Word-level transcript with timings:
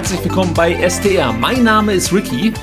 Herzlich 0.00 0.24
willkommen 0.24 0.54
bei 0.54 0.88
STR. 0.88 1.30
Mein 1.30 1.62
Name 1.62 1.92
ist 1.92 2.10
Ricky 2.10 2.54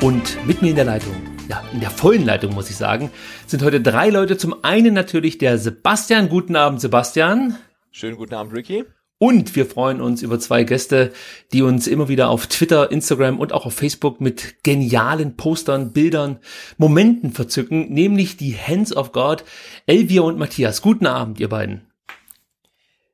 und 0.00 0.46
mit 0.46 0.62
mir 0.62 0.70
in 0.70 0.76
der 0.76 0.86
Leitung 0.86 1.14
ja, 1.46 1.62
in 1.70 1.80
der 1.80 1.90
vollen 1.90 2.24
Leitung 2.24 2.54
muss 2.54 2.70
ich 2.70 2.76
sagen, 2.76 3.10
sind 3.46 3.62
heute 3.62 3.82
drei 3.82 4.08
Leute. 4.08 4.38
Zum 4.38 4.64
einen 4.64 4.94
natürlich 4.94 5.36
der 5.36 5.58
Sebastian. 5.58 6.30
Guten 6.30 6.56
Abend, 6.56 6.80
Sebastian. 6.80 7.58
Schönen 7.90 8.16
guten 8.16 8.32
Abend, 8.32 8.54
Ricky. 8.54 8.84
Und 9.18 9.54
wir 9.54 9.66
freuen 9.66 10.00
uns 10.00 10.22
über 10.22 10.40
zwei 10.40 10.64
Gäste, 10.64 11.12
die 11.52 11.60
uns 11.60 11.86
immer 11.86 12.08
wieder 12.08 12.30
auf 12.30 12.46
Twitter, 12.46 12.90
Instagram 12.90 13.40
und 13.40 13.52
auch 13.52 13.66
auf 13.66 13.74
Facebook 13.74 14.22
mit 14.22 14.64
genialen 14.64 15.36
Postern, 15.36 15.92
Bildern, 15.92 16.38
Momenten 16.78 17.30
verzücken, 17.30 17.92
nämlich 17.92 18.38
die 18.38 18.56
Hands 18.56 18.96
of 18.96 19.12
God, 19.12 19.44
Elvia 19.84 20.22
und 20.22 20.38
Matthias. 20.38 20.80
Guten 20.80 21.06
Abend, 21.06 21.40
ihr 21.40 21.50
beiden. 21.50 21.82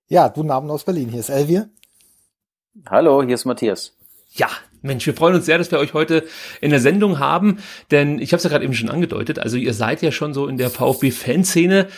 Ja, 0.07 0.29
guten 0.29 0.53
Abend 0.53 0.71
aus 0.71 0.85
Berlin. 0.85 1.09
Hier 1.09 1.19
ist 1.19 1.31
Elvia. 1.31 1.67
Hallo, 2.89 3.23
hier 3.23 3.35
ist 3.35 3.45
Matthias. 3.45 3.93
Ja, 4.33 4.49
Mensch, 4.81 5.05
wir 5.05 5.13
freuen 5.13 5.35
uns 5.35 5.45
sehr, 5.45 5.59
dass 5.59 5.71
wir 5.71 5.79
euch 5.79 5.93
heute 5.93 6.25
in 6.63 6.71
der 6.71 6.81
Sendung 6.81 7.19
haben, 7.19 7.59
denn 7.91 8.19
ich 8.19 8.33
habe 8.33 8.39
es 8.39 8.45
ja 8.45 8.51
gerade 8.51 8.65
eben 8.65 8.73
schon 8.73 8.89
angedeutet, 8.89 9.39
also 9.39 9.59
ihr 9.59 9.75
seid 9.75 10.01
ja 10.01 10.11
schon 10.11 10.33
so 10.33 10.47
in 10.47 10.57
der 10.57 10.71
VfB-Fanszene, 10.71 11.89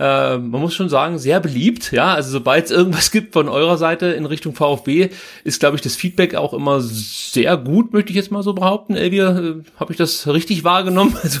äh, 0.00 0.36
man 0.36 0.60
muss 0.60 0.74
schon 0.74 0.88
sagen, 0.88 1.18
sehr 1.18 1.38
beliebt, 1.38 1.92
ja, 1.92 2.12
also 2.12 2.30
sobald 2.32 2.64
es 2.64 2.72
irgendwas 2.72 3.10
gibt 3.12 3.32
von 3.32 3.48
eurer 3.48 3.78
Seite 3.78 4.06
in 4.06 4.26
Richtung 4.26 4.56
VfB, 4.56 5.10
ist, 5.44 5.60
glaube 5.60 5.76
ich, 5.76 5.82
das 5.82 5.94
Feedback 5.94 6.34
auch 6.34 6.52
immer 6.52 6.80
sehr 6.80 7.56
gut, 7.56 7.92
möchte 7.92 8.10
ich 8.10 8.16
jetzt 8.16 8.32
mal 8.32 8.42
so 8.42 8.54
behaupten, 8.54 8.96
Elvia, 8.96 9.38
äh, 9.38 9.54
habe 9.78 9.92
ich 9.92 9.98
das 9.98 10.26
richtig 10.26 10.64
wahrgenommen? 10.64 11.16
Also 11.22 11.40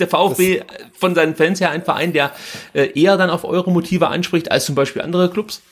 der 0.00 0.08
VfB 0.08 0.58
das 0.58 0.66
von 0.98 1.14
seinen 1.14 1.36
Fans 1.36 1.60
her 1.60 1.70
ein 1.70 1.84
Verein, 1.84 2.12
der 2.12 2.32
äh, 2.72 2.98
eher 3.00 3.16
dann 3.16 3.30
auf 3.30 3.44
eure 3.44 3.70
Motive 3.70 4.08
anspricht 4.08 4.50
als 4.50 4.64
zum 4.64 4.74
Beispiel 4.74 5.02
andere 5.02 5.30
Clubs? 5.30 5.62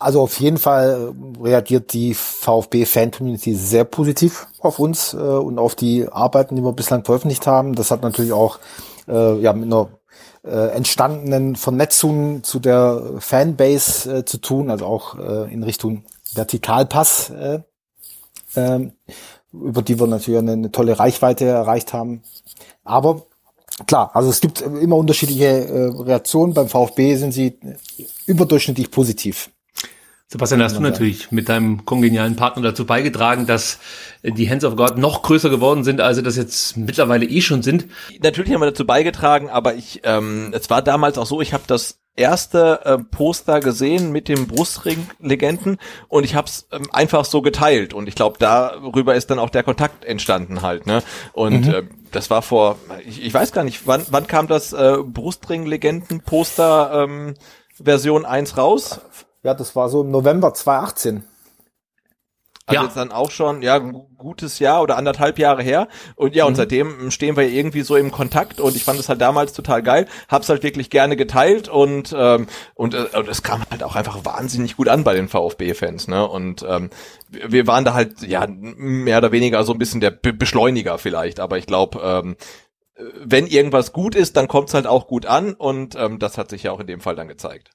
Also 0.00 0.22
auf 0.22 0.40
jeden 0.40 0.56
Fall 0.56 1.12
reagiert 1.38 1.92
die 1.92 2.14
VfB-Fan-Community 2.14 3.54
sehr 3.54 3.84
positiv 3.84 4.46
auf 4.58 4.78
uns 4.78 5.12
äh, 5.12 5.18
und 5.18 5.58
auf 5.58 5.74
die 5.74 6.08
Arbeiten, 6.10 6.56
die 6.56 6.62
wir 6.62 6.72
bislang 6.72 7.04
veröffentlicht 7.04 7.46
haben. 7.46 7.74
Das 7.74 7.90
hat 7.90 8.00
natürlich 8.00 8.32
auch 8.32 8.60
äh, 9.08 9.38
ja, 9.40 9.52
mit 9.52 9.66
einer 9.66 9.88
äh, 10.42 10.74
entstandenen 10.74 11.54
Vernetzung 11.54 12.42
zu 12.42 12.60
der 12.60 13.18
Fanbase 13.18 14.20
äh, 14.20 14.24
zu 14.24 14.38
tun, 14.38 14.70
also 14.70 14.86
auch 14.86 15.18
äh, 15.18 15.52
in 15.52 15.62
Richtung 15.62 16.04
Vertikalpass, 16.32 17.28
äh, 17.28 17.60
äh, 18.54 18.90
über 19.52 19.82
die 19.82 20.00
wir 20.00 20.06
natürlich 20.06 20.38
eine, 20.38 20.52
eine 20.52 20.72
tolle 20.72 20.98
Reichweite 20.98 21.44
erreicht 21.44 21.92
haben. 21.92 22.22
Aber 22.84 23.26
klar, 23.86 24.12
also 24.14 24.30
es 24.30 24.40
gibt 24.40 24.62
immer 24.62 24.96
unterschiedliche 24.96 25.44
äh, 25.44 26.02
Reaktionen. 26.02 26.54
Beim 26.54 26.68
VfB 26.68 27.16
sind 27.16 27.32
sie 27.32 27.58
überdurchschnittlich 28.24 28.90
positiv. 28.90 29.50
Sebastian, 30.32 30.62
hast 30.62 30.76
du 30.76 30.80
natürlich 30.80 31.32
mit 31.32 31.48
deinem 31.48 31.84
kongenialen 31.84 32.36
Partner 32.36 32.62
dazu 32.62 32.86
beigetragen, 32.86 33.48
dass 33.48 33.80
die 34.22 34.48
Hands 34.48 34.64
of 34.64 34.76
God 34.76 34.96
noch 34.96 35.22
größer 35.22 35.50
geworden 35.50 35.82
sind, 35.82 36.00
als 36.00 36.18
sie 36.18 36.22
das 36.22 36.36
jetzt 36.36 36.76
mittlerweile 36.76 37.26
eh 37.26 37.40
schon 37.40 37.62
sind. 37.62 37.86
Natürlich 38.22 38.52
haben 38.52 38.60
wir 38.60 38.66
dazu 38.66 38.86
beigetragen, 38.86 39.50
aber 39.50 39.74
ich, 39.74 40.02
ähm, 40.04 40.52
es 40.54 40.70
war 40.70 40.82
damals 40.82 41.18
auch 41.18 41.26
so, 41.26 41.40
ich 41.40 41.52
habe 41.52 41.64
das 41.66 41.98
erste 42.14 42.80
äh, 42.84 42.98
Poster 42.98 43.58
gesehen 43.58 44.12
mit 44.12 44.28
dem 44.28 44.46
Brustring-Legenden 44.46 45.78
und 46.06 46.22
ich 46.22 46.36
habe 46.36 46.46
es 46.46 46.68
ähm, 46.70 46.86
einfach 46.92 47.24
so 47.24 47.42
geteilt 47.42 47.92
und 47.92 48.06
ich 48.06 48.14
glaube 48.14 48.36
darüber 48.38 49.16
ist 49.16 49.30
dann 49.30 49.40
auch 49.40 49.50
der 49.50 49.64
Kontakt 49.64 50.04
entstanden 50.04 50.62
halt 50.62 50.86
ne 50.86 51.02
und 51.32 51.66
mhm. 51.66 51.72
äh, 51.72 51.82
das 52.10 52.28
war 52.28 52.42
vor 52.42 52.78
ich, 53.08 53.24
ich 53.24 53.32
weiß 53.32 53.52
gar 53.52 53.64
nicht 53.64 53.86
wann 53.86 54.04
wann 54.10 54.26
kam 54.26 54.48
das 54.48 54.72
äh, 54.72 54.98
Brustring-Legenden-Poster 55.02 57.04
ähm, 57.04 57.34
Version 57.82 58.26
1 58.26 58.58
raus 58.58 59.00
ja, 59.42 59.54
das 59.54 59.74
war 59.76 59.88
so 59.88 60.02
im 60.02 60.10
November 60.10 60.54
2018. 60.54 61.24
Also 62.70 62.82
ja. 62.82 62.86
jetzt 62.86 62.96
dann 62.96 63.10
auch 63.10 63.32
schon, 63.32 63.62
ja, 63.62 63.76
ein 63.76 64.00
gutes 64.16 64.60
Jahr 64.60 64.82
oder 64.82 64.96
anderthalb 64.96 65.40
Jahre 65.40 65.60
her. 65.60 65.88
Und 66.14 66.36
ja, 66.36 66.44
mhm. 66.44 66.48
und 66.48 66.54
seitdem 66.54 67.10
stehen 67.10 67.36
wir 67.36 67.48
irgendwie 67.48 67.80
so 67.80 67.96
im 67.96 68.12
Kontakt 68.12 68.60
und 68.60 68.76
ich 68.76 68.84
fand 68.84 69.00
es 69.00 69.08
halt 69.08 69.20
damals 69.20 69.52
total 69.54 69.82
geil, 69.82 70.06
hab's 70.28 70.48
halt 70.48 70.62
wirklich 70.62 70.88
gerne 70.88 71.16
geteilt 71.16 71.68
und, 71.68 72.14
ähm, 72.16 72.46
und, 72.74 72.94
äh, 72.94 73.06
und 73.16 73.28
es 73.28 73.42
kam 73.42 73.64
halt 73.70 73.82
auch 73.82 73.96
einfach 73.96 74.24
wahnsinnig 74.24 74.76
gut 74.76 74.88
an 74.88 75.02
bei 75.02 75.14
den 75.14 75.28
VfB-Fans, 75.28 76.06
ne? 76.06 76.28
Und 76.28 76.64
ähm, 76.68 76.90
wir 77.28 77.66
waren 77.66 77.84
da 77.84 77.94
halt, 77.94 78.22
ja, 78.22 78.46
mehr 78.46 79.18
oder 79.18 79.32
weniger 79.32 79.64
so 79.64 79.72
ein 79.72 79.78
bisschen 79.78 80.00
der 80.00 80.12
Be 80.12 80.32
Beschleuniger 80.32 80.98
vielleicht, 80.98 81.40
aber 81.40 81.58
ich 81.58 81.66
glaube, 81.66 82.00
ähm, 82.04 82.36
wenn 83.20 83.48
irgendwas 83.48 83.92
gut 83.92 84.14
ist, 84.14 84.36
dann 84.36 84.46
kommt's 84.46 84.74
halt 84.74 84.86
auch 84.86 85.08
gut 85.08 85.26
an 85.26 85.54
und 85.54 85.96
ähm, 85.96 86.20
das 86.20 86.38
hat 86.38 86.50
sich 86.50 86.62
ja 86.64 86.72
auch 86.72 86.80
in 86.80 86.86
dem 86.86 87.00
Fall 87.00 87.16
dann 87.16 87.26
gezeigt. 87.26 87.70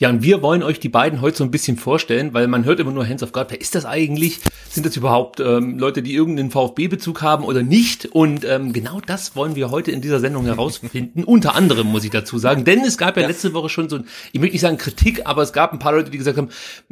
Ja, 0.00 0.08
und 0.08 0.22
wir 0.22 0.40
wollen 0.40 0.62
euch 0.62 0.80
die 0.80 0.88
beiden 0.88 1.20
heute 1.20 1.36
so 1.36 1.44
ein 1.44 1.50
bisschen 1.50 1.76
vorstellen, 1.76 2.32
weil 2.32 2.46
man 2.46 2.64
hört 2.64 2.80
immer 2.80 2.90
nur 2.90 3.06
Hands 3.06 3.22
of 3.22 3.32
God. 3.32 3.48
Wer 3.50 3.60
ist 3.60 3.74
das 3.74 3.84
eigentlich? 3.84 4.40
Sind 4.70 4.86
das 4.86 4.96
überhaupt 4.96 5.40
ähm, 5.40 5.78
Leute, 5.78 6.00
die 6.02 6.14
irgendeinen 6.14 6.50
VfB-Bezug 6.50 7.20
haben 7.20 7.44
oder 7.44 7.62
nicht? 7.62 8.06
Und 8.06 8.46
ähm, 8.46 8.72
genau 8.72 9.02
das 9.04 9.36
wollen 9.36 9.56
wir 9.56 9.70
heute 9.70 9.90
in 9.90 10.00
dieser 10.00 10.18
Sendung 10.18 10.46
herausfinden. 10.46 11.22
Unter 11.26 11.54
anderem 11.54 11.88
muss 11.88 12.04
ich 12.04 12.10
dazu 12.10 12.38
sagen, 12.38 12.64
denn 12.64 12.80
es 12.80 12.96
gab 12.96 13.16
ja, 13.16 13.22
ja, 13.24 13.28
letzte 13.28 13.52
Woche 13.52 13.68
schon 13.68 13.90
so, 13.90 13.96
ein, 13.96 14.06
ich 14.32 14.40
möchte 14.40 14.54
nicht 14.54 14.62
sagen 14.62 14.78
Kritik, 14.78 15.26
aber 15.26 15.42
es 15.42 15.52
gab 15.52 15.74
ein 15.74 15.78
paar 15.78 15.92
Leute, 15.92 16.10
die 16.10 16.16
gesagt 16.16 16.38
haben, 16.38 16.48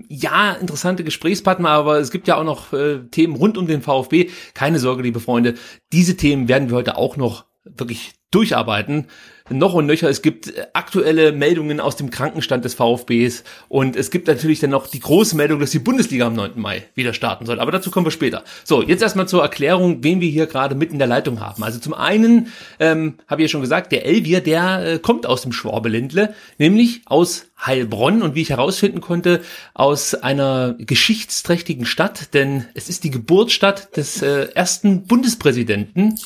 ja, 0.09 0.53
interessante 0.53 1.03
Gesprächspartner, 1.03 1.71
aber 1.71 2.01
es 2.01 2.11
gibt 2.11 2.29
ja 2.29 2.37
auch 2.37 2.45
noch 2.45 2.75
äh, 2.75 2.99
Themen 3.11 3.37
rund 3.37 3.57
um 3.57 3.67
den 3.67 3.81
VfB. 3.81 4.29
Keine 4.53 4.79
Sorge, 4.79 5.03
liebe 5.03 5.21
Freunde, 5.21 5.55
diese 5.95 6.19
Themen 6.19 6.47
werden 6.47 6.69
wir 6.69 6.77
heute 6.77 6.99
auch 6.99 7.17
noch 7.17 7.47
wirklich 7.65 8.13
durcharbeiten 8.31 9.07
noch 9.51 9.75
und 9.75 9.87
nöcher. 9.87 10.09
Es 10.09 10.23
gibt 10.23 10.49
äh, 10.49 10.67
aktuelle 10.73 11.33
Meldungen 11.33 11.81
aus 11.81 11.97
dem 11.97 12.11
Krankenstand 12.11 12.65
des 12.65 12.75
VfBs 12.75 13.45
und 13.69 13.97
es 13.97 14.11
gibt 14.11 14.29
natürlich 14.29 14.61
dann 14.61 14.71
noch 14.71 14.87
die 14.87 15.01
große 15.01 15.37
Meldung, 15.37 15.61
dass 15.61 15.71
die 15.71 15.79
Bundesliga 15.79 16.27
am 16.27 16.35
9. 16.35 16.53
Mai 16.57 16.85
wieder 16.95 17.15
starten 17.15 17.47
soll. 17.47 17.61
Aber 17.61 17.73
dazu 17.73 17.91
kommen 17.91 18.07
wir 18.07 18.11
später. 18.11 18.45
So, 18.65 18.83
jetzt 18.83 19.03
erstmal 19.03 19.29
zur 19.29 19.43
Erklärung, 19.43 20.03
wen 20.03 20.21
wir 20.21 20.29
hier 20.29 20.47
gerade 20.47 20.75
mitten 20.75 20.95
in 20.95 20.99
der 20.99 21.09
Leitung 21.09 21.41
haben. 21.41 21.63
Also 21.63 21.79
zum 21.79 21.95
einen, 21.95 22.49
ähm, 22.79 23.15
habe 23.27 23.43
ich 23.43 23.49
ja 23.49 23.53
schon 23.53 23.61
gesagt, 23.61 23.93
der 23.93 24.07
Elvier, 24.07 24.41
der 24.41 24.85
äh, 24.85 24.99
kommt 24.99 25.27
aus 25.27 25.43
dem 25.43 25.53
Schwabeländle, 25.53 26.35
nämlich 26.59 27.03
aus 27.07 27.47
Heilbronn 27.65 28.23
und 28.23 28.35
wie 28.35 28.43
ich 28.43 28.51
herausfinden 28.51 29.01
konnte, 29.01 29.41
aus 29.75 30.15
einer 30.15 30.75
geschichtsträchtigen 30.79 31.87
Stadt, 31.87 32.35
denn 32.35 32.67
es 32.75 32.89
ist 32.89 33.05
die 33.05 33.11
Geburtsstadt 33.11 33.97
des 33.97 34.23
äh, 34.23 34.49
ersten 34.55 35.07
Bundespräsidenten 35.07 36.19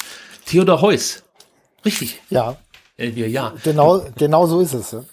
Theodor 0.46 0.82
Heuss. 0.82 1.22
Richtig. 1.84 2.20
Ja, 2.30 2.58
Elvia, 3.02 3.26
ja. 3.26 3.52
Genau, 3.64 4.04
genau 4.16 4.46
so 4.46 4.60
ist 4.60 4.74
es. 4.74 4.92
Ja. 4.92 5.04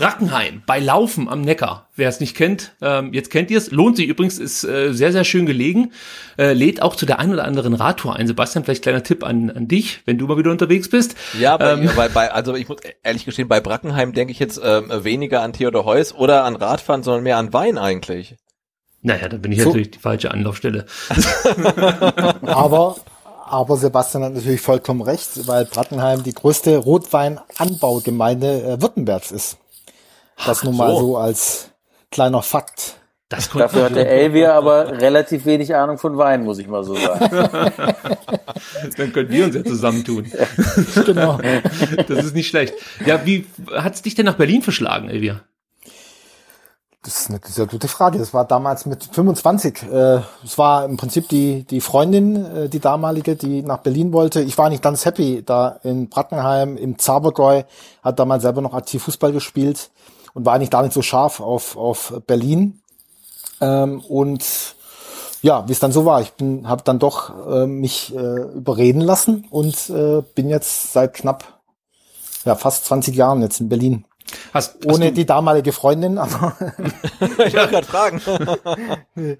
Brackenheim 0.00 0.62
bei 0.64 0.78
Laufen 0.78 1.28
am 1.28 1.42
Neckar. 1.42 1.88
Wer 1.94 2.08
es 2.08 2.20
nicht 2.20 2.34
kennt, 2.34 2.72
ähm, 2.80 3.12
jetzt 3.12 3.30
kennt 3.30 3.50
ihr 3.50 3.58
es. 3.58 3.70
Lohnt 3.70 3.98
sich 3.98 4.08
übrigens, 4.08 4.38
ist 4.38 4.64
äh, 4.64 4.94
sehr, 4.94 5.12
sehr 5.12 5.24
schön 5.24 5.44
gelegen. 5.44 5.92
Äh, 6.38 6.54
lädt 6.54 6.80
auch 6.80 6.96
zu 6.96 7.04
der 7.04 7.18
ein 7.18 7.30
oder 7.30 7.44
anderen 7.44 7.74
Radtour 7.74 8.16
ein. 8.16 8.26
Sebastian, 8.26 8.64
vielleicht 8.64 8.82
kleiner 8.82 9.02
Tipp 9.02 9.22
an, 9.22 9.50
an 9.50 9.68
dich, 9.68 10.00
wenn 10.06 10.16
du 10.16 10.26
mal 10.26 10.38
wieder 10.38 10.50
unterwegs 10.50 10.88
bist. 10.88 11.16
Ja, 11.38 11.58
bei, 11.58 11.72
ähm, 11.72 11.90
bei, 11.94 12.08
bei, 12.08 12.32
also 12.32 12.54
ich 12.54 12.66
muss 12.66 12.78
ehrlich 13.02 13.26
gestehen, 13.26 13.46
bei 13.46 13.60
Brackenheim 13.60 14.14
denke 14.14 14.32
ich 14.32 14.38
jetzt 14.38 14.56
äh, 14.56 15.04
weniger 15.04 15.42
an 15.42 15.52
Theodor 15.52 15.84
Heuss 15.84 16.14
oder 16.14 16.44
an 16.44 16.56
Radfahren, 16.56 17.02
sondern 17.02 17.22
mehr 17.22 17.36
an 17.36 17.52
Wein 17.52 17.76
eigentlich. 17.76 18.36
Naja, 19.02 19.28
da 19.28 19.36
bin 19.36 19.52
ich 19.52 19.60
so. 19.60 19.68
natürlich 19.68 19.90
die 19.90 19.98
falsche 19.98 20.30
Anlaufstelle. 20.30 20.86
aber 22.42 22.96
Aber 23.50 23.76
Sebastian 23.76 24.22
hat 24.22 24.34
natürlich 24.34 24.60
vollkommen 24.60 25.02
recht, 25.02 25.48
weil 25.48 25.64
Brattenheim 25.64 26.22
die 26.22 26.32
größte 26.32 26.76
Rotweinanbaugemeinde 26.76 28.62
äh, 28.62 28.80
Württembergs 28.80 29.32
ist. 29.32 29.58
Das 30.46 30.62
nun 30.62 30.76
mal 30.76 30.96
so 30.96 31.16
als 31.16 31.70
kleiner 32.12 32.42
Fakt. 32.42 33.00
Das 33.28 33.50
Dafür 33.50 33.86
hat 33.86 33.96
der 33.96 34.08
Elvier 34.08 34.54
aber 34.54 35.00
relativ 35.00 35.46
wenig 35.46 35.74
Ahnung 35.74 35.98
von 35.98 36.16
Wein, 36.16 36.44
muss 36.44 36.60
ich 36.60 36.68
mal 36.68 36.84
so 36.84 36.94
sagen. 36.94 37.28
Dann 38.96 39.12
können 39.12 39.30
wir 39.30 39.44
uns 39.46 39.56
ja 39.56 39.64
zusammentun. 39.64 40.30
genau. 41.04 41.40
Das 42.06 42.24
ist 42.24 42.34
nicht 42.36 42.48
schlecht. 42.48 42.74
Ja, 43.04 43.26
wie 43.26 43.46
hat 43.74 43.94
es 43.94 44.02
dich 44.02 44.14
denn 44.14 44.26
nach 44.26 44.36
Berlin 44.36 44.62
verschlagen, 44.62 45.08
Elvier? 45.08 45.42
Das 47.02 47.22
ist 47.22 47.30
eine 47.30 47.40
sehr 47.42 47.66
gute 47.66 47.88
Frage. 47.88 48.18
Das 48.18 48.34
war 48.34 48.44
damals 48.44 48.84
mit 48.84 49.02
25. 49.04 49.84
Äh, 49.84 50.20
es 50.44 50.58
war 50.58 50.84
im 50.84 50.98
Prinzip 50.98 51.28
die, 51.28 51.64
die 51.64 51.80
Freundin, 51.80 52.44
äh, 52.44 52.68
die 52.68 52.78
damalige, 52.78 53.36
die 53.36 53.62
nach 53.62 53.78
Berlin 53.78 54.12
wollte. 54.12 54.42
Ich 54.42 54.58
war 54.58 54.68
nicht 54.68 54.82
ganz 54.82 55.06
happy 55.06 55.42
da 55.44 55.80
in 55.82 56.10
Brackenheim, 56.10 56.76
im 56.76 56.98
Zabergäu, 56.98 57.62
hat 58.02 58.18
damals 58.18 58.42
selber 58.42 58.60
noch 58.60 58.74
aktiv 58.74 59.02
Fußball 59.02 59.32
gespielt 59.32 59.90
und 60.34 60.44
war 60.44 60.54
eigentlich 60.54 60.70
gar 60.70 60.82
nicht 60.82 60.92
so 60.92 61.00
scharf 61.00 61.40
auf, 61.40 61.78
auf 61.78 62.20
Berlin. 62.26 62.82
Ähm, 63.62 64.00
und 64.00 64.44
ja, 65.40 65.66
wie 65.66 65.72
es 65.72 65.80
dann 65.80 65.92
so 65.92 66.04
war, 66.04 66.20
ich 66.20 66.32
bin, 66.32 66.68
habe 66.68 66.82
dann 66.84 66.98
doch 66.98 67.32
äh, 67.50 67.66
mich 67.66 68.14
äh, 68.14 68.42
überreden 68.54 69.00
lassen 69.00 69.46
und 69.50 69.88
äh, 69.88 70.22
bin 70.34 70.50
jetzt 70.50 70.92
seit 70.92 71.14
knapp, 71.14 71.60
ja, 72.44 72.56
fast 72.56 72.84
20 72.84 73.16
Jahren 73.16 73.40
jetzt 73.40 73.58
in 73.58 73.70
Berlin. 73.70 74.04
Hast, 74.52 74.74
hast 74.74 74.86
Ohne 74.86 75.12
die 75.12 75.26
damalige 75.26 75.72
Freundin, 75.72 76.18
aber 76.18 76.56
ich 77.20 77.54
wollte 77.54 77.68
gerade 77.68 77.86
fragen. 77.86 78.20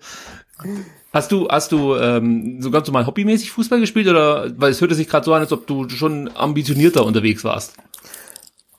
Hast 1.12 1.32
du, 1.32 1.48
hast 1.48 1.72
du 1.72 1.96
ähm, 1.96 2.62
so 2.62 2.70
ganz 2.70 2.86
normal 2.86 3.06
hobbymäßig 3.06 3.50
Fußball 3.50 3.80
gespielt 3.80 4.06
oder 4.06 4.48
weil 4.56 4.70
es 4.70 4.80
hörte 4.80 4.94
sich 4.94 5.08
gerade 5.08 5.24
so 5.24 5.34
an, 5.34 5.40
als 5.40 5.52
ob 5.52 5.66
du 5.66 5.88
schon 5.88 6.30
ambitionierter 6.36 7.04
unterwegs 7.04 7.42
warst? 7.42 7.72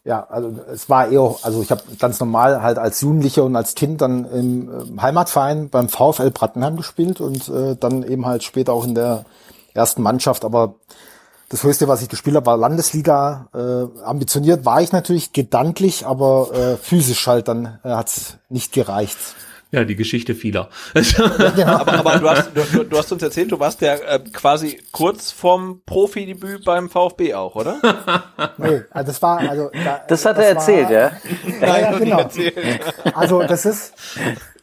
Ja, 0.03 0.25
also 0.29 0.55
es 0.71 0.89
war 0.89 1.09
eher, 1.09 1.35
also 1.43 1.61
ich 1.61 1.69
habe 1.69 1.83
ganz 1.99 2.19
normal 2.19 2.63
halt 2.63 2.77
als 2.77 3.01
Jugendlicher 3.01 3.43
und 3.43 3.55
als 3.55 3.75
Kind 3.75 4.01
dann 4.01 4.25
im 4.25 5.01
Heimatverein 5.01 5.69
beim 5.69 5.89
VfL 5.89 6.31
Brattenheim 6.31 6.77
gespielt 6.77 7.19
und 7.19 7.49
äh, 7.49 7.75
dann 7.77 8.03
eben 8.03 8.25
halt 8.25 8.43
später 8.43 8.73
auch 8.73 8.85
in 8.85 8.95
der 8.95 9.25
ersten 9.73 10.01
Mannschaft. 10.01 10.45
Aber 10.45 10.75
das 11.51 11.63
höchste, 11.63 11.89
was 11.89 12.01
ich 12.01 12.07
gespielt 12.07 12.37
habe, 12.37 12.45
war 12.45 12.55
Landesliga. 12.55 13.49
Äh, 13.53 14.03
ambitioniert 14.03 14.63
war 14.65 14.81
ich 14.81 14.93
natürlich 14.93 15.33
gedanklich, 15.33 16.05
aber 16.05 16.49
äh, 16.53 16.77
physisch 16.77 17.27
halt 17.27 17.49
dann 17.49 17.79
äh, 17.83 17.89
hat's 17.89 18.37
nicht 18.47 18.71
gereicht. 18.71 19.17
Ja, 19.71 19.85
die 19.85 19.95
Geschichte 19.95 20.35
vieler. 20.35 20.69
Ja, 21.55 21.79
aber, 21.79 21.93
aber 21.93 22.19
du, 22.19 22.29
hast, 22.29 22.51
du, 22.53 22.83
du, 22.83 22.97
hast 22.97 23.11
uns 23.11 23.23
erzählt, 23.23 23.51
du 23.51 23.59
warst 23.59 23.79
ja 23.81 23.95
äh, 23.95 24.19
quasi 24.33 24.79
kurz 24.91 25.31
vorm 25.31 25.81
Profidebüt 25.85 26.65
beim 26.65 26.89
VfB 26.89 27.33
auch, 27.33 27.55
oder? 27.55 27.77
nee, 28.57 28.81
also 28.91 29.07
das 29.11 29.21
war, 29.21 29.39
also 29.39 29.69
da, 29.71 30.01
das 30.07 30.25
hat 30.25 30.37
das 30.37 30.43
er 30.43 30.49
erzählt, 30.51 30.85
war, 30.85 30.91
ja. 30.91 31.11
ja, 31.61 31.79
ja 31.79 31.97
genau. 31.97 32.29
Also 33.13 33.43
das 33.43 33.65
ist. 33.65 33.93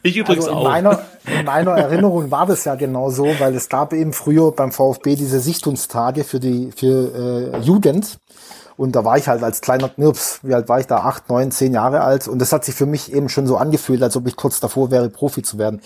Ich 0.02 0.16
übrigens 0.16 0.44
also 0.44 0.50
in 0.50 0.58
auch. 0.58 0.68
Meiner, 0.70 1.02
in 1.38 1.44
meiner 1.44 1.72
Erinnerung 1.72 2.30
war 2.30 2.46
das 2.46 2.64
ja 2.64 2.74
genau 2.74 3.10
so, 3.10 3.24
weil 3.38 3.54
es 3.54 3.68
gab 3.68 3.92
eben 3.94 4.12
früher 4.12 4.52
beim 4.52 4.72
VfB 4.72 5.16
diese 5.16 5.40
Sichtungstage 5.40 6.24
für 6.24 6.38
die 6.38 6.70
für 6.76 7.54
äh, 7.54 7.58
Jugend. 7.60 8.18
Und 8.78 8.94
da 8.94 9.04
war 9.04 9.18
ich 9.18 9.26
halt 9.26 9.42
als 9.42 9.60
kleiner 9.60 9.88
Knirps, 9.88 10.38
wie 10.44 10.54
alt 10.54 10.68
war 10.68 10.78
ich 10.78 10.86
da? 10.86 10.98
Acht, 10.98 11.28
neun, 11.28 11.50
zehn 11.50 11.74
Jahre 11.74 12.02
alt. 12.02 12.28
Und 12.28 12.38
das 12.38 12.52
hat 12.52 12.64
sich 12.64 12.76
für 12.76 12.86
mich 12.86 13.12
eben 13.12 13.28
schon 13.28 13.44
so 13.48 13.56
angefühlt, 13.56 14.00
als 14.04 14.16
ob 14.16 14.28
ich 14.28 14.36
kurz 14.36 14.60
davor 14.60 14.92
wäre, 14.92 15.10
Profi 15.10 15.42
zu 15.42 15.58
werden. 15.58 15.80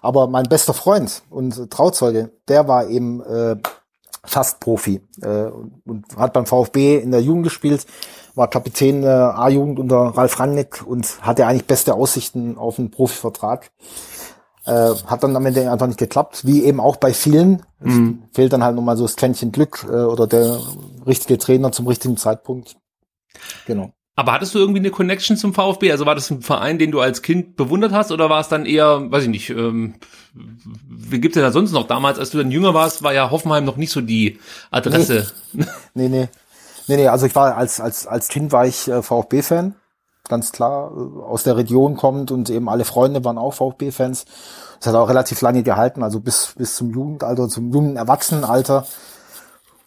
Aber 0.00 0.28
mein 0.28 0.48
bester 0.48 0.72
Freund 0.72 1.22
und 1.28 1.70
Trauzeuge, 1.70 2.30
der 2.48 2.66
war 2.66 2.88
eben 2.88 3.20
äh, 3.20 3.56
fast 4.24 4.60
Profi 4.60 5.02
äh, 5.20 5.50
und 5.84 6.06
hat 6.16 6.32
beim 6.32 6.46
VfB 6.46 6.96
in 6.96 7.10
der 7.10 7.20
Jugend 7.20 7.44
gespielt, 7.44 7.84
war 8.34 8.48
Kapitän 8.48 9.02
der 9.02 9.38
A-Jugend 9.38 9.78
unter 9.78 9.96
Ralf 9.96 10.40
Rangnick 10.40 10.86
und 10.86 11.20
hatte 11.20 11.46
eigentlich 11.46 11.66
beste 11.66 11.92
Aussichten 11.92 12.56
auf 12.56 12.78
einen 12.78 12.90
Profivertrag. 12.90 13.70
Äh, 14.68 14.94
hat 15.06 15.22
dann 15.22 15.34
am 15.34 15.46
Ende 15.46 15.70
einfach 15.70 15.86
nicht 15.86 15.98
geklappt, 15.98 16.44
wie 16.44 16.64
eben 16.64 16.78
auch 16.78 16.96
bei 16.96 17.14
vielen. 17.14 17.62
Mhm. 17.80 18.24
fehlt 18.34 18.52
dann 18.52 18.62
halt 18.62 18.76
nochmal 18.76 18.98
so 18.98 19.04
das 19.04 19.16
Quäntchen 19.16 19.50
Glück 19.50 19.86
äh, 19.88 19.94
oder 19.94 20.26
der 20.26 20.60
richtige 21.06 21.38
Trainer 21.38 21.72
zum 21.72 21.86
richtigen 21.86 22.18
Zeitpunkt. 22.18 22.76
Genau. 23.66 23.92
Aber 24.14 24.32
hattest 24.32 24.54
du 24.54 24.58
irgendwie 24.58 24.80
eine 24.80 24.90
Connection 24.90 25.38
zum 25.38 25.54
VfB? 25.54 25.90
Also 25.90 26.04
war 26.04 26.14
das 26.14 26.28
ein 26.30 26.42
Verein, 26.42 26.78
den 26.78 26.90
du 26.90 27.00
als 27.00 27.22
Kind 27.22 27.56
bewundert 27.56 27.92
hast 27.92 28.12
oder 28.12 28.28
war 28.28 28.40
es 28.40 28.48
dann 28.48 28.66
eher, 28.66 29.10
weiß 29.10 29.22
ich 29.22 29.30
nicht, 29.30 29.48
ähm, 29.48 29.94
wie 30.34 31.20
gibt's 31.20 31.34
denn 31.36 31.44
da 31.44 31.52
sonst 31.52 31.72
noch? 31.72 31.86
Damals, 31.86 32.18
als 32.18 32.30
du 32.30 32.38
dann 32.38 32.50
jünger 32.50 32.74
warst, 32.74 33.02
war 33.02 33.14
ja 33.14 33.30
Hoffenheim 33.30 33.64
noch 33.64 33.76
nicht 33.76 33.92
so 33.92 34.02
die 34.02 34.38
Adresse. 34.70 35.32
Nee, 35.54 35.64
nee, 35.94 36.08
nee. 36.08 36.28
Nee, 36.88 36.96
nee, 36.96 37.08
also 37.08 37.24
ich 37.26 37.34
war 37.34 37.56
als, 37.56 37.80
als, 37.80 38.06
als 38.06 38.28
Kind 38.28 38.52
war 38.52 38.66
ich 38.66 38.88
äh, 38.88 39.02
VfB-Fan 39.02 39.76
ganz 40.28 40.52
klar 40.52 40.92
äh, 40.96 41.22
aus 41.22 41.42
der 41.42 41.56
Region 41.56 41.96
kommt 41.96 42.30
und 42.30 42.50
eben 42.50 42.68
alle 42.68 42.84
Freunde 42.84 43.24
waren 43.24 43.38
auch 43.38 43.54
VfB-Fans. 43.54 44.24
Das 44.78 44.88
hat 44.88 44.94
auch 44.94 45.08
relativ 45.08 45.40
lange 45.40 45.62
gehalten, 45.62 46.02
also 46.02 46.20
bis, 46.20 46.54
bis 46.56 46.76
zum 46.76 46.90
Jugendalter, 46.90 47.48
zum 47.48 47.72
jungen 47.72 47.96
Erwachsenenalter. 47.96 48.86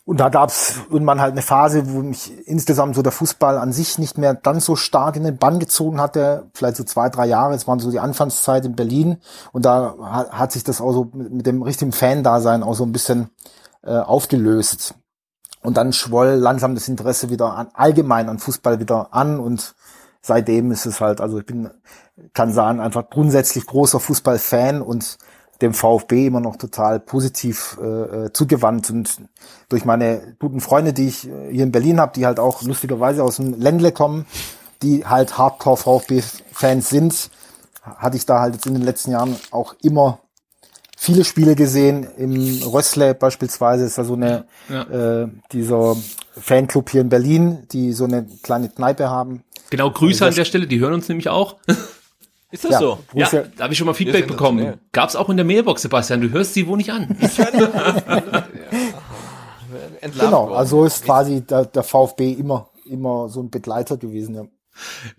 Und 0.04 0.20
da 0.20 0.30
gab 0.30 0.50
es 0.50 0.76
irgendwann 0.90 1.22
halt 1.22 1.34
eine 1.34 1.44
Phase, 1.44 1.94
wo 1.94 2.00
mich 2.00 2.32
insgesamt 2.48 2.96
so 2.96 3.02
der 3.02 3.12
Fußball 3.12 3.58
an 3.58 3.72
sich 3.72 4.00
nicht 4.00 4.18
mehr 4.18 4.34
ganz 4.34 4.66
so 4.66 4.76
stark 4.76 5.16
in 5.16 5.24
den 5.24 5.38
Bann 5.38 5.60
gezogen 5.60 6.02
hatte. 6.02 6.50
Vielleicht 6.54 6.76
so 6.76 6.84
zwei, 6.84 7.10
drei 7.10 7.28
Jahre. 7.28 7.54
Es 7.54 7.68
waren 7.68 7.80
so 7.80 7.92
die 7.92 8.00
Anfangszeit 8.00 8.66
in 8.66 8.76
Berlin. 8.76 9.18
Und 9.52 9.64
da 9.64 9.96
hat, 10.32 10.52
sich 10.52 10.64
das 10.64 10.82
auch 10.82 10.92
so 10.92 11.10
mit 11.14 11.46
dem 11.46 11.62
richtigen 11.62 11.92
Fan-Dasein 11.92 12.64
auch 12.64 12.74
so 12.74 12.84
ein 12.84 12.92
bisschen 12.92 13.30
äh, 13.84 13.92
aufgelöst. 13.92 14.96
Und 15.62 15.78
dann 15.78 15.94
schwoll 15.94 16.30
langsam 16.30 16.74
das 16.74 16.88
Interesse 16.88 17.30
wieder 17.30 17.56
an, 17.56 17.70
allgemein 17.74 18.28
an 18.28 18.40
Fußball 18.40 18.80
wieder 18.80 19.14
an 19.14 19.40
und 19.40 19.76
seitdem 20.22 20.72
ist 20.72 20.86
es 20.86 21.02
halt, 21.02 21.22
also 21.22 21.40
ich 21.40 21.46
bin, 21.46 21.70
kann 22.34 22.54
sagen, 22.54 22.80
einfach 22.80 23.10
grundsätzlich 23.10 23.66
großer 23.66 24.00
Fußballfan 24.00 24.82
und 24.82 25.18
dem 25.62 25.74
VfB 25.74 26.28
immer 26.28 26.40
noch 26.40 26.56
total 26.56 27.00
positiv 27.00 27.78
äh, 27.82 27.86
äh, 27.86 28.34
zugewandt 28.34 28.90
und 28.90 29.22
durch 29.70 29.86
meine 29.86 30.36
guten 30.40 30.60
Freunde, 30.60 30.94
die 30.94 31.08
ich 31.08 31.28
äh, 31.28 31.52
hier 31.52 31.64
in 31.64 31.72
Berlin 31.72 32.00
habe, 32.00 32.14
die 32.16 32.26
halt 32.26 32.40
auch 32.40 32.64
lustigerweise 32.64 33.24
aus 33.24 33.36
dem 33.36 33.60
Ländle 33.60 33.92
kommen, 33.92 34.26
die 34.82 35.06
halt 35.06 35.38
Hardcore 35.38 35.78
VfB-Fans 35.78 36.90
sind, 36.90 37.30
hatte 37.84 38.18
ich 38.18 38.26
da 38.26 38.40
halt 38.40 38.56
jetzt 38.56 38.66
in 38.66 38.74
den 38.74 38.84
letzten 38.84 39.12
Jahren 39.12 39.36
auch 39.52 39.76
immer 39.82 40.20
viele 40.98 41.24
Spiele 41.24 41.56
gesehen. 41.56 42.08
Im 42.18 42.62
Rössle 42.64 43.16
beispielsweise 43.16 43.86
ist 43.86 43.98
da 43.98 44.04
so 44.04 44.14
eine 44.14 44.46
ja. 44.70 45.24
äh, 45.24 45.30
dieser 45.52 45.96
Fanclub 46.40 46.90
hier 46.90 47.02
in 47.02 47.10
Berlin, 47.10 47.68
die 47.72 47.94
so 47.94 48.06
eine 48.06 48.28
kleine 48.44 48.70
Kneipe 48.70 49.10
haben. 49.10 49.44
Genau, 49.72 49.90
Grüße 49.90 50.24
an 50.26 50.36
der 50.36 50.46
Stelle, 50.46 50.68
die 50.68 50.80
hören 50.80 50.94
uns 50.94 51.10
nämlich 51.10 51.30
auch. 51.30 51.56
Ist 52.52 52.66
das 52.66 52.72
ja, 52.72 52.80
so? 52.80 53.00
Ja, 53.14 53.30
da 53.30 53.64
habe 53.64 53.72
ich 53.72 53.78
schon 53.78 53.88
mal 53.88 53.94
Feedback 53.94 54.28
bekommen. 54.28 54.78
Gab's 54.92 55.16
auch 55.16 55.30
in 55.30 55.38
der 55.38 55.46
Mailbox, 55.46 55.84
Sebastian. 55.84 56.20
Du 56.20 56.30
hörst 56.32 56.54
sie 56.54 56.68
wohl 56.68 56.76
nicht 56.76 56.92
an. 56.92 57.18
genau, 60.02 60.54
also 60.54 60.84
ist 60.84 61.06
quasi 61.06 61.40
der, 61.42 61.64
der 61.64 61.84
VfB 61.84 62.34
immer, 62.34 62.70
immer 62.86 63.30
so 63.30 63.42
ein 63.42 63.50
Begleiter 63.50 63.96
gewesen. 63.96 64.36
Ja. 64.36 64.44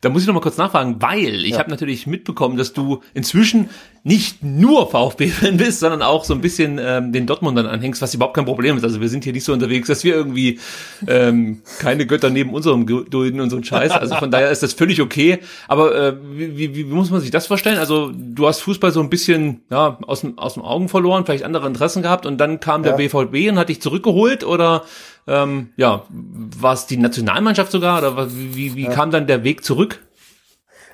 Da 0.01 0.09
muss 0.09 0.23
ich 0.23 0.29
noch 0.29 0.35
mal 0.35 0.41
kurz 0.41 0.57
nachfragen, 0.57 0.97
weil 1.01 1.45
ich 1.45 1.53
ja. 1.53 1.59
habe 1.59 1.71
natürlich 1.71 2.07
mitbekommen, 2.07 2.57
dass 2.57 2.73
du 2.73 3.03
inzwischen 3.15 3.69
nicht 4.05 4.43
nur 4.43 4.91
VfB-Fan 4.91 5.57
bist, 5.59 5.81
sondern 5.81 6.03
auch 6.03 6.25
so 6.25 6.35
ein 6.35 6.41
bisschen 6.41 6.81
ähm, 6.83 7.13
den 7.13 7.27
Dortmundern 7.27 7.67
anhängst, 7.67 8.03
was 8.03 8.15
überhaupt 8.15 8.35
kein 8.35 8.47
Problem 8.47 8.77
ist. 8.77 8.83
Also 8.83 9.01
wir 9.01 9.09
sind 9.09 9.25
hier 9.25 9.33
nicht 9.33 9.45
so 9.45 9.53
unterwegs, 9.53 9.87
dass 9.89 10.03
wir 10.03 10.15
irgendwie 10.15 10.59
ähm, 11.07 11.63
keine 11.79 12.07
Götter 12.07 12.31
neben 12.31 12.53
unserem 12.53 12.87
dulden 12.87 13.41
und 13.41 13.51
so 13.51 13.57
ein 13.57 13.65
Scheiß. 13.65 13.93
Also 13.93 14.17
von 14.17 14.31
daher 14.31 14.51
ist 14.51 14.63
das 14.63 14.73
völlig 14.73 15.01
okay. 15.01 15.39
Aber 15.69 15.95
äh, 15.95 16.17
wie, 16.33 16.57
wie, 16.57 16.75
wie 16.75 16.85
muss 16.85 17.11
man 17.11 17.21
sich 17.21 17.31
das 17.31 17.47
vorstellen? 17.47 17.79
Also 17.79 18.11
du 18.13 18.47
hast 18.47 18.61
Fußball 18.61 18.91
so 18.91 19.01
ein 19.01 19.11
bisschen 19.11 19.61
ja, 19.71 19.99
aus, 20.03 20.23
dem, 20.23 20.39
aus 20.39 20.55
dem 20.55 20.65
Augen 20.65 20.89
verloren, 20.89 21.25
vielleicht 21.25 21.45
andere 21.45 21.67
Interessen 21.67 22.03
gehabt 22.03 22.27
und 22.27 22.39
dann 22.39 22.59
kam 22.59 22.83
der 22.83 22.99
ja. 22.99 23.09
BVB 23.09 23.51
und 23.51 23.59
hat 23.59 23.69
dich 23.69 23.81
zurückgeholt 23.81 24.43
oder 24.43 24.85
ähm, 25.27 25.73
ja, 25.77 26.05
war 26.11 26.75
es 26.75 26.87
die 26.87 26.97
Nationalmannschaft 26.97 27.73
sogar 27.73 27.99
oder 27.99 28.31
wie, 28.31 28.75
wie 28.75 28.85
ja. 28.85 28.91
kam 28.91 29.11
dann 29.11 29.27
der 29.27 29.45
Weg 29.45 29.65
zurück? 29.65 30.01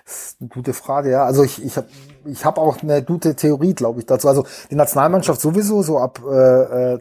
Das 0.04 0.28
ist 0.28 0.40
eine 0.40 0.48
gute 0.48 0.72
Frage, 0.72 1.10
ja. 1.10 1.24
Also 1.24 1.44
ich, 1.44 1.62
ich 1.62 1.76
habe 1.76 1.88
ich 2.24 2.44
hab 2.44 2.58
auch 2.58 2.82
eine 2.82 3.02
gute 3.02 3.36
Theorie, 3.36 3.74
glaube 3.74 4.00
ich, 4.00 4.06
dazu. 4.06 4.28
Also 4.28 4.46
die 4.70 4.74
Nationalmannschaft 4.74 5.40
sowieso, 5.40 5.82
so 5.82 5.98
ab 5.98 6.20
äh, 6.24 6.98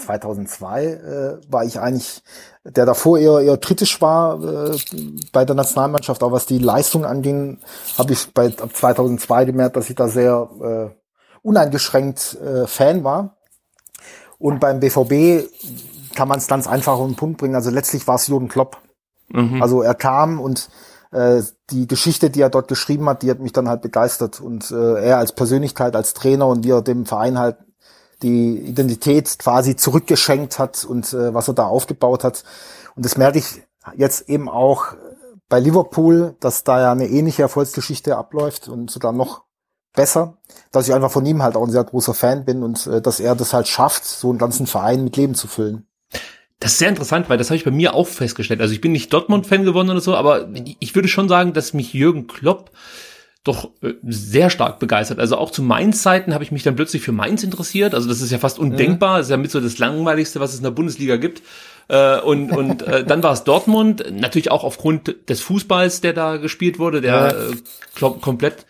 2002 0.00 0.84
äh, 0.84 0.92
äh, 0.92 1.40
war 1.48 1.64
ich 1.64 1.78
eigentlich, 1.78 2.22
der 2.64 2.86
davor 2.86 3.18
eher, 3.18 3.40
eher 3.40 3.58
kritisch 3.58 4.00
war 4.00 4.42
äh, 4.42 4.76
bei 5.32 5.44
der 5.44 5.54
Nationalmannschaft, 5.54 6.22
auch 6.22 6.32
was 6.32 6.46
die 6.46 6.58
Leistung 6.58 7.04
anging, 7.04 7.58
habe 7.98 8.12
ich 8.12 8.32
bei 8.32 8.46
ab 8.46 8.70
2002 8.74 9.44
gemerkt, 9.44 9.76
dass 9.76 9.90
ich 9.90 9.96
da 9.96 10.08
sehr 10.08 10.48
äh, 10.62 10.96
uneingeschränkt 11.42 12.38
äh, 12.40 12.66
Fan 12.66 13.04
war. 13.04 13.36
Und 14.38 14.58
beim 14.58 14.80
BVB 14.80 15.48
kann 16.14 16.28
man 16.28 16.38
es 16.38 16.46
ganz 16.46 16.66
einfach 16.66 16.94
auf 16.94 17.06
den 17.06 17.16
Punkt 17.16 17.38
bringen. 17.38 17.54
Also 17.54 17.70
letztlich 17.70 18.06
war 18.06 18.16
es 18.16 18.26
Jürgen 18.26 18.48
Klopp. 18.48 18.78
Mhm. 19.28 19.62
Also 19.62 19.82
er 19.82 19.94
kam 19.94 20.40
und 20.40 20.68
äh, 21.12 21.42
die 21.70 21.86
Geschichte, 21.86 22.30
die 22.30 22.40
er 22.40 22.50
dort 22.50 22.68
geschrieben 22.68 23.08
hat, 23.08 23.22
die 23.22 23.30
hat 23.30 23.40
mich 23.40 23.52
dann 23.52 23.68
halt 23.68 23.82
begeistert. 23.82 24.40
Und 24.40 24.70
äh, 24.70 25.02
er 25.02 25.18
als 25.18 25.32
Persönlichkeit, 25.32 25.96
als 25.96 26.14
Trainer 26.14 26.46
und 26.46 26.64
wie 26.64 26.70
er 26.70 26.82
dem 26.82 27.06
Verein 27.06 27.38
halt 27.38 27.56
die 28.22 28.58
Identität 28.58 29.38
quasi 29.38 29.76
zurückgeschenkt 29.76 30.58
hat 30.58 30.84
und 30.84 31.12
äh, 31.12 31.32
was 31.32 31.48
er 31.48 31.54
da 31.54 31.66
aufgebaut 31.66 32.24
hat. 32.24 32.44
Und 32.94 33.04
das 33.04 33.16
merke 33.16 33.38
ich 33.38 33.62
jetzt 33.96 34.28
eben 34.28 34.48
auch 34.48 34.94
bei 35.48 35.58
Liverpool, 35.58 36.36
dass 36.40 36.64
da 36.64 36.80
ja 36.80 36.92
eine 36.92 37.08
ähnliche 37.08 37.42
Erfolgsgeschichte 37.42 38.16
abläuft 38.16 38.68
und 38.68 38.90
sogar 38.90 39.12
noch 39.12 39.42
besser, 39.92 40.38
dass 40.70 40.86
ich 40.86 40.94
einfach 40.94 41.10
von 41.10 41.26
ihm 41.26 41.42
halt 41.42 41.56
auch 41.56 41.64
ein 41.64 41.72
sehr 41.72 41.82
großer 41.82 42.14
Fan 42.14 42.44
bin 42.44 42.62
und 42.62 42.86
äh, 42.86 43.02
dass 43.02 43.20
er 43.20 43.34
das 43.34 43.52
halt 43.52 43.68
schafft, 43.68 44.04
so 44.04 44.30
einen 44.30 44.38
ganzen 44.38 44.66
Verein 44.66 45.02
mit 45.04 45.16
Leben 45.16 45.34
zu 45.34 45.48
füllen. 45.48 45.86
Das 46.60 46.72
ist 46.72 46.78
sehr 46.78 46.90
interessant, 46.90 47.30
weil 47.30 47.38
das 47.38 47.48
habe 47.48 47.56
ich 47.56 47.64
bei 47.64 47.70
mir 47.70 47.94
auch 47.94 48.06
festgestellt. 48.06 48.60
Also 48.60 48.74
ich 48.74 48.82
bin 48.82 48.92
nicht 48.92 49.12
Dortmund-Fan 49.12 49.64
geworden 49.64 49.88
oder 49.88 50.00
so, 50.00 50.14
aber 50.14 50.50
ich 50.78 50.94
würde 50.94 51.08
schon 51.08 51.28
sagen, 51.28 51.54
dass 51.54 51.72
mich 51.72 51.94
Jürgen 51.94 52.26
Klopp 52.26 52.70
doch 53.44 53.70
äh, 53.82 53.94
sehr 54.02 54.50
stark 54.50 54.78
begeistert. 54.78 55.18
Also 55.18 55.38
auch 55.38 55.50
zu 55.50 55.62
Mainz-Zeiten 55.62 56.34
habe 56.34 56.44
ich 56.44 56.52
mich 56.52 56.62
dann 56.62 56.76
plötzlich 56.76 57.02
für 57.02 57.12
Mainz 57.12 57.42
interessiert. 57.42 57.94
Also 57.94 58.08
das 58.08 58.20
ist 58.20 58.30
ja 58.30 58.38
fast 58.38 58.58
undenkbar. 58.58 59.18
Das 59.18 59.28
ist 59.28 59.30
ja 59.30 59.38
mit 59.38 59.50
so 59.50 59.60
das 59.60 59.78
Langweiligste, 59.78 60.40
was 60.40 60.52
es 60.52 60.58
in 60.58 60.64
der 60.64 60.70
Bundesliga 60.70 61.16
gibt. 61.16 61.42
Äh, 61.88 62.20
und 62.20 62.52
und 62.52 62.82
äh, 62.82 63.04
dann 63.04 63.22
war 63.22 63.32
es 63.32 63.44
Dortmund, 63.44 64.04
natürlich 64.12 64.50
auch 64.50 64.62
aufgrund 64.62 65.28
des 65.30 65.40
Fußballs, 65.40 66.02
der 66.02 66.12
da 66.12 66.36
gespielt 66.36 66.78
wurde, 66.78 67.00
der 67.00 67.34
äh, 67.34 68.10
komplett 68.20 68.66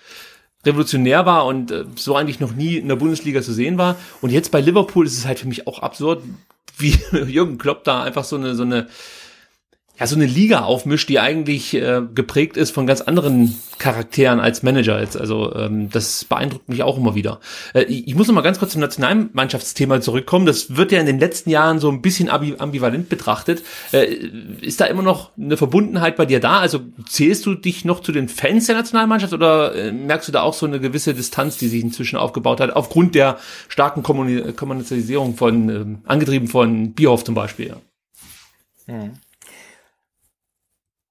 revolutionär 0.65 1.27
war 1.27 1.47
und 1.47 1.73
so 1.97 2.15
eigentlich 2.17 2.39
noch 2.39 2.53
nie 2.53 2.77
in 2.77 2.89
der 2.89 2.97
Bundesliga 2.97 3.43
zu 3.43 3.53
sehen 3.53 3.79
war. 3.79 3.97
Und 4.21 4.31
jetzt 4.31 4.53
bei 4.53 4.61
Liverpool 4.61 5.07
ist 5.07 5.19
es 5.19 5.27
halt 5.27 5.39
für 5.39 5.49
mich 5.49 5.67
auch 5.67 5.81
absurd, 5.81 6.23
wie 6.81 6.99
Jürgen 7.13 7.59
Klopp 7.59 7.85
da 7.85 8.03
einfach 8.03 8.25
so 8.25 8.37
eine 8.37 8.55
so 8.55 8.63
eine 8.63 8.89
ja, 10.01 10.07
so 10.07 10.17
eine 10.17 10.25
Liga 10.25 10.61
aufmischt, 10.61 11.11
die 11.11 11.21
eigentlich 11.21 11.75
äh, 11.75 12.01
geprägt 12.15 12.57
ist 12.57 12.71
von 12.71 12.87
ganz 12.87 13.03
anderen 13.03 13.55
Charakteren 13.79 14.41
als 14.41 14.63
Manager. 14.63 14.99
Jetzt. 14.99 15.21
Also 15.21 15.55
ähm, 15.55 15.91
das 15.91 16.25
beeindruckt 16.25 16.71
mich 16.71 16.83
auch 16.83 16.97
immer 16.97 17.15
wieder. 17.15 17.39
Äh, 17.75 17.83
ich 17.83 18.15
muss 18.15 18.27
noch 18.27 18.35
mal 18.35 18.41
ganz 18.41 18.59
kurz 18.59 18.73
zum 18.73 18.81
Nationalmannschaftsthema 18.81 20.01
zurückkommen. 20.01 20.47
Das 20.47 20.75
wird 20.75 20.91
ja 20.91 21.01
in 21.01 21.07
den 21.07 21.21
letzten 21.21 21.51
Jahren 21.51 21.81
so 21.81 21.91
ein 21.91 22.01
bisschen 22.01 22.31
ambivalent 22.31 23.11
betrachtet. 23.11 23.63
Äh, 23.93 24.07
ist 24.63 24.81
da 24.81 24.87
immer 24.87 25.03
noch 25.03 25.37
eine 25.37 25.59
Verbundenheit 25.59 26.17
bei 26.17 26.25
dir 26.25 26.41
da? 26.41 26.61
Also 26.61 26.81
zählst 27.07 27.45
du 27.45 27.55
dich 27.55 27.85
noch 27.85 28.01
zu 28.01 28.13
den 28.13 28.31
Fans 28.31 28.67
der 28.67 28.77
Nationalmannschaft 28.77 29.35
oder 29.35 29.75
äh, 29.75 29.93
merkst 29.93 30.29
du 30.29 30.33
da 30.33 30.41
auch 30.41 30.55
so 30.55 30.65
eine 30.65 30.81
gewisse 30.81 31.13
Distanz, 31.13 31.59
die 31.59 31.69
sich 31.69 31.83
inzwischen 31.83 32.17
aufgebaut 32.17 32.61
hat, 32.61 32.75
aufgrund 32.75 33.15
der 33.15 33.37
starken 33.69 34.03
Kommunikation 34.03 35.35
von, 35.35 35.69
äh, 35.69 36.09
angetrieben 36.09 36.49
von 36.49 36.95
Bierhoff 36.95 37.23
zum 37.23 37.35
Beispiel? 37.35 37.77
Ja. 38.87 38.95
Hm 38.95 39.11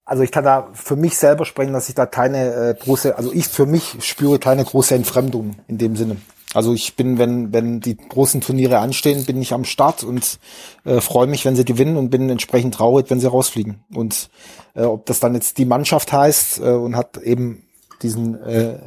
also 0.09 0.23
ich 0.23 0.31
kann 0.31 0.43
da 0.43 0.69
für 0.73 0.95
mich 0.95 1.15
selber 1.17 1.45
sprechen, 1.45 1.71
dass 1.71 1.87
ich 1.87 1.93
da 1.93 2.07
keine 2.07 2.53
äh, 2.53 2.73
große, 2.73 3.15
also 3.15 3.31
ich 3.31 3.47
für 3.47 3.67
mich 3.67 3.97
spüre 4.01 4.39
keine 4.39 4.65
große 4.65 4.95
Entfremdung 4.95 5.57
in 5.67 5.77
dem 5.77 5.95
Sinne. 5.95 6.17
Also 6.55 6.73
ich 6.73 6.95
bin, 6.95 7.19
wenn, 7.19 7.53
wenn 7.53 7.79
die 7.79 7.95
großen 7.95 8.41
Turniere 8.41 8.79
anstehen, 8.79 9.23
bin 9.25 9.39
ich 9.39 9.53
am 9.53 9.65
Start 9.65 10.03
und 10.03 10.39
äh, 10.83 10.99
freue 10.99 11.27
mich, 11.27 11.45
wenn 11.45 11.55
sie 11.55 11.63
gewinnen 11.63 11.95
und 11.95 12.09
bin 12.09 12.27
entsprechend 12.27 12.73
traurig, 12.73 13.05
wenn 13.09 13.19
sie 13.19 13.27
rausfliegen. 13.27 13.83
Und 13.93 14.31
äh, 14.73 14.81
ob 14.81 15.05
das 15.05 15.19
dann 15.19 15.35
jetzt 15.35 15.59
die 15.59 15.65
Mannschaft 15.65 16.11
heißt 16.11 16.57
äh, 16.59 16.71
und 16.71 16.95
hat 16.95 17.17
eben 17.17 17.67
diesen 18.01 18.41
äh, 18.41 18.79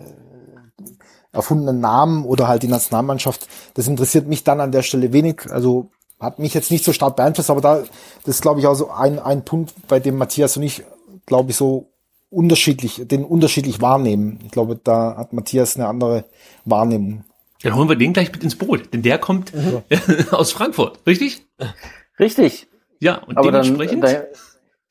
erfundenen 1.31 1.79
Namen 1.79 2.25
oder 2.25 2.49
halt 2.49 2.65
die 2.65 2.69
Nationalmannschaft, 2.69 3.47
das 3.75 3.87
interessiert 3.87 4.27
mich 4.27 4.43
dann 4.43 4.61
an 4.61 4.73
der 4.73 4.83
Stelle 4.83 5.13
wenig. 5.13 5.43
Also 5.51 5.89
hat 6.19 6.41
mich 6.41 6.53
jetzt 6.53 6.73
nicht 6.73 6.85
so 6.85 6.93
stark 6.93 7.15
beeinflusst, 7.15 7.51
aber 7.51 7.61
da, 7.61 7.83
das 8.25 8.35
ist 8.35 8.43
glaube 8.43 8.59
ich 8.59 8.67
auch 8.67 8.75
so 8.75 8.91
ein, 8.91 9.21
ein 9.21 9.45
Punkt, 9.45 9.73
bei 9.87 10.01
dem 10.01 10.17
Matthias 10.17 10.57
und 10.57 10.65
ich 10.65 10.83
glaube 11.27 11.51
ich, 11.51 11.57
so 11.57 11.91
unterschiedlich, 12.31 13.03
den 13.07 13.25
unterschiedlich 13.25 13.81
wahrnehmen. 13.81 14.39
Ich 14.45 14.51
glaube, 14.51 14.79
da 14.83 15.17
hat 15.17 15.33
Matthias 15.33 15.77
eine 15.77 15.87
andere 15.87 16.25
Wahrnehmung. 16.65 17.25
Dann 17.63 17.77
holen 17.77 17.89
wir 17.89 17.97
den 17.97 18.13
gleich 18.13 18.33
mit 18.33 18.43
ins 18.43 18.57
Boot, 18.57 18.93
denn 18.93 19.03
der 19.03 19.19
kommt 19.19 19.55
mhm. 19.55 19.83
aus 20.31 20.53
Frankfurt, 20.53 20.99
richtig? 21.07 21.47
Richtig. 22.19 22.67
Ja, 22.99 23.19
und 23.19 23.37
Aber 23.37 23.53
dementsprechend. 23.53 24.05
Dann, 24.05 24.25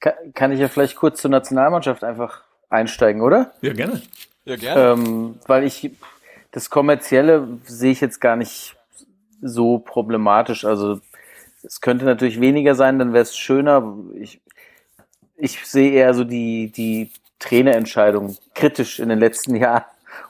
dann 0.02 0.34
kann 0.34 0.52
ich 0.52 0.60
ja 0.60 0.68
vielleicht 0.68 0.96
kurz 0.96 1.22
zur 1.22 1.32
Nationalmannschaft 1.32 2.04
einfach 2.04 2.42
einsteigen, 2.70 3.22
oder? 3.22 3.54
Ja, 3.62 3.74
gerne. 3.74 4.02
Ja, 4.46 4.56
gerne. 4.56 5.02
Ähm, 5.02 5.36
weil 5.48 5.64
ich 5.64 5.92
das 6.52 6.70
Kommerzielle 6.70 7.48
sehe 7.66 7.92
ich 7.92 8.02
jetzt 8.02 8.20
gar 8.20 8.36
nicht 8.36 8.76
so 9.42 9.80
problematisch. 9.80 10.66
Also 10.66 11.00
es 11.64 11.82
könnte 11.82 12.06
natürlich 12.06 12.42
weniger 12.42 12.76
sein, 12.76 13.00
dann 13.00 13.14
wäre 13.14 13.24
es 13.24 13.38
schöner. 13.38 13.98
Ich, 14.16 14.42
ich 15.42 15.66
sehe 15.66 15.92
eher 15.92 16.14
so 16.14 16.24
die, 16.24 16.72
die 16.72 17.10
Trainerentscheidung 17.40 18.38
kritisch 18.54 19.00
in 19.00 19.10
den 19.10 19.20
letzten 19.20 19.56
Jahren. 19.58 19.84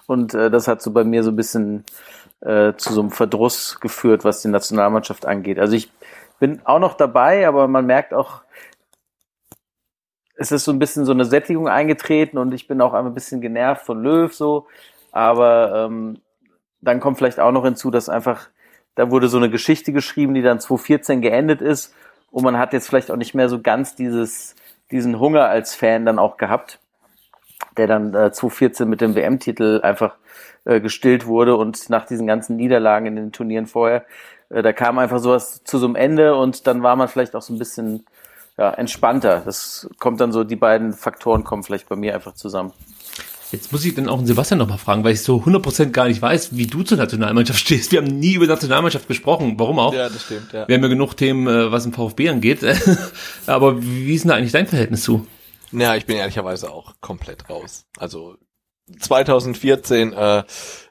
Und 0.07 0.33
äh, 0.33 0.49
das 0.49 0.67
hat 0.67 0.81
so 0.81 0.91
bei 0.91 1.03
mir 1.03 1.23
so 1.23 1.31
ein 1.31 1.35
bisschen 1.35 1.83
äh, 2.39 2.73
zu 2.75 2.93
so 2.93 3.01
einem 3.01 3.11
Verdruss 3.11 3.79
geführt, 3.79 4.23
was 4.23 4.41
die 4.41 4.47
Nationalmannschaft 4.47 5.25
angeht. 5.25 5.59
Also 5.59 5.75
ich 5.75 5.91
bin 6.39 6.61
auch 6.63 6.79
noch 6.79 6.95
dabei, 6.95 7.47
aber 7.47 7.67
man 7.67 7.85
merkt 7.85 8.13
auch, 8.13 8.41
es 10.37 10.51
ist 10.51 10.63
so 10.63 10.71
ein 10.71 10.79
bisschen 10.79 11.05
so 11.05 11.11
eine 11.11 11.25
Sättigung 11.25 11.67
eingetreten 11.67 12.37
und 12.37 12.53
ich 12.53 12.67
bin 12.67 12.81
auch 12.81 12.93
ein 12.93 13.13
bisschen 13.13 13.41
genervt 13.41 13.85
von 13.85 14.01
Löw 14.01 14.33
so. 14.33 14.67
Aber 15.11 15.87
ähm, 15.89 16.21
dann 16.79 16.99
kommt 16.99 17.17
vielleicht 17.17 17.39
auch 17.39 17.51
noch 17.51 17.65
hinzu, 17.65 17.91
dass 17.91 18.09
einfach, 18.09 18.47
da 18.95 19.11
wurde 19.11 19.27
so 19.27 19.37
eine 19.37 19.49
Geschichte 19.49 19.91
geschrieben, 19.91 20.33
die 20.33 20.41
dann 20.41 20.59
2014 20.59 21.21
geendet 21.21 21.61
ist 21.61 21.93
und 22.31 22.43
man 22.43 22.57
hat 22.57 22.71
jetzt 22.73 22.87
vielleicht 22.87 23.11
auch 23.11 23.17
nicht 23.17 23.35
mehr 23.35 23.49
so 23.49 23.61
ganz 23.61 23.95
dieses 23.95 24.55
diesen 24.91 25.19
Hunger 25.19 25.50
als 25.50 25.75
Fan 25.75 26.05
dann 26.05 26.19
auch 26.19 26.38
gehabt, 26.38 26.79
der 27.77 27.88
dann 27.88 28.13
äh, 28.13 28.31
2014 28.31 28.88
mit 28.88 29.01
dem 29.01 29.15
WM-Titel 29.15 29.81
einfach 29.83 30.15
äh, 30.65 30.79
gestillt 30.79 31.25
wurde 31.25 31.55
und 31.55 31.89
nach 31.89 32.05
diesen 32.05 32.27
ganzen 32.27 32.55
Niederlagen 32.55 33.05
in 33.05 33.15
den 33.15 33.31
Turnieren 33.31 33.67
vorher, 33.67 34.05
äh, 34.50 34.62
da 34.62 34.74
kam 34.74 35.00
einfach 35.00 35.19
sowas 35.19 35.63
zu 35.63 35.77
so 35.77 35.86
einem 35.86 35.95
Ende 35.95 36.36
und 36.36 36.67
dann 36.67 36.83
war 36.83 36.95
man 36.95 37.07
vielleicht 37.07 37.36
auch 37.36 37.41
so 37.41 37.53
ein 37.53 37.60
bisschen 37.60 38.05
ja, 38.57 38.71
entspannter. 38.71 39.41
Das 39.45 39.89
kommt 40.00 40.21
dann 40.21 40.31
so, 40.31 40.43
die 40.43 40.55
beiden 40.55 40.93
Faktoren 40.93 41.43
kommen 41.43 41.63
vielleicht 41.63 41.89
bei 41.89 41.95
mir 41.95 42.13
einfach 42.13 42.33
zusammen. 42.33 42.74
Jetzt 43.51 43.72
muss 43.74 43.84
ich 43.84 43.93
dann 43.96 44.08
auch 44.08 44.17
den 44.17 44.27
Sebastian 44.27 44.60
nochmal 44.60 44.77
fragen, 44.77 45.03
weil 45.03 45.13
ich 45.13 45.22
so 45.22 45.38
100% 45.38 45.88
gar 45.88 46.08
nicht 46.08 46.22
weiß, 46.22 46.55
wie 46.55 46.67
du 46.67 46.84
zur 46.84 46.98
Nationalmannschaft 46.98 47.60
stehst. 47.65 47.91
Wir 47.91 48.00
haben 48.00 48.08
nie 48.08 48.34
über 48.34 48.48
Nationalmannschaft 48.48 49.08
gesprochen. 49.08 49.55
Warum 49.58 49.79
auch? 49.79 49.93
Ja, 49.93 50.10
das 50.10 50.24
stimmt, 50.24 50.53
ja. 50.53 50.67
Wir 50.67 50.75
haben 50.75 50.84
ja 50.84 50.89
genug 50.89 51.15
Themen, 51.15 51.48
äh, 51.48 51.72
was 51.72 51.86
im 51.86 51.93
VfB 51.93 52.29
angeht. 52.29 52.60
Aber 53.48 53.84
wie 53.84 54.13
ist 54.13 54.24
denn 54.24 54.29
da 54.29 54.36
eigentlich 54.36 54.53
dein 54.53 54.67
Verhältnis 54.67 55.03
zu? 55.03 55.27
Ja, 55.72 55.96
ich 55.96 56.05
bin 56.05 56.17
ehrlicherweise 56.17 56.72
auch 56.72 56.96
komplett 57.01 57.50
raus. 57.50 57.86
Also 57.98 58.38
2014 59.00 60.13
äh, 60.13 60.43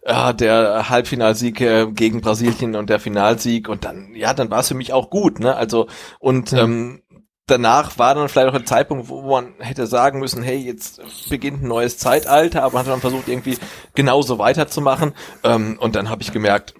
ja, 0.07 0.33
der 0.33 0.88
Halbfinalsieg 0.88 1.61
äh, 1.61 1.87
gegen 1.90 2.21
Brasilien 2.21 2.75
und 2.76 2.88
der 2.88 3.00
Finalsieg 3.00 3.69
und 3.69 3.85
dann 3.85 4.14
ja 4.14 4.33
dann 4.33 4.50
war 4.50 4.61
es 4.61 4.69
für 4.69 4.75
mich 4.75 4.93
auch 4.95 5.11
gut 5.11 5.40
ne 5.40 5.55
also 5.55 5.87
und 6.19 6.52
ja. 6.52 6.64
ähm, 6.64 7.02
danach 7.50 7.99
war 7.99 8.14
dann 8.14 8.28
vielleicht 8.28 8.49
auch 8.49 8.54
ein 8.54 8.66
Zeitpunkt, 8.66 9.09
wo 9.09 9.23
man 9.23 9.54
hätte 9.59 9.87
sagen 9.87 10.21
müssen, 10.21 10.42
hey, 10.42 10.57
jetzt 10.57 11.00
beginnt 11.28 11.62
ein 11.62 11.69
neues 11.69 11.99
Zeitalter, 11.99 12.62
aber 12.62 12.75
man 12.75 12.87
hat 12.87 12.92
dann 12.92 13.00
versucht, 13.00 13.28
irgendwie 13.28 13.59
genauso 13.95 14.38
weiterzumachen. 14.38 15.14
Ähm, 15.42 15.76
und 15.80 15.97
dann 15.97 16.09
habe 16.09 16.23
ich 16.23 16.33
gemerkt, 16.33 16.75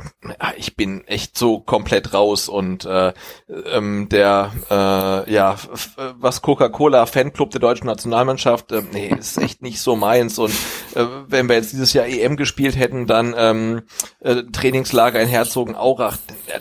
ich 0.57 0.77
bin 0.77 1.05
echt 1.07 1.37
so 1.37 1.61
komplett 1.61 2.15
raus 2.15 2.49
und 2.49 2.85
äh, 2.85 3.12
ähm, 3.73 4.09
der 4.09 4.53
äh, 4.71 5.33
ja, 5.33 5.57
was 6.19 6.43
Coca-Cola 6.43 7.07
Fanclub 7.07 7.50
der 7.50 7.61
deutschen 7.61 7.87
Nationalmannschaft, 7.87 8.73
äh, 8.73 8.83
nee, 8.93 9.15
ist 9.19 9.39
echt 9.39 9.62
nicht 9.62 9.81
so 9.81 9.97
meins. 9.97 10.39
Und 10.39 10.53
äh, 10.95 11.05
wenn 11.27 11.49
wir 11.49 11.57
jetzt 11.57 11.73
dieses 11.73 11.93
Jahr 11.93 12.07
EM 12.07 12.37
gespielt 12.37 12.77
hätten, 12.77 13.07
dann 13.07 13.35
ähm, 13.37 13.83
äh, 14.21 14.45
Trainingslager 14.45 15.21
in 15.21 15.29
Herzogenaurach, 15.29 16.17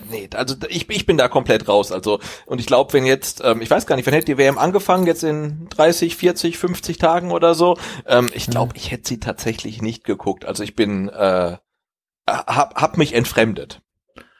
nee, 0.10 0.29
also 0.34 0.55
ich, 0.67 0.89
ich 0.89 1.05
bin 1.05 1.17
da 1.17 1.27
komplett 1.27 1.67
raus. 1.67 1.91
Also 1.91 2.19
und 2.46 2.60
ich 2.60 2.65
glaube, 2.65 2.93
wenn 2.93 3.05
jetzt, 3.05 3.41
ähm, 3.43 3.62
ich 3.62 3.69
weiß 3.69 3.86
gar 3.86 3.96
nicht, 3.96 4.05
wann 4.05 4.13
hätte 4.13 4.25
die 4.25 4.38
WM 4.38 4.58
angefangen, 4.58 5.08
jetzt 5.08 5.24
in 5.24 5.67
30, 5.69 6.15
40, 6.15 6.58
50 6.58 6.98
Tagen 6.98 7.31
oder 7.31 7.55
so. 7.55 7.77
Ähm, 8.05 8.29
ich 8.34 8.48
glaube, 8.48 8.74
ich 8.75 8.91
hätte 8.91 9.08
sie 9.08 9.19
tatsächlich 9.19 9.81
nicht 9.81 10.03
geguckt. 10.03 10.46
Also 10.46 10.63
ich 10.63 10.75
bin, 10.75 11.10
äh, 11.10 11.58
hab, 12.27 12.81
hab 12.81 12.98
mich 12.98 13.13
entfremdet. 13.13 13.81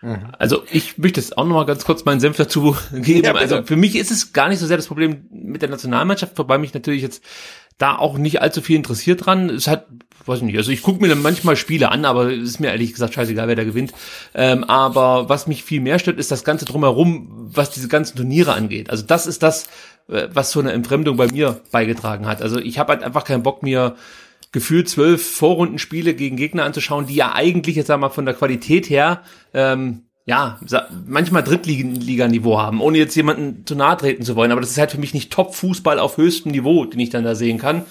Mhm. 0.02 0.32
Also 0.38 0.64
ich 0.72 0.98
möchte 0.98 1.20
jetzt 1.20 1.38
auch 1.38 1.46
noch 1.46 1.56
mal 1.56 1.66
ganz 1.66 1.84
kurz 1.84 2.06
meinen 2.06 2.20
Senf 2.20 2.38
dazu 2.38 2.76
geben. 2.94 3.26
Ja, 3.26 3.34
also 3.34 3.64
für 3.64 3.76
mich 3.76 3.96
ist 3.96 4.12
es 4.12 4.34
gar 4.34 4.50
nicht 4.50 4.60
so 4.60 4.68
sehr 4.68 4.78
das 4.78 4.88
Problem 4.88 5.28
mit 5.30 5.62
der 5.62 5.70
Nationalmannschaft, 5.70 6.38
wobei 6.38 6.58
mich 6.58 6.74
natürlich 6.74 7.02
jetzt 7.02 7.24
da 7.80 7.96
auch 7.98 8.18
nicht 8.18 8.42
allzu 8.42 8.62
viel 8.62 8.76
interessiert 8.76 9.26
dran. 9.26 9.50
Es 9.50 9.68
hat, 9.68 9.88
weiß 10.26 10.42
nicht, 10.44 10.58
also 10.58 10.72
ich 10.72 10.84
gucke 10.84 11.02
mir 11.02 11.08
dann 11.08 11.24
manchmal 11.24 11.56
Spiele 11.56 11.90
an, 11.92 12.06
aber 12.06 12.32
es 12.32 12.44
ist 12.44 12.60
mir 12.60 12.68
ehrlich 12.68 12.92
gesagt 12.92 13.16
scheißegal, 13.16 13.48
wer 13.48 13.56
da 13.56 13.64
gewinnt. 13.64 13.94
Ähm, 14.36 14.64
aber 14.66 15.30
was 15.30 15.48
mich 15.48 15.64
viel 15.64 15.82
mehr 15.82 15.98
stört, 15.98 16.20
ist 16.20 16.30
das 16.30 16.44
Ganze 16.44 16.66
drumherum, 16.66 17.50
was 17.54 17.72
diese 17.72 17.88
ganzen 17.88 18.18
Turniere 18.18 18.54
angeht. 18.54 18.90
Also 18.90 19.06
das 19.06 19.26
ist 19.26 19.42
das, 19.42 19.68
äh, 20.10 20.28
was 20.32 20.52
so 20.52 20.60
eine 20.60 20.74
Entfremdung 20.74 21.18
bei 21.18 21.28
mir 21.28 21.62
beigetragen 21.72 22.28
hat. 22.28 22.42
Also 22.42 22.60
ich 22.60 22.78
habe 22.78 22.94
halt 22.94 23.04
einfach 23.04 23.24
keinen 23.24 23.44
Bock 23.44 23.64
mir 23.64 23.96
gefühlt 24.52 24.90
zwölf 24.90 25.26
Vorrundenspiele 25.38 26.14
gegen 26.14 26.36
Gegner 26.36 26.66
anzuschauen, 26.66 27.08
die 27.08 27.16
ja 27.16 27.34
eigentlich 27.34 27.78
jetzt 27.78 27.88
sag 27.88 28.00
mal 28.00 28.10
von 28.10 28.26
der 28.26 28.36
Qualität 28.36 28.90
her 28.90 29.22
ähm, 29.54 30.04
ja, 30.30 30.60
manchmal 31.08 31.44
Drittliganiveau 31.44 32.60
haben, 32.60 32.82
ohne 32.82 33.00
jetzt 33.00 33.16
jemanden 33.16 33.66
zu 33.66 33.74
nahe 33.74 33.98
treten 33.98 34.22
zu 34.22 34.36
wollen. 34.36 34.52
Aber 34.52 34.62
das 34.62 34.70
ist 34.70 34.78
halt 34.78 34.92
für 34.92 35.00
mich 35.00 35.16
nicht 35.16 35.32
Top-Fußball 35.34 35.98
auf 35.98 36.18
höchstem 36.18 36.52
Niveau, 36.52 36.86
den 36.86 37.00
ich 37.00 37.10
dann 37.10 37.24
da 37.24 37.34
sehen 37.34 37.58
kann. 37.58 37.82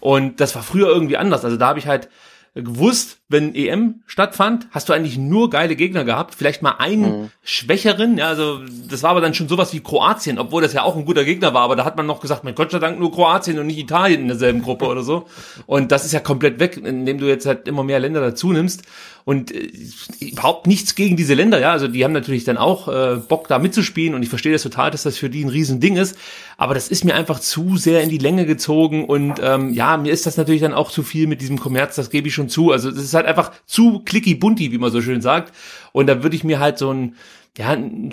Und 0.00 0.38
das 0.42 0.54
war 0.54 0.62
früher 0.62 0.88
irgendwie 0.88 1.16
anders. 1.16 1.42
Also 1.42 1.56
da 1.56 1.68
habe 1.68 1.78
ich 1.78 1.86
halt 1.86 2.10
gewusst, 2.54 3.18
wenn 3.28 3.54
EM 3.54 4.02
stattfand, 4.06 4.66
hast 4.72 4.90
du 4.90 4.92
eigentlich 4.92 5.16
nur 5.16 5.48
geile 5.48 5.74
Gegner 5.74 6.04
gehabt. 6.04 6.34
Vielleicht 6.34 6.60
mal 6.60 6.76
einen 6.78 7.22
mhm. 7.22 7.30
schwächeren. 7.42 8.18
Ja, 8.18 8.28
also 8.28 8.60
das 8.90 9.02
war 9.02 9.10
aber 9.12 9.22
dann 9.22 9.32
schon 9.32 9.48
sowas 9.48 9.72
wie 9.72 9.80
Kroatien, 9.80 10.38
obwohl 10.38 10.60
das 10.60 10.74
ja 10.74 10.82
auch 10.82 10.96
ein 10.96 11.06
guter 11.06 11.24
Gegner 11.24 11.54
war. 11.54 11.62
Aber 11.62 11.76
da 11.76 11.86
hat 11.86 11.96
man 11.96 12.04
noch 12.04 12.20
gesagt, 12.20 12.44
mein 12.44 12.54
Gott 12.54 12.72
sei 12.72 12.78
Dank 12.78 12.98
nur 12.98 13.10
Kroatien 13.10 13.58
und 13.58 13.68
nicht 13.68 13.78
Italien 13.78 14.22
in 14.22 14.28
derselben 14.28 14.60
Gruppe 14.60 14.84
oder 14.84 15.02
so. 15.02 15.24
Und 15.64 15.92
das 15.92 16.04
ist 16.04 16.12
ja 16.12 16.20
komplett 16.20 16.60
weg, 16.60 16.76
indem 16.76 17.18
du 17.18 17.26
jetzt 17.26 17.46
halt 17.46 17.66
immer 17.68 17.84
mehr 17.84 18.00
Länder 18.00 18.20
dazu 18.20 18.52
nimmst. 18.52 18.82
Und 19.26 19.52
äh, 19.52 19.72
überhaupt 20.20 20.68
nichts 20.68 20.94
gegen 20.94 21.16
diese 21.16 21.34
Länder, 21.34 21.58
ja. 21.58 21.72
Also 21.72 21.88
die 21.88 22.04
haben 22.04 22.12
natürlich 22.12 22.44
dann 22.44 22.56
auch 22.56 22.86
äh, 22.86 23.16
Bock 23.16 23.48
da 23.48 23.58
mitzuspielen 23.58 24.14
und 24.14 24.22
ich 24.22 24.28
verstehe 24.28 24.52
das 24.52 24.62
total, 24.62 24.92
dass 24.92 25.02
das 25.02 25.18
für 25.18 25.28
die 25.28 25.44
ein 25.44 25.48
Riesending 25.48 25.96
ist. 25.96 26.16
Aber 26.56 26.74
das 26.74 26.86
ist 26.86 27.04
mir 27.04 27.16
einfach 27.16 27.40
zu 27.40 27.76
sehr 27.76 28.04
in 28.04 28.08
die 28.08 28.18
Länge 28.18 28.46
gezogen 28.46 29.04
und 29.04 29.40
ähm, 29.42 29.74
ja, 29.74 29.96
mir 29.96 30.12
ist 30.12 30.26
das 30.26 30.36
natürlich 30.36 30.62
dann 30.62 30.74
auch 30.74 30.92
zu 30.92 31.02
viel 31.02 31.26
mit 31.26 31.40
diesem 31.40 31.58
Kommerz, 31.58 31.96
das 31.96 32.10
gebe 32.10 32.28
ich 32.28 32.34
schon 32.34 32.48
zu. 32.48 32.70
Also 32.70 32.92
das 32.92 33.02
ist 33.02 33.14
halt 33.14 33.26
einfach 33.26 33.50
zu 33.66 33.98
clicky 34.04 34.36
bunti, 34.36 34.70
wie 34.70 34.78
man 34.78 34.92
so 34.92 35.02
schön 35.02 35.20
sagt. 35.20 35.52
Und 35.90 36.06
da 36.06 36.22
würde 36.22 36.36
ich 36.36 36.44
mir 36.44 36.60
halt 36.60 36.78
so 36.78 36.92
ein 36.92 37.16
ja, 37.58 37.70
ein, 37.70 38.12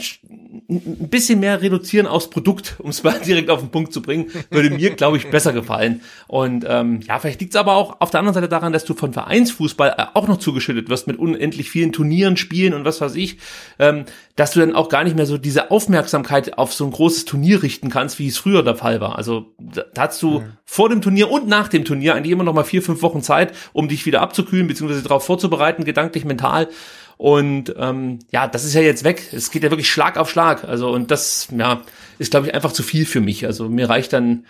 ein 0.69 1.09
bisschen 1.09 1.39
mehr 1.41 1.61
reduzieren 1.61 2.07
aufs 2.07 2.29
Produkt, 2.29 2.75
um 2.79 2.89
es 2.89 3.03
mal 3.03 3.19
direkt 3.25 3.49
auf 3.49 3.59
den 3.59 3.69
Punkt 3.69 3.91
zu 3.91 4.01
bringen, 4.01 4.27
würde 4.49 4.69
mir, 4.69 4.91
glaube 4.91 5.17
ich, 5.17 5.29
besser 5.29 5.51
gefallen. 5.51 6.01
Und 6.27 6.65
ähm, 6.67 7.01
ja, 7.01 7.19
vielleicht 7.19 7.41
liegt 7.41 7.53
es 7.53 7.59
aber 7.59 7.75
auch 7.75 7.99
auf 7.99 8.09
der 8.09 8.19
anderen 8.19 8.35
Seite 8.35 8.47
daran, 8.47 8.71
dass 8.71 8.85
du 8.85 8.93
von 8.93 9.11
Vereinsfußball 9.11 9.95
äh, 9.97 10.05
auch 10.13 10.27
noch 10.27 10.37
zugeschüttet 10.37 10.89
wirst 10.89 11.07
mit 11.07 11.19
unendlich 11.19 11.69
vielen 11.69 11.91
Turnieren, 11.91 12.37
Spielen 12.37 12.73
und 12.73 12.85
was 12.85 13.01
weiß 13.01 13.15
ich, 13.15 13.37
ähm, 13.79 14.05
dass 14.35 14.51
du 14.51 14.61
dann 14.61 14.75
auch 14.75 14.87
gar 14.87 15.03
nicht 15.03 15.15
mehr 15.15 15.25
so 15.25 15.37
diese 15.37 15.71
Aufmerksamkeit 15.71 16.57
auf 16.57 16.73
so 16.73 16.85
ein 16.85 16.91
großes 16.91 17.25
Turnier 17.25 17.61
richten 17.61 17.89
kannst, 17.89 18.19
wie 18.19 18.27
es 18.27 18.37
früher 18.37 18.63
der 18.63 18.75
Fall 18.75 19.01
war. 19.01 19.17
Also 19.17 19.53
da, 19.59 19.83
da 19.93 20.03
hast 20.03 20.21
du 20.21 20.39
mhm. 20.39 20.53
vor 20.65 20.89
dem 20.89 21.01
Turnier 21.01 21.29
und 21.29 21.47
nach 21.47 21.67
dem 21.67 21.83
Turnier 21.83 22.15
eigentlich 22.15 22.31
immer 22.31 22.43
noch 22.43 22.53
mal 22.53 22.63
vier, 22.63 22.81
fünf 22.81 23.01
Wochen 23.01 23.21
Zeit, 23.21 23.53
um 23.73 23.89
dich 23.89 24.05
wieder 24.05 24.21
abzukühlen, 24.21 24.67
beziehungsweise 24.67 25.03
darauf 25.03 25.25
vorzubereiten, 25.25 25.83
gedanklich, 25.83 26.23
mental. 26.23 26.69
Und 27.17 27.73
ähm, 27.77 28.19
ja, 28.31 28.47
das 28.47 28.65
ist 28.65 28.73
ja 28.73 28.81
jetzt 28.81 29.03
weg. 29.03 29.31
Es 29.31 29.51
geht 29.51 29.63
ja 29.63 29.69
wirklich 29.69 29.89
Schlag 29.89 30.17
auf 30.17 30.29
Schlag. 30.29 30.63
Also 30.63 30.91
und 30.91 31.11
das 31.11 31.47
ja 31.55 31.81
ist 32.19 32.31
glaube 32.31 32.47
ich 32.47 32.53
einfach 32.53 32.71
zu 32.71 32.83
viel 32.83 33.05
für 33.05 33.21
mich. 33.21 33.45
Also 33.45 33.69
mir 33.69 33.89
reicht 33.89 34.13
dann 34.13 34.45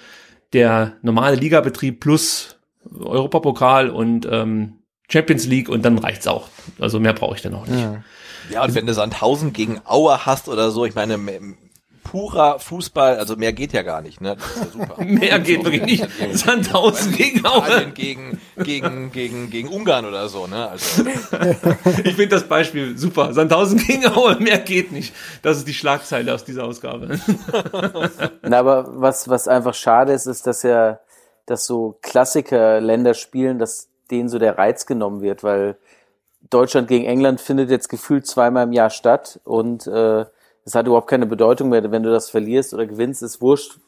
der 0.53 0.93
normale 1.01 1.36
Ligabetrieb 1.36 2.00
plus 2.00 2.58
Europapokal 2.89 3.89
und 3.89 4.27
ähm, 4.29 4.79
Champions 5.10 5.46
League 5.46 5.70
und 5.70 5.84
dann 5.84 5.98
reicht's 5.98 6.27
auch. 6.27 6.50
Also 6.79 7.00
mehr 7.00 7.13
brauche 7.13 7.36
ich 7.36 7.41
dann 7.41 7.53
auch 7.53 7.67
nicht. 7.67 7.82
Ja. 7.82 8.03
Ja, 8.50 8.63
und 8.63 8.75
wenn 8.75 8.86
du 8.86 8.93
Sandhausen 8.93 9.53
gegen 9.53 9.79
Auer 9.86 10.25
hast 10.25 10.50
oder 10.50 10.72
so, 10.72 10.86
ich 10.86 10.96
meine, 10.96 11.17
purer 12.03 12.60
Fußball, 12.60 13.17
also 13.17 13.36
mehr 13.36 13.53
geht 13.53 13.74
ja 13.74 13.81
gar 13.81 14.01
nicht, 14.01 14.22
ne? 14.22 14.36
Das 14.36 14.50
ist 14.51 14.57
ja 14.57 14.72
super. 14.72 15.03
mehr 15.03 15.39
geht 15.39 15.63
wirklich 15.63 16.01
nicht. 16.01 16.38
Sandhausen 16.38 17.13
gegen 17.13 17.45
Aue. 17.45 17.91
Gegen, 17.93 18.39
gegen, 18.57 19.12
gegen, 19.12 19.50
gegen 19.50 19.67
Ungarn 19.69 20.05
oder 20.05 20.27
so, 20.29 20.48
ne? 20.48 20.69
Also. 20.69 21.03
ich 22.03 22.15
finde 22.15 22.27
das 22.27 22.43
Beispiel 22.43 22.98
super. 22.98 23.33
Sandhausen 23.33 23.79
gegen 23.79 24.07
Aue, 24.07 24.36
mehr 24.39 24.60
geht 24.60 24.91
nicht. 24.91 25.13
Das 25.41 25.57
ist 25.57 25.67
die 25.67 25.74
Schlagzeile 25.74 26.33
aus 26.33 26.43
dieser 26.43 26.65
Ausgabe. 26.65 27.19
Na, 28.41 28.60
aber 28.60 28.86
was, 29.01 29.29
was 29.29 29.48
einfach 29.48 29.74
schade 29.74 30.13
ist, 30.13 30.27
ist, 30.27 30.45
dass 30.45 30.63
ja, 30.63 31.00
dass 31.45 31.65
so 31.65 31.98
Klassiker-Länder 32.01 33.13
spielen, 33.13 33.60
dass 33.60 33.89
denen 34.12 34.29
so 34.29 34.39
der 34.39 34.57
Reiz 34.57 34.86
genommen 34.86 35.22
wird, 35.22 35.43
weil 35.43 35.77
Deutschland 36.50 36.88
gegen 36.88 37.05
England 37.05 37.41
findet 37.41 37.69
jetzt 37.69 37.89
gefühlt 37.89 38.27
zweimal 38.27 38.65
im 38.65 38.74
Jahr 38.74 38.89
statt 38.89 39.39
und 39.43 39.88
äh, 39.88 40.25
das 40.65 40.75
hat 40.75 40.88
überhaupt 40.88 41.10
keine 41.10 41.25
Bedeutung 41.25 41.70
mehr, 41.70 41.91
wenn 41.91 42.03
du 42.03 42.12
das 42.12 42.29
verlierst 42.29 42.74
oder 42.74 42.86
gewinnst, 42.86 43.22
ist 43.22 43.41
wurscht. 43.41 43.79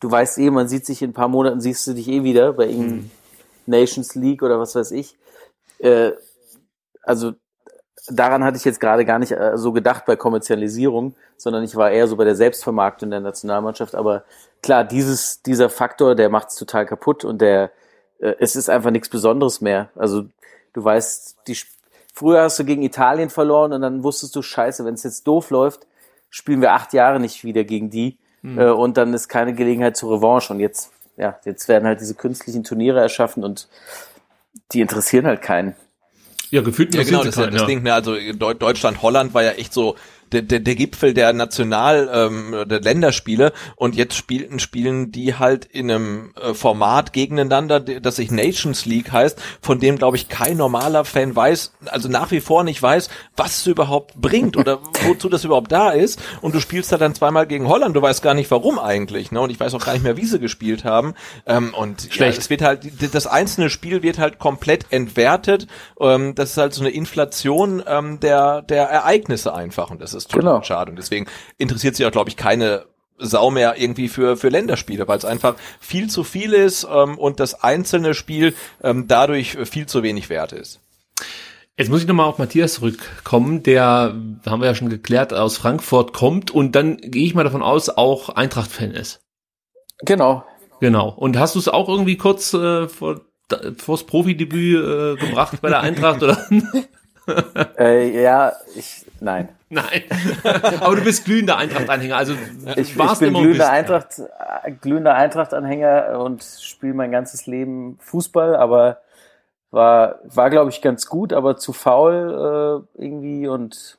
Du 0.00 0.10
weißt 0.10 0.38
eh, 0.38 0.50
man 0.50 0.68
sieht 0.68 0.86
sich 0.86 1.02
in 1.02 1.10
ein 1.10 1.14
paar 1.14 1.28
Monaten, 1.28 1.60
siehst 1.60 1.86
du 1.86 1.94
dich 1.94 2.08
eh 2.08 2.22
wieder 2.22 2.52
bei 2.52 2.66
irgendeinem 2.66 2.96
mhm. 2.96 3.10
Nations 3.66 4.14
League 4.14 4.42
oder 4.42 4.60
was 4.60 4.74
weiß 4.74 4.92
ich. 4.92 5.16
Äh, 5.78 6.12
also 7.02 7.32
daran 8.10 8.44
hatte 8.44 8.56
ich 8.56 8.64
jetzt 8.64 8.80
gerade 8.80 9.04
gar 9.04 9.18
nicht 9.18 9.32
äh, 9.32 9.56
so 9.56 9.72
gedacht 9.72 10.04
bei 10.06 10.16
Kommerzialisierung, 10.16 11.14
sondern 11.36 11.64
ich 11.64 11.76
war 11.76 11.90
eher 11.90 12.06
so 12.06 12.16
bei 12.16 12.24
der 12.24 12.36
Selbstvermarktung 12.36 13.10
der 13.10 13.20
Nationalmannschaft. 13.20 13.94
Aber 13.94 14.24
klar, 14.62 14.84
dieses, 14.84 15.42
dieser 15.42 15.70
Faktor, 15.70 16.14
der 16.14 16.28
macht 16.28 16.48
es 16.48 16.56
total 16.56 16.86
kaputt 16.86 17.24
und 17.24 17.40
der, 17.40 17.70
äh, 18.18 18.34
es 18.38 18.56
ist 18.56 18.70
einfach 18.70 18.90
nichts 18.90 19.08
Besonderes 19.08 19.60
mehr. 19.60 19.90
Also 19.94 20.24
du 20.72 20.84
weißt, 20.84 21.38
die, 21.46 21.56
früher 22.14 22.42
hast 22.42 22.58
du 22.58 22.64
gegen 22.64 22.82
Italien 22.82 23.30
verloren 23.30 23.72
und 23.72 23.82
dann 23.82 24.04
wusstest 24.04 24.34
du, 24.36 24.42
scheiße, 24.42 24.84
wenn 24.84 24.94
es 24.94 25.02
jetzt 25.02 25.26
doof 25.26 25.50
läuft, 25.50 25.86
spielen 26.30 26.60
wir 26.60 26.72
acht 26.72 26.92
Jahre 26.92 27.20
nicht 27.20 27.44
wieder 27.44 27.64
gegen 27.64 27.90
die 27.90 28.18
mhm. 28.42 28.58
äh, 28.58 28.70
und 28.70 28.96
dann 28.96 29.14
ist 29.14 29.28
keine 29.28 29.54
Gelegenheit 29.54 29.96
zur 29.96 30.16
Revanche. 30.16 30.52
Und 30.52 30.60
jetzt, 30.60 30.90
ja, 31.16 31.38
jetzt 31.44 31.68
werden 31.68 31.86
halt 31.86 32.00
diese 32.00 32.14
künstlichen 32.14 32.64
Turniere 32.64 33.00
erschaffen 33.00 33.44
und 33.44 33.68
die 34.72 34.80
interessieren 34.80 35.26
halt 35.26 35.42
keinen. 35.42 35.74
Ja, 36.50 36.62
gefühlt 36.62 36.94
ja, 36.94 37.02
genau, 37.02 37.24
das, 37.24 37.36
keinen, 37.36 37.52
das 37.52 37.62
ja. 37.62 37.66
Ding, 37.66 37.82
ne, 37.82 37.92
also 37.92 38.16
Deutschland, 38.32 39.02
Holland 39.02 39.34
war 39.34 39.42
ja 39.42 39.50
echt 39.52 39.72
so 39.72 39.96
der, 40.32 40.42
der, 40.42 40.60
der 40.60 40.74
Gipfel 40.74 41.14
der 41.14 41.32
National, 41.32 42.10
ähm, 42.12 42.68
der 42.68 42.80
Länderspiele. 42.80 43.52
Und 43.76 43.96
jetzt 43.96 44.14
spielten 44.14 44.58
spielen 44.58 45.12
die 45.12 45.34
halt 45.34 45.64
in 45.64 45.90
einem 45.90 46.34
äh, 46.40 46.54
Format 46.54 47.12
gegeneinander, 47.12 47.80
das 47.80 48.16
sich 48.16 48.30
Nations 48.30 48.84
League 48.84 49.12
heißt, 49.12 49.40
von 49.60 49.80
dem 49.80 49.96
glaube 49.96 50.16
ich 50.16 50.28
kein 50.28 50.56
normaler 50.56 51.04
Fan 51.04 51.34
weiß, 51.34 51.72
also 51.86 52.08
nach 52.08 52.30
wie 52.30 52.40
vor 52.40 52.64
nicht 52.64 52.82
weiß, 52.82 53.08
was 53.36 53.58
es 53.58 53.66
überhaupt 53.66 54.14
bringt 54.20 54.56
oder 54.56 54.80
wozu 55.06 55.28
das 55.28 55.44
überhaupt 55.44 55.72
da 55.72 55.90
ist. 55.90 56.20
Und 56.40 56.54
du 56.54 56.60
spielst 56.60 56.92
da 56.92 56.98
dann 56.98 57.14
zweimal 57.14 57.46
gegen 57.46 57.68
Holland, 57.68 57.96
du 57.96 58.02
weißt 58.02 58.22
gar 58.22 58.34
nicht 58.34 58.50
warum 58.50 58.78
eigentlich, 58.78 59.32
ne? 59.32 59.40
Und 59.40 59.50
ich 59.50 59.60
weiß 59.60 59.74
auch 59.74 59.84
gar 59.84 59.92
nicht 59.92 60.02
mehr, 60.02 60.16
wie 60.16 60.26
sie 60.26 60.38
gespielt 60.38 60.84
haben. 60.84 61.14
Ähm, 61.46 61.74
und 61.74 62.08
Schlecht. 62.10 62.36
Ja, 62.36 62.40
es 62.40 62.50
wird 62.50 62.62
halt 62.62 63.14
das 63.14 63.26
einzelne 63.26 63.70
Spiel 63.70 64.02
wird 64.02 64.18
halt 64.18 64.38
komplett 64.38 64.86
entwertet, 64.90 65.66
ähm, 66.00 66.34
das 66.34 66.50
ist 66.50 66.56
halt 66.56 66.74
so 66.74 66.82
eine 66.82 66.90
Inflation 66.90 67.82
ähm, 67.86 68.20
der 68.20 68.62
der 68.62 68.84
Ereignisse 68.84 69.54
einfach. 69.54 69.90
Und 69.90 70.00
das 70.00 70.14
ist 70.14 70.17
ist 70.24 70.30
total 70.30 70.52
genau. 70.52 70.62
schade. 70.62 70.90
Und 70.90 70.96
deswegen 70.96 71.26
interessiert 71.56 71.96
sich 71.96 72.06
auch, 72.06 72.12
glaube 72.12 72.30
ich, 72.30 72.36
keine 72.36 72.84
Sau 73.18 73.50
mehr 73.50 73.76
irgendwie 73.76 74.08
für, 74.08 74.36
für 74.36 74.48
Länderspiele, 74.48 75.08
weil 75.08 75.18
es 75.18 75.24
einfach 75.24 75.56
viel 75.80 76.08
zu 76.08 76.22
viel 76.22 76.52
ist 76.52 76.86
ähm, 76.90 77.18
und 77.18 77.40
das 77.40 77.62
einzelne 77.62 78.14
Spiel 78.14 78.54
ähm, 78.82 79.06
dadurch 79.08 79.56
viel 79.68 79.86
zu 79.86 80.02
wenig 80.02 80.28
wert 80.28 80.52
ist. 80.52 80.80
Jetzt 81.76 81.90
muss 81.90 82.00
ich 82.00 82.08
nochmal 82.08 82.26
auf 82.26 82.38
Matthias 82.38 82.74
zurückkommen, 82.74 83.62
der, 83.62 84.14
haben 84.46 84.60
wir 84.60 84.66
ja 84.66 84.74
schon 84.74 84.88
geklärt, 84.88 85.32
aus 85.32 85.56
Frankfurt 85.56 86.12
kommt 86.12 86.50
und 86.50 86.72
dann 86.72 86.96
gehe 86.96 87.24
ich 87.24 87.34
mal 87.34 87.44
davon 87.44 87.62
aus, 87.62 87.88
auch 87.88 88.30
Eintracht-Fan 88.30 88.92
ist. 88.92 89.20
Genau. 90.00 90.44
Genau. 90.80 91.08
Und 91.10 91.38
hast 91.38 91.54
du 91.54 91.58
es 91.58 91.68
auch 91.68 91.88
irgendwie 91.88 92.16
kurz 92.16 92.52
äh, 92.54 92.88
vor, 92.88 93.20
vors 93.76 94.04
Profidebüt 94.04 94.76
äh, 94.76 95.16
gebracht 95.24 95.60
bei 95.60 95.68
der 95.68 95.80
Eintracht 95.80 96.22
oder? 96.22 96.46
äh, 97.78 98.22
ja, 98.22 98.52
ich, 98.74 99.04
nein. 99.20 99.48
Nein. 99.70 100.02
Aber 100.80 100.96
du 100.96 101.04
bist 101.04 101.24
glühender 101.24 101.58
Eintracht-Anhänger. 101.58 102.16
Also 102.16 102.34
ich, 102.76 102.96
ich 102.96 103.18
bin 103.18 103.34
glühender 103.34 103.70
Eintracht, 103.70 104.18
äh, 104.64 104.72
glühender 104.72 105.14
Eintracht-Anhänger 105.14 106.20
und 106.20 106.42
spiele 106.42 106.94
mein 106.94 107.10
ganzes 107.10 107.46
Leben 107.46 107.98
Fußball, 108.00 108.56
aber 108.56 108.98
war, 109.70 110.20
war 110.24 110.48
glaube 110.50 110.70
ich 110.70 110.80
ganz 110.80 111.06
gut, 111.06 111.32
aber 111.32 111.58
zu 111.58 111.74
faul 111.74 112.86
äh, 112.96 113.02
irgendwie 113.02 113.46
und 113.46 113.98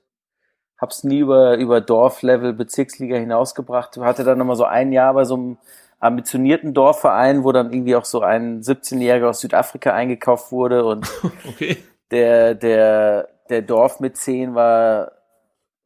hab's 0.80 1.04
nie 1.04 1.20
über, 1.20 1.58
über 1.58 1.82
Dorflevel 1.82 2.54
Bezirksliga 2.54 3.18
hinausgebracht. 3.18 3.98
Hatte 3.98 4.24
dann 4.24 4.38
nochmal 4.38 4.56
so 4.56 4.66
ein 4.66 4.92
Jahr 4.92 5.14
bei 5.14 5.26
so 5.26 5.36
einem 5.36 5.58
ambitionierten 6.00 6.74
Dorfverein, 6.74 7.44
wo 7.44 7.52
dann 7.52 7.72
irgendwie 7.74 7.96
auch 7.96 8.06
so 8.06 8.22
ein 8.22 8.62
17-Jähriger 8.62 9.30
aus 9.30 9.42
Südafrika 9.42 9.94
eingekauft 9.94 10.52
wurde 10.52 10.86
und 10.86 11.08
okay. 11.48 11.78
Der, 12.12 12.56
der, 12.56 13.30
der 13.50 13.62
Dorfmäzen 13.62 14.56
war 14.56 15.12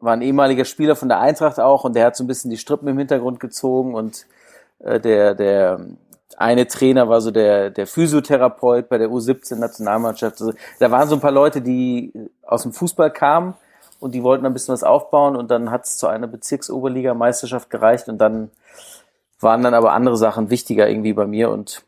war 0.04 0.14
ein 0.14 0.22
ehemaliger 0.22 0.66
Spieler 0.66 0.98
von 0.98 1.08
der 1.08 1.22
Eintracht 1.22 1.60
auch 1.62 1.86
und 1.86 1.96
der 1.96 2.06
hat 2.06 2.18
so 2.18 2.26
ein 2.26 2.28
bisschen 2.28 2.52
die 2.52 2.58
Strippen 2.58 2.90
im 2.90 2.98
Hintergrund 2.98 3.40
gezogen 3.40 3.96
und 3.96 4.26
äh, 4.80 5.00
der, 5.00 5.34
der 5.34 5.80
eine 6.38 6.68
Trainer 6.68 7.08
war 7.08 7.22
so 7.22 7.32
der, 7.32 7.70
der 7.70 7.88
Physiotherapeut 7.88 8.90
bei 8.90 8.98
der 8.98 9.10
U17-Nationalmannschaft. 9.10 10.42
Also, 10.42 10.54
da 10.80 10.92
waren 10.92 11.08
so 11.08 11.16
ein 11.16 11.22
paar 11.22 11.32
Leute, 11.32 11.62
die 11.62 12.12
aus 12.42 12.64
dem 12.64 12.74
Fußball 12.74 13.12
kamen 13.12 13.54
und 14.00 14.14
die 14.14 14.24
wollten 14.24 14.46
ein 14.46 14.54
bisschen 14.54 14.74
was 14.74 14.84
aufbauen 14.84 15.38
und 15.38 15.50
dann 15.50 15.72
hat 15.72 15.86
es 15.86 15.98
zu 15.98 16.08
einer 16.08 16.28
Bezirksoberligameisterschaft 16.28 17.70
gereicht 17.70 18.10
und 18.10 18.18
dann 18.18 18.52
waren 19.40 19.62
dann 19.62 19.74
aber 19.74 19.94
andere 19.94 20.18
Sachen 20.18 20.50
wichtiger 20.50 20.90
irgendwie 20.90 21.14
bei 21.14 21.28
mir 21.28 21.50
und 21.50 21.84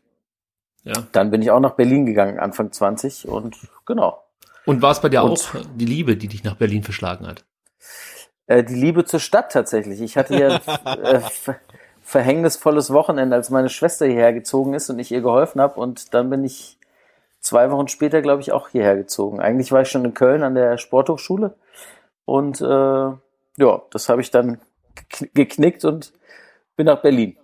ja. 0.84 0.94
dann 1.12 1.30
bin 1.30 1.42
ich 1.42 1.50
auch 1.50 1.60
nach 1.60 1.74
Berlin 1.74 2.06
gegangen, 2.06 2.38
Anfang 2.38 2.72
20 2.72 3.28
und 3.28 3.58
genau. 3.84 4.22
Und 4.66 4.82
war 4.82 4.90
es 4.90 5.00
bei 5.00 5.08
dir 5.08 5.22
und, 5.22 5.32
auch 5.32 5.64
die 5.76 5.86
Liebe, 5.86 6.16
die 6.16 6.28
dich 6.28 6.44
nach 6.44 6.56
Berlin 6.56 6.82
verschlagen 6.82 7.26
hat? 7.26 7.44
Äh, 8.46 8.64
die 8.64 8.74
Liebe 8.74 9.04
zur 9.04 9.20
Stadt 9.20 9.52
tatsächlich. 9.52 10.00
Ich 10.00 10.16
hatte 10.16 10.36
ja 10.36 10.56
äh, 11.02 11.20
verhängnisvolles 12.02 12.92
Wochenende, 12.92 13.36
als 13.36 13.50
meine 13.50 13.68
Schwester 13.68 14.06
hierher 14.06 14.32
gezogen 14.32 14.74
ist 14.74 14.90
und 14.90 14.98
ich 14.98 15.10
ihr 15.12 15.22
geholfen 15.22 15.60
habe. 15.60 15.80
Und 15.80 16.14
dann 16.14 16.28
bin 16.30 16.44
ich 16.44 16.78
zwei 17.40 17.70
Wochen 17.70 17.88
später, 17.88 18.22
glaube 18.22 18.42
ich, 18.42 18.52
auch 18.52 18.68
hierher 18.68 18.96
gezogen. 18.96 19.40
Eigentlich 19.40 19.72
war 19.72 19.82
ich 19.82 19.88
schon 19.88 20.04
in 20.04 20.14
Köln 20.14 20.42
an 20.42 20.54
der 20.54 20.78
Sporthochschule. 20.78 21.56
Und 22.24 22.60
äh, 22.60 22.64
ja, 22.64 23.82
das 23.90 24.08
habe 24.08 24.20
ich 24.20 24.30
dann 24.30 24.60
geknickt 25.34 25.84
und 25.84 26.12
bin 26.76 26.86
nach 26.86 27.02
Berlin. 27.02 27.38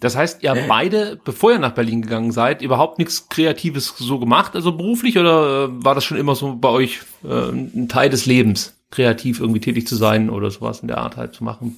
Das 0.00 0.16
heißt, 0.16 0.42
ihr 0.42 0.50
habt 0.50 0.68
beide, 0.68 1.18
bevor 1.24 1.52
ihr 1.52 1.58
nach 1.58 1.74
Berlin 1.74 2.02
gegangen 2.02 2.32
seid, 2.32 2.62
überhaupt 2.62 2.98
nichts 2.98 3.28
Kreatives 3.28 3.94
so 3.96 4.18
gemacht, 4.18 4.54
also 4.54 4.76
beruflich, 4.76 5.18
oder 5.18 5.64
äh, 5.64 5.68
war 5.84 5.94
das 5.94 6.04
schon 6.04 6.18
immer 6.18 6.34
so 6.34 6.56
bei 6.56 6.68
euch 6.68 7.00
äh, 7.24 7.50
ein 7.50 7.88
Teil 7.88 8.10
des 8.10 8.26
Lebens, 8.26 8.74
kreativ 8.90 9.40
irgendwie 9.40 9.60
tätig 9.60 9.86
zu 9.86 9.96
sein 9.96 10.30
oder 10.30 10.50
sowas 10.50 10.80
in 10.80 10.88
der 10.88 10.98
Art 10.98 11.16
halt 11.16 11.34
zu 11.34 11.44
machen? 11.44 11.76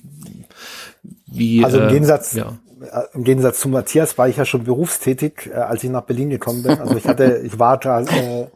Wie, 1.26 1.64
also 1.64 1.78
im 1.78 1.88
äh, 1.88 1.92
Gegensatz, 1.92 2.34
ja. 2.34 2.58
Äh, 2.80 3.02
im 3.14 3.24
Gegensatz 3.24 3.60
zu 3.60 3.68
Matthias 3.68 4.18
war 4.18 4.28
ich 4.28 4.36
ja 4.36 4.44
schon 4.44 4.64
berufstätig, 4.64 5.50
äh, 5.52 5.54
als 5.54 5.84
ich 5.84 5.90
nach 5.90 6.02
Berlin 6.02 6.30
gekommen 6.30 6.62
bin. 6.62 6.78
Also 6.78 6.96
ich 6.96 7.06
hatte, 7.06 7.42
ich 7.44 7.58
war 7.58 7.78
da 7.78 8.00
äh, 8.00 8.46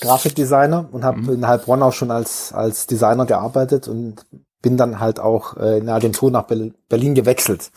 Grafikdesigner 0.00 0.88
und 0.92 1.04
habe 1.04 1.20
mhm. 1.20 1.30
in 1.30 1.46
Heilbronn 1.46 1.82
auch 1.82 1.92
schon 1.92 2.10
als 2.10 2.52
als 2.52 2.86
Designer 2.86 3.26
gearbeitet 3.26 3.88
und 3.88 4.24
bin 4.62 4.76
dann 4.76 4.98
halt 4.98 5.20
auch 5.20 5.56
äh, 5.56 5.78
in 5.78 5.82
eine 5.82 5.94
Agentur 5.94 6.30
nach 6.30 6.44
Berlin 6.44 7.14
gewechselt. 7.14 7.70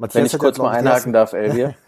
Matthias 0.00 0.14
Wenn 0.14 0.26
ich 0.26 0.38
kurz 0.38 0.56
mal 0.56 0.70
einhaken 0.70 1.12
darf, 1.12 1.34
Elvier. 1.34 1.74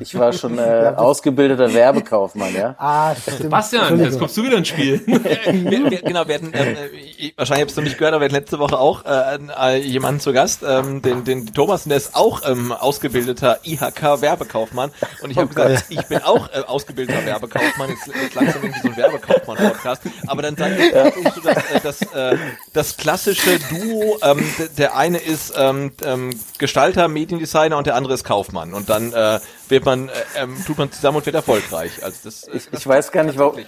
Ich 0.00 0.18
war 0.18 0.32
schon 0.32 0.58
äh, 0.58 0.94
ausgebildeter 0.96 1.72
Werbekaufmann, 1.72 2.54
ja. 2.54 2.74
Ah, 2.78 3.14
stimmt. 3.14 3.42
Sebastian, 3.42 4.00
jetzt 4.00 4.18
kommst 4.18 4.36
du 4.36 4.42
wieder 4.42 4.56
ins 4.56 4.68
Spiel. 4.68 5.00
wir, 5.06 5.90
wir, 5.90 6.02
genau, 6.02 6.26
wir 6.26 6.34
hatten, 6.34 6.50
ähm, 6.54 6.76
äh, 7.18 7.32
wahrscheinlich 7.36 7.68
hast 7.68 7.76
du 7.76 7.82
nicht 7.82 7.98
gehört, 7.98 8.14
aber 8.14 8.22
wir 8.22 8.24
hatten 8.26 8.34
letzte 8.34 8.58
Woche 8.58 8.78
auch 8.78 9.04
äh, 9.04 9.38
äh, 9.60 9.76
jemanden 9.78 10.20
zu 10.20 10.32
Gast, 10.32 10.62
ähm, 10.66 11.02
den, 11.02 11.24
den 11.24 11.52
Thomas, 11.52 11.84
und 11.84 11.90
der 11.90 11.98
ist 11.98 12.16
auch 12.16 12.40
ähm, 12.48 12.72
ausgebildeter 12.72 13.60
IHK-Werbekaufmann. 13.64 14.90
Und 15.22 15.30
ich 15.30 15.36
habe 15.36 15.50
oh, 15.52 15.54
gesagt, 15.54 15.84
ich 15.90 16.02
bin 16.06 16.22
auch 16.22 16.48
äh, 16.48 16.60
ausgebildeter 16.66 17.24
Werbekaufmann. 17.26 17.90
Jetzt, 17.90 18.06
jetzt 18.06 18.34
langsam 18.34 18.62
irgendwie 18.62 18.80
so 18.80 18.88
ein 18.88 18.96
Werbekaufmann-Podcast. 18.96 20.02
Aber 20.26 20.42
dann 20.42 20.56
sage 20.56 20.76
ich 20.78 20.92
ja. 20.92 21.12
so, 21.12 21.40
dass 21.42 21.70
äh, 21.70 21.80
das, 21.82 22.02
äh, 22.14 22.38
das 22.72 22.96
klassische 22.96 23.58
Duo, 23.70 24.18
ähm, 24.22 24.42
der 24.78 24.96
eine 24.96 25.18
ist 25.18 25.52
ähm, 25.56 25.92
ähm, 26.02 26.30
Gestalter, 26.58 27.08
Medien 27.08 27.41
Designer 27.42 27.76
und 27.76 27.86
der 27.86 27.94
andere 27.94 28.14
ist 28.14 28.24
Kaufmann. 28.24 28.72
Und 28.72 28.88
dann 28.88 29.12
äh, 29.12 29.40
wird 29.68 29.84
man, 29.84 30.08
äh, 30.08 30.12
ähm, 30.36 30.56
tut 30.66 30.78
man 30.78 30.90
zusammen 30.90 31.18
und 31.18 31.26
wird 31.26 31.36
erfolgreich. 31.36 32.02
Also 32.02 32.18
das, 32.24 32.48
ich, 32.48 32.70
das 32.70 32.80
ich 32.80 32.86
weiß 32.86 33.12
gar 33.12 33.24
nicht, 33.24 33.38
warum 33.38 33.58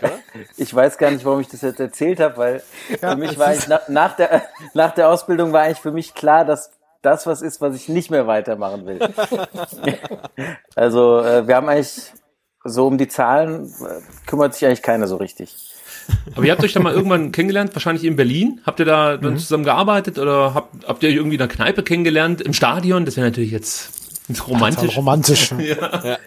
ich 0.56 0.74
weiß 0.74 0.98
gar 0.98 1.10
nicht, 1.10 1.24
warum 1.24 1.40
ich 1.40 1.48
das 1.48 1.62
jetzt 1.62 1.80
erzählt 1.80 2.20
habe, 2.20 2.36
weil 2.36 2.62
ja, 3.02 3.10
für 3.10 3.16
mich 3.16 3.38
war 3.38 3.54
ich 3.54 3.68
nach, 3.68 3.88
nach 3.88 4.16
der 4.16 4.42
nach 4.74 4.92
der 4.92 5.08
Ausbildung 5.08 5.52
war 5.52 5.62
eigentlich 5.62 5.80
für 5.80 5.92
mich 5.92 6.14
klar, 6.14 6.44
dass 6.44 6.70
das 7.02 7.26
was 7.26 7.42
ist, 7.42 7.60
was 7.60 7.74
ich 7.74 7.88
nicht 7.88 8.10
mehr 8.10 8.26
weitermachen 8.26 8.86
will. 8.86 8.98
also 10.74 11.20
äh, 11.20 11.46
wir 11.46 11.56
haben 11.56 11.68
eigentlich 11.68 12.12
so 12.64 12.86
um 12.86 12.96
die 12.96 13.08
Zahlen 13.08 13.66
äh, 13.66 14.00
kümmert 14.26 14.54
sich 14.54 14.66
eigentlich 14.66 14.82
keiner 14.82 15.06
so 15.06 15.16
richtig. 15.16 15.73
Aber 16.34 16.44
ihr 16.44 16.52
habt 16.52 16.62
euch 16.64 16.72
dann 16.72 16.82
mal 16.82 16.92
irgendwann 16.92 17.32
kennengelernt, 17.32 17.74
wahrscheinlich 17.74 18.04
in 18.04 18.16
Berlin. 18.16 18.60
Habt 18.64 18.80
ihr 18.80 18.86
da 18.86 19.16
dann 19.16 19.34
mhm. 19.34 19.38
zusammen 19.38 19.64
gearbeitet 19.64 20.18
oder 20.18 20.54
habt, 20.54 20.86
habt 20.86 21.02
ihr 21.02 21.08
euch 21.08 21.16
irgendwie 21.16 21.34
in 21.34 21.38
der 21.38 21.48
Kneipe 21.48 21.82
kennengelernt 21.82 22.40
im 22.40 22.52
Stadion? 22.52 23.04
Das 23.04 23.16
wäre 23.16 23.26
natürlich 23.26 23.50
jetzt 23.50 23.90
romantisch. 24.46 24.96
Romantisch. 24.96 25.52
ja. 25.58 26.04
ja. 26.04 26.18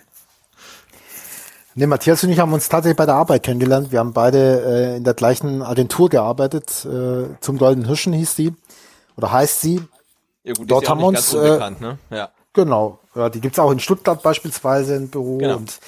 Nee, 1.76 1.86
Matthias 1.86 2.24
und 2.24 2.32
ich 2.32 2.40
haben 2.40 2.54
uns 2.54 2.70
tatsächlich 2.70 2.98
bei 2.98 3.06
der 3.06 3.16
Arbeit 3.16 3.44
kennengelernt. 3.44 3.92
Wir 3.92 4.00
haben 4.00 4.12
beide 4.12 4.94
äh, 4.94 4.98
in 4.98 5.04
der 5.04 5.14
gleichen 5.14 5.62
Agentur 5.62 6.10
gearbeitet. 6.10 6.86
Äh, 6.86 7.40
zum 7.40 7.60
Golden 7.60 7.86
Hirschen 7.86 8.14
hieß 8.14 8.34
die. 8.34 8.54
Oder 9.16 9.32
heißt 9.32 9.62
sie. 9.62 9.82
Ja 10.44 10.54
gut, 10.54 10.72
Dort 10.72 10.90
haben 10.90 11.02
wir 11.02 11.08
uns. 11.08 11.34
Äh, 11.34 11.60
ne? 11.80 12.00
ja. 12.10 12.30
Genau. 12.54 13.00
Ja, 13.14 13.30
die 13.30 13.42
gibt's 13.42 13.60
auch 13.60 13.70
in 13.70 13.80
Stuttgart 13.80 14.24
beispielsweise 14.24 14.96
im 14.96 15.10
Büro. 15.10 15.38
Genau. 15.38 15.58
Und 15.58 15.80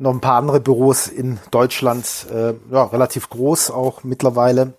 noch 0.00 0.12
ein 0.12 0.20
paar 0.20 0.36
andere 0.36 0.60
Büros 0.60 1.06
in 1.08 1.38
Deutschland, 1.50 2.26
äh, 2.32 2.54
ja, 2.72 2.84
relativ 2.84 3.28
groß 3.28 3.70
auch 3.70 4.02
mittlerweile. 4.02 4.72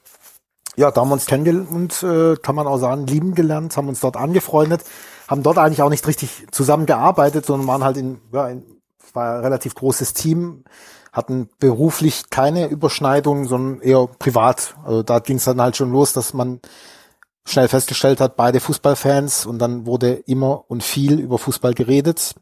Ja, 0.78 0.90
da 0.90 1.02
haben 1.02 1.10
wir 1.10 1.14
uns 1.14 1.28
kennengelernt 1.28 1.70
und 1.70 2.04
äh, 2.04 2.36
kann 2.38 2.56
man 2.56 2.66
auch 2.66 2.78
sagen, 2.78 3.06
lieben 3.06 3.36
gelernt, 3.36 3.78
haben 3.78 3.88
uns 3.88 4.00
dort 4.00 4.18
angefreundet, 4.18 4.82
haben 5.28 5.44
dort 5.44 5.60
eigentlich 5.60 5.84
auch 5.84 5.90
nicht 5.90 6.08
richtig 6.08 6.48
zusammengearbeitet, 6.52 7.46
sondern 7.46 7.68
waren 7.68 7.84
halt 7.84 7.98
in, 7.98 8.20
ja, 8.34 8.48
in, 8.48 8.64
war 9.14 9.36
ein 9.36 9.42
relativ 9.42 9.76
großes 9.76 10.14
Team, 10.14 10.64
hatten 11.12 11.50
beruflich 11.60 12.30
keine 12.30 12.68
Überschneidungen, 12.68 13.46
sondern 13.46 13.82
eher 13.82 14.08
privat. 14.08 14.76
Also 14.84 15.04
da 15.04 15.20
ging 15.20 15.38
es 15.38 15.44
dann 15.44 15.62
halt 15.62 15.78
schon 15.78 15.92
los, 15.92 16.14
dass 16.14 16.34
man 16.34 16.62
schnell 17.46 17.68
festgestellt 17.68 18.22
hat, 18.22 18.38
beide 18.38 18.60
Fußballfans 18.60 19.46
und 19.46 19.60
dann 19.60 19.86
wurde 19.86 20.14
immer 20.26 20.64
und 20.68 20.84
viel 20.84 21.20
über 21.20 21.38
Fußball 21.38 21.74
geredet. 21.74 22.34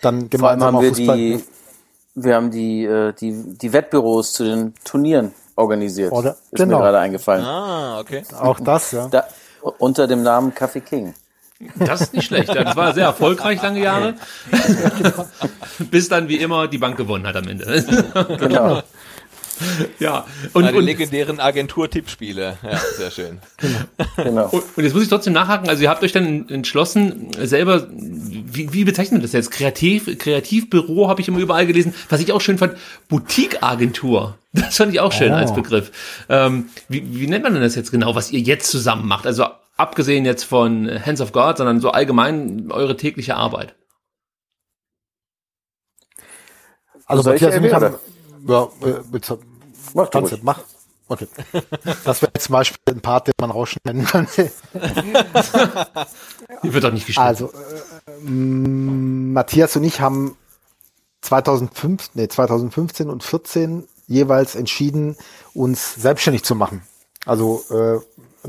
Dann 0.00 0.30
gemeinsam 0.30 0.76
haben 0.76 0.82
wir 0.82 0.90
Fußball 0.90 1.16
die 1.16 1.44
wir 2.24 2.34
haben 2.34 2.50
die, 2.50 2.84
äh, 2.84 3.12
die, 3.12 3.56
die 3.56 3.72
Wettbüros 3.72 4.32
zu 4.32 4.44
den 4.44 4.74
Turnieren 4.84 5.32
organisiert. 5.56 6.12
Oder, 6.12 6.36
ist 6.50 6.54
genau. 6.54 6.78
mir 6.78 6.84
gerade 6.84 6.98
eingefallen. 6.98 7.44
Ah, 7.44 8.00
okay. 8.00 8.22
Auch 8.40 8.60
das, 8.60 8.92
ja. 8.92 9.08
Da, 9.08 9.24
unter 9.78 10.06
dem 10.06 10.22
Namen 10.22 10.54
Kaffee 10.54 10.80
King. 10.80 11.14
Das 11.74 12.02
ist 12.02 12.14
nicht 12.14 12.26
schlecht. 12.26 12.54
Das 12.54 12.76
war 12.76 12.94
sehr 12.94 13.06
erfolgreich 13.06 13.60
lange 13.60 13.82
Jahre. 13.82 14.14
Bis 15.90 16.08
dann 16.08 16.28
wie 16.28 16.36
immer 16.36 16.68
die 16.68 16.78
Bank 16.78 16.96
gewonnen 16.96 17.26
hat 17.26 17.34
am 17.34 17.48
Ende. 17.48 17.84
Genau. 18.38 18.82
ja. 19.98 20.26
Und, 20.52 20.64
ja, 20.64 20.72
die 20.72 20.78
und, 20.78 20.84
legendären 20.84 21.40
Agentur-Tippspiele. 21.40 22.58
Ja, 22.62 22.78
sehr 22.96 23.10
schön. 23.10 23.38
Genau. 24.16 24.48
Und, 24.48 24.64
und, 24.76 24.84
jetzt 24.84 24.94
muss 24.94 25.02
ich 25.02 25.08
trotzdem 25.08 25.32
nachhaken. 25.32 25.68
Also 25.68 25.82
ihr 25.82 25.90
habt 25.90 26.02
euch 26.02 26.12
dann 26.12 26.48
entschlossen, 26.48 27.28
selber, 27.42 27.86
wie, 27.90 28.72
wie 28.72 28.84
bezeichnet 28.84 29.24
das 29.24 29.32
jetzt? 29.32 29.50
Kreativ, 29.50 30.18
Kreativbüro 30.18 31.08
habe 31.08 31.20
ich 31.20 31.28
immer 31.28 31.38
überall 31.38 31.66
gelesen. 31.66 31.94
Was 32.08 32.20
ich 32.20 32.32
auch 32.32 32.40
schön 32.40 32.58
fand, 32.58 32.76
Boutique-Agentur. 33.08 34.38
Das 34.52 34.76
fand 34.76 34.92
ich 34.92 35.00
auch 35.00 35.12
schön 35.12 35.32
oh. 35.32 35.36
als 35.36 35.54
Begriff. 35.54 35.90
Ähm, 36.28 36.70
wie, 36.88 37.20
wie 37.20 37.26
nennt 37.26 37.44
man 37.44 37.52
denn 37.52 37.62
das 37.62 37.74
jetzt 37.74 37.90
genau, 37.90 38.14
was 38.14 38.30
ihr 38.30 38.40
jetzt 38.40 38.70
zusammen 38.70 39.06
macht? 39.06 39.26
Also 39.26 39.46
abgesehen 39.76 40.24
jetzt 40.24 40.44
von 40.44 40.90
Hands 41.04 41.20
of 41.20 41.32
God, 41.32 41.58
sondern 41.58 41.80
so 41.80 41.90
allgemein 41.90 42.70
eure 42.70 42.96
tägliche 42.96 43.36
Arbeit. 43.36 43.74
Also 47.06 47.30
Matthias 47.30 47.56
und 47.56 47.64
ich 47.64 47.72
haben, 47.72 47.94
ja, 48.46 48.68
äh, 48.82 49.18
mach, 49.94 50.08
du, 50.08 50.38
mach. 50.42 50.60
Okay. 51.08 51.26
Das 52.04 52.20
wäre 52.20 52.32
zum 52.34 52.52
Beispiel 52.52 52.94
ein 52.94 53.00
Part, 53.00 53.28
den 53.28 53.34
man 53.40 53.50
rausschneiden 53.50 54.04
könnte. 54.04 54.50
Die 56.62 56.74
wird 56.74 56.84
doch 56.84 56.92
nicht 56.92 57.06
geschnitten. 57.06 57.26
Also, 57.26 57.46
äh, 57.46 58.28
Matthias 58.28 59.74
und 59.76 59.84
ich 59.84 60.00
haben 60.00 60.36
2005, 61.22 62.10
nee, 62.14 62.28
2015 62.28 63.08
und 63.08 63.24
14 63.24 63.88
jeweils 64.06 64.54
entschieden, 64.54 65.16
uns 65.54 65.94
selbstständig 65.94 66.44
zu 66.44 66.54
machen. 66.54 66.82
Also, 67.24 67.64
äh, 67.70 68.00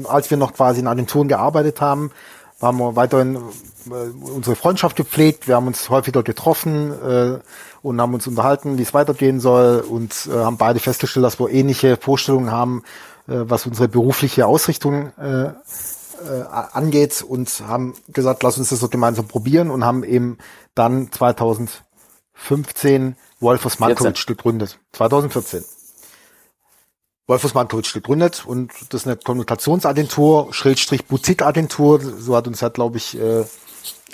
als 0.05 0.29
wir 0.29 0.37
noch 0.37 0.53
quasi 0.53 0.81
in 0.81 0.87
Agenturen 0.87 1.27
gearbeitet 1.27 1.81
haben, 1.81 2.11
haben 2.61 2.77
wir 2.77 2.95
weiterhin 2.95 3.35
äh, 3.35 4.29
unsere 4.33 4.55
Freundschaft 4.55 4.95
gepflegt. 4.95 5.47
Wir 5.47 5.55
haben 5.55 5.67
uns 5.67 5.89
häufiger 5.89 6.23
getroffen, 6.23 6.91
äh, 6.91 7.39
und 7.81 8.01
haben 8.01 8.13
uns 8.13 8.27
unterhalten, 8.27 8.77
wie 8.77 8.83
es 8.83 8.93
weitergehen 8.93 9.39
soll 9.39 9.79
und 9.79 10.29
äh, 10.31 10.37
haben 10.37 10.57
beide 10.57 10.79
festgestellt, 10.79 11.25
dass 11.25 11.39
wir 11.39 11.49
ähnliche 11.49 11.97
Vorstellungen 11.97 12.51
haben, 12.51 12.83
äh, 13.27 13.45
was 13.47 13.65
unsere 13.65 13.87
berufliche 13.87 14.45
Ausrichtung 14.45 15.11
äh, 15.17 15.45
äh, 15.45 15.53
angeht 16.73 17.21
und 17.21 17.63
haben 17.65 17.93
gesagt, 18.09 18.43
lass 18.43 18.57
uns 18.57 18.67
das 18.69 18.79
so 18.79 18.89
gemeinsam 18.89 19.27
probieren 19.27 19.71
und 19.71 19.85
haben 19.85 20.03
eben 20.03 20.37
dann 20.75 21.11
2015 21.11 23.15
Wolfers 23.39 23.79
Mankovic 23.79 24.27
gegründet. 24.27 24.79
2014. 24.93 25.63
Wolfers 27.29 27.53
Mankovic 27.53 27.93
gegründet 27.93 28.43
und 28.47 28.71
das 28.89 29.01
ist 29.01 29.07
eine 29.07 29.15
Kommunikationsagentur, 29.15 30.51
Schrägstrich 30.51 31.05
Boutique-Agentur, 31.05 32.01
so 32.01 32.35
hat 32.35 32.47
uns 32.47 32.63
halt, 32.63 32.73
glaube 32.73 32.97
ich, 32.97 33.19
äh, 33.19 33.45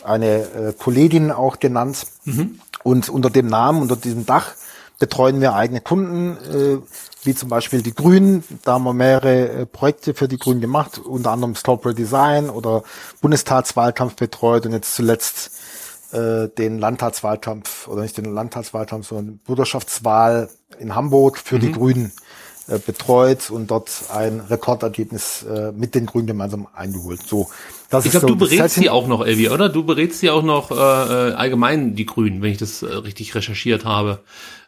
eine 0.04 0.42
äh, 0.42 0.74
Kollegin 0.78 1.32
auch 1.32 1.60
genannt. 1.60 2.08
Mhm. 2.26 2.60
Und 2.84 3.08
unter 3.08 3.30
dem 3.30 3.48
Namen, 3.48 3.82
unter 3.82 3.96
diesem 3.96 4.26
Dach 4.26 4.52
betreuen 5.00 5.40
wir 5.40 5.56
eigene 5.56 5.80
Kunden, 5.80 6.38
äh, 6.54 6.78
wie 7.24 7.34
zum 7.34 7.48
Beispiel 7.48 7.82
die 7.82 7.96
Grünen. 7.96 8.44
Da 8.66 8.74
haben 8.74 8.84
wir 8.84 8.94
mehrere 8.94 9.66
Projekte 9.66 10.14
für 10.14 10.28
die 10.28 10.38
Grünen 10.38 10.60
gemacht, 10.60 10.98
unter 10.98 11.32
anderem 11.32 11.54
Corporate 11.54 11.96
Design 11.96 12.50
oder 12.50 12.84
Bundestagswahlkampf 13.22 14.18
betreut 14.18 14.66
und 14.66 14.74
jetzt 14.74 14.94
zuletzt 14.94 15.52
den 16.14 16.80
Landtagswahlkampf 16.80 17.90
oder 17.90 18.04
nicht 18.04 18.18
den 18.18 18.34
Landtagswahlkampf, 18.34 19.08
sondern 19.08 19.38
Bürgerschaftswahl 19.40 20.50
in 20.80 20.96
Hamburg 20.96 21.38
für 21.38 21.56
mhm. 21.56 21.60
die 21.60 21.72
Grünen 21.74 22.14
betreut 22.68 23.52
und 23.52 23.70
dort 23.70 23.92
ein 24.12 24.40
Rekordergebnis 24.40 25.44
äh, 25.44 25.72
mit 25.72 25.94
den 25.94 26.06
Grünen 26.08 26.28
gemeinsam 26.28 26.68
eingeholt. 26.74 27.22
So, 27.26 27.48
das 27.90 28.06
ich 28.06 28.12
glaube, 28.12 28.28
so 28.28 28.34
du 28.34 28.38
berätst 28.38 28.76
sie 28.76 28.90
auch 28.90 29.08
noch, 29.08 29.26
Elvi, 29.26 29.50
oder? 29.50 29.70
Du 29.70 29.84
berätst 29.84 30.20
sie 30.20 30.32
auch 30.32 30.42
noch 30.42 30.72
äh, 30.72 30.74
äh, 30.74 31.34
allgemein 31.34 31.96
die 31.96 32.06
Grünen, 32.06 32.42
wenn 32.42 32.52
ich 32.52 32.58
das 32.58 32.82
äh, 32.82 32.88
richtig 32.88 33.36
recherchiert 33.36 33.86
habe. 33.86 34.20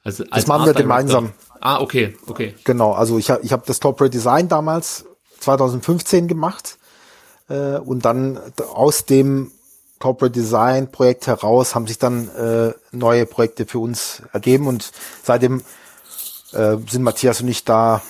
Also, 0.04 0.24
als 0.26 0.44
das 0.44 0.48
machen 0.48 0.66
wir 0.66 0.74
gemeinsam. 0.74 1.34
Ah, 1.60 1.82
okay, 1.82 2.16
okay. 2.28 2.54
Genau, 2.64 2.94
also 2.94 3.18
ich 3.18 3.32
habe 3.32 3.44
ich 3.44 3.52
hab 3.52 3.66
das 3.66 3.80
Corporate 3.80 4.12
Design 4.12 4.48
damals 4.48 5.06
2015 5.40 6.28
gemacht 6.28 6.78
äh, 7.50 7.78
und 7.78 8.06
dann 8.06 8.40
aus 8.74 9.06
dem 9.06 9.52
Corporate 10.00 10.34
Design 10.34 10.92
Projekt 10.92 11.26
heraus 11.26 11.74
haben 11.74 11.88
sich 11.88 11.98
dann 11.98 12.30
äh, 12.36 12.74
neue 12.92 13.26
Projekte 13.26 13.66
für 13.66 13.80
uns 13.80 14.22
ergeben 14.32 14.68
und 14.68 14.92
seitdem 15.24 15.64
äh, 16.54 16.78
sind 16.90 17.04
Matthias 17.04 17.42
und 17.42 17.48
ich 17.48 17.64
da 17.64 18.02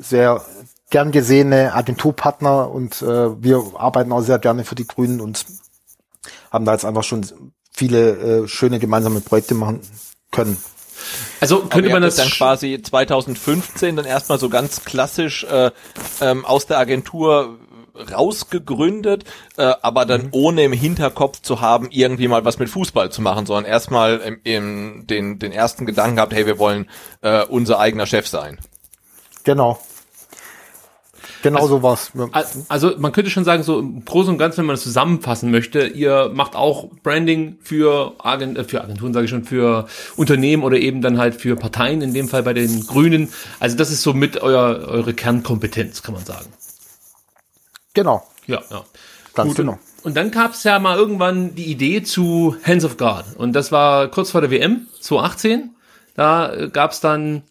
sehr 0.00 0.44
gern 0.90 1.12
gesehene 1.12 1.74
Agenturpartner 1.74 2.70
und 2.70 3.02
äh, 3.02 3.42
wir 3.42 3.62
arbeiten 3.74 4.12
auch 4.12 4.20
sehr 4.20 4.38
gerne 4.38 4.64
für 4.64 4.74
die 4.74 4.86
Grünen 4.86 5.20
und 5.20 5.44
haben 6.52 6.64
da 6.64 6.72
jetzt 6.72 6.84
einfach 6.84 7.04
schon 7.04 7.26
viele 7.72 8.44
äh, 8.44 8.48
schöne 8.48 8.78
gemeinsame 8.78 9.20
Projekte 9.20 9.54
machen 9.54 9.80
können. 10.30 10.56
Also 11.40 11.60
könnte 11.66 11.90
man 11.90 12.02
das 12.02 12.16
dann 12.16 12.28
quasi 12.28 12.80
2015 12.80 13.96
dann 13.96 14.06
erstmal 14.06 14.38
so 14.38 14.48
ganz 14.48 14.84
klassisch 14.84 15.44
äh, 15.44 15.70
ähm, 16.20 16.44
aus 16.44 16.66
der 16.66 16.78
Agentur 16.78 17.58
rausgegründet, 17.94 19.24
äh, 19.56 19.72
aber 19.82 20.04
dann 20.04 20.24
mhm. 20.24 20.28
ohne 20.32 20.64
im 20.64 20.72
Hinterkopf 20.72 21.40
zu 21.42 21.60
haben, 21.60 21.88
irgendwie 21.90 22.28
mal 22.28 22.44
was 22.44 22.58
mit 22.58 22.68
Fußball 22.68 23.10
zu 23.10 23.22
machen, 23.22 23.46
sondern 23.46 23.64
erstmal 23.64 24.18
im, 24.18 24.40
im, 24.44 25.06
den, 25.06 25.38
den 25.38 25.52
ersten 25.52 25.86
Gedanken 25.86 26.16
gehabt, 26.16 26.34
hey, 26.34 26.46
wir 26.46 26.58
wollen 26.58 26.88
äh, 27.22 27.44
unser 27.44 27.78
eigener 27.78 28.06
Chef 28.06 28.26
sein. 28.26 28.58
Genau. 29.44 29.78
Genau 31.44 31.60
also, 31.60 31.76
so 31.76 31.82
was. 31.82 32.10
Also 32.68 32.94
man 32.96 33.12
könnte 33.12 33.30
schon 33.30 33.44
sagen, 33.44 33.62
so 33.62 33.78
im 33.78 34.02
Großen 34.02 34.32
und 34.32 34.38
Ganzen, 34.38 34.58
wenn 34.58 34.66
man 34.66 34.76
das 34.76 34.82
zusammenfassen 34.82 35.50
möchte, 35.50 35.86
ihr 35.86 36.30
macht 36.32 36.56
auch 36.56 36.88
Branding 37.02 37.58
für, 37.62 38.14
Agent, 38.18 38.56
äh, 38.56 38.64
für 38.64 38.82
Agenturen, 38.82 39.12
sage 39.12 39.26
ich 39.26 39.30
schon, 39.30 39.44
für 39.44 39.86
Unternehmen 40.16 40.62
oder 40.62 40.78
eben 40.78 41.02
dann 41.02 41.18
halt 41.18 41.34
für 41.34 41.54
Parteien, 41.54 42.00
in 42.00 42.14
dem 42.14 42.28
Fall 42.28 42.42
bei 42.42 42.54
den 42.54 42.86
Grünen. 42.86 43.28
Also 43.60 43.76
das 43.76 43.90
ist 43.90 44.00
so 44.00 44.14
mit 44.14 44.40
euer, 44.40 44.88
eure 44.88 45.12
Kernkompetenz, 45.12 46.02
kann 46.02 46.14
man 46.14 46.24
sagen. 46.24 46.46
Genau. 47.94 48.26
Ja, 48.46 48.62
ja. 48.70 48.84
Ganz 49.34 49.48
Gut, 49.48 49.56
genau. 49.56 49.78
Und 50.02 50.16
dann 50.16 50.30
gab 50.30 50.52
es 50.52 50.64
ja 50.64 50.78
mal 50.78 50.98
irgendwann 50.98 51.54
die 51.54 51.64
Idee 51.64 52.02
zu 52.02 52.56
Hands 52.62 52.84
of 52.84 52.96
God. 52.96 53.24
Und 53.36 53.54
das 53.54 53.72
war 53.72 54.08
kurz 54.08 54.30
vor 54.30 54.42
der 54.42 54.50
WM 54.50 54.86
2018. 55.00 55.70
Da 56.14 56.52
äh, 56.52 56.68
gab 56.68 56.92
es 56.92 57.00
dann 57.00 57.42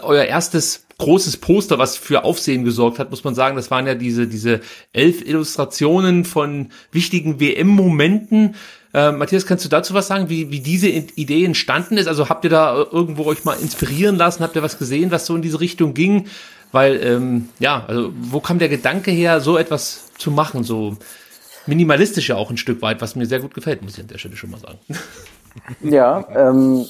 euer 0.00 0.24
erstes 0.24 0.86
großes 0.98 1.38
Poster, 1.38 1.78
was 1.78 1.96
für 1.96 2.24
Aufsehen 2.24 2.64
gesorgt 2.64 2.98
hat, 2.98 3.10
muss 3.10 3.24
man 3.24 3.34
sagen. 3.34 3.56
Das 3.56 3.70
waren 3.70 3.86
ja 3.86 3.94
diese, 3.94 4.26
diese 4.26 4.60
elf 4.92 5.20
Illustrationen 5.20 6.24
von 6.24 6.70
wichtigen 6.92 7.40
WM-Momenten. 7.40 8.54
Äh, 8.94 9.12
Matthias, 9.12 9.46
kannst 9.46 9.64
du 9.64 9.68
dazu 9.68 9.94
was 9.94 10.06
sagen, 10.06 10.28
wie, 10.28 10.50
wie 10.50 10.60
diese 10.60 10.88
Idee 10.88 11.44
entstanden 11.44 11.96
ist? 11.96 12.06
Also 12.06 12.28
habt 12.28 12.44
ihr 12.44 12.50
da 12.50 12.74
irgendwo 12.74 13.24
euch 13.24 13.44
mal 13.44 13.54
inspirieren 13.54 14.16
lassen? 14.16 14.42
Habt 14.42 14.56
ihr 14.56 14.62
was 14.62 14.78
gesehen, 14.78 15.10
was 15.10 15.26
so 15.26 15.34
in 15.34 15.42
diese 15.42 15.60
Richtung 15.60 15.92
ging? 15.94 16.26
Weil, 16.72 17.02
ähm, 17.04 17.50
ja, 17.58 17.84
also 17.86 18.12
wo 18.14 18.40
kam 18.40 18.58
der 18.58 18.70
Gedanke 18.70 19.10
her, 19.10 19.40
so 19.40 19.58
etwas 19.58 20.10
zu 20.18 20.30
machen? 20.30 20.64
So 20.64 20.96
minimalistisch 21.66 22.28
ja 22.30 22.36
auch 22.36 22.50
ein 22.50 22.56
Stück 22.56 22.82
weit, 22.82 23.00
was 23.00 23.14
mir 23.14 23.26
sehr 23.26 23.40
gut 23.40 23.54
gefällt, 23.54 23.82
muss 23.82 23.94
ich 23.94 24.00
an 24.00 24.08
der 24.08 24.18
Stelle 24.18 24.36
schon 24.36 24.50
mal 24.50 24.60
sagen. 24.60 24.78
Ja, 25.82 26.24
ähm, 26.34 26.86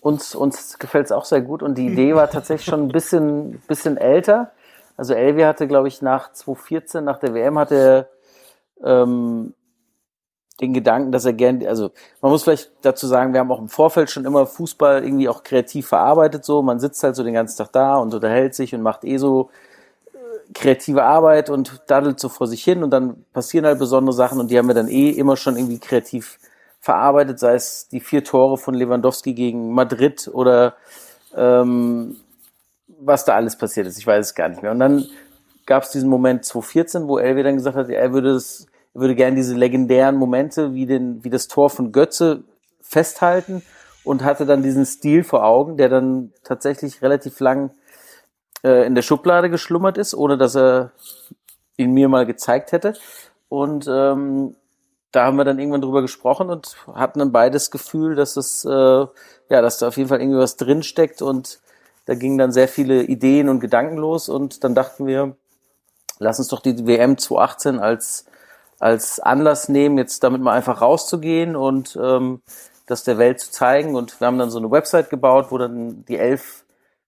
uns, 0.00 0.34
uns 0.34 0.78
gefällt 0.78 1.04
es 1.04 1.12
auch 1.12 1.26
sehr 1.26 1.42
gut 1.42 1.62
und 1.62 1.76
die 1.76 1.88
Idee 1.88 2.14
war 2.14 2.30
tatsächlich 2.30 2.64
schon 2.64 2.84
ein 2.84 2.88
bisschen, 2.88 3.60
bisschen 3.68 3.98
älter. 3.98 4.52
Also 4.96 5.12
Elvi 5.12 5.42
hatte, 5.42 5.68
glaube 5.68 5.88
ich, 5.88 6.00
nach 6.00 6.32
2014, 6.32 7.04
nach 7.04 7.18
der 7.18 7.34
WM, 7.34 7.58
hatte 7.58 8.08
ähm, 8.82 9.52
den 10.60 10.72
Gedanken, 10.72 11.12
dass 11.12 11.24
er 11.24 11.34
gern, 11.34 11.64
also 11.66 11.90
man 12.22 12.32
muss 12.32 12.44
vielleicht 12.44 12.70
dazu 12.82 13.06
sagen, 13.06 13.32
wir 13.32 13.40
haben 13.40 13.50
auch 13.50 13.60
im 13.60 13.68
Vorfeld 13.68 14.10
schon 14.10 14.24
immer 14.24 14.46
Fußball 14.46 15.04
irgendwie 15.04 15.28
auch 15.28 15.42
kreativ 15.42 15.88
verarbeitet, 15.88 16.44
so 16.44 16.62
man 16.62 16.80
sitzt 16.80 17.02
halt 17.02 17.14
so 17.14 17.24
den 17.24 17.34
ganzen 17.34 17.58
Tag 17.58 17.72
da 17.72 17.96
und 17.96 18.14
unterhält 18.14 18.54
sich 18.54 18.74
und 18.74 18.80
macht 18.82 19.04
eh 19.04 19.18
so 19.18 19.50
äh, 20.14 20.52
kreative 20.54 21.04
Arbeit 21.04 21.50
und 21.50 21.82
daddelt 21.88 22.18
so 22.18 22.30
vor 22.30 22.46
sich 22.46 22.64
hin 22.64 22.82
und 22.82 22.90
dann 22.90 23.24
passieren 23.34 23.66
halt 23.66 23.78
besondere 23.78 24.14
Sachen 24.14 24.40
und 24.40 24.50
die 24.50 24.58
haben 24.58 24.68
wir 24.68 24.74
dann 24.74 24.88
eh 24.88 25.10
immer 25.10 25.36
schon 25.36 25.56
irgendwie 25.56 25.78
kreativ 25.78 26.38
verarbeitet, 26.80 27.38
sei 27.38 27.54
es 27.54 27.88
die 27.88 28.00
vier 28.00 28.24
Tore 28.24 28.56
von 28.56 28.74
Lewandowski 28.74 29.34
gegen 29.34 29.72
Madrid 29.72 30.30
oder 30.32 30.76
ähm, 31.36 32.16
was 33.00 33.26
da 33.26 33.34
alles 33.34 33.56
passiert 33.56 33.86
ist, 33.86 33.98
ich 33.98 34.06
weiß 34.06 34.28
es 34.28 34.34
gar 34.34 34.48
nicht 34.48 34.62
mehr. 34.62 34.70
Und 34.70 34.78
dann 34.78 35.04
gab 35.66 35.82
es 35.82 35.90
diesen 35.90 36.08
Moment 36.08 36.44
2014, 36.44 37.08
wo 37.08 37.18
Elvi 37.18 37.42
dann 37.42 37.56
gesagt 37.56 37.76
hat, 37.76 37.90
er 37.90 38.12
würde 38.12 38.30
es 38.30 38.66
würde 38.98 39.14
gerne 39.14 39.36
diese 39.36 39.54
legendären 39.54 40.16
Momente 40.16 40.74
wie, 40.74 40.86
den, 40.86 41.22
wie 41.24 41.30
das 41.30 41.48
Tor 41.48 41.70
von 41.70 41.92
Götze 41.92 42.44
festhalten 42.80 43.62
und 44.04 44.24
hatte 44.24 44.46
dann 44.46 44.62
diesen 44.62 44.86
Stil 44.86 45.24
vor 45.24 45.44
Augen, 45.44 45.76
der 45.76 45.88
dann 45.88 46.32
tatsächlich 46.44 47.02
relativ 47.02 47.40
lang 47.40 47.70
äh, 48.62 48.86
in 48.86 48.94
der 48.94 49.02
Schublade 49.02 49.50
geschlummert 49.50 49.98
ist, 49.98 50.14
ohne 50.14 50.38
dass 50.38 50.56
er 50.56 50.92
ihn 51.76 51.92
mir 51.92 52.08
mal 52.08 52.26
gezeigt 52.26 52.72
hätte. 52.72 52.94
Und 53.48 53.86
ähm, 53.88 54.56
da 55.12 55.24
haben 55.24 55.36
wir 55.36 55.44
dann 55.44 55.58
irgendwann 55.58 55.82
drüber 55.82 56.02
gesprochen 56.02 56.50
und 56.50 56.76
hatten 56.94 57.18
dann 57.18 57.32
beides 57.32 57.70
Gefühl, 57.70 58.14
dass 58.14 58.36
es 58.36 58.64
äh, 58.64 59.06
ja, 59.48 59.62
dass 59.62 59.78
da 59.78 59.88
auf 59.88 59.96
jeden 59.96 60.08
Fall 60.08 60.20
irgendwie 60.20 60.38
was 60.38 60.56
drinsteckt 60.56 61.22
und 61.22 61.60
da 62.06 62.14
gingen 62.14 62.38
dann 62.38 62.52
sehr 62.52 62.68
viele 62.68 63.02
Ideen 63.02 63.48
und 63.48 63.60
Gedanken 63.60 63.96
los 63.96 64.28
und 64.28 64.64
dann 64.64 64.74
dachten 64.74 65.06
wir, 65.06 65.36
lass 66.18 66.38
uns 66.38 66.48
doch 66.48 66.60
die 66.60 66.86
WM 66.86 67.18
2018 67.18 67.78
als 67.78 68.26
als 68.78 69.20
Anlass 69.20 69.68
nehmen, 69.68 69.98
jetzt 69.98 70.22
damit 70.22 70.40
mal 70.40 70.52
einfach 70.52 70.80
rauszugehen 70.80 71.56
und 71.56 71.98
ähm, 72.00 72.42
das 72.86 73.04
der 73.04 73.18
Welt 73.18 73.40
zu 73.40 73.50
zeigen. 73.50 73.94
Und 73.94 74.20
wir 74.20 74.26
haben 74.26 74.38
dann 74.38 74.50
so 74.50 74.58
eine 74.58 74.70
Website 74.70 75.10
gebaut, 75.10 75.46
wo 75.50 75.58
dann 75.58 76.04
die 76.06 76.18
elf 76.18 76.64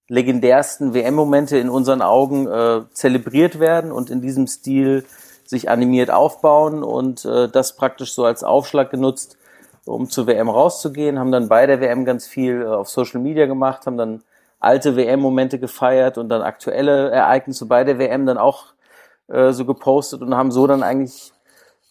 legendärsten 0.09 0.95
WM-Momente 0.95 1.59
in 1.59 1.69
unseren 1.69 2.03
Augen 2.03 2.47
äh, 2.47 2.83
zelebriert 2.93 3.61
werden 3.61 3.93
und 3.93 4.11
in 4.11 4.23
diesem 4.23 4.47
Stil 4.47 5.05
sich 5.45 5.71
animiert 5.71 6.11
aufbauen 6.11 6.83
und 6.83 7.25
äh, 7.25 7.49
das 7.49 7.77
praktisch 7.77 8.13
so 8.13 8.25
als 8.25 8.43
Aufschlag 8.43 8.91
genutzt, 8.91 9.37
um 9.85 10.11
zur 10.11 10.27
WM 10.27 10.49
rauszugehen, 10.49 11.19
haben 11.19 11.33
dann 11.33 11.49
bei 11.49 11.67
der 11.67 11.81
WM 11.81 12.05
ganz 12.05 12.27
viel 12.27 12.63
äh, 12.63 12.67
auf 12.67 12.89
Social 12.89 13.21
Media 13.21 13.47
gemacht, 13.47 13.87
haben 13.87 13.97
dann 13.97 14.23
alte 14.61 14.97
WM-Momente 14.97 15.59
gefeiert 15.59 16.19
und 16.19 16.29
dann 16.29 16.43
aktuelle 16.43 17.11
Ereignisse 17.11 17.67
bei 17.67 17.85
der 17.85 17.99
WM 17.99 18.27
dann 18.27 18.39
auch 18.39 18.67
äh, 19.29 19.53
so 19.53 19.65
gepostet 19.65 20.23
und 20.23 20.35
haben 20.35 20.51
so 20.51 20.67
dann 20.67 20.83
eigentlich 20.83 21.33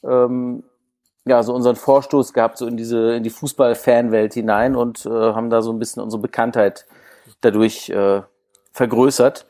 ähm, 0.04 0.64
ja, 1.26 1.44
so 1.44 1.54
unseren 1.54 1.76
Vorstoß 1.76 2.34
gehabt, 2.34 2.58
so 2.58 2.68
in 2.68 2.78
diese, 2.78 3.16
in 3.16 3.24
die 3.24 3.30
Fußball-Fanwelt 3.30 4.34
hinein 4.34 4.76
und 4.76 5.06
äh, 5.06 5.10
haben 5.10 5.50
da 5.50 5.62
so 5.62 5.72
ein 5.72 5.80
bisschen 5.80 6.02
unsere 6.02 6.22
Bekanntheit 6.22 6.86
dadurch 7.42 7.90
äh, 7.90 8.22
vergrößert. 8.72 9.46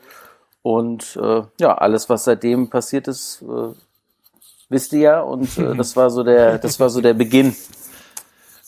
Und 0.62 1.18
äh, 1.22 1.42
ja, 1.60 1.78
alles, 1.78 2.08
was 2.08 2.24
seitdem 2.24 2.68
passiert 2.68 3.08
ist, 3.08 3.42
äh, 3.42 3.74
wisst 4.68 4.92
ihr 4.92 5.00
ja. 5.00 5.20
Und 5.20 5.56
äh, 5.58 5.74
das 5.76 5.96
war 5.96 6.10
so 6.10 6.24
der, 6.24 6.58
das 6.58 6.80
war 6.80 6.90
so 6.90 7.00
der 7.00 7.14
Beginn. 7.14 7.54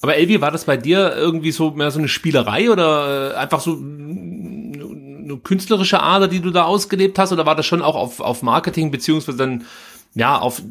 Aber 0.02 0.16
Elvi, 0.16 0.40
war 0.40 0.50
das 0.50 0.64
bei 0.64 0.76
dir 0.76 1.14
irgendwie 1.14 1.52
so 1.52 1.72
mehr 1.72 1.90
so 1.90 1.98
eine 1.98 2.08
Spielerei 2.08 2.70
oder 2.70 3.32
äh, 3.32 3.36
einfach 3.36 3.60
so 3.60 3.72
eine 3.72 5.38
künstlerische 5.44 6.00
Ader, 6.02 6.28
die 6.28 6.40
du 6.40 6.50
da 6.50 6.64
ausgelebt 6.64 7.18
hast, 7.18 7.32
oder 7.32 7.44
war 7.44 7.54
das 7.54 7.66
schon 7.66 7.82
auch 7.82 7.96
auf, 7.96 8.20
auf 8.20 8.42
Marketing 8.42 8.90
beziehungsweise 8.90 9.36
dann 9.36 9.66
ja 10.14 10.38
auf 10.38 10.62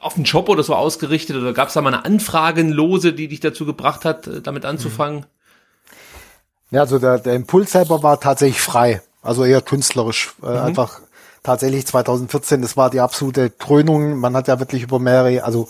auf 0.00 0.14
den 0.14 0.24
Job 0.24 0.48
oder 0.48 0.62
so 0.62 0.74
ausgerichtet 0.74 1.36
oder 1.36 1.52
gab 1.52 1.68
es 1.68 1.74
da 1.74 1.80
mal 1.80 1.92
eine 1.92 2.04
Anfragenlose, 2.04 3.12
die 3.12 3.28
dich 3.28 3.40
dazu 3.40 3.66
gebracht 3.66 4.04
hat, 4.04 4.26
äh, 4.26 4.40
damit 4.40 4.64
anzufangen? 4.64 5.26
Ja, 6.70 6.82
also 6.82 6.98
der, 6.98 7.18
der 7.18 7.34
Impuls 7.34 7.72
selber 7.72 8.02
war 8.02 8.20
tatsächlich 8.20 8.60
frei, 8.60 9.02
also 9.22 9.44
eher 9.44 9.62
künstlerisch. 9.62 10.34
Äh, 10.42 10.50
mhm. 10.50 10.56
Einfach 10.58 11.00
tatsächlich 11.42 11.86
2014, 11.86 12.62
das 12.62 12.76
war 12.76 12.90
die 12.90 13.00
absolute 13.00 13.50
Krönung. 13.50 14.18
Man 14.18 14.36
hat 14.36 14.48
ja 14.48 14.60
wirklich 14.60 14.82
über 14.82 14.98
mehrere, 14.98 15.44
also 15.44 15.68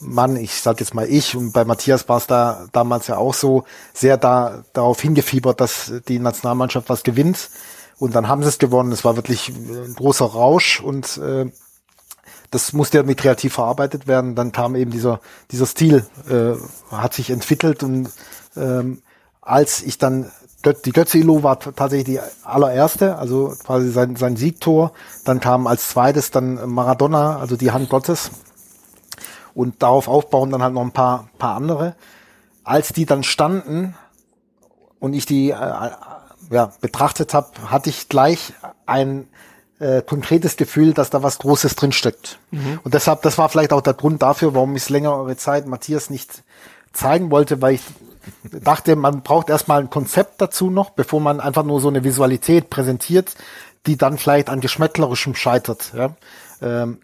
Mann, 0.00 0.36
ich 0.36 0.54
sag 0.54 0.80
jetzt 0.80 0.94
mal 0.94 1.06
ich 1.06 1.36
und 1.36 1.52
bei 1.52 1.64
Matthias 1.64 2.08
war 2.08 2.18
es 2.18 2.26
da 2.26 2.66
damals 2.72 3.06
ja 3.06 3.16
auch 3.16 3.34
so, 3.34 3.64
sehr 3.92 4.16
da 4.16 4.64
darauf 4.72 5.00
hingefiebert, 5.00 5.60
dass 5.60 5.92
die 6.08 6.18
Nationalmannschaft 6.18 6.88
was 6.88 7.02
gewinnt. 7.02 7.50
Und 7.98 8.14
dann 8.14 8.28
haben 8.28 8.42
sie 8.42 8.48
es 8.48 8.58
gewonnen. 8.58 8.92
Es 8.92 9.04
war 9.04 9.16
wirklich 9.16 9.50
ein 9.50 9.94
großer 9.94 10.24
Rausch 10.24 10.80
und 10.80 11.16
äh, 11.18 11.46
das 12.54 12.72
musste 12.72 12.98
irgendwie 12.98 13.16
kreativ 13.16 13.54
verarbeitet 13.54 14.06
werden. 14.06 14.36
Dann 14.36 14.52
kam 14.52 14.76
eben 14.76 14.92
dieser, 14.92 15.20
dieser 15.50 15.66
Stil, 15.66 16.06
äh, 16.30 16.54
hat 16.94 17.12
sich 17.12 17.30
entwickelt 17.30 17.82
und 17.82 18.08
ähm, 18.56 19.02
als 19.40 19.82
ich 19.82 19.98
dann 19.98 20.30
die 20.86 20.92
Götze-Ilo 20.92 21.42
war 21.42 21.58
tatsächlich 21.58 22.04
die 22.04 22.20
allererste, 22.42 23.18
also 23.18 23.54
quasi 23.64 23.90
sein, 23.90 24.16
sein 24.16 24.36
Siegtor. 24.36 24.92
Dann 25.24 25.40
kam 25.40 25.66
als 25.66 25.88
zweites 25.90 26.30
dann 26.30 26.70
Maradona, 26.70 27.38
also 27.38 27.56
die 27.56 27.70
Hand 27.70 27.90
Gottes. 27.90 28.30
Und 29.52 29.82
darauf 29.82 30.08
aufbauen 30.08 30.50
dann 30.50 30.62
halt 30.62 30.72
noch 30.72 30.80
ein 30.80 30.92
paar, 30.92 31.28
paar 31.38 31.56
andere. 31.56 31.96
Als 32.62 32.94
die 32.94 33.04
dann 33.04 33.24
standen 33.24 33.94
und 35.00 35.12
ich 35.12 35.26
die 35.26 35.50
äh, 35.50 35.90
ja, 36.50 36.72
betrachtet 36.80 37.34
habe, 37.34 37.48
hatte 37.66 37.90
ich 37.90 38.08
gleich 38.08 38.54
ein 38.86 39.28
äh, 39.84 40.02
konkretes 40.02 40.56
Gefühl, 40.56 40.94
dass 40.94 41.10
da 41.10 41.22
was 41.22 41.38
Großes 41.38 41.76
drinsteckt. 41.76 42.38
Mhm. 42.50 42.80
Und 42.82 42.94
deshalb, 42.94 43.22
das 43.22 43.36
war 43.36 43.48
vielleicht 43.50 43.72
auch 43.72 43.82
der 43.82 43.94
Grund 43.94 44.22
dafür, 44.22 44.54
warum 44.54 44.74
ich 44.76 44.84
es 44.84 44.88
längere 44.88 45.36
Zeit 45.36 45.66
Matthias 45.66 46.08
nicht 46.08 46.42
zeigen 46.92 47.30
wollte, 47.30 47.60
weil 47.60 47.74
ich 47.74 47.82
dachte, 48.62 48.96
man 48.96 49.22
braucht 49.22 49.50
erstmal 49.50 49.80
ein 49.80 49.90
Konzept 49.90 50.40
dazu 50.40 50.70
noch, 50.70 50.90
bevor 50.90 51.20
man 51.20 51.40
einfach 51.40 51.64
nur 51.64 51.80
so 51.80 51.88
eine 51.88 52.02
Visualität 52.02 52.70
präsentiert, 52.70 53.34
die 53.86 53.98
dann 53.98 54.16
vielleicht 54.16 54.48
an 54.48 54.60
Geschmäcklerischem 54.60 55.34
scheitert. 55.34 55.92
Ja? 55.94 56.16
Ähm, 56.62 57.00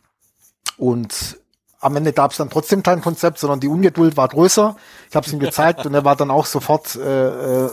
und 0.79 1.39
am 1.81 1.97
Ende 1.97 2.15
gab 2.15 2.31
es 2.31 2.39
dann 2.39 2.49
trotzdem 2.49 2.83
kein 2.83 3.03
Konzept, 3.03 3.39
sondern 3.39 3.61
die 3.61 3.69
Ungeduld 3.69 4.17
war 4.17 4.29
größer. 4.29 4.77
Ich 5.11 5.17
habe 5.17 5.27
es 5.27 5.33
ihm 5.33 5.39
gezeigt 5.39 5.85
und 5.85 5.93
er 5.93 6.05
war 6.05 6.17
dann 6.17 6.31
auch 6.31 6.47
sofort 6.47 6.97
äh, 6.97 7.67
äh, 7.67 7.71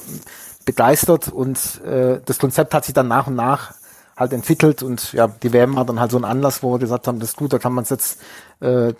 begeistert 0.65 1.29
und 1.29 1.81
äh, 1.85 2.19
das 2.25 2.39
Konzept 2.39 2.73
hat 2.73 2.83
sich 2.83 2.93
dann 2.93 3.07
nach 3.07 3.27
und 3.27 3.35
nach 3.35 3.73
halt 4.17 4.33
entwickelt 4.33 4.81
und 4.81 5.13
ja, 5.13 5.27
die 5.27 5.53
WM 5.53 5.75
war 5.75 5.85
dann 5.85 5.99
halt 5.99 6.09
so 6.09 6.17
ein 6.17 6.25
Anlass, 6.25 6.63
wo 6.63 6.73
wir 6.73 6.79
gesagt 6.79 7.07
haben, 7.07 7.19
das 7.19 7.29
ist 7.29 7.37
gut, 7.37 7.53
da 7.53 7.59
kann 7.59 7.71
man 7.71 7.83
es 7.83 7.91
jetzt, 7.91 8.19
äh, 8.61 8.93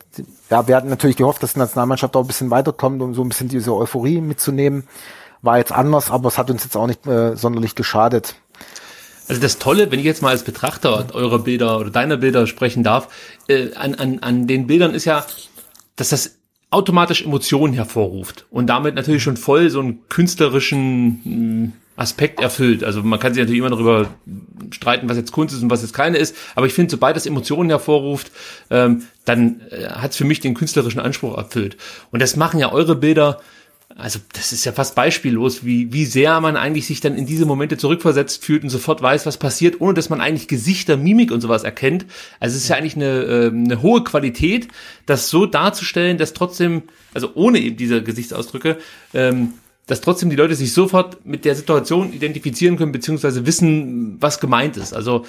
ja, 0.50 0.68
wir 0.68 0.76
hatten 0.76 0.90
natürlich 0.90 1.18
gehofft, 1.18 1.42
dass 1.42 1.54
die 1.54 1.60
Nationalmannschaft 1.60 2.16
auch 2.16 2.22
ein 2.22 2.28
bisschen 2.28 2.52
weiterkommt, 2.52 3.02
um 3.02 3.16
so 3.16 3.24
ein 3.24 3.30
bisschen 3.30 3.50
diese 3.50 3.76
Euphorie 3.76 4.22
mitzunehmen. 4.22 4.88
War 5.42 5.58
jetzt 5.58 5.72
anders, 5.72 6.12
aber 6.12 6.28
es 6.28 6.38
hat 6.38 6.52
uns 6.52 6.64
jetzt 6.64 6.78
auch 6.78 6.88
nicht 6.88 7.06
äh, 7.08 7.36
sonderlich 7.36 7.74
geschadet. 7.74 8.36
Also 9.28 9.42
das 9.42 9.58
Tolle, 9.58 9.92
wenn 9.92 10.00
ich 10.00 10.06
jetzt 10.06 10.22
mal 10.22 10.30
als 10.30 10.44
Betrachter 10.44 11.14
eurer 11.14 11.40
Bilder 11.40 11.80
oder 11.80 11.90
deiner 11.90 12.18
Bilder 12.18 12.46
sprechen 12.46 12.84
darf, 12.84 13.10
äh, 13.48 13.74
an, 13.74 13.96
an, 13.96 14.20
an 14.20 14.48
den 14.48 14.68
Bildern 14.68 14.94
ist 14.94 15.06
ja, 15.06 15.26
dass 15.96 16.10
das 16.10 16.38
automatisch 16.70 17.24
Emotionen 17.24 17.74
hervorruft 17.74 18.46
und 18.52 18.68
damit 18.68 18.96
natürlich 18.96 19.24
schon 19.24 19.38
voll 19.38 19.70
so 19.70 19.80
einen 19.80 20.08
künstlerischen 20.10 21.22
hm, 21.24 21.74
Aspekt 21.98 22.40
erfüllt. 22.40 22.84
Also 22.84 23.04
man 23.04 23.20
kann 23.20 23.34
sich 23.34 23.42
natürlich 23.42 23.60
immer 23.60 23.70
darüber 23.70 24.08
streiten, 24.72 25.10
was 25.10 25.18
jetzt 25.18 25.32
Kunst 25.34 25.54
ist 25.54 25.64
und 25.64 25.70
was 25.70 25.82
jetzt 25.82 25.94
keine 25.94 26.18
ist, 26.18 26.36
aber 26.56 26.68
ich 26.68 26.74
finde, 26.74 26.92
sobald 26.92 27.16
das 27.16 27.26
Emotionen 27.26 27.70
hervorruft, 27.70 28.32
ähm, 28.70 29.04
dann 29.26 29.62
äh, 29.72 29.88
hat 29.90 30.12
es 30.12 30.18
für 30.18 30.26
mich 30.26 30.40
den 30.40 30.54
künstlerischen 30.54 31.02
Anspruch 31.02 31.36
erfüllt. 31.36 31.76
Und 32.12 32.22
das 32.22 32.36
machen 32.36 32.60
ja 32.60 32.72
eure 32.72 32.96
Bilder 32.96 33.40
also 33.96 34.20
das 34.34 34.52
ist 34.52 34.64
ja 34.64 34.74
fast 34.74 34.94
beispiellos, 34.94 35.66
wie, 35.66 35.92
wie 35.92 36.06
sehr 36.06 36.40
man 36.40 36.56
eigentlich 36.56 36.86
sich 36.86 37.00
dann 37.00 37.16
in 37.16 37.26
diese 37.26 37.46
Momente 37.46 37.78
zurückversetzt 37.78 38.44
fühlt 38.44 38.62
und 38.62 38.70
sofort 38.70 39.02
weiß, 39.02 39.26
was 39.26 39.38
passiert, 39.38 39.82
ohne 39.82 39.96
dass 39.96 40.10
man 40.10 40.22
eigentlich 40.22 40.48
Gesichter, 40.48 40.98
Mimik 40.98 41.32
und 41.32 41.42
sowas 41.42 41.64
erkennt. 41.64 42.06
Also 42.40 42.56
es 42.56 42.64
ist 42.64 42.70
ja 42.70 42.76
eigentlich 42.76 42.96
eine, 42.96 43.24
äh, 43.24 43.48
eine 43.48 43.82
hohe 43.82 44.04
Qualität, 44.04 44.68
das 45.08 45.30
so 45.30 45.48
darzustellen, 45.48 46.20
dass 46.20 46.34
trotzdem, 46.34 46.84
also 47.14 47.32
ohne 47.34 47.60
eben 47.60 47.78
diese 47.78 48.04
Gesichtsausdrücke, 48.04 48.78
ähm, 49.16 49.54
dass 49.88 50.02
trotzdem 50.02 50.30
die 50.30 50.36
Leute 50.36 50.56
sich 50.56 50.74
sofort 50.74 51.26
mit 51.26 51.46
der 51.46 51.56
Situation 51.56 52.14
identifizieren 52.14 52.78
können, 52.78 52.92
beziehungsweise 52.92 53.46
wissen, 53.46 54.18
was 54.20 54.40
gemeint 54.40 54.78
ist. 54.78 54.94
Also 54.94 55.26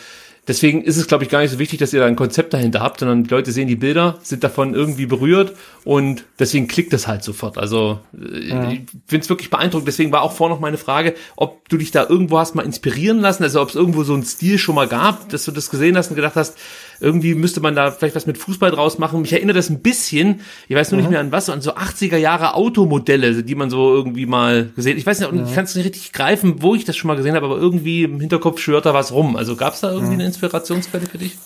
Deswegen 0.48 0.82
ist 0.82 0.96
es, 0.96 1.06
glaube 1.06 1.24
ich, 1.24 1.30
gar 1.30 1.42
nicht 1.42 1.50
so 1.50 1.58
wichtig, 1.58 1.78
dass 1.78 1.92
ihr 1.92 2.00
da 2.00 2.06
ein 2.06 2.16
Konzept 2.16 2.54
dahinter 2.54 2.80
habt, 2.80 3.00
sondern 3.00 3.22
die 3.22 3.28
Leute 3.28 3.52
sehen 3.52 3.68
die 3.68 3.76
Bilder, 3.76 4.18
sind 4.22 4.42
davon 4.42 4.74
irgendwie 4.74 5.04
berührt 5.04 5.54
und 5.84 6.24
deswegen 6.38 6.68
klickt 6.68 6.94
es 6.94 7.06
halt 7.06 7.22
sofort. 7.22 7.58
Also 7.58 8.00
äh, 8.18 8.48
ja. 8.48 8.70
ich 8.70 8.80
finde 9.06 9.24
es 9.24 9.28
wirklich 9.28 9.50
beeindruckend. 9.50 9.86
Deswegen 9.86 10.10
war 10.10 10.22
auch 10.22 10.32
vorher 10.32 10.54
noch 10.54 10.62
meine 10.62 10.78
Frage, 10.78 11.14
ob 11.36 11.68
du 11.68 11.76
dich 11.76 11.90
da 11.90 12.08
irgendwo 12.08 12.38
hast 12.38 12.54
mal 12.54 12.64
inspirieren 12.64 13.20
lassen, 13.20 13.42
also 13.42 13.60
ob 13.60 13.68
es 13.68 13.74
irgendwo 13.74 14.04
so 14.04 14.14
einen 14.14 14.24
Stil 14.24 14.56
schon 14.56 14.74
mal 14.74 14.88
gab, 14.88 15.28
dass 15.28 15.44
du 15.44 15.52
das 15.52 15.68
gesehen 15.68 15.98
hast 15.98 16.08
und 16.08 16.16
gedacht 16.16 16.34
hast, 16.36 16.56
irgendwie 17.00 17.34
müsste 17.34 17.60
man 17.60 17.74
da 17.74 17.90
vielleicht 17.90 18.16
was 18.16 18.26
mit 18.26 18.38
Fußball 18.38 18.70
draus 18.70 18.98
machen. 18.98 19.20
Mich 19.20 19.32
erinnert 19.32 19.56
das 19.56 19.70
ein 19.70 19.80
bisschen, 19.80 20.40
ich 20.68 20.76
weiß 20.76 20.90
nur 20.90 20.98
mhm. 20.98 21.04
nicht 21.04 21.10
mehr 21.10 21.20
an 21.20 21.32
was, 21.32 21.48
an 21.48 21.60
so 21.60 21.74
80er 21.74 22.16
Jahre 22.16 22.54
Automodelle, 22.54 23.42
die 23.42 23.54
man 23.54 23.70
so 23.70 23.94
irgendwie 23.94 24.26
mal 24.26 24.70
gesehen. 24.74 24.98
Ich 24.98 25.06
weiß 25.06 25.20
nicht, 25.20 25.32
mhm. 25.32 25.44
ich 25.46 25.54
kann 25.54 25.64
es 25.64 25.74
nicht 25.74 25.84
richtig 25.84 26.12
greifen, 26.12 26.62
wo 26.62 26.74
ich 26.74 26.84
das 26.84 26.96
schon 26.96 27.08
mal 27.08 27.16
gesehen 27.16 27.34
habe, 27.34 27.46
aber 27.46 27.58
irgendwie 27.58 28.04
im 28.04 28.20
Hinterkopf 28.20 28.60
schwört 28.60 28.86
da 28.86 28.94
was 28.94 29.12
rum. 29.12 29.36
Also 29.36 29.56
gab 29.56 29.74
es 29.74 29.80
da 29.80 29.90
irgendwie 29.90 30.14
mhm. 30.14 30.20
eine 30.20 30.26
Inspirationsquelle 30.26 31.06
für 31.06 31.18
dich? 31.18 31.36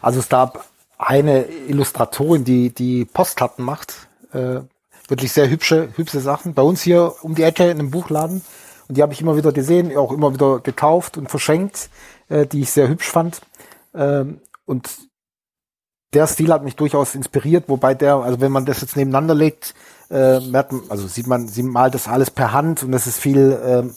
Also 0.00 0.20
es 0.20 0.28
gab 0.28 0.66
eine 0.98 1.46
Illustratorin, 1.68 2.44
die 2.44 2.70
die 2.70 3.04
Postkarten 3.04 3.64
macht. 3.64 4.08
Äh, 4.32 4.60
wirklich 5.08 5.32
sehr 5.32 5.50
hübsche, 5.50 5.88
hübsche 5.96 6.20
Sachen. 6.20 6.54
Bei 6.54 6.62
uns 6.62 6.82
hier 6.82 7.14
um 7.22 7.34
die 7.34 7.42
Ecke 7.42 7.64
in 7.64 7.78
einem 7.78 7.90
Buchladen. 7.90 8.42
Und 8.88 8.96
die 8.96 9.02
habe 9.02 9.12
ich 9.12 9.20
immer 9.20 9.36
wieder 9.36 9.52
gesehen, 9.52 9.96
auch 9.96 10.12
immer 10.12 10.34
wieder 10.34 10.60
gekauft 10.60 11.16
und 11.16 11.30
verschenkt, 11.30 11.88
äh, 12.28 12.46
die 12.46 12.60
ich 12.60 12.70
sehr 12.70 12.88
hübsch 12.88 13.08
fand. 13.08 13.40
Ähm, 13.94 14.40
und 14.64 14.90
der 16.14 16.26
Stil 16.26 16.52
hat 16.52 16.62
mich 16.62 16.76
durchaus 16.76 17.14
inspiriert, 17.14 17.64
wobei 17.68 17.94
der, 17.94 18.16
also 18.16 18.40
wenn 18.40 18.52
man 18.52 18.66
das 18.66 18.80
jetzt 18.80 18.96
nebeneinander 18.96 19.34
legt, 19.34 19.74
äh, 20.10 20.40
merkt 20.40 20.72
man, 20.72 20.82
also 20.88 21.06
sieht 21.08 21.26
man, 21.26 21.48
sie 21.48 21.62
malt 21.62 21.94
das 21.94 22.08
alles 22.08 22.30
per 22.30 22.52
Hand 22.52 22.82
und 22.82 22.92
das 22.92 23.06
ist 23.06 23.18
viel 23.18 23.58
ähm, 23.64 23.94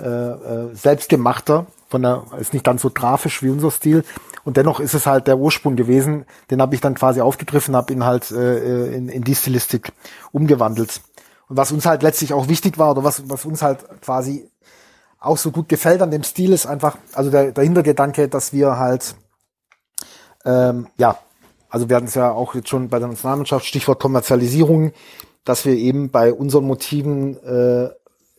äh, 0.00 0.08
äh, 0.08 0.74
selbstgemachter, 0.74 1.66
von 1.88 2.02
der, 2.02 2.24
ist 2.38 2.52
nicht 2.52 2.64
ganz 2.64 2.82
so 2.82 2.90
grafisch 2.90 3.42
wie 3.42 3.50
unser 3.50 3.70
Stil. 3.70 4.04
Und 4.44 4.56
dennoch 4.56 4.80
ist 4.80 4.94
es 4.94 5.06
halt 5.06 5.26
der 5.26 5.38
Ursprung 5.38 5.76
gewesen, 5.76 6.24
den 6.50 6.62
habe 6.62 6.74
ich 6.74 6.80
dann 6.80 6.94
quasi 6.94 7.20
aufgegriffen, 7.20 7.76
habe 7.76 7.92
ihn 7.92 8.04
halt 8.04 8.30
äh, 8.30 8.94
in, 8.94 9.08
in 9.08 9.24
die 9.24 9.34
Stilistik 9.34 9.92
umgewandelt. 10.32 11.02
Und 11.48 11.56
was 11.56 11.72
uns 11.72 11.84
halt 11.86 12.02
letztlich 12.02 12.32
auch 12.32 12.48
wichtig 12.48 12.78
war, 12.78 12.92
oder 12.92 13.04
was, 13.04 13.28
was 13.28 13.44
uns 13.44 13.62
halt 13.62 13.84
quasi 14.00 14.48
auch 15.18 15.36
so 15.36 15.50
gut 15.50 15.68
gefällt 15.68 16.00
an 16.00 16.10
dem 16.10 16.22
Stil, 16.22 16.52
ist 16.52 16.66
einfach, 16.66 16.96
also 17.12 17.30
der, 17.30 17.52
der 17.52 17.64
Hintergedanke, 17.64 18.28
dass 18.28 18.52
wir 18.52 18.78
halt 18.78 19.16
ähm, 20.44 20.86
ja, 20.96 21.18
also 21.70 21.88
wir 21.88 21.96
hatten 21.96 22.06
es 22.06 22.14
ja 22.14 22.30
auch 22.30 22.54
jetzt 22.54 22.68
schon 22.68 22.88
bei 22.88 22.98
der 22.98 23.08
Nationalmannschaft, 23.08 23.66
Stichwort 23.66 24.00
Kommerzialisierung, 24.00 24.92
dass 25.44 25.64
wir 25.64 25.74
eben 25.74 26.10
bei 26.10 26.32
unseren 26.32 26.64
Motiven 26.64 27.36
äh, 27.44 27.90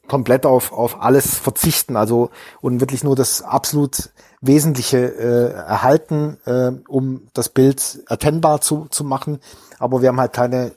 komplett 0.07 0.45
auf, 0.45 0.73
auf 0.73 1.01
alles 1.01 1.35
verzichten, 1.35 1.95
also 1.95 2.31
und 2.61 2.81
wirklich 2.81 3.03
nur 3.03 3.15
das 3.15 3.41
absolut 3.41 4.09
Wesentliche 4.41 4.97
äh, 4.97 5.53
erhalten, 5.53 6.37
äh, 6.45 6.71
um 6.87 7.27
das 7.33 7.49
Bild 7.49 8.03
erkennbar 8.07 8.61
zu, 8.61 8.87
zu 8.89 9.03
machen. 9.03 9.39
Aber 9.77 10.01
wir 10.01 10.09
haben 10.09 10.19
halt 10.19 10.33
keine 10.33 10.71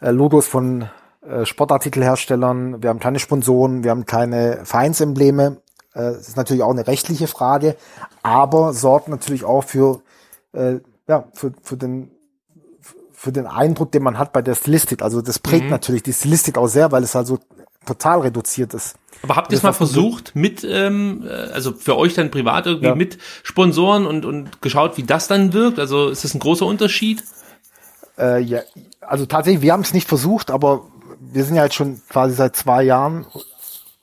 äh, 0.00 0.10
Logos 0.10 0.46
von 0.46 0.88
äh, 1.26 1.44
Sportartikelherstellern, 1.44 2.82
wir 2.82 2.90
haben 2.90 3.00
keine 3.00 3.18
Sponsoren, 3.18 3.84
wir 3.84 3.90
haben 3.90 4.06
keine 4.06 4.60
Vereinsembleme. 4.64 5.58
Äh, 5.94 6.12
das 6.12 6.28
ist 6.28 6.36
natürlich 6.36 6.62
auch 6.62 6.70
eine 6.70 6.86
rechtliche 6.86 7.26
Frage, 7.26 7.76
aber 8.22 8.72
sorgt 8.72 9.08
natürlich 9.08 9.44
auch 9.44 9.64
für 9.64 10.00
äh, 10.52 10.80
ja, 11.08 11.28
für, 11.34 11.52
für 11.62 11.76
den 11.76 12.10
für 13.22 13.30
den 13.30 13.46
Eindruck, 13.46 13.92
den 13.92 14.02
man 14.02 14.18
hat 14.18 14.32
bei 14.32 14.42
der 14.42 14.56
Stilistik. 14.56 15.00
Also 15.00 15.22
das 15.22 15.38
prägt 15.38 15.66
mhm. 15.66 15.70
natürlich 15.70 16.02
die 16.02 16.12
Stilistik 16.12 16.58
auch 16.58 16.66
sehr, 16.66 16.90
weil 16.90 17.04
es 17.04 17.14
halt 17.14 17.28
so 17.28 17.38
total 17.86 18.20
reduziert 18.22 18.74
ist. 18.74 18.96
Aber 19.22 19.36
habt 19.36 19.52
ihr 19.52 19.58
es 19.58 19.62
mal 19.62 19.72
versucht 19.72 20.34
mit, 20.34 20.66
ähm, 20.68 21.24
äh, 21.24 21.30
also 21.52 21.72
für 21.72 21.96
euch 21.96 22.14
dann 22.14 22.32
privat 22.32 22.66
irgendwie 22.66 22.86
ja. 22.86 22.94
mit 22.96 23.18
Sponsoren 23.44 24.06
und, 24.06 24.24
und 24.24 24.60
geschaut, 24.60 24.96
wie 24.96 25.04
das 25.04 25.28
dann 25.28 25.52
wirkt? 25.52 25.78
Also 25.78 26.08
ist 26.08 26.24
das 26.24 26.34
ein 26.34 26.40
großer 26.40 26.66
Unterschied? 26.66 27.22
Äh, 28.18 28.40
ja, 28.42 28.62
also 29.00 29.26
tatsächlich, 29.26 29.62
wir 29.62 29.72
haben 29.72 29.82
es 29.82 29.94
nicht 29.94 30.08
versucht, 30.08 30.50
aber 30.50 30.88
wir 31.20 31.44
sind 31.44 31.54
ja 31.54 31.62
jetzt 31.62 31.76
schon 31.76 32.00
quasi 32.08 32.34
seit 32.34 32.56
zwei 32.56 32.82
Jahren 32.82 33.26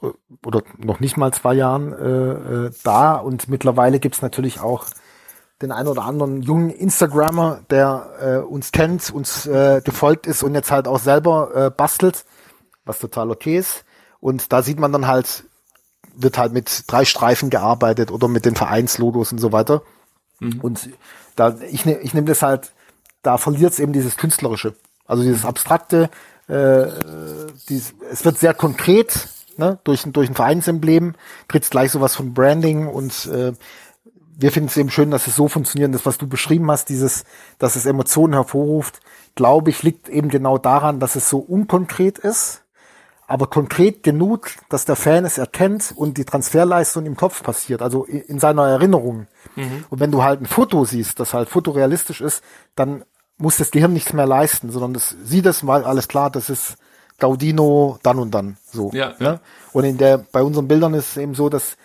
äh, 0.01 0.07
oder 0.45 0.63
noch 0.77 1.01
nicht 1.01 1.17
mal 1.17 1.33
zwei 1.33 1.55
Jahren 1.55 1.91
äh, 1.91 2.67
äh, 2.67 2.71
da 2.83 3.15
und 3.15 3.49
mittlerweile 3.49 3.99
gibt's 3.99 4.21
natürlich 4.21 4.61
auch 4.61 4.85
den 5.61 5.71
einen 5.71 5.87
oder 5.87 6.03
anderen 6.03 6.41
jungen 6.41 6.69
Instagrammer, 6.69 7.61
der 7.69 8.09
äh, 8.21 8.37
uns 8.37 8.71
kennt, 8.71 9.11
uns 9.11 9.45
äh, 9.45 9.81
gefolgt 9.83 10.25
ist 10.25 10.43
und 10.43 10.55
jetzt 10.55 10.71
halt 10.71 10.87
auch 10.87 10.99
selber 10.99 11.51
äh, 11.55 11.69
bastelt, 11.69 12.25
was 12.85 12.99
total 12.99 13.29
okay 13.29 13.57
ist. 13.57 13.83
Und 14.21 14.51
da 14.53 14.61
sieht 14.61 14.79
man 14.79 14.91
dann 14.91 15.07
halt, 15.07 15.43
wird 16.15 16.37
halt 16.37 16.53
mit 16.53 16.83
drei 16.87 17.05
Streifen 17.05 17.49
gearbeitet 17.49 18.11
oder 18.11 18.27
mit 18.27 18.45
den 18.45 18.55
Vereinslogos 18.55 19.31
und 19.31 19.39
so 19.39 19.51
weiter. 19.51 19.81
Mhm. 20.39 20.61
Und 20.61 20.89
da, 21.35 21.55
ich, 21.69 21.85
ne, 21.85 21.99
ich 21.99 22.13
nehme 22.13 22.27
das 22.27 22.41
halt, 22.41 22.71
da 23.21 23.37
verliert 23.37 23.73
es 23.73 23.79
eben 23.79 23.93
dieses 23.93 24.17
Künstlerische. 24.17 24.75
Also 25.05 25.23
dieses 25.23 25.45
Abstrakte, 25.45 26.09
äh, 26.47 26.87
dies, 27.67 27.93
es 28.11 28.23
wird 28.23 28.37
sehr 28.37 28.53
konkret, 28.53 29.27
ne, 29.57 29.79
durch, 29.83 30.03
durch 30.03 30.29
ein 30.29 30.35
Vereinsemblem, 30.35 31.15
kriegt 31.47 31.69
gleich 31.69 31.91
sowas 31.91 32.15
von 32.15 32.33
Branding 32.33 32.87
und 32.87 33.25
äh, 33.27 33.53
wir 34.39 34.51
finden 34.51 34.69
es 34.69 34.77
eben 34.77 34.89
schön, 34.89 35.11
dass 35.11 35.27
es 35.27 35.35
so 35.35 35.47
funktioniert. 35.47 35.93
Das, 35.93 36.05
was 36.05 36.17
du 36.17 36.27
beschrieben 36.27 36.71
hast, 36.71 36.87
dieses, 36.89 37.25
dass 37.57 37.75
es 37.75 37.85
Emotionen 37.85 38.33
hervorruft, 38.33 39.01
glaube 39.35 39.69
ich, 39.69 39.83
liegt 39.83 40.07
eben 40.07 40.29
genau 40.29 40.57
daran, 40.57 40.99
dass 40.99 41.15
es 41.15 41.29
so 41.29 41.39
unkonkret 41.39 42.17
ist, 42.17 42.63
aber 43.27 43.47
konkret 43.47 44.01
genug, 44.01 44.51
dass 44.69 44.85
der 44.85 44.95
Fan 44.95 45.25
es 45.25 45.37
erkennt 45.37 45.93
und 45.95 46.17
die 46.17 46.25
Transferleistung 46.25 47.05
im 47.05 47.17
Kopf 47.17 47.43
passiert, 47.43 47.81
also 47.81 48.05
in 48.05 48.39
seiner 48.39 48.65
Erinnerung. 48.67 49.27
Mhm. 49.55 49.85
Und 49.89 49.99
wenn 49.99 50.11
du 50.11 50.23
halt 50.23 50.41
ein 50.41 50.45
Foto 50.45 50.85
siehst, 50.85 51.19
das 51.19 51.33
halt 51.33 51.49
fotorealistisch 51.49 52.21
ist, 52.21 52.41
dann 52.75 53.03
muss 53.37 53.57
das 53.57 53.71
Gehirn 53.71 53.93
nichts 53.93 54.13
mehr 54.13 54.25
leisten, 54.25 54.71
sondern 54.71 54.93
das 54.93 55.15
sieht 55.23 55.45
es 55.45 55.63
mal 55.63 55.83
alles 55.83 56.07
klar, 56.07 56.29
das 56.29 56.49
ist 56.49 56.77
Gaudino 57.19 57.99
dann 58.03 58.19
und 58.19 58.31
dann 58.31 58.57
so. 58.71 58.89
Ja, 58.93 59.13
ja. 59.19 59.31
Ne? 59.33 59.39
Und 59.73 59.83
in 59.83 59.97
der 59.97 60.17
bei 60.17 60.41
unseren 60.41 60.67
Bildern 60.67 60.93
ist 60.93 61.11
es 61.11 61.17
eben 61.17 61.35
so, 61.35 61.49
dass 61.49 61.77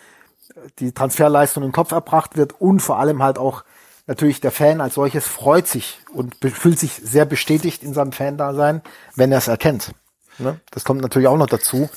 die 0.79 0.91
Transferleistung 0.91 1.63
im 1.63 1.71
Kopf 1.71 1.91
erbracht 1.91 2.37
wird 2.37 2.59
und 2.59 2.79
vor 2.79 2.99
allem 2.99 3.21
halt 3.21 3.37
auch 3.37 3.63
natürlich 4.07 4.41
der 4.41 4.51
Fan 4.51 4.81
als 4.81 4.95
solches 4.95 5.27
freut 5.27 5.67
sich 5.67 5.99
und 6.13 6.35
fühlt 6.41 6.79
sich 6.79 6.93
sehr 6.93 7.25
bestätigt 7.25 7.83
in 7.83 7.93
seinem 7.93 8.11
Fan-Dasein, 8.11 8.81
wenn 9.15 9.31
er 9.31 9.39
es 9.39 9.47
erkennt. 9.47 9.93
Ne? 10.37 10.59
Das 10.71 10.83
kommt 10.83 11.01
natürlich 11.01 11.27
auch 11.27 11.37
noch 11.37 11.47
dazu. 11.47 11.89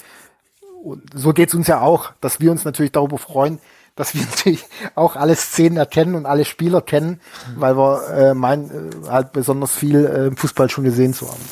Und 0.83 1.03
so 1.15 1.33
geht's 1.33 1.55
uns 1.55 1.67
ja 1.67 1.81
auch, 1.81 2.13
dass 2.21 2.41
wir 2.41 2.51
uns 2.51 2.65
natürlich 2.65 2.93
darüber 2.93 3.19
freuen, 3.19 3.59
dass 3.97 4.15
wir 4.15 4.23
natürlich 4.31 4.65
auch 4.95 5.17
alle 5.17 5.37
Szenen 5.37 5.77
erkennen 5.77 6.15
und 6.15 6.27
alle 6.27 6.45
Spieler 6.45 6.81
kennen, 6.81 7.21
weil 7.57 7.77
wir 7.77 8.09
äh, 8.11 8.35
meinen, 8.35 8.71
äh, 9.05 9.09
halt 9.09 9.33
besonders 9.33 9.73
viel 9.73 10.07
äh, 10.07 10.27
im 10.29 10.37
Fußball 10.37 10.71
schon 10.71 10.85
gesehen 10.85 11.15
zu 11.15 11.29
haben. 11.29 11.43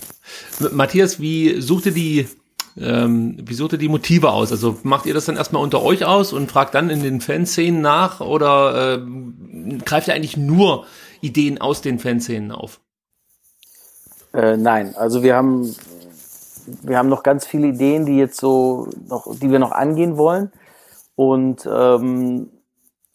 Matthias, 0.72 1.20
wie 1.20 1.60
sucht 1.60 1.86
ihr 1.86 1.92
die 1.92 2.28
ähm, 2.78 3.36
wie 3.42 3.54
sucht 3.54 3.72
ihr 3.72 3.78
die 3.78 3.88
Motive 3.88 4.30
aus? 4.30 4.52
Also 4.52 4.76
macht 4.82 5.06
ihr 5.06 5.14
das 5.14 5.24
dann 5.24 5.36
erstmal 5.36 5.62
unter 5.62 5.82
euch 5.82 6.04
aus 6.04 6.32
und 6.32 6.50
fragt 6.50 6.74
dann 6.74 6.90
in 6.90 7.02
den 7.02 7.20
Fanszenen 7.20 7.80
nach 7.80 8.20
oder 8.20 8.96
äh, 8.96 9.78
greift 9.84 10.08
ihr 10.08 10.14
eigentlich 10.14 10.36
nur 10.36 10.84
Ideen 11.20 11.60
aus 11.60 11.80
den 11.80 11.98
Fanszenen 11.98 12.52
auf? 12.52 12.80
Äh, 14.34 14.56
nein, 14.56 14.94
also 14.96 15.22
wir 15.22 15.36
haben 15.36 15.74
wir 16.82 16.98
haben 16.98 17.08
noch 17.08 17.22
ganz 17.22 17.46
viele 17.46 17.68
Ideen, 17.68 18.06
die 18.06 18.18
jetzt 18.18 18.38
so 18.38 18.88
noch, 19.08 19.26
die 19.38 19.50
wir 19.50 19.58
noch 19.58 19.72
angehen 19.72 20.16
wollen 20.18 20.52
und 21.14 21.66
ähm, 21.70 22.50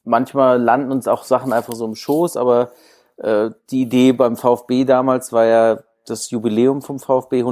manchmal 0.03 0.59
landen 0.59 0.91
uns 0.91 1.07
auch 1.07 1.23
Sachen 1.23 1.53
einfach 1.53 1.73
so 1.73 1.85
im 1.85 1.95
Schoß, 1.95 2.37
aber 2.37 2.71
äh, 3.17 3.51
die 3.69 3.83
Idee 3.83 4.13
beim 4.13 4.37
VfB 4.37 4.85
damals 4.85 5.31
war 5.31 5.45
ja 5.45 5.79
das 6.07 6.31
Jubiläum 6.31 6.81
vom 6.81 6.99
VfB 6.99 7.43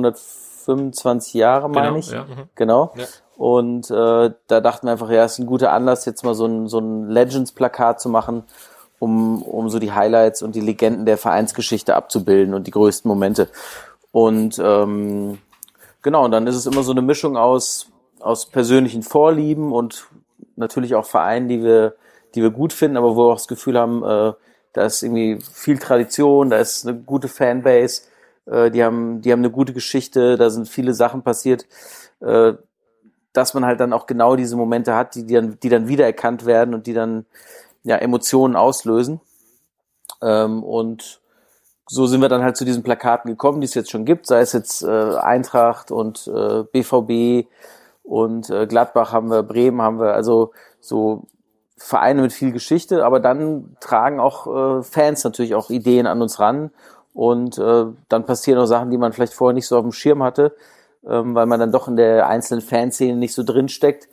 125 0.72 1.34
Jahre, 1.34 1.70
meine 1.70 1.88
Genau, 1.88 2.00
ich. 2.00 2.12
ja. 2.12 2.26
Genau. 2.56 2.94
Ja. 2.96 3.06
Und 3.38 3.90
äh, 3.90 4.32
da 4.48 4.62
dachten 4.62 4.88
wir 4.88 4.92
einfach, 4.92 5.10
ja, 5.10 5.24
ist 5.24 5.40
ein 5.40 5.46
guter 5.46 5.72
Anlass, 5.72 6.06
jetzt 6.06 6.24
mal 6.24 6.34
so 6.36 6.46
ein, 6.46 6.68
so 6.68 6.80
ein 6.80 7.10
Legends-Plakat 7.10 8.02
zu 8.02 8.10
machen, 8.10 8.44
um, 9.00 9.42
um 9.44 9.70
so 9.70 9.80
die 9.80 9.94
Highlights 9.94 10.42
und 10.42 10.56
die 10.56 10.60
Legenden 10.62 11.06
der 11.06 11.18
Vereinsgeschichte 11.18 11.96
abzubilden 11.96 12.54
und 12.54 12.68
die 12.68 12.72
größten 12.72 13.08
Momente. 13.08 13.48
Und 14.12 14.60
ähm, 14.62 15.38
genau, 16.02 16.26
und 16.26 16.32
dann 16.32 16.48
ist 16.48 16.56
es 16.56 16.66
immer 16.66 16.84
so 16.84 16.92
eine 16.92 17.02
Mischung 17.02 17.38
aus, 17.38 17.88
aus 18.20 18.46
persönlichen 18.48 19.04
Vorlieben 19.04 19.72
und 19.72 20.08
natürlich 20.58 20.96
auch 20.96 21.06
Vereinen, 21.06 21.48
die 21.48 21.64
wir, 21.64 21.96
die 22.36 22.42
wir 22.42 22.50
gut 22.50 22.74
finden, 22.74 22.98
aber 22.98 23.16
wo 23.16 23.28
wir 23.28 23.32
auch 23.32 23.38
das 23.38 23.48
Gefühl 23.48 23.80
haben, 23.80 24.04
äh, 24.04 24.34
da 24.74 24.84
ist 24.84 25.02
irgendwie 25.02 25.40
viel 25.54 25.80
Tradition, 25.80 26.50
da 26.50 26.58
ist 26.58 26.86
eine 26.86 26.98
gute 26.98 27.28
Fanbase, 27.30 28.02
äh, 28.50 28.72
die 28.72 28.84
haben, 28.84 29.22
die 29.22 29.32
haben 29.32 29.40
eine 29.40 29.52
gute 29.52 29.74
Geschichte, 29.74 30.38
da 30.38 30.50
sind 30.50 30.68
viele 30.68 30.94
Sachen 30.94 31.24
passiert, 31.24 31.66
äh, 32.20 32.54
dass 33.34 33.54
man 33.54 33.66
halt 33.66 33.80
dann 33.80 33.94
auch 33.94 34.08
genau 34.08 34.36
diese 34.36 34.56
Momente 34.56 34.96
hat, 34.96 35.16
die, 35.16 35.26
die 35.26 35.36
dann, 35.36 35.60
die 35.62 35.70
dann 35.70 35.88
wiedererkannt 35.88 36.46
werden 36.46 36.74
und 36.74 36.88
die 36.88 36.94
dann 36.94 37.26
ja 37.84 37.98
Emotionen 37.98 38.56
auslösen. 38.56 39.22
Ähm, 40.22 40.64
und 40.64 41.22
so 41.88 42.06
sind 42.06 42.22
wir 42.22 42.30
dann 42.30 42.44
halt 42.44 42.58
zu 42.58 42.66
diesen 42.66 42.84
Plakaten 42.84 43.32
gekommen, 43.32 43.62
die 43.62 43.66
es 43.66 43.74
jetzt 43.74 43.92
schon 43.92 44.06
gibt, 44.06 44.28
sei 44.28 44.42
es 44.42 44.54
jetzt 44.54 44.84
äh, 44.84 45.16
Eintracht 45.16 45.92
und 45.92 46.28
äh, 46.28 46.64
BVB 46.64 47.48
und 48.04 48.50
äh, 48.50 48.68
Gladbach 48.68 49.12
haben 49.12 49.30
wir, 49.30 49.44
Bremen 49.44 49.82
haben 49.82 50.00
wir, 50.00 50.14
also 50.14 50.52
so 50.80 51.24
Vereine 51.78 52.22
mit 52.22 52.34
viel 52.34 52.52
Geschichte, 52.52 53.06
aber 53.06 53.20
dann 53.20 53.76
tragen 53.80 54.20
auch 54.20 54.80
äh, 54.80 54.84
Fans 54.84 55.24
natürlich 55.24 55.56
auch 55.56 55.70
Ideen 55.70 56.08
an 56.08 56.22
uns 56.22 56.40
ran 56.40 56.72
und 57.14 57.58
äh, 57.58 57.86
dann 58.08 58.26
passieren 58.26 58.60
auch 58.60 58.66
Sachen, 58.66 58.92
die 58.92 58.98
man 58.98 59.14
vielleicht 59.14 59.34
vorher 59.34 59.54
nicht 59.54 59.68
so 59.68 59.78
auf 59.78 59.84
dem 59.84 59.92
Schirm 59.92 60.24
hatte, 60.24 60.56
ähm, 61.06 61.36
weil 61.36 61.46
man 61.46 61.60
dann 61.60 61.72
doch 61.72 61.88
in 61.88 61.96
der 61.96 62.28
einzelnen 62.28 62.62
Fanszene 62.62 63.18
nicht 63.18 63.34
so 63.34 63.44
drin 63.44 63.70
steckt 63.70 64.08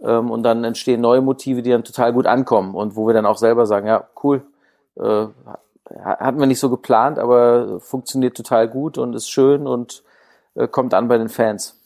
ähm, 0.00 0.30
und 0.30 0.42
dann 0.42 0.64
entstehen 0.64 1.00
neue 1.00 1.20
Motive, 1.20 1.62
die 1.62 1.70
dann 1.70 1.84
total 1.84 2.12
gut 2.12 2.26
ankommen 2.26 2.74
und 2.74 2.96
wo 2.96 3.06
wir 3.06 3.14
dann 3.14 3.26
auch 3.26 3.38
selber 3.38 3.66
sagen, 3.66 3.86
ja 3.86 4.08
cool, 4.22 4.42
äh, 4.96 5.26
hatten 6.04 6.38
wir 6.38 6.46
nicht 6.46 6.60
so 6.60 6.70
geplant, 6.70 7.18
aber 7.18 7.80
funktioniert 7.80 8.36
total 8.36 8.68
gut 8.68 8.98
und 8.98 9.14
ist 9.14 9.28
schön 9.28 9.66
und 9.66 10.02
äh, 10.54 10.68
kommt 10.68 10.94
an 10.94 11.08
bei 11.08 11.18
den 11.18 11.28
Fans. 11.28 11.79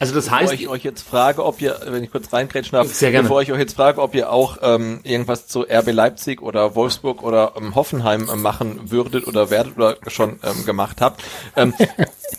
Also 0.00 0.14
das 0.14 0.24
Bevor 0.24 0.38
heißt, 0.38 0.52
ich 0.54 0.66
euch 0.66 0.82
jetzt 0.82 1.02
frage, 1.06 1.44
ob 1.44 1.60
ihr, 1.60 1.78
wenn 1.84 2.02
ich 2.02 2.10
kurz 2.10 2.32
reingrätschen 2.32 2.72
darf, 2.72 2.88
Sehr 2.88 3.10
gerne. 3.10 3.24
bevor 3.24 3.42
ich 3.42 3.52
euch 3.52 3.58
jetzt 3.58 3.76
frage, 3.76 4.00
ob 4.00 4.14
ihr 4.14 4.32
auch 4.32 4.56
ähm, 4.62 5.00
irgendwas 5.02 5.46
zu 5.46 5.60
RB 5.60 5.92
Leipzig 5.92 6.40
oder 6.40 6.74
Wolfsburg 6.74 7.22
oder 7.22 7.52
ähm, 7.58 7.74
Hoffenheim 7.74 8.30
ähm, 8.32 8.40
machen 8.40 8.90
würdet 8.90 9.26
oder 9.26 9.50
werdet 9.50 9.76
oder 9.76 9.98
schon 10.06 10.40
ähm, 10.42 10.64
gemacht 10.64 11.02
habt. 11.02 11.22
Ähm, 11.54 11.74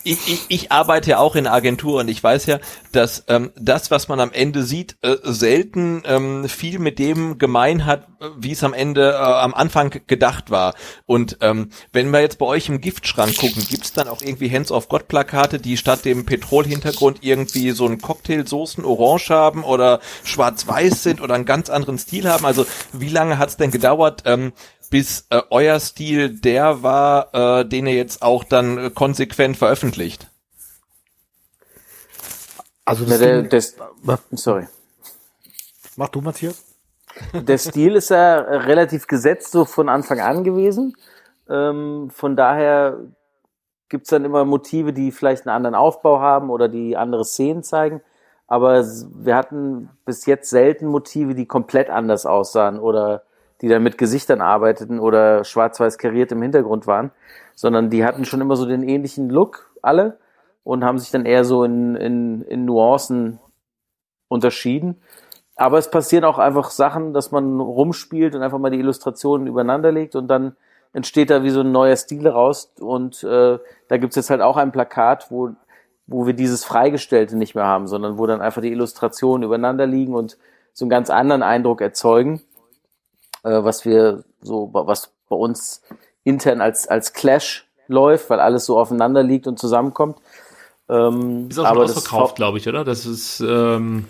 ich, 0.04 0.28
ich, 0.28 0.46
ich 0.50 0.72
arbeite 0.72 1.12
ja 1.12 1.18
auch 1.18 1.36
in 1.36 1.48
Agenturen. 1.48 2.08
Ich 2.08 2.24
weiß 2.24 2.46
ja, 2.46 2.60
dass 2.92 3.24
ähm, 3.28 3.52
das, 3.56 3.92
was 3.92 4.08
man 4.08 4.20
am 4.20 4.32
Ende 4.32 4.64
sieht, 4.64 4.98
äh, 5.02 5.18
selten 5.24 6.04
ähm, 6.06 6.48
viel 6.48 6.80
mit 6.80 7.00
dem 7.00 7.38
gemein 7.38 7.86
hat, 7.86 8.08
wie 8.38 8.52
es 8.52 8.64
am 8.64 8.74
Ende 8.74 9.12
äh, 9.12 9.16
am 9.16 9.54
Anfang 9.54 10.02
gedacht 10.08 10.52
war. 10.52 10.76
Und 11.06 11.38
ähm, 11.42 11.70
wenn 11.92 12.12
wir 12.12 12.22
jetzt 12.22 12.40
bei 12.40 12.46
euch 12.46 12.70
im 12.70 12.82
Giftschrank 12.82 13.38
gucken, 13.38 13.66
gibt's 13.70 13.94
dann 13.94 14.08
auch 14.08 14.22
irgendwie 14.22 14.52
Hands 14.52 14.72
of 14.72 14.90
God 14.90 15.08
Plakate, 15.08 15.60
die 15.60 15.78
statt 15.78 16.06
dem 16.06 16.26
Petrol-Hintergrund 16.26 17.20
irgendwie 17.22 17.72
so 17.72 17.86
einen 17.86 18.02
Cocktailsoßen 18.02 18.86
orange 18.86 19.30
haben 19.30 19.64
oder 19.64 20.00
schwarz-weiß 20.24 21.04
sind 21.04 21.22
oder 21.22 21.36
einen 21.36 21.46
ganz 21.46 21.70
anderen 21.70 21.98
Stil 21.98 22.30
haben? 22.30 22.46
Also 22.46 22.66
wie 22.94 23.10
lange 23.10 23.38
hat's 23.38 23.58
denn 23.58 23.72
gedauert, 23.72 24.24
ähm, 24.26 24.54
bis 24.92 25.26
äh, 25.32 25.42
euer 25.50 25.80
Stil 25.80 26.30
der 26.30 26.84
war, 26.84 27.34
äh, 27.34 27.66
den 27.66 27.88
ihr 27.88 27.96
jetzt 27.96 28.22
auch 28.22 28.44
dann 28.44 28.78
äh, 28.78 28.90
konsequent 28.92 29.58
veröffentlicht? 29.58 30.30
Also 32.86 33.06
Ja, 33.06 33.10
das 33.10 33.20
der, 33.20 33.42
der, 33.44 33.64
sorry. 34.32 34.68
mach 35.96 36.10
du, 36.10 36.22
Matthias. 36.22 36.64
Der 37.34 37.58
Stil 37.58 37.96
ist 37.96 38.10
ja 38.10 38.40
relativ 38.40 39.06
gesetzt 39.06 39.52
so 39.52 39.66
von 39.66 39.90
Anfang 39.90 40.22
an 40.22 40.46
gewesen. 40.46 40.96
Ähm, 41.50 42.10
von 42.10 42.38
daher 42.38 43.00
gibt's 43.90 44.10
dann 44.10 44.24
immer 44.24 44.46
Motive, 44.46 44.94
die 44.94 45.12
vielleicht 45.12 45.46
einen 45.46 45.56
anderen 45.56 45.76
Aufbau 45.76 46.22
haben 46.22 46.50
oder 46.50 46.70
die 46.70 46.96
andere 46.96 47.26
Szenen 47.26 47.64
zeigen. 47.64 48.02
Aber 48.48 48.86
wir 48.86 49.36
hatten 49.36 49.90
bis 50.06 50.26
jetzt 50.26 50.50
selten 50.50 50.88
Motive, 50.88 51.36
die 51.36 51.46
komplett 51.46 51.90
anders 51.90 52.26
aussahen 52.26 52.80
oder 52.80 53.24
die 53.62 53.68
dann 53.68 53.84
mit 53.84 53.98
Gesichtern 53.98 54.42
arbeiteten 54.42 55.00
oder 55.00 55.44
schwarz-weiß 55.44 55.98
kariert 55.98 56.32
im 56.32 56.42
Hintergrund 56.42 56.88
waren, 56.88 57.12
sondern 57.56 57.90
die 57.90 58.04
hatten 58.04 58.26
schon 58.26 58.42
immer 58.42 58.56
so 58.56 58.66
den 58.66 58.84
ähnlichen 58.84 59.30
Look, 59.30 59.72
alle, 59.82 60.18
und 60.64 60.84
haben 60.84 61.00
sich 61.00 61.12
dann 61.12 61.26
eher 61.26 61.44
so 61.44 61.64
in, 61.64 61.96
in, 61.96 62.42
in 62.42 62.66
Nuancen 62.66 63.40
unterschieden. 64.28 65.02
Aber 65.56 65.78
es 65.78 65.92
passieren 65.92 66.24
auch 66.24 66.40
einfach 66.40 66.72
Sachen, 66.72 67.14
dass 67.14 67.32
man 67.32 67.60
rumspielt 67.60 68.36
und 68.36 68.42
einfach 68.42 68.58
mal 68.58 68.72
die 68.72 68.80
Illustrationen 68.80 69.48
übereinander 69.48 69.92
legt 69.92 70.16
und 70.16 70.28
dann 70.28 70.56
entsteht 70.94 71.30
da 71.30 71.44
wie 71.44 71.50
so 71.50 71.62
ein 71.62 71.72
neuer 71.72 71.96
Stil 71.96 72.28
raus. 72.28 72.74
Und 72.80 73.24
äh, 73.24 73.60
da 73.88 73.98
gibt's 73.98 74.16
jetzt 74.16 74.30
halt 74.30 74.42
auch 74.42 74.58
ein 74.58 74.72
Plakat, 74.72 75.28
wo, 75.30 75.52
wo 76.08 76.26
wir 76.26 76.34
dieses 76.34 76.66
Freigestellte 76.66 77.38
nicht 77.38 77.56
mehr 77.56 77.66
haben, 77.66 77.88
sondern 77.88 78.18
wo 78.18 78.26
dann 78.26 78.42
einfach 78.42 78.62
die 78.62 78.72
Illustrationen 78.72 79.44
übereinander 79.44 79.86
liegen 79.88 80.16
und 80.16 80.38
so 80.74 80.86
einen 80.86 80.90
ganz 80.90 81.10
anderen 81.10 81.44
Eindruck 81.44 81.82
erzeugen, 81.82 82.42
äh, 83.44 83.64
was 83.64 83.86
wir 83.86 84.24
so, 84.42 84.70
was 84.74 85.12
bei 85.30 85.36
uns 85.36 85.82
intern 86.24 86.62
als, 86.62 86.88
als 86.88 87.14
Clash 87.14 87.68
läuft, 87.88 88.30
weil 88.30 88.40
alles 88.40 88.66
so 88.66 88.80
aufeinander 88.80 89.24
liegt 89.24 89.48
und 89.48 89.60
zusammenkommt. 89.60 90.18
Ähm, 90.90 91.48
ist 91.50 91.58
auch 91.60 91.64
schon 91.64 91.72
aber 91.72 91.84
ausverkauft, 91.84 92.36
glaube 92.36 92.58
ich, 92.58 92.68
oder? 92.68 92.84
Das 92.84 93.06
ist, 93.06 93.40
ähm, 93.40 94.08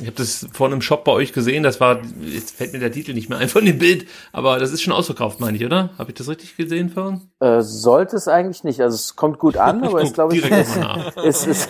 ich 0.00 0.06
habe 0.06 0.16
das 0.16 0.46
vor 0.52 0.68
einem 0.68 0.80
Shop 0.80 1.04
bei 1.04 1.12
euch 1.12 1.32
gesehen, 1.32 1.62
das 1.62 1.80
war, 1.80 2.00
jetzt 2.22 2.56
fällt 2.56 2.72
mir 2.72 2.78
der 2.78 2.92
Titel 2.92 3.12
nicht 3.12 3.28
mehr 3.28 3.38
ein 3.38 3.48
von 3.48 3.64
dem 3.64 3.78
Bild, 3.78 4.06
aber 4.32 4.58
das 4.58 4.72
ist 4.72 4.82
schon 4.82 4.92
ausverkauft, 4.92 5.40
meine 5.40 5.56
ich, 5.56 5.64
oder? 5.64 5.90
Habe 5.98 6.10
ich 6.10 6.16
das 6.16 6.28
richtig 6.28 6.56
gesehen 6.56 6.90
vorhin? 6.90 7.20
Äh, 7.40 7.62
sollte 7.62 8.16
es 8.16 8.28
eigentlich 8.28 8.64
nicht. 8.64 8.80
Also 8.80 8.94
es 8.94 9.16
kommt 9.16 9.38
gut 9.38 9.56
an, 9.56 9.84
aber 9.84 10.00
ist, 10.00 10.14
glaube 10.14 10.36
ich, 10.36 10.44
ist, 10.44 10.76
ist, 11.24 11.46
ist, 11.46 11.68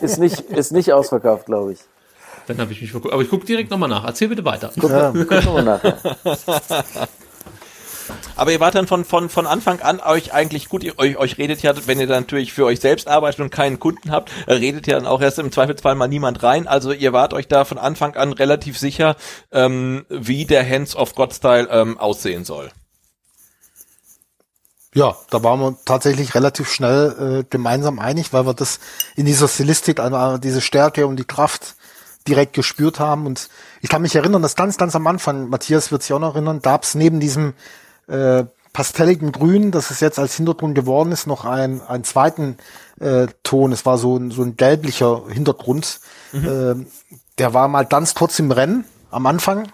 ist, 0.00 0.18
nicht, 0.18 0.40
ist 0.40 0.72
nicht 0.72 0.92
ausverkauft, 0.92 1.46
glaube 1.46 1.72
ich. 1.72 1.80
Dann 2.48 2.58
habe 2.58 2.72
ich 2.72 2.80
mich 2.80 2.90
verguckt. 2.90 3.12
Aber 3.12 3.22
ich 3.22 3.28
gucke 3.28 3.46
direkt 3.46 3.70
nochmal 3.70 3.88
nach. 3.88 4.04
Erzähl 4.04 4.28
bitte 4.28 4.44
weiter. 4.44 4.72
Guck, 4.80 4.90
guck 4.90 5.44
nochmal 5.44 5.64
nach. 5.64 5.84
Ja. 5.84 5.94
Aber 8.36 8.52
ihr 8.52 8.60
wart 8.60 8.74
dann 8.74 8.86
von, 8.86 9.04
von, 9.04 9.28
von 9.28 9.46
Anfang 9.46 9.80
an 9.80 10.00
euch 10.00 10.32
eigentlich 10.32 10.68
gut, 10.68 10.82
ihr, 10.82 10.98
euch, 10.98 11.18
euch 11.18 11.36
redet 11.36 11.60
ja, 11.60 11.74
wenn 11.86 12.00
ihr 12.00 12.06
dann 12.06 12.22
natürlich 12.22 12.54
für 12.54 12.64
euch 12.64 12.80
selbst 12.80 13.06
arbeitet 13.06 13.40
und 13.40 13.50
keinen 13.50 13.78
Kunden 13.78 14.10
habt, 14.10 14.30
redet 14.46 14.86
ja 14.86 14.94
dann 14.94 15.06
auch 15.06 15.20
erst 15.20 15.38
im 15.38 15.52
Zweifelsfall 15.52 15.94
mal 15.94 16.08
niemand 16.08 16.42
rein. 16.42 16.66
Also 16.66 16.92
ihr 16.92 17.12
wart 17.12 17.34
euch 17.34 17.48
da 17.48 17.66
von 17.66 17.76
Anfang 17.76 18.14
an 18.16 18.32
relativ 18.32 18.78
sicher, 18.78 19.16
ähm, 19.52 20.06
wie 20.08 20.46
der 20.46 20.68
Hands 20.68 20.94
of 20.96 21.14
God 21.14 21.34
Style 21.34 21.68
ähm, 21.70 21.98
aussehen 21.98 22.44
soll. 22.46 22.70
Ja, 24.94 25.16
da 25.30 25.42
waren 25.42 25.60
wir 25.60 25.76
tatsächlich 25.84 26.34
relativ 26.34 26.72
schnell 26.72 27.42
äh, 27.42 27.44
gemeinsam 27.50 27.98
einig, 27.98 28.32
weil 28.32 28.46
wir 28.46 28.54
das 28.54 28.80
in 29.16 29.26
dieser 29.26 29.46
Stilistik, 29.46 30.00
also 30.00 30.38
diese 30.38 30.62
Stärke 30.62 31.06
und 31.06 31.16
die 31.16 31.26
Kraft 31.26 31.76
direkt 32.28 32.52
gespürt 32.52 33.00
haben. 33.00 33.26
Und 33.26 33.48
ich 33.80 33.88
kann 33.88 34.02
mich 34.02 34.14
erinnern, 34.14 34.42
dass 34.42 34.56
ganz, 34.56 34.76
ganz 34.76 34.94
am 34.94 35.06
Anfang, 35.06 35.48
Matthias 35.48 35.90
wird 35.90 36.02
sich 36.02 36.12
auch 36.12 36.20
noch 36.20 36.34
erinnern, 36.34 36.60
gab's 36.60 36.94
neben 36.94 37.20
diesem 37.20 37.54
äh, 38.06 38.44
pastelligen 38.72 39.32
Grün, 39.32 39.70
das 39.70 39.90
es 39.90 40.00
jetzt 40.00 40.18
als 40.18 40.36
Hintergrund 40.36 40.74
geworden 40.74 41.10
ist, 41.10 41.26
noch 41.26 41.44
ein, 41.44 41.80
einen 41.82 42.04
zweiten 42.04 42.58
äh, 43.00 43.26
Ton. 43.42 43.72
Es 43.72 43.86
war 43.86 43.98
so 43.98 44.16
ein, 44.16 44.30
so 44.30 44.42
ein 44.42 44.56
gelblicher 44.56 45.22
Hintergrund. 45.28 46.00
Äh, 46.32 46.74
der 47.38 47.54
war 47.54 47.68
mal 47.68 47.86
ganz 47.86 48.14
kurz 48.14 48.38
im 48.38 48.50
Rennen 48.50 48.84
am 49.10 49.26
Anfang 49.26 49.68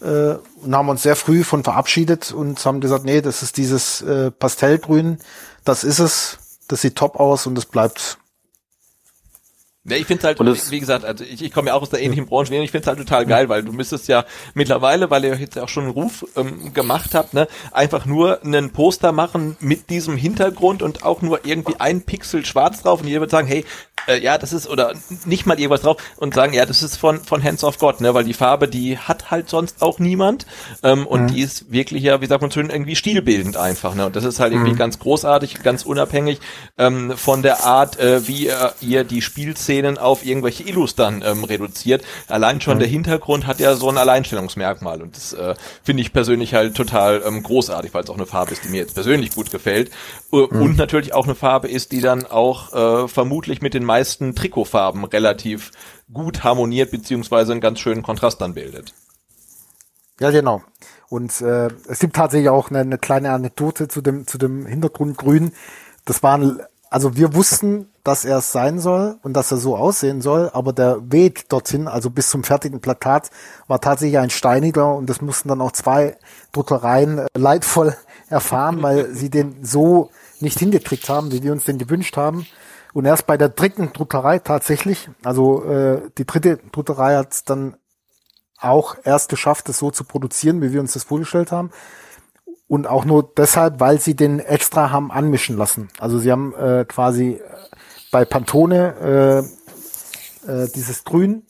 äh, 0.00 0.34
und 0.62 0.74
haben 0.74 0.88
uns 0.88 1.02
sehr 1.02 1.16
früh 1.16 1.44
von 1.44 1.64
verabschiedet 1.64 2.32
und 2.32 2.64
haben 2.64 2.80
gesagt, 2.80 3.04
nee, 3.04 3.20
das 3.20 3.42
ist 3.42 3.56
dieses 3.56 4.02
äh, 4.02 4.30
Pastellgrün, 4.30 5.18
das 5.64 5.84
ist 5.84 5.98
es, 5.98 6.38
das 6.68 6.82
sieht 6.82 6.96
top 6.96 7.18
aus 7.18 7.46
und 7.46 7.54
das 7.54 7.66
bleibt. 7.66 8.18
Ja, 9.88 9.96
ich 9.96 10.06
finde 10.06 10.26
halt, 10.26 10.40
Und 10.40 10.46
wie, 10.46 10.50
es- 10.52 10.70
wie 10.70 10.80
gesagt, 10.80 11.04
also 11.04 11.24
ich, 11.24 11.42
ich 11.42 11.52
komme 11.52 11.68
ja 11.68 11.74
auch 11.74 11.82
aus 11.82 11.90
der 11.90 12.00
ähnlichen 12.02 12.26
Branche 12.26 12.54
und 12.54 12.62
ich 12.62 12.70
finde 12.70 12.82
es 12.82 12.86
halt 12.88 12.98
total 12.98 13.26
geil, 13.26 13.48
weil 13.48 13.62
du 13.62 13.72
müsstest 13.72 14.08
ja 14.08 14.24
mittlerweile, 14.54 15.10
weil 15.10 15.24
ihr 15.24 15.34
jetzt 15.36 15.56
ja 15.56 15.64
auch 15.64 15.68
schon 15.68 15.84
einen 15.84 15.92
Ruf 15.92 16.24
ähm, 16.36 16.72
gemacht 16.74 17.14
habt, 17.14 17.34
ne, 17.34 17.48
einfach 17.72 18.06
nur 18.06 18.42
einen 18.44 18.70
Poster 18.70 19.12
machen 19.12 19.56
mit 19.60 19.90
diesem 19.90 20.16
Hintergrund 20.16 20.82
und 20.82 21.04
auch 21.04 21.22
nur 21.22 21.44
irgendwie 21.44 21.76
ein 21.78 22.02
Pixel 22.02 22.44
schwarz 22.44 22.82
drauf 22.82 23.00
und 23.00 23.08
jeder 23.08 23.20
wird 23.20 23.30
sagen, 23.30 23.46
hey, 23.48 23.64
äh, 24.06 24.20
ja, 24.22 24.38
das 24.38 24.52
ist, 24.52 24.68
oder 24.68 24.94
nicht 25.26 25.46
mal 25.46 25.58
irgendwas 25.58 25.82
drauf 25.82 25.96
und 26.16 26.34
sagen, 26.34 26.52
ja, 26.52 26.64
das 26.66 26.82
ist 26.82 26.96
von, 26.96 27.20
von 27.22 27.42
Hands 27.42 27.62
of 27.64 27.78
God, 27.78 28.00
ne, 28.00 28.14
weil 28.14 28.24
die 28.24 28.34
Farbe, 28.34 28.68
die 28.68 28.98
hat 28.98 29.30
halt 29.30 29.48
sonst 29.48 29.82
auch 29.82 29.98
niemand 29.98 30.46
ähm, 30.82 31.06
und 31.06 31.22
mhm. 31.24 31.26
die 31.28 31.40
ist 31.42 31.70
wirklich 31.72 32.02
ja, 32.02 32.20
wie 32.20 32.26
sagt 32.26 32.42
man 32.42 32.50
schön, 32.50 32.70
irgendwie 32.70 32.96
stilbildend 32.96 33.56
einfach, 33.56 33.94
ne, 33.94 34.06
und 34.06 34.16
das 34.16 34.24
ist 34.24 34.40
halt 34.40 34.52
irgendwie 34.52 34.72
mhm. 34.72 34.78
ganz 34.78 34.98
großartig, 34.98 35.62
ganz 35.62 35.84
unabhängig 35.84 36.40
ähm, 36.78 37.16
von 37.16 37.42
der 37.42 37.64
Art, 37.64 37.98
äh, 37.98 38.26
wie 38.26 38.48
äh, 38.48 38.54
ihr 38.80 39.04
die 39.04 39.22
Spielszenen 39.78 39.98
auf 39.98 40.24
irgendwelche 40.24 40.62
Illus 40.64 40.94
dann 40.94 41.22
ähm, 41.24 41.44
reduziert. 41.44 42.04
Allein 42.28 42.60
schon 42.60 42.76
mhm. 42.76 42.80
der 42.80 42.88
Hintergrund 42.88 43.46
hat 43.46 43.60
ja 43.60 43.74
so 43.74 43.88
ein 43.88 43.98
Alleinstellungsmerkmal 43.98 45.02
und 45.02 45.16
das 45.16 45.32
äh, 45.32 45.54
finde 45.82 46.02
ich 46.02 46.12
persönlich 46.12 46.54
halt 46.54 46.76
total 46.76 47.22
ähm, 47.24 47.42
großartig, 47.42 47.94
weil 47.94 48.04
es 48.04 48.10
auch 48.10 48.16
eine 48.16 48.26
Farbe 48.26 48.52
ist, 48.52 48.64
die 48.64 48.68
mir 48.68 48.78
jetzt 48.78 48.94
persönlich 48.94 49.34
gut 49.34 49.50
gefällt 49.50 49.90
äh, 50.32 50.36
mhm. 50.36 50.62
und 50.62 50.76
natürlich 50.76 51.14
auch 51.14 51.24
eine 51.24 51.34
Farbe 51.34 51.68
ist, 51.68 51.92
die 51.92 52.00
dann 52.00 52.26
auch 52.26 52.72
äh, 53.04 53.08
vermutlich 53.08 53.62
mit 53.62 53.74
den 53.74 53.84
meisten 53.84 54.34
Trikotfarben 54.34 55.04
relativ 55.04 55.70
gut 56.12 56.44
harmoniert 56.44 56.90
beziehungsweise 56.90 57.52
einen 57.52 57.60
ganz 57.60 57.80
schönen 57.80 58.02
Kontrast 58.02 58.40
dann 58.40 58.54
bildet. 58.54 58.94
Ja, 60.20 60.30
genau. 60.30 60.62
Und 61.08 61.40
äh, 61.40 61.68
es 61.88 62.00
gibt 62.00 62.16
tatsächlich 62.16 62.50
auch 62.50 62.70
eine, 62.70 62.80
eine 62.80 62.98
kleine 62.98 63.30
Anekdote 63.30 63.88
zu 63.88 64.00
dem, 64.00 64.26
zu 64.26 64.36
dem 64.36 64.66
Hintergrundgrün. 64.66 65.52
Das 66.04 66.22
waren, 66.22 66.60
also 66.90 67.16
wir 67.16 67.34
wussten, 67.34 67.88
dass 68.08 68.24
er 68.24 68.38
es 68.38 68.52
sein 68.52 68.78
soll 68.78 69.18
und 69.22 69.34
dass 69.34 69.52
er 69.52 69.58
so 69.58 69.76
aussehen 69.76 70.22
soll, 70.22 70.48
aber 70.54 70.72
der 70.72 71.12
Weg 71.12 71.46
dorthin, 71.50 71.86
also 71.86 72.08
bis 72.08 72.30
zum 72.30 72.42
fertigen 72.42 72.80
Plakat, 72.80 73.30
war 73.66 73.82
tatsächlich 73.82 74.18
ein 74.18 74.30
steiniger 74.30 74.94
und 74.94 75.10
das 75.10 75.20
mussten 75.20 75.50
dann 75.50 75.60
auch 75.60 75.72
zwei 75.72 76.16
Druckereien 76.52 77.18
äh, 77.18 77.26
leidvoll 77.36 77.94
erfahren, 78.30 78.82
weil 78.82 79.12
sie 79.14 79.28
den 79.28 79.62
so 79.62 80.08
nicht 80.40 80.58
hingekriegt 80.58 81.10
haben, 81.10 81.32
wie 81.32 81.42
wir 81.42 81.52
uns 81.52 81.64
den 81.64 81.76
gewünscht 81.76 82.16
haben. 82.16 82.46
Und 82.94 83.04
erst 83.04 83.26
bei 83.26 83.36
der 83.36 83.50
dritten 83.50 83.92
Druckerei 83.92 84.38
tatsächlich, 84.38 85.10
also 85.22 85.64
äh, 85.64 86.00
die 86.16 86.24
dritte 86.24 86.56
Druckerei 86.72 87.16
hat 87.16 87.34
es 87.34 87.44
dann 87.44 87.76
auch 88.58 88.96
erst 89.04 89.28
geschafft, 89.28 89.68
es 89.68 89.78
so 89.78 89.90
zu 89.90 90.04
produzieren, 90.04 90.62
wie 90.62 90.72
wir 90.72 90.80
uns 90.80 90.94
das 90.94 91.04
vorgestellt 91.04 91.52
haben. 91.52 91.72
Und 92.68 92.86
auch 92.86 93.04
nur 93.04 93.30
deshalb, 93.36 93.80
weil 93.80 94.00
sie 94.00 94.16
den 94.16 94.40
extra 94.40 94.90
haben 94.90 95.12
anmischen 95.12 95.58
lassen. 95.58 95.88
Also 95.98 96.18
sie 96.18 96.32
haben 96.32 96.54
äh, 96.54 96.86
quasi 96.86 97.40
bei 98.10 98.24
Pantone 98.24 99.46
äh, 100.46 100.52
äh, 100.52 100.68
dieses 100.74 101.04
Grün 101.04 101.44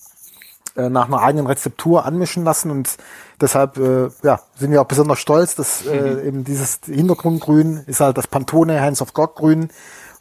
äh, 0.77 0.89
nach 0.89 1.07
einer 1.07 1.21
eigenen 1.21 1.47
Rezeptur 1.47 2.05
anmischen 2.05 2.45
lassen. 2.45 2.71
Und 2.71 2.97
deshalb 3.41 3.77
äh, 3.79 4.09
ja, 4.23 4.41
sind 4.57 4.71
wir 4.71 4.81
auch 4.81 4.87
besonders 4.87 5.19
stolz, 5.19 5.55
dass 5.55 5.87
äh, 5.87 6.01
mhm. 6.01 6.27
eben 6.27 6.45
dieses 6.45 6.81
Hintergrundgrün 6.85 7.85
ist 7.87 8.01
halt 8.01 8.19
das 8.19 8.27
Pantone 8.27 8.81
Hands 8.81 9.01
of 9.03 9.13
God 9.13 9.35
Grün. 9.35 9.71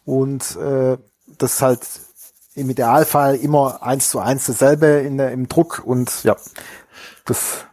Und 0.06 0.56
äh, 0.56 0.98
das 1.38 1.54
ist 1.56 1.62
halt 1.62 1.82
im 2.56 2.70
Idealfall 2.70 3.36
immer 3.36 3.84
eins 3.84 4.10
zu 4.10 4.20
eins 4.20 4.48
dasselbe 4.48 4.88
in 4.88 5.18
der, 5.18 5.32
im 5.32 5.48
Druck. 5.48 5.84
Und 5.86 6.24
ja, 6.24 6.36
das 7.26 7.67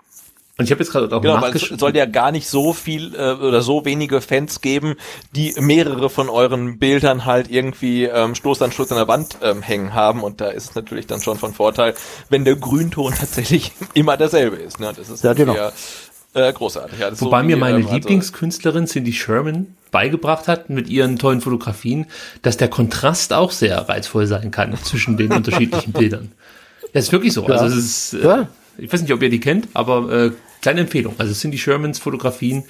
und 0.56 0.66
ich 0.66 0.70
habe 0.70 0.82
jetzt 0.82 0.92
gerade 0.92 1.14
auch 1.14 1.20
genau, 1.20 1.42
weil 1.42 1.54
es 1.54 1.62
soll 1.62 1.96
ja 1.96 2.06
gar 2.06 2.30
nicht 2.30 2.48
so 2.48 2.72
viel 2.72 3.14
äh, 3.16 3.32
oder 3.32 3.60
so 3.60 3.84
wenige 3.84 4.20
Fans 4.20 4.60
geben, 4.60 4.94
die 5.34 5.52
mehrere 5.58 6.08
von 6.08 6.28
euren 6.28 6.78
Bildern 6.78 7.24
halt 7.24 7.50
irgendwie 7.50 8.04
ähm, 8.04 8.36
Stoß 8.36 8.62
an 8.62 8.70
Stoß 8.70 8.92
an 8.92 8.98
der 8.98 9.08
Wand 9.08 9.38
ähm, 9.42 9.62
hängen 9.62 9.94
haben. 9.94 10.22
Und 10.22 10.40
da 10.40 10.48
ist 10.48 10.70
es 10.70 10.74
natürlich 10.76 11.08
dann 11.08 11.20
schon 11.20 11.38
von 11.38 11.54
Vorteil, 11.54 11.94
wenn 12.28 12.44
der 12.44 12.54
Grünton 12.54 13.12
tatsächlich 13.18 13.72
immer 13.94 14.16
derselbe 14.16 14.56
ist. 14.56 14.78
Ne? 14.78 14.92
Das 14.96 15.08
ist 15.08 15.24
ja, 15.24 15.32
genau. 15.32 15.54
Eher, 15.54 15.72
äh, 16.34 16.52
großartig. 16.52 17.00
Ja, 17.00 17.10
Wobei 17.20 17.40
so 17.40 17.46
mir 17.46 17.56
meine 17.56 17.78
ähm, 17.78 17.84
also 17.86 17.96
Lieblingskünstlerin 17.96 18.86
Cindy 18.86 19.12
Sherman 19.12 19.74
beigebracht 19.90 20.46
hat 20.46 20.70
mit 20.70 20.88
ihren 20.88 21.18
tollen 21.18 21.40
Fotografien, 21.40 22.06
dass 22.42 22.56
der 22.56 22.68
Kontrast 22.68 23.32
auch 23.32 23.50
sehr 23.50 23.88
reizvoll 23.88 24.26
sein 24.28 24.52
kann 24.52 24.76
zwischen 24.84 25.16
den 25.16 25.32
unterschiedlichen 25.32 25.92
Bildern. 25.92 26.30
Das 26.92 27.06
ist 27.06 27.12
wirklich 27.12 27.32
so. 27.32 27.42
Ja. 27.42 27.56
Also 27.56 27.66
es 27.66 28.12
ist, 28.12 28.14
äh, 28.14 28.24
ja. 28.24 28.48
ich 28.78 28.92
weiß 28.92 29.02
nicht, 29.02 29.12
ob 29.12 29.20
ihr 29.20 29.30
die 29.30 29.40
kennt, 29.40 29.68
aber 29.74 30.12
äh, 30.12 30.30
kleine 30.64 30.80
Empfehlung. 30.80 31.14
Also 31.18 31.34
Cindy 31.34 31.58
Shermans 31.58 31.98
Fotografien, 31.98 32.64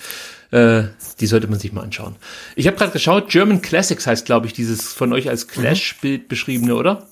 äh, 0.50 0.82
die 1.20 1.26
sollte 1.26 1.46
man 1.46 1.60
sich 1.60 1.72
mal 1.72 1.82
anschauen. 1.82 2.16
Ich 2.56 2.66
habe 2.66 2.76
gerade 2.76 2.90
geschaut, 2.90 3.28
German 3.28 3.62
Classics 3.62 4.06
heißt, 4.06 4.26
glaube 4.26 4.48
ich, 4.48 4.52
dieses 4.52 4.92
von 4.92 5.12
euch 5.12 5.28
als 5.28 5.46
Clash-Bild 5.46 6.26
beschriebene, 6.28 6.74
oder? 6.74 7.06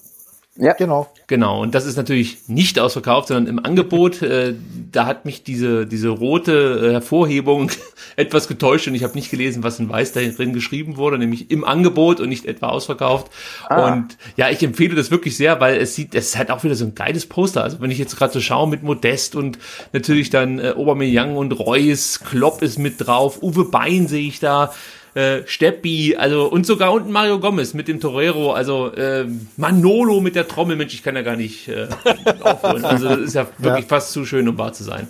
Ja, 0.56 0.74
genau. 0.74 1.10
Genau, 1.28 1.62
und 1.62 1.74
das 1.74 1.86
ist 1.86 1.96
natürlich 1.96 2.46
nicht 2.46 2.78
ausverkauft, 2.78 3.28
sondern 3.28 3.46
im 3.46 3.64
Angebot. 3.64 4.20
Äh, 4.20 4.54
da 4.90 5.06
hat 5.06 5.24
mich 5.24 5.44
diese, 5.44 5.86
diese 5.86 6.10
rote 6.10 6.88
äh, 6.88 6.92
Hervorhebung 6.92 7.70
etwas 8.16 8.48
getäuscht 8.48 8.86
und 8.86 8.94
ich 8.94 9.02
habe 9.02 9.14
nicht 9.14 9.30
gelesen, 9.30 9.62
was 9.62 9.78
in 9.78 9.88
Weiß 9.88 10.12
da 10.12 10.20
drin 10.20 10.52
geschrieben 10.52 10.98
wurde, 10.98 11.16
nämlich 11.16 11.50
im 11.50 11.64
Angebot 11.64 12.20
und 12.20 12.28
nicht 12.28 12.44
etwa 12.44 12.68
ausverkauft. 12.68 13.32
Ah. 13.70 13.94
Und 13.94 14.18
ja, 14.36 14.50
ich 14.50 14.62
empfehle 14.62 14.94
das 14.94 15.10
wirklich 15.10 15.38
sehr, 15.38 15.58
weil 15.60 15.78
es 15.78 15.94
sieht, 15.94 16.14
es 16.14 16.36
halt 16.36 16.50
auch 16.50 16.64
wieder 16.64 16.74
so 16.74 16.84
ein 16.84 16.94
geiles 16.94 17.24
Poster. 17.24 17.64
Also 17.64 17.80
wenn 17.80 17.90
ich 17.90 17.98
jetzt 17.98 18.18
gerade 18.18 18.34
so 18.34 18.40
schaue 18.40 18.68
mit 18.68 18.82
Modest 18.82 19.34
und 19.34 19.58
natürlich 19.94 20.28
dann 20.28 20.58
äh, 20.58 20.74
Aubameyang 20.76 21.34
und 21.34 21.58
Reus, 21.58 22.20
Klopp 22.20 22.60
ist 22.60 22.78
mit 22.78 22.96
drauf, 22.98 23.42
Uwe 23.42 23.64
Bein 23.64 24.06
sehe 24.06 24.28
ich 24.28 24.38
da 24.38 24.70
äh, 25.14 25.42
Steppi, 25.46 26.16
also 26.16 26.46
und 26.46 26.66
sogar 26.66 26.92
unten 26.92 27.12
Mario 27.12 27.38
Gomez 27.38 27.74
mit 27.74 27.88
dem 27.88 28.00
Torero, 28.00 28.52
also 28.52 28.92
äh, 28.92 29.26
Manolo 29.56 30.20
mit 30.20 30.34
der 30.34 30.48
Trommel, 30.48 30.76
Mensch, 30.76 30.94
ich 30.94 31.02
kann 31.02 31.16
ja 31.16 31.22
gar 31.22 31.36
nicht 31.36 31.68
äh, 31.68 31.88
aufholen. 32.40 32.84
Also 32.84 33.08
das 33.08 33.18
ist 33.18 33.34
ja 33.34 33.46
wirklich 33.58 33.84
ja. 33.84 33.88
fast 33.88 34.12
zu 34.12 34.24
schön, 34.24 34.48
um 34.48 34.56
wahr 34.58 34.72
zu 34.72 34.84
sein. 34.84 35.08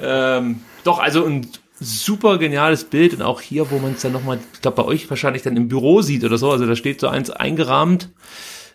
Ähm, 0.00 0.60
doch, 0.84 0.98
also 0.98 1.24
ein 1.24 1.46
super 1.78 2.38
geniales 2.38 2.84
Bild 2.84 3.14
und 3.14 3.22
auch 3.22 3.40
hier, 3.40 3.70
wo 3.70 3.78
man 3.78 3.92
es 3.92 4.02
dann 4.02 4.12
nochmal, 4.12 4.38
ich 4.54 4.62
glaube 4.62 4.82
bei 4.82 4.88
euch 4.88 5.08
wahrscheinlich 5.10 5.42
dann 5.42 5.56
im 5.56 5.68
Büro 5.68 6.02
sieht 6.02 6.24
oder 6.24 6.38
so, 6.38 6.50
also 6.50 6.66
da 6.66 6.74
steht 6.74 7.00
so 7.00 7.08
eins 7.08 7.30
eingerahmt. 7.30 8.08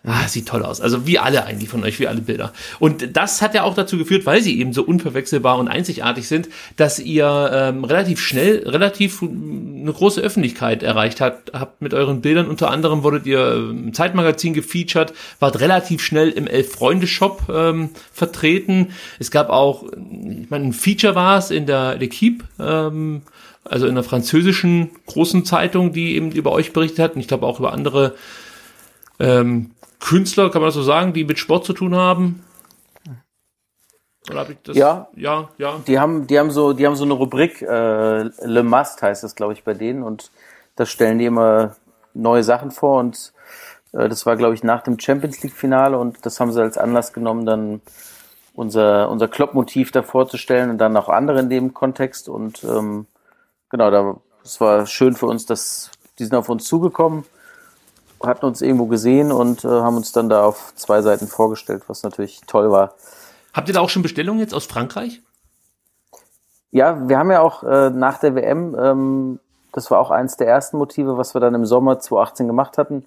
Ah, 0.04 0.26
sieht 0.26 0.48
toll 0.48 0.64
aus. 0.64 0.80
Also 0.80 1.06
wie 1.06 1.20
alle 1.20 1.44
eigentlich 1.44 1.68
von 1.68 1.84
euch, 1.84 2.00
wie 2.00 2.08
alle 2.08 2.22
Bilder. 2.22 2.52
Und 2.80 3.16
das 3.16 3.40
hat 3.40 3.54
ja 3.54 3.62
auch 3.62 3.74
dazu 3.74 3.96
geführt, 3.96 4.26
weil 4.26 4.42
sie 4.42 4.58
eben 4.58 4.72
so 4.72 4.82
unverwechselbar 4.82 5.58
und 5.58 5.68
einzigartig 5.68 6.26
sind, 6.26 6.48
dass 6.76 6.98
ihr 6.98 7.50
ähm, 7.54 7.84
relativ 7.84 8.20
schnell, 8.20 8.68
relativ 8.68 9.22
eine 9.22 9.92
große 9.92 10.20
Öffentlichkeit 10.20 10.82
erreicht 10.82 11.20
habt, 11.20 11.52
habt 11.52 11.82
mit 11.82 11.94
euren 11.94 12.20
Bildern. 12.20 12.48
Unter 12.48 12.72
anderem 12.72 13.04
wurdet 13.04 13.26
ihr 13.26 13.54
im 13.70 13.94
Zeitmagazin 13.94 14.54
gefeatured, 14.54 15.12
wart 15.38 15.60
relativ 15.60 16.02
schnell 16.02 16.30
im 16.30 16.48
Elf-Freunde-Shop 16.48 17.44
ähm, 17.54 17.90
vertreten. 18.12 18.88
Es 19.20 19.30
gab 19.30 19.50
auch, 19.50 19.84
ich 19.84 20.50
meine, 20.50 20.64
ein 20.64 20.72
Feature 20.72 21.14
war 21.14 21.38
es 21.38 21.52
in 21.52 21.66
der 21.66 22.00
L'Equipe, 22.00 22.40
ähm, 22.58 23.22
also 23.64 23.86
in 23.86 23.94
der 23.94 24.02
französischen 24.02 24.90
großen 25.06 25.44
Zeitung, 25.44 25.92
die 25.92 26.16
eben 26.16 26.32
über 26.32 26.50
euch 26.50 26.72
berichtet 26.72 26.98
hat. 26.98 27.14
Und 27.14 27.20
ich 27.20 27.28
glaube 27.28 27.46
auch 27.46 27.60
über 27.60 27.72
andere 27.72 28.16
ähm, 29.20 29.70
Künstler, 30.02 30.50
kann 30.50 30.60
man 30.60 30.68
das 30.68 30.74
so 30.74 30.82
sagen, 30.82 31.12
die 31.12 31.24
mit 31.24 31.38
Sport 31.38 31.64
zu 31.64 31.72
tun 31.72 31.94
haben? 31.94 32.44
Hab 34.30 34.48
das? 34.64 34.76
Ja, 34.76 35.08
ja, 35.16 35.48
ja. 35.58 35.80
Die 35.86 35.98
haben, 35.98 36.26
die 36.26 36.38
haben 36.38 36.50
so, 36.50 36.72
die 36.72 36.86
haben 36.86 36.96
so 36.96 37.04
eine 37.04 37.14
Rubrik, 37.14 37.62
äh, 37.62 38.22
Le 38.22 38.62
Must 38.62 39.00
heißt 39.00 39.24
das, 39.24 39.34
glaube 39.34 39.52
ich, 39.52 39.64
bei 39.64 39.74
denen 39.74 40.02
und 40.02 40.30
da 40.76 40.86
stellen 40.86 41.18
die 41.18 41.26
immer 41.26 41.76
neue 42.14 42.44
Sachen 42.44 42.70
vor 42.70 43.00
und 43.00 43.32
äh, 43.92 44.08
das 44.08 44.26
war, 44.26 44.36
glaube 44.36 44.54
ich, 44.54 44.62
nach 44.62 44.82
dem 44.82 44.98
Champions 44.98 45.42
League 45.42 45.54
Finale 45.54 45.98
und 45.98 46.24
das 46.26 46.38
haben 46.40 46.52
sie 46.52 46.60
als 46.60 46.78
Anlass 46.78 47.12
genommen, 47.12 47.46
dann 47.46 47.80
unser, 48.54 49.08
unser 49.08 49.28
Klopp-Motiv 49.28 49.92
da 49.92 50.02
vorzustellen 50.02 50.70
und 50.70 50.78
dann 50.78 50.96
auch 50.96 51.08
andere 51.08 51.40
in 51.40 51.48
dem 51.48 51.74
Kontext 51.74 52.28
und 52.28 52.62
ähm, 52.64 53.06
genau, 53.70 53.90
da, 53.90 54.16
das 54.42 54.60
war 54.60 54.86
schön 54.86 55.14
für 55.14 55.26
uns, 55.26 55.46
dass 55.46 55.90
die 56.18 56.24
sind 56.24 56.34
auf 56.34 56.48
uns 56.48 56.64
zugekommen 56.64 57.24
hatten 58.26 58.46
uns 58.46 58.62
irgendwo 58.62 58.86
gesehen 58.86 59.32
und 59.32 59.64
äh, 59.64 59.68
haben 59.68 59.96
uns 59.96 60.12
dann 60.12 60.28
da 60.28 60.44
auf 60.44 60.72
zwei 60.74 61.02
Seiten 61.02 61.26
vorgestellt, 61.26 61.84
was 61.88 62.02
natürlich 62.02 62.40
toll 62.46 62.70
war. 62.70 62.94
Habt 63.52 63.68
ihr 63.68 63.74
da 63.74 63.80
auch 63.80 63.90
schon 63.90 64.02
Bestellungen 64.02 64.40
jetzt 64.40 64.54
aus 64.54 64.66
Frankreich? 64.66 65.20
Ja, 66.70 67.08
wir 67.08 67.18
haben 67.18 67.30
ja 67.30 67.40
auch 67.40 67.62
äh, 67.64 67.90
nach 67.90 68.18
der 68.18 68.34
WM, 68.34 68.74
ähm, 68.78 69.40
das 69.72 69.90
war 69.90 70.00
auch 70.00 70.10
eins 70.10 70.36
der 70.36 70.48
ersten 70.48 70.78
Motive, 70.78 71.18
was 71.18 71.34
wir 71.34 71.40
dann 71.40 71.54
im 71.54 71.66
Sommer 71.66 71.98
2018 71.98 72.46
gemacht 72.46 72.78
hatten, 72.78 73.06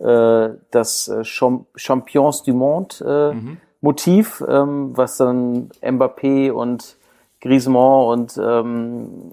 äh, 0.00 0.48
das 0.70 1.08
äh, 1.08 1.24
Champions 1.24 2.42
du 2.42 2.54
Monde 2.54 2.96
äh, 3.32 3.34
mhm. 3.34 3.56
Motiv, 3.80 4.42
ähm, 4.48 4.96
was 4.96 5.18
dann 5.18 5.70
Mbappé 5.80 6.50
und 6.50 6.96
Griezmann 7.40 8.06
und 8.06 8.40
ähm, 8.42 9.30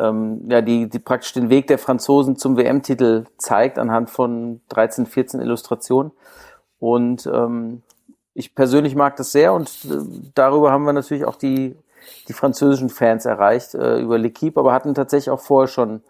ähm, 0.00 0.42
ja, 0.48 0.60
die, 0.60 0.88
die 0.88 0.98
praktisch 0.98 1.32
den 1.32 1.50
Weg 1.50 1.66
der 1.66 1.78
Franzosen 1.78 2.36
zum 2.36 2.56
WM-Titel 2.56 3.24
zeigt 3.38 3.78
anhand 3.78 4.10
von 4.10 4.60
13, 4.70 5.06
14 5.06 5.40
Illustrationen. 5.40 6.12
Und 6.78 7.26
ähm, 7.26 7.82
ich 8.34 8.54
persönlich 8.54 8.94
mag 8.94 9.16
das 9.16 9.32
sehr 9.32 9.52
und 9.52 9.68
äh, 9.84 9.98
darüber 10.34 10.72
haben 10.72 10.84
wir 10.84 10.92
natürlich 10.92 11.24
auch 11.24 11.36
die, 11.36 11.76
die 12.28 12.32
französischen 12.32 12.88
Fans 12.88 13.26
erreicht, 13.26 13.74
äh, 13.74 14.00
über 14.00 14.16
L'Equipe, 14.16 14.58
aber 14.58 14.72
hatten 14.72 14.94
tatsächlich 14.94 15.30
auch 15.30 15.40
vorher 15.40 15.68
schon 15.68 16.02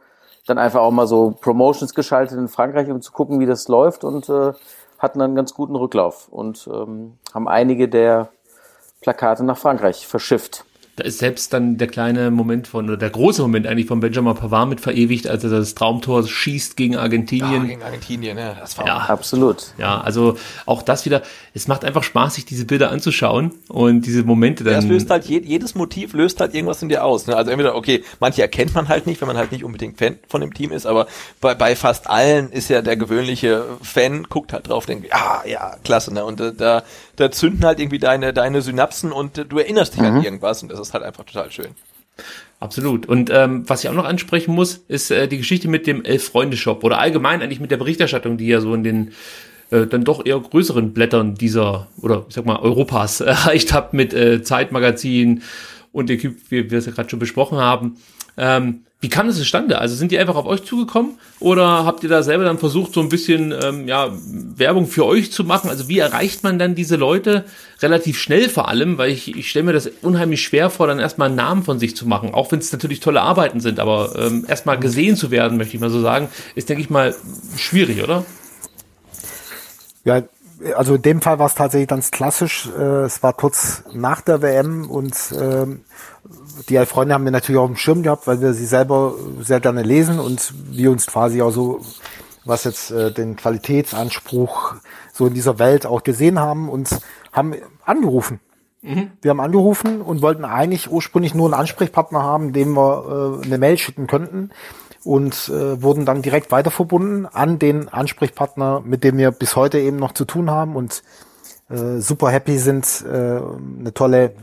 dann 0.46 0.58
einfach 0.58 0.80
auch 0.80 0.90
mal 0.90 1.06
so 1.06 1.36
Promotions 1.40 1.94
geschaltet 1.94 2.38
in 2.38 2.48
Frankreich, 2.48 2.90
um 2.90 3.02
zu 3.02 3.12
gucken, 3.12 3.40
wie 3.40 3.46
das 3.46 3.68
läuft 3.68 4.04
und 4.04 4.28
äh, 4.28 4.52
hatten 4.98 5.18
dann 5.18 5.30
einen 5.30 5.36
ganz 5.36 5.54
guten 5.54 5.76
Rücklauf 5.76 6.28
und 6.28 6.68
ähm, 6.72 7.18
haben 7.34 7.48
einige 7.48 7.88
der 7.88 8.28
Plakate 9.00 9.44
nach 9.44 9.58
Frankreich 9.58 10.06
verschifft. 10.06 10.64
Da 11.00 11.06
ist 11.06 11.18
selbst 11.18 11.52
dann 11.54 11.78
der 11.78 11.88
kleine 11.88 12.30
Moment 12.30 12.68
von, 12.68 12.84
oder 12.84 12.98
der 12.98 13.08
große 13.08 13.40
Moment 13.40 13.66
eigentlich 13.66 13.86
von 13.86 14.00
Benjamin 14.00 14.34
Pavard 14.34 14.68
mit 14.68 14.80
verewigt, 14.80 15.26
als 15.26 15.42
er 15.44 15.50
das 15.50 15.74
Traumtor 15.74 16.26
schießt 16.28 16.76
gegen 16.76 16.96
Argentinien. 16.96 17.62
Ja, 17.62 17.68
gegen 17.68 17.82
Argentinien, 17.82 18.36
ja, 18.36 18.54
das 18.54 18.76
war 18.76 18.86
ja, 18.86 18.96
absolut. 18.98 19.72
Ja, 19.78 20.00
also 20.00 20.36
auch 20.66 20.82
das 20.82 21.06
wieder, 21.06 21.22
es 21.54 21.68
macht 21.68 21.86
einfach 21.86 22.02
Spaß, 22.02 22.34
sich 22.34 22.44
diese 22.44 22.66
Bilder 22.66 22.90
anzuschauen 22.90 23.52
und 23.68 24.02
diese 24.02 24.24
Momente 24.24 24.62
dann. 24.62 24.74
Ja, 24.74 24.78
es 24.80 24.84
löst 24.84 25.08
halt, 25.08 25.24
jedes 25.24 25.74
Motiv 25.74 26.12
löst 26.12 26.38
halt 26.40 26.54
irgendwas 26.54 26.82
in 26.82 26.90
dir 26.90 27.02
aus. 27.02 27.26
Ne? 27.26 27.34
Also 27.34 27.50
entweder, 27.50 27.74
okay, 27.74 28.04
manche 28.20 28.42
erkennt 28.42 28.74
man 28.74 28.88
halt 28.88 29.06
nicht, 29.06 29.22
wenn 29.22 29.28
man 29.28 29.38
halt 29.38 29.52
nicht 29.52 29.64
unbedingt 29.64 29.96
Fan 29.98 30.18
von 30.28 30.42
dem 30.42 30.52
Team 30.52 30.70
ist, 30.70 30.84
aber 30.84 31.06
bei, 31.40 31.54
bei 31.54 31.76
fast 31.76 32.10
allen 32.10 32.50
ist 32.50 32.68
ja 32.68 32.82
der 32.82 32.96
gewöhnliche 32.96 33.64
Fan, 33.82 34.24
guckt 34.24 34.52
halt 34.52 34.68
drauf, 34.68 34.84
denkt, 34.84 35.06
ah, 35.14 35.42
ja, 35.46 35.76
klasse, 35.82 36.12
ne? 36.12 36.26
Und 36.26 36.40
äh, 36.40 36.52
da, 36.52 36.82
da 37.20 37.30
zünden 37.30 37.64
halt 37.64 37.80
irgendwie 37.80 37.98
deine, 37.98 38.32
deine 38.32 38.62
Synapsen 38.62 39.12
und 39.12 39.46
du 39.48 39.58
erinnerst 39.58 39.94
dich 39.94 40.00
mhm. 40.00 40.06
an 40.06 40.24
irgendwas 40.24 40.62
und 40.62 40.70
das 40.70 40.80
ist 40.80 40.94
halt 40.94 41.04
einfach 41.04 41.24
total 41.24 41.50
schön. 41.50 41.68
Absolut. 42.58 43.06
Und 43.06 43.30
ähm, 43.32 43.68
was 43.68 43.82
ich 43.82 43.90
auch 43.90 43.94
noch 43.94 44.04
ansprechen 44.04 44.54
muss, 44.54 44.84
ist 44.88 45.10
äh, 45.10 45.26
die 45.28 45.38
Geschichte 45.38 45.68
mit 45.68 45.86
dem 45.86 46.04
Elf-Freunde-Shop 46.04 46.84
oder 46.84 46.98
allgemein 46.98 47.40
eigentlich 47.40 47.60
mit 47.60 47.70
der 47.70 47.78
Berichterstattung, 47.78 48.36
die 48.36 48.46
ja 48.46 48.60
so 48.60 48.74
in 48.74 48.84
den 48.84 49.12
äh, 49.70 49.86
dann 49.86 50.04
doch 50.04 50.26
eher 50.26 50.38
größeren 50.38 50.92
Blättern 50.92 51.34
dieser 51.34 51.88
oder 52.02 52.26
ich 52.28 52.34
sag 52.34 52.44
mal 52.44 52.58
Europas 52.58 53.20
erreicht 53.20 53.72
habt 53.72 53.94
mit 53.94 54.12
äh, 54.12 54.42
Zeitmagazin 54.42 55.42
und 55.92 56.10
Equipe, 56.10 56.38
wie 56.50 56.70
wir 56.70 56.78
es 56.78 56.86
ja 56.86 56.92
gerade 56.92 57.08
schon 57.08 57.18
besprochen 57.18 57.58
haben. 57.58 57.96
Ähm, 58.36 58.84
wie 59.02 59.08
kam 59.08 59.26
das 59.26 59.36
zustande? 59.36 59.78
Also 59.78 59.94
sind 59.94 60.12
die 60.12 60.18
einfach 60.18 60.34
auf 60.34 60.44
euch 60.44 60.62
zugekommen 60.62 61.18
oder 61.38 61.86
habt 61.86 62.02
ihr 62.02 62.10
da 62.10 62.22
selber 62.22 62.44
dann 62.44 62.58
versucht, 62.58 62.92
so 62.92 63.00
ein 63.00 63.08
bisschen 63.08 63.54
ähm, 63.62 63.88
ja, 63.88 64.10
Werbung 64.12 64.86
für 64.86 65.06
euch 65.06 65.32
zu 65.32 65.42
machen? 65.42 65.70
Also 65.70 65.88
wie 65.88 65.98
erreicht 65.98 66.42
man 66.42 66.58
dann 66.58 66.74
diese 66.74 66.96
Leute 66.96 67.46
relativ 67.80 68.18
schnell 68.18 68.50
vor 68.50 68.68
allem? 68.68 68.98
Weil 68.98 69.10
ich, 69.10 69.34
ich 69.34 69.48
stelle 69.48 69.64
mir 69.64 69.72
das 69.72 69.90
unheimlich 70.02 70.42
schwer 70.42 70.68
vor, 70.68 70.86
dann 70.86 70.98
erstmal 70.98 71.28
einen 71.28 71.36
Namen 71.36 71.62
von 71.62 71.78
sich 71.78 71.96
zu 71.96 72.06
machen, 72.06 72.34
auch 72.34 72.52
wenn 72.52 72.58
es 72.58 72.72
natürlich 72.72 73.00
tolle 73.00 73.22
Arbeiten 73.22 73.60
sind, 73.60 73.80
aber 73.80 74.12
ähm, 74.18 74.44
erstmal 74.46 74.78
gesehen 74.78 75.16
zu 75.16 75.30
werden, 75.30 75.56
möchte 75.56 75.76
ich 75.76 75.80
mal 75.80 75.88
so 75.88 76.02
sagen, 76.02 76.28
ist, 76.54 76.68
denke 76.68 76.82
ich 76.82 76.90
mal, 76.90 77.14
schwierig, 77.56 78.02
oder? 78.02 78.26
Ja, 80.04 80.22
also 80.76 80.96
in 80.96 81.02
dem 81.02 81.22
Fall 81.22 81.38
war 81.38 81.46
es 81.46 81.54
tatsächlich 81.54 81.88
ganz 81.88 82.10
klassisch. 82.10 82.68
Äh, 82.78 83.04
es 83.04 83.22
war 83.22 83.32
kurz 83.32 83.82
nach 83.94 84.20
der 84.20 84.42
WM 84.42 84.90
und 84.90 85.14
ähm, 85.40 85.84
die 86.68 86.84
Freunde 86.86 87.14
haben 87.14 87.24
wir 87.24 87.30
natürlich 87.30 87.60
auch 87.60 87.68
im 87.68 87.76
Schirm 87.76 88.02
gehabt, 88.02 88.26
weil 88.26 88.40
wir 88.40 88.52
sie 88.52 88.66
selber 88.66 89.14
sehr 89.40 89.60
gerne 89.60 89.82
lesen 89.82 90.18
und 90.18 90.52
wir 90.70 90.90
uns 90.90 91.06
quasi 91.06 91.42
auch 91.42 91.50
so, 91.50 91.80
was 92.44 92.64
jetzt 92.64 92.90
äh, 92.90 93.12
den 93.12 93.36
Qualitätsanspruch 93.36 94.74
so 95.12 95.26
in 95.26 95.34
dieser 95.34 95.58
Welt 95.58 95.86
auch 95.86 96.02
gesehen 96.02 96.38
haben 96.38 96.68
und 96.68 96.88
haben 97.32 97.54
angerufen. 97.84 98.40
Mhm. 98.82 99.10
Wir 99.20 99.30
haben 99.30 99.40
angerufen 99.40 100.00
und 100.00 100.22
wollten 100.22 100.44
eigentlich 100.44 100.90
ursprünglich 100.90 101.34
nur 101.34 101.46
einen 101.46 101.54
Ansprechpartner 101.54 102.22
haben, 102.22 102.52
dem 102.52 102.72
wir 102.74 103.40
äh, 103.42 103.44
eine 103.46 103.58
Mail 103.58 103.76
schicken 103.78 104.06
könnten 104.06 104.50
und 105.04 105.48
äh, 105.48 105.82
wurden 105.82 106.06
dann 106.06 106.22
direkt 106.22 106.50
weiter 106.50 106.70
verbunden 106.70 107.26
an 107.26 107.58
den 107.58 107.88
Ansprechpartner, 107.88 108.82
mit 108.84 109.04
dem 109.04 109.18
wir 109.18 109.30
bis 109.30 109.56
heute 109.56 109.78
eben 109.78 109.96
noch 109.96 110.12
zu 110.12 110.24
tun 110.24 110.50
haben 110.50 110.76
und 110.76 111.02
äh, 111.68 111.98
super 111.98 112.30
happy 112.30 112.58
sind, 112.58 113.04
äh, 113.06 113.40
eine 113.40 113.92
tolle 113.94 114.34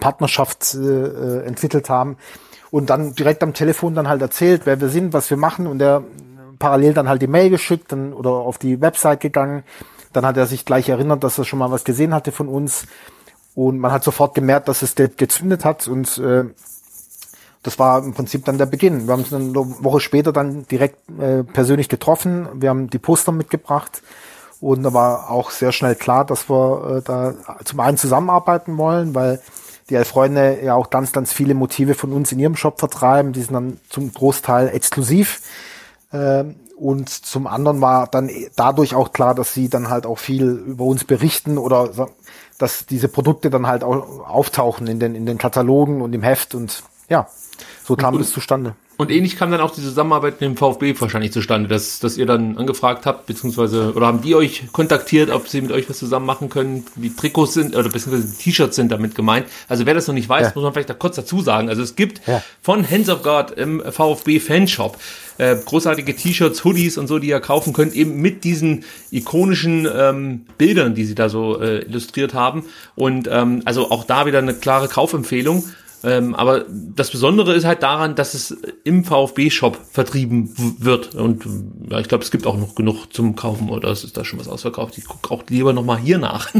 Partnerschaft 0.00 0.74
äh, 0.74 0.78
äh, 0.78 1.44
entwickelt 1.46 1.88
haben 1.88 2.16
und 2.70 2.90
dann 2.90 3.14
direkt 3.14 3.42
am 3.42 3.54
Telefon 3.54 3.94
dann 3.94 4.08
halt 4.08 4.22
erzählt, 4.22 4.62
wer 4.64 4.80
wir 4.80 4.88
sind, 4.88 5.12
was 5.12 5.30
wir 5.30 5.36
machen 5.36 5.66
und 5.66 5.80
er 5.80 6.02
parallel 6.58 6.94
dann 6.94 7.08
halt 7.08 7.22
die 7.22 7.26
Mail 7.26 7.50
geschickt 7.50 7.92
dann, 7.92 8.12
oder 8.12 8.30
auf 8.30 8.58
die 8.58 8.80
Website 8.80 9.20
gegangen. 9.20 9.64
Dann 10.12 10.26
hat 10.26 10.36
er 10.36 10.46
sich 10.46 10.64
gleich 10.64 10.88
erinnert, 10.88 11.22
dass 11.22 11.38
er 11.38 11.44
schon 11.44 11.58
mal 11.58 11.70
was 11.70 11.84
gesehen 11.84 12.14
hatte 12.14 12.32
von 12.32 12.48
uns 12.48 12.86
und 13.54 13.78
man 13.78 13.92
hat 13.92 14.04
sofort 14.04 14.34
gemerkt, 14.34 14.68
dass 14.68 14.82
es 14.82 14.94
gezündet 14.94 15.64
hat 15.64 15.86
und 15.88 16.18
äh, 16.18 16.44
das 17.62 17.78
war 17.78 18.02
im 18.02 18.14
Prinzip 18.14 18.44
dann 18.46 18.56
der 18.58 18.66
Beginn. 18.66 19.06
Wir 19.06 19.12
haben 19.12 19.20
uns 19.20 19.34
eine 19.34 19.54
Woche 19.54 20.00
später 20.00 20.32
dann 20.32 20.66
direkt 20.68 20.96
äh, 21.20 21.44
persönlich 21.44 21.88
getroffen. 21.90 22.48
Wir 22.54 22.70
haben 22.70 22.88
die 22.88 22.98
Poster 22.98 23.32
mitgebracht 23.32 24.02
und 24.60 24.82
da 24.82 24.94
war 24.94 25.30
auch 25.30 25.50
sehr 25.50 25.72
schnell 25.72 25.94
klar, 25.94 26.24
dass 26.24 26.48
wir 26.48 26.96
äh, 26.98 27.02
da 27.02 27.34
zum 27.64 27.80
einen 27.80 27.98
zusammenarbeiten 27.98 28.78
wollen, 28.78 29.14
weil 29.14 29.40
die 29.90 29.96
Elf 29.96 30.08
Freunde 30.08 30.58
ja 30.62 30.74
auch 30.74 30.90
ganz, 30.90 31.12
ganz 31.12 31.32
viele 31.32 31.54
Motive 31.54 31.94
von 31.94 32.12
uns 32.12 32.32
in 32.32 32.38
ihrem 32.38 32.56
Shop 32.56 32.78
vertreiben. 32.78 33.32
Die 33.32 33.42
sind 33.42 33.54
dann 33.54 33.78
zum 33.88 34.12
Großteil 34.12 34.68
exklusiv. 34.68 35.42
Ähm, 36.12 36.56
und 36.76 37.10
zum 37.10 37.46
anderen 37.46 37.82
war 37.82 38.06
dann 38.06 38.30
dadurch 38.56 38.94
auch 38.94 39.12
klar, 39.12 39.34
dass 39.34 39.52
sie 39.52 39.68
dann 39.68 39.90
halt 39.90 40.06
auch 40.06 40.18
viel 40.18 40.44
über 40.44 40.84
uns 40.84 41.04
berichten 41.04 41.58
oder 41.58 42.08
dass 42.56 42.86
diese 42.86 43.08
Produkte 43.08 43.50
dann 43.50 43.66
halt 43.66 43.84
auch 43.84 44.26
auftauchen 44.26 44.86
in 44.86 44.98
den, 44.98 45.14
in 45.14 45.26
den 45.26 45.36
Katalogen 45.36 46.00
und 46.00 46.14
im 46.14 46.22
Heft 46.22 46.54
und 46.54 46.82
ja, 47.10 47.28
so 47.84 47.96
kam 47.96 48.18
es 48.18 48.30
zustande. 48.30 48.74
Und 49.00 49.10
ähnlich 49.10 49.38
kam 49.38 49.50
dann 49.50 49.62
auch 49.62 49.70
die 49.70 49.80
Zusammenarbeit 49.80 50.42
mit 50.42 50.50
dem 50.50 50.58
VfB 50.58 50.94
wahrscheinlich 51.00 51.32
zustande, 51.32 51.70
dass, 51.70 52.00
dass 52.00 52.18
ihr 52.18 52.26
dann 52.26 52.58
angefragt 52.58 53.06
habt, 53.06 53.24
beziehungsweise, 53.24 53.94
oder 53.94 54.06
haben 54.06 54.20
die 54.20 54.34
euch 54.34 54.64
kontaktiert, 54.72 55.30
ob 55.30 55.48
sie 55.48 55.62
mit 55.62 55.72
euch 55.72 55.88
was 55.88 55.98
zusammen 55.98 56.26
machen 56.26 56.50
können? 56.50 56.84
Die 56.96 57.08
Trikots 57.16 57.54
sind, 57.54 57.74
oder 57.74 57.88
beziehungsweise 57.88 58.36
T-Shirts 58.36 58.76
sind 58.76 58.92
damit 58.92 59.14
gemeint. 59.14 59.46
Also 59.70 59.86
wer 59.86 59.94
das 59.94 60.06
noch 60.06 60.12
nicht 60.12 60.28
weiß, 60.28 60.48
ja. 60.48 60.52
muss 60.54 60.64
man 60.64 60.74
vielleicht 60.74 60.90
da 60.90 60.92
kurz 60.92 61.16
dazu 61.16 61.40
sagen. 61.40 61.70
Also 61.70 61.80
es 61.80 61.96
gibt 61.96 62.20
ja. 62.28 62.42
von 62.60 62.90
Hands 62.90 63.08
of 63.08 63.22
God 63.22 63.52
im 63.52 63.80
VfB 63.80 64.38
Fanshop 64.38 64.98
äh, 65.38 65.56
großartige 65.56 66.14
T-Shirts, 66.14 66.62
Hoodies 66.64 66.98
und 66.98 67.06
so, 67.06 67.18
die 67.18 67.28
ihr 67.28 67.40
kaufen 67.40 67.72
könnt, 67.72 67.94
eben 67.94 68.20
mit 68.20 68.44
diesen 68.44 68.84
ikonischen 69.10 69.88
ähm, 69.90 70.44
Bildern, 70.58 70.94
die 70.94 71.06
sie 71.06 71.14
da 71.14 71.30
so 71.30 71.58
äh, 71.58 71.86
illustriert 71.86 72.34
haben. 72.34 72.64
Und 72.96 73.30
ähm, 73.32 73.62
also 73.64 73.90
auch 73.90 74.04
da 74.04 74.26
wieder 74.26 74.40
eine 74.40 74.52
klare 74.52 74.88
Kaufempfehlung. 74.88 75.64
Ähm, 76.02 76.34
aber 76.34 76.64
das 76.68 77.10
Besondere 77.10 77.54
ist 77.54 77.64
halt 77.64 77.82
daran, 77.82 78.14
dass 78.14 78.34
es 78.34 78.56
im 78.84 79.04
VfB-Shop 79.04 79.78
vertrieben 79.90 80.54
wird. 80.78 81.14
Und 81.14 81.44
ja, 81.90 81.98
ich 82.00 82.08
glaube, 82.08 82.24
es 82.24 82.30
gibt 82.30 82.46
auch 82.46 82.56
noch 82.56 82.74
genug 82.74 83.12
zum 83.12 83.36
Kaufen 83.36 83.68
oder 83.68 83.90
es 83.90 84.04
ist 84.04 84.16
da 84.16 84.24
schon 84.24 84.38
was 84.38 84.48
ausverkauft. 84.48 84.96
Ich 84.96 85.04
gucke 85.04 85.30
auch 85.30 85.42
lieber 85.48 85.72
nochmal 85.72 85.98
hier 85.98 86.18
nach. 86.18 86.50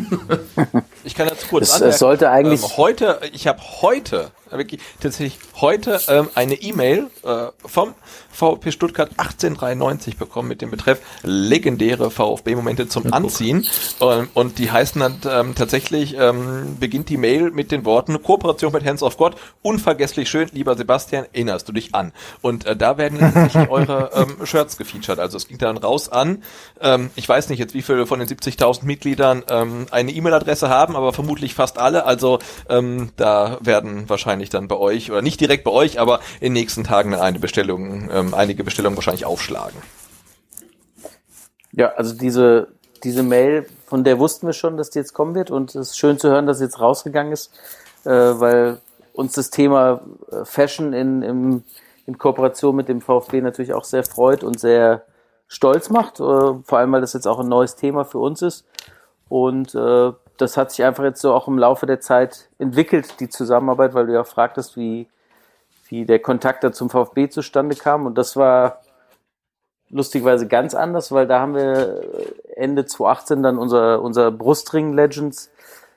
ich 1.04 1.14
kann 1.14 1.28
jetzt 1.28 1.48
kurz 1.48 1.74
es, 1.74 1.80
es 1.80 1.98
sollte 1.98 2.30
eigentlich 2.30 2.62
ähm, 2.62 2.76
heute, 2.76 3.20
ich 3.32 3.46
habe 3.46 3.60
heute 3.80 4.30
wirklich 4.50 4.80
tatsächlich 5.00 5.38
heute 5.60 6.00
ähm, 6.08 6.28
eine 6.34 6.54
E-Mail 6.54 7.10
äh, 7.22 7.46
vom 7.64 7.94
VfB 8.30 8.70
Stuttgart 8.70 9.10
1893 9.10 10.16
bekommen 10.16 10.48
mit 10.48 10.62
dem 10.62 10.70
Betreff 10.70 11.00
legendäre 11.22 12.10
VfB-Momente 12.10 12.88
zum 12.88 13.12
Anziehen. 13.12 13.66
Ähm, 14.00 14.28
und 14.34 14.58
die 14.58 14.70
heißen 14.70 15.00
dann 15.00 15.20
ähm, 15.28 15.54
tatsächlich, 15.54 16.16
ähm, 16.18 16.76
beginnt 16.78 17.08
die 17.08 17.16
Mail 17.16 17.50
mit 17.50 17.70
den 17.70 17.84
Worten 17.84 18.22
Kooperation 18.22 18.72
mit 18.72 18.84
Hands 18.84 19.02
of 19.02 19.16
God, 19.16 19.36
unvergesslich 19.62 20.28
schön, 20.28 20.48
lieber 20.52 20.76
Sebastian, 20.76 21.26
erinnerst 21.32 21.68
du 21.68 21.72
dich 21.72 21.94
an? 21.94 22.12
Und 22.40 22.66
äh, 22.66 22.76
da 22.76 22.96
werden 22.96 23.18
tatsächlich 23.20 23.68
eure 23.68 24.10
ähm, 24.14 24.46
Shirts 24.46 24.76
gefeatured. 24.76 25.18
Also 25.18 25.36
es 25.36 25.48
ging 25.48 25.58
dann 25.58 25.76
raus 25.76 26.08
an, 26.08 26.42
ähm, 26.80 27.10
ich 27.16 27.28
weiß 27.28 27.48
nicht 27.50 27.58
jetzt, 27.58 27.74
wie 27.74 27.82
viele 27.82 28.06
von 28.06 28.20
den 28.20 28.28
70.000 28.28 28.84
Mitgliedern 28.84 29.44
ähm, 29.48 29.86
eine 29.90 30.12
E-Mail-Adresse 30.12 30.68
haben, 30.68 30.96
aber 30.96 31.12
vermutlich 31.12 31.54
fast 31.54 31.78
alle. 31.78 32.06
Also 32.06 32.38
ähm, 32.68 33.10
da 33.16 33.58
werden 33.60 34.08
wahrscheinlich 34.08 34.39
dann 34.48 34.68
bei 34.68 34.76
euch, 34.76 35.10
oder 35.10 35.20
nicht 35.20 35.40
direkt 35.40 35.64
bei 35.64 35.70
euch, 35.70 36.00
aber 36.00 36.20
in 36.40 36.54
den 36.54 36.62
nächsten 36.62 36.84
Tagen 36.84 37.14
eine 37.14 37.38
Bestellung 37.38 38.08
ähm, 38.10 38.32
einige 38.32 38.64
Bestellungen 38.64 38.96
wahrscheinlich 38.96 39.26
aufschlagen. 39.26 39.76
Ja, 41.72 41.92
also 41.92 42.14
diese, 42.14 42.68
diese 43.04 43.22
Mail, 43.22 43.66
von 43.86 44.04
der 44.04 44.18
wussten 44.18 44.46
wir 44.46 44.54
schon, 44.54 44.76
dass 44.76 44.90
die 44.90 44.98
jetzt 44.98 45.12
kommen 45.12 45.34
wird 45.34 45.50
und 45.50 45.74
es 45.74 45.90
ist 45.90 45.98
schön 45.98 46.18
zu 46.18 46.30
hören, 46.30 46.46
dass 46.46 46.58
sie 46.58 46.64
jetzt 46.64 46.80
rausgegangen 46.80 47.32
ist, 47.32 47.52
äh, 48.04 48.10
weil 48.10 48.78
uns 49.12 49.32
das 49.34 49.50
Thema 49.50 50.00
äh, 50.30 50.44
Fashion 50.44 50.92
in, 50.92 51.22
in, 51.22 51.64
in 52.06 52.18
Kooperation 52.18 52.74
mit 52.74 52.88
dem 52.88 53.00
VfB 53.00 53.40
natürlich 53.40 53.74
auch 53.74 53.84
sehr 53.84 54.04
freut 54.04 54.42
und 54.42 54.58
sehr 54.58 55.04
stolz 55.46 55.90
macht, 55.90 56.20
äh, 56.20 56.22
vor 56.22 56.78
allem 56.78 56.92
weil 56.92 57.00
das 57.00 57.12
jetzt 57.12 57.26
auch 57.26 57.40
ein 57.40 57.48
neues 57.48 57.76
Thema 57.76 58.04
für 58.04 58.18
uns 58.18 58.42
ist 58.42 58.64
und 59.28 59.74
äh, 59.74 60.12
das 60.40 60.56
hat 60.56 60.70
sich 60.70 60.84
einfach 60.84 61.04
jetzt 61.04 61.20
so 61.20 61.32
auch 61.32 61.48
im 61.48 61.58
Laufe 61.58 61.86
der 61.86 62.00
Zeit 62.00 62.48
entwickelt, 62.58 63.20
die 63.20 63.28
Zusammenarbeit, 63.28 63.94
weil 63.94 64.06
du 64.06 64.14
ja 64.14 64.24
fragtest, 64.24 64.76
wie, 64.76 65.08
wie 65.88 66.04
der 66.04 66.18
Kontakt 66.18 66.64
da 66.64 66.72
zum 66.72 66.90
VfB 66.90 67.28
zustande 67.28 67.76
kam. 67.76 68.06
Und 68.06 68.16
das 68.16 68.36
war 68.36 68.80
lustigerweise 69.90 70.46
ganz 70.46 70.74
anders, 70.74 71.12
weil 71.12 71.26
da 71.26 71.40
haben 71.40 71.54
wir 71.54 72.00
Ende 72.56 72.86
2018 72.86 73.42
dann 73.42 73.58
unser, 73.58 74.00
unser 74.00 74.30
Brustring 74.30 74.92
Legends 74.92 75.50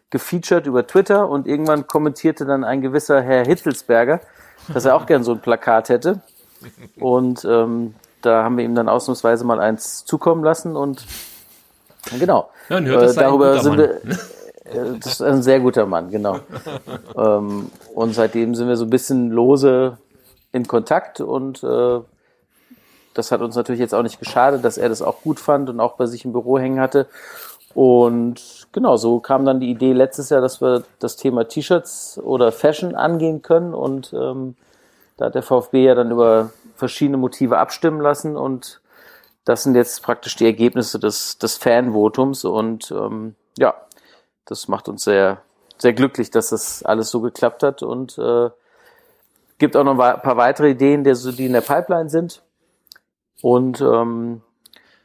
gefeatured 0.09 0.67
über 0.67 0.85
Twitter 0.85 1.27
und 1.29 1.47
irgendwann 1.47 1.87
kommentierte 1.87 2.45
dann 2.45 2.63
ein 2.63 2.81
gewisser 2.81 3.21
Herr 3.21 3.45
Hitzelsberger, 3.45 4.21
dass 4.73 4.85
er 4.85 4.95
auch 4.95 5.05
gern 5.05 5.23
so 5.23 5.31
ein 5.31 5.39
Plakat 5.39 5.89
hätte. 5.89 6.21
Und 6.99 7.45
ähm, 7.45 7.95
da 8.21 8.43
haben 8.43 8.57
wir 8.57 8.63
ihm 8.63 8.75
dann 8.75 8.89
ausnahmsweise 8.89 9.43
mal 9.43 9.59
eins 9.59 10.05
zukommen 10.05 10.43
lassen 10.43 10.75
und 10.75 11.05
genau. 12.19 12.49
Ja, 12.69 12.77
äh, 12.77 13.13
darüber 13.13 13.59
sind 13.61 13.77
wir. 13.77 13.99
Äh, 14.73 14.99
das 14.99 15.13
ist 15.13 15.21
ein 15.21 15.43
sehr 15.43 15.59
guter 15.59 15.85
Mann, 15.85 16.09
genau. 16.09 16.39
ähm, 17.17 17.69
und 17.93 18.13
seitdem 18.13 18.55
sind 18.55 18.67
wir 18.67 18.77
so 18.77 18.85
ein 18.85 18.89
bisschen 18.89 19.31
lose 19.31 19.97
in 20.51 20.67
Kontakt 20.67 21.21
und 21.21 21.63
äh, 21.63 21.99
das 23.13 23.31
hat 23.31 23.41
uns 23.41 23.55
natürlich 23.55 23.79
jetzt 23.79 23.93
auch 23.93 24.03
nicht 24.03 24.19
geschadet, 24.19 24.65
dass 24.65 24.77
er 24.77 24.89
das 24.89 25.01
auch 25.01 25.21
gut 25.21 25.39
fand 25.39 25.69
und 25.69 25.79
auch 25.79 25.93
bei 25.93 26.05
sich 26.05 26.25
im 26.25 26.31
Büro 26.31 26.57
hängen 26.57 26.79
hatte. 26.79 27.07
Und 27.75 28.67
genau, 28.71 28.97
so 28.97 29.19
kam 29.19 29.45
dann 29.45 29.59
die 29.59 29.69
Idee 29.69 29.93
letztes 29.93 30.29
Jahr, 30.29 30.41
dass 30.41 30.61
wir 30.61 30.83
das 30.99 31.15
Thema 31.15 31.47
T-Shirts 31.47 32.19
oder 32.23 32.51
Fashion 32.51 32.95
angehen 32.95 33.41
können. 33.41 33.73
Und 33.73 34.13
ähm, 34.13 34.55
da 35.17 35.25
hat 35.25 35.35
der 35.35 35.43
VfB 35.43 35.85
ja 35.85 35.95
dann 35.95 36.11
über 36.11 36.51
verschiedene 36.75 37.17
Motive 37.17 37.57
abstimmen 37.57 38.01
lassen 38.01 38.35
und 38.35 38.81
das 39.45 39.63
sind 39.63 39.75
jetzt 39.75 40.01
praktisch 40.03 40.35
die 40.35 40.45
Ergebnisse 40.45 40.99
des, 40.99 41.37
des 41.37 41.57
Fanvotums 41.57 42.45
und 42.45 42.91
ähm, 42.91 43.35
ja, 43.57 43.75
das 44.45 44.67
macht 44.67 44.87
uns 44.89 45.03
sehr, 45.03 45.41
sehr 45.77 45.93
glücklich, 45.93 46.31
dass 46.31 46.49
das 46.49 46.83
alles 46.83 47.09
so 47.09 47.21
geklappt 47.21 47.63
hat 47.63 47.83
und 47.83 48.17
äh, 48.17 48.49
gibt 49.57 49.75
auch 49.75 49.83
noch 49.83 49.97
ein 49.97 50.21
paar 50.21 50.37
weitere 50.37 50.71
Ideen, 50.71 51.03
die, 51.03 51.13
die 51.13 51.45
in 51.45 51.53
der 51.53 51.61
Pipeline 51.61 52.09
sind. 52.09 52.43
Und 53.41 53.81
ähm, 53.81 54.41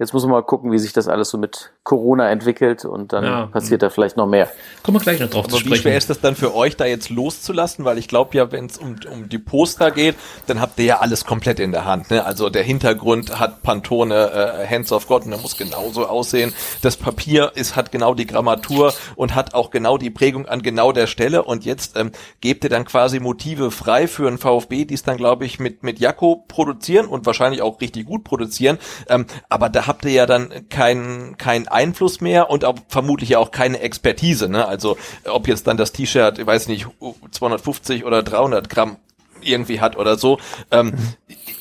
Jetzt 0.00 0.12
muss 0.12 0.22
man 0.22 0.30
mal 0.30 0.42
gucken, 0.42 0.70
wie 0.70 0.78
sich 0.78 0.92
das 0.92 1.08
alles 1.08 1.28
so 1.30 1.38
mit 1.38 1.72
Corona 1.82 2.30
entwickelt 2.30 2.84
und 2.84 3.12
dann 3.12 3.24
ja. 3.24 3.46
passiert 3.46 3.82
da 3.82 3.90
vielleicht 3.90 4.16
noch 4.16 4.28
mehr. 4.28 4.48
Kommen 4.84 4.96
wir 4.96 5.02
gleich 5.02 5.18
noch 5.18 5.28
drauf 5.28 5.46
Aber 5.46 5.54
zu 5.54 5.58
sprechen. 5.58 5.74
Wie 5.74 5.78
schwer 5.78 5.98
ist 5.98 6.08
das 6.08 6.20
dann 6.20 6.36
für 6.36 6.54
euch, 6.54 6.76
da 6.76 6.84
jetzt 6.84 7.10
loszulassen? 7.10 7.84
Weil 7.84 7.98
ich 7.98 8.06
glaube 8.06 8.36
ja, 8.36 8.52
wenn 8.52 8.66
es 8.66 8.78
um, 8.78 8.94
um 9.12 9.28
die 9.28 9.38
Poster 9.38 9.90
geht, 9.90 10.14
dann 10.46 10.60
habt 10.60 10.78
ihr 10.78 10.84
ja 10.84 10.98
alles 11.00 11.24
komplett 11.24 11.58
in 11.58 11.72
der 11.72 11.84
Hand. 11.84 12.12
Ne? 12.12 12.24
Also 12.24 12.48
der 12.48 12.62
Hintergrund 12.62 13.40
hat 13.40 13.62
Pantone 13.62 14.30
äh, 14.30 14.68
Hands 14.68 14.92
of 14.92 15.08
God 15.08 15.24
und 15.24 15.32
der 15.32 15.40
muss 15.40 15.56
genauso 15.56 16.06
aussehen. 16.06 16.54
Das 16.80 16.96
Papier 16.96 17.50
ist 17.56 17.74
hat 17.74 17.90
genau 17.90 18.14
die 18.14 18.26
Grammatur 18.26 18.94
und 19.16 19.34
hat 19.34 19.54
auch 19.54 19.70
genau 19.70 19.98
die 19.98 20.10
Prägung 20.10 20.46
an 20.46 20.62
genau 20.62 20.92
der 20.92 21.08
Stelle. 21.08 21.42
Und 21.42 21.64
jetzt 21.64 21.96
ähm, 21.96 22.12
gebt 22.40 22.62
ihr 22.62 22.70
dann 22.70 22.84
quasi 22.84 23.18
Motive 23.18 23.72
frei 23.72 24.06
für 24.06 24.28
einen 24.28 24.38
VfB, 24.38 24.84
die 24.84 24.94
es 24.94 25.02
dann, 25.02 25.16
glaube 25.16 25.44
ich, 25.44 25.58
mit, 25.58 25.82
mit 25.82 25.98
Jakko 25.98 26.44
produzieren 26.46 27.06
und 27.06 27.26
wahrscheinlich 27.26 27.62
auch 27.62 27.80
richtig 27.80 28.06
gut 28.06 28.22
produzieren. 28.22 28.78
Ähm, 29.08 29.26
aber 29.48 29.68
da 29.68 29.87
habt 29.88 30.04
ihr 30.04 30.12
ja 30.12 30.26
dann 30.26 30.68
keinen 30.68 31.36
keinen 31.36 31.66
Einfluss 31.66 32.20
mehr 32.20 32.50
und 32.50 32.64
auch 32.64 32.76
vermutlich 32.88 33.30
ja 33.30 33.38
auch 33.38 33.50
keine 33.50 33.80
Expertise. 33.80 34.48
Ne? 34.48 34.66
Also 34.66 34.96
ob 35.24 35.48
jetzt 35.48 35.66
dann 35.66 35.76
das 35.76 35.92
T-Shirt, 35.92 36.38
ich 36.38 36.46
weiß 36.46 36.68
nicht, 36.68 36.86
250 37.32 38.04
oder 38.04 38.22
300 38.22 38.68
Gramm 38.68 38.98
irgendwie 39.42 39.80
hat 39.80 39.96
oder 39.96 40.18
so. 40.18 40.38
Ähm, 40.70 40.94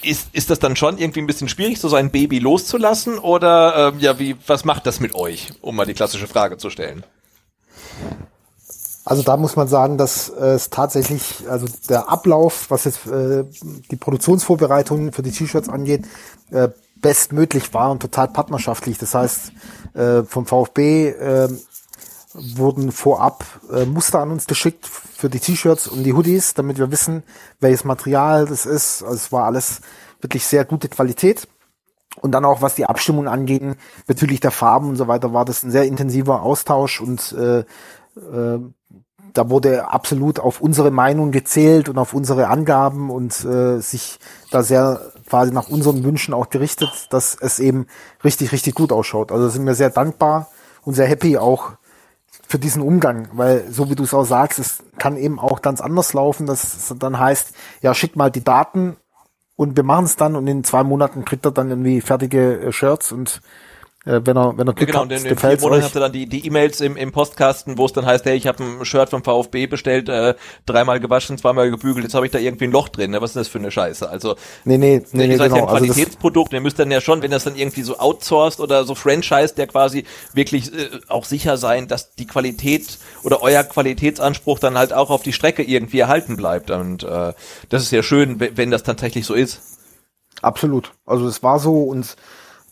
ist, 0.04 0.30
ist 0.34 0.50
das 0.50 0.60
dann 0.60 0.76
schon 0.76 0.98
irgendwie 0.98 1.22
ein 1.22 1.28
bisschen 1.28 1.50
schwierig, 1.50 1.80
so 1.80 1.90
sein 1.90 2.12
Baby 2.12 2.40
loszulassen? 2.40 3.20
Oder 3.20 3.94
ähm, 3.94 4.00
ja, 4.00 4.20
wie, 4.20 4.36
was 4.46 4.66
macht 4.66 4.86
das 4.86 5.00
mit 5.00 5.16
euch, 5.16 5.50
um 5.62 5.76
mal 5.76 5.86
die 5.86 5.94
klassische 5.94 6.28
Frage 6.28 6.58
zu 6.58 6.70
stellen? 6.70 7.04
Also 9.06 9.24
da 9.24 9.38
muss 9.38 9.56
man 9.56 9.70
sagen, 9.70 9.98
dass 9.98 10.28
äh, 10.30 10.56
es 10.56 10.70
tatsächlich, 10.70 11.50
also 11.50 11.66
der 11.88 12.10
Ablauf, 12.10 12.70
was 12.70 12.84
jetzt 12.84 13.08
äh, 13.08 13.46
die 13.90 13.96
Produktionsvorbereitungen 13.96 15.14
für 15.14 15.24
die 15.24 15.32
T-Shirts 15.32 15.70
angeht, 15.70 16.04
äh, 16.52 16.70
bestmöglich 17.02 17.74
war 17.74 17.92
und 17.92 18.02
total 18.02 18.28
partnerschaftlich. 18.28 18.98
Das 18.98 19.14
heißt, 19.14 19.52
äh, 19.94 20.24
vom 20.24 20.46
VfB 20.46 21.10
äh, 21.10 21.50
wurden 22.34 22.92
vorab 22.92 23.44
äh, 23.72 23.86
Muster 23.86 24.20
an 24.20 24.32
uns 24.32 24.46
geschickt 24.46 24.86
für 24.88 25.30
die 25.30 25.40
T-Shirts 25.40 25.88
und 25.88 26.04
die 26.04 26.14
Hoodies, 26.14 26.54
damit 26.54 26.78
wir 26.78 26.92
wissen, 26.92 27.24
welches 27.60 27.84
Material 27.84 28.46
das 28.46 28.66
ist. 28.66 29.04
Also 29.04 29.16
es 29.16 29.32
war 29.32 29.46
alles 29.46 29.82
wirklich 30.22 30.46
sehr 30.46 30.66
gute 30.66 30.90
Qualität. 30.90 31.48
Und 32.22 32.32
dann 32.32 32.46
auch, 32.46 32.62
was 32.62 32.76
die 32.76 32.86
Abstimmung 32.86 33.28
angeht, 33.28 33.62
bezüglich 34.08 34.40
der 34.40 34.52
Farben 34.52 34.90
und 34.90 34.96
so 34.96 35.08
weiter, 35.08 35.34
war 35.34 35.46
das 35.46 35.64
ein 35.64 35.72
sehr 35.72 35.86
intensiver 35.86 36.42
Austausch 36.42 37.00
und 37.00 37.32
äh, 37.34 37.60
äh, 37.60 38.60
da 39.34 39.50
wurde 39.50 39.90
absolut 39.90 40.40
auf 40.40 40.62
unsere 40.62 40.92
Meinung 40.92 41.32
gezählt 41.32 41.90
und 41.90 41.98
auf 41.98 42.14
unsere 42.14 42.48
Angaben 42.48 43.10
und 43.10 43.44
äh, 43.46 43.80
sich 43.80 44.20
da 44.52 44.64
sehr 44.64 45.02
quasi 45.30 45.52
nach 45.52 45.70
unseren 45.70 46.04
Wünschen 46.04 46.34
auch 46.34 46.50
gerichtet, 46.50 47.08
dass 47.10 47.36
es 47.40 47.60
eben 47.60 47.88
richtig, 48.24 48.52
richtig 48.52 48.76
gut 48.76 48.92
ausschaut. 48.92 49.32
Also 49.32 49.50
sind 49.50 49.66
wir 49.66 49.76
sehr 49.76 49.90
dankbar 49.90 50.50
und 50.84 50.94
sehr 50.94 51.08
happy 51.08 51.38
auch 51.38 51.74
für 52.48 52.60
diesen 52.60 52.82
Umgang, 52.82 53.28
weil 53.34 53.70
so 53.70 53.90
wie 53.90 53.96
du 53.96 54.04
es 54.04 54.14
auch 54.14 54.24
sagst, 54.24 54.58
es 54.60 54.84
kann 54.98 55.18
eben 55.18 55.38
auch 55.38 55.62
ganz 55.62 55.82
anders 55.82 56.14
laufen, 56.14 56.48
dass 56.48 56.64
es 56.64 56.96
dann 56.98 57.20
heißt, 57.20 57.54
ja, 57.82 57.94
schick 57.94 58.16
mal 58.16 58.32
die 58.32 58.44
Daten 58.44 58.96
und 59.58 59.76
wir 59.76 59.84
machen 59.84 60.06
es 60.06 60.16
dann 60.16 60.36
und 60.36 60.48
in 60.48 60.64
zwei 60.64 60.84
Monaten 60.84 61.26
kriegt 61.26 61.46
er 61.46 61.52
dann 61.52 61.70
irgendwie 61.70 62.00
fertige 62.00 62.60
äh, 62.60 62.72
Shirts 62.72 63.12
und 63.12 63.42
äh, 64.08 64.22
wenn 64.26 64.38
er, 64.38 64.58
wenn 64.58 64.68
er 64.68 64.74
Glück 64.74 64.90
genau, 64.90 65.02
hat, 65.02 65.12
in, 65.12 65.26
in 65.26 65.38
vier 65.38 65.60
Monaten 65.60 65.84
habt 65.84 65.96
ihr 65.96 66.00
dann 66.00 66.12
die, 66.12 66.28
die 66.28 66.46
E-Mails 66.46 66.82
im, 66.82 66.96
im 66.96 67.12
Postkasten, 67.12 67.78
wo 67.78 67.86
es 67.86 67.94
dann 67.94 68.06
heißt, 68.06 68.26
hey, 68.26 68.38
ich 68.38 68.48
habe 68.48 68.64
ein 68.64 68.86
Shirt 68.86 69.10
vom 69.10 69.24
VfB 69.24 69.68
bestellt, 69.68 70.08
äh, 70.08 70.36
dreimal 70.66 71.00
gewaschen, 71.00 71.38
zweimal 71.38 71.70
gebügelt, 71.70 72.04
jetzt 72.06 72.16
habe 72.16 72.26
ich 72.26 72.32
da 72.32 72.40
irgendwie 72.40 72.66
ein 72.66 72.72
Loch 72.72 72.88
drin. 72.88 73.12
Ne? 73.12 73.22
Was 73.22 73.32
ist 73.32 73.36
das 73.36 73.48
für 73.50 73.60
eine 73.60 73.70
Scheiße? 73.70 74.10
Also 74.10 74.36
nee, 74.64 74.78
nee, 74.78 75.04
nee, 75.12 75.28
nee, 75.28 75.38
genau. 75.38 75.56
ja 75.56 75.62
ein 75.64 75.68
Qualitätsprodukt, 75.68 76.50
also 76.50 76.58
ihr 76.58 76.62
müsst 76.62 76.80
dann 76.80 76.90
ja 76.90 77.02
schon, 77.02 77.22
wenn 77.22 77.32
das 77.32 77.44
dann 77.44 77.56
irgendwie 77.56 77.82
so 77.82 77.98
outsourced 78.00 78.62
oder 78.62 78.86
so 78.86 78.96
Franchise, 78.96 79.54
der 79.56 79.68
quasi 79.68 80.06
wirklich 80.34 80.74
äh, 80.74 80.90
auch 81.10 81.26
sicher 81.26 81.58
sein, 81.58 81.88
dass 81.88 82.16
die 82.16 82.28
Qualität 82.28 82.98
oder 83.24 83.42
euer 83.42 83.64
Qualitätsanspruch 83.64 84.60
dann 84.60 84.78
halt 84.78 84.94
auch 84.94 85.10
auf 85.10 85.24
die 85.24 85.34
Strecke 85.34 85.64
irgendwie 85.64 86.00
erhalten 86.00 86.38
bleibt. 86.38 86.72
Und 86.72 87.04
äh, 87.04 87.34
das 87.70 87.84
ist 87.84 87.92
ja 87.92 88.04
schön, 88.04 88.40
wenn 88.40 88.72
das 88.72 88.84
tatsächlich 88.84 89.26
so 89.26 89.34
ist. 89.34 89.62
Absolut. 90.42 90.94
Also 91.06 91.28
es 91.28 91.44
war 91.44 91.60
so 91.60 91.84
und 91.84 92.16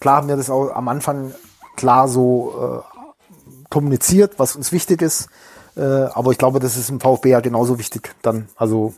klar 0.06 0.18
haben 0.18 0.28
wir 0.28 0.38
das 0.38 0.52
auch 0.52 0.70
am 0.70 0.88
Anfang 0.88 1.34
klar 1.76 2.08
so 2.08 2.84
äh, 2.86 3.66
kommuniziert, 3.72 4.38
was 4.38 4.56
uns 4.56 4.72
wichtig 4.72 5.02
ist. 5.02 5.30
Äh, 5.76 5.82
aber 5.82 6.32
ich 6.32 6.38
glaube, 6.38 6.60
das 6.60 6.78
ist 6.78 6.92
im 6.92 7.00
VfB 7.00 7.30
ja 7.30 7.40
genauso 7.40 7.80
wichtig 7.80 8.14
dann, 8.22 8.48
also 8.56 8.94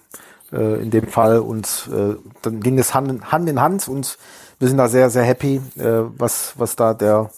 äh, 0.52 0.84
in 0.84 0.92
dem 0.92 1.08
Fall. 1.08 1.40
Und 1.40 1.90
äh, 1.94 2.16
dann 2.42 2.60
ging 2.60 2.78
es 2.78 2.94
Hand 2.94 3.10
in, 3.10 3.32
Hand 3.32 3.48
in 3.48 3.62
Hand 3.62 3.88
und 3.88 4.18
wir 4.60 4.68
sind 4.68 4.76
da 4.76 4.90
sehr, 4.90 5.10
sehr 5.10 5.24
happy, 5.24 5.62
äh, 5.78 6.04
was, 6.18 6.56
was 6.58 6.76
da 6.76 6.94
der, 6.94 7.30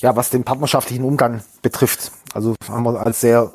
ja, 0.00 0.14
was 0.14 0.28
den 0.28 0.44
partnerschaftlichen 0.44 1.02
Umgang 1.02 1.42
betrifft. 1.62 2.12
Also 2.34 2.56
haben 2.68 2.84
wir 2.84 3.06
als 3.06 3.22
sehr 3.22 3.52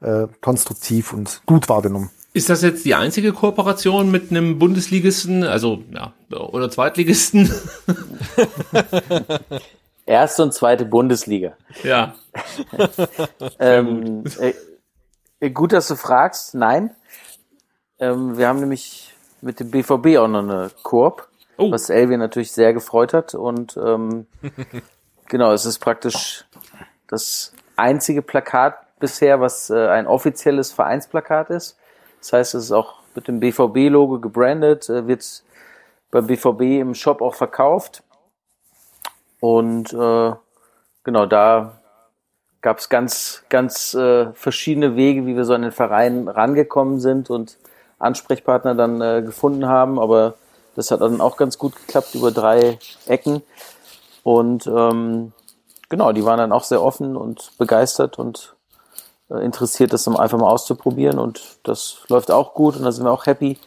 äh, 0.00 0.26
konstruktiv 0.40 1.12
und 1.12 1.42
gut 1.44 1.68
wahrgenommen. 1.68 2.08
Ist 2.36 2.50
das 2.50 2.60
jetzt 2.60 2.84
die 2.84 2.94
einzige 2.94 3.32
Kooperation 3.32 4.10
mit 4.10 4.30
einem 4.30 4.58
Bundesligisten, 4.58 5.42
also 5.42 5.82
ja, 5.90 6.12
oder 6.30 6.68
Zweitligisten? 6.68 7.50
Erste 10.04 10.42
und 10.42 10.52
zweite 10.52 10.84
Bundesliga. 10.84 11.56
Ja. 11.82 12.14
ähm, 13.58 14.24
gut. 14.24 14.54
Äh, 15.40 15.50
gut, 15.50 15.72
dass 15.72 15.88
du 15.88 15.96
fragst. 15.96 16.54
Nein. 16.54 16.94
Ähm, 17.98 18.36
wir 18.36 18.48
haben 18.48 18.60
nämlich 18.60 19.14
mit 19.40 19.58
dem 19.58 19.70
BVB 19.70 20.18
auch 20.18 20.28
noch 20.28 20.42
eine 20.42 20.70
Koop, 20.82 21.28
oh. 21.56 21.70
was 21.70 21.88
Elvin 21.88 22.20
natürlich 22.20 22.52
sehr 22.52 22.74
gefreut 22.74 23.14
hat. 23.14 23.34
Und 23.34 23.78
ähm, 23.78 24.26
genau, 25.26 25.52
es 25.52 25.64
ist 25.64 25.78
praktisch 25.78 26.44
das 27.08 27.54
einzige 27.76 28.20
Plakat 28.20 28.76
bisher, 29.00 29.40
was 29.40 29.70
äh, 29.70 29.88
ein 29.88 30.06
offizielles 30.06 30.70
Vereinsplakat 30.70 31.48
ist. 31.48 31.78
Das 32.26 32.32
heißt, 32.32 32.54
es 32.56 32.64
ist 32.64 32.72
auch 32.72 32.94
mit 33.14 33.28
dem 33.28 33.38
BVB-Logo 33.38 34.18
gebrandet, 34.18 34.88
äh, 34.88 35.06
wird 35.06 35.44
beim 36.10 36.26
BVB 36.26 36.80
im 36.80 36.96
Shop 36.96 37.22
auch 37.22 37.36
verkauft. 37.36 38.02
Und 39.38 39.92
äh, 39.92 40.32
genau, 41.04 41.26
da 41.26 41.78
gab 42.62 42.78
es 42.78 42.88
ganz, 42.88 43.44
ganz 43.48 43.94
äh, 43.94 44.32
verschiedene 44.32 44.96
Wege, 44.96 45.24
wie 45.24 45.36
wir 45.36 45.44
so 45.44 45.54
an 45.54 45.62
den 45.62 45.70
Verein 45.70 46.26
rangekommen 46.26 46.98
sind 46.98 47.30
und 47.30 47.58
Ansprechpartner 48.00 48.74
dann 48.74 49.00
äh, 49.00 49.22
gefunden 49.22 49.68
haben. 49.68 50.00
Aber 50.00 50.34
das 50.74 50.90
hat 50.90 51.02
dann 51.02 51.20
auch 51.20 51.36
ganz 51.36 51.58
gut 51.58 51.76
geklappt 51.76 52.16
über 52.16 52.32
drei 52.32 52.80
Ecken. 53.06 53.42
Und 54.24 54.66
ähm, 54.66 55.32
genau, 55.88 56.10
die 56.10 56.24
waren 56.24 56.38
dann 56.38 56.50
auch 56.50 56.64
sehr 56.64 56.82
offen 56.82 57.16
und 57.16 57.52
begeistert 57.56 58.18
und 58.18 58.55
interessiert, 59.28 59.92
das 59.92 60.06
einfach 60.06 60.38
mal 60.38 60.50
auszuprobieren. 60.50 61.18
Und 61.18 61.58
das 61.62 61.98
läuft 62.08 62.30
auch 62.30 62.54
gut 62.54 62.76
und 62.76 62.84
da 62.84 62.92
sind 62.92 63.04
wir 63.04 63.12
auch 63.12 63.26
happy. 63.26 63.58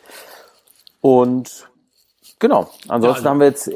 Und 1.01 1.67
genau, 2.39 2.69
ansonsten 2.87 3.03
ja, 3.03 3.11
also 3.11 3.29
haben 3.29 3.39
wir 3.39 3.47
jetzt 3.47 3.69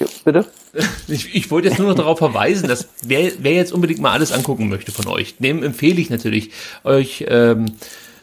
ja, 0.00 0.06
bitte? 0.24 0.46
Ich, 1.08 1.34
ich 1.34 1.50
wollte 1.50 1.68
jetzt 1.68 1.78
nur 1.78 1.88
noch 1.88 1.96
darauf 1.96 2.18
verweisen, 2.18 2.68
dass 2.68 2.88
wer, 3.02 3.32
wer 3.38 3.54
jetzt 3.54 3.72
unbedingt 3.72 4.00
mal 4.00 4.12
alles 4.12 4.30
angucken 4.30 4.68
möchte 4.68 4.92
von 4.92 5.08
euch, 5.08 5.36
dem 5.38 5.64
empfehle 5.64 6.00
ich 6.00 6.10
natürlich, 6.10 6.52
euch 6.84 7.24
ähm, 7.26 7.72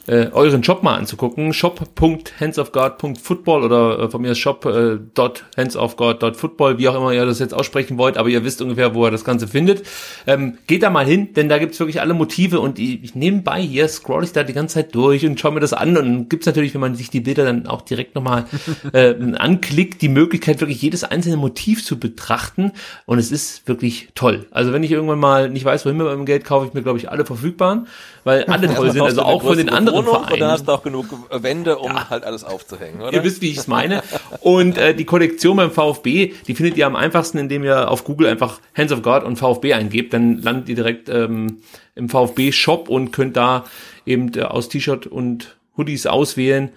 äh, 0.08 0.30
euren 0.32 0.64
Shop 0.64 0.82
mal 0.84 0.96
anzugucken. 0.96 1.52
shop.handsofgod.football 1.54 3.64
oder 3.64 4.00
äh, 4.00 4.10
von 4.10 4.22
mir 4.22 4.34
shop.handsofgod.football, 4.36 6.74
äh, 6.74 6.78
wie 6.78 6.88
auch 6.88 6.96
immer 6.96 7.12
ihr 7.12 7.26
das 7.26 7.40
jetzt 7.40 7.54
aussprechen 7.54 7.98
wollt, 7.98 8.16
aber 8.18 8.30
ihr 8.30 8.46
wisst 8.46 8.62
ungefähr, 8.62 8.96
wo 8.96 9.06
ihr 9.06 9.12
das 9.12 9.26
Ganze 9.26 9.48
findet. 9.48 9.86
Ähm, 10.26 10.58
geht 10.68 10.84
da 10.84 10.90
mal 10.90 11.06
hin, 11.06 11.34
denn 11.34 11.50
da 11.50 11.58
gibt's 11.58 11.78
wirklich 11.80 12.00
alle 12.02 12.14
Motive 12.14 12.62
und 12.62 12.80
ich, 12.80 13.04
ich 13.04 13.16
nebenbei 13.16 13.62
hier 13.62 13.88
scroll 13.88 14.24
ich 14.24 14.32
da 14.32 14.44
die 14.44 14.54
ganze 14.54 14.76
Zeit 14.76 14.94
durch 14.96 15.26
und 15.26 15.40
schaue 15.40 15.52
mir 15.52 15.60
das 15.60 15.74
an 15.74 15.98
und 15.98 16.30
gibt's 16.30 16.46
natürlich, 16.46 16.74
wenn 16.74 16.80
man 16.82 16.96
sich 16.96 17.10
die 17.10 17.20
Bilder 17.20 17.44
dann 17.46 17.68
auch 17.68 17.82
direkt 17.82 18.16
nochmal 18.16 18.46
äh, 18.94 19.14
anklickt, 19.38 20.02
die 20.02 20.10
Möglichkeit, 20.10 20.62
wirklich 20.62 20.82
jedes 20.82 21.04
einzelne 21.04 21.38
Motiv 21.38 21.84
zu 21.84 22.00
betrachten 22.00 22.72
und 23.06 23.20
es 23.20 23.32
ist 23.32 23.68
wirklich 23.68 24.10
toll. 24.16 24.46
Also 24.52 24.72
wenn 24.72 24.84
ich 24.84 24.92
irgendwann 24.92 25.20
mal 25.20 25.50
nicht 25.50 25.66
weiß, 25.66 25.86
wohin 25.86 25.98
mit 25.98 26.08
meinem 26.08 26.26
Geld, 26.26 26.46
kaufe 26.46 26.68
ich 26.68 26.74
mir, 26.74 26.82
glaube 26.82 26.98
ich, 26.98 27.10
alle 27.10 27.26
verfügbaren, 27.26 27.88
weil 28.24 28.46
alle 28.46 28.74
toll 28.74 28.92
sind, 28.92 29.02
also 29.02 29.24
auch 29.24 29.44
von 29.44 29.58
den 29.58 29.70
anderen 29.70 29.97
Wohnung 30.06 30.32
und 30.32 30.40
dann 30.40 30.52
hast 30.52 30.68
du 30.68 30.72
auch 30.72 30.84
genug 30.84 31.08
Wände, 31.30 31.78
um 31.78 31.92
ja. 31.92 32.10
halt 32.10 32.24
alles 32.24 32.44
aufzuhängen, 32.44 33.02
oder? 33.02 33.14
Ihr 33.14 33.24
wisst, 33.24 33.42
wie 33.42 33.50
ich 33.50 33.58
es 33.58 33.68
meine. 33.68 34.04
Und 34.42 34.78
äh, 34.78 34.94
die 34.94 35.06
Kollektion 35.06 35.58
beim 35.58 35.72
VfB, 35.72 36.34
die 36.48 36.56
findet 36.56 36.78
ihr 36.78 36.86
am 36.86 36.96
einfachsten, 36.96 37.38
indem 37.38 37.64
ihr 37.64 37.90
auf 37.90 38.04
Google 38.04 38.28
einfach 38.28 38.60
Hands 38.76 38.92
of 38.92 39.02
God 39.02 39.24
und 39.24 39.38
VfB 39.38 39.74
eingebt. 39.74 40.14
Dann 40.14 40.42
landet 40.42 40.70
ihr 40.70 40.76
direkt 40.76 41.10
ähm, 41.10 41.60
im 41.96 42.10
VfB-Shop 42.10 42.90
und 42.90 43.12
könnt 43.12 43.38
da 43.38 43.66
eben 44.06 44.32
äh, 44.36 44.44
aus 44.44 44.70
T-Shirt 44.70 45.08
und 45.08 45.58
Hoodies 45.78 46.06
auswählen. 46.08 46.70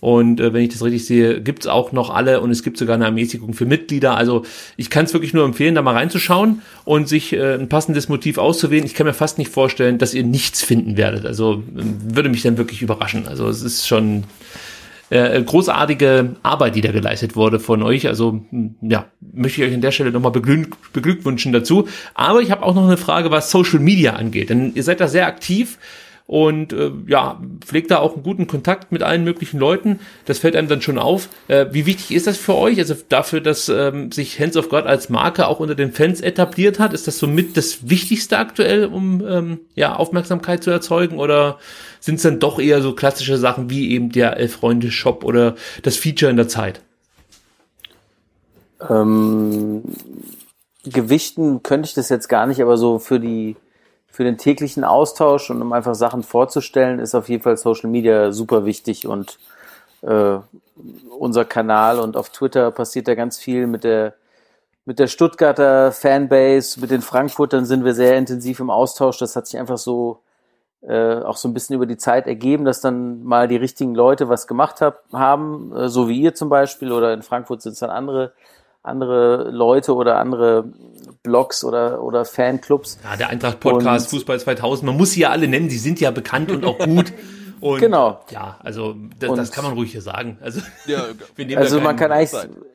Und 0.00 0.40
äh, 0.40 0.52
wenn 0.52 0.62
ich 0.62 0.70
das 0.70 0.82
richtig 0.82 1.06
sehe, 1.06 1.40
gibt's 1.40 1.66
auch 1.66 1.92
noch 1.92 2.10
alle 2.10 2.40
und 2.40 2.50
es 2.50 2.62
gibt 2.62 2.78
sogar 2.78 2.94
eine 2.94 3.06
Ermäßigung 3.06 3.54
für 3.54 3.66
Mitglieder. 3.66 4.16
Also 4.16 4.44
ich 4.76 4.90
kann 4.90 5.04
es 5.04 5.12
wirklich 5.12 5.34
nur 5.34 5.44
empfehlen, 5.44 5.74
da 5.74 5.82
mal 5.82 5.94
reinzuschauen 5.94 6.62
und 6.84 7.08
sich 7.08 7.32
äh, 7.32 7.54
ein 7.54 7.68
passendes 7.68 8.08
Motiv 8.08 8.38
auszuwählen. 8.38 8.84
Ich 8.84 8.94
kann 8.94 9.06
mir 9.06 9.14
fast 9.14 9.38
nicht 9.38 9.50
vorstellen, 9.50 9.98
dass 9.98 10.14
ihr 10.14 10.24
nichts 10.24 10.62
finden 10.62 10.96
werdet. 10.96 11.26
Also 11.26 11.62
äh, 11.76 11.82
würde 12.14 12.28
mich 12.28 12.42
dann 12.42 12.58
wirklich 12.58 12.82
überraschen. 12.82 13.26
Also 13.26 13.48
es 13.48 13.62
ist 13.62 13.88
schon 13.88 14.24
äh, 15.10 15.42
großartige 15.42 16.36
Arbeit, 16.42 16.76
die 16.76 16.80
da 16.80 16.92
geleistet 16.92 17.34
wurde 17.34 17.58
von 17.58 17.82
euch. 17.82 18.06
Also 18.06 18.42
ja, 18.82 19.06
möchte 19.20 19.62
ich 19.62 19.68
euch 19.68 19.74
an 19.74 19.80
der 19.80 19.90
Stelle 19.90 20.12
nochmal 20.12 20.32
beglück 20.32 20.76
beglückwünschen 20.92 21.52
dazu. 21.52 21.88
Aber 22.14 22.40
ich 22.40 22.50
habe 22.50 22.62
auch 22.62 22.74
noch 22.74 22.86
eine 22.86 22.98
Frage, 22.98 23.30
was 23.30 23.50
Social 23.50 23.80
Media 23.80 24.14
angeht. 24.14 24.50
Denn 24.50 24.72
ihr 24.74 24.82
seid 24.82 25.00
da 25.00 25.08
sehr 25.08 25.26
aktiv 25.26 25.78
und 26.28 26.74
äh, 26.74 26.90
ja, 27.06 27.40
pflegt 27.64 27.90
da 27.90 28.00
auch 28.00 28.12
einen 28.12 28.22
guten 28.22 28.46
Kontakt 28.46 28.92
mit 28.92 29.02
allen 29.02 29.24
möglichen 29.24 29.58
Leuten. 29.58 29.98
Das 30.26 30.38
fällt 30.38 30.56
einem 30.56 30.68
dann 30.68 30.82
schon 30.82 30.98
auf. 30.98 31.30
Äh, 31.48 31.68
wie 31.70 31.86
wichtig 31.86 32.14
ist 32.14 32.26
das 32.26 32.36
für 32.36 32.54
euch? 32.54 32.78
Also 32.78 32.94
dafür, 33.08 33.40
dass 33.40 33.70
ähm, 33.70 34.12
sich 34.12 34.38
Hands 34.38 34.54
of 34.58 34.68
God 34.68 34.84
als 34.84 35.08
Marke 35.08 35.46
auch 35.46 35.58
unter 35.58 35.74
den 35.74 35.90
Fans 35.90 36.20
etabliert 36.20 36.78
hat, 36.78 36.92
ist 36.92 37.06
das 37.06 37.18
somit 37.18 37.56
das 37.56 37.88
Wichtigste 37.88 38.36
aktuell, 38.36 38.84
um 38.84 39.26
ähm, 39.26 39.60
ja, 39.74 39.96
Aufmerksamkeit 39.96 40.62
zu 40.62 40.70
erzeugen? 40.70 41.18
Oder 41.18 41.58
sind 41.98 42.16
es 42.16 42.22
dann 42.24 42.40
doch 42.40 42.58
eher 42.58 42.82
so 42.82 42.94
klassische 42.94 43.38
Sachen 43.38 43.70
wie 43.70 43.90
eben 43.92 44.12
der 44.12 44.36
Elf-Freunde-Shop 44.36 45.24
oder 45.24 45.54
das 45.82 45.96
Feature 45.96 46.30
in 46.30 46.36
der 46.36 46.48
Zeit? 46.48 46.82
Ähm, 48.86 49.82
gewichten 50.84 51.62
könnte 51.62 51.88
ich 51.88 51.94
das 51.94 52.10
jetzt 52.10 52.28
gar 52.28 52.46
nicht, 52.46 52.60
aber 52.60 52.76
so 52.76 52.98
für 52.98 53.18
die 53.18 53.56
für 54.18 54.24
den 54.24 54.36
täglichen 54.36 54.82
Austausch 54.82 55.48
und 55.48 55.62
um 55.62 55.72
einfach 55.72 55.94
Sachen 55.94 56.24
vorzustellen, 56.24 56.98
ist 56.98 57.14
auf 57.14 57.28
jeden 57.28 57.44
Fall 57.44 57.56
Social 57.56 57.88
Media 57.88 58.32
super 58.32 58.64
wichtig 58.64 59.06
und 59.06 59.38
äh, 60.02 60.38
unser 61.16 61.44
Kanal 61.44 62.00
und 62.00 62.16
auf 62.16 62.30
Twitter 62.30 62.72
passiert 62.72 63.06
da 63.06 63.14
ganz 63.14 63.38
viel 63.38 63.68
mit 63.68 63.84
der 63.84 64.14
mit 64.84 64.98
der 64.98 65.06
Stuttgarter 65.06 65.92
Fanbase, 65.92 66.80
mit 66.80 66.90
den 66.90 67.00
Frankfurtern 67.00 67.64
sind 67.64 67.84
wir 67.84 67.94
sehr 67.94 68.18
intensiv 68.18 68.58
im 68.58 68.70
Austausch. 68.70 69.18
Das 69.18 69.36
hat 69.36 69.46
sich 69.46 69.60
einfach 69.60 69.78
so 69.78 70.18
äh, 70.82 71.20
auch 71.20 71.36
so 71.36 71.46
ein 71.46 71.54
bisschen 71.54 71.76
über 71.76 71.86
die 71.86 71.96
Zeit 71.96 72.26
ergeben, 72.26 72.64
dass 72.64 72.80
dann 72.80 73.22
mal 73.22 73.46
die 73.46 73.54
richtigen 73.54 73.94
Leute 73.94 74.28
was 74.28 74.48
gemacht 74.48 74.80
hab, 74.80 75.04
haben, 75.12 75.72
äh, 75.76 75.88
so 75.88 76.08
wie 76.08 76.20
ihr 76.20 76.34
zum 76.34 76.48
Beispiel, 76.48 76.90
oder 76.90 77.14
in 77.14 77.22
Frankfurt 77.22 77.62
sind 77.62 77.74
es 77.74 77.78
dann 77.78 77.90
andere 77.90 78.32
andere 78.82 79.50
Leute 79.50 79.94
oder 79.94 80.18
andere 80.18 80.64
Blogs 81.22 81.64
oder, 81.64 82.02
oder 82.02 82.24
Fanclubs. 82.24 82.98
Ja, 83.04 83.16
der 83.16 83.28
Eintracht 83.28 83.60
Podcast, 83.60 84.12
und, 84.12 84.18
Fußball 84.18 84.40
2000, 84.40 84.86
man 84.86 84.96
muss 84.96 85.12
sie 85.12 85.20
ja 85.20 85.30
alle 85.30 85.48
nennen, 85.48 85.68
die 85.68 85.78
sind 85.78 86.00
ja 86.00 86.10
bekannt 86.10 86.50
und 86.50 86.64
auch 86.64 86.78
gut. 86.78 87.12
Und 87.60 87.80
genau. 87.80 88.20
Ja, 88.30 88.56
also 88.62 88.94
das, 89.18 89.34
das 89.34 89.50
kann 89.50 89.64
man 89.64 89.72
ruhig 89.72 89.90
hier 89.90 90.00
sagen. 90.00 90.38
Also, 90.40 90.60
ja, 90.86 91.06
also 91.56 91.80
man 91.80 91.96
kann 91.96 92.12
eigentlich, 92.12 92.32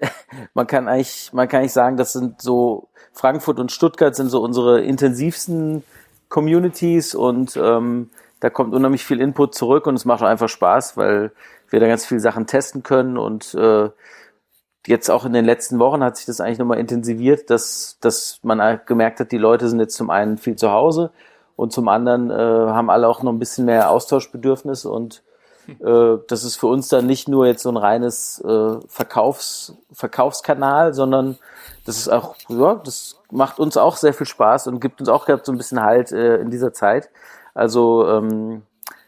man 0.54 0.68
kann 0.68 0.90
eigentlich, 0.90 1.32
man 1.32 1.48
kann 1.48 1.62
eigentlich 1.62 1.72
sagen, 1.72 1.96
das 1.96 2.12
sind 2.12 2.42
so 2.42 2.90
Frankfurt 3.14 3.60
und 3.60 3.72
Stuttgart 3.72 4.14
sind 4.14 4.30
so 4.30 4.42
unsere 4.42 4.82
intensivsten 4.82 5.84
Communities 6.28 7.16
und 7.16 7.56
ähm, 7.56 8.10
da 8.40 8.50
kommt 8.50 8.74
unheimlich 8.74 9.06
viel 9.06 9.22
Input 9.22 9.56
zurück 9.56 9.88
und 9.88 9.96
es 9.96 10.04
macht 10.04 10.24
einfach 10.24 10.50
Spaß, 10.50 10.98
weil 10.98 11.32
wir 11.70 11.80
da 11.80 11.88
ganz 11.88 12.06
viele 12.06 12.20
Sachen 12.20 12.46
testen 12.46 12.84
können 12.84 13.18
und 13.18 13.54
äh, 13.54 13.90
jetzt 14.88 15.10
auch 15.10 15.26
in 15.26 15.34
den 15.34 15.46
letzten 15.46 15.80
Wochen 15.80 16.04
hat 16.04 16.18
sich 16.18 16.26
das 16.26 16.42
eigentlich 16.42 16.60
nochmal 16.60 16.80
intensiviert, 16.80 17.50
dass, 17.50 17.98
dass 18.02 18.40
man 18.44 18.80
gemerkt 18.86 19.20
hat, 19.20 19.32
die 19.32 19.38
Leute 19.38 19.70
sind 19.70 19.80
jetzt 19.80 19.96
zum 19.96 20.10
einen 20.10 20.38
viel 20.38 20.56
zu 20.56 20.72
Hause 20.72 21.12
und 21.56 21.72
zum 21.72 21.88
anderen 21.88 22.32
äh, 22.32 22.34
haben 22.34 22.90
alle 22.90 23.08
auch 23.08 23.24
noch 23.24 23.32
ein 23.32 23.40
bisschen 23.40 23.66
mehr 23.66 23.90
Austauschbedürfnis 23.90 24.86
und 24.86 25.24
äh, 25.68 26.18
das 26.28 26.44
ist 26.44 26.58
für 26.58 26.68
uns 26.68 26.90
dann 26.90 27.06
nicht 27.06 27.28
nur 27.28 27.48
jetzt 27.48 27.64
so 27.64 27.70
ein 27.70 27.78
reines 27.78 28.42
äh, 28.42 28.76
Verkaufs, 28.88 29.76
Verkaufskanal, 29.92 30.94
sondern 30.94 31.38
das 31.86 31.98
ist 31.98 32.10
auch, 32.10 32.36
ja, 32.50 32.76
das 32.76 33.20
macht 33.32 33.60
uns 33.60 33.78
auch 33.78 33.96
sehr 33.96 34.14
viel 34.14 34.28
Spaß 34.28 34.68
und 34.68 34.80
gibt 34.80 35.00
uns 35.00 35.10
auch 35.10 35.28
so 35.44 35.52
ein 35.52 35.58
bisschen 35.58 35.82
Halt 35.82 36.12
äh, 36.12 36.38
in 36.38 36.50
dieser 36.50 36.74
Zeit. 36.74 37.10
Also 37.54 38.08
ähm, 38.08 38.64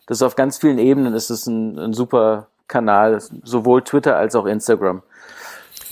das 0.07 0.19
ist 0.19 0.23
auf 0.23 0.35
ganz 0.35 0.57
vielen 0.57 0.77
Ebenen 0.77 1.13
ist 1.13 1.29
es 1.29 1.47
ein, 1.47 1.77
ein 1.77 1.93
super 1.93 2.47
Kanal, 2.67 3.21
sowohl 3.43 3.83
Twitter 3.83 4.15
als 4.15 4.35
auch 4.35 4.45
Instagram. 4.45 5.01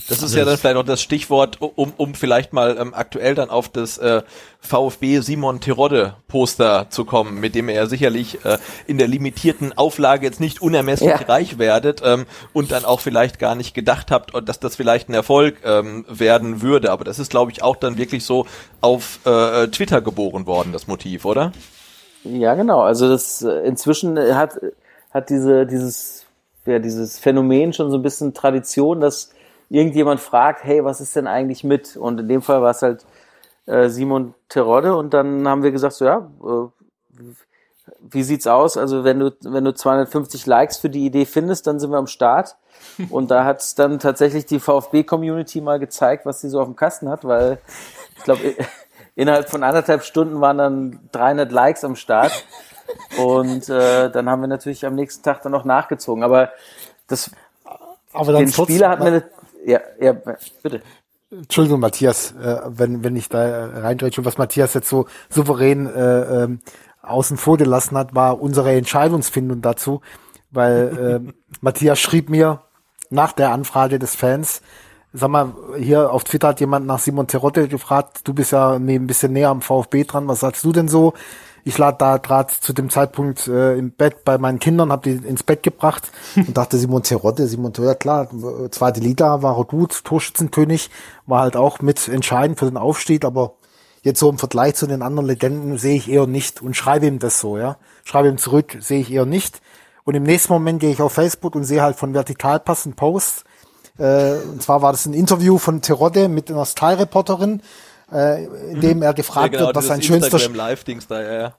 Das 0.10 0.22
ist 0.22 0.36
ja 0.36 0.44
dann 0.44 0.58
vielleicht 0.58 0.76
auch 0.76 0.84
das 0.84 1.02
Stichwort, 1.02 1.58
um, 1.62 1.94
um 1.98 2.14
vielleicht 2.14 2.52
mal 2.52 2.78
ähm, 2.78 2.94
aktuell 2.94 3.36
dann 3.36 3.50
auf 3.50 3.70
das 3.70 3.98
äh, 3.98 4.22
VfB 4.60 5.20
Simon 5.20 5.60
Terodde 5.60 6.16
Poster 6.28 6.88
zu 6.90 7.06
kommen, 7.06 7.40
mit 7.40 7.56
dem 7.56 7.70
er 7.70 7.88
sicherlich 7.88 8.44
äh, 8.44 8.58
in 8.86 8.98
der 8.98 9.08
limitierten 9.08 9.78
Auflage 9.78 10.26
jetzt 10.26 10.40
nicht 10.40 10.62
unermesslich 10.62 11.10
ja. 11.10 11.18
reich 11.18 11.58
werdet 11.58 12.02
ähm, 12.04 12.26
und 12.52 12.72
dann 12.72 12.86
auch 12.86 13.00
vielleicht 13.00 13.40
gar 13.40 13.56
nicht 13.56 13.74
gedacht 13.74 14.12
habt, 14.12 14.32
dass 14.48 14.60
das 14.60 14.76
vielleicht 14.76 15.10
ein 15.10 15.14
Erfolg 15.14 15.58
ähm, 15.64 16.06
werden 16.10 16.62
würde. 16.62 16.92
Aber 16.92 17.04
das 17.04 17.20
ist, 17.20 17.30
glaube 17.30 17.52
ich, 17.52 17.64
auch 17.64 17.76
dann 17.76 17.98
wirklich 17.98 18.26
so 18.26 18.46
auf 18.82 19.20
äh, 19.26 19.68
Twitter 19.68 20.02
geboren 20.02 20.46
worden, 20.46 20.74
das 20.74 20.88
Motiv, 20.88 21.26
oder? 21.26 21.54
Ja, 22.24 22.56
genau. 22.56 22.82
Also 22.82 23.08
das 23.08 23.42
äh, 23.42 23.52
inzwischen 23.66 24.18
hat 24.18 24.60
hat 25.12 25.30
diese 25.30 25.66
dieses 25.66 26.26
ja 26.66 26.80
dieses 26.80 27.20
Phänomen 27.20 27.74
schon 27.74 27.92
so 27.92 27.98
ein 27.98 28.02
bisschen 28.02 28.34
Tradition, 28.34 29.02
dass 29.02 29.30
irgendjemand 29.74 30.20
fragt, 30.20 30.64
hey, 30.64 30.86
was 30.86 31.02
ist 31.02 31.16
denn 31.16 31.26
eigentlich 31.26 31.64
mit? 31.64 31.98
Und 31.98 32.20
in 32.20 32.28
dem 32.28 32.44
Fall 32.44 32.62
war 32.62 32.70
es 32.70 32.84
halt 32.84 33.06
äh, 33.66 33.90
Simon 33.90 34.36
Terodde 34.48 34.96
und 34.96 35.16
dann 35.16 35.48
haben 35.48 35.64
wir 35.64 35.72
gesagt, 35.72 35.96
so 35.96 36.06
ja, 36.06 36.30
äh, 36.44 37.24
wie 38.00 38.22
sieht's 38.22 38.46
aus? 38.46 38.78
Also 38.78 39.04
wenn 39.04 39.20
du 39.20 39.32
wenn 39.42 39.64
du 39.66 39.74
250 39.74 40.46
Likes 40.46 40.78
für 40.78 40.92
die 40.92 41.06
Idee 41.06 41.26
findest, 41.26 41.66
dann 41.66 41.80
sind 41.80 41.90
wir 41.90 41.98
am 41.98 42.08
Start. 42.08 42.56
Und 43.10 43.32
da 43.32 43.46
hat 43.46 43.80
dann 43.80 44.00
tatsächlich 44.00 44.46
die 44.46 44.60
VfB-Community 44.60 45.62
mal 45.62 45.80
gezeigt, 45.80 46.26
was 46.26 46.42
sie 46.42 46.50
so 46.50 46.60
auf 46.60 46.68
dem 46.68 46.76
Kasten 46.76 47.10
hat, 47.10 47.24
weil 47.24 47.60
ich 48.18 48.24
glaube 48.24 48.42
innerhalb 49.16 49.50
von 49.50 49.64
anderthalb 49.64 50.04
Stunden 50.04 50.42
waren 50.42 50.58
dann 50.58 51.00
300 51.12 51.52
Likes 51.52 51.84
am 51.84 51.96
Start. 51.96 52.46
Und 53.18 53.70
äh, 53.70 54.12
dann 54.12 54.30
haben 54.30 54.42
wir 54.42 54.48
natürlich 54.48 54.86
am 54.86 54.96
nächsten 54.96 55.24
Tag 55.24 55.42
dann 55.42 55.52
noch 55.52 55.66
nachgezogen. 55.66 56.24
Aber 56.24 56.52
das 57.08 57.32
aber 58.12 58.34
den 58.34 58.52
Spieler 58.52 58.90
hat 58.90 59.00
mir 59.00 59.24
ja, 59.66 59.80
ja, 60.00 60.14
bitte. 60.62 60.82
Entschuldigung, 61.32 61.80
Matthias, 61.80 62.32
äh, 62.34 62.62
wenn, 62.68 63.04
wenn 63.04 63.16
ich 63.16 63.28
da 63.30 63.68
reindrehe, 63.68 64.12
was 64.18 64.38
Matthias 64.38 64.74
jetzt 64.74 64.90
so 64.90 65.08
souverän 65.30 65.88
äh, 65.88 66.44
äh, 66.44 66.58
außen 67.02 67.38
vor 67.38 67.58
gelassen 67.58 67.98
hat, 67.98 68.14
war 68.14 68.42
unsere 68.42 68.72
Entscheidungsfindung 68.74 69.62
dazu, 69.62 70.02
weil 70.52 71.24
äh, 71.26 71.34
Matthias 71.62 72.00
schrieb 72.00 72.30
mir 72.30 72.62
nach 73.10 73.32
der 73.32 73.52
Anfrage 73.52 74.00
des 74.00 74.16
Fans, 74.16 74.62
sag 75.12 75.30
mal, 75.30 75.54
hier 75.78 76.12
auf 76.12 76.24
Twitter 76.24 76.50
hat 76.50 76.60
jemand 76.60 76.86
nach 76.86 77.00
Simon 77.00 77.28
Terotte 77.28 77.68
gefragt, 77.68 78.28
du 78.28 78.34
bist 78.34 78.52
ja 78.52 78.74
ein 78.74 79.08
bisschen 79.08 79.34
näher 79.34 79.50
am 79.50 79.62
VfB 79.62 80.04
dran, 80.04 80.28
was 80.28 80.40
sagst 80.40 80.64
du 80.64 80.72
denn 80.72 80.88
so? 80.88 81.14
Ich 81.64 81.78
lag 81.78 81.98
da 81.98 82.18
gerade 82.18 82.54
zu 82.60 82.74
dem 82.74 82.90
Zeitpunkt 82.90 83.48
äh, 83.48 83.78
im 83.78 83.92
Bett 83.92 84.24
bei 84.26 84.38
meinen 84.38 84.60
Kindern, 84.60 84.92
habe 84.92 85.10
die 85.10 85.28
ins 85.28 85.44
Bett 85.44 85.64
gebracht 85.64 86.12
und 86.36 86.58
dachte 86.58 86.78
Simon 86.78 87.04
Terodde, 87.04 87.48
Simon 87.48 87.74
Terodde, 87.74 87.96
klar, 87.96 88.30
zweite 88.72 89.00
Liga 89.00 89.42
war 89.42 89.58
er 89.58 89.66
gut, 89.66 90.04
Torschützenkönig, 90.04 90.90
war 91.26 91.42
halt 91.42 91.56
auch 91.56 91.80
mit 91.80 92.08
entscheidend 92.08 92.60
für 92.60 92.66
den 92.66 92.78
Aufstieg, 92.78 93.26
aber 93.26 93.54
jetzt 94.04 94.20
so 94.20 94.30
im 94.30 94.38
Vergleich 94.38 94.76
zu 94.76 94.86
den 94.86 95.02
anderen 95.02 95.28
Legenden 95.28 95.78
sehe 95.78 95.96
ich 95.96 96.10
eher 96.10 96.28
nicht 96.28 96.62
und 96.62 96.76
schreibe 96.76 97.08
ihm 97.08 97.20
das 97.20 97.40
so, 97.40 97.58
ja. 97.58 97.78
Schreibe 98.04 98.28
ihm 98.28 98.38
zurück, 98.38 98.78
sehe 98.80 99.00
ich 99.00 99.12
eher 99.12 99.26
nicht. 99.26 99.62
Und 100.04 100.16
im 100.16 100.24
nächsten 100.24 100.52
Moment 100.52 100.82
gehe 100.82 100.92
ich 100.92 101.02
auf 101.02 101.14
Facebook 101.14 101.56
und 101.56 101.64
sehe 101.64 101.82
halt 101.82 101.96
von 101.96 102.14
Vertikalpass 102.14 102.86
einen 102.86 102.96
Post. 102.96 103.46
Äh, 103.98 104.34
und 104.52 104.62
zwar 104.62 104.82
war 104.82 104.92
das 104.92 105.06
ein 105.06 105.14
Interview 105.14 105.58
von 105.58 105.82
Terodde 105.82 106.28
mit 106.28 106.52
einer 106.52 106.66
Style-Reporterin, 106.66 107.62
äh, 108.12 108.46
in 108.72 108.82
dem 108.82 109.02
er 109.02 109.14
gefragt 109.14 109.54
ja, 109.54 109.60
genau, 109.60 109.68
wird, 109.68 109.76
was 109.76 109.88
sein 109.88 110.02
schönster 110.02 110.38
da, 111.08 111.22
ja, 111.22 111.34
ja. 111.34 111.54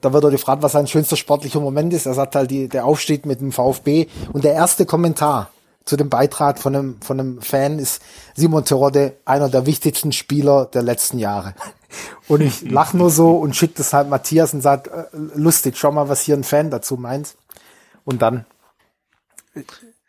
da 0.00 0.12
wird 0.12 0.24
er 0.24 0.30
gefragt, 0.30 0.62
was 0.62 0.72
sein 0.72 0.86
schönster 0.86 1.16
sportlicher 1.16 1.60
Moment 1.60 1.92
ist. 1.92 2.06
Er 2.06 2.14
sagt 2.14 2.34
halt, 2.34 2.50
die, 2.50 2.68
der 2.68 2.84
Aufstieg 2.84 3.26
mit 3.26 3.40
dem 3.40 3.52
VfB. 3.52 4.06
Und 4.32 4.44
der 4.44 4.54
erste 4.54 4.86
Kommentar 4.86 5.50
zu 5.84 5.96
dem 5.96 6.10
Beitrag 6.10 6.58
von 6.58 6.76
einem, 6.76 7.00
von 7.00 7.18
einem 7.18 7.40
Fan 7.40 7.78
ist 7.78 8.02
Simon 8.34 8.64
Terodde, 8.64 9.16
einer 9.24 9.48
der 9.48 9.66
wichtigsten 9.66 10.12
Spieler 10.12 10.66
der 10.66 10.82
letzten 10.82 11.18
Jahre. 11.18 11.54
Und 12.28 12.42
ich 12.42 12.60
lach 12.70 12.92
nur 12.92 13.10
so 13.10 13.38
und 13.38 13.56
schicke 13.56 13.74
das 13.78 13.94
halt 13.94 14.10
Matthias 14.10 14.52
und 14.52 14.60
sagt, 14.60 14.88
äh, 14.88 15.04
lustig, 15.34 15.78
schau 15.78 15.90
mal, 15.90 16.10
was 16.10 16.20
hier 16.20 16.36
ein 16.36 16.44
Fan 16.44 16.70
dazu 16.70 16.96
meint. 16.96 17.34
Und 18.04 18.20
dann 18.20 18.44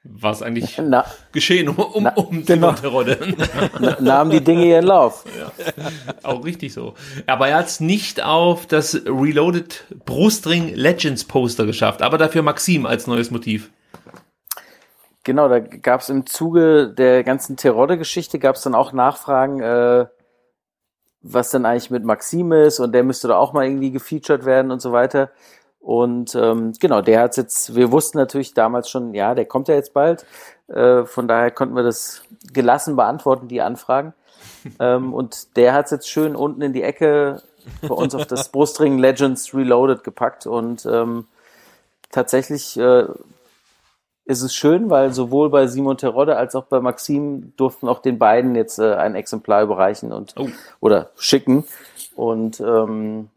Was 0.04 0.42
eigentlich 0.42 0.82
Na, 0.82 1.06
geschehen 1.34 1.68
um, 1.68 1.78
um, 1.78 2.04
Na, 2.04 2.14
um 2.14 2.46
genau. 2.46 2.72
Terodde. 2.72 3.36
Nahmen 4.00 4.32
die 4.32 4.42
Dinge 4.42 4.66
ihren 4.66 4.86
Lauf. 4.86 5.26
Ja, 5.38 5.52
auch 6.24 6.46
richtig 6.46 6.74
so. 6.74 6.94
Aber 7.28 7.50
er 7.50 7.58
hat 7.58 7.68
es 7.68 7.82
nicht 7.82 8.24
auf 8.24 8.66
das 8.66 8.96
Reloaded 9.06 9.84
Brustring 10.06 10.74
Legends 10.74 11.26
Poster 11.26 11.66
geschafft, 11.66 12.02
aber 12.02 12.18
dafür 12.18 12.44
Maxim 12.44 12.86
als 12.86 13.08
neues 13.08 13.30
Motiv. 13.30 13.72
Genau, 15.26 15.50
da 15.50 15.60
gab 15.60 16.00
es 16.00 16.10
im 16.10 16.26
Zuge 16.26 16.94
der 16.98 17.26
ganzen 17.26 17.58
Terodde-Geschichte 17.58 18.40
gab 18.40 18.56
es 18.56 18.62
dann 18.62 18.76
auch 18.76 18.94
Nachfragen, 18.94 19.62
äh, 19.62 20.06
was 21.22 21.50
denn 21.50 21.66
eigentlich 21.66 21.92
mit 21.92 22.06
Maxim 22.06 22.54
ist 22.54 22.80
und 22.80 22.94
der 22.94 23.04
müsste 23.04 23.28
da 23.28 23.38
auch 23.38 23.52
mal 23.52 23.66
irgendwie 23.66 23.92
gefeatured 23.92 24.46
werden 24.46 24.72
und 24.72 24.82
so 24.82 24.94
weiter. 24.94 25.30
Und 25.80 26.36
ähm, 26.36 26.74
genau, 26.80 27.02
der 27.02 27.22
hat 27.22 27.38
jetzt, 27.38 27.76
wir 27.76 27.92
wussten 27.92 28.18
natürlich 28.18 28.54
damals 28.54 28.90
schon, 28.90 29.14
ja, 29.14 29.34
der 29.34 29.46
kommt 29.46 29.68
ja 29.70 29.76
jetzt 29.76 29.94
bald. 29.94 30.26
Äh, 30.68 31.06
von 31.06 31.28
daher 31.28 31.52
konnten 31.52 31.76
wir 31.76 31.84
das 31.84 32.22
gelassen 32.54 32.96
beantworten, 32.96 33.48
die 33.48 33.62
Anfragen. 33.62 34.14
ähm, 34.80 35.14
und 35.14 35.56
der 35.56 35.74
hat 35.74 35.86
es 35.86 35.92
jetzt 35.92 36.10
schön 36.10 36.36
unten 36.36 36.62
in 36.62 36.74
die 36.74 36.84
Ecke 36.84 37.42
bei 37.82 37.94
uns 37.94 38.14
auf 38.14 38.26
das 38.26 38.50
Brustring 38.52 38.98
Legends 38.98 39.54
Reloaded 39.54 40.04
gepackt. 40.04 40.46
Und 40.46 40.86
ähm, 40.86 41.28
tatsächlich 42.12 42.78
äh, 42.78 43.06
ist 44.26 44.42
es 44.44 44.54
schön, 44.54 44.90
weil 44.90 45.12
sowohl 45.12 45.50
bei 45.50 45.66
Simon 45.68 45.98
Terodde 45.98 46.36
als 46.38 46.56
auch 46.56 46.66
bei 46.66 46.80
Maxim 46.82 47.54
durften 47.58 47.88
auch 47.88 48.00
den 48.00 48.20
beiden 48.20 48.54
jetzt 48.54 48.78
äh, 48.78 48.94
ein 48.94 49.16
Exemplar 49.16 49.64
überreichen 49.64 50.12
und 50.12 50.36
oh. 50.38 50.50
oder 50.82 51.10
schicken. 51.18 51.64
Und 52.16 52.60
ähm, 52.60 53.30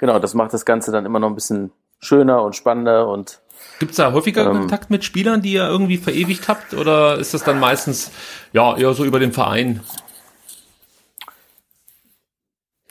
genau, 0.00 0.18
das 0.18 0.34
macht 0.34 0.52
das 0.52 0.64
Ganze 0.64 0.90
dann 0.90 1.06
immer 1.06 1.20
noch 1.20 1.28
ein 1.28 1.36
bisschen 1.36 1.70
schöner 2.00 2.42
und 2.42 2.56
spannender 2.56 3.06
und 3.06 3.40
Gibt 3.78 3.92
es 3.92 3.98
da 3.98 4.12
häufiger 4.12 4.46
ähm, 4.46 4.60
Kontakt 4.60 4.90
mit 4.90 5.04
Spielern, 5.04 5.42
die 5.42 5.52
ihr 5.52 5.66
irgendwie 5.66 5.98
verewigt 5.98 6.48
habt? 6.48 6.74
Oder 6.74 7.18
ist 7.18 7.34
das 7.34 7.44
dann 7.44 7.60
meistens 7.60 8.10
ja 8.52 8.76
eher 8.76 8.92
so 8.94 9.04
über 9.04 9.18
den 9.18 9.32
Verein? 9.32 9.80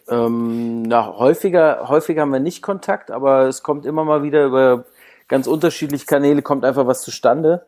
Ähm, 0.07 0.83
na, 0.83 1.07
häufiger, 1.17 1.87
häufiger 1.89 2.21
haben 2.21 2.33
wir 2.33 2.39
nicht 2.39 2.61
Kontakt, 2.61 3.11
aber 3.11 3.47
es 3.47 3.61
kommt 3.61 3.85
immer 3.85 4.03
mal 4.03 4.23
wieder 4.23 4.45
über 4.45 4.85
ganz 5.27 5.47
unterschiedliche 5.47 6.05
Kanäle, 6.05 6.41
kommt 6.41 6.65
einfach 6.65 6.87
was 6.87 7.01
zustande. 7.01 7.65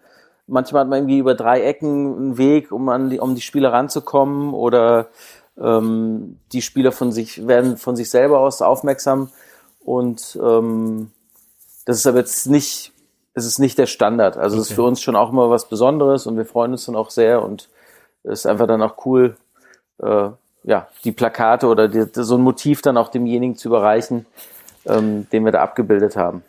Manchmal 0.48 0.82
hat 0.82 0.90
man 0.90 1.00
irgendwie 1.00 1.20
über 1.20 1.36
drei 1.36 1.62
Ecken 1.62 2.16
einen 2.16 2.38
Weg, 2.38 2.72
um 2.72 2.90
an 2.90 3.10
die, 3.10 3.20
um 3.20 3.36
die 3.36 3.42
Spieler 3.42 3.72
ranzukommen 3.72 4.54
oder 4.54 5.10
ähm, 5.60 6.40
die 6.52 6.62
Spieler 6.62 6.92
von 6.92 7.12
sich 7.12 7.48
werden 7.48 7.78
von 7.78 7.96
sich 7.96 8.10
selber 8.10 8.40
aus 8.40 8.62
aufmerksam 8.62 9.30
und 9.84 10.40
ähm, 10.42 11.12
das 11.86 11.98
ist 11.98 12.08
aber 12.08 12.20
jetzt 12.20 12.48
nicht, 12.48 12.94
es 13.34 13.46
ist 13.46 13.60
nicht 13.60 13.78
der 13.78 13.88
Standard. 13.88 14.38
Also 14.38 14.58
es 14.58 14.64
okay. 14.64 14.72
ist 14.72 14.76
für 14.76 14.84
uns 14.84 15.02
schon 15.02 15.16
auch 15.16 15.32
immer 15.32 15.50
was 15.50 15.68
Besonderes 15.68 16.28
und 16.28 16.38
wir 16.38 16.46
freuen 16.46 16.72
uns 16.72 16.86
dann 16.86 16.96
auch 16.96 17.10
sehr 17.10 17.44
und 17.44 17.70
es 18.24 18.42
ist 18.42 18.46
einfach 18.46 18.68
dann 18.68 18.82
auch 18.82 19.06
cool, 19.06 19.36
äh, 20.00 20.30
ja, 20.64 20.88
die 21.04 21.12
Plakate 21.12 21.68
oder 21.68 21.88
die, 21.88 22.06
so 22.14 22.36
ein 22.36 22.42
Motiv 22.42 22.82
dann 22.82 22.98
auch 22.98 23.10
demjenigen 23.10 23.56
zu 23.56 23.70
überreichen, 23.70 24.28
ähm, 24.86 25.28
den 25.32 25.44
wir 25.44 25.52
da 25.52 25.62
abgebildet 25.62 26.16
haben. 26.16 26.44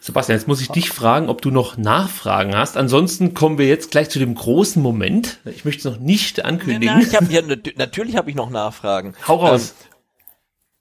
Sebastian, 0.00 0.38
jetzt 0.38 0.48
muss 0.48 0.60
ich 0.60 0.68
dich 0.68 0.90
fragen, 0.90 1.28
ob 1.28 1.42
du 1.42 1.50
noch 1.50 1.76
Nachfragen 1.76 2.56
hast. 2.56 2.76
Ansonsten 2.76 3.34
kommen 3.34 3.58
wir 3.58 3.66
jetzt 3.66 3.90
gleich 3.90 4.10
zu 4.10 4.18
dem 4.18 4.34
großen 4.34 4.82
Moment. 4.82 5.38
Ich 5.44 5.64
möchte 5.64 5.88
es 5.88 5.94
noch 5.94 6.00
nicht 6.00 6.44
ankündigen. 6.44 6.96
Nein, 6.96 7.06
ich 7.08 7.14
hab, 7.14 7.30
ja, 7.30 7.42
natürlich 7.76 8.16
habe 8.16 8.30
ich 8.30 8.36
noch 8.36 8.50
Nachfragen. 8.50 9.14
Hau 9.28 9.36
raus. 9.36 9.74
Ähm, 9.80 9.91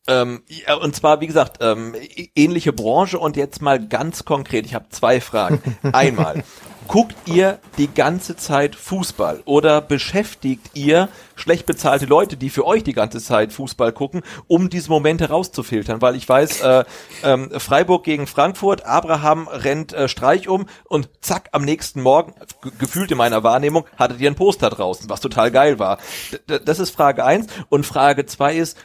ja, 0.08 0.76
und 0.76 0.96
zwar, 0.96 1.22
wie 1.22 1.28
gesagt, 1.28 1.60
ähm, 1.62 1.96
ähnliche 2.36 2.74
Branche 2.74 3.20
und 3.20 3.38
jetzt 3.38 3.62
mal 3.62 3.80
ganz 3.86 4.26
konkret. 4.26 4.66
Ich 4.66 4.74
habe 4.74 4.90
zwei 4.90 5.22
Fragen. 5.22 5.62
Einmal, 5.94 6.44
guckt 6.88 7.16
ihr 7.26 7.60
die 7.78 7.88
ganze 7.88 8.36
Zeit 8.36 8.76
Fußball 8.76 9.42
oder 9.46 9.80
beschäftigt 9.80 10.72
ihr 10.74 11.08
schlecht 11.36 11.66
bezahlte 11.66 12.06
Leute, 12.06 12.36
die 12.36 12.50
für 12.50 12.66
euch 12.66 12.84
die 12.84 12.94
ganze 12.94 13.20
Zeit 13.20 13.54
Fußball 13.54 13.94
gucken, 13.94 14.24
um 14.48 14.70
diese 14.70 14.90
Momente 14.90 15.30
rauszufiltern? 15.30 16.02
Weil 16.02 16.16
ich 16.16 16.28
weiß, 16.28 16.62
äh, 16.62 16.84
ähm, 17.24 17.52
Freiburg 17.58 18.04
gegen 18.04 18.28
Frankfurt, 18.28 18.86
Abraham 18.86 19.48
rennt 19.48 19.94
äh, 19.94 20.08
Streich 20.08 20.50
um 20.50 20.66
und 20.86 21.10
zack, 21.22 21.50
am 21.52 21.64
nächsten 21.64 22.02
Morgen, 22.02 22.34
gefühlt 22.80 23.12
in 23.12 23.18
meiner 23.18 23.44
Wahrnehmung, 23.44 23.86
hattet 23.98 24.20
ihr 24.20 24.30
ein 24.30 24.36
Poster 24.36 24.70
draußen, 24.70 25.10
was 25.10 25.22
total 25.22 25.52
geil 25.52 25.80
war. 25.80 26.00
D 26.50 26.60
das 26.66 26.80
ist 26.80 26.90
Frage 26.92 27.24
eins 27.24 27.48
Und 27.70 27.86
Frage 27.86 28.26
zwei 28.26 28.56
ist, 28.56 28.78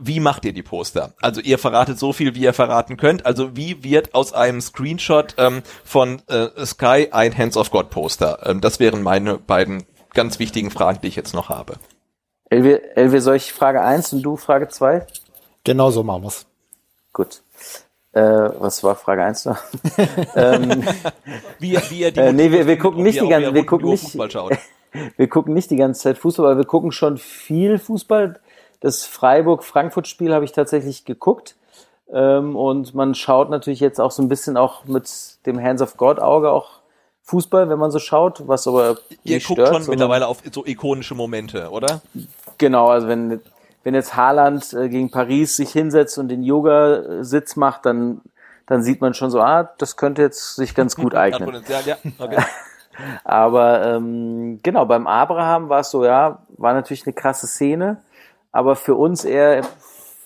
wie 0.00 0.20
macht 0.20 0.44
ihr 0.44 0.52
die 0.52 0.62
Poster? 0.62 1.12
Also 1.20 1.40
ihr 1.40 1.58
verratet 1.58 1.98
so 1.98 2.12
viel, 2.12 2.34
wie 2.34 2.40
ihr 2.40 2.52
verraten 2.52 2.96
könnt. 2.96 3.26
Also 3.26 3.56
wie 3.56 3.84
wird 3.84 4.14
aus 4.14 4.32
einem 4.32 4.60
Screenshot 4.60 5.34
ähm, 5.38 5.62
von 5.84 6.22
äh, 6.28 6.48
Sky 6.64 7.08
ein 7.12 7.36
Hands 7.36 7.56
of 7.56 7.70
God 7.70 7.90
Poster? 7.90 8.40
Ähm, 8.44 8.60
das 8.60 8.80
wären 8.80 9.02
meine 9.02 9.38
beiden 9.38 9.84
ganz 10.14 10.38
wichtigen 10.38 10.70
Fragen, 10.70 11.00
die 11.02 11.08
ich 11.08 11.16
jetzt 11.16 11.34
noch 11.34 11.48
habe. 11.48 11.74
Elvi, 12.48 12.80
Elvi 12.94 13.20
soll 13.20 13.36
ich 13.36 13.52
Frage 13.52 13.82
1 13.82 14.14
und 14.14 14.22
du 14.22 14.36
Frage 14.36 14.68
2? 14.68 15.06
Genau 15.64 15.90
so 15.90 16.02
machen 16.02 16.24
wir's. 16.24 16.46
Gut. 17.12 17.42
Äh, 18.12 18.20
was 18.22 18.82
war 18.82 18.96
Frage 18.96 19.22
1 19.22 19.44
noch? 19.44 19.58
ähm, 20.34 20.82
wie, 21.60 21.78
wie 21.90 22.02
er 22.02 22.10
die 22.10 22.20
äh, 22.20 22.32
nee, 22.32 22.50
wir, 22.50 22.66
wir 22.66 22.78
gucken 22.78 23.04
nicht 23.04 23.20
die 23.20 23.28
ganze, 23.28 23.54
wir 23.54 23.66
gucken 23.66 23.90
nicht, 23.90 24.14
wir 25.16 25.28
gucken 25.28 25.54
nicht 25.54 25.70
die 25.70 25.76
ganze 25.76 26.00
Zeit 26.00 26.18
Fußball, 26.18 26.46
aber 26.46 26.58
wir 26.58 26.66
gucken 26.66 26.90
schon 26.90 27.18
viel 27.18 27.78
Fußball 27.78 28.40
das 28.80 29.04
Freiburg-Frankfurt-Spiel 29.04 30.34
habe 30.34 30.44
ich 30.44 30.52
tatsächlich 30.52 31.04
geguckt. 31.04 31.56
Ähm, 32.12 32.56
und 32.56 32.94
man 32.94 33.14
schaut 33.14 33.50
natürlich 33.50 33.80
jetzt 33.80 34.00
auch 34.00 34.10
so 34.10 34.22
ein 34.22 34.28
bisschen 34.28 34.56
auch 34.56 34.84
mit 34.84 35.08
dem 35.46 35.62
Hands 35.62 35.80
of 35.80 35.96
God 35.96 36.18
Auge 36.18 36.50
auch 36.50 36.80
Fußball, 37.22 37.68
wenn 37.68 37.78
man 37.78 37.92
so 37.92 38.00
schaut, 38.00 38.48
was 38.48 38.66
aber 38.66 38.96
Ihr 39.22 39.38
guckt 39.38 39.60
stört, 39.60 39.68
schon 39.68 39.86
mittlerweile 39.86 40.26
auf 40.26 40.42
so 40.50 40.66
ikonische 40.66 41.14
Momente, 41.14 41.70
oder? 41.70 42.00
Genau, 42.58 42.88
also 42.88 43.06
wenn 43.06 43.40
wenn 43.84 43.94
jetzt 43.94 44.16
Haaland 44.16 44.72
äh, 44.74 44.88
gegen 44.88 45.10
Paris 45.10 45.56
sich 45.56 45.70
hinsetzt 45.70 46.18
und 46.18 46.28
den 46.28 46.42
Yoga-Sitz 46.42 47.54
macht, 47.56 47.86
dann 47.86 48.20
dann 48.66 48.82
sieht 48.82 49.00
man 49.00 49.14
schon 49.14 49.30
so, 49.30 49.40
ah, 49.40 49.70
das 49.78 49.96
könnte 49.96 50.22
jetzt 50.22 50.56
sich 50.56 50.74
ganz 50.74 50.96
gut 50.96 51.14
eignen. 51.16 51.62
ja. 51.86 51.96
okay. 52.18 52.42
Aber 53.24 53.86
ähm, 53.86 54.60
genau, 54.62 54.84
beim 54.84 55.06
Abraham 55.06 55.68
war 55.68 55.80
es 55.80 55.90
so, 55.90 56.04
ja, 56.04 56.42
war 56.58 56.74
natürlich 56.74 57.06
eine 57.06 57.14
krasse 57.14 57.46
Szene 57.46 58.02
aber 58.52 58.76
für 58.76 58.94
uns 58.94 59.24
eher, 59.24 59.62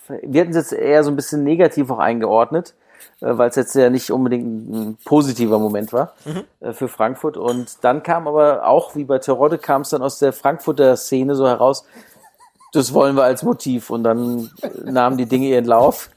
wir 0.09 0.41
hätten 0.41 0.51
es 0.51 0.57
jetzt 0.57 0.73
eher 0.73 1.05
so 1.05 1.11
ein 1.11 1.17
bisschen 1.17 1.45
negativ 1.45 1.91
auch 1.91 1.99
eingeordnet, 1.99 2.75
äh, 3.21 3.37
weil 3.37 3.51
es 3.51 3.57
jetzt 3.57 3.75
ja 3.75 3.91
nicht 3.91 4.11
unbedingt 4.11 4.71
ein 4.71 4.99
positiver 5.05 5.59
Moment 5.59 5.93
war 5.93 6.15
mhm. 6.25 6.45
Äh, 6.61 6.73
für 6.73 6.89
Frankfurt. 6.89 7.37
Und 7.37 7.85
dann 7.85 8.03
kam 8.03 8.27
aber 8.29 8.67
auch, 8.67 8.95
wie 8.97 9.05
bei 9.05 9.19
Terodde, 9.19 9.59
kam 9.59 9.83
es 9.83 9.91
dann 9.91 10.03
aus 10.03 10.19
der 10.19 10.33
Frankfurter 10.33 10.97
Szene 10.97 11.35
so 11.35 11.47
heraus, 11.47 11.85
das 12.73 12.93
wollen 12.93 13.17
wir 13.17 13.25
als 13.25 13.43
Motiv. 13.43 13.91
Und 13.91 14.05
dann 14.05 14.51
nahmen 14.85 15.17
die 15.17 15.27
Dinge 15.27 15.49
ihren 15.49 15.67
Lauf. 15.67 16.11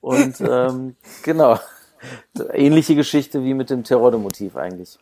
Und 0.00 0.40
ähm, 0.40 0.96
genau, 1.22 1.58
ähnliche 2.52 2.94
Geschichte 2.94 3.44
wie 3.44 3.54
mit 3.54 3.70
dem 3.70 3.84
Terodde-Motiv 3.84 4.56
eigentlich. 4.56 4.98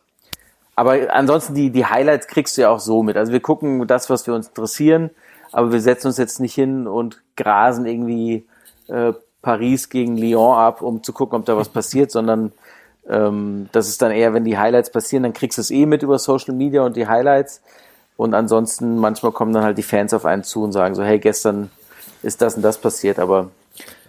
Aber 0.75 1.13
ansonsten, 1.13 1.55
die, 1.55 1.71
die 1.71 1.85
Highlights 1.85 2.27
kriegst 2.27 2.57
du 2.57 2.61
ja 2.61 2.69
auch 2.69 2.79
so 2.79 3.01
mit. 3.03 3.17
Also 3.17 3.31
wir 3.31 3.41
gucken 3.41 3.85
das, 3.87 4.09
was 4.09 4.27
wir 4.27 4.33
uns 4.33 4.49
interessieren 4.49 5.09
aber 5.51 5.71
wir 5.71 5.81
setzen 5.81 6.07
uns 6.07 6.17
jetzt 6.17 6.39
nicht 6.39 6.53
hin 6.53 6.87
und 6.87 7.21
grasen 7.35 7.85
irgendwie 7.85 8.47
äh, 8.87 9.13
Paris 9.41 9.89
gegen 9.89 10.17
Lyon 10.17 10.57
ab, 10.57 10.81
um 10.81 11.03
zu 11.03 11.13
gucken, 11.13 11.39
ob 11.39 11.45
da 11.45 11.57
was 11.57 11.69
passiert, 11.79 12.11
sondern 12.11 12.51
ähm, 13.07 13.69
das 13.71 13.87
ist 13.87 14.01
dann 14.01 14.11
eher, 14.11 14.33
wenn 14.33 14.43
die 14.43 14.57
Highlights 14.57 14.91
passieren, 14.91 15.23
dann 15.23 15.33
kriegst 15.33 15.57
du 15.57 15.61
es 15.61 15.71
eh 15.71 15.85
mit 15.85 16.03
über 16.03 16.19
Social 16.19 16.53
Media 16.53 16.81
und 16.83 16.95
die 16.95 17.07
Highlights. 17.07 17.61
Und 18.17 18.33
ansonsten, 18.33 18.97
manchmal 18.97 19.31
kommen 19.31 19.53
dann 19.53 19.63
halt 19.63 19.77
die 19.77 19.83
Fans 19.83 20.13
auf 20.13 20.25
einen 20.25 20.43
zu 20.43 20.63
und 20.63 20.73
sagen 20.73 20.93
so, 20.93 21.03
hey, 21.03 21.19
gestern 21.19 21.71
ist 22.21 22.41
das 22.41 22.55
und 22.55 22.61
das 22.63 22.77
passiert, 22.77 23.17
aber 23.17 23.49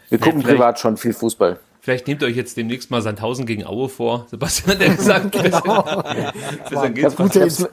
wir 0.08 0.18
gucken 0.18 0.40
ja, 0.40 0.48
privat 0.48 0.80
schon 0.80 0.96
viel 0.96 1.12
Fußball. 1.12 1.58
Vielleicht 1.82 2.06
nehmt 2.06 2.20
ihr 2.20 2.28
euch 2.28 2.36
jetzt 2.36 2.58
demnächst 2.58 2.90
mal 2.90 3.00
Sandhausen 3.00 3.46
gegen 3.46 3.64
Aue 3.64 3.88
vor. 3.88 4.26
Sebastian 4.30 4.76
hat 4.76 4.86
ja 4.86 4.94
gesagt, 4.94 5.32
genau. 5.32 5.82
besser 6.70 6.90
geht's 6.90 7.16
gute, 7.16 7.40
hab's, 7.40 7.68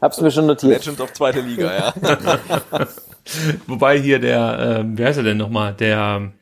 hab's 0.00 0.20
mir 0.22 0.30
schon 0.30 0.46
notiert. 0.46 0.86
Legend 0.86 1.00
auf 1.02 1.12
zweite 1.12 1.40
Liga, 1.40 1.72
ja. 1.74 1.94
Wobei 3.66 4.00
hier 4.00 4.20
der, 4.20 4.78
ähm, 4.80 4.96
wer 4.96 5.08
heißt 5.08 5.18
er 5.18 5.24
denn 5.24 5.36
nochmal? 5.36 5.74
Der, 5.74 6.32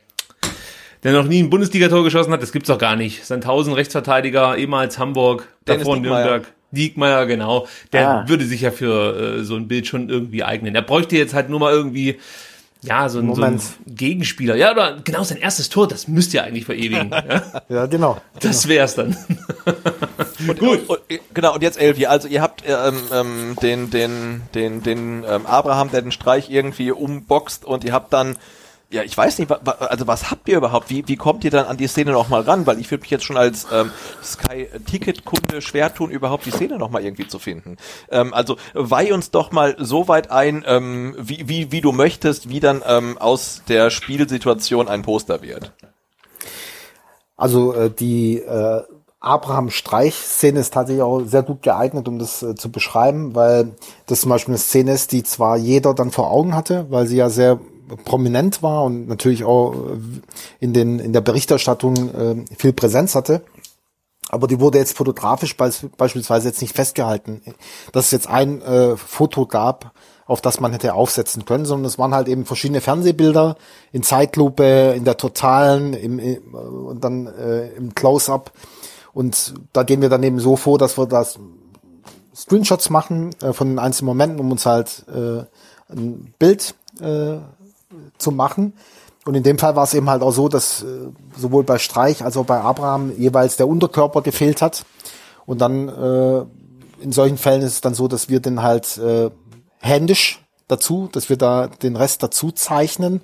der 1.02 1.12
noch 1.12 1.26
nie 1.26 1.42
ein 1.42 1.50
Bundesligator 1.50 2.04
geschossen 2.04 2.32
hat, 2.32 2.42
das 2.42 2.52
gibt's 2.52 2.68
doch 2.68 2.78
gar 2.78 2.94
nicht. 2.94 3.24
Sandhausen, 3.24 3.72
Rechtsverteidiger, 3.72 4.56
ehemals 4.56 4.98
Hamburg, 4.98 5.48
Dennis 5.66 5.82
davor 5.82 5.96
Nürnberg. 5.96 6.46
Diekmeyer, 6.70 7.26
genau. 7.26 7.66
Der 7.92 8.08
ah. 8.08 8.28
würde 8.28 8.44
sich 8.44 8.60
ja 8.60 8.70
für 8.70 9.38
äh, 9.38 9.44
so 9.44 9.56
ein 9.56 9.68
Bild 9.68 9.86
schon 9.86 10.08
irgendwie 10.08 10.44
eignen. 10.44 10.74
Er 10.74 10.82
bräuchte 10.82 11.16
jetzt 11.16 11.34
halt 11.34 11.48
nur 11.48 11.60
mal 11.60 11.72
irgendwie 11.72 12.18
ja, 12.84 13.08
so 13.08 13.18
ein, 13.18 13.34
so 13.34 13.42
ein, 13.42 13.60
Gegenspieler. 13.86 14.56
Ja, 14.56 14.72
oder 14.72 14.98
genau 15.02 15.24
sein 15.24 15.38
erstes 15.38 15.68
Tor, 15.68 15.88
das 15.88 16.06
müsst 16.06 16.34
ihr 16.34 16.44
eigentlich 16.44 16.66
verewigen. 16.66 17.10
ja, 17.12 17.42
ja 17.68 17.86
genau. 17.86 18.18
Das 18.40 18.62
genau. 18.62 18.74
wär's 18.74 18.94
dann. 18.94 19.16
und, 20.48 20.58
Gut. 20.58 20.88
Und, 20.88 21.00
genau, 21.32 21.54
und 21.54 21.62
jetzt 21.62 21.80
Elvi, 21.80 22.06
also 22.06 22.28
ihr 22.28 22.42
habt 22.42 22.62
ähm, 22.66 23.02
ähm, 23.12 23.56
den, 23.62 23.90
den, 23.90 24.42
den, 24.54 24.82
den 24.82 25.24
ähm, 25.26 25.46
Abraham, 25.46 25.90
der 25.90 26.02
den 26.02 26.12
Streich 26.12 26.50
irgendwie 26.50 26.92
umboxt 26.92 27.64
und 27.64 27.84
ihr 27.84 27.92
habt 27.92 28.12
dann 28.12 28.36
ja, 28.94 29.02
ich 29.02 29.16
weiß 29.16 29.40
nicht, 29.40 29.50
also 29.50 30.06
was 30.06 30.30
habt 30.30 30.48
ihr 30.48 30.56
überhaupt? 30.56 30.88
Wie, 30.88 31.06
wie 31.08 31.16
kommt 31.16 31.42
ihr 31.42 31.50
dann 31.50 31.66
an 31.66 31.76
die 31.76 31.88
Szene 31.88 32.12
nochmal 32.12 32.42
ran? 32.42 32.64
Weil 32.64 32.78
ich 32.78 32.88
würde 32.92 33.02
mich 33.02 33.10
jetzt 33.10 33.24
schon 33.24 33.36
als 33.36 33.66
ähm, 33.72 33.90
Sky-Ticket-Kunde 34.22 35.62
schwer 35.62 35.92
tun, 35.92 36.10
überhaupt 36.10 36.46
die 36.46 36.52
Szene 36.52 36.78
nochmal 36.78 37.04
irgendwie 37.04 37.26
zu 37.26 37.40
finden. 37.40 37.76
Ähm, 38.08 38.32
also 38.32 38.56
weih 38.72 39.12
uns 39.12 39.32
doch 39.32 39.50
mal 39.50 39.74
so 39.80 40.06
weit 40.06 40.30
ein, 40.30 40.64
ähm, 40.64 41.16
wie, 41.18 41.48
wie, 41.48 41.72
wie 41.72 41.80
du 41.80 41.90
möchtest, 41.90 42.48
wie 42.50 42.60
dann 42.60 42.82
ähm, 42.86 43.18
aus 43.18 43.62
der 43.68 43.90
Spielsituation 43.90 44.86
ein 44.86 45.02
Poster 45.02 45.42
wird. 45.42 45.72
Also 47.36 47.74
äh, 47.74 47.90
die 47.90 48.38
äh, 48.38 48.82
Abraham 49.18 49.70
Streich-Szene 49.70 50.60
ist 50.60 50.72
tatsächlich 50.72 51.02
auch 51.02 51.22
sehr 51.22 51.42
gut 51.42 51.62
geeignet, 51.62 52.06
um 52.06 52.20
das 52.20 52.44
äh, 52.44 52.54
zu 52.54 52.70
beschreiben, 52.70 53.34
weil 53.34 53.72
das 54.06 54.20
zum 54.20 54.30
Beispiel 54.30 54.52
eine 54.52 54.58
Szene 54.58 54.92
ist, 54.92 55.10
die 55.10 55.24
zwar 55.24 55.56
jeder 55.56 55.94
dann 55.94 56.12
vor 56.12 56.30
Augen 56.30 56.54
hatte, 56.54 56.86
weil 56.90 57.08
sie 57.08 57.16
ja 57.16 57.28
sehr 57.28 57.58
prominent 58.04 58.62
war 58.62 58.84
und 58.84 59.08
natürlich 59.08 59.44
auch 59.44 59.74
äh, 59.74 59.98
in, 60.60 60.72
den, 60.72 60.98
in 60.98 61.12
der 61.12 61.20
Berichterstattung 61.20 62.14
äh, 62.14 62.56
viel 62.56 62.72
Präsenz 62.72 63.14
hatte. 63.14 63.42
Aber 64.30 64.46
die 64.46 64.58
wurde 64.58 64.78
jetzt 64.78 64.96
fotografisch 64.96 65.56
beispielsweise 65.56 66.48
jetzt 66.48 66.60
nicht 66.60 66.74
festgehalten, 66.74 67.42
dass 67.92 68.06
es 68.06 68.10
jetzt 68.10 68.28
ein 68.28 68.62
äh, 68.62 68.96
Foto 68.96 69.46
gab, 69.46 69.92
auf 70.26 70.40
das 70.40 70.60
man 70.60 70.72
hätte 70.72 70.94
aufsetzen 70.94 71.44
können, 71.44 71.66
sondern 71.66 71.84
es 71.84 71.98
waren 71.98 72.14
halt 72.14 72.28
eben 72.28 72.46
verschiedene 72.46 72.80
Fernsehbilder 72.80 73.56
in 73.92 74.02
Zeitlupe, 74.02 74.94
in 74.96 75.04
der 75.04 75.18
totalen, 75.18 75.92
im, 75.92 76.18
im 76.18 76.54
und 76.54 77.04
dann 77.04 77.26
äh, 77.26 77.68
im 77.74 77.94
Close-up. 77.94 78.52
Und 79.12 79.54
da 79.72 79.82
gehen 79.82 80.02
wir 80.02 80.08
dann 80.08 80.22
eben 80.22 80.40
so 80.40 80.56
vor, 80.56 80.78
dass 80.78 80.98
wir 80.98 81.06
das 81.06 81.38
Screenshots 82.34 82.90
machen 82.90 83.30
äh, 83.42 83.52
von 83.52 83.68
den 83.68 83.78
einzelnen 83.78 84.06
Momenten, 84.06 84.40
um 84.40 84.50
uns 84.50 84.66
halt 84.66 85.04
äh, 85.08 85.44
ein 85.92 86.34
Bild 86.38 86.74
äh, 87.00 87.36
zu 88.24 88.30
machen. 88.30 88.72
Und 89.26 89.34
in 89.34 89.42
dem 89.42 89.58
Fall 89.58 89.76
war 89.76 89.84
es 89.84 89.94
eben 89.94 90.10
halt 90.10 90.22
auch 90.22 90.32
so, 90.32 90.48
dass 90.48 90.82
äh, 90.82 90.86
sowohl 91.36 91.62
bei 91.64 91.78
Streich 91.78 92.24
als 92.24 92.36
auch 92.36 92.44
bei 92.44 92.60
Abraham 92.60 93.12
jeweils 93.16 93.56
der 93.56 93.68
Unterkörper 93.68 94.22
gefehlt 94.22 94.60
hat. 94.60 94.84
Und 95.46 95.60
dann 95.60 95.88
äh, 95.88 96.44
in 97.02 97.12
solchen 97.12 97.38
Fällen 97.38 97.62
ist 97.62 97.74
es 97.74 97.80
dann 97.80 97.94
so, 97.94 98.08
dass 98.08 98.28
wir 98.28 98.40
den 98.40 98.62
halt 98.62 98.98
äh, 98.98 99.30
händisch 99.80 100.40
dazu, 100.68 101.08
dass 101.12 101.28
wir 101.28 101.36
da 101.36 101.68
den 101.68 101.96
Rest 101.96 102.22
dazu 102.22 102.50
zeichnen 102.50 103.20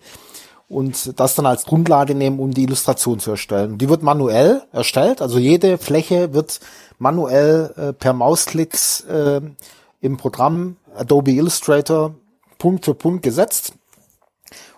und 0.69 1.19
das 1.19 1.35
dann 1.35 1.47
als 1.47 1.65
Grundlage 1.65 2.15
nehmen, 2.15 2.39
um 2.39 2.53
die 2.53 2.63
Illustration 2.63 3.19
zu 3.19 3.33
erstellen. 3.33 3.79
Die 3.79 3.89
wird 3.89 4.03
manuell 4.03 4.63
erstellt, 4.73 5.21
also 5.21 5.39
jede 5.39 5.79
Fläche 5.79 6.33
wird 6.33 6.61
manuell 6.99 7.75
äh, 7.77 7.93
per 7.93 8.13
Mausklicks 8.13 9.01
äh, 9.03 9.41
im 10.01 10.17
Programm 10.17 10.77
Adobe 10.97 11.33
Illustrator 11.33 12.15
Punkt 12.59 12.85
für 12.85 12.95
Punkt 12.95 13.23
gesetzt. 13.23 13.73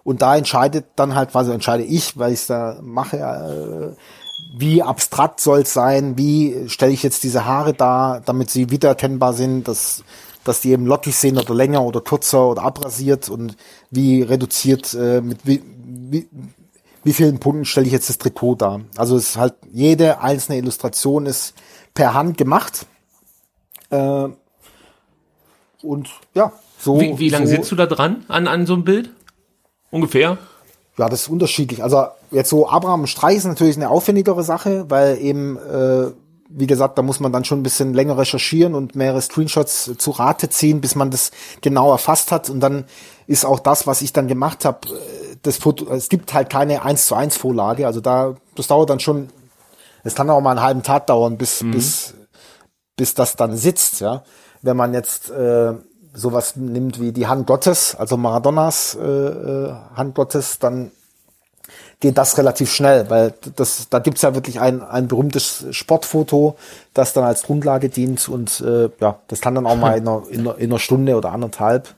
Und 0.04 0.22
da 0.22 0.36
entscheidet 0.36 0.86
dann 0.96 1.14
halt, 1.14 1.34
also 1.34 1.52
entscheide 1.52 1.84
ich, 1.84 2.18
weil 2.18 2.32
ich 2.32 2.40
es 2.40 2.46
da 2.46 2.78
mache, 2.82 3.18
äh, 3.18 3.96
wie 4.58 4.82
abstrakt 4.82 5.40
soll 5.40 5.60
es 5.60 5.72
sein, 5.72 6.18
wie 6.18 6.68
stelle 6.68 6.92
ich 6.92 7.02
jetzt 7.02 7.22
diese 7.22 7.44
Haare 7.44 7.72
da, 7.72 8.20
damit 8.24 8.50
sie 8.50 8.70
wiedererkennbar 8.70 9.32
sind, 9.32 9.68
dass 9.68 10.04
dass 10.44 10.60
die 10.60 10.70
eben 10.70 10.86
lockig 10.86 11.14
sind 11.14 11.38
oder 11.38 11.54
länger 11.54 11.82
oder 11.82 12.00
kürzer 12.00 12.48
oder 12.48 12.62
abrasiert 12.62 13.28
und 13.28 13.56
wie 13.90 14.22
reduziert, 14.22 14.94
äh, 14.94 15.20
mit 15.20 15.38
wie, 15.44 15.62
wie, 15.84 16.28
wie 17.04 17.12
vielen 17.12 17.38
Punkten 17.38 17.64
stelle 17.64 17.86
ich 17.86 17.92
jetzt 17.92 18.08
das 18.08 18.18
Trikot 18.18 18.56
dar. 18.56 18.80
Also 18.96 19.16
es 19.16 19.30
ist 19.30 19.36
halt, 19.36 19.54
jede 19.72 20.20
einzelne 20.20 20.58
Illustration 20.58 21.26
ist 21.26 21.54
per 21.94 22.14
Hand 22.14 22.38
gemacht. 22.38 22.86
Äh, 23.90 24.28
und 25.82 26.10
ja, 26.34 26.52
so. 26.78 27.00
Wie, 27.00 27.18
wie 27.18 27.28
lange 27.28 27.46
so, 27.46 27.52
sitzt 27.54 27.70
du 27.70 27.76
da 27.76 27.86
dran 27.86 28.24
an, 28.28 28.48
an 28.48 28.66
so 28.66 28.74
einem 28.74 28.84
Bild? 28.84 29.10
Ungefähr? 29.92 30.38
Ja, 30.98 31.08
das 31.08 31.22
ist 31.22 31.28
unterschiedlich. 31.28 31.84
Also 31.84 32.06
jetzt 32.32 32.50
so 32.50 32.68
Abraham 32.68 33.06
Streich 33.06 33.36
ist 33.36 33.44
natürlich 33.44 33.76
eine 33.76 33.88
aufwendigere 33.88 34.42
Sache, 34.42 34.86
weil 34.88 35.18
eben 35.18 35.56
äh, 35.56 36.10
wie 36.54 36.66
gesagt, 36.66 36.98
da 36.98 37.02
muss 37.02 37.20
man 37.20 37.32
dann 37.32 37.44
schon 37.44 37.60
ein 37.60 37.62
bisschen 37.62 37.94
länger 37.94 38.18
recherchieren 38.18 38.74
und 38.74 38.94
mehrere 38.94 39.22
Screenshots 39.22 39.92
zu 39.96 40.10
Rate 40.10 40.50
ziehen, 40.50 40.80
bis 40.80 40.94
man 40.94 41.10
das 41.10 41.30
genau 41.60 41.90
erfasst 41.90 42.30
hat. 42.30 42.50
Und 42.50 42.60
dann 42.60 42.84
ist 43.26 43.44
auch 43.44 43.60
das, 43.60 43.86
was 43.86 44.02
ich 44.02 44.12
dann 44.12 44.28
gemacht 44.28 44.64
habe, 44.64 44.88
äh, 44.88 45.36
das 45.42 45.56
Foto, 45.56 45.90
es 45.92 46.08
gibt 46.08 46.34
halt 46.34 46.50
keine 46.50 46.82
1 46.82 47.06
zu 47.06 47.14
1 47.14 47.36
Vorlage. 47.36 47.86
Also 47.86 48.00
da, 48.00 48.34
das 48.54 48.66
dauert 48.66 48.90
dann 48.90 49.00
schon, 49.00 49.28
es 50.04 50.14
kann 50.14 50.28
auch 50.30 50.40
mal 50.40 50.52
einen 50.52 50.62
halben 50.62 50.82
Tag 50.82 51.06
dauern, 51.06 51.38
bis, 51.38 51.62
mhm. 51.62 51.72
bis, 51.72 52.14
bis 52.96 53.14
das 53.14 53.36
dann 53.36 53.56
sitzt, 53.56 54.00
ja. 54.00 54.24
Wenn 54.60 54.76
man 54.76 54.94
jetzt 54.94 55.30
äh, 55.30 55.72
sowas 56.14 56.56
nimmt 56.56 57.00
wie 57.00 57.12
die 57.12 57.26
Hand 57.26 57.46
Gottes, 57.46 57.94
also 57.94 58.16
Maradonas 58.16 58.96
äh, 59.00 59.06
äh 59.06 59.74
Hand 59.94 60.14
Gottes, 60.14 60.58
dann 60.58 60.90
geht 62.00 62.18
das 62.18 62.36
relativ 62.36 62.72
schnell, 62.72 63.08
weil 63.10 63.32
das, 63.56 63.88
da 63.88 64.00
gibt's 64.00 64.22
ja 64.22 64.34
wirklich 64.34 64.60
ein, 64.60 64.82
ein 64.82 65.06
berühmtes 65.06 65.66
Sportfoto, 65.70 66.56
das 66.94 67.12
dann 67.12 67.24
als 67.24 67.44
Grundlage 67.44 67.88
dient 67.88 68.28
und 68.28 68.60
äh, 68.60 68.90
ja, 69.00 69.20
das 69.28 69.40
kann 69.40 69.54
dann 69.54 69.66
auch 69.66 69.76
mal 69.76 69.96
in 69.96 70.08
einer, 70.08 70.22
in 70.30 70.40
einer, 70.40 70.58
in 70.58 70.70
einer 70.70 70.80
Stunde 70.80 71.16
oder 71.16 71.32
anderthalb 71.32 71.94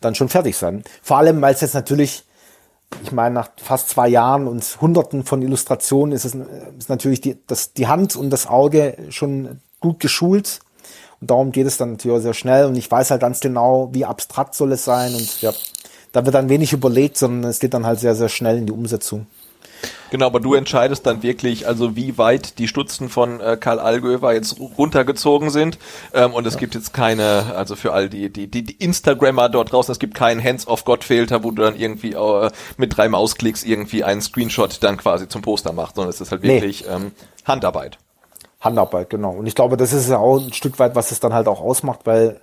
dann 0.00 0.14
schon 0.14 0.28
fertig 0.28 0.56
sein. 0.56 0.84
Vor 1.02 1.18
allem, 1.18 1.42
weil 1.42 1.54
es 1.54 1.60
jetzt 1.60 1.74
natürlich, 1.74 2.24
ich 3.02 3.10
meine, 3.10 3.34
nach 3.34 3.50
fast 3.56 3.88
zwei 3.88 4.08
Jahren 4.08 4.46
und 4.46 4.64
Hunderten 4.80 5.24
von 5.24 5.42
Illustrationen 5.42 6.12
ist 6.12 6.24
es 6.24 6.36
ist 6.78 6.88
natürlich 6.88 7.20
die, 7.20 7.36
das, 7.48 7.72
die 7.72 7.88
Hand 7.88 8.14
und 8.14 8.30
das 8.30 8.46
Auge 8.46 8.96
schon 9.10 9.60
gut 9.80 9.98
geschult. 9.98 10.60
Und 11.20 11.30
darum 11.30 11.52
geht 11.52 11.66
es 11.66 11.76
dann 11.76 11.92
natürlich 11.92 12.18
auch 12.18 12.22
sehr 12.22 12.34
schnell. 12.34 12.66
Und 12.66 12.76
ich 12.76 12.90
weiß 12.90 13.10
halt 13.10 13.20
ganz 13.20 13.40
genau, 13.40 13.90
wie 13.92 14.04
abstrakt 14.04 14.54
soll 14.54 14.72
es 14.72 14.84
sein. 14.84 15.14
Und 15.14 15.40
ja, 15.40 15.52
da 16.12 16.24
wird 16.24 16.34
dann 16.34 16.48
wenig 16.48 16.72
überlegt, 16.72 17.16
sondern 17.16 17.50
es 17.50 17.58
geht 17.58 17.74
dann 17.74 17.86
halt 17.86 18.00
sehr, 18.00 18.14
sehr 18.14 18.28
schnell 18.28 18.58
in 18.58 18.66
die 18.66 18.72
Umsetzung. 18.72 19.26
Genau, 20.10 20.26
aber 20.26 20.40
du 20.40 20.54
entscheidest 20.54 21.06
dann 21.06 21.22
wirklich, 21.22 21.66
also 21.66 21.94
wie 21.94 22.16
weit 22.16 22.58
die 22.58 22.66
Stutzen 22.66 23.08
von 23.08 23.40
äh, 23.40 23.56
Karl 23.60 23.78
Allgöwer 23.78 24.32
jetzt 24.32 24.58
runtergezogen 24.58 25.50
sind. 25.50 25.78
Ähm, 26.14 26.32
und 26.32 26.46
es 26.46 26.54
ja. 26.54 26.60
gibt 26.60 26.74
jetzt 26.74 26.94
keine, 26.94 27.54
also 27.54 27.76
für 27.76 27.92
all 27.92 28.08
die, 28.08 28.30
die, 28.30 28.46
die, 28.46 28.62
die 28.62 28.82
Instagrammer 28.82 29.48
dort 29.48 29.72
draußen, 29.72 29.92
es 29.92 29.98
gibt 29.98 30.14
keinen 30.14 30.42
Hands-of-God-Filter, 30.42 31.44
wo 31.44 31.50
du 31.50 31.62
dann 31.62 31.76
irgendwie 31.76 32.12
äh, 32.14 32.50
mit 32.76 32.96
drei 32.96 33.08
Mausklicks 33.08 33.64
irgendwie 33.64 34.02
einen 34.02 34.22
Screenshot 34.22 34.82
dann 34.82 34.96
quasi 34.96 35.28
zum 35.28 35.42
Poster 35.42 35.72
machst, 35.72 35.96
sondern 35.96 36.10
es 36.10 36.20
ist 36.20 36.30
halt 36.30 36.42
wirklich 36.42 36.86
nee. 36.86 36.92
ähm, 36.92 37.12
Handarbeit. 37.44 37.98
Handarbeit, 38.60 39.10
genau. 39.10 39.32
Und 39.32 39.46
ich 39.46 39.54
glaube, 39.54 39.76
das 39.76 39.92
ist 39.92 40.08
ja 40.08 40.18
auch 40.18 40.40
ein 40.40 40.52
Stück 40.52 40.78
weit, 40.78 40.94
was 40.94 41.12
es 41.12 41.20
dann 41.20 41.32
halt 41.32 41.46
auch 41.46 41.60
ausmacht, 41.60 42.00
weil 42.04 42.40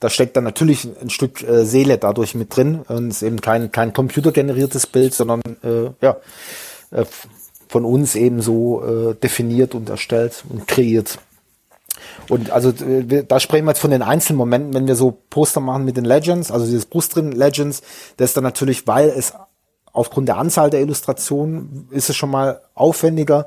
da 0.00 0.10
steckt 0.10 0.36
dann 0.36 0.44
natürlich 0.44 0.86
ein 1.00 1.08
Stück 1.10 1.42
äh, 1.42 1.64
Seele 1.64 1.96
dadurch 1.96 2.34
mit 2.34 2.54
drin. 2.54 2.82
Und 2.88 3.08
es 3.08 3.16
ist 3.16 3.22
eben 3.22 3.40
kein, 3.40 3.72
kein 3.72 3.92
computergeneriertes 3.92 4.86
Bild, 4.86 5.14
sondern 5.14 5.40
äh, 5.62 5.90
ja, 6.02 6.16
äh, 6.90 7.04
von 7.68 7.84
uns 7.84 8.14
eben 8.14 8.42
so 8.42 8.84
äh, 8.84 9.14
definiert 9.14 9.74
und 9.74 9.88
erstellt 9.88 10.44
und 10.48 10.68
kreiert. 10.68 11.18
Und 12.28 12.50
also 12.50 12.70
äh, 12.70 13.24
da 13.24 13.40
sprechen 13.40 13.64
wir 13.64 13.70
jetzt 13.70 13.80
von 13.80 13.90
den 13.90 14.02
einzelnen 14.02 14.36
Momenten, 14.36 14.74
wenn 14.74 14.86
wir 14.86 14.96
so 14.96 15.16
Poster 15.30 15.60
machen 15.60 15.84
mit 15.84 15.96
den 15.96 16.04
Legends, 16.04 16.50
also 16.50 16.66
dieses 16.66 16.86
Brust 16.86 17.14
drin 17.16 17.32
Legends, 17.32 17.82
das 18.16 18.30
ist 18.30 18.36
dann 18.36 18.44
natürlich, 18.44 18.86
weil 18.86 19.08
es 19.08 19.32
aufgrund 19.92 20.28
der 20.28 20.36
Anzahl 20.36 20.70
der 20.70 20.80
Illustrationen 20.80 21.88
ist 21.90 22.10
es 22.10 22.16
schon 22.16 22.30
mal 22.30 22.60
aufwendiger. 22.74 23.46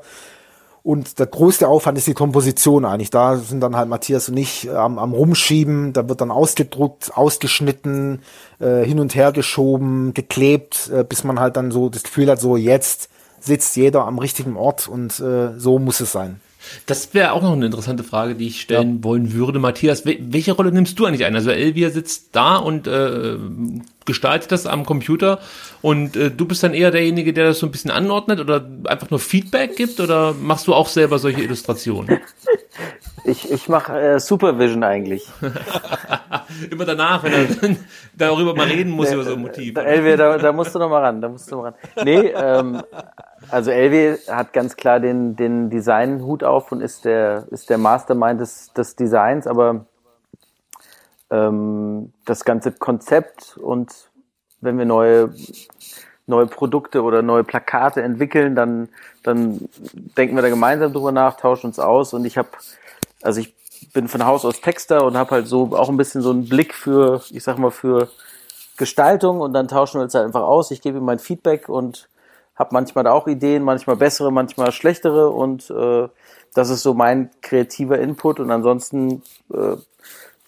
Und 0.88 1.18
der 1.18 1.26
größte 1.26 1.68
Aufwand 1.68 1.98
ist 1.98 2.06
die 2.06 2.14
Komposition 2.14 2.86
eigentlich. 2.86 3.10
Da 3.10 3.36
sind 3.36 3.60
dann 3.60 3.76
halt 3.76 3.90
Matthias 3.90 4.30
und 4.30 4.38
ich 4.38 4.70
am, 4.70 4.98
am 4.98 5.12
Rumschieben. 5.12 5.92
Da 5.92 6.08
wird 6.08 6.22
dann 6.22 6.30
ausgedruckt, 6.30 7.14
ausgeschnitten, 7.14 8.22
äh, 8.58 8.86
hin 8.86 8.98
und 8.98 9.14
her 9.14 9.32
geschoben, 9.32 10.14
geklebt, 10.14 10.90
äh, 10.90 11.04
bis 11.04 11.24
man 11.24 11.40
halt 11.40 11.58
dann 11.58 11.72
so 11.72 11.90
das 11.90 12.04
Gefühl 12.04 12.30
hat, 12.30 12.40
so 12.40 12.56
jetzt 12.56 13.10
sitzt 13.38 13.76
jeder 13.76 14.06
am 14.06 14.18
richtigen 14.18 14.56
Ort 14.56 14.88
und 14.88 15.20
äh, 15.20 15.58
so 15.58 15.78
muss 15.78 16.00
es 16.00 16.10
sein. 16.10 16.40
Das 16.86 17.14
wäre 17.14 17.32
auch 17.32 17.42
noch 17.42 17.52
eine 17.52 17.66
interessante 17.66 18.04
Frage, 18.04 18.34
die 18.34 18.48
ich 18.48 18.60
stellen 18.60 18.96
ja. 18.96 19.04
wollen 19.04 19.32
würde. 19.32 19.58
Matthias, 19.58 20.04
welche 20.04 20.52
Rolle 20.52 20.72
nimmst 20.72 20.98
du 20.98 21.06
eigentlich 21.06 21.24
ein? 21.24 21.34
Also 21.34 21.50
Elvia 21.50 21.90
sitzt 21.90 22.30
da 22.32 22.56
und 22.56 22.86
äh, 22.86 23.36
gestaltet 24.04 24.50
das 24.52 24.66
am 24.66 24.86
Computer 24.86 25.38
und 25.82 26.16
äh, 26.16 26.30
du 26.30 26.46
bist 26.46 26.62
dann 26.62 26.74
eher 26.74 26.90
derjenige, 26.90 27.32
der 27.32 27.44
das 27.44 27.58
so 27.58 27.66
ein 27.66 27.70
bisschen 27.70 27.90
anordnet 27.90 28.40
oder 28.40 28.66
einfach 28.84 29.10
nur 29.10 29.20
Feedback 29.20 29.76
gibt 29.76 30.00
oder 30.00 30.32
machst 30.32 30.66
du 30.66 30.74
auch 30.74 30.88
selber 30.88 31.18
solche 31.18 31.42
Illustrationen? 31.42 32.20
Ich, 33.24 33.50
ich 33.50 33.68
mache 33.68 33.98
äh, 34.00 34.20
Supervision 34.20 34.82
eigentlich. 34.82 35.28
Immer 36.70 36.86
danach, 36.86 37.22
wenn 37.22 37.32
er 37.32 37.46
darüber 38.16 38.54
mal 38.54 38.68
reden 38.68 38.90
muss, 38.90 39.12
über 39.12 39.24
so 39.24 39.34
ein 39.34 39.40
Motiv. 39.42 39.76
Elvia, 39.76 40.16
da, 40.16 40.38
da 40.38 40.52
musst 40.52 40.74
du 40.74 40.78
noch 40.78 40.88
mal 40.88 41.02
ran, 41.02 41.20
da 41.20 41.28
musst 41.28 41.50
du 41.50 41.56
noch 41.56 41.62
mal 41.62 41.74
ran. 41.96 42.04
Nee, 42.04 42.32
ähm, 42.34 42.82
also 43.50 43.70
Elvi 43.70 44.18
hat 44.28 44.52
ganz 44.52 44.76
klar 44.76 45.00
den, 45.00 45.36
den 45.36 45.70
Design-Hut 45.70 46.44
auf 46.44 46.72
und 46.72 46.80
ist 46.80 47.04
der, 47.04 47.46
ist 47.50 47.70
der 47.70 47.78
Mastermind 47.78 48.40
des, 48.40 48.72
des 48.72 48.96
Designs, 48.96 49.46
aber 49.46 49.86
ähm, 51.30 52.12
das 52.24 52.44
ganze 52.44 52.72
Konzept 52.72 53.56
und 53.56 54.10
wenn 54.60 54.78
wir 54.78 54.84
neue, 54.84 55.32
neue 56.26 56.46
Produkte 56.46 57.02
oder 57.02 57.22
neue 57.22 57.44
Plakate 57.44 58.02
entwickeln, 58.02 58.54
dann, 58.54 58.88
dann 59.22 59.68
denken 60.16 60.36
wir 60.36 60.42
da 60.42 60.48
gemeinsam 60.48 60.92
drüber 60.92 61.12
nach, 61.12 61.36
tauschen 61.36 61.66
uns 61.66 61.78
aus 61.78 62.12
und 62.12 62.24
ich 62.24 62.36
habe, 62.38 62.48
also 63.22 63.40
ich 63.40 63.54
bin 63.92 64.08
von 64.08 64.26
Haus 64.26 64.44
aus 64.44 64.60
Texter 64.60 65.04
und 65.04 65.16
habe 65.16 65.30
halt 65.30 65.46
so 65.46 65.76
auch 65.76 65.88
ein 65.88 65.96
bisschen 65.96 66.22
so 66.22 66.30
einen 66.30 66.48
Blick 66.48 66.74
für, 66.74 67.22
ich 67.30 67.42
sag 67.42 67.58
mal, 67.58 67.70
für 67.70 68.08
Gestaltung 68.76 69.40
und 69.40 69.52
dann 69.52 69.68
tauschen 69.68 69.98
wir 69.98 70.04
uns 70.04 70.14
halt 70.14 70.26
einfach 70.26 70.42
aus. 70.42 70.70
Ich 70.70 70.80
gebe 70.80 70.98
ihm 70.98 71.04
mein 71.04 71.18
Feedback 71.18 71.68
und 71.68 72.08
habe 72.58 72.70
manchmal 72.72 73.04
da 73.04 73.12
auch 73.12 73.28
Ideen, 73.28 73.62
manchmal 73.62 73.96
bessere, 73.96 74.32
manchmal 74.32 74.72
schlechtere 74.72 75.30
und 75.30 75.70
äh, 75.70 76.08
das 76.54 76.70
ist 76.70 76.82
so 76.82 76.94
mein 76.94 77.30
kreativer 77.40 77.98
Input 77.98 78.40
und 78.40 78.50
ansonsten 78.50 79.22
äh, 79.52 79.76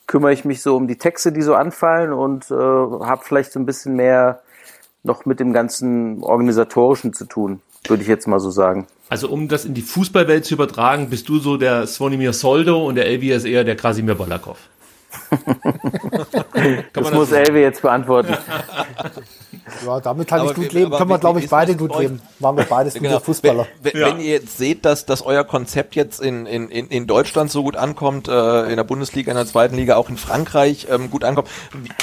kümmere 0.07 0.32
ich 0.32 0.45
mich 0.45 0.61
so 0.61 0.77
um 0.77 0.89
die 0.89 0.97
Texte, 0.97 1.31
die 1.31 1.43
so 1.43 1.55
anfallen 1.55 2.12
und 2.12 2.51
äh, 2.51 2.55
habe 2.55 3.20
vielleicht 3.23 3.53
so 3.53 3.61
ein 3.61 3.66
bisschen 3.66 3.95
mehr 3.95 4.43
noch 5.05 5.24
mit 5.24 5.39
dem 5.39 5.53
ganzen 5.53 6.23
organisatorischen 6.23 7.12
zu 7.12 7.27
tun, 7.27 7.61
würde 7.87 8.03
ich 8.03 8.09
jetzt 8.09 8.27
mal 8.27 8.41
so 8.41 8.51
sagen. 8.51 8.87
Also 9.09 9.28
um 9.28 9.49
das 9.49 9.65
in 9.65 9.74
die 9.74 9.82
Fußballwelt 9.82 10.45
zu 10.45 10.55
übertragen, 10.55 11.11
bist 11.11 11.28
du 11.28 11.39
so 11.39 11.57
der 11.57 11.87
Svonimir 11.87 12.32
Soldo 12.32 12.87
und 12.87 12.97
der 12.97 13.07
Elvi 13.07 13.31
ist 13.31 13.45
eher 13.45 13.65
der 13.65 13.77
Krasimir 13.77 14.16
Bolakov. 14.16 14.59
das 16.93 17.12
muss 17.12 17.32
Elvi 17.32 17.61
jetzt 17.61 17.82
beantworten. 17.82 18.37
Ja, 19.85 20.01
damit 20.01 20.28
kann 20.28 20.40
aber 20.40 20.51
ich 20.51 20.57
gut 20.57 20.73
leben. 20.73 20.90
Können 20.90 21.11
wir, 21.11 21.19
glaube 21.19 21.40
ich, 21.40 21.48
beide 21.48 21.77
gut 21.77 21.98
leben. 21.98 22.20
Waren 22.39 22.57
wir 22.57 22.65
beides 22.65 22.94
genau. 22.94 23.11
gute 23.11 23.24
Fußballer. 23.24 23.66
Wenn, 23.82 23.93
wenn, 23.94 24.01
ja. 24.01 24.16
ihr 24.19 24.32
jetzt 24.32 24.59
seht, 24.59 24.85
dass, 24.85 25.07
dass 25.07 25.23
euer 25.23 25.44
Konzept 25.44 25.94
jetzt 25.94 26.20
in, 26.20 26.47
in, 26.47 26.69
in 26.69 27.07
Deutschland 27.07 27.51
so 27.51 27.62
gut 27.62 27.77
ankommt, 27.77 28.28
äh, 28.28 28.70
in 28.70 28.77
der 28.77 28.85
Bundesliga, 28.85 29.31
in 29.31 29.36
der 29.36 29.47
zweiten 29.47 29.77
Liga, 29.77 29.97
auch 29.97 30.09
in 30.09 30.16
Frankreich 30.16 30.86
ähm, 30.90 31.11
gut 31.11 31.24
ankommt, 31.24 31.48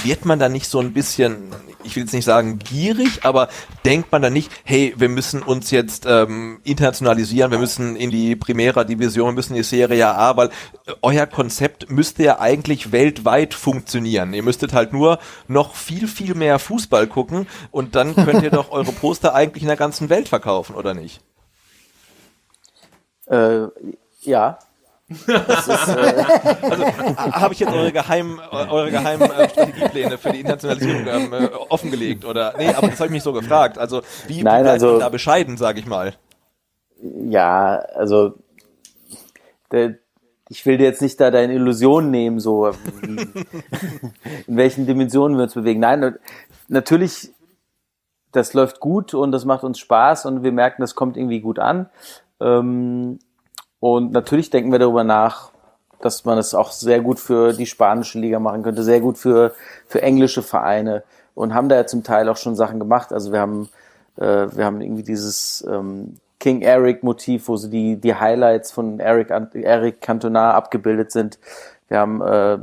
wird 0.04 0.26
man 0.26 0.40
da 0.40 0.50
nicht 0.50 0.68
so 0.68 0.80
ein 0.80 0.94
bisschen, 0.94 1.52
ich 1.84 1.96
will 1.96 2.04
jetzt 2.04 2.14
nicht 2.14 2.26
sagen 2.26 2.60
gierig, 2.60 3.24
aber 3.24 3.50
denkt 3.86 4.12
man 4.12 4.22
da 4.22 4.30
nicht, 4.30 4.52
hey, 4.64 4.94
wir 4.98 5.10
müssen 5.10 5.42
uns 5.42 5.72
jetzt 5.72 6.06
ähm, 6.08 6.60
internationalisieren, 6.64 7.52
wir 7.52 7.60
müssen 7.60 7.96
in 7.96 8.10
die 8.10 8.36
Primera 8.36 8.84
Division, 8.84 9.30
wir 9.30 9.34
müssen 9.34 9.54
in 9.54 9.62
die 9.62 9.64
Serie 9.64 10.08
A, 10.08 10.36
weil 10.38 10.48
äh, 10.48 10.94
euer 11.02 11.26
Konzept 11.26 11.90
müsste 11.90 12.24
ja 12.24 12.40
eigentlich 12.40 12.92
weltweit 12.92 13.54
funktionieren. 13.54 14.34
Ihr 14.34 14.44
müsstet 14.44 14.74
halt 14.74 14.94
nur 14.94 15.20
noch 15.48 15.76
viel, 15.76 16.08
viel 16.08 16.36
mehr 16.36 16.60
Fußball 16.60 17.08
gucken 17.08 17.48
und 17.72 17.96
dann 17.96 18.16
könnt 18.16 18.44
ihr 18.44 18.52
doch 18.52 18.72
eure 18.72 18.92
Poster 18.92 19.34
eigentlich 19.34 19.64
in 19.64 19.68
der 19.68 19.78
ganzen 19.78 20.10
Welt 20.10 20.30
verkaufen, 20.30 20.76
oder 20.76 20.94
nicht? 20.94 21.22
Äh, 23.28 23.68
ja. 24.22 24.60
Das 25.26 25.68
ist, 25.68 25.88
äh 25.88 26.24
also 26.62 26.86
habe 26.86 27.54
ich 27.54 27.62
jetzt 27.62 27.72
eure 27.72 27.94
geheimen, 27.94 28.40
eure 28.40 28.92
geheimen 28.92 29.32
äh, 29.32 29.50
Strategiepläne 29.50 30.18
für 30.18 30.32
die 30.32 30.42
Internationalisierung 30.42 31.08
ähm, 31.08 31.34
äh, 31.34 31.48
offengelegt 31.70 32.26
oder 32.26 32.54
nee, 32.58 32.68
aber 32.70 32.88
das 32.90 33.00
habe 33.00 33.06
ich 33.06 33.12
mich 33.12 33.24
so 33.24 33.32
gefragt. 33.32 33.78
Also 33.78 34.02
wie 34.28 34.44
Nein, 34.44 34.64
bleibt 34.64 34.84
also, 34.84 35.00
da 35.00 35.08
bescheiden, 35.08 35.56
sage 35.56 35.80
ich 35.80 35.86
mal? 35.86 36.14
Ja, 37.02 37.78
also 37.96 38.34
der, 39.72 39.96
ich 40.50 40.66
will 40.66 40.78
dir 40.78 40.86
jetzt 40.86 41.02
nicht 41.02 41.20
da 41.22 41.32
deine 41.32 41.54
Illusion 41.54 42.12
nehmen, 42.12 42.42
so 42.42 42.68
in 43.02 44.58
welchen 44.58 44.88
Dimensionen 44.88 45.38
wir 45.38 45.44
uns 45.44 45.54
bewegen. 45.54 45.80
Nein, 45.80 46.18
natürlich 46.68 47.32
das 48.38 48.54
läuft 48.54 48.80
gut 48.80 49.14
und 49.14 49.32
das 49.32 49.46
macht 49.46 49.64
uns 49.64 49.80
Spaß 49.80 50.26
und 50.26 50.44
wir 50.44 50.52
merken, 50.52 50.82
das 50.82 50.96
kommt 50.96 51.18
irgendwie 51.18 51.42
gut 51.42 51.60
an. 51.60 51.90
Ähm, 52.40 53.20
und 53.80 54.12
natürlich 54.12 54.50
denken 54.50 54.72
wir 54.72 54.80
darüber 54.80 55.04
nach, 55.04 55.52
dass 56.00 56.26
man 56.26 56.38
es 56.38 56.54
auch 56.54 56.72
sehr 56.72 57.02
gut 57.02 57.20
für 57.20 57.54
die 57.54 57.66
spanische 57.66 58.20
Liga 58.20 58.40
machen 58.40 58.64
könnte, 58.64 58.84
sehr 58.84 59.02
gut 59.02 59.18
für, 59.18 59.54
für 59.88 60.02
englische 60.02 60.44
Vereine 60.44 61.04
und 61.36 61.54
haben 61.54 61.70
da 61.70 61.76
ja 61.76 61.86
zum 61.88 62.04
Teil 62.04 62.30
auch 62.30 62.38
schon 62.38 62.56
Sachen 62.56 62.80
gemacht. 62.80 63.12
Also 63.12 63.32
wir 63.32 63.40
haben, 63.40 63.70
äh, 64.18 64.48
wir 64.56 64.66
haben 64.66 64.82
irgendwie 64.82 65.04
dieses 65.04 65.66
ähm, 65.68 66.18
King 66.40 66.62
Eric 66.62 67.04
Motiv, 67.04 67.48
wo 67.48 67.58
so 67.58 67.68
die, 67.68 67.98
die 67.98 68.14
Highlights 68.14 68.72
von 68.72 69.00
Eric, 69.00 69.32
Eric 69.54 70.02
Cantona 70.02 70.54
abgebildet 70.54 71.12
sind. 71.12 71.40
Wir 71.88 72.00
haben 72.00 72.22
äh, 72.22 72.60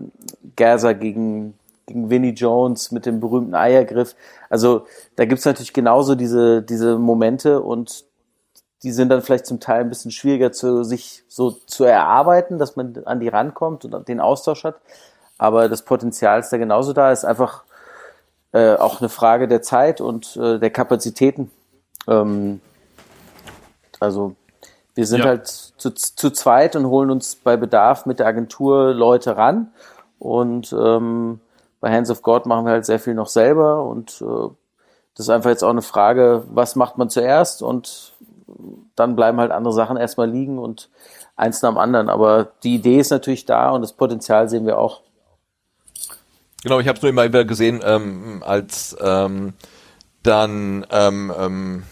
Gaza 0.55 0.93
gegen 0.93 1.55
gegen 1.87 2.11
Vinnie 2.11 2.31
Jones 2.31 2.93
mit 2.93 3.07
dem 3.07 3.21
berühmten 3.21 3.55
Eiergriff. 3.55 4.15
Also 4.55 4.87
da 5.17 5.25
gibt's 5.25 5.45
natürlich 5.45 5.73
genauso 5.73 6.15
diese, 6.15 6.63
diese 6.63 6.97
Momente 6.97 7.61
und 7.61 8.05
die 8.85 8.93
sind 8.93 9.09
dann 9.09 9.21
vielleicht 9.21 9.47
zum 9.47 9.59
Teil 9.59 9.81
ein 9.81 9.89
bisschen 9.89 10.13
schwieriger 10.13 10.53
zu 10.53 10.85
sich 10.85 11.25
so 11.27 11.51
zu 11.51 11.83
erarbeiten, 11.83 12.61
dass 12.61 12.77
man 12.77 13.03
an 13.05 13.19
die 13.19 13.27
rankommt 13.27 13.85
und 13.85 14.07
den 14.07 14.21
Austausch 14.21 14.63
hat. 14.63 14.77
Aber 15.39 15.69
das 15.69 15.83
Potenzial 15.83 16.39
ist 16.39 16.51
da 16.51 16.57
genauso 16.57 16.93
da, 16.93 17.11
ist 17.11 17.25
einfach 17.25 17.65
äh, 18.53 18.77
auch 18.77 19.01
eine 19.01 19.09
Frage 19.09 19.49
der 19.49 19.61
Zeit 19.61 20.01
und 20.01 20.37
äh, 20.37 20.61
der 20.61 20.71
Kapazitäten. 20.71 21.51
Ähm, 22.07 22.61
also 23.99 24.37
wir 24.95 25.07
sind 25.09 25.19
ja. 25.19 25.31
halt 25.31 25.49
zu, 25.49 25.91
zu 25.91 26.31
zweit 26.31 26.77
und 26.77 26.87
holen 26.87 27.11
uns 27.11 27.35
bei 27.35 27.57
Bedarf 27.57 28.07
mit 28.07 28.21
der 28.21 28.29
Agentur 28.29 28.95
Leute 28.95 29.37
ran 29.37 29.73
und 30.21 30.73
ähm, 30.73 31.41
bei 31.85 31.95
Hands 31.95 32.09
of 32.09 32.23
God 32.23 32.47
machen 32.47 32.65
wir 32.65 32.73
halt 32.73 32.87
sehr 32.87 32.99
viel 32.99 33.13
noch 33.13 33.27
selber 33.27 33.85
und 33.85 34.23
äh, 34.23 34.49
das 35.15 35.27
ist 35.27 35.29
einfach 35.29 35.51
jetzt 35.51 35.63
auch 35.63 35.69
eine 35.69 35.83
Frage, 35.83 36.43
was 36.49 36.77
macht 36.77 36.97
man 36.97 37.11
zuerst 37.11 37.63
und 37.63 38.15
dann 38.97 39.15
bleiben 39.17 39.39
halt 39.39 39.51
andere 39.53 39.75
Sachen 39.75 39.99
erstmal 39.99 40.31
liegen 40.31 40.59
und 40.59 40.89
eins 41.37 41.61
nach 41.61 41.69
dem 41.69 41.77
anderen. 41.77 42.09
Aber 42.09 42.49
die 42.63 42.77
Idee 42.77 43.01
ist 43.01 43.11
natürlich 43.11 43.45
da 43.45 43.69
und 43.69 43.83
das 43.83 43.93
Potenzial 43.93 44.49
sehen 44.49 44.65
wir 44.65 44.79
auch. 44.79 45.03
Genau, 46.63 46.81
ich 46.81 46.89
habe 46.89 46.97
es 46.97 47.03
nur 47.03 47.11
immer 47.11 47.25
wieder 47.25 47.45
gesehen, 47.45 47.83
ähm, 47.85 48.43
als 48.47 48.97
ähm, 48.99 49.53
dann 50.23 50.87
ähm, 50.91 51.35
ähm, 51.39 51.83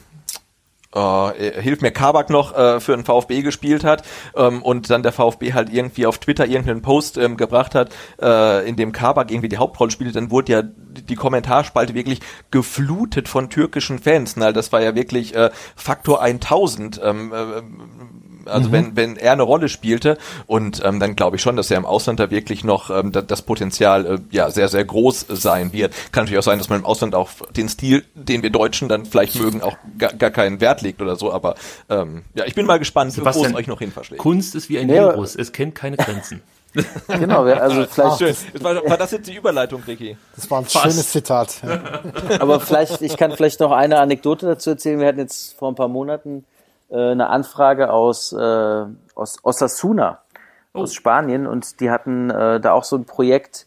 äh, 0.94 1.60
hilf 1.60 1.80
mir 1.80 1.90
Kabak 1.90 2.30
noch 2.30 2.56
äh, 2.56 2.80
für 2.80 2.94
den 2.94 3.04
VfB 3.04 3.42
gespielt 3.42 3.84
hat 3.84 4.02
ähm, 4.36 4.62
und 4.62 4.90
dann 4.90 5.02
der 5.02 5.12
VfB 5.12 5.52
halt 5.52 5.72
irgendwie 5.72 6.06
auf 6.06 6.18
Twitter 6.18 6.46
irgendeinen 6.46 6.82
Post 6.82 7.18
ähm, 7.18 7.36
gebracht 7.36 7.74
hat, 7.74 7.94
äh, 8.20 8.68
in 8.68 8.76
dem 8.76 8.92
Kabak 8.92 9.30
irgendwie 9.30 9.48
die 9.48 9.58
Hauptrolle 9.58 9.90
spielte, 9.90 10.12
dann 10.12 10.30
wurde 10.30 10.52
ja 10.52 10.62
die 10.92 11.14
Kommentarspalte 11.14 11.94
wirklich 11.94 12.20
geflutet 12.50 13.28
von 13.28 13.50
türkischen 13.50 13.98
Fans. 13.98 14.36
Na, 14.36 14.52
das 14.52 14.72
war 14.72 14.82
ja 14.82 14.94
wirklich 14.94 15.34
äh, 15.34 15.50
Faktor 15.76 16.22
1000. 16.22 17.00
Ähm, 17.02 17.32
äh, 17.32 17.62
also 18.46 18.68
mhm. 18.68 18.72
wenn, 18.72 18.96
wenn 18.96 19.16
er 19.16 19.32
eine 19.32 19.42
Rolle 19.42 19.68
spielte 19.68 20.18
und 20.46 20.82
ähm, 20.84 21.00
dann 21.00 21.16
glaube 21.16 21.36
ich 21.36 21.42
schon, 21.42 21.56
dass 21.56 21.70
er 21.70 21.76
im 21.76 21.86
Ausland 21.86 22.20
da 22.20 22.30
wirklich 22.30 22.64
noch 22.64 22.90
ähm, 22.90 23.12
das, 23.12 23.26
das 23.26 23.42
Potenzial 23.42 24.06
äh, 24.06 24.18
ja 24.30 24.50
sehr, 24.50 24.68
sehr 24.68 24.84
groß 24.84 25.26
sein 25.28 25.72
wird. 25.72 25.94
Kann 26.12 26.24
natürlich 26.24 26.38
auch 26.38 26.44
sein, 26.44 26.58
dass 26.58 26.68
man 26.68 26.80
im 26.80 26.84
Ausland 26.84 27.14
auch 27.14 27.30
den 27.54 27.68
Stil, 27.68 28.04
den 28.14 28.42
wir 28.42 28.50
Deutschen 28.50 28.88
dann 28.88 29.06
vielleicht 29.06 29.36
mögen, 29.36 29.62
auch 29.62 29.76
gar, 29.98 30.12
gar 30.12 30.30
keinen 30.30 30.60
Wert 30.60 30.82
legt 30.82 31.00
oder 31.00 31.16
so, 31.16 31.32
aber 31.32 31.54
ähm, 31.88 32.22
ja, 32.34 32.44
ich 32.44 32.54
bin 32.54 32.66
mal 32.66 32.78
gespannt, 32.78 33.16
wo 33.16 33.28
es 33.28 33.54
euch 33.54 33.66
noch 33.66 33.78
hin 33.78 33.92
verschlägt. 33.92 34.20
Kunst 34.20 34.54
ist 34.54 34.68
wie 34.68 34.78
ein 34.78 34.88
ja. 34.88 35.10
Virus, 35.10 35.36
es 35.36 35.52
kennt 35.52 35.74
keine 35.74 35.96
Grenzen. 35.96 36.42
genau, 37.08 37.44
also 37.44 37.84
vielleicht. 37.86 38.18
Schön. 38.18 38.62
War, 38.62 38.76
war, 38.88 38.96
das 38.96 39.10
jetzt 39.10 39.28
die 39.28 39.36
Überleitung, 39.36 39.82
Ricky? 39.86 40.16
Das 40.34 40.50
war 40.50 40.58
ein 40.58 40.64
Fast. 40.64 40.84
schönes 40.84 41.10
Zitat. 41.10 41.60
Aber 42.40 42.60
vielleicht, 42.60 43.02
ich 43.02 43.16
kann 43.16 43.32
vielleicht 43.32 43.60
noch 43.60 43.72
eine 43.72 43.98
Anekdote 43.98 44.46
dazu 44.46 44.70
erzählen. 44.70 44.98
Wir 44.98 45.08
hatten 45.08 45.18
jetzt 45.18 45.58
vor 45.58 45.70
ein 45.70 45.74
paar 45.74 45.88
Monaten 45.88 46.44
äh, 46.90 47.10
eine 47.10 47.28
Anfrage 47.28 47.92
aus, 47.92 48.32
äh, 48.32 48.84
aus 49.14 49.38
Osasuna, 49.42 50.20
oh. 50.72 50.80
aus 50.80 50.94
Spanien, 50.94 51.46
und 51.46 51.80
die 51.80 51.90
hatten 51.90 52.30
äh, 52.30 52.60
da 52.60 52.72
auch 52.72 52.84
so 52.84 52.96
ein 52.96 53.04
Projekt, 53.04 53.66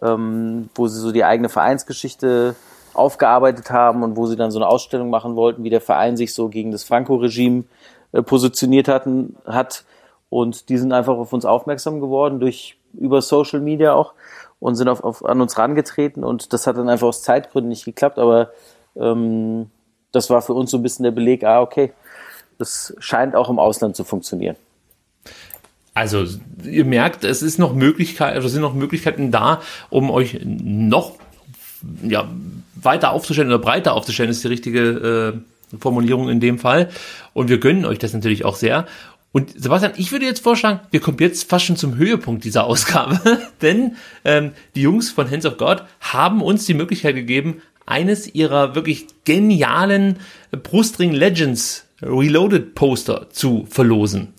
ähm, 0.00 0.68
wo 0.74 0.88
sie 0.88 1.00
so 1.00 1.12
die 1.12 1.24
eigene 1.24 1.48
Vereinsgeschichte 1.48 2.56
aufgearbeitet 2.94 3.70
haben 3.70 4.02
und 4.02 4.16
wo 4.16 4.26
sie 4.26 4.36
dann 4.36 4.50
so 4.50 4.58
eine 4.58 4.68
Ausstellung 4.68 5.10
machen 5.10 5.36
wollten, 5.36 5.64
wie 5.64 5.70
der 5.70 5.80
Verein 5.80 6.16
sich 6.16 6.34
so 6.34 6.48
gegen 6.48 6.72
das 6.72 6.84
Franco-Regime 6.84 7.64
äh, 8.12 8.22
positioniert 8.22 8.88
hatten, 8.88 9.36
hat. 9.46 9.84
Und 10.32 10.70
die 10.70 10.78
sind 10.78 10.94
einfach 10.94 11.18
auf 11.18 11.34
uns 11.34 11.44
aufmerksam 11.44 12.00
geworden 12.00 12.40
durch 12.40 12.78
über 12.94 13.20
Social 13.20 13.60
Media 13.60 13.92
auch 13.92 14.14
und 14.60 14.76
sind 14.76 14.88
auf, 14.88 15.04
auf, 15.04 15.22
an 15.26 15.42
uns 15.42 15.58
rangetreten 15.58 16.24
und 16.24 16.54
das 16.54 16.66
hat 16.66 16.78
dann 16.78 16.88
einfach 16.88 17.08
aus 17.08 17.22
Zeitgründen 17.22 17.68
nicht 17.68 17.84
geklappt, 17.84 18.18
aber 18.18 18.50
ähm, 18.96 19.66
das 20.10 20.30
war 20.30 20.40
für 20.40 20.54
uns 20.54 20.70
so 20.70 20.78
ein 20.78 20.82
bisschen 20.82 21.02
der 21.02 21.10
Beleg, 21.10 21.44
ah, 21.44 21.60
okay, 21.60 21.92
das 22.56 22.94
scheint 22.98 23.36
auch 23.36 23.50
im 23.50 23.58
Ausland 23.58 23.94
zu 23.94 24.04
funktionieren. 24.04 24.56
Also, 25.92 26.24
ihr 26.64 26.86
merkt, 26.86 27.24
es 27.24 27.42
ist 27.42 27.58
noch 27.58 27.74
Möglichkeit, 27.74 28.34
also 28.34 28.48
sind 28.48 28.62
noch 28.62 28.72
Möglichkeiten 28.72 29.32
da, 29.32 29.60
um 29.90 30.10
euch 30.10 30.40
noch 30.44 31.12
ja, 32.04 32.26
weiter 32.74 33.10
aufzustellen 33.10 33.50
oder 33.50 33.58
breiter 33.58 33.92
aufzustellen, 33.92 34.30
ist 34.30 34.42
die 34.42 34.48
richtige 34.48 34.80
äh, 35.34 35.78
Formulierung 35.78 36.28
in 36.28 36.40
dem 36.40 36.58
Fall. 36.58 36.88
Und 37.34 37.48
wir 37.48 37.58
gönnen 37.58 37.84
euch 37.84 37.98
das 37.98 38.12
natürlich 38.12 38.44
auch 38.46 38.56
sehr. 38.56 38.86
Und 39.32 39.60
Sebastian, 39.60 39.94
ich 39.96 40.12
würde 40.12 40.26
jetzt 40.26 40.42
vorschlagen, 40.42 40.80
wir 40.90 41.00
kommen 41.00 41.16
jetzt 41.18 41.48
fast 41.48 41.64
schon 41.64 41.76
zum 41.76 41.96
Höhepunkt 41.96 42.44
dieser 42.44 42.64
Ausgabe, 42.64 43.20
denn 43.62 43.96
ähm, 44.24 44.52
die 44.74 44.82
Jungs 44.82 45.10
von 45.10 45.30
Hands 45.30 45.46
of 45.46 45.56
God 45.56 45.84
haben 46.00 46.42
uns 46.42 46.66
die 46.66 46.74
Möglichkeit 46.74 47.14
gegeben, 47.14 47.62
eines 47.86 48.32
ihrer 48.34 48.74
wirklich 48.74 49.06
genialen 49.24 50.18
Brustring 50.50 51.12
Legends 51.12 51.86
Reloaded 52.02 52.74
Poster 52.74 53.28
zu 53.30 53.66
verlosen. 53.68 54.34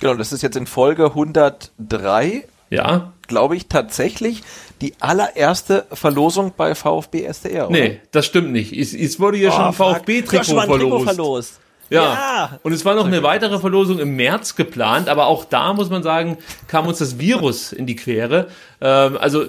Genau, 0.00 0.14
das 0.14 0.32
ist 0.32 0.42
jetzt 0.42 0.56
in 0.56 0.66
Folge 0.66 1.06
103. 1.06 2.44
Ja. 2.70 3.12
Glaube 3.26 3.56
ich 3.56 3.66
tatsächlich 3.66 4.42
die 4.80 4.94
allererste 5.00 5.86
Verlosung 5.90 6.52
bei 6.56 6.74
VfB 6.74 7.24
SDR. 7.24 7.68
Oder? 7.68 7.78
Nee, 7.78 8.00
das 8.12 8.26
stimmt 8.26 8.52
nicht. 8.52 8.72
Es, 8.72 8.94
es 8.94 9.18
wurde 9.18 9.38
ja 9.38 9.50
oh, 9.50 9.52
schon 9.52 9.72
VfB-Trikot 9.72 10.60
verlost. 10.60 11.04
verlost. 11.04 11.60
Ja. 11.90 12.02
ja. 12.02 12.58
Und 12.62 12.72
es 12.72 12.84
war 12.84 12.94
noch 12.94 13.06
eine 13.06 13.22
weitere 13.22 13.58
Verlosung 13.58 13.98
im 13.98 14.16
März 14.16 14.56
geplant, 14.56 15.08
aber 15.08 15.26
auch 15.26 15.44
da 15.44 15.72
muss 15.72 15.90
man 15.90 16.02
sagen, 16.02 16.38
kam 16.66 16.86
uns 16.86 16.98
das 16.98 17.18
Virus 17.18 17.72
in 17.72 17.86
die 17.86 17.96
Quere. 17.96 18.48
Ähm, 18.80 19.16
also 19.18 19.46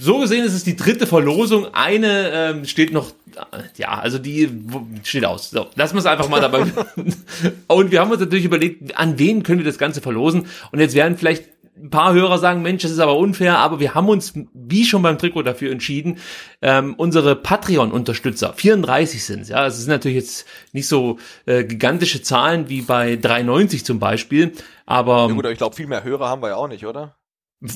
so 0.00 0.18
gesehen 0.18 0.44
ist 0.44 0.54
es 0.54 0.64
die 0.64 0.76
dritte 0.76 1.06
Verlosung. 1.06 1.66
Eine 1.74 2.30
ähm, 2.32 2.64
steht 2.64 2.92
noch, 2.92 3.12
ja, 3.76 3.98
also 3.98 4.18
die 4.18 4.50
steht 5.02 5.24
aus. 5.24 5.50
So, 5.50 5.66
lassen 5.74 5.94
wir 5.94 6.00
es 6.00 6.06
einfach 6.06 6.28
mal 6.28 6.40
dabei. 6.40 6.64
und 7.66 7.90
wir 7.90 8.00
haben 8.00 8.10
uns 8.10 8.20
natürlich 8.20 8.44
überlegt, 8.44 8.96
an 8.96 9.18
wen 9.18 9.42
können 9.42 9.58
wir 9.58 9.66
das 9.66 9.78
Ganze 9.78 10.00
verlosen? 10.00 10.46
Und 10.70 10.80
jetzt 10.80 10.94
werden 10.94 11.16
vielleicht 11.18 11.44
ein 11.82 11.90
paar 11.90 12.12
Hörer 12.12 12.38
sagen, 12.38 12.62
Mensch, 12.62 12.82
das 12.82 12.92
ist 12.92 12.98
aber 12.98 13.16
unfair, 13.16 13.58
aber 13.58 13.80
wir 13.80 13.94
haben 13.94 14.08
uns, 14.08 14.34
wie 14.52 14.84
schon 14.84 15.02
beim 15.02 15.18
Trikot, 15.18 15.42
dafür 15.42 15.72
entschieden, 15.72 16.18
ähm, 16.62 16.94
unsere 16.96 17.36
Patreon-Unterstützer, 17.36 18.52
34 18.52 19.24
sind 19.24 19.48
ja, 19.48 19.66
es 19.66 19.78
sind 19.78 19.88
natürlich 19.88 20.16
jetzt 20.16 20.46
nicht 20.72 20.88
so 20.88 21.18
äh, 21.46 21.64
gigantische 21.64 22.22
Zahlen 22.22 22.68
wie 22.68 22.82
bei 22.82 23.14
3,90 23.14 23.84
zum 23.84 23.98
Beispiel, 23.98 24.52
aber... 24.86 25.28
Ja 25.28 25.34
gut, 25.34 25.44
aber 25.44 25.52
ich 25.52 25.58
glaube, 25.58 25.76
viel 25.76 25.86
mehr 25.86 26.04
Hörer 26.04 26.28
haben 26.28 26.42
wir 26.42 26.48
ja 26.48 26.56
auch 26.56 26.68
nicht, 26.68 26.86
oder? 26.86 27.16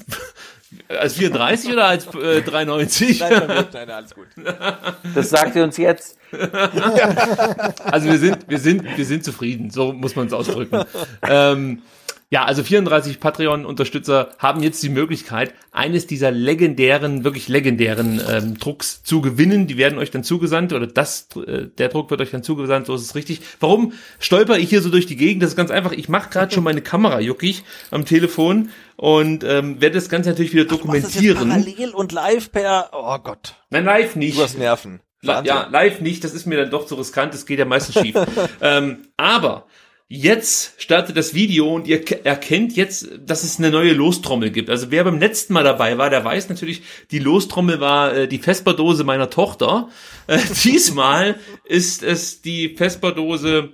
als 0.89 1.15
34 1.15 1.73
oder 1.73 1.87
als 1.87 2.07
äh, 2.07 2.41
3,90? 2.41 3.19
Nein, 3.20 3.66
nein, 3.73 3.91
alles 3.91 4.15
gut. 4.15 4.29
Das 5.15 5.31
sagt 5.31 5.57
ihr 5.57 5.65
uns 5.65 5.77
jetzt. 5.77 6.19
also 6.31 8.09
wir 8.09 8.19
sind, 8.19 8.49
wir 8.49 8.59
sind, 8.59 8.97
wir 8.97 9.05
sind 9.05 9.24
zufrieden, 9.24 9.70
so 9.70 9.93
muss 9.93 10.16
man 10.16 10.27
es 10.27 10.33
ausdrücken. 10.33 10.85
Ähm, 11.23 11.83
ja, 12.32 12.46
also 12.46 12.64
34 12.64 13.20
Patreon-Unterstützer 13.20 14.30
haben 14.38 14.62
jetzt 14.62 14.82
die 14.82 14.88
Möglichkeit, 14.88 15.52
eines 15.70 16.06
dieser 16.06 16.30
legendären, 16.30 17.24
wirklich 17.24 17.46
legendären 17.48 18.22
ähm, 18.26 18.59
Drucks 18.59 19.02
zu 19.02 19.20
gewinnen. 19.20 19.66
Die 19.66 19.76
werden 19.76 19.98
euch 19.98 20.10
dann 20.10 20.24
zugesandt 20.24 20.72
oder 20.72 20.86
das, 20.86 21.28
äh, 21.46 21.66
der 21.66 21.90
Druck 21.90 22.10
wird 22.10 22.22
euch 22.22 22.30
dann 22.30 22.42
zugesandt, 22.42 22.86
so 22.86 22.94
ist 22.94 23.02
es 23.02 23.14
richtig. 23.14 23.42
Warum 23.60 23.92
stolper 24.18 24.56
ich 24.56 24.70
hier 24.70 24.80
so 24.80 24.88
durch 24.88 25.04
die 25.04 25.16
Gegend? 25.16 25.42
Das 25.42 25.50
ist 25.50 25.56
ganz 25.56 25.70
einfach. 25.70 25.92
Ich 25.92 26.09
mache 26.09 26.30
gerade 26.30 26.54
schon 26.54 26.64
meine 26.64 26.80
Kamera 26.80 27.20
juckig 27.20 27.64
am 27.90 28.06
Telefon 28.06 28.70
und 28.96 29.44
ähm, 29.44 29.82
werde 29.82 29.96
das 29.96 30.09
Ganze 30.09 30.30
natürlich 30.30 30.54
wieder 30.54 30.64
dokumentieren. 30.64 31.50
Ach, 31.52 31.62
parallel 31.62 31.90
und 31.90 32.12
live 32.12 32.50
per, 32.50 32.88
oh 32.94 33.18
Gott. 33.18 33.56
Nein, 33.68 33.84
live 33.84 34.16
nicht. 34.16 34.38
Du 34.38 34.42
hast 34.42 34.56
Nerven. 34.56 35.00
Ja, 35.22 35.68
live 35.70 36.00
nicht, 36.00 36.24
das 36.24 36.34
ist 36.34 36.46
mir 36.46 36.59
dann 36.59 36.70
doch 36.70 36.86
zu 36.86 36.96
riskant, 36.96 37.32
das 37.32 37.46
geht 37.46 37.60
ja 37.60 37.64
meistens 37.64 38.00
schief. 38.00 38.16
ähm, 38.60 39.06
aber 39.16 39.66
Jetzt 40.14 40.74
startet 40.76 41.16
das 41.16 41.32
Video 41.32 41.74
und 41.74 41.89
ihr 41.89 42.05
erkennt 42.26 42.76
jetzt, 42.76 43.09
dass 43.24 43.44
es 43.44 43.59
eine 43.59 43.70
neue 43.70 43.94
Lostrommel 43.94 44.51
gibt. 44.51 44.68
Also 44.68 44.90
wer 44.90 45.05
beim 45.05 45.18
letzten 45.18 45.55
Mal 45.55 45.64
dabei 45.64 45.97
war, 45.97 46.10
der 46.10 46.22
weiß 46.22 46.51
natürlich, 46.51 46.82
die 47.10 47.18
Lostrommel 47.18 47.80
war 47.80 48.14
äh, 48.14 48.28
die 48.28 48.39
Vesperdose 48.39 49.05
meiner 49.05 49.30
Tochter. 49.30 49.89
Äh, 50.26 50.39
diesmal 50.64 51.36
ist 51.64 52.02
es 52.02 52.43
die 52.43 52.76
Vesperdose 52.76 53.70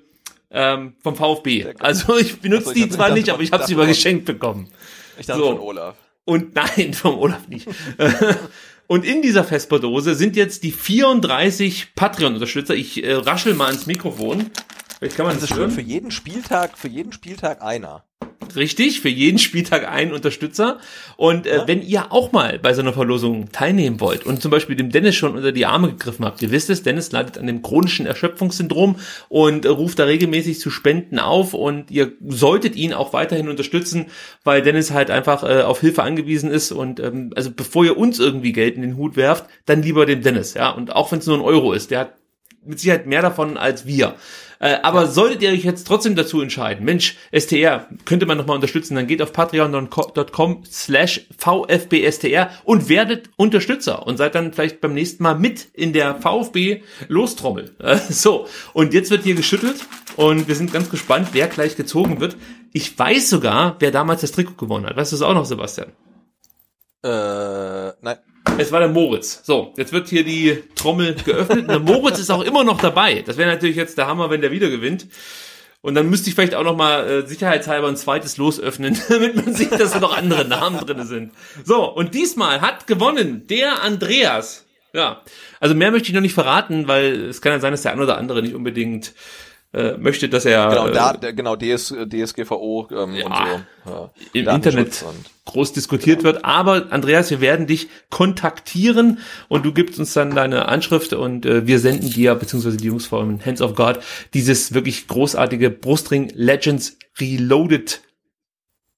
ähm, 0.53 0.95
vom 1.01 1.17
VfB. 1.17 1.75
Also 1.81 2.17
ich 2.17 2.39
benutze 2.39 2.69
also, 2.69 2.85
die 2.85 2.89
zwar 2.89 3.11
nicht, 3.11 3.31
aber 3.31 3.43
ich 3.43 3.51
habe 3.51 3.67
sie 3.67 3.73
über 3.73 3.89
geschenkt 3.89 4.25
bekommen. 4.25 4.69
Ich 5.19 5.27
dachte 5.27 5.41
so. 5.41 5.49
von 5.49 5.59
Olaf. 5.59 5.97
Und 6.25 6.55
nein, 6.77 6.95
vom 6.95 7.19
Olaf 7.19 7.49
nicht. 7.49 7.67
Und 8.87 9.05
in 9.05 9.23
dieser 9.23 9.43
Vesperdose 9.43 10.15
sind 10.15 10.37
jetzt 10.37 10.63
die 10.63 10.71
34 10.71 11.97
Patreon-Unterstützer. 11.97 12.77
Ich 12.77 13.03
äh, 13.03 13.15
raschel 13.15 13.55
mal 13.55 13.73
ins 13.73 13.87
Mikrofon. 13.87 14.53
Vielleicht 14.99 15.17
kann 15.17 15.27
man 15.27 15.35
das, 15.35 15.43
das 15.43 15.51
ist 15.51 15.57
schön 15.57 15.71
für 15.71 15.81
jeden 15.81 16.11
Spieltag, 16.11 16.77
für 16.77 16.89
jeden 16.89 17.13
Spieltag 17.13 17.63
einer. 17.63 18.05
Richtig, 18.57 19.01
für 19.01 19.09
jeden 19.09 19.39
Spieltag 19.39 19.87
einen 19.89 20.13
Unterstützer. 20.13 20.79
Und 21.17 21.47
äh, 21.47 21.59
ja. 21.59 21.69
wenn 21.69 21.83
ihr 21.83 22.13
auch 22.13 22.33
mal 22.33 22.59
bei 22.59 22.73
so 22.73 22.81
einer 22.81 22.93
Verlosung 22.93 23.53
teilnehmen 23.53 24.01
wollt 24.01 24.25
und 24.25 24.41
zum 24.41 24.51
Beispiel 24.51 24.75
dem 24.77 24.91
Dennis 24.91 25.17
schon 25.17 25.37
unter 25.37 25.53
die 25.53 25.67
Arme 25.67 25.89
gegriffen 25.89 26.25
habt, 26.25 26.43
ihr 26.43 26.51
wisst 26.51 26.71
es, 26.71 26.83
Dennis 26.83 27.13
leidet 27.13 27.39
an 27.39 27.47
dem 27.47 27.63
chronischen 27.63 28.07
Erschöpfungssyndrom 28.07 28.97
und 29.29 29.65
äh, 29.65 29.69
ruft 29.69 29.99
da 29.99 30.05
regelmäßig 30.05 30.61
zu 30.61 30.71
Spenden 30.71 31.19
auf 31.19 31.55
und 31.55 31.91
ihr 31.91 32.13
solltet 32.27 32.75
ihn 32.75 32.95
auch 32.95 33.13
weiterhin 33.13 33.49
unterstützen, 33.49 34.07
weil 34.45 34.63
Dennis 34.63 34.91
halt 34.93 35.11
einfach 35.11 35.45
äh, 35.45 35.63
auf 35.63 35.81
Hilfe 35.81 36.03
angewiesen 36.03 36.51
ist 36.51 36.73
und 36.73 37.01
ähm, 37.01 37.33
also 37.37 37.51
bevor 37.51 37.85
ihr 37.85 37.97
uns 37.97 38.19
irgendwie 38.19 38.53
Geld 38.53 38.77
in 38.77 38.83
den 38.83 38.97
Hut 38.97 39.17
werft, 39.17 39.47
dann 39.67 39.83
lieber 39.83 40.07
dem 40.07 40.23
Dennis, 40.23 40.55
ja. 40.55 40.71
Und 40.71 40.95
auch 40.95 41.13
wenn 41.13 41.19
es 41.19 41.27
nur 41.27 41.37
ein 41.37 41.43
Euro 41.43 41.73
ist, 41.73 41.91
der 41.91 42.01
hat 42.01 42.15
mit 42.65 42.81
Sicherheit 42.81 43.07
mehr 43.07 43.23
davon 43.23 43.57
als 43.57 43.87
wir. 43.87 44.15
Äh, 44.61 44.79
aber 44.83 45.03
ja. 45.03 45.07
solltet 45.07 45.43
ihr 45.43 45.51
euch 45.51 45.65
jetzt 45.65 45.87
trotzdem 45.87 46.17
dazu 46.17 46.41
entscheiden, 46.41 46.85
Mensch, 46.85 47.17
STR, 47.33 47.89
könnte 48.05 48.27
man 48.27 48.39
nochmal 48.39 48.57
unterstützen, 48.57 48.97
dann 48.97 49.07
geht 49.07 49.23
auf 49.23 49.33
patreon.com 49.33 50.65
slash 50.71 51.27
vfbstr 51.37 52.51
und 52.65 52.89
werdet 52.89 53.31
Unterstützer 53.37 54.07
und 54.07 54.17
seid 54.17 54.35
dann 54.35 54.53
vielleicht 54.53 54.81
beim 54.81 54.95
nächsten 54.95 55.23
Mal 55.23 55.39
mit 55.39 55.69
in 55.75 55.93
der 55.93 56.17
VfB 56.17 56.83
Lostrommel. 57.09 57.75
Äh, 57.79 57.97
so, 58.09 58.47
und 58.73 58.95
jetzt 58.95 59.11
wird 59.11 59.25
hier 59.25 59.35
geschüttelt 59.35 59.77
und 60.17 60.49
wir 60.49 60.55
sind 60.55 60.73
ganz 60.73 60.91
gespannt, 60.91 61.29
wer 61.33 61.47
gleich 61.47 61.77
gezogen 61.77 62.21
wird. 62.21 62.37
Ich 62.73 62.99
weiß 62.99 63.31
sogar, 63.31 63.77
wer 63.79 63.91
damals 63.91 64.21
das 64.23 64.33
Trikot 64.33 64.55
gewonnen 64.55 64.87
hat. 64.87 64.97
Weißt 64.97 65.13
du 65.13 65.17
es 65.17 65.23
auch 65.23 65.35
noch, 65.35 65.45
Sebastian? 65.45 65.93
Äh, 67.03 67.93
nein. 68.03 68.19
Es 68.59 68.73
war 68.73 68.81
der 68.81 68.89
Moritz. 68.89 69.41
So, 69.45 69.73
jetzt 69.77 69.93
wird 69.93 70.09
hier 70.09 70.25
die 70.25 70.65
Trommel 70.75 71.15
geöffnet. 71.15 71.61
Und 71.61 71.69
der 71.69 71.79
Moritz 71.79 72.19
ist 72.19 72.31
auch 72.31 72.43
immer 72.43 72.65
noch 72.65 72.81
dabei. 72.81 73.23
Das 73.23 73.37
wäre 73.37 73.51
natürlich 73.51 73.77
jetzt 73.77 73.97
der 73.99 74.07
Hammer, 74.09 74.31
wenn 74.31 74.41
der 74.41 74.51
wieder 74.51 74.69
gewinnt. 74.69 75.07
Und 75.81 75.95
dann 75.95 76.11
müsste 76.11 76.29
ich 76.29 76.35
vielleicht 76.35 76.57
auch 76.57 76.65
noch 76.65 76.77
mal 76.77 77.09
äh, 77.09 77.27
sicherheitshalber 77.27 77.87
ein 77.87 77.97
zweites 77.97 78.37
Los 78.37 78.59
öffnen, 78.59 79.01
damit 79.09 79.37
man 79.37 79.55
sieht, 79.55 79.73
dass 79.73 79.93
da 79.93 80.01
noch 80.01 80.17
andere 80.17 80.45
Namen 80.45 80.85
drin 80.85 81.07
sind. 81.07 81.33
So, 81.65 81.89
und 81.89 82.15
diesmal 82.15 82.61
hat 82.61 82.89
gewonnen 82.89 83.47
der 83.47 83.83
Andreas. 83.83 84.67
Ja, 84.93 85.23
also 85.61 85.75
mehr 85.75 85.93
möchte 85.93 86.09
ich 86.09 86.15
noch 86.15 86.21
nicht 86.21 86.35
verraten, 86.35 86.89
weil 86.89 87.27
es 87.27 87.41
kann 87.41 87.53
ja 87.53 87.61
sein, 87.61 87.73
dass 87.73 87.83
der 87.83 87.93
ein 87.93 88.01
oder 88.01 88.19
andere 88.19 88.43
nicht 88.43 88.55
unbedingt 88.55 89.13
äh, 89.75 89.99
möchte, 89.99 90.29
dass 90.29 90.47
er 90.47 90.69
genau, 90.69 90.89
da, 90.89 91.19
äh, 91.21 91.35
genau 91.35 91.57
DS, 91.57 91.89
DSGVO 91.89 92.89
ähm, 92.91 93.15
ja, 93.15 93.27
und 93.27 93.35
so 93.85 93.91
ja, 93.91 94.11
im 94.33 94.49
Internet 94.49 95.05
groß 95.45 95.75
diskutiert 95.75 96.23
wird. 96.23 96.45
Aber 96.45 96.87
Andreas, 96.91 97.31
wir 97.31 97.41
werden 97.41 97.67
dich 97.67 97.89
kontaktieren 98.11 99.19
und 99.49 99.67
du 99.67 99.73
gibst 99.73 99.99
uns 99.99 100.15
dann 100.15 100.35
deine 100.35 100.69
Anschrift 100.69 101.13
und 101.13 101.45
äh, 101.45 101.67
wir 101.67 101.81
senden 101.81 102.11
dir 102.11 102.35
beziehungsweise 102.35 102.79
die 102.79 102.87
Jungs 102.87 103.07
von 103.07 103.45
Hands 103.45 103.61
of 103.61 103.75
God 103.75 104.01
dieses 104.33 104.73
wirklich 104.73 105.07
großartige 105.07 105.71
Brustring 105.71 106.31
Legends 106.35 106.99
Reloaded 107.21 108.01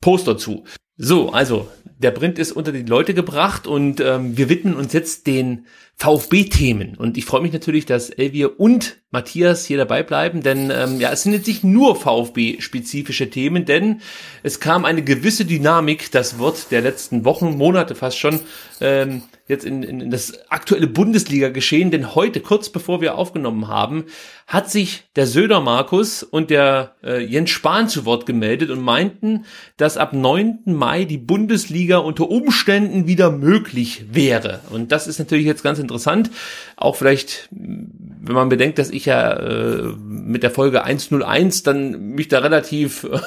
Poster 0.01 0.38
zu. 0.38 0.64
So, 1.02 1.31
also 1.31 1.66
der 1.98 2.10
Print 2.10 2.39
ist 2.39 2.52
unter 2.52 2.72
die 2.72 2.82
Leute 2.82 3.14
gebracht 3.14 3.66
und 3.66 4.01
ähm, 4.01 4.36
wir 4.36 4.51
widmen 4.51 4.74
uns 4.74 4.93
jetzt 4.93 5.27
den 5.27 5.64
VfB-Themen. 5.97 6.94
Und 6.94 7.16
ich 7.16 7.24
freue 7.24 7.40
mich 7.40 7.55
natürlich, 7.55 7.86
dass 7.86 8.10
Elvier 8.10 8.60
und 8.60 8.98
Matthias 9.10 9.64
hier 9.64 9.78
dabei 9.78 10.02
bleiben, 10.02 10.43
denn 10.43 10.70
ähm, 10.70 11.01
ja, 11.01 11.10
es 11.10 11.22
sind 11.22 11.32
jetzt 11.32 11.47
nicht 11.47 11.64
nur 11.64 11.97
VfB-spezifische 11.97 13.31
Themen, 13.31 13.64
denn 13.64 14.02
es 14.43 14.60
kam 14.60 14.85
eine 14.85 15.02
gewisse 15.02 15.47
Dynamik, 15.47 16.10
das 16.10 16.39
Wort 16.39 16.70
der 16.70 16.82
letzten 16.82 17.24
Wochen, 17.24 17.56
Monate 17.56 17.94
fast 17.94 18.18
schon, 18.18 18.40
ähm, 18.82 19.22
jetzt 19.51 19.64
in, 19.64 19.82
in, 19.82 20.01
in 20.01 20.10
das 20.10 20.51
aktuelle 20.51 20.86
Bundesliga 20.86 21.51
geschehen, 21.51 21.90
denn 21.90 22.14
heute, 22.14 22.40
kurz 22.40 22.70
bevor 22.70 23.01
wir 23.01 23.16
aufgenommen 23.16 23.68
haben, 23.68 24.06
hat 24.47 24.70
sich 24.70 25.05
der 25.16 25.27
Söder 25.27 25.60
Markus 25.60 26.22
und 26.22 26.51
der 26.51 26.97
äh, 27.05 27.22
Jens 27.22 27.51
Spahn 27.51 27.89
zu 27.89 28.05
Wort 28.05 28.27
gemeldet 28.27 28.70
und 28.70 28.81
meinten, 28.81 29.44
dass 29.77 29.97
ab 29.97 30.12
9. 30.12 30.60
Mai 30.64 31.05
die 31.05 31.18
Bundesliga 31.18 31.98
unter 31.98 32.31
Umständen 32.31 33.06
wieder 33.06 33.31
möglich 33.31 34.06
wäre. 34.10 34.60
Und 34.70 34.93
das 34.93 35.06
ist 35.06 35.18
natürlich 35.18 35.47
jetzt 35.47 35.62
ganz 35.62 35.78
interessant. 35.78 36.31
Auch 36.77 36.97
vielleicht, 36.97 37.48
wenn 37.51 38.35
man 38.35 38.48
bedenkt, 38.48 38.78
dass 38.78 38.90
ich 38.90 39.06
ja 39.06 39.32
äh, 39.32 39.94
mit 39.98 40.43
der 40.43 40.51
Folge 40.51 40.85
101 40.85 41.62
dann 41.62 42.01
mich 42.10 42.28
da 42.28 42.39
relativ 42.39 43.05
äh, 43.05 43.18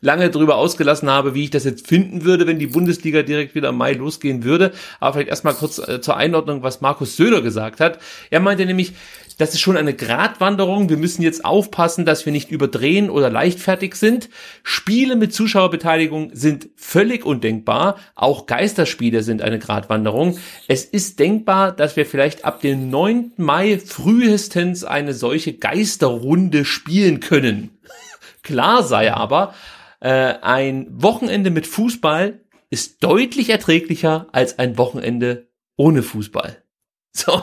lange 0.00 0.30
drüber 0.30 0.56
ausgelassen 0.56 1.10
habe, 1.10 1.34
wie 1.34 1.44
ich 1.44 1.50
das 1.50 1.64
jetzt 1.64 1.86
finden 1.86 2.24
würde, 2.24 2.46
wenn 2.46 2.58
die 2.58 2.66
Bundesliga 2.66 3.22
direkt 3.22 3.54
wieder 3.54 3.70
im 3.70 3.76
Mai 3.76 3.92
losgehen 3.92 4.44
würde. 4.44 4.72
Aber 5.00 5.14
vielleicht 5.14 5.30
erstmal 5.30 5.54
kurz 5.54 5.78
äh, 5.78 6.00
zur 6.00 6.16
Einordnung, 6.16 6.62
was 6.62 6.80
Markus 6.80 7.16
Söder 7.16 7.42
gesagt 7.42 7.80
hat. 7.80 7.98
Er 8.30 8.40
meinte 8.40 8.66
nämlich, 8.66 8.92
das 9.38 9.52
ist 9.52 9.60
schon 9.60 9.76
eine 9.76 9.92
Gratwanderung. 9.92 10.88
Wir 10.88 10.96
müssen 10.96 11.20
jetzt 11.22 11.44
aufpassen, 11.44 12.06
dass 12.06 12.24
wir 12.24 12.32
nicht 12.32 12.50
überdrehen 12.50 13.10
oder 13.10 13.28
leichtfertig 13.28 13.94
sind. 13.94 14.30
Spiele 14.62 15.14
mit 15.14 15.34
Zuschauerbeteiligung 15.34 16.30
sind 16.32 16.68
völlig 16.74 17.26
undenkbar. 17.26 17.98
Auch 18.14 18.46
Geisterspiele 18.46 19.22
sind 19.22 19.42
eine 19.42 19.58
Gratwanderung. 19.58 20.38
Es 20.68 20.84
ist 20.84 21.18
denkbar, 21.18 21.72
dass 21.72 21.96
wir 21.96 22.06
vielleicht 22.06 22.46
ab 22.46 22.62
dem 22.62 22.88
9. 22.88 23.32
Mai 23.36 23.78
frühestens 23.78 24.84
eine 24.84 25.12
solche 25.12 25.52
Geisterrunde 25.52 26.64
spielen 26.64 27.20
können. 27.20 27.70
Klar 28.42 28.84
sei 28.84 29.12
aber, 29.12 29.54
äh, 30.00 30.34
ein 30.40 30.86
Wochenende 30.90 31.50
mit 31.50 31.66
Fußball 31.66 32.40
ist 32.70 33.02
deutlich 33.02 33.50
erträglicher 33.50 34.28
als 34.32 34.58
ein 34.58 34.78
Wochenende 34.78 35.48
ohne 35.76 36.02
Fußball. 36.02 36.62
So. 37.12 37.42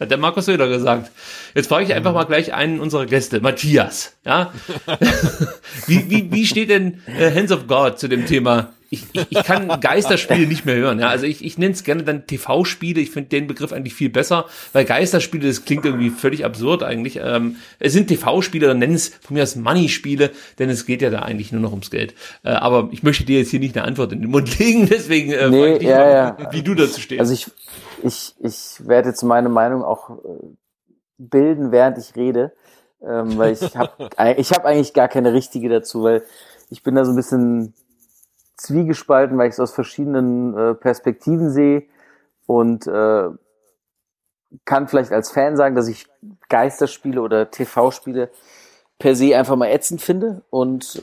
Hat 0.00 0.10
der 0.10 0.18
Markus 0.18 0.46
Söder 0.46 0.68
gesagt. 0.68 1.10
Jetzt 1.54 1.68
frage 1.68 1.84
ich 1.84 1.94
einfach 1.94 2.12
mal 2.12 2.24
gleich 2.24 2.54
einen 2.54 2.80
unserer 2.80 3.06
Gäste, 3.06 3.40
Matthias. 3.40 4.16
Ja? 4.24 4.52
wie, 5.86 6.08
wie, 6.10 6.32
wie 6.32 6.46
steht 6.46 6.70
denn 6.70 7.02
äh, 7.06 7.34
Hands 7.34 7.50
of 7.50 7.66
God 7.66 7.98
zu 7.98 8.08
dem 8.08 8.26
Thema 8.26 8.72
ich, 8.90 9.04
ich, 9.12 9.26
ich 9.28 9.44
kann 9.44 9.68
Geisterspiele 9.80 10.46
nicht 10.46 10.64
mehr 10.64 10.76
hören. 10.76 10.98
Ja? 10.98 11.08
Also 11.08 11.26
ich, 11.26 11.44
ich 11.44 11.58
nenne 11.58 11.72
es 11.74 11.84
gerne 11.84 12.04
dann 12.04 12.26
TV-Spiele. 12.26 13.00
Ich 13.00 13.10
finde 13.10 13.28
den 13.28 13.46
Begriff 13.46 13.72
eigentlich 13.72 13.94
viel 13.94 14.08
besser, 14.08 14.46
weil 14.72 14.84
Geisterspiele, 14.84 15.46
das 15.46 15.64
klingt 15.64 15.84
irgendwie 15.84 16.10
völlig 16.10 16.44
absurd 16.44 16.82
eigentlich. 16.82 17.20
Ähm, 17.22 17.56
es 17.78 17.92
sind 17.92 18.08
TV-Spiele, 18.08 18.66
dann 18.66 18.78
nennen 18.78 18.94
es 18.94 19.08
von 19.08 19.34
mir 19.34 19.42
aus 19.42 19.56
Money-Spiele, 19.56 20.30
denn 20.58 20.70
es 20.70 20.86
geht 20.86 21.02
ja 21.02 21.10
da 21.10 21.20
eigentlich 21.20 21.52
nur 21.52 21.60
noch 21.60 21.72
ums 21.72 21.90
Geld. 21.90 22.14
Äh, 22.44 22.50
aber 22.50 22.88
ich 22.92 23.02
möchte 23.02 23.24
dir 23.24 23.38
jetzt 23.38 23.50
hier 23.50 23.60
nicht 23.60 23.76
eine 23.76 23.86
Antwort 23.86 24.12
in 24.12 24.22
den 24.22 24.30
Mund 24.30 24.58
legen, 24.58 24.88
deswegen 24.88 25.32
äh, 25.32 25.50
nee, 25.50 25.76
ich 25.76 25.82
ja, 25.82 25.98
mal, 25.98 26.36
ja. 26.38 26.52
wie 26.52 26.62
du 26.62 26.74
dazu 26.74 27.00
stehst. 27.00 27.20
Also 27.20 27.34
ich, 27.34 27.46
ich, 28.02 28.34
ich 28.38 28.86
werde 28.86 29.10
jetzt 29.10 29.22
meine 29.22 29.48
Meinung 29.48 29.82
auch 29.82 30.10
äh, 30.10 30.56
bilden, 31.18 31.72
während 31.72 31.98
ich 31.98 32.16
rede, 32.16 32.52
ähm, 33.02 33.38
weil 33.38 33.52
ich 33.52 33.76
habe 33.76 34.08
ich 34.36 34.52
hab 34.52 34.64
eigentlich 34.64 34.94
gar 34.94 35.08
keine 35.08 35.32
richtige 35.32 35.68
dazu, 35.68 36.02
weil 36.02 36.22
ich 36.70 36.82
bin 36.82 36.94
da 36.94 37.04
so 37.04 37.12
ein 37.12 37.16
bisschen 37.16 37.74
zwiegespalten, 38.56 39.38
weil 39.38 39.48
ich 39.48 39.54
es 39.54 39.60
aus 39.60 39.72
verschiedenen 39.72 40.56
äh, 40.56 40.74
Perspektiven 40.74 41.50
sehe 41.50 41.84
und 42.46 42.86
äh, 42.86 43.28
kann 44.64 44.88
vielleicht 44.88 45.12
als 45.12 45.30
Fan 45.30 45.56
sagen, 45.56 45.74
dass 45.74 45.88
ich 45.88 46.06
Geisterspiele 46.48 47.20
oder 47.20 47.50
TV-Spiele 47.50 48.30
per 48.98 49.14
se 49.14 49.36
einfach 49.36 49.56
mal 49.56 49.68
ätzend 49.68 50.00
finde 50.00 50.42
und 50.50 51.02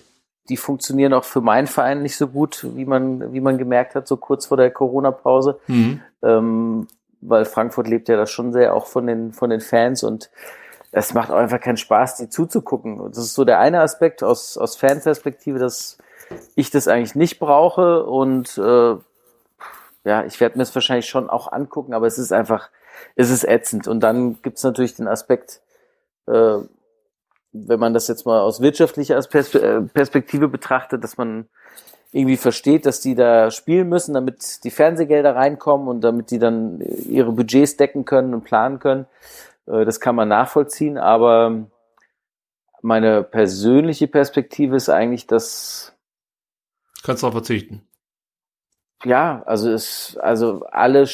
die 0.50 0.58
funktionieren 0.58 1.14
auch 1.14 1.24
für 1.24 1.42
meinen 1.42 1.68
Verein 1.68 2.02
nicht 2.02 2.18
so 2.18 2.28
gut, 2.28 2.66
wie 2.76 2.86
man, 2.86 3.34
wie 3.34 3.42
man 3.42 3.58
gemerkt 3.58 3.96
hat, 3.96 4.08
so 4.08 4.18
kurz 4.18 4.46
vor 4.46 4.58
der 4.58 4.72
Corona-Pause. 4.72 5.60
Mhm. 5.68 6.02
Ähm, 6.22 6.88
weil 7.22 7.46
Frankfurt 7.46 7.88
lebt 7.88 8.08
ja 8.08 8.18
da 8.18 8.28
schon 8.28 8.54
sehr 8.54 8.76
auch 8.76 8.86
von 8.86 9.08
den, 9.08 9.34
von 9.34 9.50
den 9.50 9.62
Fans 9.62 10.04
und 10.04 10.30
es 10.92 11.14
macht 11.14 11.32
auch 11.32 11.38
einfach 11.38 11.60
keinen 11.60 11.78
Spaß, 11.78 12.18
die 12.18 12.30
zuzugucken. 12.30 13.00
Und 13.00 13.18
das 13.18 13.26
ist 13.26 13.34
so 13.34 13.44
der 13.44 13.60
eine 13.60 13.82
Aspekt 13.82 14.24
aus, 14.24 14.58
aus 14.58 14.76
Fanperspektive, 14.76 15.60
dass 15.60 15.98
ich 16.56 16.70
das 16.70 16.88
eigentlich 16.88 17.16
nicht 17.16 17.40
brauche 17.40 18.06
und 18.06 18.58
äh, 18.58 18.96
ja, 20.06 20.24
ich 20.24 20.40
werde 20.40 20.58
mir 20.58 20.64
es 20.64 20.74
wahrscheinlich 20.74 21.08
schon 21.08 21.30
auch 21.30 21.52
angucken, 21.52 21.94
aber 21.94 22.06
es 22.06 22.18
ist 22.20 22.32
einfach, 22.32 22.70
es 23.16 23.32
ist 23.32 23.44
ätzend. 23.44 23.88
Und 23.88 24.02
dann 24.02 24.42
gibt's 24.44 24.64
natürlich 24.64 24.96
den 24.96 25.08
Aspekt, 25.08 25.62
äh, 26.28 26.60
wenn 27.68 27.80
man 27.80 27.94
das 27.94 28.08
jetzt 28.08 28.26
mal 28.26 28.42
aus 28.42 28.62
wirtschaftlicher 28.62 29.18
äh, 29.18 29.82
Perspektive 29.82 30.48
betrachtet, 30.48 31.04
dass 31.04 31.18
man 31.18 31.48
irgendwie 32.12 32.38
versteht, 32.38 32.86
dass 32.86 33.02
die 33.02 33.16
da 33.16 33.52
spielen 33.52 33.90
müssen, 33.90 34.14
damit 34.14 34.64
die 34.64 34.72
Fernsehgelder 34.72 35.36
reinkommen 35.36 35.88
und 35.88 36.02
damit 36.02 36.32
die 36.32 36.40
dann 36.40 36.82
ihre 36.82 37.32
Budgets 37.32 37.78
decken 37.78 38.06
können 38.06 38.34
und 38.34 38.44
planen 38.44 38.80
können. 38.80 39.06
Äh, 39.68 39.86
das 39.86 40.00
kann 40.00 40.16
man 40.16 40.28
nachvollziehen, 40.28 40.98
aber 40.98 41.68
meine 42.82 43.24
persönliche 43.24 44.08
Perspektive 44.08 44.76
ist 44.76 44.90
eigentlich, 44.90 45.28
dass 45.28 45.94
Kannst 47.04 47.24
du 47.24 47.28
auch 47.28 47.34
verzichten. 47.34 47.88
Ja, 49.04 49.44
also 49.46 49.72
es, 49.72 50.18
also 50.20 50.66
alle, 50.72 51.08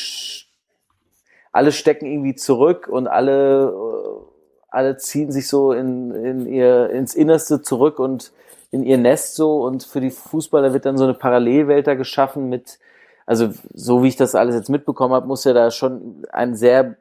alle 1.51 1.71
stecken 1.71 2.05
irgendwie 2.05 2.35
zurück 2.35 2.87
und 2.87 3.07
alle, 3.07 3.73
alle 4.71 4.97
ziehen 4.97 5.31
sich 5.31 5.47
so 5.47 5.73
in, 5.73 6.11
in 6.11 6.45
ihr, 6.47 6.89
ins 6.89 7.13
Innerste 7.13 7.61
zurück 7.61 7.99
und 7.99 8.31
in 8.71 8.83
ihr 8.83 8.97
Nest 8.97 9.35
so 9.35 9.63
und 9.63 9.83
für 9.83 10.01
die 10.01 10.11
Fußballer 10.11 10.73
wird 10.73 10.85
dann 10.85 10.97
so 10.97 11.03
eine 11.03 11.13
Parallelwelt 11.13 11.87
da 11.87 11.95
geschaffen 11.95 12.49
mit, 12.49 12.79
also 13.25 13.49
so 13.73 14.01
wie 14.01 14.07
ich 14.07 14.15
das 14.15 14.33
alles 14.33 14.55
jetzt 14.55 14.69
mitbekommen 14.69 15.13
habe, 15.13 15.27
muss 15.27 15.43
ja 15.43 15.53
da 15.53 15.71
schon 15.71 16.25
ein 16.31 16.55
sehr 16.55 16.95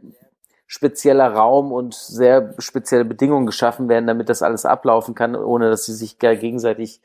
spezieller 0.66 1.32
Raum 1.32 1.72
und 1.72 1.94
sehr 1.94 2.54
spezielle 2.58 3.04
Bedingungen 3.04 3.46
geschaffen 3.46 3.88
werden, 3.88 4.06
damit 4.06 4.28
das 4.28 4.42
alles 4.42 4.64
ablaufen 4.64 5.16
kann, 5.16 5.34
ohne 5.34 5.68
dass 5.68 5.86
sie 5.86 5.94
sich 5.94 6.20
gegenseitig 6.20 7.00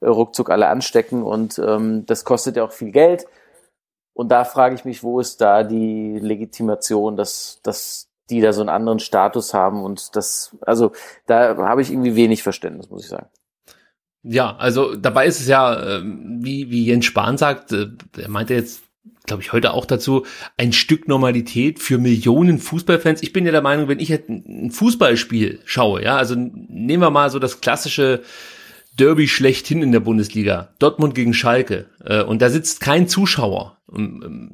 äh, 0.00 0.06
ruckzuck 0.06 0.48
alle 0.48 0.68
anstecken. 0.68 1.22
Und 1.22 1.58
ähm, 1.58 2.06
das 2.06 2.24
kostet 2.24 2.56
ja 2.56 2.64
auch 2.64 2.72
viel 2.72 2.90
Geld. 2.90 3.26
Und 4.14 4.30
da 4.30 4.44
frage 4.44 4.74
ich 4.74 4.86
mich, 4.86 5.02
wo 5.02 5.20
ist 5.20 5.42
da 5.42 5.62
die 5.62 6.18
Legitimation, 6.20 7.16
dass, 7.16 7.60
dass 7.62 8.08
die 8.30 8.40
da 8.40 8.52
so 8.52 8.60
einen 8.60 8.70
anderen 8.70 8.98
Status 8.98 9.54
haben 9.54 9.82
und 9.82 10.16
das, 10.16 10.56
also 10.60 10.92
da 11.26 11.56
habe 11.56 11.82
ich 11.82 11.90
irgendwie 11.90 12.16
wenig 12.16 12.42
Verständnis, 12.42 12.90
muss 12.90 13.04
ich 13.04 13.10
sagen. 13.10 13.26
Ja, 14.22 14.56
also 14.56 14.94
dabei 14.94 15.26
ist 15.26 15.40
es 15.40 15.48
ja, 15.48 15.96
ähm, 15.96 16.38
wie, 16.42 16.70
wie 16.70 16.86
Jens 16.86 17.06
Spahn 17.06 17.36
sagt, 17.36 17.72
äh, 17.72 17.88
er 18.16 18.28
meinte 18.28 18.54
jetzt 18.54 18.82
glaube 19.24 19.42
ich, 19.42 19.52
heute 19.52 19.72
auch 19.72 19.86
dazu, 19.86 20.26
ein 20.56 20.72
Stück 20.72 21.06
Normalität 21.06 21.78
für 21.78 21.98
Millionen 21.98 22.58
Fußballfans. 22.58 23.22
Ich 23.22 23.32
bin 23.32 23.46
ja 23.46 23.52
der 23.52 23.62
Meinung, 23.62 23.88
wenn 23.88 24.00
ich 24.00 24.12
ein 24.12 24.70
Fußballspiel 24.70 25.60
schaue, 25.64 26.02
ja, 26.02 26.16
also 26.16 26.34
nehmen 26.36 27.02
wir 27.02 27.10
mal 27.10 27.30
so 27.30 27.38
das 27.38 27.60
klassische 27.60 28.22
Derby 28.98 29.26
schlechthin 29.26 29.82
in 29.82 29.92
der 29.92 30.00
Bundesliga, 30.00 30.74
Dortmund 30.78 31.14
gegen 31.14 31.32
Schalke, 31.32 31.86
äh, 32.04 32.22
und 32.22 32.42
da 32.42 32.50
sitzt 32.50 32.80
kein 32.80 33.08
Zuschauer. 33.08 33.78
Ähm, 33.94 34.50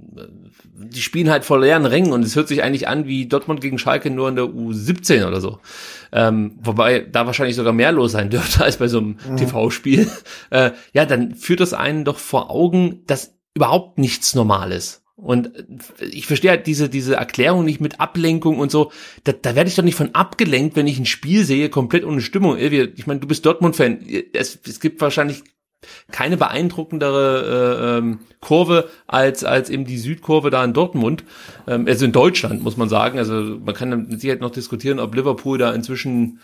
die 0.80 1.00
spielen 1.00 1.28
halt 1.28 1.44
vor 1.44 1.58
leeren 1.58 1.86
Rängen 1.86 2.12
und 2.12 2.22
es 2.22 2.36
hört 2.36 2.48
sich 2.48 2.62
eigentlich 2.62 2.86
an 2.86 3.06
wie 3.06 3.26
Dortmund 3.26 3.60
gegen 3.60 3.78
Schalke 3.78 4.10
nur 4.10 4.28
in 4.28 4.36
der 4.36 4.44
U17 4.44 5.26
oder 5.26 5.40
so. 5.40 5.58
Ähm, 6.12 6.56
wobei 6.62 7.00
da 7.00 7.26
wahrscheinlich 7.26 7.56
sogar 7.56 7.72
mehr 7.72 7.92
los 7.92 8.12
sein 8.12 8.30
dürfte 8.30 8.64
als 8.64 8.76
bei 8.76 8.88
so 8.88 8.98
einem 8.98 9.16
mhm. 9.28 9.36
TV-Spiel. 9.36 10.08
Äh, 10.50 10.70
ja, 10.92 11.04
dann 11.04 11.34
führt 11.34 11.60
das 11.60 11.74
einen 11.74 12.04
doch 12.04 12.18
vor 12.18 12.50
Augen, 12.50 13.02
dass 13.06 13.34
überhaupt 13.54 13.98
nichts 13.98 14.34
Normales. 14.34 15.02
Und 15.20 15.50
ich 16.00 16.26
verstehe 16.26 16.50
halt 16.50 16.68
diese, 16.68 16.88
diese 16.88 17.16
Erklärung 17.16 17.64
nicht 17.64 17.80
mit 17.80 17.98
Ablenkung 17.98 18.58
und 18.60 18.70
so. 18.70 18.92
Da, 19.24 19.32
da 19.32 19.56
werde 19.56 19.68
ich 19.68 19.74
doch 19.74 19.82
nicht 19.82 19.96
von 19.96 20.14
abgelenkt, 20.14 20.76
wenn 20.76 20.86
ich 20.86 20.98
ein 20.98 21.06
Spiel 21.06 21.44
sehe, 21.44 21.70
komplett 21.70 22.04
ohne 22.04 22.20
Stimmung. 22.20 22.56
Ich 22.56 23.06
meine, 23.08 23.18
du 23.18 23.26
bist 23.26 23.44
Dortmund-Fan. 23.44 24.06
Es, 24.32 24.58
es 24.64 24.78
gibt 24.78 25.00
wahrscheinlich 25.00 25.42
keine 26.10 26.36
beeindruckendere 26.36 27.96
äh, 27.96 27.98
ähm, 27.98 28.20
Kurve 28.40 28.88
als 29.06 29.44
als 29.44 29.70
eben 29.70 29.84
die 29.84 29.98
Südkurve 29.98 30.50
da 30.50 30.64
in 30.64 30.72
Dortmund, 30.72 31.24
ähm, 31.68 31.86
also 31.86 32.04
in 32.04 32.12
Deutschland 32.12 32.62
muss 32.62 32.76
man 32.76 32.88
sagen. 32.88 33.18
Also 33.18 33.34
man 33.34 33.74
kann 33.74 34.08
mit 34.08 34.20
Sicherheit 34.20 34.40
noch 34.40 34.50
diskutieren, 34.50 34.98
ob 34.98 35.14
Liverpool 35.14 35.58
da 35.58 35.72
inzwischen 35.72 36.40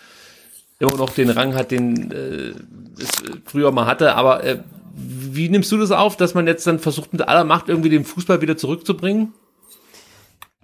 immer 0.78 0.96
noch 0.96 1.10
den 1.10 1.30
Rang 1.30 1.54
hat, 1.54 1.70
den 1.70 2.10
äh, 2.12 2.52
es 3.00 3.10
früher 3.44 3.72
mal 3.72 3.86
hatte. 3.86 4.14
Aber 4.14 4.44
äh, 4.44 4.58
wie 4.96 5.48
nimmst 5.48 5.72
du 5.72 5.76
das 5.76 5.90
auf, 5.90 6.16
dass 6.16 6.34
man 6.34 6.46
jetzt 6.46 6.66
dann 6.66 6.78
versucht, 6.78 7.12
mit 7.12 7.26
aller 7.26 7.44
Macht 7.44 7.68
irgendwie 7.68 7.90
den 7.90 8.04
Fußball 8.04 8.40
wieder 8.40 8.56
zurückzubringen? 8.56 9.34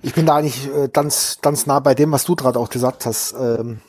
Ich 0.02 0.14
bin 0.14 0.26
da 0.26 0.36
eigentlich 0.36 0.68
äh, 0.74 0.88
ganz, 0.92 1.38
ganz 1.42 1.66
nah 1.66 1.80
bei 1.80 1.94
dem, 1.94 2.12
was 2.12 2.24
du 2.24 2.36
gerade 2.36 2.58
auch 2.58 2.70
gesagt 2.70 3.06
hast. 3.06 3.34
Ähm, 3.38 3.80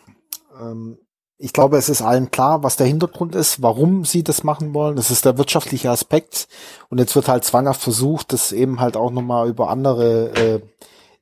ähm, 0.59 0.97
ich 1.37 1.53
glaube, 1.53 1.77
es 1.77 1.89
ist 1.89 2.01
allen 2.01 2.29
klar, 2.29 2.63
was 2.63 2.77
der 2.77 2.85
Hintergrund 2.85 3.33
ist, 3.33 3.61
warum 3.61 4.05
sie 4.05 4.23
das 4.23 4.43
machen 4.43 4.73
wollen. 4.73 4.95
Das 4.95 5.09
ist 5.09 5.25
der 5.25 5.37
wirtschaftliche 5.37 5.89
Aspekt. 5.89 6.47
Und 6.89 6.99
jetzt 6.99 7.15
wird 7.15 7.27
halt 7.27 7.43
zwanghaft 7.45 7.81
versucht, 7.81 8.33
das 8.33 8.51
eben 8.51 8.79
halt 8.79 8.95
auch 8.95 9.11
nochmal 9.11 9.47
über 9.47 9.69
andere 9.69 10.31
äh, 10.35 10.59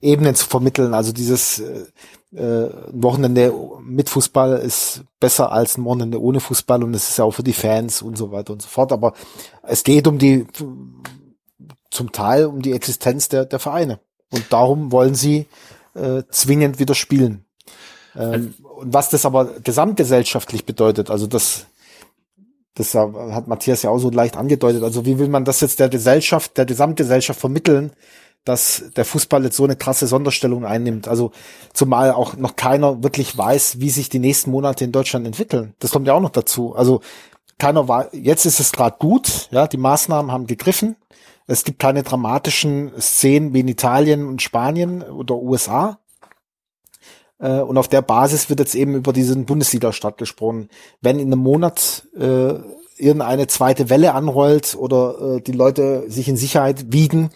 Ebenen 0.02 0.36
zu 0.36 0.48
vermitteln. 0.48 0.94
Also 0.94 1.14
dieses 1.14 1.60
äh, 1.60 1.86
äh, 2.34 2.41
ein 2.41 3.03
Wochenende 3.03 3.53
mit 3.81 4.10
Fußball 4.10 4.60
ist 4.60 5.03
besser 5.19 5.51
als 5.51 5.77
ein 5.77 5.85
Wochenende 5.85 6.22
ohne 6.22 6.39
Fußball 6.39 6.84
und 6.84 6.93
es 6.93 7.10
ist 7.10 7.18
ja 7.18 7.23
auch 7.23 7.34
für 7.34 7.43
die 7.43 7.53
Fans 7.53 8.01
und 8.01 8.18
so 8.18 8.31
weiter 8.31 8.53
und 8.53 8.61
so 8.61 8.68
fort. 8.68 8.91
Aber 8.91 9.14
es 9.64 9.84
geht 9.84 10.07
um 10.07 10.18
die, 10.19 10.45
zum 11.89 12.11
Teil 12.11 12.45
um 12.45 12.61
die 12.61 12.73
Existenz 12.73 13.30
der, 13.30 13.45
der 13.45 13.60
Vereine. 13.60 13.99
Und 14.31 14.45
darum 14.51 14.91
wollen 14.91 15.15
sie 15.15 15.47
äh, 15.95 16.23
zwingend 16.30 16.80
wieder 16.80 16.93
spielen. 16.93 17.45
Ähm, 18.15 18.53
und 18.60 18.93
was 18.93 19.10
das 19.10 19.26
aber 19.26 19.45
gesamtgesellschaftlich 19.64 20.65
bedeutet, 20.65 21.10
also 21.10 21.26
das, 21.26 21.65
das 22.76 22.93
hat 22.93 23.47
Matthias 23.47 23.81
ja 23.81 23.89
auch 23.89 23.97
so 23.97 24.10
leicht 24.10 24.38
angedeutet. 24.38 24.84
Also 24.84 25.06
wie 25.06 25.18
will 25.18 25.30
man 25.30 25.45
das 25.45 25.61
jetzt 25.61 25.80
der 25.80 25.89
Gesellschaft, 25.89 26.57
der 26.57 26.65
Gesamtgesellschaft 26.65 27.39
vermitteln, 27.39 27.91
dass 28.45 28.86
der 28.95 29.06
Fußball 29.06 29.44
jetzt 29.44 29.57
so 29.57 29.64
eine 29.64 29.76
krasse 29.76 30.07
Sonderstellung 30.07 30.66
einnimmt. 30.66 31.07
Also 31.07 31.32
zumal 31.74 32.11
auch 32.11 32.36
noch 32.36 32.56
keiner 32.56 33.03
wirklich 33.03 33.38
weiß, 33.38 33.80
wie 33.80 33.90
sich 33.90 34.10
die 34.10 34.20
nächsten 34.20 34.52
Monate 34.52 34.84
in 34.84 34.91
Deutschland 34.91 35.28
entwickeln. 35.28 35.76
Das 35.80 35.91
kommt 35.91 36.07
ja 36.07 36.14
auch 36.14 36.22
noch 36.22 36.32
dazu. 36.32 36.76
Also 36.76 37.02
keiner 37.57 37.88
war, 37.88 38.14
jetzt 38.16 38.45
ist 38.45 38.60
es 38.60 38.72
gerade 38.72 38.98
gut, 38.99 39.49
ja, 39.52 39.68
die 39.68 39.78
Maßnahmen 39.78 40.32
haben 40.32 40.48
gegriffen. 40.48 40.95
Es 41.45 41.64
gibt 41.64 41.80
keine 41.80 42.03
dramatischen 42.03 42.91
Szenen 42.99 43.53
wie 43.53 43.61
in 43.61 43.68
Italien 43.68 44.28
und 44.28 44.41
Spanien 44.41 45.02
oder 45.03 45.36
USA. 45.36 45.99
Äh, 47.40 47.60
und 47.61 47.78
auf 47.78 47.88
der 47.88 48.02
Basis 48.02 48.49
wird 48.49 48.60
jetzt 48.60 48.76
eben 48.76 48.95
über 48.95 49.14
diesen 49.14 49.45
Bundesliga-Start 49.45 50.18
gesprochen. 50.18 50.70
Wenn 51.02 51.20
in 51.20 51.34
einem 51.34 51.41
Monat 51.41 52.07
äh, 52.16 52.53
irgendeine 52.98 53.48
zweite 53.48 53.90
Welle 53.90 54.14
anrollt 54.14 54.76
oder 54.78 55.38
äh, 55.38 55.41
die 55.41 55.53
Leute 55.53 56.06
sich 56.10 56.28
in 56.28 56.38
Sicherheit 56.38 56.91
wiegen, 56.94 57.32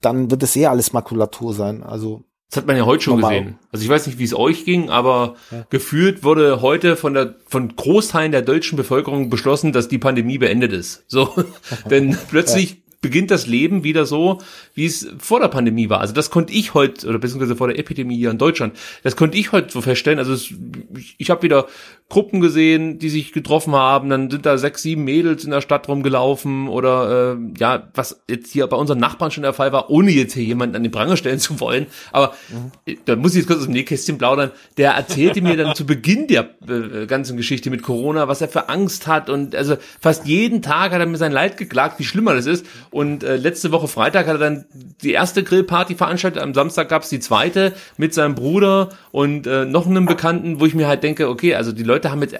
dann 0.00 0.30
wird 0.30 0.42
es 0.42 0.56
eh 0.56 0.66
alles 0.66 0.92
Makulatur 0.92 1.54
sein. 1.54 1.82
Also 1.82 2.24
das 2.50 2.58
hat 2.58 2.66
man 2.66 2.76
ja 2.76 2.86
heute 2.86 3.04
schon 3.04 3.20
normal. 3.20 3.38
gesehen. 3.38 3.58
Also 3.72 3.84
ich 3.84 3.90
weiß 3.90 4.06
nicht, 4.06 4.18
wie 4.18 4.24
es 4.24 4.34
euch 4.34 4.64
ging, 4.64 4.88
aber 4.88 5.36
ja. 5.50 5.66
gefühlt 5.68 6.24
wurde 6.24 6.62
heute 6.62 6.96
von 6.96 7.12
der 7.12 7.34
von 7.46 7.76
Großteilen 7.76 8.32
der 8.32 8.42
deutschen 8.42 8.76
Bevölkerung 8.76 9.28
beschlossen, 9.28 9.72
dass 9.72 9.88
die 9.88 9.98
Pandemie 9.98 10.38
beendet 10.38 10.72
ist. 10.72 11.04
So, 11.08 11.34
denn 11.90 12.16
plötzlich 12.30 12.82
beginnt 13.00 13.30
das 13.30 13.46
Leben 13.46 13.84
wieder 13.84 14.06
so, 14.06 14.40
wie 14.74 14.86
es 14.86 15.08
vor 15.18 15.40
der 15.40 15.48
Pandemie 15.48 15.88
war. 15.88 16.00
Also 16.00 16.14
das 16.14 16.30
konnte 16.30 16.52
ich 16.52 16.74
heute, 16.74 17.06
oder 17.06 17.18
beziehungsweise 17.18 17.54
vor 17.54 17.68
der 17.68 17.78
Epidemie 17.78 18.16
hier 18.16 18.30
in 18.30 18.38
Deutschland, 18.38 18.76
das 19.02 19.14
konnte 19.14 19.38
ich 19.38 19.52
heute 19.52 19.70
so 19.70 19.80
feststellen. 19.80 20.18
Also 20.18 20.32
es, 20.32 20.52
ich, 20.96 21.14
ich 21.18 21.30
habe 21.30 21.42
wieder 21.42 21.66
Gruppen 22.10 22.40
gesehen, 22.40 22.98
die 22.98 23.10
sich 23.10 23.32
getroffen 23.32 23.74
haben, 23.74 24.08
dann 24.08 24.30
sind 24.30 24.46
da 24.46 24.56
sechs, 24.56 24.80
sieben 24.80 25.04
Mädels 25.04 25.44
in 25.44 25.50
der 25.50 25.60
Stadt 25.60 25.88
rumgelaufen 25.88 26.66
oder 26.66 27.36
äh, 27.36 27.60
ja, 27.60 27.88
was 27.92 28.22
jetzt 28.26 28.50
hier 28.50 28.66
bei 28.66 28.78
unseren 28.78 28.98
Nachbarn 28.98 29.30
schon 29.30 29.42
der 29.42 29.52
Fall 29.52 29.72
war, 29.72 29.90
ohne 29.90 30.10
jetzt 30.10 30.32
hier 30.32 30.42
jemanden 30.42 30.74
an 30.74 30.82
den 30.82 30.90
Pranger 30.90 31.18
stellen 31.18 31.38
zu 31.38 31.60
wollen. 31.60 31.86
Aber 32.10 32.32
mhm. 32.48 32.96
da 33.04 33.14
muss 33.14 33.32
ich 33.32 33.40
jetzt 33.40 33.46
kurz 33.46 33.58
aus 33.58 33.66
dem 33.66 33.74
Nähkästchen 33.74 34.16
plaudern. 34.16 34.52
Der 34.78 34.92
erzählte 34.92 35.42
mir 35.42 35.58
dann 35.58 35.74
zu 35.74 35.84
Beginn 35.84 36.28
der 36.28 36.48
äh, 36.66 37.04
ganzen 37.04 37.36
Geschichte 37.36 37.68
mit 37.68 37.82
Corona, 37.82 38.26
was 38.26 38.40
er 38.40 38.48
für 38.48 38.70
Angst 38.70 39.06
hat 39.06 39.28
und 39.28 39.54
also 39.54 39.76
fast 40.00 40.26
jeden 40.26 40.62
Tag 40.62 40.92
hat 40.92 41.00
er 41.00 41.06
mir 41.06 41.18
sein 41.18 41.32
Leid 41.32 41.58
geklagt, 41.58 41.98
wie 41.98 42.04
schlimmer 42.04 42.32
das 42.32 42.46
ist. 42.46 42.64
Und 42.90 43.22
äh, 43.22 43.36
letzte 43.36 43.70
Woche 43.70 43.86
Freitag 43.86 44.26
hat 44.26 44.36
er 44.36 44.38
dann 44.38 44.64
die 45.02 45.12
erste 45.12 45.42
Grillparty 45.42 45.94
veranstaltet, 45.94 46.42
am 46.42 46.54
Samstag 46.54 46.88
gab's 46.88 47.10
die 47.10 47.20
zweite 47.20 47.74
mit 47.98 48.14
seinem 48.14 48.34
Bruder 48.34 48.88
und 49.10 49.46
äh, 49.46 49.66
noch 49.66 49.86
einem 49.86 50.06
Bekannten, 50.06 50.58
wo 50.58 50.64
ich 50.64 50.74
mir 50.74 50.88
halt 50.88 51.02
denke, 51.02 51.28
okay, 51.28 51.54
also 51.54 51.72
die 51.72 51.82
Leute 51.82 51.97
haben 52.04 52.22
jetzt 52.22 52.36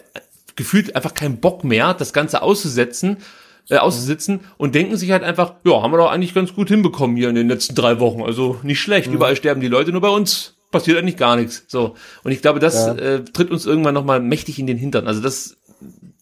gefühlt 0.56 0.96
einfach 0.96 1.14
keinen 1.14 1.38
Bock 1.38 1.64
mehr, 1.64 1.94
das 1.94 2.12
Ganze 2.12 2.42
auszusetzen, 2.42 3.18
äh, 3.70 3.76
auszusitzen 3.76 4.40
und 4.56 4.74
denken 4.74 4.96
sich 4.96 5.10
halt 5.10 5.22
einfach, 5.22 5.54
ja, 5.64 5.82
haben 5.82 5.92
wir 5.92 5.98
doch 5.98 6.10
eigentlich 6.10 6.34
ganz 6.34 6.54
gut 6.54 6.68
hinbekommen 6.68 7.16
hier 7.16 7.28
in 7.28 7.34
den 7.34 7.48
letzten 7.48 7.74
drei 7.74 8.00
Wochen. 8.00 8.22
Also 8.22 8.58
nicht 8.62 8.80
schlecht. 8.80 9.08
Mhm. 9.08 9.14
Überall 9.14 9.36
sterben 9.36 9.60
die 9.60 9.68
Leute, 9.68 9.92
nur 9.92 10.00
bei 10.00 10.08
uns 10.08 10.54
passiert 10.70 10.98
eigentlich 10.98 11.16
gar 11.16 11.36
nichts. 11.36 11.64
So. 11.68 11.94
Und 12.24 12.32
ich 12.32 12.42
glaube, 12.42 12.60
das 12.60 12.74
ja. 12.74 12.94
äh, 12.94 13.24
tritt 13.24 13.50
uns 13.50 13.66
irgendwann 13.66 13.94
nochmal 13.94 14.20
mächtig 14.20 14.58
in 14.58 14.66
den 14.66 14.78
Hintern. 14.78 15.06
Also 15.06 15.20
das 15.20 15.56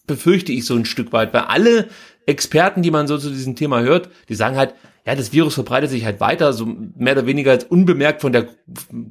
befürchte 0.06 0.52
ich 0.52 0.64
so 0.64 0.74
ein 0.74 0.84
Stück 0.84 1.12
weit, 1.12 1.34
weil 1.34 1.42
alle 1.42 1.88
Experten, 2.26 2.82
die 2.82 2.90
man 2.90 3.06
so 3.06 3.18
zu 3.18 3.30
diesem 3.30 3.56
Thema 3.56 3.80
hört, 3.80 4.08
die 4.28 4.34
sagen 4.34 4.56
halt, 4.56 4.74
ja, 5.06 5.14
das 5.14 5.32
Virus 5.32 5.54
verbreitet 5.54 5.90
sich 5.90 6.04
halt 6.04 6.18
weiter, 6.18 6.52
so 6.52 6.66
mehr 6.66 7.12
oder 7.12 7.26
weniger 7.26 7.52
als 7.52 7.62
unbemerkt 7.62 8.22
von 8.22 8.32
der 8.32 8.48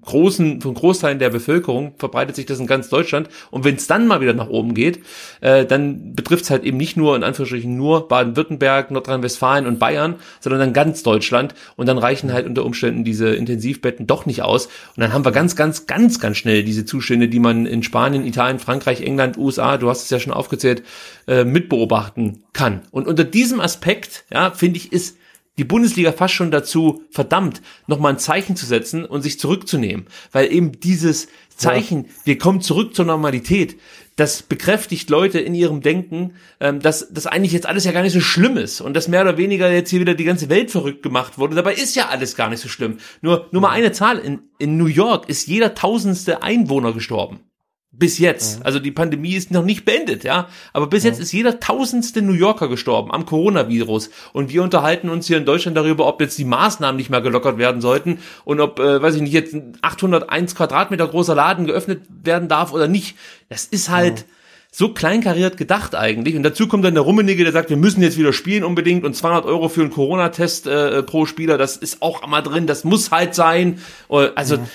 großen, 0.02 0.60
von 0.60 0.74
Großteilen 0.74 1.20
der 1.20 1.30
Bevölkerung 1.30 1.94
verbreitet 1.98 2.36
sich 2.36 2.46
das 2.46 2.60
in 2.60 2.68
ganz 2.68 2.90
Deutschland. 2.90 3.30
Und 3.50 3.64
wenn 3.64 3.76
es 3.76 3.88
dann 3.88 4.06
mal 4.06 4.20
wieder 4.20 4.34
nach 4.34 4.50
oben 4.50 4.74
geht, 4.74 5.00
äh, 5.40 5.66
dann 5.66 6.14
betrifft 6.14 6.44
es 6.44 6.50
halt 6.50 6.66
eben 6.66 6.76
nicht 6.76 6.98
nur, 6.98 7.16
in 7.16 7.24
Anführungsstrichen, 7.24 7.78
nur 7.78 8.10
Baden-Württemberg, 8.10 8.92
Nordrhein-Westfalen 8.92 9.66
und 9.68 9.80
Bayern, 9.80 10.16
sondern 10.42 10.60
dann 10.60 10.74
ganz 10.74 11.02
Deutschland. 11.02 11.56
Und 11.78 11.88
dann 11.88 11.98
reichen 11.98 12.34
halt 12.34 12.46
unter 12.46 12.66
Umständen 12.66 13.06
diese 13.06 13.30
Intensivbetten 13.30 14.06
doch 14.06 14.26
nicht 14.26 14.42
aus. 14.42 14.66
Und 14.66 15.00
dann 15.00 15.14
haben 15.14 15.24
wir 15.24 15.32
ganz, 15.32 15.56
ganz, 15.56 15.88
ganz, 15.88 16.20
ganz 16.20 16.36
schnell 16.36 16.66
diese 16.66 16.84
Zustände, 16.84 17.30
die 17.30 17.40
man 17.40 17.66
in 17.66 17.84
Spanien, 17.84 18.26
Italien, 18.26 18.60
Frankreich, 18.60 19.00
England, 19.00 19.38
USA, 19.38 19.78
du 19.78 19.90
hast 19.90 20.04
es 20.04 20.10
ja 20.10 20.20
schon 20.20 20.34
aufgezählt, 20.34 20.84
äh, 21.26 21.46
mitbeobachten 21.46 22.44
kann. 22.52 22.82
Und 22.92 23.08
unter 23.08 23.24
diesem 23.24 23.62
Aspekt, 23.62 24.26
ja, 24.30 24.52
finde 24.52 24.76
ich, 24.78 24.92
ist 24.92 25.16
die 25.58 25.64
Bundesliga 25.64 26.12
fast 26.12 26.34
schon 26.34 26.52
dazu 26.52 27.04
verdammt, 27.12 27.62
nochmal 27.88 28.14
ein 28.14 28.20
Zeichen 28.20 28.56
zu 28.56 28.66
setzen 28.66 29.06
und 29.06 29.22
sich 29.22 29.40
zurückzunehmen. 29.40 30.08
Weil 30.32 30.52
eben 30.52 30.80
dieses 30.80 31.28
Zeichen, 31.56 32.06
ja. 32.06 32.12
wir 32.26 32.38
kommen 32.38 32.62
zurück 32.62 32.94
zur 32.94 33.06
Normalität, 33.06 33.78
das 34.18 34.44
bekräftigt 34.44 35.10
Leute 35.10 35.40
in 35.40 35.56
ihrem 35.56 35.82
Denken, 35.82 36.34
ähm, 36.60 36.80
dass 36.80 37.12
das 37.12 37.28
eigentlich 37.28 37.52
jetzt 37.52 37.66
alles 37.66 37.84
ja 37.84 37.92
gar 37.92 38.02
nicht 38.02 38.14
so 38.14 38.22
schlimm 38.22 38.58
ist 38.58 38.82
und 38.82 38.94
dass 38.94 39.08
mehr 39.08 39.22
oder 39.22 39.38
weniger 39.38 39.72
jetzt 39.72 39.90
hier 39.90 40.00
wieder 40.00 40.14
die 40.14 40.24
ganze 40.24 40.50
Welt 40.50 40.72
verrückt 40.72 41.04
gemacht 41.04 41.38
wurde. 41.38 41.56
Dabei 41.56 41.74
ist 41.74 41.96
ja 41.96 42.08
alles 42.08 42.36
gar 42.36 42.50
nicht 42.50 42.62
so 42.62 42.70
schlimm. 42.70 42.98
Nur, 43.22 43.48
nur 43.52 43.62
mal 43.62 43.72
eine 43.72 43.92
Zahl. 43.92 44.20
In, 44.20 44.40
in 44.58 44.78
New 44.78 44.86
York 44.86 45.28
ist 45.28 45.48
jeder 45.48 45.76
tausendste 45.76 46.44
Einwohner 46.44 46.94
gestorben. 46.94 47.42
Bis 47.98 48.20
jetzt. 48.20 48.60
Mhm. 48.60 48.66
Also 48.66 48.80
die 48.80 48.92
Pandemie 48.92 49.36
ist 49.36 49.52
noch 49.52 49.64
nicht 49.64 49.86
beendet, 49.86 50.24
ja. 50.24 50.50
Aber 50.74 50.88
bis 50.88 51.04
mhm. 51.04 51.10
jetzt 51.10 51.20
ist 51.20 51.32
jeder 51.32 51.60
tausendste 51.60 52.22
New 52.22 52.34
Yorker 52.34 52.68
gestorben 52.68 53.12
am 53.12 53.26
Coronavirus. 53.26 54.10
Und 54.34 54.52
wir 54.52 54.64
unterhalten 54.64 55.10
uns 55.10 55.28
hier 55.28 55.38
in 55.38 55.46
Deutschland 55.46 55.78
darüber, 55.78 56.06
ob 56.08 56.20
jetzt 56.20 56.38
die 56.38 56.46
Maßnahmen 56.46 56.98
nicht 56.98 57.10
mehr 57.10 57.22
gelockert 57.22 57.58
werden 57.58 57.82
sollten 57.82 58.20
und 58.44 58.60
ob, 58.60 58.80
äh, 58.80 59.02
weiß 59.02 59.16
ich 59.16 59.22
nicht, 59.22 59.34
jetzt 59.34 59.54
ein 59.54 59.78
801 59.82 60.56
Quadratmeter 60.56 61.08
großer 61.08 61.36
Laden 61.36 61.66
geöffnet 61.66 62.02
werden 62.24 62.50
darf 62.50 62.74
oder 62.74 62.88
nicht. 62.88 63.16
Das 63.50 63.66
ist 63.66 63.90
halt, 63.90 64.22
mhm 64.22 64.32
so 64.78 64.90
kleinkariert 64.90 65.56
gedacht 65.56 65.96
eigentlich. 65.96 66.36
Und 66.36 66.44
dazu 66.44 66.68
kommt 66.68 66.84
dann 66.84 66.96
der 66.96 67.04
Rummenigge, 67.04 67.46
der 67.46 67.54
sagt, 67.54 67.70
wir 67.70 67.78
müssen 67.78 68.02
jetzt 68.02 68.18
wieder 68.18 68.34
spielen 68.34 68.66
unbedingt 68.66 69.06
und 69.06 69.16
200 69.16 69.46
Euro 69.46 69.70
für 69.70 69.80
einen 69.80 69.90
Corona-Test 69.90 70.68
äh, 70.68 71.02
pro 71.02 71.26
Spieler, 71.26 71.58
das 71.58 71.78
ist 71.78 72.02
auch 72.02 72.24
immer 72.24 72.42
drin, 72.42 72.68
das 72.68 72.84
muss 72.84 73.10
halt 73.10 73.36
sein. 73.36 73.80
Also 74.10 74.58
mhm 74.58 74.66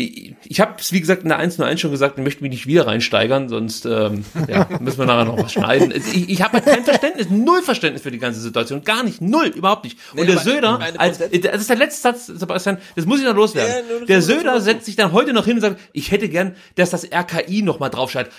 ich, 0.00 0.34
ich 0.44 0.60
habe 0.60 0.74
es, 0.78 0.92
wie 0.92 1.00
gesagt, 1.00 1.22
in 1.22 1.28
der 1.28 1.38
101 1.38 1.80
schon 1.80 1.90
gesagt, 1.90 2.18
ich 2.18 2.24
möchte 2.24 2.42
mich 2.42 2.50
nicht 2.50 2.66
wieder 2.66 2.86
reinsteigern, 2.86 3.48
sonst 3.48 3.86
ähm, 3.86 4.24
ja, 4.48 4.66
müssen 4.80 4.98
wir 4.98 5.06
nachher 5.06 5.24
noch 5.24 5.42
was 5.42 5.52
schneiden. 5.52 5.92
Ich, 5.94 6.28
ich 6.28 6.42
habe 6.42 6.54
halt 6.54 6.64
kein 6.64 6.84
Verständnis, 6.84 7.28
null 7.30 7.62
Verständnis 7.62 8.02
für 8.02 8.10
die 8.10 8.18
ganze 8.18 8.40
Situation. 8.40 8.82
Gar 8.82 9.04
nicht, 9.04 9.20
null, 9.20 9.46
überhaupt 9.46 9.84
nicht. 9.84 9.98
Und 10.12 10.20
nee, 10.20 10.26
der 10.26 10.38
Söder, 10.38 10.80
als, 10.96 11.18
das 11.18 11.28
ist 11.30 11.70
der 11.70 11.76
letzte 11.76 12.02
Satz, 12.02 12.26
Sebastian, 12.26 12.78
das 12.96 13.06
muss 13.06 13.20
ich 13.20 13.26
noch 13.26 13.34
loswerden. 13.34 13.84
Ja, 14.00 14.06
der 14.06 14.22
Söder 14.22 14.60
setzt 14.60 14.86
sich 14.86 14.96
dann 14.96 15.12
heute 15.12 15.32
noch 15.32 15.44
hin 15.44 15.56
und 15.56 15.60
sagt, 15.60 15.80
ich 15.92 16.10
hätte 16.10 16.28
gern, 16.28 16.56
dass 16.76 16.90
das 16.90 17.04
RKI 17.04 17.62
noch 17.62 17.78
mal 17.78 17.88
draufschreibt. 17.88 18.32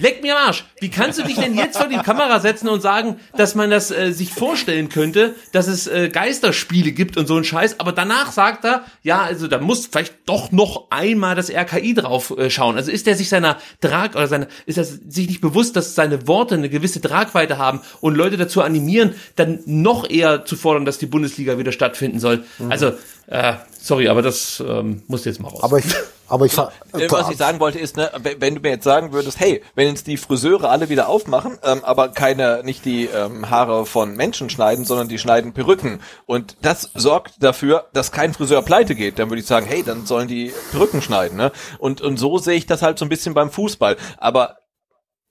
Leck 0.00 0.22
mir 0.22 0.38
am 0.38 0.46
Arsch. 0.46 0.64
Wie 0.78 0.90
kannst 0.90 1.18
du 1.18 1.24
dich 1.24 1.36
denn 1.36 1.56
jetzt 1.56 1.76
vor 1.76 1.88
die 1.88 1.96
Kamera 1.96 2.38
setzen 2.38 2.68
und 2.68 2.80
sagen, 2.80 3.16
dass 3.36 3.56
man 3.56 3.68
das 3.68 3.90
äh, 3.90 4.12
sich 4.12 4.32
vorstellen 4.32 4.88
könnte, 4.90 5.34
dass 5.50 5.66
es 5.66 5.88
äh, 5.88 6.08
Geisterspiele 6.08 6.92
gibt 6.92 7.16
und 7.16 7.26
so 7.26 7.36
ein 7.36 7.42
Scheiß, 7.42 7.80
aber 7.80 7.90
danach 7.90 8.30
sagt 8.30 8.64
er, 8.64 8.84
ja, 9.02 9.22
also 9.22 9.48
da 9.48 9.58
muss 9.58 9.86
vielleicht 9.86 10.14
doch 10.26 10.52
noch 10.52 10.86
einmal 10.90 11.34
das 11.34 11.50
RKI 11.50 11.94
drauf 11.94 12.32
äh, 12.38 12.48
schauen. 12.48 12.76
Also 12.76 12.92
ist 12.92 13.08
er 13.08 13.16
sich 13.16 13.28
seiner 13.28 13.56
Trag 13.80 14.14
oder 14.14 14.28
seine 14.28 14.46
ist 14.66 14.78
er 14.78 14.84
sich 14.84 15.26
nicht 15.26 15.40
bewusst, 15.40 15.74
dass 15.74 15.96
seine 15.96 16.28
Worte 16.28 16.54
eine 16.54 16.68
gewisse 16.68 17.00
Tragweite 17.00 17.58
haben 17.58 17.80
und 18.00 18.14
Leute 18.14 18.36
dazu 18.36 18.62
animieren, 18.62 19.14
dann 19.34 19.58
noch 19.66 20.08
eher 20.08 20.44
zu 20.44 20.54
fordern, 20.54 20.84
dass 20.84 20.98
die 20.98 21.06
Bundesliga 21.06 21.58
wieder 21.58 21.72
stattfinden 21.72 22.20
soll. 22.20 22.44
Mhm. 22.58 22.70
Also 22.70 22.92
äh, 23.26 23.54
sorry, 23.80 24.06
aber 24.06 24.22
das 24.22 24.62
ähm, 24.64 25.02
muss 25.08 25.24
jetzt 25.24 25.40
mal 25.40 25.48
raus. 25.48 25.64
Aber 25.64 25.78
ich, 25.78 25.86
aber 26.28 26.46
ich, 26.46 26.56
äh, 26.56 27.10
was 27.10 27.30
ich 27.30 27.36
sagen 27.36 27.58
wollte 27.60 27.78
ist, 27.78 27.96
ne, 27.96 28.10
wenn 28.38 28.54
du 28.54 28.60
mir 28.60 28.70
jetzt 28.70 28.84
sagen 28.84 29.12
würdest, 29.12 29.40
hey, 29.40 29.62
wenn 29.74 29.88
jetzt 29.88 30.06
die 30.06 30.16
Friseure 30.16 30.70
alle 30.70 30.88
wieder 30.88 31.08
aufmachen, 31.08 31.58
ähm, 31.62 31.84
aber 31.84 32.10
keine, 32.10 32.62
nicht 32.64 32.84
die 32.84 33.06
ähm, 33.06 33.50
Haare 33.50 33.86
von 33.86 34.14
Menschen 34.14 34.50
schneiden, 34.50 34.84
sondern 34.84 35.08
die 35.08 35.18
schneiden 35.18 35.52
Perücken 35.52 36.00
und 36.26 36.56
das 36.62 36.90
sorgt 36.94 37.42
dafür, 37.42 37.88
dass 37.92 38.12
kein 38.12 38.34
Friseur 38.34 38.62
pleite 38.62 38.94
geht, 38.94 39.18
dann 39.18 39.30
würde 39.30 39.40
ich 39.40 39.46
sagen, 39.46 39.66
hey, 39.66 39.82
dann 39.82 40.06
sollen 40.06 40.28
die 40.28 40.52
Perücken 40.70 41.02
schneiden, 41.02 41.36
ne? 41.36 41.52
Und 41.78 42.00
und 42.00 42.18
so 42.18 42.38
sehe 42.38 42.56
ich 42.56 42.66
das 42.66 42.82
halt 42.82 42.98
so 42.98 43.04
ein 43.04 43.08
bisschen 43.08 43.34
beim 43.34 43.50
Fußball, 43.50 43.96
aber 44.18 44.58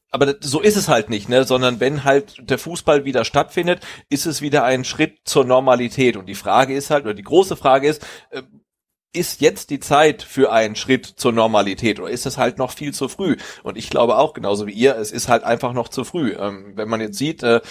aber 0.09 0.35
so 0.39 0.61
ist 0.61 0.77
es 0.77 0.87
halt 0.87 1.09
nicht, 1.09 1.29
ne? 1.29 1.43
Sondern 1.43 1.79
wenn 1.79 2.03
halt 2.03 2.49
der 2.49 2.57
Fußball 2.57 3.05
wieder 3.05 3.25
stattfindet, 3.25 3.81
ist 4.09 4.25
es 4.25 4.41
wieder 4.41 4.63
ein 4.63 4.85
Schritt 4.85 5.19
zur 5.25 5.43
Normalität. 5.43 6.15
Und 6.15 6.27
die 6.27 6.35
Frage 6.35 6.75
ist 6.75 6.89
halt, 6.89 7.03
oder 7.03 7.13
die 7.13 7.23
große 7.23 7.57
Frage 7.57 7.87
ist, 7.87 8.03
äh, 8.31 8.41
ist 9.17 9.41
jetzt 9.41 9.69
die 9.69 9.79
Zeit 9.79 10.21
für 10.21 10.51
einen 10.51 10.75
Schritt 10.75 11.05
zur 11.05 11.31
Normalität 11.31 11.99
oder 11.99 12.09
ist 12.09 12.25
es 12.25 12.37
halt 12.37 12.57
noch 12.57 12.71
viel 12.71 12.93
zu 12.93 13.09
früh? 13.09 13.35
Und 13.63 13.77
ich 13.77 13.89
glaube 13.89 14.17
auch 14.17 14.33
genauso 14.33 14.67
wie 14.67 14.71
ihr, 14.71 14.95
es 14.95 15.11
ist 15.11 15.27
halt 15.27 15.43
einfach 15.43 15.73
noch 15.73 15.89
zu 15.89 16.03
früh. 16.03 16.35
Ähm, 16.37 16.73
wenn 16.75 16.87
man 16.87 17.01
jetzt 17.01 17.17
sieht, 17.17 17.43
äh, 17.43 17.61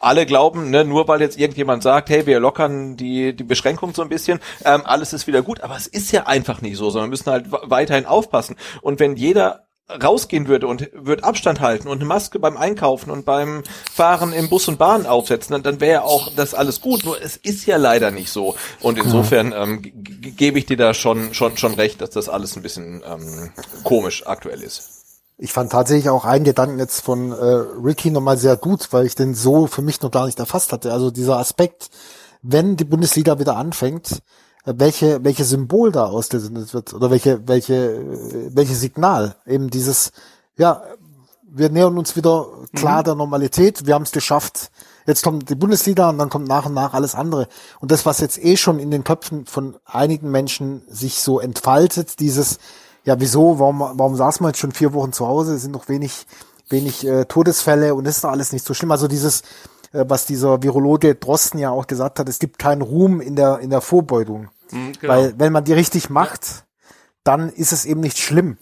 alle 0.00 0.26
glauben, 0.26 0.70
ne, 0.70 0.84
nur 0.84 1.08
weil 1.08 1.20
jetzt 1.20 1.38
irgendjemand 1.38 1.82
sagt, 1.82 2.08
hey, 2.10 2.26
wir 2.26 2.40
lockern 2.40 2.96
die, 2.96 3.34
die 3.34 3.44
Beschränkung 3.44 3.94
so 3.94 4.02
ein 4.02 4.08
bisschen, 4.08 4.40
ähm, 4.64 4.82
alles 4.84 5.12
ist 5.12 5.26
wieder 5.26 5.42
gut, 5.42 5.60
aber 5.60 5.76
es 5.76 5.86
ist 5.86 6.12
ja 6.12 6.26
einfach 6.26 6.60
nicht 6.60 6.76
so, 6.76 6.90
sondern 6.90 7.10
wir 7.10 7.12
müssen 7.12 7.30
halt 7.30 7.46
weiterhin 7.50 8.06
aufpassen. 8.06 8.56
Und 8.80 9.00
wenn 9.00 9.16
jeder 9.16 9.66
rausgehen 10.02 10.48
würde 10.48 10.66
und 10.66 10.90
würde 10.92 11.24
Abstand 11.24 11.60
halten 11.60 11.88
und 11.88 11.98
eine 11.98 12.04
Maske 12.04 12.38
beim 12.38 12.56
Einkaufen 12.56 13.10
und 13.10 13.24
beim 13.24 13.62
Fahren 13.92 14.32
im 14.32 14.48
Bus 14.48 14.68
und 14.68 14.78
Bahn 14.78 15.06
aufsetzen, 15.06 15.52
dann, 15.52 15.62
dann 15.62 15.80
wäre 15.80 16.04
auch 16.04 16.30
das 16.34 16.54
alles 16.54 16.80
gut. 16.80 17.04
Nur 17.04 17.20
es 17.20 17.36
ist 17.36 17.66
ja 17.66 17.76
leider 17.76 18.10
nicht 18.10 18.30
so. 18.30 18.54
Und 18.80 18.98
insofern 18.98 19.52
ähm, 19.56 19.82
gebe 19.82 20.58
ich 20.58 20.66
dir 20.66 20.76
da 20.76 20.94
schon, 20.94 21.34
schon, 21.34 21.56
schon 21.56 21.74
recht, 21.74 22.00
dass 22.00 22.10
das 22.10 22.28
alles 22.28 22.56
ein 22.56 22.62
bisschen 22.62 23.02
ähm, 23.06 23.50
komisch 23.84 24.26
aktuell 24.26 24.62
ist. 24.62 25.02
Ich 25.38 25.52
fand 25.52 25.72
tatsächlich 25.72 26.08
auch 26.08 26.24
einen 26.24 26.44
Gedanken 26.44 26.78
jetzt 26.78 27.00
von 27.00 27.32
äh, 27.32 27.34
Ricky 27.34 28.10
nochmal 28.10 28.36
sehr 28.36 28.56
gut, 28.56 28.92
weil 28.92 29.06
ich 29.06 29.14
den 29.14 29.34
so 29.34 29.66
für 29.66 29.82
mich 29.82 30.00
noch 30.00 30.10
gar 30.10 30.26
nicht 30.26 30.38
erfasst 30.38 30.72
hatte. 30.72 30.92
Also 30.92 31.10
dieser 31.10 31.38
Aspekt, 31.38 31.90
wenn 32.42 32.76
die 32.76 32.84
Bundesliga 32.84 33.38
wieder 33.38 33.56
anfängt, 33.56 34.22
welche, 34.64 35.24
welche 35.24 35.44
Symbol 35.44 35.90
da 35.90 36.06
ausgesendet 36.06 36.72
wird 36.74 36.94
oder 36.94 37.10
welche, 37.10 37.46
welche, 37.48 38.54
welche 38.54 38.74
Signal. 38.74 39.34
Eben 39.46 39.70
dieses, 39.70 40.12
ja, 40.56 40.82
wir 41.42 41.68
nähern 41.68 41.98
uns 41.98 42.16
wieder 42.16 42.46
klar 42.74 43.00
mhm. 43.00 43.04
der 43.04 43.14
Normalität, 43.14 43.86
wir 43.86 43.94
haben 43.94 44.02
es 44.02 44.12
geschafft. 44.12 44.70
Jetzt 45.06 45.24
kommt 45.24 45.50
die 45.50 45.56
Bundesliga 45.56 46.08
und 46.10 46.18
dann 46.18 46.30
kommt 46.30 46.46
nach 46.46 46.66
und 46.66 46.74
nach 46.74 46.94
alles 46.94 47.16
andere. 47.16 47.48
Und 47.80 47.90
das, 47.90 48.06
was 48.06 48.20
jetzt 48.20 48.42
eh 48.42 48.56
schon 48.56 48.78
in 48.78 48.92
den 48.92 49.02
Köpfen 49.02 49.46
von 49.46 49.76
einigen 49.84 50.30
Menschen 50.30 50.82
sich 50.88 51.20
so 51.20 51.40
entfaltet, 51.40 52.20
dieses, 52.20 52.58
ja, 53.04 53.18
wieso, 53.18 53.58
warum, 53.58 53.80
warum 53.80 54.14
saßen 54.14 54.44
wir 54.44 54.50
jetzt 54.50 54.60
schon 54.60 54.72
vier 54.72 54.92
Wochen 54.92 55.12
zu 55.12 55.26
Hause, 55.26 55.54
es 55.54 55.62
sind 55.62 55.72
noch 55.72 55.88
wenig, 55.88 56.26
wenig 56.68 57.04
äh, 57.04 57.24
Todesfälle 57.24 57.96
und 57.96 58.06
ist 58.06 58.22
doch 58.22 58.30
alles 58.30 58.52
nicht 58.52 58.64
so 58.64 58.74
schlimm. 58.74 58.92
Also 58.92 59.08
dieses, 59.08 59.42
was 59.92 60.26
dieser 60.26 60.62
Virologe 60.62 61.14
Drosten 61.14 61.58
ja 61.58 61.70
auch 61.70 61.86
gesagt 61.86 62.18
hat, 62.18 62.28
es 62.28 62.38
gibt 62.38 62.58
keinen 62.58 62.82
Ruhm 62.82 63.20
in 63.20 63.36
der, 63.36 63.58
in 63.60 63.70
der 63.70 63.80
Vorbeugung. 63.80 64.48
Mhm, 64.70 64.92
genau. 65.00 65.12
Weil 65.12 65.34
wenn 65.38 65.52
man 65.52 65.64
die 65.64 65.72
richtig 65.72 66.10
macht, 66.10 66.64
dann 67.24 67.50
ist 67.50 67.72
es 67.72 67.84
eben 67.84 68.00
nicht 68.00 68.18
schlimm, 68.18 68.56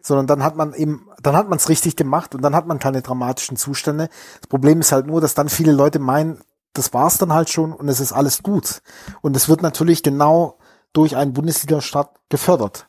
sondern 0.00 0.26
dann 0.26 0.42
hat 0.42 0.56
man 0.56 0.74
eben, 0.74 1.08
dann 1.22 1.36
hat 1.36 1.48
man 1.48 1.58
es 1.58 1.68
richtig 1.68 1.96
gemacht 1.96 2.34
und 2.34 2.42
dann 2.42 2.54
hat 2.54 2.66
man 2.66 2.78
keine 2.78 3.02
dramatischen 3.02 3.56
Zustände. 3.56 4.08
Das 4.40 4.48
Problem 4.48 4.80
ist 4.80 4.92
halt 4.92 5.06
nur, 5.06 5.20
dass 5.20 5.34
dann 5.34 5.48
viele 5.48 5.72
Leute 5.72 5.98
meinen, 5.98 6.38
das 6.74 6.92
war's 6.92 7.18
dann 7.18 7.32
halt 7.32 7.50
schon 7.50 7.72
und 7.72 7.88
es 7.88 8.00
ist 8.00 8.12
alles 8.12 8.42
gut. 8.42 8.82
Und 9.22 9.36
es 9.36 9.48
wird 9.48 9.62
natürlich 9.62 10.02
genau 10.02 10.58
durch 10.92 11.16
einen 11.16 11.32
Bundesliga-Start 11.32 12.10
gefördert. 12.28 12.86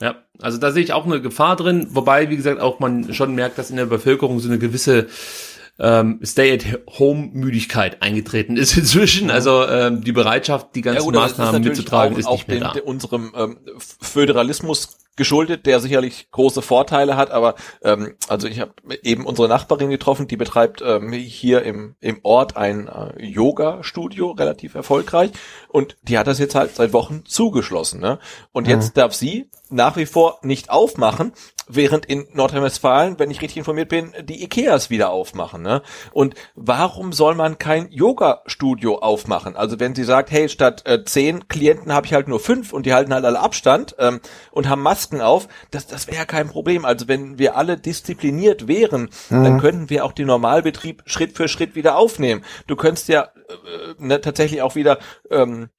Ja, 0.00 0.16
also 0.40 0.58
da 0.58 0.72
sehe 0.72 0.82
ich 0.82 0.92
auch 0.92 1.04
eine 1.04 1.20
Gefahr 1.20 1.56
drin, 1.56 1.88
wobei, 1.90 2.28
wie 2.28 2.36
gesagt, 2.36 2.60
auch 2.60 2.80
man 2.80 3.14
schon 3.14 3.34
merkt, 3.34 3.58
dass 3.58 3.70
in 3.70 3.76
der 3.76 3.86
Bevölkerung 3.86 4.40
so 4.40 4.48
eine 4.48 4.58
gewisse 4.58 5.06
ähm, 5.78 6.20
Stay-at-Home-Müdigkeit 6.22 8.02
eingetreten 8.02 8.56
ist 8.56 8.76
inzwischen. 8.76 9.30
Also 9.30 9.66
ähm, 9.66 10.04
die 10.04 10.12
Bereitschaft, 10.12 10.74
die 10.74 10.82
ganzen 10.82 11.12
ja, 11.12 11.20
Maßnahmen 11.20 11.62
mitzutragen, 11.62 12.14
auch, 12.14 12.18
ist 12.18 12.30
nicht 12.30 12.48
mehr 12.48 12.58
den, 12.58 12.80
da. 12.80 12.82
Unserem 12.84 13.32
ähm, 13.36 13.58
Föderalismus 13.78 14.98
geschuldet, 15.16 15.66
der 15.66 15.80
sicherlich 15.80 16.30
große 16.30 16.62
Vorteile 16.62 17.16
hat, 17.16 17.30
aber 17.30 17.54
ähm, 17.82 18.14
also 18.28 18.48
ich 18.48 18.60
habe 18.60 18.72
eben 19.02 19.26
unsere 19.26 19.46
Nachbarin 19.46 19.90
getroffen, 19.90 20.26
die 20.26 20.38
betreibt 20.38 20.82
ähm, 20.82 21.12
hier 21.12 21.62
im, 21.62 21.96
im 22.00 22.20
Ort 22.22 22.56
ein 22.56 22.88
äh, 22.88 23.22
Yoga-Studio, 23.22 24.30
relativ 24.30 24.74
erfolgreich 24.74 25.30
und 25.68 25.98
die 26.02 26.16
hat 26.16 26.26
das 26.26 26.38
jetzt 26.38 26.54
halt 26.54 26.74
seit 26.74 26.94
Wochen 26.94 27.24
zugeschlossen. 27.26 28.00
Ne? 28.00 28.20
Und 28.52 28.64
mhm. 28.64 28.70
jetzt 28.70 28.96
darf 28.96 29.12
sie 29.12 29.50
nach 29.68 29.96
wie 29.96 30.06
vor 30.06 30.38
nicht 30.42 30.70
aufmachen, 30.70 31.32
während 31.74 32.06
in 32.06 32.26
Nordrhein-Westfalen, 32.32 33.18
wenn 33.18 33.30
ich 33.30 33.40
richtig 33.40 33.58
informiert 33.58 33.88
bin, 33.88 34.12
die 34.22 34.42
Ikeas 34.44 34.90
wieder 34.90 35.10
aufmachen. 35.10 35.62
Ne? 35.62 35.82
Und 36.12 36.34
warum 36.54 37.12
soll 37.12 37.34
man 37.34 37.58
kein 37.58 37.90
Yoga-Studio 37.90 38.98
aufmachen? 38.98 39.56
Also 39.56 39.80
wenn 39.80 39.94
sie 39.94 40.04
sagt, 40.04 40.30
hey, 40.30 40.48
statt 40.48 40.82
äh, 40.86 41.04
zehn 41.04 41.48
Klienten 41.48 41.92
habe 41.92 42.06
ich 42.06 42.14
halt 42.14 42.28
nur 42.28 42.40
fünf 42.40 42.72
und 42.72 42.86
die 42.86 42.94
halten 42.94 43.14
halt 43.14 43.24
alle 43.24 43.40
Abstand 43.40 43.96
ähm, 43.98 44.20
und 44.50 44.68
haben 44.68 44.82
Masken 44.82 45.20
auf, 45.20 45.48
das, 45.70 45.86
das 45.86 46.06
wäre 46.06 46.18
ja 46.18 46.24
kein 46.24 46.48
Problem. 46.48 46.84
Also 46.84 47.08
wenn 47.08 47.38
wir 47.38 47.56
alle 47.56 47.76
diszipliniert 47.76 48.68
wären, 48.68 49.10
mhm. 49.30 49.44
dann 49.44 49.60
könnten 49.60 49.90
wir 49.90 50.04
auch 50.04 50.12
den 50.12 50.26
Normalbetrieb 50.26 51.02
Schritt 51.06 51.36
für 51.36 51.48
Schritt 51.48 51.74
wieder 51.74 51.96
aufnehmen. 51.96 52.44
Du 52.66 52.76
könntest 52.76 53.08
ja 53.08 53.22
äh, 53.22 53.94
ne, 53.98 54.20
tatsächlich 54.20 54.62
auch 54.62 54.74
wieder 54.74 54.98
ähm, 55.30 55.70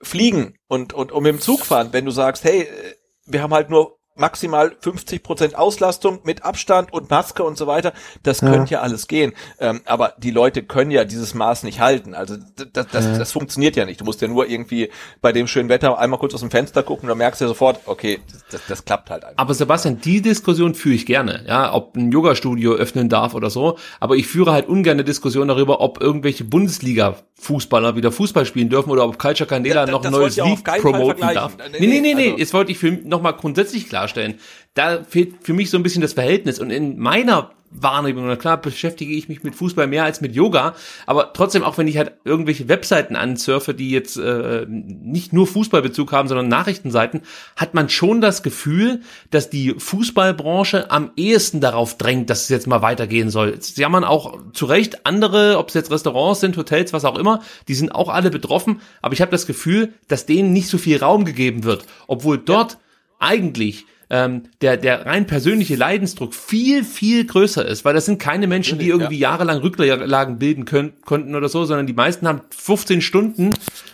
fliegen 0.00 0.54
und, 0.68 0.92
und, 0.92 1.12
und 1.12 1.22
mit 1.22 1.32
dem 1.32 1.40
Zug 1.40 1.64
fahren, 1.64 1.88
wenn 1.92 2.04
du 2.04 2.10
sagst, 2.10 2.44
hey, 2.44 2.62
äh, 2.62 2.94
wir 3.26 3.42
haben 3.42 3.52
halt 3.52 3.70
nur 3.70 3.97
maximal 4.18 4.76
50 4.80 5.22
Prozent 5.22 5.56
Auslastung 5.56 6.20
mit 6.24 6.44
Abstand 6.44 6.92
und 6.92 7.10
Maske 7.10 7.42
und 7.44 7.56
so 7.56 7.66
weiter. 7.66 7.92
Das 8.22 8.40
ja. 8.40 8.50
könnte 8.50 8.74
ja 8.74 8.80
alles 8.80 9.08
gehen. 9.08 9.32
Ähm, 9.58 9.80
aber 9.84 10.14
die 10.18 10.30
Leute 10.30 10.62
können 10.62 10.90
ja 10.90 11.04
dieses 11.04 11.34
Maß 11.34 11.62
nicht 11.62 11.80
halten. 11.80 12.14
Also 12.14 12.36
das, 12.72 12.86
das, 12.90 13.04
ja. 13.04 13.18
das 13.18 13.32
funktioniert 13.32 13.76
ja 13.76 13.84
nicht. 13.84 14.00
Du 14.00 14.04
musst 14.04 14.20
ja 14.20 14.28
nur 14.28 14.48
irgendwie 14.48 14.90
bei 15.20 15.32
dem 15.32 15.46
schönen 15.46 15.68
Wetter 15.68 15.98
einmal 15.98 16.18
kurz 16.18 16.34
aus 16.34 16.40
dem 16.40 16.50
Fenster 16.50 16.82
gucken, 16.82 17.08
dann 17.08 17.18
merkst 17.18 17.40
du 17.40 17.44
ja 17.44 17.48
sofort, 17.48 17.80
okay, 17.86 18.20
das, 18.50 18.62
das 18.66 18.84
klappt 18.84 19.10
halt 19.10 19.24
einfach. 19.24 19.38
Aber 19.38 19.54
Sebastian, 19.54 20.00
die 20.00 20.22
Diskussion 20.22 20.74
führe 20.74 20.94
ich 20.94 21.06
gerne, 21.06 21.44
ja, 21.46 21.72
ob 21.72 21.96
ein 21.96 22.10
Yoga-Studio 22.12 22.74
öffnen 22.74 23.08
darf 23.08 23.34
oder 23.34 23.50
so. 23.50 23.78
Aber 24.00 24.16
ich 24.16 24.26
führe 24.26 24.52
halt 24.52 24.68
ungern 24.68 24.94
eine 24.94 25.04
Diskussion 25.04 25.48
darüber, 25.48 25.80
ob 25.80 26.00
irgendwelche 26.00 26.44
Bundesliga-Fußballer 26.44 27.96
wieder 27.96 28.12
Fußball 28.12 28.46
spielen 28.46 28.68
dürfen 28.68 28.90
oder 28.90 29.04
ob 29.04 29.18
Culture 29.18 29.48
Candela 29.48 29.86
noch 29.86 30.04
ein 30.04 30.12
neues 30.12 30.36
Lied 30.36 30.64
promoten 30.64 31.34
darf. 31.34 31.56
Nee, 31.78 31.86
nee, 31.86 32.00
nee, 32.00 32.14
nee, 32.14 32.24
also, 32.26 32.38
jetzt 32.38 32.54
wollte 32.54 32.72
ich 32.72 32.78
für 32.78 32.90
nochmal 32.90 33.34
grundsätzlich 33.34 33.88
klar 33.88 34.07
darstellen. 34.08 34.34
Da 34.74 35.02
fehlt 35.04 35.34
für 35.42 35.52
mich 35.52 35.70
so 35.70 35.76
ein 35.76 35.82
bisschen 35.82 36.02
das 36.02 36.12
Verhältnis. 36.12 36.58
Und 36.58 36.70
in 36.70 36.98
meiner 36.98 37.50
Wahrnehmung, 37.70 38.26
na 38.26 38.36
klar 38.36 38.56
beschäftige 38.58 39.12
ich 39.12 39.28
mich 39.28 39.42
mit 39.42 39.54
Fußball 39.54 39.86
mehr 39.86 40.04
als 40.04 40.22
mit 40.22 40.34
Yoga, 40.34 40.74
aber 41.04 41.34
trotzdem, 41.34 41.62
auch 41.62 41.76
wenn 41.76 41.86
ich 41.86 41.98
halt 41.98 42.12
irgendwelche 42.24 42.66
Webseiten 42.66 43.14
ansurfe, 43.14 43.74
die 43.74 43.90
jetzt 43.90 44.16
äh, 44.16 44.64
nicht 44.66 45.34
nur 45.34 45.46
Fußballbezug 45.46 46.10
haben, 46.12 46.28
sondern 46.28 46.48
Nachrichtenseiten, 46.48 47.20
hat 47.56 47.74
man 47.74 47.90
schon 47.90 48.22
das 48.22 48.42
Gefühl, 48.42 49.02
dass 49.30 49.50
die 49.50 49.74
Fußballbranche 49.76 50.90
am 50.90 51.10
ehesten 51.16 51.60
darauf 51.60 51.98
drängt, 51.98 52.30
dass 52.30 52.44
es 52.44 52.48
jetzt 52.48 52.68
mal 52.68 52.80
weitergehen 52.80 53.28
soll. 53.28 53.50
Jetzt 53.50 53.76
jammern 53.76 54.04
auch 54.04 54.38
zu 54.54 54.64
Recht 54.64 55.04
andere, 55.04 55.58
ob 55.58 55.68
es 55.68 55.74
jetzt 55.74 55.90
Restaurants 55.90 56.40
sind, 56.40 56.56
Hotels, 56.56 56.94
was 56.94 57.04
auch 57.04 57.18
immer, 57.18 57.42
die 57.68 57.74
sind 57.74 57.94
auch 57.94 58.08
alle 58.08 58.30
betroffen, 58.30 58.80
aber 59.02 59.12
ich 59.12 59.20
habe 59.20 59.30
das 59.30 59.46
Gefühl, 59.46 59.92
dass 60.08 60.24
denen 60.24 60.54
nicht 60.54 60.68
so 60.68 60.78
viel 60.78 60.96
Raum 60.96 61.26
gegeben 61.26 61.64
wird, 61.64 61.84
obwohl 62.06 62.38
dort 62.38 62.72
ja 62.72 62.78
eigentlich 63.18 63.86
ähm, 64.10 64.44
der, 64.62 64.76
der 64.76 65.06
rein 65.06 65.26
persönliche 65.26 65.76
Leidensdruck 65.76 66.34
viel, 66.34 66.82
viel 66.84 67.26
größer 67.26 67.66
ist, 67.66 67.84
weil 67.84 67.94
das 67.94 68.06
sind 68.06 68.18
keine 68.18 68.46
Menschen, 68.46 68.78
die 68.78 68.88
irgendwie 68.88 69.18
ja. 69.18 69.30
jahrelang 69.30 69.58
Rücklagen 69.58 70.38
bilden 70.38 70.64
können, 70.64 70.94
konnten 71.04 71.34
oder 71.34 71.48
so, 71.48 71.64
sondern 71.64 71.86
die 71.86 71.92
meisten 71.92 72.26
haben 72.26 72.40
15 72.50 73.02
Stunden 73.02 73.50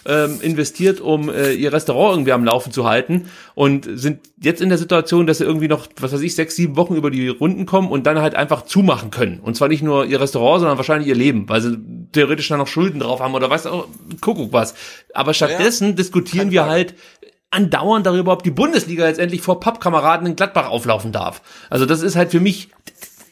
ähm, 0.07 0.39
investiert, 0.41 1.01
um 1.01 1.28
äh, 1.28 1.53
ihr 1.53 1.73
Restaurant 1.73 2.15
irgendwie 2.15 2.32
am 2.32 2.45
Laufen 2.45 2.73
zu 2.73 2.85
halten 2.86 3.28
und 3.55 3.89
sind 3.93 4.20
jetzt 4.41 4.61
in 4.61 4.69
der 4.69 4.78
Situation, 4.78 5.27
dass 5.27 5.39
sie 5.39 5.45
irgendwie 5.45 5.69
noch, 5.69 5.89
was 5.99 6.12
weiß 6.12 6.20
ich, 6.20 6.35
sechs, 6.35 6.55
sieben 6.55 6.77
Wochen 6.77 6.95
über 6.95 7.11
die 7.11 7.28
Runden 7.28 7.66
kommen 7.66 7.89
und 7.89 8.07
dann 8.07 8.20
halt 8.20 8.35
einfach 8.36 8.62
zumachen 8.62 9.11
können. 9.11 9.41
Und 9.41 9.57
zwar 9.57 9.69
nicht 9.69 9.82
nur 9.82 10.05
ihr 10.05 10.20
Restaurant, 10.20 10.61
sondern 10.61 10.77
wahrscheinlich 10.77 11.09
ihr 11.09 11.15
Leben, 11.15 11.49
weil 11.49 11.61
sie 11.61 11.78
theoretisch 12.12 12.49
dann 12.49 12.59
noch 12.59 12.69
Schulden 12.69 13.01
drauf 13.01 13.20
haben 13.20 13.35
oder 13.35 13.51
weiß 13.51 13.66
auch, 13.66 13.89
Kuckuck 14.20 14.53
was. 14.53 14.74
Aber 15.12 15.35
stattdessen 15.35 15.89
ja, 15.89 15.95
diskutieren 15.95 16.51
wir 16.51 16.66
halt 16.66 16.95
andauernd 17.55 18.06
darüber, 18.06 18.32
ob 18.32 18.43
die 18.43 18.51
Bundesliga 18.51 19.06
jetzt 19.06 19.18
endlich 19.18 19.43
vor 19.43 19.60
Pappkameraden 19.60 20.26
in 20.26 20.36
Gladbach 20.36 20.68
auflaufen 20.68 21.12
darf. 21.12 21.43
Also 21.70 21.86
das 21.86 22.02
ist 22.02 22.16
halt 22.16 22.31
für 22.31 22.40
mich, 22.40 22.70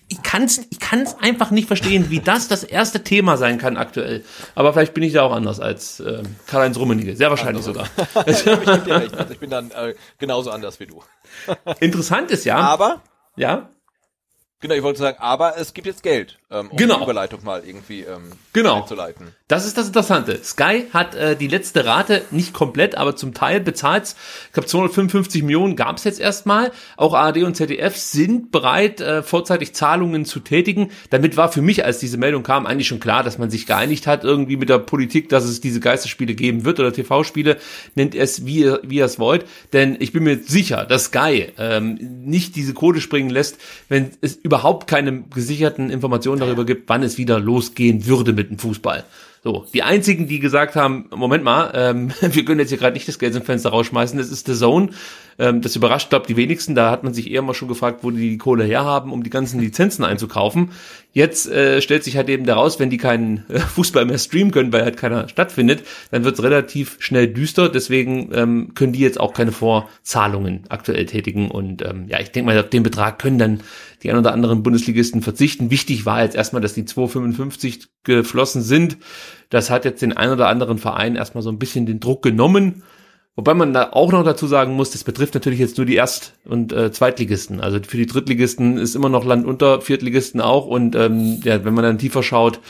ich 0.08 0.22
kann's, 0.22 0.60
ich 0.70 0.78
kann's 0.78 1.16
einfach 1.20 1.50
nicht 1.50 1.66
verstehen, 1.66 2.10
wie 2.10 2.20
das 2.20 2.48
das 2.48 2.64
erste 2.64 3.02
Thema 3.02 3.36
sein 3.36 3.58
kann 3.58 3.76
aktuell. 3.76 4.24
Aber 4.54 4.72
vielleicht 4.72 4.94
bin 4.94 5.02
ich 5.02 5.12
da 5.12 5.22
auch 5.22 5.32
anders 5.32 5.58
als 5.60 6.00
äh, 6.00 6.22
Karl-Heinz 6.46 6.76
Rummenigge. 6.76 7.16
Sehr 7.16 7.30
wahrscheinlich 7.30 7.66
also, 7.66 7.72
sogar. 7.72 7.88
ich, 8.26 8.46
also 8.46 9.32
ich 9.32 9.38
bin 9.38 9.50
dann 9.50 9.70
äh, 9.70 9.94
genauso 10.18 10.50
anders 10.50 10.80
wie 10.80 10.86
du. 10.86 11.02
Interessant 11.80 12.30
ist 12.30 12.44
ja. 12.44 12.56
Aber 12.56 13.02
ja. 13.36 13.70
Genau, 14.60 14.74
ich 14.74 14.82
wollte 14.84 15.00
sagen, 15.00 15.18
aber 15.18 15.56
es 15.58 15.74
gibt 15.74 15.88
jetzt 15.88 16.04
Geld, 16.04 16.38
ähm, 16.48 16.70
um 16.70 16.76
genau. 16.76 16.98
die 16.98 17.02
Überleitung 17.02 17.42
mal 17.42 17.64
irgendwie 17.64 18.02
ähm, 18.02 18.30
genau. 18.52 18.76
einzuleiten. 18.76 19.34
Das 19.52 19.66
ist 19.66 19.76
das 19.76 19.88
Interessante. 19.88 20.40
Sky 20.42 20.86
hat 20.94 21.14
äh, 21.14 21.36
die 21.36 21.46
letzte 21.46 21.84
Rate 21.84 22.22
nicht 22.30 22.54
komplett, 22.54 22.96
aber 22.96 23.16
zum 23.16 23.34
Teil 23.34 23.60
bezahlt. 23.60 24.14
Ich 24.46 24.52
glaube 24.54 24.66
255 24.66 25.42
Millionen 25.42 25.76
gab 25.76 25.98
es 25.98 26.04
jetzt 26.04 26.20
erstmal. 26.20 26.72
Auch 26.96 27.12
ARD 27.12 27.42
und 27.42 27.54
ZDF 27.54 27.94
sind 27.94 28.50
bereit, 28.50 29.02
äh, 29.02 29.22
vorzeitig 29.22 29.74
Zahlungen 29.74 30.24
zu 30.24 30.40
tätigen. 30.40 30.88
Damit 31.10 31.36
war 31.36 31.52
für 31.52 31.60
mich, 31.60 31.84
als 31.84 31.98
diese 31.98 32.16
Meldung 32.16 32.44
kam, 32.44 32.64
eigentlich 32.64 32.88
schon 32.88 32.98
klar, 32.98 33.22
dass 33.22 33.36
man 33.36 33.50
sich 33.50 33.66
geeinigt 33.66 34.06
hat 34.06 34.24
irgendwie 34.24 34.56
mit 34.56 34.70
der 34.70 34.78
Politik, 34.78 35.28
dass 35.28 35.44
es 35.44 35.60
diese 35.60 35.80
Geisterspiele 35.80 36.34
geben 36.34 36.64
wird 36.64 36.80
oder 36.80 36.90
TV-Spiele, 36.90 37.58
nennt 37.94 38.14
es 38.14 38.46
wie 38.46 38.60
ihr, 38.60 38.80
wie 38.84 38.96
ihr 38.96 39.04
es 39.04 39.18
wollt. 39.18 39.44
Denn 39.74 39.98
ich 40.00 40.12
bin 40.12 40.22
mir 40.22 40.38
sicher, 40.42 40.86
dass 40.86 41.08
Sky 41.08 41.48
ähm, 41.58 41.98
nicht 42.24 42.56
diese 42.56 42.72
Kohle 42.72 43.02
springen 43.02 43.28
lässt, 43.28 43.58
wenn 43.90 44.12
es 44.22 44.34
überhaupt 44.34 44.86
keine 44.86 45.24
gesicherten 45.24 45.90
Informationen 45.90 46.40
darüber 46.40 46.64
gibt, 46.64 46.88
wann 46.88 47.02
es 47.02 47.18
wieder 47.18 47.38
losgehen 47.38 48.06
würde 48.06 48.32
mit 48.32 48.48
dem 48.48 48.58
Fußball. 48.58 49.04
So, 49.44 49.66
die 49.74 49.82
einzigen, 49.82 50.28
die 50.28 50.38
gesagt 50.38 50.76
haben, 50.76 51.06
Moment 51.12 51.42
mal, 51.42 51.72
ähm, 51.74 52.12
wir 52.20 52.44
können 52.44 52.60
jetzt 52.60 52.68
hier 52.68 52.78
gerade 52.78 52.94
nicht 52.94 53.08
das 53.08 53.18
Geld 53.18 53.34
im 53.34 53.42
Fenster 53.42 53.70
rausschmeißen, 53.70 54.16
das 54.16 54.30
ist 54.30 54.46
The 54.46 54.54
Zone. 54.54 54.90
Ähm, 55.38 55.62
das 55.62 55.74
überrascht, 55.74 56.10
glaube 56.10 56.28
die 56.28 56.36
wenigsten. 56.36 56.76
Da 56.76 56.92
hat 56.92 57.02
man 57.02 57.12
sich 57.12 57.28
eher 57.28 57.42
mal 57.42 57.54
schon 57.54 57.66
gefragt, 57.66 58.00
wo 58.02 58.12
die 58.12 58.30
die 58.30 58.38
Kohle 58.38 58.64
herhaben, 58.64 59.12
um 59.12 59.24
die 59.24 59.30
ganzen 59.30 59.58
Lizenzen 59.58 60.04
einzukaufen. 60.04 60.70
Jetzt 61.14 61.46
äh, 61.50 61.82
stellt 61.82 62.04
sich 62.04 62.16
halt 62.16 62.30
eben 62.30 62.46
daraus, 62.46 62.80
wenn 62.80 62.88
die 62.88 62.96
keinen 62.96 63.44
äh, 63.48 63.58
Fußball 63.74 64.06
mehr 64.06 64.18
streamen 64.18 64.50
können, 64.50 64.72
weil 64.72 64.82
halt 64.82 64.96
keiner 64.96 65.28
stattfindet, 65.28 65.82
dann 66.10 66.24
wird 66.24 66.36
es 66.36 66.42
relativ 66.42 66.96
schnell 67.00 67.28
düster. 67.28 67.68
Deswegen 67.68 68.30
ähm, 68.32 68.72
können 68.74 68.94
die 68.94 69.00
jetzt 69.00 69.20
auch 69.20 69.34
keine 69.34 69.52
Vorzahlungen 69.52 70.64
aktuell 70.70 71.04
tätigen. 71.04 71.50
Und 71.50 71.82
ähm, 71.82 72.06
ja, 72.08 72.18
ich 72.20 72.30
denke 72.30 72.46
mal, 72.46 72.58
auf 72.58 72.70
den 72.70 72.82
Betrag 72.82 73.18
können 73.18 73.38
dann 73.38 73.60
die 74.02 74.10
ein 74.10 74.16
oder 74.16 74.32
anderen 74.32 74.62
Bundesligisten 74.62 75.20
verzichten. 75.20 75.70
Wichtig 75.70 76.06
war 76.06 76.22
jetzt 76.22 76.34
erstmal, 76.34 76.62
dass 76.62 76.72
die 76.72 76.84
2,55 76.84 77.88
geflossen 78.04 78.62
sind. 78.62 78.96
Das 79.50 79.68
hat 79.68 79.84
jetzt 79.84 80.00
den 80.00 80.16
ein 80.16 80.30
oder 80.30 80.48
anderen 80.48 80.78
Verein 80.78 81.14
erstmal 81.14 81.42
so 81.42 81.50
ein 81.50 81.58
bisschen 81.58 81.84
den 81.84 82.00
Druck 82.00 82.22
genommen. 82.22 82.82
Wobei 83.34 83.54
man 83.54 83.72
da 83.72 83.90
auch 83.92 84.12
noch 84.12 84.24
dazu 84.24 84.46
sagen 84.46 84.74
muss, 84.74 84.90
das 84.90 85.04
betrifft 85.04 85.32
natürlich 85.32 85.58
jetzt 85.58 85.78
nur 85.78 85.86
die 85.86 85.94
Erst- 85.94 86.34
und 86.44 86.72
äh, 86.72 86.92
Zweitligisten. 86.92 87.60
Also 87.60 87.78
für 87.82 87.96
die 87.96 88.06
Drittligisten 88.06 88.76
ist 88.76 88.94
immer 88.94 89.08
noch 89.08 89.24
Land 89.24 89.46
unter, 89.46 89.80
Viertligisten 89.80 90.40
auch. 90.42 90.66
Und 90.66 90.94
ähm, 90.94 91.40
ja, 91.42 91.64
wenn 91.64 91.72
man 91.72 91.84
dann 91.84 91.98
tiefer 91.98 92.22
schaut, 92.22 92.60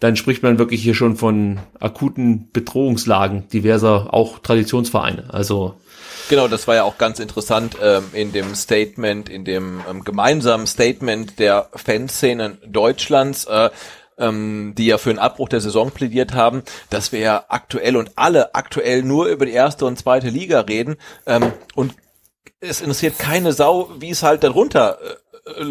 dann 0.00 0.16
spricht 0.16 0.42
man 0.42 0.58
wirklich 0.58 0.82
hier 0.82 0.94
schon 0.94 1.16
von 1.16 1.58
akuten 1.78 2.50
Bedrohungslagen 2.52 3.48
diverser 3.48 4.12
auch 4.12 4.40
Traditionsvereine. 4.40 5.26
Also 5.28 5.74
Genau, 6.28 6.46
das 6.46 6.68
war 6.68 6.74
ja 6.74 6.84
auch 6.84 6.98
ganz 6.98 7.20
interessant 7.20 7.76
ähm, 7.82 8.04
in 8.12 8.32
dem 8.32 8.54
Statement, 8.54 9.30
in 9.30 9.44
dem 9.44 9.80
ähm, 9.88 10.04
gemeinsamen 10.04 10.66
Statement 10.66 11.38
der 11.38 11.70
Fanszenen 11.74 12.58
Deutschlands. 12.66 13.46
Äh, 13.46 13.70
ähm, 14.18 14.74
die 14.76 14.86
ja 14.86 14.98
für 14.98 15.10
einen 15.10 15.18
Abbruch 15.18 15.48
der 15.48 15.60
Saison 15.60 15.90
plädiert 15.90 16.34
haben, 16.34 16.62
dass 16.90 17.12
wir 17.12 17.20
ja 17.20 17.44
aktuell 17.48 17.96
und 17.96 18.12
alle 18.16 18.54
aktuell 18.54 19.02
nur 19.02 19.26
über 19.26 19.46
die 19.46 19.52
erste 19.52 19.86
und 19.86 19.98
zweite 19.98 20.28
Liga 20.28 20.60
reden 20.60 20.96
ähm, 21.26 21.52
und 21.74 21.94
es 22.60 22.80
interessiert 22.80 23.18
keine 23.18 23.52
Sau, 23.52 23.90
wie 23.98 24.10
es 24.10 24.22
halt 24.22 24.42
darunter 24.42 24.98
äh, 25.00 25.14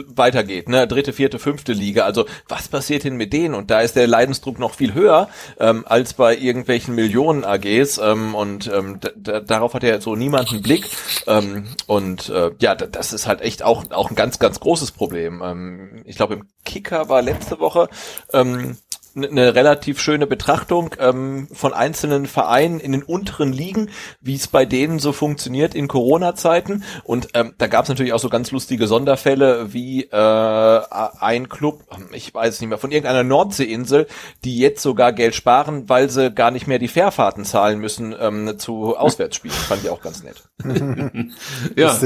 weitergeht, 0.08 0.70
ne, 0.70 0.88
dritte, 0.88 1.14
vierte, 1.14 1.40
fünfte 1.40 1.74
Liga. 1.74 2.06
Also 2.06 2.26
was 2.48 2.68
passiert 2.68 3.04
denn 3.04 3.16
mit 3.16 3.34
denen? 3.34 3.56
Und 3.56 3.72
da 3.72 3.82
ist 3.82 3.96
der 3.96 4.08
Leidensdruck 4.08 4.60
noch 4.60 4.74
viel 4.74 4.94
höher 4.94 5.30
ähm, 5.60 5.84
als 5.88 6.14
bei 6.14 6.36
irgendwelchen 6.36 6.96
Millionen 6.96 7.44
AGs. 7.44 7.98
Ähm, 7.98 8.36
und 8.36 8.72
ähm, 8.74 9.00
darauf 9.16 9.74
hat 9.74 9.84
ja 9.84 10.00
so 10.02 10.16
niemand 10.16 10.52
einen 10.52 10.62
Blick. 10.62 10.90
Ähm, 11.28 11.68
und 11.86 12.30
äh, 12.30 12.52
ja, 12.60 12.76
das 12.76 13.14
ist 13.14 13.28
halt 13.28 13.42
echt 13.42 13.64
auch 13.64 13.92
auch 13.92 14.10
ein 14.10 14.16
ganz, 14.16 14.40
ganz 14.40 14.60
großes 14.60 14.92
Problem. 14.92 15.42
Ähm, 15.44 16.02
ich 16.06 16.16
glaube, 16.16 16.36
im 16.36 16.48
Kicker 16.66 17.10
war 17.10 17.22
letzte 17.22 17.60
Woche 17.60 17.90
ähm, 18.34 18.78
eine 19.26 19.56
relativ 19.56 20.00
schöne 20.00 20.28
Betrachtung 20.28 20.96
ähm, 21.00 21.48
von 21.52 21.74
einzelnen 21.74 22.26
Vereinen 22.26 22.80
in 22.80 22.92
den 22.92 23.04
unteren 23.04 23.52
Ligen, 23.52 23.90
wie 24.22 24.36
es 24.36 24.48
bei 24.48 24.66
denen 24.66 25.00
so 25.00 25.12
funktioniert 25.12 25.76
in 25.76 25.88
Corona-Zeiten. 25.88 26.84
Und 27.04 27.30
ähm, 27.34 27.54
da 27.58 27.68
gab 27.68 27.84
es 27.84 27.90
natürlich 27.90 28.14
auch 28.14 28.20
so 28.20 28.30
ganz 28.30 28.52
lustige 28.52 28.88
Sonderfälle 28.88 29.74
wie 29.74 30.04
äh, 30.04 30.82
ein 31.20 31.50
Club, 31.50 31.84
ich 32.12 32.34
weiß 32.34 32.56
es 32.56 32.62
nicht 32.62 32.70
mehr, 32.70 32.78
von 32.78 32.92
irgendeiner 32.92 33.24
Nordseeinsel, 33.24 34.08
die 34.44 34.58
jetzt 34.58 34.82
sogar 34.82 35.14
Geld 35.14 35.36
sparen, 35.36 35.90
weil 35.90 36.10
sie 36.10 36.32
gar 36.32 36.52
nicht 36.52 36.68
mehr 36.68 36.80
die 36.80 36.88
Fährfahrten 36.88 37.46
zahlen 37.46 37.80
müssen 37.80 38.16
ähm, 38.20 38.60
zu 38.60 38.96
Auswärtsspielen. 38.96 39.56
Fand 39.56 39.84
ich 39.84 39.90
auch 39.90 40.02
ganz 40.02 40.24
nett. 40.24 40.44
ja. 41.76 41.98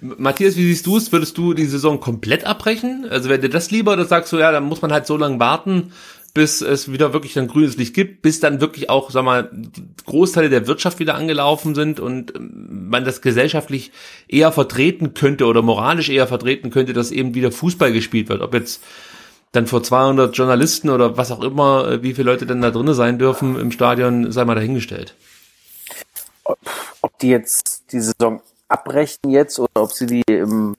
Matthias, 0.00 0.56
wie 0.56 0.66
siehst 0.66 0.86
du 0.86 0.96
es? 0.96 1.12
Würdest 1.12 1.36
du 1.38 1.54
die 1.54 1.66
Saison 1.66 2.00
komplett 2.00 2.44
abbrechen? 2.44 3.06
Also 3.10 3.28
wäre 3.28 3.40
dir 3.40 3.48
das 3.48 3.70
lieber 3.70 3.92
oder 3.92 4.04
sagst 4.04 4.32
du, 4.32 4.38
ja, 4.38 4.52
dann 4.52 4.64
muss 4.64 4.82
man 4.82 4.92
halt 4.92 5.06
so 5.06 5.16
lange 5.16 5.38
warten, 5.38 5.92
bis 6.34 6.60
es 6.60 6.92
wieder 6.92 7.12
wirklich 7.12 7.34
dann 7.34 7.48
grünes 7.48 7.76
Licht 7.76 7.94
gibt, 7.94 8.22
bis 8.22 8.40
dann 8.40 8.60
wirklich 8.60 8.88
auch, 8.88 9.10
sag 9.10 9.24
mal, 9.24 9.50
Großteile 10.06 10.48
der 10.48 10.66
Wirtschaft 10.66 10.98
wieder 10.98 11.14
angelaufen 11.14 11.74
sind 11.74 12.00
und 12.00 12.34
ähm, 12.36 12.88
man 12.88 13.04
das 13.04 13.20
gesellschaftlich 13.20 13.92
eher 14.28 14.52
vertreten 14.52 15.14
könnte 15.14 15.46
oder 15.46 15.62
moralisch 15.62 16.08
eher 16.08 16.26
vertreten 16.26 16.70
könnte, 16.70 16.92
dass 16.92 17.10
eben 17.10 17.34
wieder 17.34 17.52
Fußball 17.52 17.92
gespielt 17.92 18.28
wird. 18.28 18.42
Ob 18.42 18.54
jetzt 18.54 18.82
dann 19.52 19.66
vor 19.66 19.82
200 19.82 20.36
Journalisten 20.36 20.90
oder 20.90 21.16
was 21.16 21.32
auch 21.32 21.42
immer, 21.42 21.88
äh, 21.88 22.02
wie 22.02 22.14
viele 22.14 22.30
Leute 22.30 22.46
denn 22.46 22.60
da 22.60 22.70
drinnen 22.70 22.94
sein 22.94 23.18
dürfen 23.18 23.58
im 23.58 23.72
Stadion, 23.72 24.30
sei 24.30 24.44
mal 24.44 24.54
dahingestellt. 24.54 25.14
Ob 26.44 27.18
die 27.20 27.28
jetzt 27.28 27.92
die 27.92 28.00
Saison 28.00 28.42
abbrechen 28.70 29.30
jetzt 29.30 29.58
oder 29.58 29.82
ob 29.82 29.92
sie 29.92 30.06
die 30.06 30.22
im 30.26 30.76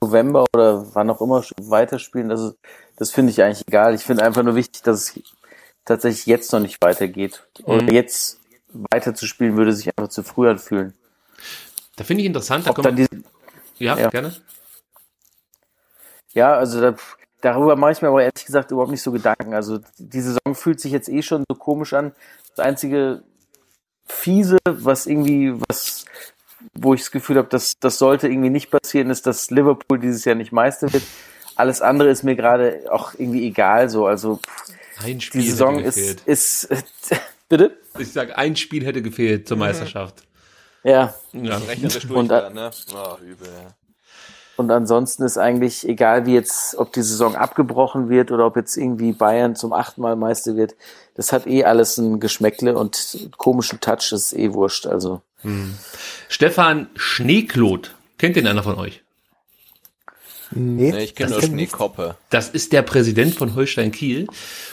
November 0.00 0.44
oder 0.54 0.94
wann 0.94 1.10
auch 1.10 1.20
immer 1.20 1.42
weiterspielen, 1.60 2.28
das, 2.28 2.54
das 2.96 3.10
finde 3.10 3.30
ich 3.30 3.42
eigentlich 3.42 3.66
egal. 3.66 3.94
Ich 3.94 4.02
finde 4.02 4.24
einfach 4.24 4.42
nur 4.42 4.54
wichtig, 4.54 4.82
dass 4.82 5.00
es 5.16 5.20
tatsächlich 5.84 6.26
jetzt 6.26 6.52
noch 6.52 6.60
nicht 6.60 6.82
weitergeht. 6.82 7.46
Oder 7.64 7.82
mhm. 7.82 7.88
jetzt 7.90 8.40
weiterzuspielen 8.72 9.56
würde 9.56 9.72
sich 9.72 9.88
einfach 9.96 10.10
zu 10.10 10.22
früh 10.22 10.48
anfühlen. 10.48 10.94
Da 11.96 12.04
finde 12.04 12.22
ich 12.22 12.26
interessant. 12.26 12.66
Da 12.66 12.72
dann 12.72 12.96
diese, 12.96 13.08
ja, 13.78 13.98
ja, 13.98 14.10
gerne. 14.10 14.36
Ja, 16.34 16.54
also 16.54 16.80
da, 16.80 16.94
darüber 17.40 17.74
mache 17.76 17.92
ich 17.92 18.02
mir 18.02 18.08
aber 18.08 18.22
ehrlich 18.22 18.44
gesagt 18.44 18.70
überhaupt 18.70 18.90
nicht 18.90 19.02
so 19.02 19.10
Gedanken. 19.10 19.54
Also 19.54 19.80
die 19.96 20.20
Saison 20.20 20.54
fühlt 20.54 20.80
sich 20.80 20.92
jetzt 20.92 21.08
eh 21.08 21.22
schon 21.22 21.44
so 21.48 21.56
komisch 21.56 21.94
an. 21.94 22.14
Das 22.54 22.66
einzige 22.66 23.22
fiese, 24.04 24.58
was 24.66 25.06
irgendwie, 25.06 25.54
was 25.68 26.04
wo 26.74 26.94
ich 26.94 27.00
das 27.00 27.10
Gefühl 27.10 27.36
habe, 27.36 27.48
dass 27.48 27.78
das 27.78 27.98
sollte 27.98 28.28
irgendwie 28.28 28.50
nicht 28.50 28.70
passieren, 28.70 29.10
ist, 29.10 29.26
dass 29.26 29.50
Liverpool 29.50 29.98
dieses 29.98 30.24
Jahr 30.24 30.34
nicht 30.34 30.52
Meister 30.52 30.92
wird. 30.92 31.02
Alles 31.56 31.82
andere 31.82 32.08
ist 32.08 32.22
mir 32.22 32.36
gerade 32.36 32.82
auch 32.90 33.14
irgendwie 33.14 33.46
egal 33.46 33.88
so. 33.88 34.06
Also 34.06 34.40
ein 35.02 35.20
Spiel 35.20 35.42
die 35.42 35.50
Saison 35.50 35.78
ist, 35.80 36.22
ist 36.26 36.68
bitte? 37.48 37.76
Ich 37.98 38.12
sag, 38.12 38.36
ein 38.38 38.56
Spiel 38.56 38.84
hätte 38.84 39.02
gefehlt 39.02 39.48
zur 39.48 39.56
mhm. 39.56 39.64
Meisterschaft. 39.64 40.22
Ja. 40.84 41.14
ja. 41.32 41.60
Und, 42.14 42.28
dann, 42.28 42.54
ne? 42.54 42.70
oh, 42.94 43.22
übel, 43.22 43.48
ja. 43.48 43.74
Und 44.56 44.72
ansonsten 44.72 45.22
ist 45.22 45.38
eigentlich 45.38 45.88
egal, 45.88 46.26
wie 46.26 46.34
jetzt, 46.34 46.76
ob 46.76 46.92
die 46.92 47.02
Saison 47.02 47.36
abgebrochen 47.36 48.08
wird 48.08 48.32
oder 48.32 48.44
ob 48.44 48.56
jetzt 48.56 48.76
irgendwie 48.76 49.12
Bayern 49.12 49.54
zum 49.54 49.72
achten 49.72 50.00
Mal 50.00 50.16
Meister 50.16 50.56
wird. 50.56 50.74
Das 51.14 51.32
hat 51.32 51.46
eh 51.46 51.64
alles 51.64 51.96
ein 51.96 52.18
Geschmäckle 52.18 52.76
und 52.76 53.28
komischen 53.36 53.78
Touch, 53.78 54.10
das 54.10 54.32
ist 54.32 54.32
eh 54.32 54.52
wurscht. 54.52 54.86
Also 54.86 55.22
hm. 55.42 55.74
Stefan 56.28 56.88
Schneeklot. 56.96 57.94
Kennt 58.18 58.36
den 58.36 58.46
einer 58.46 58.62
von 58.62 58.76
euch? 58.76 59.02
Nee, 60.50 60.92
nee 60.92 61.04
ich 61.04 61.14
kenne 61.14 61.32
nur 61.32 61.42
Schneekoppe. 61.42 62.16
Das 62.30 62.48
ist 62.48 62.72
der 62.72 62.82
Präsident 62.82 63.34
von 63.34 63.54
Holstein 63.54 63.92
Kiel. 63.92 64.26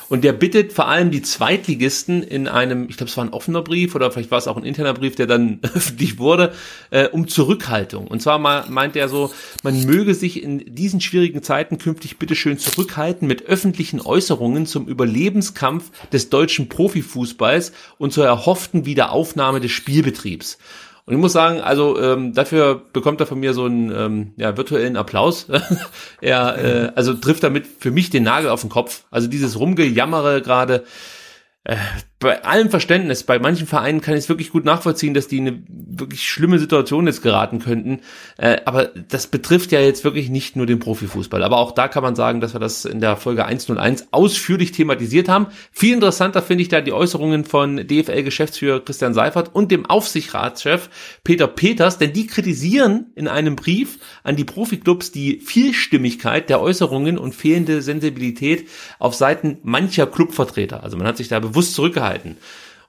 Und 0.08 0.24
der 0.24 0.34
bittet 0.34 0.72
vor 0.72 0.88
allem 0.88 1.10
die 1.12 1.22
Zweitligisten 1.22 2.22
in 2.22 2.48
einem, 2.48 2.88
ich 2.90 2.98
glaube, 2.98 3.10
es 3.10 3.18
war 3.18 3.26
ein 3.26 3.34
offener 3.34 3.62
Brief 3.62 3.96
oder 3.96 4.12
vielleicht 4.12 4.32
war 4.32 4.38
es 4.38 4.48
auch 4.48 4.58
ein 4.58 4.64
interner 4.64 4.94
Brief, 4.94 5.16
der 5.16 5.28
dann 5.28 5.60
öffentlich 5.76 6.20
wurde, 6.20 6.54
äh, 6.92 7.08
um 7.08 7.28
Zurückhaltung. 7.28 8.08
Und 8.08 8.22
zwar 8.22 8.38
mal 8.38 8.66
meint 8.70 8.96
er 8.96 9.10
so, 9.10 9.34
man 9.64 9.84
möge 9.86 10.14
sich 10.14 10.42
in 10.42 10.76
diesen 10.76 11.02
schwierigen 11.02 11.42
Zeiten 11.42 11.78
künftig 11.78 12.18
bitteschön 12.18 12.60
zurückhalten 12.60 13.28
mit 13.28 13.46
öffentlichen 13.46 14.00
Äußerungen 14.00 14.66
zum 14.68 14.88
Überlebenskampf 14.88 15.92
des 16.10 16.30
deutschen 16.30 16.70
Profifußballs 16.70 17.72
und 17.98 18.14
zur 18.14 18.26
erhofften 18.26 18.86
Wiederaufnahme 18.86 19.60
des 19.60 19.72
Spielbetriebs. 19.72 20.58
Und 21.06 21.14
ich 21.14 21.19
muss 21.19 21.34
sagen, 21.34 21.61
also 21.61 22.02
ähm, 22.02 22.34
dafür 22.34 22.82
bekommt 22.91 23.19
er 23.19 23.27
von 23.27 23.40
mir 23.40 23.53
so 23.53 23.65
einen 23.65 23.91
ähm, 23.91 24.34
ja, 24.38 24.57
virtuellen 24.57 24.98
Applaus. 24.98 25.48
er 26.22 26.57
äh, 26.57 26.91
also 26.95 27.14
trifft 27.14 27.44
damit 27.44 27.68
für 27.68 27.91
mich 27.91 28.10
den 28.10 28.23
Nagel 28.23 28.49
auf 28.49 28.61
den 28.61 28.72
Kopf. 28.72 29.03
Also 29.11 29.27
dieses 29.27 29.60
Rumgejammere 29.60 30.41
gerade, 30.41 30.84
äh, 31.64 31.76
bei 32.20 32.46
allem 32.46 32.70
Verständnis, 32.70 33.24
bei 33.24 33.40
manchen 33.40 33.68
Vereinen 33.68 34.00
kann 34.00 34.14
ich 34.14 34.22
es 34.22 34.30
wirklich 34.30 34.50
gut 34.50 34.64
nachvollziehen, 34.64 35.14
dass 35.14 35.28
die 35.28 35.42
eine 35.42 35.62
wirklich 35.68 36.24
schlimme 36.24 36.60
Situation 36.60 37.08
jetzt 37.08 37.22
geraten 37.22 37.60
könnten. 37.60 38.00
Äh, 38.38 38.62
aber 38.64 38.86
das 38.86 39.28
betrifft 39.28 39.74
ja 39.74 39.82
jetzt 39.82 40.06
wirklich 40.06 40.30
nicht 40.30 40.56
nur 40.56 40.66
den 40.66 40.80
Profifußball. 40.80 41.44
Aber 41.44 41.58
auch 41.58 41.74
da 41.74 41.90
kann 41.90 42.04
man 42.04 42.16
sagen, 42.16 42.40
dass 42.40 42.54
wir 42.54 42.62
das 42.62 42.86
in 42.86 43.02
der 43.02 43.18
Folge 43.18 43.46
101 43.46 44.08
ausführlich 44.12 44.72
thematisiert 44.72 45.28
haben. 45.28 45.48
Viel 45.74 45.94
interessanter 45.94 46.42
finde 46.42 46.62
ich 46.62 46.70
da 46.70 46.80
die 46.80 46.94
Äußerungen 46.94 47.44
von 47.44 47.86
DFL-Geschäftsführer 47.86 48.80
Christian 48.80 49.14
Seifert 49.14 49.54
und 49.54 49.70
dem 49.70 49.86
Aufsichtsratschef 49.86 50.90
Peter 51.26 51.48
Peters, 51.48 51.98
denn 51.98 52.14
die 52.14 52.28
kritisieren 52.28 53.08
in 53.16 53.28
einem 53.28 53.58
Brief 53.58 54.00
an 54.24 54.38
die 54.38 54.46
Profiklubs 54.46 55.12
die 55.12 55.42
Vielstimmigkeit 55.42 56.50
der 56.50 56.62
Äußerungen 56.62 57.18
und 57.18 57.36
fehlende 57.36 57.82
Sensibilität 57.82 58.70
auf 59.00 59.16
Seiten 59.16 59.58
mancher 59.64 60.08
Clubvertreter. 60.08 60.82
Also 60.82 60.96
man 60.96 61.08
hat 61.08 61.18
sich 61.18 61.28
da 61.28 61.42
bewusst 61.42 61.74
zurückgehalten 61.74 62.05
halten. 62.06 62.38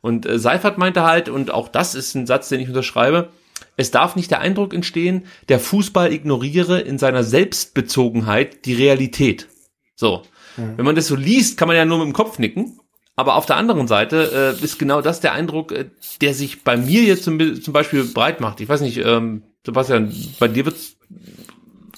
Und 0.01 0.27
äh, 0.27 0.39
Seifert 0.39 0.79
meinte 0.79 1.03
halt, 1.03 1.29
und 1.29 1.51
auch 1.51 1.69
das 1.69 1.95
ist 1.95 2.15
ein 2.15 2.27
Satz, 2.27 2.49
den 2.49 2.61
ich 2.61 2.69
unterschreibe, 2.69 3.31
es 3.77 3.91
darf 3.91 4.17
nicht 4.17 4.31
der 4.31 4.41
Eindruck 4.41 4.73
entstehen, 4.73 5.25
der 5.49 5.61
Fußball 5.61 6.13
ignoriere 6.13 6.81
in 6.81 6.99
seiner 6.99 7.25
Selbstbezogenheit 7.25 8.65
die 8.65 8.75
Realität. 8.75 9.49
So. 9.95 10.23
Mhm. 10.57 10.77
Wenn 10.77 10.85
man 10.85 10.95
das 10.95 11.07
so 11.07 11.17
liest, 11.17 11.59
kann 11.59 11.69
man 11.69 11.77
ja 11.77 11.85
nur 11.85 11.99
mit 11.99 12.07
dem 12.07 12.13
Kopf 12.13 12.39
nicken. 12.39 12.79
Aber 13.19 13.37
auf 13.37 13.47
der 13.47 13.57
anderen 13.57 13.89
Seite 13.89 14.55
äh, 14.61 14.65
ist 14.65 14.79
genau 14.79 15.01
das 15.01 15.21
der 15.21 15.33
Eindruck, 15.33 15.73
äh, 15.73 15.87
der 16.21 16.35
sich 16.35 16.65
bei 16.65 16.77
mir 16.77 17.03
jetzt 17.03 17.25
zum, 17.25 17.63
zum 17.63 17.73
Beispiel 17.73 18.05
breit 18.05 18.41
macht. 18.41 18.61
Ich 18.61 18.69
weiß 18.69 18.83
nicht, 18.83 18.99
ähm, 18.99 19.43
Sebastian, 19.65 20.13
bei 20.39 20.49
dir 20.49 20.67
wird's 20.67 20.97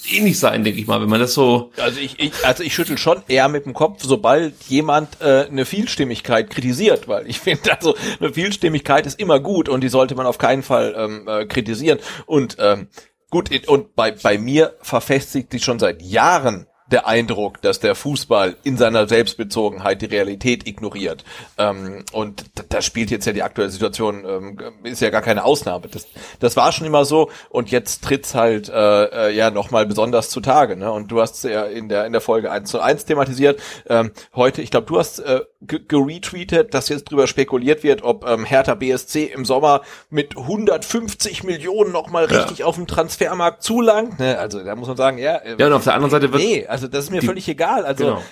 ähnlich 0.07 0.39
sein, 0.39 0.65
denke 0.65 0.81
ich 0.81 0.87
mal, 0.87 1.01
wenn 1.01 1.09
man 1.09 1.21
das 1.21 1.35
so. 1.35 1.73
Also 1.77 2.01
ich, 2.01 2.19
ich 2.19 2.33
also 2.45 2.63
ich 2.63 2.75
schüttel 2.75 2.99
schon 2.99 3.23
eher 3.29 3.49
mit 3.49 3.67
dem 3.67 3.75
Kopf, 3.75 4.03
sobald 4.03 4.55
jemand 4.65 5.21
äh, 5.21 5.47
eine 5.47 5.65
Vielstimmigkeit 5.65 6.51
kritisiert, 6.51 7.09
weil 7.09 7.29
ich 7.29 7.41
finde, 7.41 7.73
also 7.77 7.95
eine 8.21 8.33
Vielstimmigkeit 8.33 9.07
ist 9.07 9.19
immer 9.19 9.41
gut 9.41 9.69
und 9.69 9.83
die 9.83 9.89
sollte 9.89 10.15
man 10.15 10.27
auf 10.27 10.39
keinen 10.39 10.63
Fall 10.63 10.95
ähm, 10.97 11.29
äh, 11.29 11.47
kritisieren. 11.47 11.99
Und 12.27 12.57
ähm, 12.59 12.89
gut, 13.31 13.51
und 13.69 13.95
bei, 13.95 14.13
bei 14.13 14.39
mir 14.39 14.75
verfestigt 14.83 15.53
sich 15.53 15.65
schon 15.65 15.79
seit 15.79 16.03
Jahren 16.03 16.67
der 16.91 17.07
Eindruck, 17.07 17.61
dass 17.63 17.81
der 17.81 17.95
Fußball 17.95 18.57
in 18.63 18.77
seiner 18.77 19.07
Selbstbezogenheit 19.07 20.03
die 20.03 20.07
Realität 20.07 20.67
ignoriert. 20.67 21.25
Ähm, 21.59 22.05
und 22.13 22.45
da 22.71 22.83
spielt 22.83 23.11
jetzt 23.11 23.27
ja 23.27 23.33
die 23.33 23.43
aktuelle 23.43 23.71
Situation, 23.71 24.25
ähm, 24.27 24.59
ist 24.85 25.01
ja 25.01 25.11
gar 25.11 25.23
keine 25.23 25.45
Ausnahme. 25.45 25.89
Das, 25.89 26.07
das 26.41 26.57
war 26.57 26.73
schon 26.73 26.87
immer 26.87 27.05
so 27.05 27.31
und 27.51 27.71
jetzt 27.71 28.05
tritt's 28.05 28.35
halt 28.35 28.69
äh, 28.69 29.29
äh, 29.29 29.35
ja 29.35 29.51
nochmal 29.51 29.87
besonders 29.87 30.31
zutage. 30.31 30.77
Ne? 30.77 30.91
Und 30.91 31.13
du 31.13 31.21
hast 31.21 31.45
ja 31.45 31.65
in 31.65 31.89
der 31.89 32.07
in 32.07 32.13
der 32.13 32.21
Folge 32.21 32.51
1 32.51 32.71
zu 32.71 32.81
1 32.81 33.05
thematisiert. 33.05 33.61
Ähm, 33.89 34.13
heute, 34.35 34.63
ich 34.63 34.71
glaube, 34.71 34.87
du 34.87 34.99
hast 34.99 35.21
äh, 35.21 35.41
geretweetet, 35.61 36.73
dass 36.73 36.89
jetzt 36.89 37.11
drüber 37.11 37.27
spekuliert 37.27 37.83
wird, 37.83 38.03
ob 38.03 38.25
ähm, 38.25 38.45
Hertha 38.45 38.77
BSC 38.77 39.25
im 39.25 39.45
Sommer 39.45 39.83
mit 40.09 40.37
150 40.37 41.43
Millionen 41.43 41.91
nochmal 41.91 42.27
richtig 42.27 42.59
ja. 42.59 42.67
auf 42.67 42.77
dem 42.77 42.87
Transfermarkt 42.87 43.65
zulangt. 43.65 44.21
Ne? 44.21 44.39
Also 44.39 44.63
da 44.63 44.77
muss 44.77 44.87
man 44.87 44.97
sagen, 44.97 45.19
ja. 45.19 45.37
Äh, 45.37 45.57
ja, 45.59 45.67
und 45.67 45.73
auf 45.73 45.83
der 45.83 45.95
anderen 45.95 46.13
Seite 46.13 46.33
wird 46.33 46.43
nee, 46.43 46.67
also 46.67 46.87
das 46.87 47.05
ist 47.05 47.11
mir 47.11 47.23
völlig 47.23 47.49
egal. 47.49 47.85
Also 47.85 48.05
genau. 48.05 48.23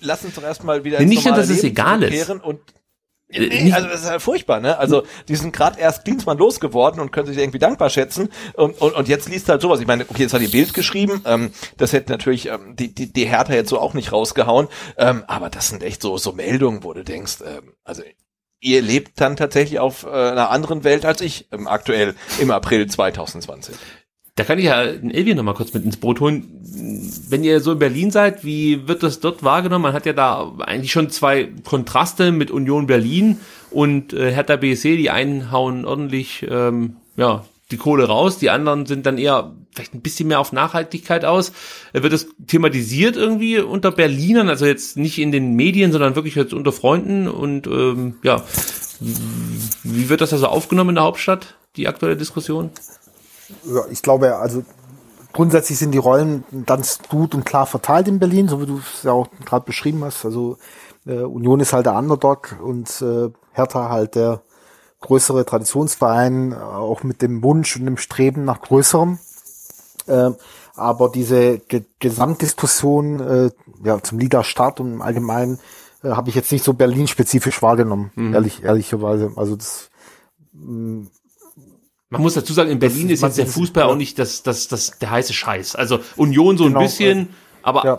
lass 0.00 0.24
uns 0.24 0.36
doch 0.36 0.44
erstmal 0.44 0.84
wieder 0.84 1.00
nee, 1.00 1.06
nicht 1.06 1.24
nur, 1.24 1.34
dass 1.34 1.50
es 1.50 1.64
egal 1.64 2.04
ist. 2.04 2.30
Und 2.30 2.60
Nee, 3.30 3.72
also 3.72 3.88
das 3.88 4.02
ist 4.02 4.10
halt 4.10 4.22
furchtbar, 4.22 4.60
ne? 4.60 4.78
Also 4.78 5.02
die 5.28 5.36
sind 5.36 5.52
gerade 5.52 5.78
erst 5.78 6.04
Klinsmann 6.04 6.38
losgeworden 6.38 6.98
und 6.98 7.12
können 7.12 7.26
sich 7.26 7.36
irgendwie 7.36 7.58
dankbar 7.58 7.90
schätzen 7.90 8.30
und, 8.54 8.80
und, 8.80 8.94
und 8.94 9.08
jetzt 9.08 9.28
liest 9.28 9.50
halt 9.50 9.60
sowas. 9.60 9.80
Ich 9.80 9.86
meine, 9.86 10.04
okay, 10.08 10.22
jetzt 10.22 10.32
hat 10.32 10.40
die 10.40 10.48
Bild 10.48 10.72
geschrieben, 10.72 11.22
ähm, 11.26 11.52
das 11.76 11.92
hätte 11.92 12.10
natürlich 12.10 12.46
ähm, 12.46 12.74
die, 12.74 12.94
die, 12.94 13.12
die 13.12 13.26
Hertha 13.26 13.52
jetzt 13.52 13.68
so 13.68 13.78
auch 13.78 13.92
nicht 13.92 14.12
rausgehauen, 14.12 14.68
ähm, 14.96 15.24
aber 15.26 15.50
das 15.50 15.68
sind 15.68 15.82
echt 15.82 16.00
so, 16.00 16.16
so 16.16 16.32
Meldungen, 16.32 16.84
wo 16.84 16.94
du 16.94 17.04
denkst, 17.04 17.38
ähm, 17.44 17.74
also 17.84 18.02
ihr 18.60 18.80
lebt 18.80 19.20
dann 19.20 19.36
tatsächlich 19.36 19.78
auf 19.78 20.04
äh, 20.04 20.08
einer 20.08 20.50
anderen 20.50 20.82
Welt 20.84 21.04
als 21.04 21.20
ich 21.20 21.48
ähm, 21.52 21.68
aktuell 21.68 22.14
im 22.40 22.50
April 22.50 22.86
2020. 22.86 23.76
Da 24.38 24.44
kann 24.44 24.60
ich 24.60 24.66
ja 24.66 24.86
den 24.86 25.10
Elvin 25.10 25.36
noch 25.36 25.42
mal 25.42 25.52
kurz 25.52 25.74
mit 25.74 25.84
ins 25.84 25.96
Boot 25.96 26.20
holen. 26.20 26.46
Wenn 27.28 27.42
ihr 27.42 27.60
so 27.60 27.72
in 27.72 27.80
Berlin 27.80 28.12
seid, 28.12 28.44
wie 28.44 28.86
wird 28.86 29.02
das 29.02 29.18
dort 29.18 29.42
wahrgenommen? 29.42 29.82
Man 29.82 29.94
hat 29.94 30.06
ja 30.06 30.12
da 30.12 30.52
eigentlich 30.60 30.92
schon 30.92 31.10
zwei 31.10 31.48
Kontraste 31.64 32.30
mit 32.30 32.52
Union 32.52 32.86
Berlin 32.86 33.40
und 33.72 34.12
äh, 34.12 34.30
Hertha 34.30 34.54
BSC. 34.54 34.96
Die 34.96 35.10
einen 35.10 35.50
hauen 35.50 35.84
ordentlich 35.84 36.46
ähm, 36.48 36.98
ja, 37.16 37.46
die 37.72 37.78
Kohle 37.78 38.04
raus, 38.04 38.38
die 38.38 38.50
anderen 38.50 38.86
sind 38.86 39.06
dann 39.06 39.18
eher 39.18 39.56
vielleicht 39.74 39.94
ein 39.94 40.02
bisschen 40.02 40.28
mehr 40.28 40.38
auf 40.38 40.52
Nachhaltigkeit 40.52 41.24
aus. 41.24 41.50
Äh, 41.92 42.04
wird 42.04 42.12
das 42.12 42.28
thematisiert 42.46 43.16
irgendwie 43.16 43.58
unter 43.58 43.90
Berlinern, 43.90 44.48
also 44.48 44.66
jetzt 44.66 44.96
nicht 44.96 45.18
in 45.18 45.32
den 45.32 45.54
Medien, 45.54 45.90
sondern 45.90 46.14
wirklich 46.14 46.36
jetzt 46.36 46.54
unter 46.54 46.70
Freunden 46.70 47.26
und 47.26 47.66
ähm, 47.66 48.18
ja, 48.22 48.44
wie 49.82 50.08
wird 50.08 50.20
das 50.20 50.32
also 50.32 50.46
aufgenommen 50.46 50.90
in 50.90 50.94
der 50.94 51.04
Hauptstadt, 51.04 51.56
die 51.74 51.88
aktuelle 51.88 52.16
Diskussion? 52.16 52.70
Ja, 53.64 53.82
ich 53.90 54.02
glaube, 54.02 54.36
also 54.36 54.62
grundsätzlich 55.32 55.78
sind 55.78 55.92
die 55.92 55.98
Rollen 55.98 56.44
ganz 56.66 56.98
gut 57.08 57.34
und 57.34 57.44
klar 57.44 57.66
verteilt 57.66 58.08
in 58.08 58.18
Berlin, 58.18 58.48
so 58.48 58.60
wie 58.60 58.66
du 58.66 58.78
es 58.78 59.02
ja 59.02 59.12
auch 59.12 59.28
gerade 59.44 59.64
beschrieben 59.64 60.04
hast. 60.04 60.24
Also 60.24 60.58
äh, 61.06 61.20
Union 61.20 61.60
ist 61.60 61.72
halt 61.72 61.86
der 61.86 61.96
Underdog 61.96 62.56
und 62.62 63.02
äh, 63.02 63.30
Hertha 63.52 63.88
halt 63.88 64.14
der 64.14 64.42
größere 65.00 65.44
Traditionsverein, 65.44 66.54
auch 66.54 67.02
mit 67.02 67.22
dem 67.22 67.42
Wunsch 67.42 67.76
und 67.76 67.86
dem 67.86 67.96
Streben 67.96 68.44
nach 68.44 68.60
Größerem. 68.60 69.18
Äh, 70.06 70.30
aber 70.74 71.08
diese 71.08 71.58
Ge 71.58 71.84
Gesamtdiskussion 71.98 73.20
äh, 73.20 73.50
ja, 73.84 74.02
zum 74.02 74.18
Liga-Start 74.18 74.80
und 74.80 74.94
im 74.94 75.02
Allgemeinen 75.02 75.58
äh, 76.02 76.10
habe 76.10 76.28
ich 76.28 76.34
jetzt 76.34 76.52
nicht 76.52 76.64
so 76.64 76.72
Berlin-spezifisch 76.72 77.62
wahrgenommen, 77.62 78.12
mhm. 78.14 78.34
ehrlich, 78.34 78.62
ehrlicherweise. 78.62 79.32
Also 79.36 79.56
das 79.56 79.90
mh, 80.52 80.72
mm, 80.72 81.10
man 82.10 82.22
muss 82.22 82.34
dazu 82.34 82.52
sagen, 82.52 82.70
in 82.70 82.78
Berlin 82.78 83.10
ist, 83.10 83.18
ist 83.18 83.22
jetzt 83.22 83.38
der 83.38 83.46
Fußball 83.46 83.84
ja. 83.84 83.90
auch 83.90 83.96
nicht 83.96 84.18
das, 84.18 84.42
das, 84.42 84.68
das, 84.68 84.98
der 84.98 85.10
heiße 85.10 85.32
Scheiß. 85.32 85.76
Also 85.76 86.00
Union 86.16 86.56
so 86.56 86.64
genau, 86.64 86.78
ein 86.78 86.84
bisschen, 86.84 87.28
aber 87.62 87.84
ja. 87.84 87.96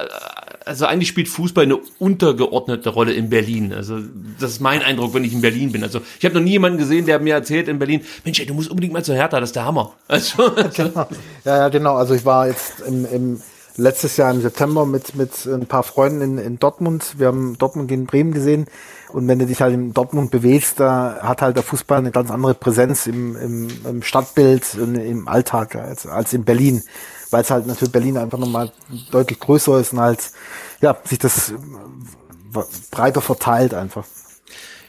Also 0.66 0.86
eigentlich 0.86 1.10
spielt 1.10 1.28
Fußball 1.28 1.64
eine 1.64 1.78
untergeordnete 1.98 2.90
Rolle 2.90 3.14
in 3.14 3.32
Berlin. 3.32 3.74
Also 3.74 4.00
das 4.40 4.52
ist 4.52 4.60
mein 4.60 4.84
Eindruck, 4.84 5.16
wenn 5.16 5.24
ich 5.24 5.34
in 5.34 5.42
Berlin 5.42 5.72
bin. 5.72 5.84
Also 5.84 6.02
ich 6.20 6.26
habe 6.26 6.36
noch 6.36 6.44
nie 6.44 6.52
jemanden 6.52 6.78
gesehen, 6.78 7.08
der 7.08 7.18
mir 7.18 7.34
erzählt 7.34 7.68
in 7.68 7.80
Berlin, 7.80 8.02
Mensch, 8.24 8.40
ey, 8.40 8.46
du 8.46 8.54
musst 8.54 8.70
unbedingt 8.70 8.94
mal 8.94 9.04
zur 9.04 9.16
Hertha, 9.16 9.40
das 9.40 9.50
ist 9.50 9.56
der 9.56 9.66
Hammer. 9.66 9.94
Also, 10.08 10.52
genau. 10.76 11.08
Ja, 11.44 11.58
ja, 11.58 11.70
genau. 11.70 11.96
Also 11.96 12.14
ich 12.14 12.24
war 12.24 12.48
jetzt 12.48 12.82
im, 12.82 13.06
im 13.12 13.42
letztes 13.78 14.18
Jahr 14.18 14.32
im 14.32 14.42
September 14.42 14.86
mit 14.86 15.16
mit 15.16 15.46
ein 15.46 15.66
paar 15.66 15.84
Freunden 15.84 16.22
in, 16.22 16.38
in 16.38 16.60
Dortmund. 16.60 17.16
Wir 17.18 17.28
haben 17.28 17.58
Dortmund 17.58 17.88
gegen 17.88 18.06
Bremen 18.06 18.32
gesehen. 18.32 18.68
Und 19.12 19.28
wenn 19.28 19.40
du 19.40 19.46
dich 19.46 19.62
halt 19.62 19.74
in 19.74 19.94
Dortmund 19.94 20.32
bewegst, 20.32 20.80
da 20.80 21.20
hat 21.22 21.42
halt 21.42 21.56
der 21.56 21.64
Fußball 21.64 21.98
eine 21.98 22.12
ganz 22.12 22.30
andere 22.32 22.54
Präsenz 22.54 23.08
im, 23.08 23.36
im, 23.36 23.68
im 23.86 24.04
Stadtbild 24.04 24.76
und 24.76 24.96
im 24.96 25.28
Alltag 25.28 25.76
als, 25.76 26.06
als 26.06 26.34
in 26.34 26.44
Berlin 26.44 26.84
weil 27.32 27.42
es 27.42 27.52
halt 27.52 27.68
natürlich 27.68 27.92
Berlin 27.92 28.18
einfach 28.18 28.38
nochmal 28.38 28.72
deutlich 29.12 29.40
größer 29.40 29.80
ist 29.80 29.94
und 29.94 30.00
halt, 30.00 30.32
ja, 30.82 30.98
sich 31.04 31.20
das 31.20 31.52
äh, 31.52 31.56
breiter 32.92 33.22
verteilt 33.22 33.74
einfach. 33.74 34.06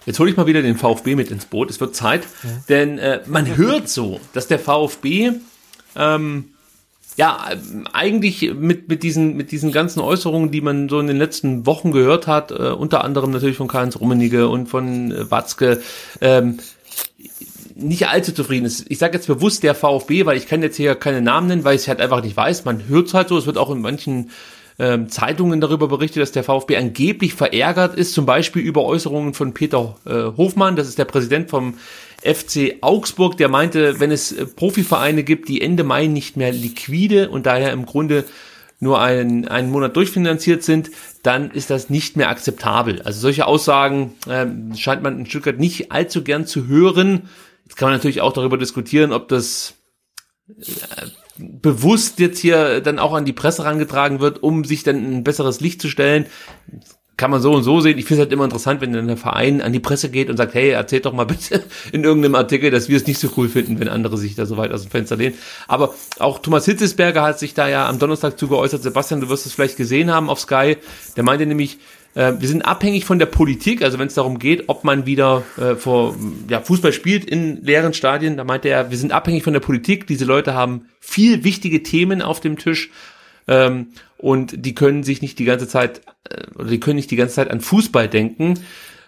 Jetzt 0.07 0.19
hole 0.19 0.31
ich 0.31 0.37
mal 0.37 0.47
wieder 0.47 0.63
den 0.63 0.77
VfB 0.77 1.15
mit 1.15 1.31
ins 1.31 1.45
Boot. 1.45 1.71
Es 1.71 1.81
wird 1.81 1.95
Zeit, 1.95 2.27
ja. 2.43 2.51
denn 2.69 2.99
äh, 2.99 3.21
man 3.27 3.57
hört 3.57 3.89
so, 3.89 4.21
dass 4.33 4.47
der 4.47 4.59
VfB 4.59 5.33
ähm, 5.95 6.51
ja 7.21 7.39
eigentlich 7.93 8.55
mit 8.55 8.89
mit 8.89 9.03
diesen 9.03 9.37
mit 9.37 9.53
diesen 9.53 9.73
ganzen 9.73 10.01
Äußerungen, 10.01 10.51
die 10.51 10.63
man 10.63 10.89
so 10.89 10.99
in 11.01 11.07
den 11.07 11.19
letzten 11.19 11.67
Wochen 11.67 11.93
gehört 11.93 12.27
hat, 12.27 12.51
äh, 12.51 12.71
unter 12.71 13.05
anderem 13.05 13.31
natürlich 13.31 13.59
von 13.59 13.69
Karl-Heinz 13.69 14.01
Rummenigge 14.01 14.49
und 14.49 14.69
von 14.69 15.13
äh, 15.13 15.31
Watzke, 15.31 15.83
ähm, 16.23 16.61
nicht 17.75 18.09
allzu 18.09 18.33
zufrieden 18.33 18.65
ist. 18.65 18.91
Ich 18.91 18.97
sage 18.97 19.19
jetzt 19.19 19.27
bewusst 19.27 19.63
der 19.63 19.75
VfB, 19.75 20.25
weil 20.25 20.39
ich 20.39 20.49
kann 20.49 20.63
jetzt 20.63 20.77
hier 20.77 20.95
keine 20.95 21.21
Namen 21.21 21.49
nennen, 21.49 21.65
weil 21.65 21.75
ich 21.75 21.83
es 21.83 21.89
halt 21.89 22.01
einfach 22.01 22.23
nicht 22.23 22.39
weiß. 22.39 22.65
Man 22.65 22.89
hört 22.89 23.09
es 23.09 23.15
halt 23.15 23.29
so, 23.29 23.37
es 23.37 23.45
wird 23.45 23.59
auch 23.59 23.71
in 23.71 23.83
manchen 23.83 24.31
ähm, 24.79 25.11
Zeitungen 25.11 25.61
darüber 25.61 25.89
berichtet, 25.89 26.23
dass 26.23 26.33
der 26.33 26.43
VfB 26.43 26.79
angeblich 26.79 27.35
verärgert 27.35 27.97
ist, 27.97 28.15
zum 28.15 28.25
Beispiel 28.25 28.63
über 28.63 28.85
Äußerungen 28.87 29.35
von 29.35 29.53
Peter 29.53 29.97
äh, 30.07 30.37
Hofmann, 30.39 30.75
das 30.75 30.89
ist 30.89 30.99
der 30.99 31.05
Präsident 31.05 31.51
vom 31.51 31.75
FC 32.23 32.77
Augsburg, 32.81 33.37
der 33.37 33.49
meinte, 33.49 34.01
wenn 34.01 34.11
es 34.11 34.33
äh, 34.33 34.47
Profivereine 34.47 35.25
gibt, 35.25 35.49
die 35.49 35.61
Ende 35.61 35.85
Mai 35.85 36.07
nicht 36.07 36.37
mehr 36.37 36.53
liquide 36.53 37.31
und 37.31 37.47
daher 37.47 37.73
im 37.73 37.87
Grunde 37.87 38.25
nur 38.81 39.01
einen, 39.01 39.47
einen 39.47 39.71
Monat 39.71 39.95
durchfinanziert 39.95 40.63
sind, 40.63 40.91
dann 41.23 41.51
ist 41.51 41.71
das 41.71 41.91
nicht 41.91 42.17
mehr 42.17 42.31
akzeptabel. 42.31 43.03
Also 43.03 43.21
solche 43.21 43.47
Aussagen 43.47 44.15
äh, 44.27 44.47
scheint 44.77 45.03
man 45.03 45.19
in 45.19 45.27
Stuttgart 45.27 45.59
nicht 45.59 45.93
allzu 45.93 46.25
gern 46.25 46.47
zu 46.47 46.67
hören. 46.67 47.29
Jetzt 47.67 47.77
kann 47.77 47.89
man 47.89 47.97
natürlich 47.97 48.23
auch 48.23 48.33
darüber 48.33 48.57
diskutieren, 48.57 49.13
ob 49.13 49.29
das 49.29 49.75
äh, 50.49 51.07
bewusst 51.39 52.19
jetzt 52.19 52.39
hier 52.39 52.81
dann 52.81 52.99
auch 52.99 53.13
an 53.13 53.25
die 53.27 53.33
Presse 53.33 53.65
herangetragen 53.65 54.21
wird, 54.21 54.43
um 54.43 54.65
sich 54.65 54.83
dann 54.83 54.97
ein 54.97 55.25
besseres 55.25 55.61
Licht 55.61 55.81
zu 55.81 55.89
stellen. 55.89 56.27
Kann 57.21 57.31
man 57.31 57.43
so 57.43 57.53
und 57.53 57.65
so 57.65 57.83
sehen. 57.83 57.99
Ich 57.99 58.07
finde 58.07 58.23
es 58.23 58.27
halt 58.27 58.33
immer 58.33 58.45
interessant, 58.45 58.81
wenn 58.81 58.95
dann 58.95 59.07
der 59.07 59.19
Verein 59.19 59.61
an 59.61 59.75
die 59.75 59.79
Presse 59.79 60.09
geht 60.09 60.31
und 60.31 60.39
sagt, 60.39 60.55
hey, 60.55 60.71
erzählt 60.71 61.05
doch 61.05 61.13
mal 61.13 61.27
bitte 61.27 61.63
in 61.93 62.03
irgendeinem 62.03 62.35
Artikel, 62.35 62.71
dass 62.71 62.89
wir 62.89 62.97
es 62.97 63.07
nicht 63.07 63.21
so 63.21 63.29
cool 63.37 63.51
finden, 63.51 63.79
wenn 63.79 63.89
andere 63.89 64.17
sich 64.17 64.37
da 64.37 64.47
so 64.47 64.57
weit 64.57 64.73
aus 64.73 64.81
dem 64.81 64.91
Fenster 64.91 65.17
lehnen. 65.17 65.35
Aber 65.69 65.93
auch 66.19 66.39
Thomas 66.39 66.65
Hitzesberger 66.65 67.21
hat 67.21 67.39
sich 67.39 67.53
da 67.53 67.69
ja 67.69 67.87
am 67.87 67.99
Donnerstag 67.99 68.39
zu 68.39 68.49
geäußert. 68.49 68.83
Sebastian, 68.83 69.21
du 69.21 69.29
wirst 69.29 69.45
es 69.45 69.53
vielleicht 69.53 69.77
gesehen 69.77 70.11
haben 70.11 70.31
auf 70.31 70.41
Sky. 70.41 70.79
Der 71.15 71.23
meinte 71.23 71.45
nämlich, 71.45 71.77
äh, 72.15 72.33
wir 72.39 72.49
sind 72.49 72.63
abhängig 72.63 73.05
von 73.05 73.19
der 73.19 73.27
Politik, 73.27 73.83
also 73.83 73.99
wenn 73.99 74.07
es 74.07 74.15
darum 74.15 74.39
geht, 74.39 74.71
ob 74.71 74.85
man 74.85 75.05
wieder 75.05 75.43
äh, 75.59 75.75
vor 75.75 76.17
ja, 76.49 76.63
Fußball 76.63 76.95
spielt 76.95 77.27
in 77.27 77.63
leeren 77.63 77.93
Stadien, 77.93 78.39
da 78.39 78.45
meinte 78.45 78.71
er, 78.71 78.91
wir 78.91 78.97
sind 78.97 79.13
abhängig 79.13 79.43
von 79.45 79.53
der 79.53 79.61
Politik. 79.61 80.07
Diese 80.07 80.25
Leute 80.25 80.55
haben 80.55 80.87
viel 81.01 81.45
wichtige 81.45 81.83
Themen 81.83 82.23
auf 82.23 82.41
dem 82.41 82.57
Tisch 82.57 82.91
ähm, 83.47 83.89
und 84.21 84.67
die 84.67 84.75
können 84.75 85.03
sich 85.03 85.23
nicht 85.23 85.39
die 85.39 85.45
ganze 85.45 85.67
Zeit 85.67 86.03
äh, 86.29 86.47
oder 86.55 86.69
die 86.69 86.81
können 86.81 86.97
nicht 86.97 87.11
die 87.11 87.17
ganze 87.17 87.35
Zeit 87.35 87.51
an 87.51 87.61
Fußball 87.61 88.09
denken. 88.09 88.61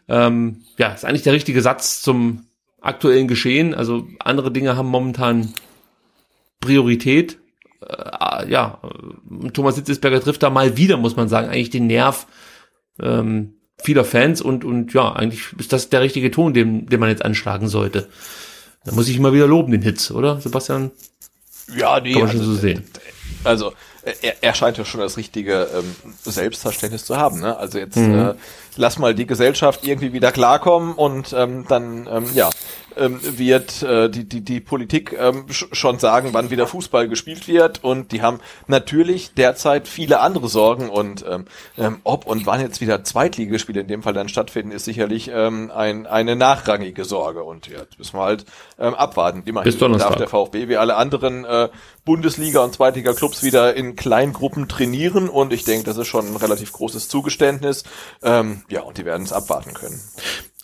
Ähm, 0.08 0.62
ja, 0.78 0.92
ist 0.92 1.04
eigentlich 1.04 1.22
der 1.22 1.34
richtige 1.34 1.62
Satz 1.62 2.02
zum 2.02 2.46
aktuellen 2.80 3.28
Geschehen. 3.28 3.74
Also 3.74 4.06
andere 4.18 4.50
Dinge 4.50 4.76
haben 4.76 4.88
momentan 4.88 5.52
Priorität. 6.60 7.38
Äh, 7.86 8.50
ja, 8.50 8.80
Thomas 9.52 9.76
Hitzesberger 9.76 10.20
trifft 10.20 10.42
da 10.42 10.50
mal 10.50 10.76
wieder, 10.76 10.96
muss 10.96 11.16
man 11.16 11.28
sagen, 11.28 11.48
eigentlich 11.48 11.70
den 11.70 11.86
Nerv 11.86 12.26
ähm, 13.00 13.54
vieler 13.82 14.04
Fans 14.04 14.40
und, 14.40 14.64
und 14.64 14.94
ja, 14.94 15.12
eigentlich 15.12 15.52
ist 15.58 15.72
das 15.72 15.90
der 15.90 16.00
richtige 16.00 16.30
Ton, 16.30 16.54
den, 16.54 16.86
den 16.86 17.00
man 17.00 17.08
jetzt 17.08 17.24
anschlagen 17.24 17.68
sollte. 17.68 18.08
Da 18.84 18.92
muss 18.92 19.08
ich 19.08 19.16
immer 19.16 19.32
wieder 19.32 19.46
loben, 19.46 19.72
den 19.72 19.82
Hits, 19.82 20.10
oder, 20.10 20.40
Sebastian? 20.40 20.90
Ja, 21.76 22.00
nee, 22.00 22.12
Kann 22.12 22.22
man 22.22 22.30
also, 22.30 22.42
schon 22.42 22.54
so 22.54 22.60
sehen. 22.60 22.84
Also, 23.44 23.72
er, 24.04 24.42
er 24.42 24.54
scheint 24.54 24.78
ja 24.78 24.84
schon 24.84 25.00
das 25.00 25.16
richtige 25.16 25.68
ähm, 25.74 25.94
Selbstverständnis 26.24 27.04
zu 27.04 27.16
haben. 27.16 27.40
Ne? 27.40 27.56
Also 27.56 27.78
jetzt 27.78 27.96
mhm. 27.96 28.18
äh, 28.18 28.34
lass 28.76 28.98
mal 28.98 29.14
die 29.14 29.26
Gesellschaft 29.26 29.84
irgendwie 29.84 30.12
wieder 30.12 30.32
klarkommen 30.32 30.94
und 30.94 31.32
ähm, 31.32 31.66
dann 31.68 32.08
ähm, 32.10 32.26
ja 32.34 32.50
ähm, 32.96 33.20
wird 33.22 33.82
äh, 33.82 34.08
die, 34.08 34.24
die, 34.24 34.40
die 34.42 34.60
Politik 34.60 35.16
ähm, 35.18 35.46
schon 35.48 35.98
sagen, 35.98 36.30
wann 36.32 36.50
wieder 36.50 36.66
Fußball 36.66 37.08
gespielt 37.08 37.48
wird. 37.48 37.82
Und 37.82 38.12
die 38.12 38.22
haben 38.22 38.40
natürlich 38.66 39.34
derzeit 39.34 39.88
viele 39.88 40.20
andere 40.20 40.48
Sorgen. 40.48 40.88
Und 40.88 41.24
ähm, 41.28 41.46
ähm, 41.78 42.00
ob 42.04 42.26
und 42.26 42.46
wann 42.46 42.60
jetzt 42.60 42.80
wieder 42.80 43.04
Zweitligaspiele 43.04 43.80
in 43.80 43.88
dem 43.88 44.02
Fall 44.02 44.12
dann 44.12 44.28
stattfinden, 44.28 44.72
ist 44.72 44.84
sicherlich 44.84 45.30
ähm, 45.32 45.70
ein, 45.74 46.06
eine 46.06 46.36
nachrangige 46.36 47.04
Sorge. 47.04 47.42
Und 47.42 47.68
ja, 47.68 47.78
jetzt 47.78 47.98
müssen 47.98 48.16
wir 48.16 48.24
halt 48.24 48.44
ähm, 48.78 48.94
abwarten. 48.94 49.42
Immerhin 49.44 49.78
darf 49.98 50.16
der 50.16 50.28
VfB 50.28 50.68
wie 50.68 50.76
alle 50.76 50.96
anderen 50.96 51.44
äh, 51.44 51.68
Bundesliga- 52.04 52.64
und 52.64 52.74
Zweitliga-Clubs 52.74 53.42
wieder 53.42 53.74
in 53.74 53.96
Kleingruppen 53.96 54.68
trainieren. 54.68 55.28
Und 55.28 55.52
ich 55.52 55.64
denke, 55.64 55.84
das 55.84 55.96
ist 55.96 56.08
schon 56.08 56.26
ein 56.26 56.36
relativ 56.36 56.72
großes 56.72 57.08
Zugeständnis. 57.08 57.84
Ähm, 58.22 58.62
ja, 58.68 58.82
und 58.82 58.98
die 58.98 59.04
werden 59.04 59.22
es 59.22 59.32
abwarten 59.32 59.74
können. 59.74 60.00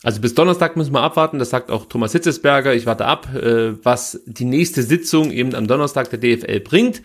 Also 0.03 0.21
bis 0.21 0.35
Donnerstag 0.35 0.77
müssen 0.77 0.93
wir 0.93 1.03
abwarten, 1.03 1.39
das 1.39 1.51
sagt 1.51 1.71
auch 1.71 1.87
Thomas 1.87 2.13
Hitzesberger. 2.13 2.75
Ich 2.75 2.87
warte 2.87 3.07
ab, 3.07 3.35
äh, 3.35 3.73
was 3.85 4.21
die 4.27 4.45
nächste 4.45 4.83
Sitzung 4.83 5.33
eben 5.33 5.55
am 5.55 5.67
Donnerstag 5.67 6.11
der 6.11 6.21
DFL 6.21 6.61
bringt. 6.61 7.03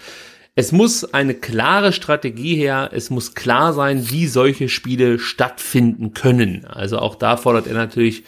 Es 0.56 0.72
muss 0.72 1.03
eine 1.03 1.34
klare 1.34 1.94
Strategie 1.94 2.56
her, 2.56 2.91
es 2.94 3.10
muss 3.10 3.34
klar 3.34 3.74
sein, 3.74 4.11
wie 4.11 4.28
solche 4.28 4.70
Spiele 4.70 5.18
stattfinden 5.18 6.14
können. 6.14 6.65
Also 6.65 6.99
auch 6.99 7.15
da 7.15 7.38
fordert 7.38 7.65
er 7.65 7.74
natürlich 7.74 8.24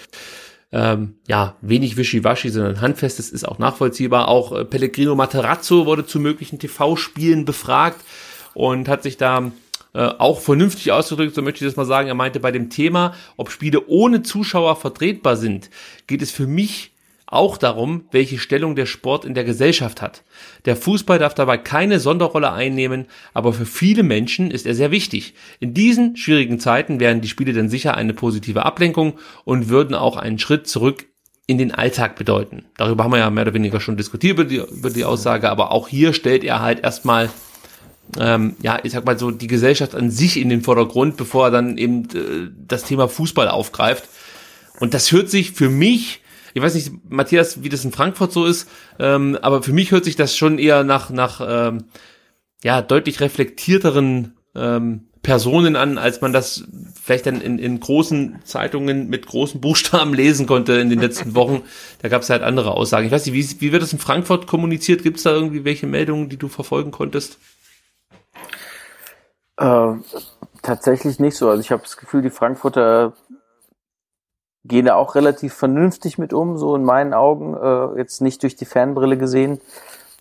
ähm, 0.71 1.15
ja, 1.27 1.55
wenig 1.61 1.97
wischiwaschi, 1.97 2.49
sondern 2.49 2.81
handfestes 2.81 3.29
ist 3.29 3.47
auch 3.47 3.59
nachvollziehbar. 3.59 4.27
Auch 4.27 4.51
äh, 4.51 4.65
Pellegrino 4.65 5.13
Materazzo 5.13 5.85
wurde 5.85 6.07
zu 6.07 6.19
möglichen 6.19 6.57
TV-Spielen 6.57 7.45
befragt 7.45 8.01
und 8.55 8.89
hat 8.89 9.03
sich 9.03 9.17
da 9.17 9.51
äh, 9.95 10.13
auch 10.17 10.41
vernünftig 10.41 10.91
ausgedrückt, 10.91 11.35
so 11.35 11.41
möchte 11.41 11.63
ich 11.63 11.69
das 11.69 11.77
mal 11.77 11.85
sagen. 11.85 12.09
Er 12.09 12.15
meinte, 12.15 12.41
bei 12.41 12.51
dem 12.51 12.69
Thema, 12.69 13.13
ob 13.37 13.49
Spiele 13.49 13.87
ohne 13.87 14.23
Zuschauer 14.23 14.75
vertretbar 14.75 15.37
sind, 15.37 15.69
geht 16.05 16.21
es 16.21 16.31
für 16.31 16.47
mich 16.47 16.91
auch 17.27 17.57
darum, 17.57 18.03
welche 18.11 18.37
Stellung 18.37 18.75
der 18.75 18.87
Sport 18.87 19.23
in 19.23 19.33
der 19.33 19.45
Gesellschaft 19.45 20.01
hat. 20.01 20.23
Der 20.65 20.75
Fußball 20.75 21.17
darf 21.17 21.33
dabei 21.33 21.57
keine 21.57 22.01
Sonderrolle 22.01 22.51
einnehmen, 22.51 23.05
aber 23.33 23.53
für 23.53 23.65
viele 23.65 24.03
Menschen 24.03 24.51
ist 24.51 24.65
er 24.65 24.75
sehr 24.75 24.91
wichtig. 24.91 25.33
In 25.61 25.73
diesen 25.73 26.17
schwierigen 26.17 26.59
Zeiten 26.59 26.99
wären 26.99 27.21
die 27.21 27.29
Spiele 27.29 27.53
dann 27.53 27.69
sicher 27.69 27.95
eine 27.95 28.13
positive 28.13 28.65
Ablenkung 28.65 29.13
und 29.45 29.69
würden 29.69 29.95
auch 29.95 30.17
einen 30.17 30.39
Schritt 30.39 30.67
zurück 30.67 31.05
in 31.47 31.57
den 31.57 31.73
Alltag 31.73 32.17
bedeuten. 32.17 32.65
Darüber 32.77 33.05
haben 33.05 33.11
wir 33.11 33.19
ja 33.19 33.29
mehr 33.29 33.43
oder 33.43 33.53
weniger 33.53 33.79
schon 33.79 33.97
diskutiert 33.97 34.33
über 34.33 34.43
die, 34.43 34.57
über 34.57 34.89
die 34.89 35.05
Aussage, 35.05 35.49
aber 35.49 35.71
auch 35.71 35.87
hier 35.87 36.13
stellt 36.13 36.43
er 36.43 36.61
halt 36.61 36.83
erstmal 36.83 37.29
ähm, 38.19 38.55
ja, 38.61 38.79
ich 38.83 38.93
sag 38.93 39.05
mal 39.05 39.17
so, 39.19 39.31
die 39.31 39.47
Gesellschaft 39.47 39.95
an 39.95 40.09
sich 40.09 40.37
in 40.37 40.49
den 40.49 40.61
Vordergrund, 40.61 41.17
bevor 41.17 41.47
er 41.47 41.51
dann 41.51 41.77
eben 41.77 42.03
äh, 42.13 42.49
das 42.67 42.83
Thema 42.83 43.07
Fußball 43.07 43.47
aufgreift. 43.47 44.07
Und 44.79 44.93
das 44.93 45.11
hört 45.11 45.29
sich 45.29 45.51
für 45.51 45.69
mich 45.69 46.21
Ich 46.53 46.61
weiß 46.61 46.73
nicht, 46.75 46.91
Matthias, 47.09 47.63
wie 47.63 47.69
das 47.69 47.83
in 47.83 47.91
Frankfurt 47.91 48.31
so 48.31 48.45
ist, 48.45 48.69
ähm, 48.97 49.37
aber 49.41 49.61
für 49.61 49.73
mich 49.73 49.91
hört 49.91 50.05
sich 50.05 50.15
das 50.15 50.37
schon 50.37 50.57
eher 50.57 50.83
nach, 50.83 51.09
nach 51.09 51.41
ähm, 51.45 51.85
ja, 52.63 52.81
deutlich 52.81 53.19
reflektierteren 53.19 54.33
ähm, 54.55 55.07
Personen 55.21 55.75
an, 55.75 55.97
als 55.97 56.21
man 56.21 56.33
das 56.33 56.65
vielleicht 57.01 57.25
dann 57.25 57.41
in, 57.41 57.57
in 57.57 57.79
großen 57.79 58.37
Zeitungen 58.43 59.09
mit 59.09 59.25
großen 59.25 59.59
Buchstaben 59.59 60.13
lesen 60.21 60.45
konnte 60.45 60.73
in 60.73 60.89
den 60.89 60.99
letzten 60.99 61.35
Wochen. 61.35 61.63
Da 62.01 62.09
gab 62.09 62.21
es 62.21 62.29
halt 62.29 62.43
andere 62.43 62.71
Aussagen. 62.71 63.07
Ich 63.07 63.11
weiß 63.11 63.25
nicht, 63.25 63.33
wie, 63.33 63.61
wie 63.61 63.71
wird 63.71 63.81
das 63.81 63.91
in 63.91 63.99
Frankfurt 63.99 64.47
kommuniziert? 64.47 65.03
Gibt 65.03 65.17
es 65.17 65.23
da 65.23 65.31
irgendwie 65.31 65.65
welche 65.65 65.87
Meldungen, 65.87 66.29
die 66.29 66.37
du 66.37 66.47
verfolgen 66.47 66.91
konntest? 66.91 67.39
Äh, 69.57 69.93
tatsächlich 70.61 71.19
nicht 71.19 71.37
so. 71.37 71.49
Also 71.49 71.61
ich 71.61 71.71
habe 71.71 71.83
das 71.83 71.97
Gefühl, 71.97 72.21
die 72.21 72.29
Frankfurter 72.29 73.13
gehen 74.65 74.87
da 74.87 74.95
auch 74.95 75.15
relativ 75.15 75.53
vernünftig 75.53 76.17
mit 76.17 76.33
um, 76.33 76.57
so 76.57 76.75
in 76.75 76.83
meinen 76.83 77.13
Augen. 77.13 77.55
Äh, 77.55 77.99
jetzt 77.99 78.21
nicht 78.21 78.43
durch 78.43 78.55
die 78.55 78.65
Fernbrille 78.65 79.17
gesehen. 79.17 79.61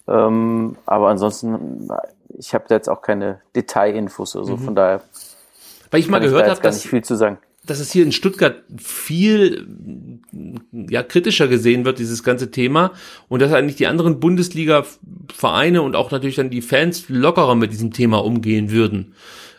Ähm, 0.06 0.77
aber 0.86 1.09
ansonsten, 1.09 1.89
ich 2.36 2.55
habe 2.55 2.65
da 2.69 2.74
jetzt 2.74 2.89
auch 2.89 3.01
keine 3.01 3.40
Detailinfos 3.56 4.36
oder 4.36 4.44
so, 4.44 4.56
mhm. 4.56 4.65
von 4.65 4.74
daher. 4.74 5.01
Weil 5.90 6.01
ich 6.01 6.09
mal 6.09 6.20
gehört 6.20 6.48
habe, 6.48 6.61
dass, 6.61 6.82
viel 6.82 7.02
zu 7.02 7.16
sagen. 7.16 7.39
Dass 7.66 7.81
es 7.81 7.93
hier 7.93 8.05
in 8.05 8.12
Stuttgart 8.12 8.62
viel 8.77 9.66
ja, 10.73 11.03
kritischer 11.03 11.49
gesehen 11.49 11.85
wird, 11.85 11.99
dieses 11.99 12.23
ganze 12.23 12.51
Thema, 12.51 12.93
und 13.28 13.41
dass 13.41 13.53
eigentlich 13.53 13.77
die 13.77 13.86
anderen 13.86 14.20
Bundesliga-Vereine 14.20 15.82
und 15.82 15.97
auch 15.97 16.11
natürlich 16.11 16.36
dann 16.36 16.51
die 16.51 16.62
Fans 16.62 17.05
lockerer 17.09 17.55
mit 17.55 17.73
diesem 17.73 17.93
Thema 17.93 18.24
umgehen 18.24 18.70
würden. 18.70 19.15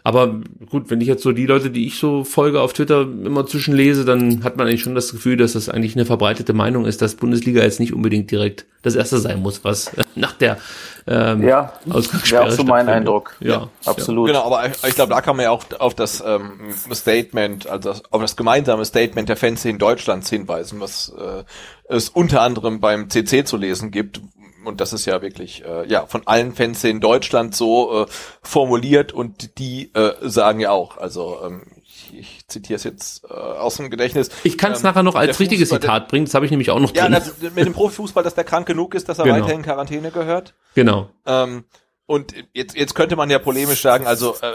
Aber 0.06 0.40
gut, 0.70 0.92
wenn 0.92 1.02
ich 1.02 1.08
jetzt 1.08 1.24
so 1.24 1.32
die 1.32 1.48
Leute, 1.48 1.72
die 1.72 1.88
ich 1.88 1.98
so 1.98 2.24
folge 2.24 2.62
auf 2.62 2.74
Twitter 2.74 3.02
immer 3.02 3.48
zwischenlese, 3.48 4.06
dann 4.06 4.44
hat 4.44 4.56
man 4.56 4.68
eigentlich 4.68 4.84
schon 4.84 4.94
das 4.94 5.12
Gefühl, 5.12 5.36
dass 5.36 5.54
das 5.54 5.68
eigentlich 5.68 5.96
eine 5.96 6.06
verbreitete 6.06 6.54
Meinung 6.54 6.86
ist, 6.86 7.02
dass 7.02 7.16
Bundesliga 7.16 7.64
jetzt 7.64 7.80
nicht 7.80 7.92
unbedingt 7.92 8.30
direkt 8.30 8.68
das 8.84 8.94
erste 8.94 9.18
sein 9.18 9.42
muss, 9.42 9.64
was 9.64 9.90
nach 10.14 10.34
der 10.34 10.60
ähm, 11.08 11.42
ja, 11.42 11.74
Ausgangssperre 11.90 12.44
wäre 12.44 12.54
auch 12.54 12.56
so 12.56 12.64
mein 12.66 12.88
Eindruck. 12.88 13.36
Ja, 13.40 13.50
ja 13.50 13.70
absolut. 13.84 14.28
Genau, 14.28 14.44
aber 14.46 14.68
ich, 14.68 14.74
ich 14.88 14.94
glaube, 14.94 15.12
da 15.12 15.22
kann 15.22 15.38
man 15.38 15.46
ja 15.46 15.50
auch 15.50 15.64
auf 15.80 15.96
das 15.96 16.24
ähm, 16.24 16.52
Statement, 16.94 17.66
also 17.66 17.96
auf 18.12 18.22
das 18.22 18.36
gemeinsame 18.36 18.86
Statement 18.86 19.28
der 19.28 19.38
Fans 19.38 19.66
in 19.66 19.80
Deutschlands 19.80 20.30
hinweisen, 20.30 20.80
was 20.82 21.14
äh, 21.18 21.44
es 21.90 22.10
unter 22.10 22.44
anderem 22.44 22.80
beim 22.80 23.10
CC 23.10 23.44
zu 23.44 23.58
lesen 23.58 23.90
gibt, 23.90 24.22
und 24.68 24.82
das 24.82 24.94
ist 24.94 25.06
ja 25.06 25.22
wirklich 25.22 25.64
äh, 25.66 25.88
ja 25.88 26.06
von 26.06 26.26
allen 26.26 26.54
Fans 26.54 26.84
in 26.84 27.00
Deutschland 27.00 27.56
so 27.56 28.04
äh, 28.04 28.06
formuliert 28.42 29.12
und 29.12 29.58
die 29.58 29.94
äh, 29.94 30.14
sagen 30.22 30.60
ja 30.60 30.72
auch, 30.72 30.98
also 30.98 31.40
ähm, 31.44 31.64
ich, 31.84 32.18
ich 32.18 32.48
zitiere 32.48 32.76
es 32.76 32.84
jetzt 32.84 33.26
äh, 33.26 33.34
aus 33.34 33.78
dem 33.78 33.90
Gedächtnis. 33.90 34.30
Ich 34.44 34.58
kann 34.58 34.72
es 34.72 34.80
ähm, 34.80 34.86
nachher 34.86 35.04
noch 35.04 35.16
als 35.16 35.40
richtiges 35.40 35.70
Zitat 35.70 36.04
der, 36.04 36.08
bringen, 36.08 36.26
das 36.26 36.34
habe 36.34 36.46
ich 36.46 36.52
nämlich 36.52 36.72
auch 36.72 36.80
noch 36.80 36.92
drin. 36.92 37.14
Ja, 37.14 37.20
das, 37.20 37.42
mit 37.42 37.66
dem 37.66 37.74
Profifußball, 37.74 38.24
dass 38.24 38.36
der 38.36 38.44
krank 38.44 38.68
genug 38.68 38.96
ist, 38.96 39.10
dass 39.10 39.20
er 39.20 39.26
genau. 39.26 39.38
weiterhin 39.38 39.58
in 39.58 39.64
Quarantäne 39.64 40.12
gehört. 40.12 40.54
Genau. 40.74 41.10
Ähm, 41.26 41.66
und 42.08 42.36
jetzt, 42.54 42.76
jetzt 42.76 42.94
könnte 42.94 43.16
man 43.16 43.32
ja 43.32 43.40
polemisch 43.40 43.82
sagen, 43.82 44.06
also 44.06 44.36
äh, 44.42 44.54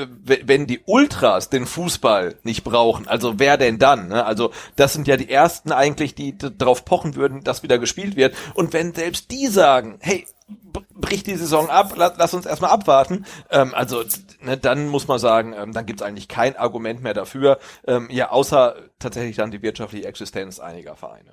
äh 0.00 0.38
wenn 0.44 0.66
die 0.66 0.80
Ultras 0.86 1.50
den 1.50 1.66
Fußball 1.66 2.36
nicht 2.44 2.62
brauchen, 2.62 3.08
also 3.08 3.38
wer 3.38 3.56
denn 3.56 3.78
dann? 3.78 4.08
Ne? 4.08 4.24
Also 4.24 4.52
das 4.76 4.92
sind 4.92 5.08
ja 5.08 5.16
die 5.16 5.28
ersten 5.28 5.72
eigentlich, 5.72 6.14
die 6.14 6.38
darauf 6.38 6.84
pochen 6.84 7.16
würden, 7.16 7.42
dass 7.42 7.64
wieder 7.64 7.78
gespielt 7.78 8.14
wird. 8.14 8.36
Und 8.54 8.72
wenn 8.72 8.94
selbst 8.94 9.32
die 9.32 9.48
sagen, 9.48 9.98
hey, 10.00 10.24
bricht 10.94 11.26
die 11.26 11.36
Saison 11.36 11.70
ab, 11.70 11.94
lass, 11.96 12.14
lass 12.18 12.34
uns 12.34 12.46
erstmal 12.46 12.70
abwarten. 12.70 13.24
Ähm, 13.50 13.74
also 13.74 14.02
ne, 14.42 14.56
dann 14.56 14.88
muss 14.88 15.08
man 15.08 15.18
sagen, 15.18 15.54
ähm, 15.56 15.72
dann 15.72 15.86
gibt 15.86 16.00
es 16.00 16.06
eigentlich 16.06 16.28
kein 16.28 16.56
Argument 16.56 17.02
mehr 17.02 17.14
dafür, 17.14 17.58
ähm, 17.86 18.08
ja, 18.10 18.30
außer 18.30 18.76
tatsächlich 18.98 19.36
dann 19.36 19.50
die 19.50 19.62
wirtschaftliche 19.62 20.06
Existenz 20.06 20.60
einiger 20.60 20.96
Vereine. 20.96 21.32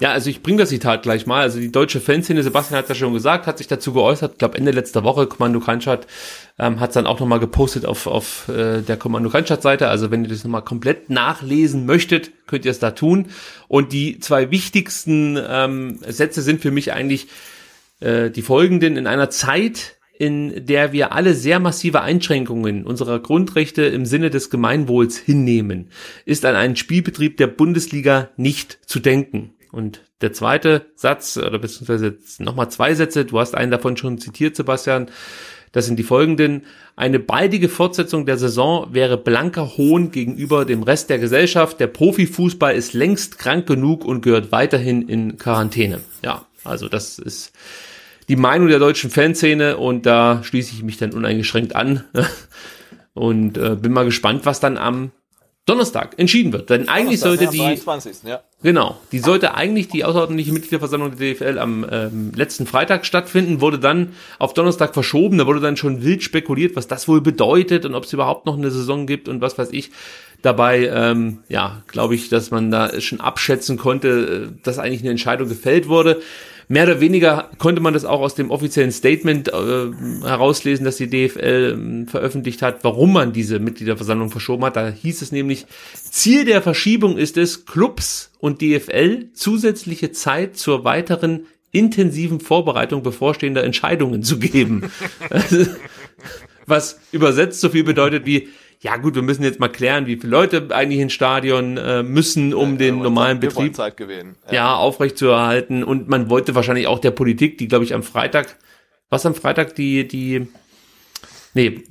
Ja, 0.00 0.12
also 0.12 0.30
ich 0.30 0.42
bringe 0.42 0.58
das 0.58 0.68
Zitat 0.68 1.02
gleich 1.02 1.26
mal. 1.26 1.42
Also 1.42 1.58
die 1.58 1.72
deutsche 1.72 2.00
Fanszene, 2.00 2.42
Sebastian 2.42 2.78
hat 2.78 2.90
das 2.90 2.96
schon 2.96 3.12
gesagt, 3.12 3.46
hat 3.46 3.58
sich 3.58 3.68
dazu 3.68 3.92
geäußert, 3.92 4.32
ich 4.32 4.38
glaube 4.38 4.58
Ende 4.58 4.70
letzter 4.70 5.04
Woche, 5.04 5.26
Kommando 5.26 5.60
Kleinstadt 5.60 6.06
ähm, 6.58 6.80
hat 6.80 6.94
dann 6.94 7.06
auch 7.06 7.20
nochmal 7.20 7.40
gepostet 7.40 7.84
auf, 7.86 8.06
auf 8.06 8.48
äh, 8.48 8.82
der 8.82 8.96
Kommando 8.96 9.30
Kleinstadt-Seite. 9.30 9.88
Also 9.88 10.10
wenn 10.10 10.24
ihr 10.24 10.30
das 10.30 10.44
nochmal 10.44 10.62
komplett 10.62 11.10
nachlesen 11.10 11.86
möchtet, 11.86 12.46
könnt 12.46 12.64
ihr 12.64 12.70
es 12.70 12.78
da 12.78 12.92
tun. 12.92 13.26
Und 13.68 13.92
die 13.92 14.20
zwei 14.20 14.50
wichtigsten 14.50 15.38
ähm, 15.48 15.98
Sätze 16.06 16.42
sind 16.42 16.60
für 16.60 16.70
mich 16.70 16.92
eigentlich, 16.92 17.28
äh, 18.00 18.30
die 18.30 18.42
folgenden 18.42 18.96
in 18.96 19.06
einer 19.06 19.30
Zeit, 19.30 19.96
in 20.18 20.66
der 20.66 20.92
wir 20.92 21.12
alle 21.12 21.34
sehr 21.34 21.58
massive 21.58 22.02
Einschränkungen 22.02 22.84
unserer 22.84 23.18
Grundrechte 23.18 23.82
im 23.82 24.06
Sinne 24.06 24.30
des 24.30 24.50
Gemeinwohls 24.50 25.16
hinnehmen, 25.16 25.90
ist 26.24 26.44
an 26.44 26.54
einen 26.54 26.76
Spielbetrieb 26.76 27.36
der 27.36 27.48
Bundesliga 27.48 28.30
nicht 28.36 28.78
zu 28.86 29.00
denken. 29.00 29.54
Und 29.72 30.02
der 30.20 30.32
zweite 30.32 30.86
Satz, 30.94 31.36
oder 31.36 31.58
beziehungsweise 31.58 32.16
nochmal 32.38 32.70
zwei 32.70 32.94
Sätze, 32.94 33.24
du 33.24 33.40
hast 33.40 33.56
einen 33.56 33.72
davon 33.72 33.96
schon 33.96 34.18
zitiert, 34.18 34.54
Sebastian, 34.54 35.08
das 35.72 35.86
sind 35.86 35.98
die 35.98 36.04
folgenden. 36.04 36.62
Eine 36.94 37.18
baldige 37.18 37.68
Fortsetzung 37.68 38.24
der 38.24 38.38
Saison 38.38 38.94
wäre 38.94 39.18
blanker 39.18 39.76
Hohn 39.76 40.12
gegenüber 40.12 40.64
dem 40.64 40.84
Rest 40.84 41.10
der 41.10 41.18
Gesellschaft. 41.18 41.80
Der 41.80 41.88
Profifußball 41.88 42.76
ist 42.76 42.94
längst 42.94 43.40
krank 43.40 43.66
genug 43.66 44.04
und 44.04 44.22
gehört 44.22 44.52
weiterhin 44.52 45.08
in 45.08 45.36
Quarantäne. 45.36 46.00
Ja, 46.22 46.46
also 46.64 46.88
das 46.88 47.18
ist 47.18 47.52
die 48.28 48.36
Meinung 48.36 48.68
der 48.68 48.78
deutschen 48.78 49.10
Fanszene 49.10 49.76
und 49.76 50.06
da 50.06 50.42
schließe 50.42 50.72
ich 50.74 50.82
mich 50.82 50.96
dann 50.96 51.12
uneingeschränkt 51.12 51.76
an 51.76 52.04
und 53.14 53.58
äh, 53.58 53.76
bin 53.76 53.92
mal 53.92 54.04
gespannt, 54.04 54.46
was 54.46 54.60
dann 54.60 54.78
am 54.78 55.12
Donnerstag 55.66 56.18
entschieden 56.18 56.52
wird. 56.52 56.68
Denn 56.68 56.90
eigentlich 56.90 57.20
sollte 57.20 57.46
die 57.46 57.56
23. 57.56 58.16
Ja. 58.24 58.42
genau, 58.62 58.98
die 59.12 59.18
sollte 59.18 59.54
eigentlich 59.54 59.88
die 59.88 60.04
außerordentliche 60.04 60.52
Mitgliederversammlung 60.52 61.16
der 61.16 61.34
DFL 61.34 61.58
am 61.58 61.86
ähm, 61.90 62.32
letzten 62.34 62.66
Freitag 62.66 63.06
stattfinden, 63.06 63.62
wurde 63.62 63.78
dann 63.78 64.12
auf 64.38 64.52
Donnerstag 64.52 64.92
verschoben. 64.92 65.38
Da 65.38 65.46
wurde 65.46 65.60
dann 65.60 65.78
schon 65.78 66.04
wild 66.04 66.22
spekuliert, 66.22 66.76
was 66.76 66.86
das 66.86 67.08
wohl 67.08 67.22
bedeutet 67.22 67.86
und 67.86 67.94
ob 67.94 68.04
es 68.04 68.12
überhaupt 68.12 68.44
noch 68.44 68.58
eine 68.58 68.70
Saison 68.70 69.06
gibt 69.06 69.26
und 69.26 69.40
was 69.40 69.56
weiß 69.56 69.70
ich. 69.72 69.90
Dabei, 70.42 70.90
ähm, 70.92 71.38
ja, 71.48 71.82
glaube 71.86 72.14
ich, 72.14 72.28
dass 72.28 72.50
man 72.50 72.70
da 72.70 73.00
schon 73.00 73.22
abschätzen 73.22 73.78
konnte, 73.78 74.50
äh, 74.52 74.62
dass 74.62 74.78
eigentlich 74.78 75.00
eine 75.00 75.10
Entscheidung 75.10 75.48
gefällt 75.48 75.88
wurde. 75.88 76.20
Mehr 76.68 76.84
oder 76.84 77.00
weniger 77.00 77.50
konnte 77.58 77.80
man 77.80 77.94
das 77.94 78.04
auch 78.04 78.20
aus 78.20 78.34
dem 78.34 78.50
offiziellen 78.50 78.92
Statement 78.92 79.48
äh, 79.48 79.90
herauslesen, 80.22 80.84
dass 80.84 80.96
die 80.96 81.08
DFL 81.08 82.06
äh, 82.06 82.10
veröffentlicht 82.10 82.62
hat, 82.62 82.84
warum 82.84 83.12
man 83.12 83.32
diese 83.32 83.58
Mitgliederversammlung 83.58 84.30
verschoben 84.30 84.64
hat. 84.64 84.76
Da 84.76 84.88
hieß 84.88 85.22
es 85.22 85.32
nämlich, 85.32 85.66
Ziel 85.94 86.44
der 86.44 86.62
Verschiebung 86.62 87.18
ist 87.18 87.36
es, 87.36 87.66
Clubs 87.66 88.30
und 88.38 88.62
DFL 88.62 89.28
zusätzliche 89.34 90.12
Zeit 90.12 90.56
zur 90.56 90.84
weiteren 90.84 91.46
intensiven 91.72 92.40
Vorbereitung 92.40 93.02
bevorstehender 93.02 93.64
Entscheidungen 93.64 94.22
zu 94.22 94.38
geben. 94.38 94.90
Was 96.66 96.98
übersetzt 97.12 97.60
so 97.60 97.68
viel 97.68 97.84
bedeutet 97.84 98.24
wie, 98.24 98.48
ja 98.84 98.98
gut, 98.98 99.14
wir 99.14 99.22
müssen 99.22 99.42
jetzt 99.42 99.60
mal 99.60 99.68
klären, 99.68 100.06
wie 100.06 100.16
viele 100.16 100.30
Leute 100.30 100.68
eigentlich 100.68 101.00
ins 101.00 101.14
Stadion 101.14 101.78
äh, 101.78 102.02
müssen, 102.02 102.52
um 102.52 102.72
ja, 102.72 102.76
den 102.76 102.98
normalen 102.98 103.40
Zeit, 103.40 103.48
Betrieb 103.54 103.74
Zeit 103.74 103.96
gewinnen. 103.96 104.36
Ja. 104.48 104.52
ja, 104.52 104.74
aufrechtzuerhalten. 104.76 105.82
Und 105.82 106.10
man 106.10 106.28
wollte 106.28 106.54
wahrscheinlich 106.54 106.86
auch 106.86 106.98
der 106.98 107.10
Politik, 107.10 107.56
die, 107.56 107.66
glaube 107.66 107.84
ich, 107.84 107.94
am 107.94 108.02
Freitag, 108.02 108.56
was 109.08 109.24
am 109.24 109.34
Freitag 109.34 109.74
die, 109.74 110.06
die, 110.06 110.48
nee, 111.54 111.82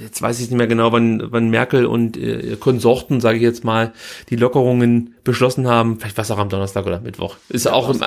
jetzt 0.00 0.22
weiß 0.22 0.40
ich 0.40 0.48
nicht 0.48 0.56
mehr 0.56 0.66
genau, 0.66 0.90
wann, 0.90 1.22
wann 1.30 1.50
Merkel 1.50 1.84
und 1.84 2.16
äh, 2.16 2.56
Konsorten, 2.58 3.20
sage 3.20 3.36
ich 3.36 3.42
jetzt 3.42 3.62
mal, 3.62 3.92
die 4.30 4.36
Lockerungen 4.36 5.14
beschlossen 5.24 5.68
haben. 5.68 6.00
Vielleicht 6.00 6.16
was 6.16 6.30
auch 6.30 6.38
am 6.38 6.48
Donnerstag 6.48 6.86
oder 6.86 7.00
Mittwoch. 7.00 7.36
Ist 7.50 7.66
ja, 7.66 7.74
auch 7.74 7.90
im, 7.90 8.00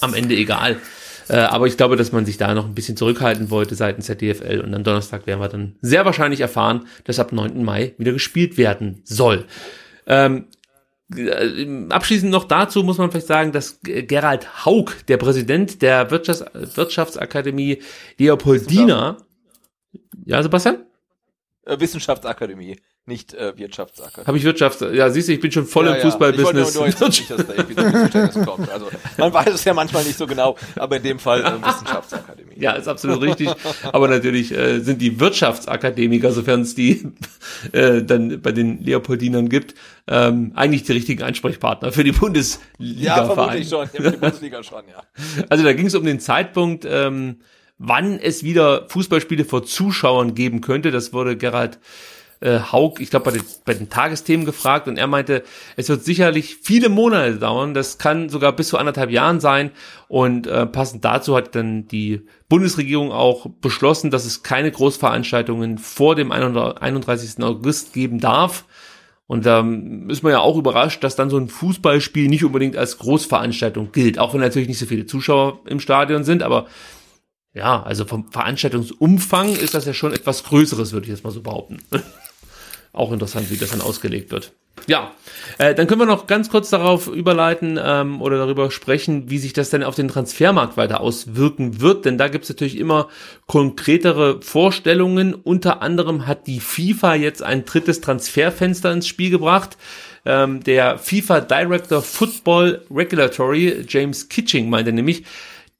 am 0.00 0.14
Ende 0.14 0.34
egal. 0.36 0.80
Äh, 1.28 1.38
aber 1.38 1.66
ich 1.66 1.76
glaube, 1.76 1.96
dass 1.96 2.12
man 2.12 2.24
sich 2.24 2.36
da 2.36 2.54
noch 2.54 2.66
ein 2.66 2.74
bisschen 2.74 2.96
zurückhalten 2.96 3.50
wollte 3.50 3.74
seitens 3.74 4.06
der 4.06 4.16
DFL 4.16 4.60
und 4.60 4.74
am 4.74 4.84
Donnerstag 4.84 5.26
werden 5.26 5.40
wir 5.40 5.48
dann 5.48 5.76
sehr 5.80 6.04
wahrscheinlich 6.04 6.40
erfahren, 6.40 6.86
dass 7.04 7.18
ab 7.18 7.32
9. 7.32 7.64
Mai 7.64 7.94
wieder 7.98 8.12
gespielt 8.12 8.56
werden 8.58 9.02
soll. 9.04 9.44
Ähm, 10.06 10.46
äh, 11.14 11.88
abschließend 11.88 12.30
noch 12.30 12.44
dazu 12.44 12.82
muss 12.82 12.98
man 12.98 13.10
vielleicht 13.10 13.26
sagen, 13.26 13.52
dass 13.52 13.80
Gerald 13.82 14.64
Haug, 14.64 14.92
der 15.08 15.16
Präsident 15.16 15.82
der 15.82 16.10
Wirtschafts 16.10 16.76
Wirtschaftsakademie 16.76 17.82
Leopoldina, 18.18 19.16
ja, 20.24 20.42
Sebastian? 20.42 20.84
Äh, 21.64 21.78
Wissenschaftsakademie 21.78 22.78
nicht 23.06 23.34
äh, 23.34 23.56
Wirtschaftsakademie. 23.56 24.26
Habe 24.26 24.38
ich 24.38 24.44
Wirtschafts... 24.44 24.84
Ja, 24.92 25.10
siehst 25.10 25.28
du, 25.28 25.32
ich 25.32 25.40
bin 25.40 25.52
schon 25.52 25.66
voll 25.66 25.86
ja, 25.86 25.94
im 25.94 26.02
Fußballbusiness. 26.02 26.74
Ja. 26.74 26.86
Ich 26.86 27.00
nicht, 27.00 27.30
dass 27.30 27.46
da 27.46 27.54
irgendwie 27.54 28.44
kommt. 28.44 28.70
Also, 28.70 28.86
man 29.16 29.32
weiß 29.32 29.54
es 29.54 29.64
ja 29.64 29.74
manchmal 29.74 30.04
nicht 30.04 30.18
so 30.18 30.26
genau, 30.26 30.56
aber 30.74 30.96
in 30.96 31.02
dem 31.04 31.18
Fall 31.18 31.40
äh, 31.40 31.66
Wissenschaftsakademie. 31.66 32.54
Ja, 32.56 32.72
ist 32.72 32.88
absolut 32.88 33.22
richtig. 33.22 33.50
Aber 33.92 34.08
natürlich 34.08 34.52
äh, 34.52 34.80
sind 34.80 35.00
die 35.00 35.20
Wirtschaftsakademiker, 35.20 36.32
sofern 36.32 36.62
es 36.62 36.74
die 36.74 37.06
äh, 37.72 38.02
dann 38.02 38.40
bei 38.40 38.52
den 38.52 38.82
Leopoldinern 38.82 39.48
gibt, 39.48 39.74
ähm, 40.08 40.52
eigentlich 40.54 40.82
die 40.82 40.92
richtigen 40.92 41.22
Ansprechpartner 41.22 41.92
für 41.92 42.04
die 42.04 42.12
Bundesliga. 42.12 42.66
Ja, 42.78 43.24
vermutlich 43.26 43.68
schon. 43.68 43.88
Ja, 43.92 44.02
für 44.02 44.10
die 44.10 44.16
Bundesliga 44.16 44.62
schon, 44.62 44.82
ja. 44.88 45.02
Also 45.48 45.64
da 45.64 45.72
ging 45.72 45.86
es 45.86 45.94
um 45.94 46.04
den 46.04 46.20
Zeitpunkt, 46.20 46.86
ähm, 46.88 47.36
wann 47.78 48.18
es 48.18 48.42
wieder 48.42 48.88
Fußballspiele 48.88 49.44
vor 49.44 49.64
Zuschauern 49.64 50.34
geben 50.34 50.60
könnte. 50.60 50.90
Das 50.90 51.12
wurde 51.12 51.36
Gerald 51.36 51.78
äh, 52.40 52.60
Haug, 52.72 53.00
ich 53.00 53.10
glaube, 53.10 53.26
bei 53.26 53.30
den, 53.32 53.42
bei 53.64 53.74
den 53.74 53.88
Tagesthemen 53.88 54.46
gefragt 54.46 54.88
und 54.88 54.98
er 54.98 55.06
meinte, 55.06 55.42
es 55.76 55.88
wird 55.88 56.04
sicherlich 56.04 56.56
viele 56.62 56.88
Monate 56.88 57.36
dauern, 57.36 57.74
das 57.74 57.98
kann 57.98 58.28
sogar 58.28 58.52
bis 58.52 58.68
zu 58.68 58.78
anderthalb 58.78 59.10
Jahren 59.10 59.40
sein 59.40 59.70
und 60.08 60.46
äh, 60.46 60.66
passend 60.66 61.04
dazu 61.04 61.36
hat 61.36 61.54
dann 61.54 61.88
die 61.88 62.22
Bundesregierung 62.48 63.12
auch 63.12 63.46
beschlossen, 63.60 64.10
dass 64.10 64.24
es 64.24 64.42
keine 64.42 64.70
Großveranstaltungen 64.70 65.78
vor 65.78 66.14
dem 66.14 66.30
31. 66.30 67.42
August 67.42 67.92
geben 67.92 68.20
darf. 68.20 68.64
Und 69.28 69.44
da 69.44 69.58
ähm, 69.58 70.08
ist 70.08 70.22
man 70.22 70.30
ja 70.30 70.38
auch 70.38 70.56
überrascht, 70.56 71.02
dass 71.02 71.16
dann 71.16 71.30
so 71.30 71.36
ein 71.36 71.48
Fußballspiel 71.48 72.28
nicht 72.28 72.44
unbedingt 72.44 72.76
als 72.76 72.98
Großveranstaltung 72.98 73.90
gilt, 73.90 74.20
auch 74.20 74.34
wenn 74.34 74.40
natürlich 74.40 74.68
nicht 74.68 74.78
so 74.78 74.86
viele 74.86 75.06
Zuschauer 75.06 75.60
im 75.66 75.80
Stadion 75.80 76.22
sind, 76.22 76.44
aber 76.44 76.66
ja, 77.56 77.82
also 77.82 78.04
vom 78.04 78.30
Veranstaltungsumfang 78.30 79.48
ist 79.48 79.72
das 79.72 79.86
ja 79.86 79.94
schon 79.94 80.12
etwas 80.12 80.44
Größeres, 80.44 80.92
würde 80.92 81.06
ich 81.06 81.10
jetzt 81.10 81.24
mal 81.24 81.30
so 81.30 81.40
behaupten. 81.40 81.78
Auch 82.96 83.12
interessant, 83.12 83.50
wie 83.50 83.58
das 83.58 83.70
dann 83.70 83.82
ausgelegt 83.82 84.32
wird. 84.32 84.52
Ja, 84.86 85.12
äh, 85.58 85.74
dann 85.74 85.86
können 85.86 86.00
wir 86.00 86.06
noch 86.06 86.26
ganz 86.26 86.48
kurz 86.48 86.70
darauf 86.70 87.08
überleiten 87.08 87.78
ähm, 87.82 88.22
oder 88.22 88.38
darüber 88.38 88.70
sprechen, 88.70 89.28
wie 89.28 89.36
sich 89.36 89.52
das 89.52 89.68
denn 89.68 89.82
auf 89.82 89.94
den 89.94 90.08
Transfermarkt 90.08 90.78
weiter 90.78 91.00
auswirken 91.00 91.80
wird, 91.80 92.06
denn 92.06 92.16
da 92.16 92.28
gibt 92.28 92.44
es 92.44 92.50
natürlich 92.50 92.78
immer 92.78 93.08
konkretere 93.46 94.40
Vorstellungen. 94.40 95.34
Unter 95.34 95.82
anderem 95.82 96.26
hat 96.26 96.46
die 96.46 96.60
FIFA 96.60 97.16
jetzt 97.16 97.42
ein 97.42 97.66
drittes 97.66 98.00
Transferfenster 98.00 98.92
ins 98.92 99.06
Spiel 99.06 99.30
gebracht. 99.30 99.76
Ähm, 100.24 100.62
der 100.62 100.98
FIFA 100.98 101.40
Director 101.40 102.00
Football 102.00 102.82
Regulatory, 102.90 103.84
James 103.86 104.28
Kitching, 104.28 104.70
meinte 104.70 104.92
nämlich, 104.92 105.24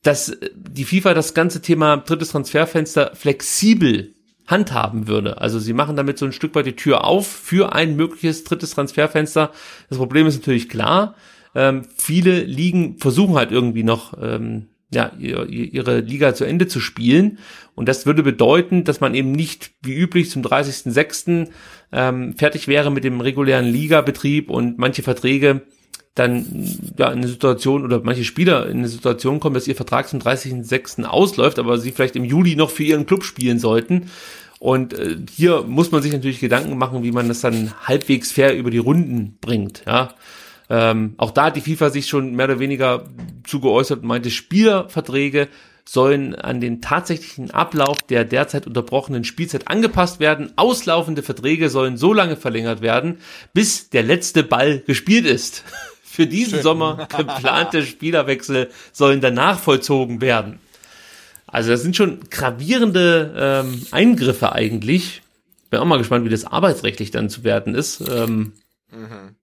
dass 0.02 0.36
die 0.54 0.84
FIFA 0.84 1.14
das 1.14 1.32
ganze 1.32 1.62
Thema 1.62 1.96
drittes 1.96 2.30
Transferfenster 2.30 3.12
flexibel 3.14 4.15
handhaben 4.46 5.08
würde. 5.08 5.40
Also 5.40 5.58
sie 5.58 5.72
machen 5.72 5.96
damit 5.96 6.18
so 6.18 6.26
ein 6.26 6.32
Stück 6.32 6.54
weit 6.54 6.66
die 6.66 6.76
Tür 6.76 7.04
auf 7.04 7.26
für 7.26 7.72
ein 7.74 7.96
mögliches 7.96 8.44
drittes 8.44 8.70
Transferfenster. 8.70 9.52
Das 9.88 9.98
Problem 9.98 10.26
ist 10.26 10.38
natürlich 10.38 10.68
klar, 10.68 11.14
ähm, 11.54 11.82
viele 11.96 12.42
Ligen 12.42 12.98
versuchen 12.98 13.34
halt 13.34 13.50
irgendwie 13.50 13.82
noch 13.82 14.14
ähm, 14.20 14.68
ja, 14.92 15.12
ihre 15.18 16.00
Liga 16.00 16.34
zu 16.34 16.44
Ende 16.44 16.68
zu 16.68 16.78
spielen. 16.78 17.38
Und 17.74 17.88
das 17.88 18.06
würde 18.06 18.22
bedeuten, 18.22 18.84
dass 18.84 19.00
man 19.00 19.14
eben 19.14 19.32
nicht 19.32 19.72
wie 19.82 19.94
üblich 19.94 20.30
zum 20.30 20.42
30.06. 20.42 21.48
Ähm, 21.92 22.34
fertig 22.36 22.68
wäre 22.68 22.90
mit 22.90 23.04
dem 23.04 23.20
regulären 23.20 23.66
Ligabetrieb 23.66 24.48
und 24.48 24.78
manche 24.78 25.02
Verträge 25.02 25.62
dann 26.14 26.46
ja 26.96 27.08
in 27.08 27.18
eine 27.18 27.28
Situation 27.28 27.84
oder 27.84 28.00
manche 28.02 28.24
Spieler 28.24 28.66
in 28.68 28.78
eine 28.78 28.88
Situation 28.88 29.38
kommen, 29.38 29.54
dass 29.54 29.68
ihr 29.68 29.76
Vertrag 29.76 30.08
zum 30.08 30.20
30.06. 30.20 31.04
ausläuft, 31.04 31.58
aber 31.58 31.78
sie 31.78 31.92
vielleicht 31.92 32.16
im 32.16 32.24
Juli 32.24 32.56
noch 32.56 32.70
für 32.70 32.84
ihren 32.84 33.06
Club 33.06 33.22
spielen 33.22 33.58
sollten. 33.58 34.10
Und 34.58 34.94
äh, 34.94 35.16
hier 35.30 35.62
muss 35.62 35.92
man 35.92 36.02
sich 36.02 36.12
natürlich 36.12 36.40
Gedanken 36.40 36.78
machen, 36.78 37.02
wie 37.02 37.12
man 37.12 37.28
das 37.28 37.42
dann 37.42 37.74
halbwegs 37.84 38.32
fair 38.32 38.56
über 38.56 38.70
die 38.70 38.78
Runden 38.78 39.36
bringt. 39.40 39.82
Ja, 39.86 40.14
ähm, 40.70 41.14
auch 41.18 41.30
da 41.30 41.46
hat 41.46 41.56
die 41.56 41.60
FIFA 41.60 41.90
sich 41.90 42.06
schon 42.06 42.34
mehr 42.34 42.46
oder 42.46 42.58
weniger 42.58 43.04
zu 43.44 43.60
geäußert 43.60 44.00
und 44.00 44.08
meinte, 44.08 44.30
Spielerverträge 44.30 45.48
sollen 45.88 46.34
an 46.34 46.60
den 46.60 46.80
tatsächlichen 46.80 47.52
Ablauf 47.52 47.98
der 48.02 48.24
derzeit 48.24 48.66
unterbrochenen 48.66 49.22
Spielzeit 49.22 49.68
angepasst 49.68 50.18
werden. 50.18 50.52
Auslaufende 50.56 51.22
Verträge 51.22 51.70
sollen 51.70 51.96
so 51.96 52.12
lange 52.12 52.36
verlängert 52.36 52.80
werden, 52.80 53.18
bis 53.52 53.90
der 53.90 54.02
letzte 54.02 54.42
Ball 54.42 54.80
gespielt 54.80 55.26
ist. 55.26 55.62
Für 56.16 56.26
diesen 56.26 56.54
Schön. 56.54 56.62
Sommer 56.62 57.06
geplante 57.14 57.82
Spielerwechsel 57.86 58.70
sollen 58.90 59.20
danach 59.20 59.58
vollzogen 59.58 60.22
werden. 60.22 60.60
Also 61.46 61.68
das 61.68 61.82
sind 61.82 61.94
schon 61.94 62.20
gravierende 62.30 63.34
ähm, 63.36 63.86
Eingriffe 63.90 64.52
eigentlich. 64.52 65.20
Bin 65.68 65.78
auch 65.78 65.84
mal 65.84 65.98
gespannt, 65.98 66.24
wie 66.24 66.30
das 66.30 66.46
arbeitsrechtlich 66.46 67.10
dann 67.10 67.28
zu 67.28 67.44
werten 67.44 67.74
ist. 67.74 68.00
Ähm, 68.00 68.54
mhm. 68.90 69.36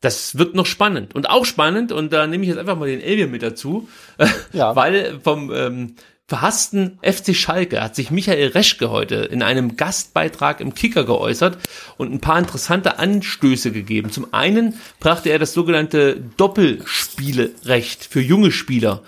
Das 0.00 0.38
wird 0.38 0.54
noch 0.54 0.64
spannend. 0.64 1.14
Und 1.14 1.28
auch 1.28 1.44
spannend, 1.44 1.92
und 1.92 2.10
da 2.10 2.26
nehme 2.26 2.42
ich 2.44 2.48
jetzt 2.48 2.58
einfach 2.58 2.78
mal 2.78 2.88
den 2.88 3.02
Elvier 3.02 3.26
mit 3.26 3.42
dazu, 3.42 3.86
ja. 4.54 4.74
weil 4.74 5.20
vom 5.22 5.52
ähm, 5.52 5.96
verhassten 6.28 6.98
FC 7.02 7.34
Schalke 7.34 7.82
hat 7.82 7.96
sich 7.96 8.10
Michael 8.10 8.48
Reschke 8.48 8.90
heute 8.90 9.14
in 9.14 9.42
einem 9.42 9.78
Gastbeitrag 9.78 10.60
im 10.60 10.74
Kicker 10.74 11.04
geäußert 11.04 11.56
und 11.96 12.12
ein 12.12 12.20
paar 12.20 12.38
interessante 12.38 12.98
Anstöße 12.98 13.72
gegeben. 13.72 14.12
Zum 14.12 14.32
einen 14.34 14.74
brachte 15.00 15.30
er 15.30 15.38
das 15.38 15.54
sogenannte 15.54 16.22
Doppelspielerecht 16.36 18.04
für 18.04 18.20
junge 18.20 18.52
Spieler 18.52 19.02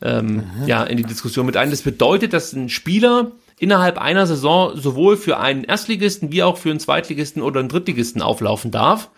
ähm, 0.00 0.36
mhm. 0.36 0.66
ja, 0.66 0.82
in 0.82 0.96
die 0.96 1.04
Diskussion 1.04 1.44
mit 1.44 1.58
ein. 1.58 1.70
Das 1.70 1.82
bedeutet, 1.82 2.32
dass 2.32 2.54
ein 2.54 2.70
Spieler 2.70 3.32
innerhalb 3.58 3.98
einer 3.98 4.26
Saison 4.26 4.74
sowohl 4.74 5.18
für 5.18 5.38
einen 5.38 5.64
Erstligisten 5.64 6.32
wie 6.32 6.42
auch 6.42 6.56
für 6.56 6.70
einen 6.70 6.80
Zweitligisten 6.80 7.42
oder 7.42 7.60
einen 7.60 7.68
Drittligisten 7.68 8.22
auflaufen 8.22 8.70
darf. 8.70 9.10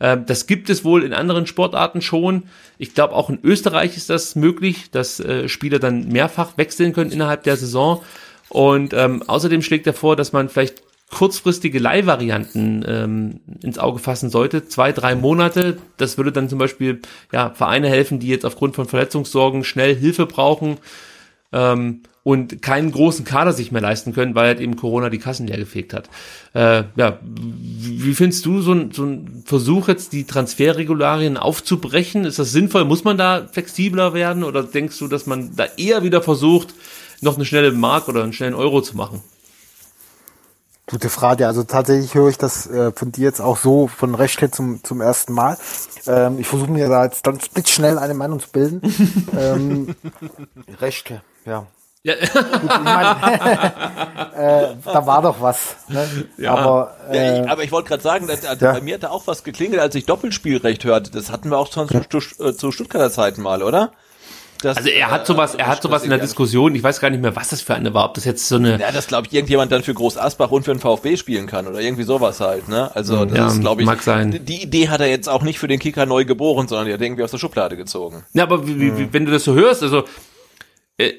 Ähm, 0.00 0.24
das 0.26 0.46
gibt 0.46 0.70
es 0.70 0.84
wohl 0.84 1.04
in 1.04 1.12
anderen 1.12 1.46
Sportarten 1.46 2.02
schon. 2.02 2.44
Ich 2.78 2.94
glaube, 2.94 3.14
auch 3.14 3.30
in 3.30 3.38
Österreich 3.42 3.96
ist 3.96 4.10
das 4.10 4.36
möglich, 4.36 4.90
dass 4.90 5.20
äh, 5.20 5.48
Spieler 5.48 5.78
dann 5.78 6.08
mehrfach 6.08 6.56
wechseln 6.56 6.92
können 6.92 7.12
innerhalb 7.12 7.42
der 7.44 7.56
Saison. 7.56 8.02
Und 8.48 8.92
ähm, 8.94 9.22
außerdem 9.26 9.62
schlägt 9.62 9.86
er 9.86 9.94
vor, 9.94 10.16
dass 10.16 10.32
man 10.32 10.48
vielleicht 10.48 10.82
kurzfristige 11.10 11.78
Leihvarianten 11.78 12.84
ähm, 12.86 13.40
ins 13.62 13.78
Auge 13.78 13.98
fassen 13.98 14.30
sollte. 14.30 14.66
Zwei, 14.66 14.92
drei 14.92 15.14
Monate. 15.14 15.78
Das 15.96 16.18
würde 16.18 16.32
dann 16.32 16.48
zum 16.48 16.58
Beispiel 16.58 17.00
ja, 17.32 17.50
Vereine 17.50 17.88
helfen, 17.88 18.18
die 18.18 18.28
jetzt 18.28 18.44
aufgrund 18.44 18.74
von 18.74 18.86
Verletzungssorgen 18.86 19.64
schnell 19.64 19.94
Hilfe 19.94 20.26
brauchen. 20.26 20.78
Ähm, 21.52 22.02
und 22.24 22.62
keinen 22.62 22.90
großen 22.90 23.24
Kader 23.24 23.52
sich 23.52 23.70
mehr 23.70 23.82
leisten 23.82 24.14
können, 24.14 24.34
weil 24.34 24.46
halt 24.46 24.60
eben 24.60 24.76
Corona 24.76 25.10
die 25.10 25.18
Kassen 25.18 25.46
leer 25.46 25.58
gefegt 25.58 25.92
hat. 25.92 26.08
Äh, 26.54 26.84
ja, 26.96 27.18
wie 27.22 28.14
findest 28.14 28.46
du 28.46 28.62
so 28.62 28.72
ein, 28.72 28.90
so 28.92 29.04
ein 29.04 29.42
Versuch 29.44 29.88
jetzt, 29.88 30.14
die 30.14 30.24
Transferregularien 30.24 31.36
aufzubrechen? 31.36 32.24
Ist 32.24 32.38
das 32.38 32.50
sinnvoll? 32.50 32.86
Muss 32.86 33.04
man 33.04 33.18
da 33.18 33.46
flexibler 33.52 34.14
werden 34.14 34.42
oder 34.42 34.62
denkst 34.62 34.98
du, 34.98 35.06
dass 35.06 35.26
man 35.26 35.54
da 35.54 35.66
eher 35.76 36.02
wieder 36.02 36.22
versucht, 36.22 36.74
noch 37.20 37.36
eine 37.36 37.44
schnelle 37.44 37.72
Mark 37.72 38.08
oder 38.08 38.22
einen 38.22 38.32
schnellen 38.32 38.54
Euro 38.54 38.80
zu 38.80 38.96
machen? 38.96 39.22
Gute 40.86 41.10
Frage. 41.10 41.46
Also 41.46 41.64
tatsächlich 41.64 42.14
höre 42.14 42.28
ich 42.28 42.38
das 42.38 42.66
äh, 42.66 42.92
von 42.92 43.12
dir 43.12 43.24
jetzt 43.24 43.40
auch 43.40 43.58
so 43.58 43.86
von 43.86 44.14
Rechte 44.14 44.50
zum, 44.50 44.82
zum 44.82 45.00
ersten 45.02 45.34
Mal. 45.34 45.58
Ähm, 46.06 46.38
ich 46.38 46.46
versuche 46.46 46.70
mir 46.70 46.88
da 46.88 47.04
jetzt 47.04 47.26
dann 47.26 47.38
schnell 47.66 47.98
eine 47.98 48.14
Meinung 48.14 48.40
zu 48.40 48.48
bilden. 48.50 48.80
ähm, 49.38 49.94
Rechte, 50.80 51.22
ja. 51.44 51.66
Ja. 52.06 52.14
Gut, 52.16 52.70
ich 52.70 52.80
mein, 52.80 53.06
äh, 54.36 54.76
da 54.84 55.06
war 55.06 55.22
doch 55.22 55.40
was. 55.40 55.76
Ne? 55.88 56.06
Ja. 56.36 56.54
Aber, 56.54 56.96
äh, 57.10 57.16
ja, 57.16 57.44
ich, 57.44 57.50
aber 57.50 57.64
ich 57.64 57.72
wollte 57.72 57.88
gerade 57.88 58.02
sagen, 58.02 58.26
dass, 58.26 58.44
also 58.44 58.66
ja. 58.66 58.72
bei 58.72 58.82
mir 58.82 58.94
hat 58.94 59.04
da 59.04 59.10
auch 59.10 59.26
was 59.26 59.42
geklingelt, 59.42 59.80
als 59.80 59.94
ich 59.94 60.04
Doppelspielrecht 60.04 60.84
hörte. 60.84 61.10
Das 61.10 61.32
hatten 61.32 61.48
wir 61.48 61.56
auch 61.56 61.72
schon 61.72 61.88
zu, 61.88 62.20
zu, 62.20 62.52
zu 62.52 62.72
Stuttgarter 62.72 63.10
Zeiten 63.10 63.40
mal, 63.40 63.62
oder? 63.62 63.92
Das, 64.60 64.76
also 64.76 64.88
er 64.88 65.10
hat 65.10 65.26
sowas, 65.26 65.54
er 65.54 65.66
hat 65.66 65.82
sowas 65.82 66.04
in 66.04 66.10
der 66.10 66.18
Diskussion, 66.18 66.74
ich 66.74 66.82
weiß 66.82 67.00
gar 67.00 67.10
nicht 67.10 67.22
mehr, 67.22 67.34
was 67.36 67.48
das 67.48 67.60
für 67.60 67.74
eine 67.74 67.92
war, 67.92 68.06
ob 68.06 68.14
das 68.14 68.24
jetzt 68.24 68.48
so 68.48 68.56
eine. 68.56 68.78
Ja, 68.78 68.92
das 68.92 69.06
glaube 69.06 69.26
ich 69.26 69.32
irgendjemand 69.34 69.72
dann 69.72 69.82
für 69.82 69.92
Groß 69.92 70.16
Asbach 70.16 70.50
und 70.50 70.64
für 70.64 70.72
den 70.72 70.80
VfB 70.80 71.16
spielen 71.16 71.46
kann 71.46 71.66
oder 71.66 71.80
irgendwie 71.80 72.04
sowas 72.04 72.40
halt, 72.40 72.68
ne? 72.68 72.94
Also 72.94 73.24
das 73.24 73.36
ja, 73.36 73.46
ist, 73.48 73.60
glaube 73.60 73.82
ich, 73.82 73.86
mag 73.86 74.02
sein. 74.02 74.40
die 74.44 74.62
Idee 74.62 74.88
hat 74.88 75.00
er 75.00 75.08
jetzt 75.08 75.28
auch 75.28 75.42
nicht 75.42 75.58
für 75.58 75.68
den 75.68 75.80
Kicker 75.80 76.06
neu 76.06 76.24
geboren, 76.24 76.68
sondern 76.68 76.86
die 76.86 76.94
hat 76.94 77.00
irgendwie 77.00 77.22
aus 77.22 77.30
der 77.30 77.38
Schublade 77.38 77.76
gezogen. 77.76 78.24
Ja, 78.32 78.44
aber 78.44 78.66
wie, 78.66 78.96
wie, 78.96 79.12
wenn 79.12 79.26
du 79.26 79.32
das 79.32 79.44
so 79.44 79.54
hörst, 79.54 79.82
also 79.82 80.04
äh, 80.96 81.12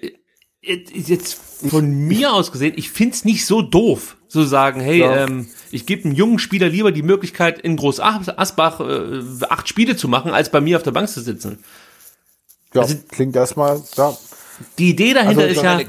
jetzt 0.66 1.40
von 1.70 1.90
mir 1.90 2.34
aus 2.34 2.52
gesehen, 2.52 2.74
ich 2.76 2.90
find's 2.90 3.26
nicht 3.26 3.46
so 3.46 3.62
doof, 3.62 4.18
zu 4.28 4.44
sagen, 4.44 4.82
hey, 4.82 5.00
ja. 5.00 5.26
ähm, 5.26 5.48
ich 5.72 5.86
gebe 5.86 6.06
einem 6.06 6.14
jungen 6.14 6.40
Spieler 6.40 6.68
lieber 6.68 6.92
die 6.92 7.04
Möglichkeit, 7.04 7.60
in 7.60 7.78
Groß 7.78 8.00
Asbach 8.02 8.82
äh, 8.82 9.22
acht 9.50 9.70
Spiele 9.70 9.96
zu 9.96 10.08
machen, 10.08 10.32
als 10.32 10.52
bei 10.52 10.62
mir 10.62 10.78
auf 10.78 10.84
der 10.84 10.92
Bank 10.92 11.08
zu 11.08 11.22
sitzen. 11.22 11.60
Ja, 12.74 12.82
also, 12.82 12.96
klingt 13.10 13.36
erstmal, 13.36 13.82
ja. 13.96 14.16
Die 14.78 14.90
Idee 14.90 15.14
dahinter 15.14 15.44
also, 15.44 15.54
ist 15.54 15.64
ja, 15.64 15.80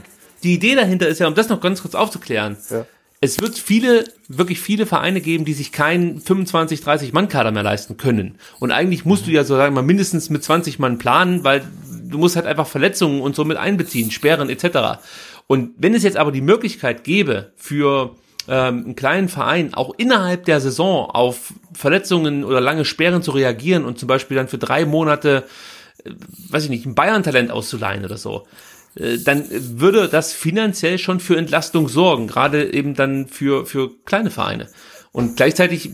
die 0.43 0.55
Idee 0.55 0.74
dahinter 0.77 1.09
ist 1.09 1.19
ja, 1.19 1.27
um 1.27 1.35
das 1.35 1.48
noch 1.48 1.61
ganz 1.61 1.82
kurz 1.82 1.94
aufzuklären. 1.94 2.57
Ja. 2.70 2.86
Es 3.20 3.40
wird 3.40 3.59
viele, 3.59 4.05
wirklich 4.28 4.61
viele 4.61 4.86
Vereine 4.86 5.20
geben, 5.20 5.44
die 5.44 5.55
sich 5.55 5.73
keinen 5.73 6.20
25, 6.20 6.82
30 6.82 7.12
Mann 7.12 7.28
Kader 7.28 7.51
mehr 7.51 7.62
leisten 7.62 7.97
können. 7.97 8.39
Und 8.61 8.70
eigentlich 8.70 9.05
musst 9.05 9.23
mhm. 9.23 9.31
du 9.31 9.32
ja 9.32 9.44
so 9.44 9.57
sagen, 9.57 9.74
mal 9.74 9.82
mindestens 9.82 10.31
mit 10.31 10.44
20 10.44 10.78
Mann 10.78 10.98
planen, 10.98 11.43
weil 11.43 11.66
du 12.09 12.19
musst 12.19 12.37
halt 12.37 12.47
einfach 12.47 12.66
Verletzungen 12.66 13.20
und 13.20 13.37
so 13.37 13.45
mit 13.45 13.57
einbeziehen, 13.57 14.11
Sperren 14.11 14.49
etc. 14.51 15.01
Und 15.47 15.70
wenn 15.78 15.95
es 15.95 16.03
jetzt 16.03 16.16
aber 16.16 16.33
die 16.33 16.41
Möglichkeit 16.41 17.05
gäbe 17.05 17.53
für 17.57 18.16
ähm, 18.49 18.85
einen 18.85 18.97
kleinen 18.97 19.28
Verein 19.28 19.74
auch 19.74 19.95
innerhalb 19.97 20.45
der 20.45 20.61
Saison 20.61 21.11
auf 21.11 21.53
Verletzungen 21.73 22.45
oder 22.45 22.61
lange 22.61 22.85
Sperren 22.85 23.23
zu 23.23 23.33
reagieren 23.33 23.85
und 23.85 23.99
zum 23.99 24.07
Beispiel 24.07 24.37
dann 24.37 24.49
für 24.49 24.59
drei 24.59 24.85
Monate, 24.85 25.45
äh, 26.05 26.11
weiß 26.51 26.65
ich 26.65 26.70
nicht, 26.70 26.87
ein 26.87 26.95
Bayern-Talent 26.95 27.51
auszuleihen 27.51 28.05
oder 28.05 28.16
so, 28.16 28.47
äh, 28.97 29.19
dann 29.19 29.45
würde 29.51 30.09
das 30.09 30.33
finanziell 30.33 30.99
schon 30.99 31.20
für 31.20 31.37
Entlastung 31.37 31.89
sorgen, 31.89 32.27
gerade 32.27 32.73
eben 32.73 32.95
dann 32.95 33.27
für, 33.27 33.66
für 33.66 33.91
kleine 34.05 34.31
Vereine. 34.31 34.69
Und 35.17 35.35
gleichzeitig 35.35 35.93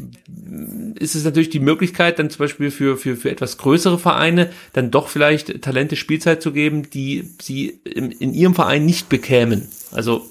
ist 0.96 1.14
es 1.14 1.22
natürlich 1.22 1.48
die 1.48 1.60
Möglichkeit, 1.60 2.18
dann 2.18 2.28
zum 2.28 2.40
Beispiel 2.40 2.72
für, 2.72 2.96
für, 2.96 3.14
für 3.14 3.30
etwas 3.30 3.56
größere 3.56 3.96
Vereine 3.96 4.50
dann 4.72 4.90
doch 4.90 5.06
vielleicht 5.06 5.62
Talente 5.62 5.94
Spielzeit 5.94 6.42
zu 6.42 6.50
geben, 6.50 6.90
die 6.90 7.30
sie 7.40 7.78
in, 7.84 8.10
in 8.10 8.34
ihrem 8.34 8.56
Verein 8.56 8.84
nicht 8.84 9.08
bekämen. 9.08 9.68
Also 9.92 10.26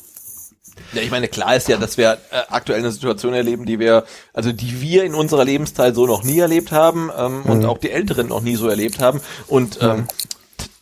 Ja, 0.92 1.02
ich 1.02 1.10
meine, 1.10 1.30
klar 1.30 1.56
ist 1.56 1.70
ja, 1.70 1.78
dass 1.78 1.96
wir 1.96 2.18
äh, 2.32 2.42
aktuell 2.50 2.80
eine 2.80 2.92
Situation 2.92 3.34
erleben, 3.34 3.66
die 3.66 3.80
wir, 3.80 4.04
also 4.34 4.52
die 4.52 4.82
wir 4.82 5.06
in 5.06 5.16
unserer 5.16 5.46
Lebenszeit 5.46 5.96
so 5.96 6.06
noch 6.06 6.26
nie 6.26 6.40
erlebt 6.40 6.74
haben 6.74 7.10
ähm, 7.18 7.44
mhm. 7.46 7.50
und 7.50 7.66
auch 7.66 7.78
die 7.78 7.92
Älteren 7.92 8.28
noch 8.28 8.42
nie 8.42 8.58
so 8.58 8.68
erlebt 8.68 9.00
haben. 9.00 9.22
Und 9.48 9.80
ähm, 9.82 10.04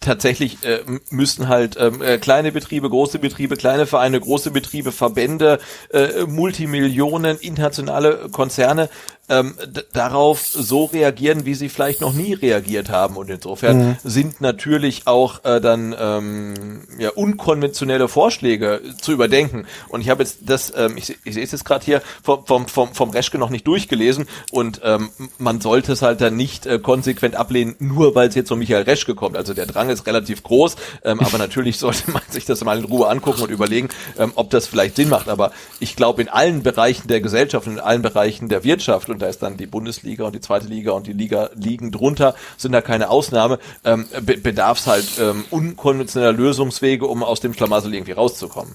tatsächlich 0.10 0.64
äh, 0.66 0.80
müssen 1.12 1.50
halt 1.50 1.78
ähm, 1.80 2.02
äh, 2.02 2.18
kleine 2.18 2.52
Betriebe, 2.52 2.90
große 2.90 3.20
Betriebe, 3.20 3.56
kleine 3.58 3.86
Vereine, 3.86 4.20
große 4.20 4.50
Betriebe, 4.50 4.92
Verbände, 4.92 5.60
äh, 5.92 6.26
Multimillionen, 6.26 7.38
internationale 7.38 8.28
Konzerne 8.32 8.90
ähm, 9.30 9.56
darauf 9.94 10.46
so 10.46 10.86
reagieren, 10.86 11.46
wie 11.46 11.56
sie 11.56 11.70
vielleicht 11.70 12.02
noch 12.02 12.14
nie 12.14 12.34
reagiert 12.34 12.90
haben. 12.90 13.16
Und 13.18 13.30
insofern 13.30 13.90
mhm. 13.90 13.98
sind 14.04 14.42
natürlich 14.42 15.08
auch 15.08 15.44
äh, 15.44 15.62
dann 15.62 15.96
ähm, 16.00 16.82
ja, 16.98 17.10
unkonventionelle 17.12 18.08
Vorschläge 18.08 18.82
zu 19.00 19.12
überdenken. 19.12 19.66
Und 19.90 20.02
ich 20.02 20.10
habe 20.10 20.24
jetzt 20.24 20.40
das, 20.42 20.74
ähm, 20.76 20.98
ich, 20.98 21.18
ich 21.24 21.34
sehe 21.34 21.44
es 21.44 21.52
jetzt 21.52 21.66
gerade 21.66 21.86
hier 21.86 22.02
vom, 22.24 22.46
vom, 22.46 22.68
vom, 22.68 22.94
vom 22.94 23.10
Reschke 23.12 23.38
noch 23.38 23.50
nicht 23.50 23.68
durchgelesen 23.68 24.28
und 24.52 24.82
ähm, 24.84 25.10
man 25.38 25.62
sollte 25.62 25.94
es 25.94 26.02
halt 26.02 26.22
dann 26.22 26.36
nicht 26.36 26.66
äh, 26.66 26.80
konsequent 26.80 27.36
ablehnen, 27.36 27.76
nur 27.80 28.16
weil 28.16 28.30
es 28.30 28.36
jetzt 28.36 28.52
um 28.52 28.60
Michael 28.60 28.84
Reschke 28.84 29.16
kommt. 29.16 29.38
Also 29.38 29.54
der 29.54 29.66
Drang 29.66 29.90
ist 29.90 30.06
relativ 30.08 30.44
groß, 30.44 30.76
ähm, 31.04 31.20
aber 31.20 31.38
natürlich 31.38 31.78
sollte 31.78 32.12
man 32.12 32.22
sich 32.30 32.46
das 32.46 32.64
mal 32.64 32.80
in 32.80 32.86
Ruhe 32.86 33.08
angucken 33.08 33.42
und 33.44 33.52
überlegen, 33.52 33.90
ähm, 34.18 34.32
ob 34.36 34.50
das 34.50 34.68
vielleicht 34.68 34.96
Sinn 34.96 35.10
macht. 35.10 35.30
Aber 35.30 35.52
ich 35.80 35.96
glaube, 35.96 36.22
in 36.22 36.30
allen 36.30 36.64
Bereichen 36.64 37.08
der 37.08 37.22
Gesellschaft 37.22 37.68
und 37.68 37.74
in 37.74 37.80
allen 37.80 38.02
Bereichen 38.02 38.50
der 38.50 38.64
Wirtschaft 38.64 39.10
und 39.10 39.19
und 39.20 39.24
da 39.24 39.28
ist 39.28 39.44
dann 39.44 39.58
die 39.58 39.66
Bundesliga 39.66 40.24
und 40.24 40.34
die 40.34 40.40
zweite 40.40 40.68
Liga 40.68 40.94
und 40.94 41.06
die 41.06 41.12
Liga 41.12 41.50
liegen 41.54 41.92
drunter, 41.92 42.36
sind 42.56 42.72
da 42.72 42.80
keine 42.80 43.10
Ausnahme, 43.10 43.60
ähm, 43.84 44.06
be 44.22 44.38
bedarf 44.38 44.80
es 44.80 44.88
halt 44.88 45.08
ähm, 45.20 45.44
unkonventioneller 45.50 46.32
Lösungswege, 46.32 47.06
um 47.06 47.22
aus 47.22 47.42
dem 47.42 47.54
Schlamassel 47.54 47.94
irgendwie 47.94 48.14
rauszukommen. 48.14 48.74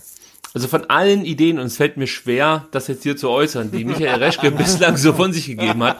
Also 0.52 0.68
von 0.68 0.84
allen 0.90 1.24
Ideen, 1.24 1.58
und 1.58 1.66
es 1.66 1.78
fällt 1.78 1.96
mir 1.96 2.06
schwer, 2.06 2.68
das 2.72 2.86
jetzt 2.88 3.04
hier 3.04 3.16
zu 3.16 3.30
äußern, 3.30 3.70
die 3.72 3.86
Michael 3.86 4.22
Reschke 4.22 4.50
bislang 4.52 4.98
so 4.98 5.14
von 5.14 5.32
sich 5.32 5.46
gegeben 5.46 5.82
hat, 5.82 5.96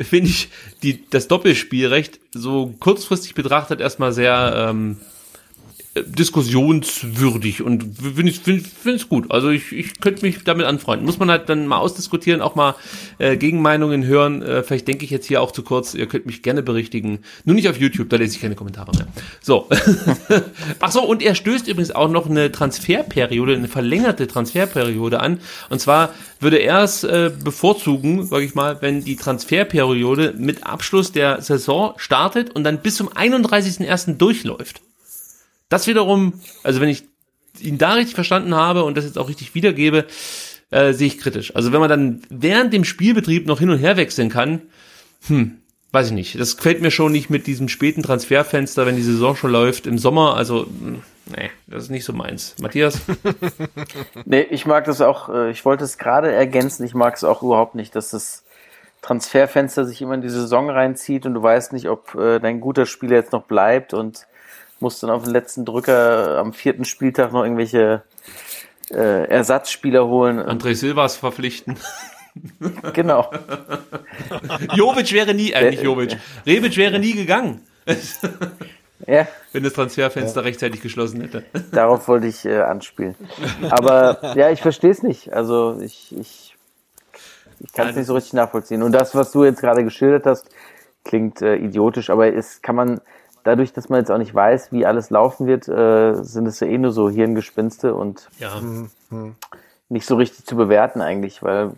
finde 0.00 0.30
ich 0.30 0.48
die, 0.82 1.08
das 1.08 1.28
Doppelspielrecht 1.28 2.18
so 2.34 2.74
kurzfristig 2.80 3.34
betrachtet 3.34 3.80
erstmal 3.80 4.12
sehr 4.12 4.68
ähm, 4.68 4.96
diskussionswürdig 5.96 7.62
und 7.62 7.98
finde 7.98 8.30
ich 8.30 8.38
find, 8.38 8.64
find 8.64 9.08
gut. 9.08 9.32
Also 9.32 9.50
ich, 9.50 9.72
ich 9.72 10.00
könnte 10.00 10.24
mich 10.24 10.44
damit 10.44 10.64
anfreunden. 10.64 11.04
Muss 11.04 11.18
man 11.18 11.30
halt 11.30 11.48
dann 11.48 11.66
mal 11.66 11.78
ausdiskutieren, 11.78 12.42
auch 12.42 12.54
mal 12.54 12.76
äh, 13.18 13.36
Gegenmeinungen 13.36 14.04
hören. 14.04 14.40
Äh, 14.40 14.62
vielleicht 14.62 14.86
denke 14.86 15.04
ich 15.04 15.10
jetzt 15.10 15.26
hier 15.26 15.42
auch 15.42 15.50
zu 15.50 15.64
kurz. 15.64 15.94
Ihr 15.94 16.06
könnt 16.06 16.26
mich 16.26 16.42
gerne 16.42 16.62
berichtigen. 16.62 17.18
Nur 17.44 17.56
nicht 17.56 17.68
auf 17.68 17.76
YouTube, 17.76 18.08
da 18.08 18.18
lese 18.18 18.36
ich 18.36 18.40
keine 18.40 18.54
Kommentare 18.54 18.92
mehr. 18.92 19.08
So. 19.40 19.68
Ach 20.80 20.92
so, 20.92 21.02
und 21.02 21.22
er 21.22 21.34
stößt 21.34 21.66
übrigens 21.66 21.90
auch 21.90 22.08
noch 22.08 22.30
eine 22.30 22.52
Transferperiode, 22.52 23.54
eine 23.54 23.68
verlängerte 23.68 24.28
Transferperiode 24.28 25.18
an. 25.18 25.40
Und 25.70 25.80
zwar 25.80 26.14
würde 26.38 26.58
er 26.58 26.84
es 26.84 27.02
äh, 27.02 27.32
bevorzugen, 27.42 28.24
sage 28.26 28.44
ich 28.44 28.54
mal, 28.54 28.80
wenn 28.80 29.02
die 29.02 29.16
Transferperiode 29.16 30.34
mit 30.38 30.64
Abschluss 30.64 31.10
der 31.10 31.42
Saison 31.42 31.94
startet 31.96 32.50
und 32.54 32.62
dann 32.62 32.80
bis 32.80 32.94
zum 32.94 33.08
31.01. 33.08 34.18
durchläuft. 34.18 34.82
Das 35.70 35.86
wiederum, 35.86 36.34
also 36.62 36.80
wenn 36.82 36.90
ich 36.90 37.04
ihn 37.58 37.78
da 37.78 37.94
richtig 37.94 38.14
verstanden 38.14 38.54
habe 38.54 38.84
und 38.84 38.96
das 38.96 39.04
jetzt 39.04 39.18
auch 39.18 39.28
richtig 39.28 39.54
wiedergebe, 39.54 40.04
äh, 40.70 40.92
sehe 40.92 41.06
ich 41.06 41.18
kritisch. 41.18 41.54
Also 41.56 41.72
wenn 41.72 41.80
man 41.80 41.88
dann 41.88 42.22
während 42.28 42.72
dem 42.72 42.84
Spielbetrieb 42.84 43.46
noch 43.46 43.60
hin 43.60 43.70
und 43.70 43.78
her 43.78 43.96
wechseln 43.96 44.28
kann, 44.28 44.62
hm, 45.26 45.58
weiß 45.92 46.08
ich 46.08 46.12
nicht. 46.12 46.38
Das 46.38 46.56
gefällt 46.56 46.82
mir 46.82 46.90
schon 46.90 47.12
nicht 47.12 47.30
mit 47.30 47.46
diesem 47.46 47.68
späten 47.68 48.02
Transferfenster, 48.02 48.84
wenn 48.84 48.96
die 48.96 49.02
Saison 49.02 49.36
schon 49.36 49.52
läuft 49.52 49.86
im 49.86 49.98
Sommer. 49.98 50.36
Also, 50.36 50.66
hm, 50.66 51.02
nee, 51.26 51.50
das 51.66 51.84
ist 51.84 51.90
nicht 51.90 52.04
so 52.04 52.12
meins. 52.12 52.56
Matthias? 52.60 53.00
nee, 54.24 54.42
ich 54.42 54.66
mag 54.66 54.84
das 54.84 55.00
auch, 55.00 55.28
äh, 55.28 55.50
ich 55.50 55.64
wollte 55.64 55.84
es 55.84 55.98
gerade 55.98 56.32
ergänzen, 56.32 56.84
ich 56.84 56.94
mag 56.94 57.14
es 57.14 57.24
auch 57.24 57.42
überhaupt 57.42 57.74
nicht, 57.74 57.94
dass 57.94 58.10
das 58.10 58.44
Transferfenster 59.02 59.86
sich 59.86 60.02
immer 60.02 60.14
in 60.14 60.20
die 60.20 60.28
Saison 60.28 60.68
reinzieht 60.68 61.26
und 61.26 61.34
du 61.34 61.42
weißt 61.42 61.72
nicht, 61.72 61.88
ob 61.88 62.14
äh, 62.16 62.38
dein 62.38 62.60
guter 62.60 62.86
Spieler 62.86 63.16
jetzt 63.16 63.32
noch 63.32 63.44
bleibt 63.44 63.94
und 63.94 64.26
muss 64.80 65.00
dann 65.00 65.10
auf 65.10 65.24
den 65.24 65.32
letzten 65.32 65.64
Drücker 65.64 66.38
am 66.38 66.52
vierten 66.52 66.84
Spieltag 66.84 67.32
noch 67.32 67.42
irgendwelche 67.42 68.02
äh, 68.90 69.24
Ersatzspieler 69.28 70.06
holen. 70.06 70.38
André 70.40 70.74
Silvas 70.74 71.16
verpflichten. 71.16 71.76
Genau. 72.92 73.30
Jovic 74.74 75.12
wäre 75.12 75.34
nie, 75.34 75.50
äh, 75.50 75.70
nicht 75.70 75.82
Jovic, 75.82 76.16
Rebic 76.46 76.76
wäre 76.76 76.98
nie 76.98 77.12
gegangen. 77.12 77.66
ja. 79.06 79.26
Wenn 79.52 79.64
das 79.64 79.72
Transferfenster 79.72 80.40
ja. 80.40 80.44
rechtzeitig 80.44 80.80
geschlossen 80.80 81.20
hätte. 81.22 81.44
Darauf 81.72 82.06
wollte 82.08 82.28
ich 82.28 82.44
äh, 82.44 82.60
anspielen. 82.60 83.16
Aber 83.70 84.36
ja, 84.36 84.50
ich 84.50 84.62
verstehe 84.62 84.90
es 84.90 85.02
nicht. 85.02 85.32
Also 85.32 85.80
ich, 85.80 86.16
ich, 86.16 86.56
ich 87.58 87.72
kann 87.72 87.88
es 87.88 87.96
nicht 87.96 88.06
so 88.06 88.14
richtig 88.14 88.34
nachvollziehen. 88.34 88.82
Und 88.82 88.92
das, 88.92 89.14
was 89.14 89.32
du 89.32 89.44
jetzt 89.44 89.60
gerade 89.60 89.82
geschildert 89.84 90.26
hast, 90.26 90.48
klingt 91.04 91.42
äh, 91.42 91.56
idiotisch, 91.56 92.10
aber 92.10 92.32
es 92.32 92.62
kann 92.62 92.76
man, 92.76 93.00
dadurch, 93.44 93.72
dass 93.72 93.88
man 93.88 94.00
jetzt 94.00 94.10
auch 94.10 94.18
nicht 94.18 94.34
weiß, 94.34 94.72
wie 94.72 94.86
alles 94.86 95.10
laufen 95.10 95.46
wird, 95.46 95.68
äh, 95.68 96.14
sind 96.22 96.46
es 96.46 96.60
ja 96.60 96.66
eh 96.66 96.78
nur 96.78 96.92
so 96.92 97.10
Hirngespinste 97.10 97.94
und 97.94 98.28
ja. 98.38 98.60
Mhm. 98.60 99.34
nicht 99.88 100.06
so 100.06 100.16
richtig 100.16 100.46
zu 100.46 100.56
bewerten 100.56 101.00
eigentlich, 101.00 101.42
weil 101.42 101.72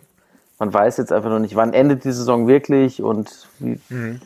man 0.59 0.73
weiß 0.73 0.97
jetzt 0.97 1.11
einfach 1.11 1.29
noch 1.29 1.39
nicht, 1.39 1.55
wann 1.55 1.73
endet 1.73 2.03
die 2.03 2.11
Saison 2.11 2.47
wirklich 2.47 3.01
und 3.01 3.47
wie, 3.59 3.79
mhm. 3.89 4.21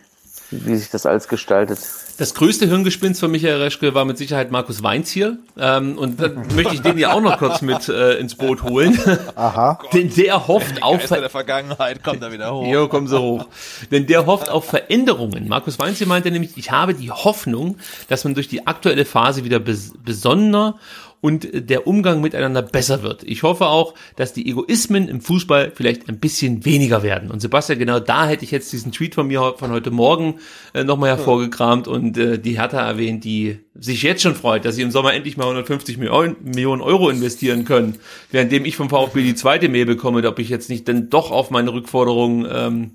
Wie 0.51 0.75
sich 0.75 0.89
das 0.89 1.05
alles 1.05 1.27
gestaltet. 1.27 1.79
Das 2.17 2.33
größte 2.33 2.65
Hirngespinst 2.65 3.19
von 3.19 3.29
Michael 3.29 3.61
Reschke 3.61 3.93
war 3.93 4.03
mit 4.05 4.17
Sicherheit 4.17 4.49
Markus 4.49 4.81
Weinz 4.81 5.11
hier. 5.11 5.37
Ähm, 5.57 5.97
und 5.97 6.19
dann 6.19 6.47
möchte 6.55 6.73
ich 6.73 6.81
den 6.81 6.97
ja 6.97 7.13
auch 7.13 7.21
noch 7.21 7.37
kurz 7.37 7.61
mit 7.61 7.87
äh, 7.89 8.13
ins 8.15 8.35
Boot 8.35 8.63
holen. 8.63 8.97
Aha. 9.35 9.79
Denn 9.93 10.11
der 10.15 10.47
hofft 10.47 10.81
auf 10.81 11.03
Ver 11.03 11.21
der 11.21 11.29
Vergangenheit 11.29 12.03
kommt 12.03 12.23
er 12.23 12.31
wieder 12.31 12.53
hoch. 12.53 12.65
Jo, 12.67 12.87
kommen 12.87 13.07
sie 13.07 13.19
hoch. 13.19 13.45
Denn 13.91 14.07
der 14.07 14.25
hofft 14.25 14.49
auf 14.49 14.65
Veränderungen. 14.65 15.47
Markus 15.47 15.77
Weinz 15.77 15.99
hier 15.99 16.07
meinte 16.07 16.31
nämlich, 16.31 16.57
ich 16.57 16.71
habe 16.71 16.95
die 16.95 17.11
Hoffnung, 17.11 17.77
dass 18.07 18.23
man 18.23 18.33
durch 18.33 18.47
die 18.47 18.65
aktuelle 18.65 19.05
Phase 19.05 19.43
wieder 19.43 19.59
bes 19.59 19.93
besonnener 20.03 20.79
und 21.19 21.47
der 21.51 21.87
Umgang 21.87 22.21
miteinander 22.21 22.61
besser 22.61 23.01
wird. 23.01 23.23
Ich 23.23 23.43
hoffe 23.43 23.67
auch, 23.67 23.95
dass 24.15 24.33
die 24.33 24.47
Egoismen 24.47 25.07
im 25.07 25.21
Fußball 25.21 25.71
vielleicht 25.73 26.07
ein 26.09 26.19
bisschen 26.19 26.63
weniger 26.63 27.01
werden. 27.01 27.31
Und 27.31 27.41
Sebastian, 27.41 27.79
genau 27.79 27.99
da 27.99 28.27
hätte 28.27 28.43
ich 28.43 28.51
jetzt 28.51 28.71
diesen 28.71 28.91
Tweet 28.91 29.15
von 29.15 29.27
mir 29.27 29.55
von 29.57 29.71
heute 29.71 29.89
Morgen 29.89 30.39
äh, 30.73 30.83
nochmal 30.83 31.09
hervorgekramt 31.09 31.87
und 31.87 32.17
äh, 32.17 32.37
die 32.37 32.59
Hertha 32.59 32.79
erwähnt, 32.79 33.23
die 33.23 33.59
sich 33.73 34.03
jetzt 34.03 34.21
schon 34.21 34.35
freut, 34.35 34.65
dass 34.65 34.75
sie 34.75 34.81
im 34.83 34.91
Sommer 34.91 35.13
endlich 35.13 35.37
mal 35.37 35.45
150 35.45 35.97
Millionen 35.97 36.81
Euro 36.81 37.09
investieren 37.09 37.65
können, 37.65 37.95
währenddem 38.31 38.65
ich 38.65 38.75
vom 38.75 38.89
VfB 38.89 39.23
die 39.23 39.35
zweite 39.35 39.69
Mail 39.69 39.85
bekomme, 39.85 40.27
ob 40.27 40.39
ich 40.39 40.49
jetzt 40.49 40.69
nicht 40.69 40.87
denn 40.87 41.09
doch 41.09 41.31
auf 41.31 41.51
meine 41.51 41.73
Rückforderung 41.73 42.47
ähm, 42.49 42.91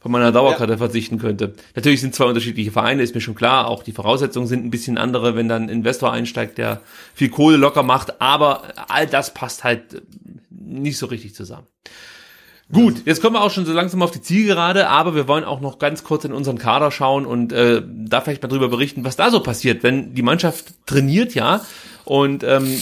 von 0.00 0.12
meiner 0.12 0.32
Dauerkarte 0.32 0.74
ja. 0.74 0.78
verzichten 0.78 1.18
könnte. 1.18 1.54
Natürlich 1.74 2.00
sind 2.00 2.14
zwei 2.14 2.26
unterschiedliche 2.26 2.70
Vereine, 2.70 3.02
ist 3.02 3.14
mir 3.14 3.20
schon 3.20 3.34
klar. 3.34 3.68
Auch 3.68 3.82
die 3.82 3.92
Voraussetzungen 3.92 4.46
sind 4.46 4.64
ein 4.64 4.70
bisschen 4.70 4.98
andere, 4.98 5.36
wenn 5.36 5.48
dann 5.48 5.64
ein 5.64 5.68
Investor 5.68 6.12
einsteigt, 6.12 6.58
der 6.58 6.80
viel 7.14 7.28
Kohle 7.28 7.56
locker 7.56 7.82
macht. 7.82 8.20
Aber 8.20 8.62
all 8.88 9.06
das 9.06 9.34
passt 9.34 9.64
halt 9.64 10.02
nicht 10.50 10.98
so 10.98 11.06
richtig 11.06 11.34
zusammen. 11.34 11.66
Gut, 12.72 13.02
jetzt 13.04 13.22
kommen 13.22 13.36
wir 13.36 13.42
auch 13.42 13.52
schon 13.52 13.64
so 13.64 13.72
langsam 13.72 14.02
auf 14.02 14.10
die 14.10 14.20
Zielgerade, 14.20 14.88
aber 14.88 15.14
wir 15.14 15.28
wollen 15.28 15.44
auch 15.44 15.60
noch 15.60 15.78
ganz 15.78 16.02
kurz 16.02 16.24
in 16.24 16.32
unseren 16.32 16.58
Kader 16.58 16.90
schauen 16.90 17.24
und 17.24 17.52
äh, 17.52 17.80
da 17.86 18.20
vielleicht 18.20 18.42
mal 18.42 18.48
drüber 18.48 18.68
berichten, 18.68 19.04
was 19.04 19.14
da 19.14 19.30
so 19.30 19.40
passiert, 19.40 19.84
wenn 19.84 20.14
die 20.14 20.22
Mannschaft 20.22 20.74
trainiert, 20.84 21.34
ja, 21.34 21.60
und 22.04 22.44
ähm, 22.44 22.78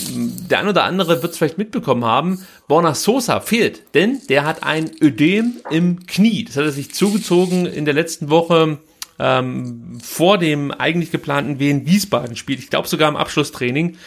der 0.49 0.59
ein 0.59 0.67
oder 0.67 0.83
andere 0.83 1.21
wird 1.21 1.31
es 1.31 1.37
vielleicht 1.37 1.57
mitbekommen 1.57 2.05
haben, 2.05 2.45
Borna 2.67 2.93
Sosa 2.93 3.39
fehlt, 3.39 3.81
denn 3.95 4.21
der 4.29 4.43
hat 4.43 4.63
ein 4.63 4.91
Ödem 5.01 5.57
im 5.71 6.05
Knie. 6.05 6.45
Das 6.45 6.57
hat 6.57 6.63
er 6.65 6.71
sich 6.71 6.93
zugezogen 6.93 7.65
in 7.65 7.85
der 7.85 7.95
letzten 7.95 8.29
Woche 8.29 8.77
ähm, 9.17 9.97
vor 10.03 10.37
dem 10.37 10.71
eigentlich 10.71 11.09
geplanten 11.09 11.57
Wien-Wiesbaden-Spiel. 11.57 12.59
Ich 12.59 12.69
glaube 12.69 12.87
sogar 12.87 13.09
im 13.09 13.15
Abschlusstraining. 13.15 13.97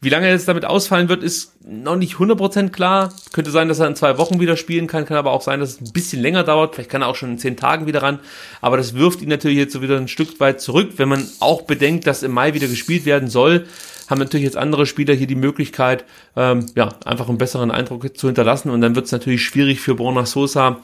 Wie 0.00 0.10
lange 0.10 0.26
er 0.26 0.32
jetzt 0.32 0.46
damit 0.46 0.64
ausfallen 0.64 1.08
wird, 1.08 1.22
ist 1.22 1.52
noch 1.66 1.96
nicht 1.96 2.16
100% 2.16 2.68
klar. 2.70 3.12
Könnte 3.32 3.50
sein, 3.50 3.68
dass 3.68 3.78
er 3.78 3.86
in 3.86 3.96
zwei 3.96 4.18
Wochen 4.18 4.40
wieder 4.40 4.56
spielen 4.56 4.86
kann, 4.86 5.06
kann 5.06 5.16
aber 5.16 5.32
auch 5.32 5.42
sein, 5.42 5.60
dass 5.60 5.70
es 5.70 5.80
ein 5.80 5.92
bisschen 5.92 6.20
länger 6.20 6.44
dauert. 6.44 6.74
Vielleicht 6.74 6.90
kann 6.90 7.02
er 7.02 7.08
auch 7.08 7.16
schon 7.16 7.32
in 7.32 7.38
zehn 7.38 7.56
Tagen 7.56 7.86
wieder 7.86 8.02
ran. 8.02 8.20
Aber 8.60 8.76
das 8.76 8.94
wirft 8.94 9.22
ihn 9.22 9.30
natürlich 9.30 9.58
jetzt 9.58 9.72
so 9.72 9.82
wieder 9.82 9.96
ein 9.96 10.08
Stück 10.08 10.38
weit 10.38 10.60
zurück. 10.60 10.92
Wenn 10.96 11.08
man 11.08 11.26
auch 11.40 11.62
bedenkt, 11.62 12.06
dass 12.06 12.22
im 12.22 12.32
Mai 12.32 12.52
wieder 12.52 12.68
gespielt 12.68 13.06
werden 13.06 13.28
soll, 13.28 13.66
haben 14.08 14.18
natürlich 14.18 14.44
jetzt 14.44 14.56
andere 14.56 14.86
Spieler 14.86 15.14
hier 15.14 15.26
die 15.26 15.34
Möglichkeit, 15.34 16.04
ähm, 16.36 16.66
ja, 16.74 16.90
einfach 17.04 17.28
einen 17.28 17.38
besseren 17.38 17.70
Eindruck 17.70 18.16
zu 18.16 18.28
hinterlassen. 18.28 18.70
Und 18.70 18.82
dann 18.82 18.94
wird 18.94 19.06
es 19.06 19.12
natürlich 19.12 19.44
schwierig 19.44 19.80
für 19.80 19.94
Borna 19.94 20.26
Sosa, 20.26 20.82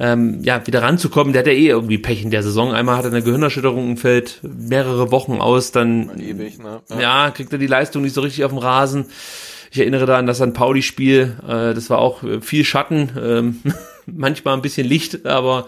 ähm, 0.00 0.42
ja, 0.42 0.66
wieder 0.66 0.82
ranzukommen. 0.82 1.32
Der 1.32 1.40
hat 1.40 1.46
ja 1.46 1.52
eh 1.52 1.68
irgendwie 1.68 1.98
Pech 1.98 2.22
in 2.22 2.30
der 2.30 2.42
Saison. 2.42 2.72
Einmal 2.72 2.96
hat 2.96 3.04
er 3.04 3.10
eine 3.10 3.22
Gehirnerschütterung 3.22 3.90
und 3.90 3.96
fällt 3.96 4.40
mehrere 4.42 5.10
Wochen 5.10 5.40
aus, 5.40 5.72
dann 5.72 6.18
ewig, 6.18 6.58
ne? 6.58 6.80
ja. 6.90 7.00
ja. 7.00 7.30
kriegt 7.30 7.52
er 7.52 7.58
die 7.58 7.66
Leistung 7.66 8.02
nicht 8.02 8.14
so 8.14 8.20
richtig 8.20 8.44
auf 8.44 8.52
dem 8.52 8.58
Rasen. 8.58 9.06
Ich 9.70 9.80
erinnere 9.80 10.06
da 10.06 10.16
an 10.16 10.26
das 10.26 10.38
San 10.38 10.54
Pauli-Spiel, 10.54 11.36
äh, 11.46 11.74
das 11.74 11.90
war 11.90 11.98
auch 11.98 12.22
äh, 12.22 12.40
viel 12.40 12.64
Schatten, 12.64 13.10
ähm, 13.20 13.60
manchmal 14.06 14.54
ein 14.54 14.62
bisschen 14.62 14.86
Licht, 14.86 15.26
aber 15.26 15.66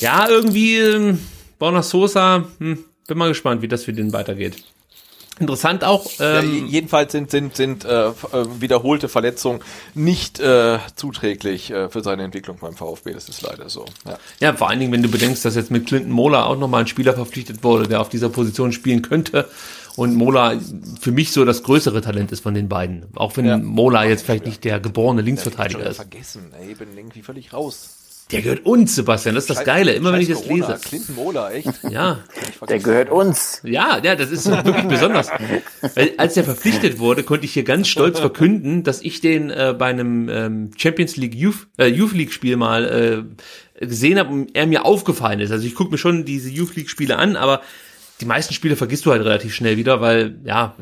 ja, 0.00 0.28
irgendwie 0.28 0.78
ähm, 0.78 1.20
Borna 1.58 1.82
Sosa, 1.82 2.44
hm, 2.58 2.78
bin 3.06 3.18
mal 3.18 3.28
gespannt, 3.28 3.62
wie 3.62 3.68
das 3.68 3.84
für 3.84 3.92
den 3.92 4.12
weitergeht. 4.12 4.56
Interessant 5.40 5.84
auch. 5.84 6.06
Ähm, 6.20 6.64
ja, 6.64 6.66
jedenfalls 6.66 7.12
sind 7.12 7.30
sind 7.30 7.56
sind 7.56 7.84
äh, 7.84 8.08
äh, 8.08 8.12
wiederholte 8.60 9.08
Verletzungen 9.08 9.60
nicht 9.94 10.40
äh, 10.40 10.78
zuträglich 10.96 11.70
äh, 11.70 11.88
für 11.88 12.02
seine 12.02 12.24
Entwicklung 12.24 12.58
beim 12.60 12.74
VfB. 12.74 13.12
Das 13.12 13.28
ist 13.28 13.42
leider 13.42 13.68
so. 13.68 13.84
Ja. 14.06 14.18
ja, 14.40 14.52
vor 14.54 14.68
allen 14.68 14.80
Dingen, 14.80 14.92
wenn 14.92 15.02
du 15.02 15.08
bedenkst, 15.08 15.44
dass 15.44 15.54
jetzt 15.54 15.70
mit 15.70 15.86
Clinton 15.86 16.12
Mola 16.12 16.44
auch 16.44 16.58
nochmal 16.58 16.82
ein 16.82 16.86
Spieler 16.86 17.14
verpflichtet 17.14 17.62
wurde, 17.62 17.88
der 17.88 18.00
auf 18.00 18.08
dieser 18.08 18.28
Position 18.28 18.72
spielen 18.72 19.02
könnte. 19.02 19.48
Und 19.96 20.14
Mola 20.14 20.54
für 21.00 21.10
mich 21.10 21.32
so 21.32 21.44
das 21.44 21.64
größere 21.64 22.00
Talent 22.00 22.30
ist 22.30 22.40
von 22.40 22.54
den 22.54 22.68
beiden. 22.68 23.06
Auch 23.16 23.36
wenn 23.36 23.46
ja. 23.46 23.56
Mola 23.56 24.04
jetzt 24.04 24.24
vielleicht 24.24 24.46
nicht 24.46 24.62
der 24.62 24.78
geborene 24.78 25.22
Linksverteidiger 25.22 25.86
ist. 25.86 25.96
Vergessen, 25.96 26.52
ey, 26.60 26.74
bin 26.74 26.96
irgendwie 26.96 27.22
völlig 27.22 27.52
raus. 27.52 27.97
Der 28.30 28.42
gehört 28.42 28.66
uns, 28.66 28.94
Sebastian. 28.94 29.34
Das 29.34 29.44
ist 29.44 29.50
das 29.50 29.64
Geile. 29.64 29.92
Immer 29.92 30.12
wenn 30.12 30.20
ich 30.20 30.28
das 30.28 30.42
Corona, 30.42 30.68
lese. 30.72 30.80
Clinton 30.88 31.14
Mola, 31.14 31.50
echt? 31.50 31.68
Ja. 31.90 32.20
Der 32.68 32.78
gehört 32.78 33.10
uns. 33.10 33.62
Ja, 33.64 34.00
ja, 34.02 34.16
das 34.16 34.30
ist 34.30 34.46
wirklich 34.46 34.84
besonders. 34.88 35.30
Weil, 35.94 36.12
als 36.18 36.36
er 36.36 36.44
verpflichtet 36.44 36.98
wurde, 36.98 37.22
konnte 37.22 37.46
ich 37.46 37.52
hier 37.52 37.64
ganz 37.64 37.88
stolz 37.88 38.20
verkünden, 38.20 38.82
dass 38.82 39.00
ich 39.00 39.20
den 39.20 39.50
äh, 39.50 39.74
bei 39.78 39.86
einem 39.86 40.28
ähm, 40.28 40.70
Champions 40.76 41.16
League 41.16 41.34
Youth, 41.34 41.68
äh, 41.78 41.86
Youth 41.86 42.12
League 42.12 42.32
Spiel 42.32 42.56
mal 42.56 43.26
äh, 43.80 43.86
gesehen 43.86 44.18
habe 44.18 44.30
und 44.30 44.54
er 44.54 44.66
mir 44.66 44.84
aufgefallen 44.84 45.40
ist. 45.40 45.50
Also 45.50 45.66
ich 45.66 45.74
gucke 45.74 45.90
mir 45.90 45.98
schon 45.98 46.24
diese 46.24 46.50
Youth 46.50 46.76
League 46.76 46.90
Spiele 46.90 47.16
an, 47.16 47.36
aber 47.36 47.62
die 48.20 48.26
meisten 48.26 48.52
Spiele 48.52 48.74
vergisst 48.74 49.06
du 49.06 49.12
halt 49.12 49.24
relativ 49.24 49.54
schnell 49.54 49.76
wieder, 49.76 50.00
weil, 50.00 50.36
ja, 50.44 50.74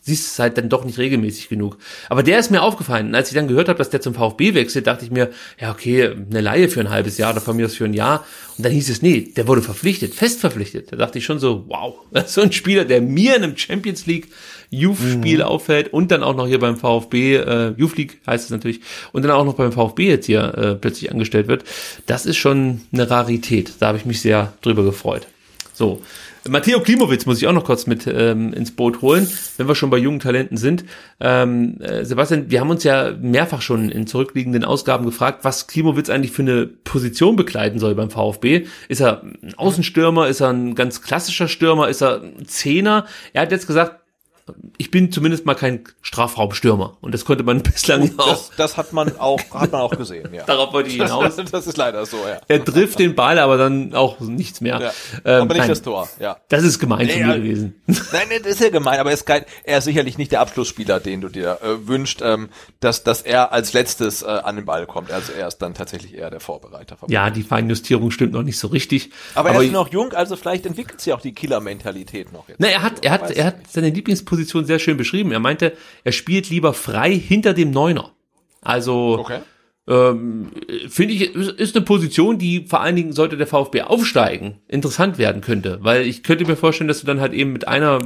siehst 0.00 0.32
es 0.32 0.38
halt 0.38 0.58
dann 0.58 0.68
doch 0.68 0.84
nicht 0.84 0.98
regelmäßig 0.98 1.48
genug. 1.48 1.78
Aber 2.08 2.22
der 2.22 2.38
ist 2.40 2.50
mir 2.50 2.62
aufgefallen. 2.62 3.08
Und 3.08 3.14
als 3.14 3.28
ich 3.28 3.34
dann 3.34 3.46
gehört 3.46 3.68
habe, 3.68 3.78
dass 3.78 3.90
der 3.90 4.00
zum 4.00 4.14
VfB 4.14 4.54
wechselt, 4.54 4.88
dachte 4.88 5.04
ich 5.04 5.12
mir, 5.12 5.30
ja, 5.60 5.70
okay, 5.70 6.10
eine 6.10 6.40
Laie 6.40 6.68
für 6.68 6.80
ein 6.80 6.90
halbes 6.90 7.18
Jahr 7.18 7.32
oder 7.32 7.40
von 7.40 7.56
mir 7.56 7.66
aus 7.66 7.76
für 7.76 7.84
ein 7.84 7.94
Jahr. 7.94 8.26
Und 8.58 8.66
dann 8.66 8.72
hieß 8.72 8.90
es, 8.90 9.00
nee, 9.00 9.32
der 9.36 9.46
wurde 9.46 9.62
verpflichtet, 9.62 10.14
fest 10.14 10.40
verpflichtet. 10.40 10.92
Da 10.92 10.96
dachte 10.96 11.18
ich 11.18 11.24
schon 11.24 11.38
so, 11.38 11.64
wow, 11.68 12.00
so 12.26 12.40
ein 12.40 12.50
Spieler, 12.50 12.84
der 12.84 13.00
mir 13.00 13.36
in 13.36 13.44
einem 13.44 13.56
Champions 13.56 14.06
League 14.06 14.28
Youth-Spiel 14.70 15.38
mhm. 15.38 15.44
auffällt 15.44 15.92
und 15.92 16.10
dann 16.10 16.22
auch 16.22 16.34
noch 16.34 16.48
hier 16.48 16.58
beim 16.58 16.76
VfB, 16.76 17.36
äh, 17.36 17.74
Youth 17.76 17.96
League 17.96 18.20
heißt 18.26 18.46
es 18.46 18.50
natürlich, 18.50 18.80
und 19.12 19.22
dann 19.22 19.30
auch 19.30 19.44
noch 19.44 19.54
beim 19.54 19.70
VfB 19.70 20.08
jetzt 20.08 20.26
hier 20.26 20.42
äh, 20.56 20.74
plötzlich 20.74 21.12
angestellt 21.12 21.46
wird, 21.46 21.64
das 22.06 22.26
ist 22.26 22.38
schon 22.38 22.80
eine 22.92 23.08
Rarität. 23.08 23.74
Da 23.78 23.88
habe 23.88 23.98
ich 23.98 24.06
mich 24.06 24.22
sehr 24.22 24.54
drüber 24.62 24.82
gefreut. 24.82 25.26
So, 25.74 26.02
Matteo 26.48 26.80
Klimowitz 26.80 27.24
muss 27.26 27.38
ich 27.38 27.46
auch 27.46 27.52
noch 27.52 27.64
kurz 27.64 27.86
mit 27.86 28.06
ähm, 28.06 28.52
ins 28.52 28.72
Boot 28.72 29.00
holen, 29.00 29.28
wenn 29.56 29.68
wir 29.68 29.74
schon 29.76 29.90
bei 29.90 29.98
jungen 29.98 30.18
Talenten 30.18 30.56
sind. 30.56 30.84
Ähm, 31.20 31.80
äh, 31.80 32.04
Sebastian, 32.04 32.50
wir 32.50 32.60
haben 32.60 32.70
uns 32.70 32.82
ja 32.82 33.12
mehrfach 33.20 33.62
schon 33.62 33.90
in 33.90 34.08
zurückliegenden 34.08 34.64
Ausgaben 34.64 35.04
gefragt, 35.06 35.44
was 35.44 35.68
Klimowitz 35.68 36.10
eigentlich 36.10 36.32
für 36.32 36.42
eine 36.42 36.66
Position 36.66 37.36
bekleiden 37.36 37.78
soll 37.78 37.94
beim 37.94 38.10
VfB. 38.10 38.66
Ist 38.88 39.00
er 39.00 39.22
ein 39.22 39.54
Außenstürmer? 39.56 40.26
Ist 40.26 40.40
er 40.40 40.50
ein 40.50 40.74
ganz 40.74 41.00
klassischer 41.02 41.46
Stürmer? 41.46 41.88
Ist 41.88 42.02
er 42.02 42.22
ein 42.22 42.46
Zehner? 42.46 43.06
Er 43.32 43.42
hat 43.42 43.52
jetzt 43.52 43.68
gesagt, 43.68 44.01
ich 44.76 44.90
bin 44.90 45.12
zumindest 45.12 45.46
mal 45.46 45.54
kein 45.54 45.84
Strafraumstürmer 46.00 46.96
und 47.00 47.14
das 47.14 47.24
konnte 47.24 47.44
man 47.44 47.62
bislang 47.62 48.12
auch. 48.18 48.28
Das, 48.28 48.50
das 48.56 48.76
hat 48.76 48.92
man 48.92 49.16
auch 49.18 49.40
hat 49.52 49.72
man 49.72 49.80
auch 49.80 49.96
gesehen. 49.96 50.34
Ja. 50.34 50.44
Darauf 50.46 50.72
wollte 50.72 50.88
ich 50.88 50.96
hinaus. 50.96 51.36
das 51.36 51.66
ist 51.66 51.76
leider 51.76 52.04
so. 52.06 52.16
Ja. 52.16 52.40
Er 52.48 52.64
trifft 52.64 52.98
den 52.98 53.14
Ball, 53.14 53.38
aber 53.38 53.56
dann 53.56 53.94
auch 53.94 54.18
nichts 54.20 54.60
mehr. 54.60 54.80
Ja. 54.80 54.92
Ähm, 55.24 55.42
aber 55.42 55.54
nicht 55.54 55.58
nein, 55.58 55.68
das 55.68 55.82
Tor. 55.82 56.08
Ja. 56.18 56.38
Das 56.48 56.64
ist 56.64 56.78
gemein 56.80 57.06
nee, 57.06 57.12
von 57.12 57.26
mir 57.26 57.36
gewesen. 57.36 57.82
Nein, 57.86 58.40
das 58.42 58.52
ist 58.52 58.60
ja 58.60 58.70
gemein, 58.70 58.98
aber 58.98 59.10
er 59.10 59.14
ist, 59.14 59.26
kein, 59.26 59.44
er 59.64 59.78
ist 59.78 59.84
sicherlich 59.84 60.18
nicht 60.18 60.32
der 60.32 60.40
Abschlussspieler, 60.40 61.00
den 61.00 61.20
du 61.20 61.28
dir 61.28 61.58
äh, 61.62 61.86
wünscht, 61.86 62.20
ähm, 62.22 62.48
dass 62.80 63.04
dass 63.04 63.22
er 63.22 63.52
als 63.52 63.72
letztes 63.72 64.22
äh, 64.22 64.26
an 64.26 64.56
den 64.56 64.64
Ball 64.64 64.86
kommt. 64.86 65.12
Also 65.12 65.32
er 65.32 65.48
ist 65.48 65.58
dann 65.58 65.74
tatsächlich 65.74 66.14
eher 66.14 66.30
der 66.30 66.40
Vorbereiter. 66.40 66.96
Ja, 67.08 67.30
die 67.30 67.42
Feinjustierung 67.42 68.10
stimmt 68.10 68.32
noch 68.32 68.42
nicht 68.42 68.58
so 68.58 68.68
richtig. 68.68 69.10
Aber, 69.34 69.50
aber 69.50 69.60
er 69.60 69.64
ist 69.64 69.72
noch 69.72 69.88
jung, 69.92 70.12
also 70.12 70.36
vielleicht 70.36 70.66
entwickelt 70.66 71.00
sich 71.00 71.12
auch 71.12 71.20
die 71.20 71.32
Killer-Mentalität 71.32 72.32
noch 72.32 72.48
jetzt. 72.48 72.58
Na, 72.58 72.68
er 72.68 72.82
hat 72.82 73.04
er 73.04 73.12
hat 73.12 73.30
er 73.30 73.46
hat 73.46 73.54
seine 73.70 73.90
Lieblingsposition 73.90 74.31
sehr 74.36 74.78
schön 74.78 74.96
beschrieben. 74.96 75.32
Er 75.32 75.40
meinte, 75.40 75.72
er 76.04 76.12
spielt 76.12 76.50
lieber 76.50 76.74
frei 76.74 77.14
hinter 77.14 77.54
dem 77.54 77.70
Neuner. 77.70 78.12
Also 78.60 79.18
okay. 79.18 79.40
ähm, 79.88 80.52
finde 80.88 81.14
ich, 81.14 81.34
ist 81.34 81.76
eine 81.76 81.84
Position, 81.84 82.38
die 82.38 82.66
vor 82.66 82.80
allen 82.80 82.94
Dingen 82.94 83.12
sollte 83.12 83.36
der 83.36 83.48
VfB 83.48 83.82
aufsteigen, 83.82 84.60
interessant 84.68 85.18
werden 85.18 85.42
könnte. 85.42 85.80
Weil 85.82 86.06
ich 86.06 86.22
könnte 86.22 86.46
mir 86.46 86.56
vorstellen, 86.56 86.88
dass 86.88 87.00
du 87.00 87.06
dann 87.06 87.20
halt 87.20 87.32
eben 87.32 87.52
mit 87.52 87.66
einer 87.66 87.98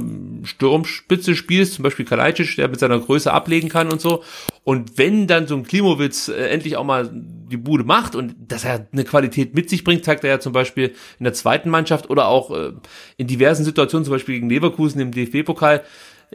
Sturmspitze 0.43 1.35
spielst, 1.35 1.73
zum 1.73 1.83
Beispiel 1.83 2.05
Kalajdzic, 2.05 2.55
der 2.55 2.67
mit 2.67 2.79
seiner 2.79 2.99
Größe 2.99 3.31
ablegen 3.31 3.69
kann 3.69 3.91
und 3.91 4.01
so. 4.01 4.23
Und 4.63 4.97
wenn 4.97 5.27
dann 5.27 5.47
so 5.47 5.55
ein 5.55 5.63
Klimowitz 5.63 6.27
äh, 6.27 6.49
endlich 6.49 6.75
auch 6.75 6.83
mal 6.83 7.09
die 7.13 7.55
Bude 7.55 7.83
macht 7.83 8.15
und 8.15 8.35
dass 8.47 8.65
er 8.65 8.87
eine 8.91 9.03
Qualität 9.05 9.55
mit 9.55 9.69
sich 9.69 9.83
bringt, 9.83 10.03
zeigt 10.03 10.23
er 10.23 10.31
ja 10.31 10.39
zum 10.39 10.51
Beispiel 10.51 10.93
in 11.19 11.23
der 11.23 11.33
zweiten 11.33 11.69
Mannschaft 11.69 12.09
oder 12.09 12.27
auch 12.27 12.51
äh, 12.51 12.73
in 13.15 13.27
diversen 13.27 13.63
Situationen, 13.63 14.03
zum 14.03 14.13
Beispiel 14.13 14.35
gegen 14.35 14.49
Leverkusen 14.49 14.99
im 14.99 15.11
DFB-Pokal, 15.11 15.83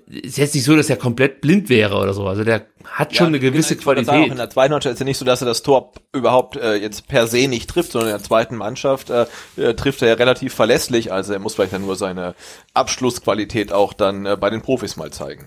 ist 0.06 0.38
jetzt 0.38 0.54
nicht 0.54 0.64
so, 0.64 0.74
dass 0.74 0.88
er 0.88 0.96
komplett 0.96 1.40
blind 1.40 1.68
wäre 1.68 1.96
oder 1.96 2.14
so. 2.14 2.26
Also 2.26 2.44
der 2.44 2.66
hat 2.84 3.14
schon 3.14 3.26
ja, 3.26 3.28
eine 3.28 3.40
gewisse 3.40 3.76
Qualität. 3.76 4.06
Sagen, 4.06 4.30
in 4.30 4.36
der 4.36 4.48
zweiten 4.48 4.72
Mannschaft 4.72 4.94
ist 4.94 4.98
ja 4.98 5.04
nicht 5.04 5.18
so, 5.18 5.24
dass 5.24 5.42
er 5.42 5.46
das 5.46 5.62
Tor 5.62 5.92
überhaupt 6.12 6.56
äh, 6.56 6.76
jetzt 6.76 7.08
per 7.08 7.26
se 7.26 7.46
nicht 7.46 7.68
trifft, 7.68 7.92
sondern 7.92 8.10
in 8.10 8.16
der 8.16 8.24
zweiten 8.24 8.56
Mannschaft 8.56 9.10
äh, 9.10 9.26
äh, 9.56 9.74
trifft 9.74 10.02
er 10.02 10.08
ja 10.08 10.14
relativ 10.14 10.54
verlässlich. 10.54 11.12
Also 11.12 11.34
er 11.34 11.38
muss 11.38 11.54
vielleicht 11.54 11.74
dann 11.74 11.82
nur 11.82 11.96
seine 11.96 12.34
Abschlussqualität 12.72 13.72
auch 13.72 13.92
dann 13.92 14.24
äh, 14.24 14.36
bei 14.38 14.48
den 14.48 14.62
Profis 14.62 14.96
mal 14.96 15.10
zeigen. 15.10 15.46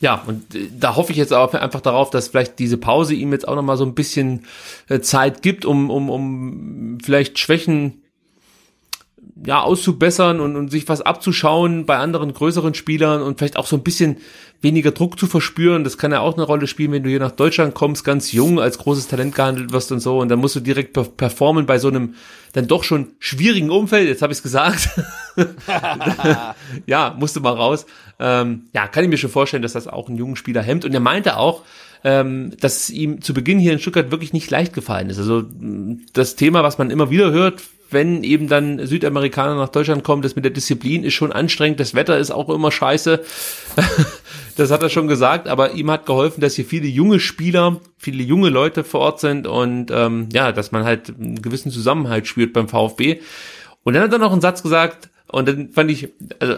Ja, 0.00 0.24
und 0.26 0.54
äh, 0.54 0.68
da 0.76 0.96
hoffe 0.96 1.12
ich 1.12 1.18
jetzt 1.18 1.32
auch 1.32 1.54
einfach 1.54 1.80
darauf, 1.80 2.10
dass 2.10 2.28
vielleicht 2.28 2.58
diese 2.58 2.76
Pause 2.76 3.14
ihm 3.14 3.32
jetzt 3.32 3.46
auch 3.46 3.54
nochmal 3.54 3.76
so 3.76 3.84
ein 3.84 3.94
bisschen 3.94 4.46
äh, 4.88 5.00
Zeit 5.00 5.42
gibt, 5.42 5.64
um, 5.64 5.90
um, 5.90 6.10
um 6.10 6.98
vielleicht 7.02 7.38
Schwächen 7.38 8.02
ja, 9.44 9.62
auszubessern 9.62 10.40
und, 10.40 10.56
und 10.56 10.70
sich 10.70 10.88
was 10.88 11.00
abzuschauen 11.00 11.86
bei 11.86 11.96
anderen 11.96 12.34
größeren 12.34 12.74
Spielern 12.74 13.22
und 13.22 13.38
vielleicht 13.38 13.56
auch 13.56 13.66
so 13.66 13.76
ein 13.76 13.82
bisschen 13.82 14.18
weniger 14.60 14.90
Druck 14.90 15.18
zu 15.18 15.26
verspüren. 15.26 15.84
Das 15.84 15.96
kann 15.96 16.12
ja 16.12 16.20
auch 16.20 16.34
eine 16.34 16.42
Rolle 16.42 16.66
spielen, 16.66 16.92
wenn 16.92 17.02
du 17.02 17.08
hier 17.08 17.20
nach 17.20 17.30
Deutschland 17.30 17.74
kommst, 17.74 18.04
ganz 18.04 18.32
jung, 18.32 18.60
als 18.60 18.78
großes 18.78 19.08
Talent 19.08 19.34
gehandelt 19.34 19.72
wirst 19.72 19.92
und 19.92 20.00
so. 20.00 20.18
Und 20.18 20.28
dann 20.28 20.38
musst 20.38 20.56
du 20.56 20.60
direkt 20.60 20.98
performen 21.16 21.64
bei 21.64 21.78
so 21.78 21.88
einem 21.88 22.14
dann 22.52 22.66
doch 22.66 22.84
schon 22.84 23.12
schwierigen 23.18 23.70
Umfeld. 23.70 24.08
Jetzt 24.08 24.22
habe 24.22 24.32
ich 24.32 24.38
es 24.38 24.42
gesagt. 24.42 24.90
ja, 26.86 27.16
musste 27.18 27.40
mal 27.40 27.54
raus. 27.54 27.86
Ähm, 28.18 28.66
ja, 28.74 28.88
kann 28.88 29.04
ich 29.04 29.10
mir 29.10 29.16
schon 29.16 29.30
vorstellen, 29.30 29.62
dass 29.62 29.72
das 29.72 29.88
auch 29.88 30.08
einen 30.08 30.18
jungen 30.18 30.36
Spieler 30.36 30.62
hemmt. 30.62 30.84
Und 30.84 30.92
er 30.92 31.00
meinte 31.00 31.36
auch, 31.36 31.62
ähm, 32.04 32.52
dass 32.60 32.90
ihm 32.90 33.20
zu 33.20 33.34
Beginn 33.34 33.58
hier 33.58 33.72
in 33.72 33.78
Stuttgart 33.78 34.10
wirklich 34.10 34.32
nicht 34.32 34.50
leicht 34.50 34.72
gefallen 34.72 35.10
ist. 35.10 35.18
Also 35.18 35.44
das 36.12 36.36
Thema, 36.36 36.62
was 36.62 36.78
man 36.78 36.90
immer 36.90 37.10
wieder 37.10 37.30
hört, 37.30 37.62
wenn 37.90 38.22
eben 38.22 38.48
dann 38.48 38.86
Südamerikaner 38.86 39.56
nach 39.56 39.68
Deutschland 39.68 40.04
kommen, 40.04 40.22
das 40.22 40.36
mit 40.36 40.44
der 40.44 40.52
Disziplin 40.52 41.02
ist 41.02 41.14
schon 41.14 41.32
anstrengend, 41.32 41.80
das 41.80 41.94
Wetter 41.94 42.18
ist 42.18 42.30
auch 42.30 42.48
immer 42.48 42.70
scheiße. 42.70 43.24
das 44.56 44.70
hat 44.70 44.82
er 44.82 44.90
schon 44.90 45.08
gesagt, 45.08 45.48
aber 45.48 45.72
ihm 45.72 45.90
hat 45.90 46.06
geholfen, 46.06 46.40
dass 46.40 46.54
hier 46.54 46.64
viele 46.64 46.86
junge 46.86 47.18
Spieler, 47.18 47.80
viele 47.98 48.22
junge 48.22 48.48
Leute 48.48 48.84
vor 48.84 49.00
Ort 49.00 49.20
sind 49.20 49.46
und 49.46 49.90
ähm, 49.90 50.28
ja, 50.32 50.52
dass 50.52 50.72
man 50.72 50.84
halt 50.84 51.08
einen 51.08 51.42
gewissen 51.42 51.72
Zusammenhalt 51.72 52.26
spürt 52.26 52.52
beim 52.52 52.68
VfB. 52.68 53.20
Und 53.82 53.94
dann 53.94 54.02
hat 54.04 54.12
er 54.12 54.18
noch 54.18 54.32
einen 54.32 54.40
Satz 54.40 54.62
gesagt, 54.62 55.10
und 55.32 55.48
dann 55.48 55.70
fand 55.70 55.90
ich, 55.90 56.08
also 56.40 56.56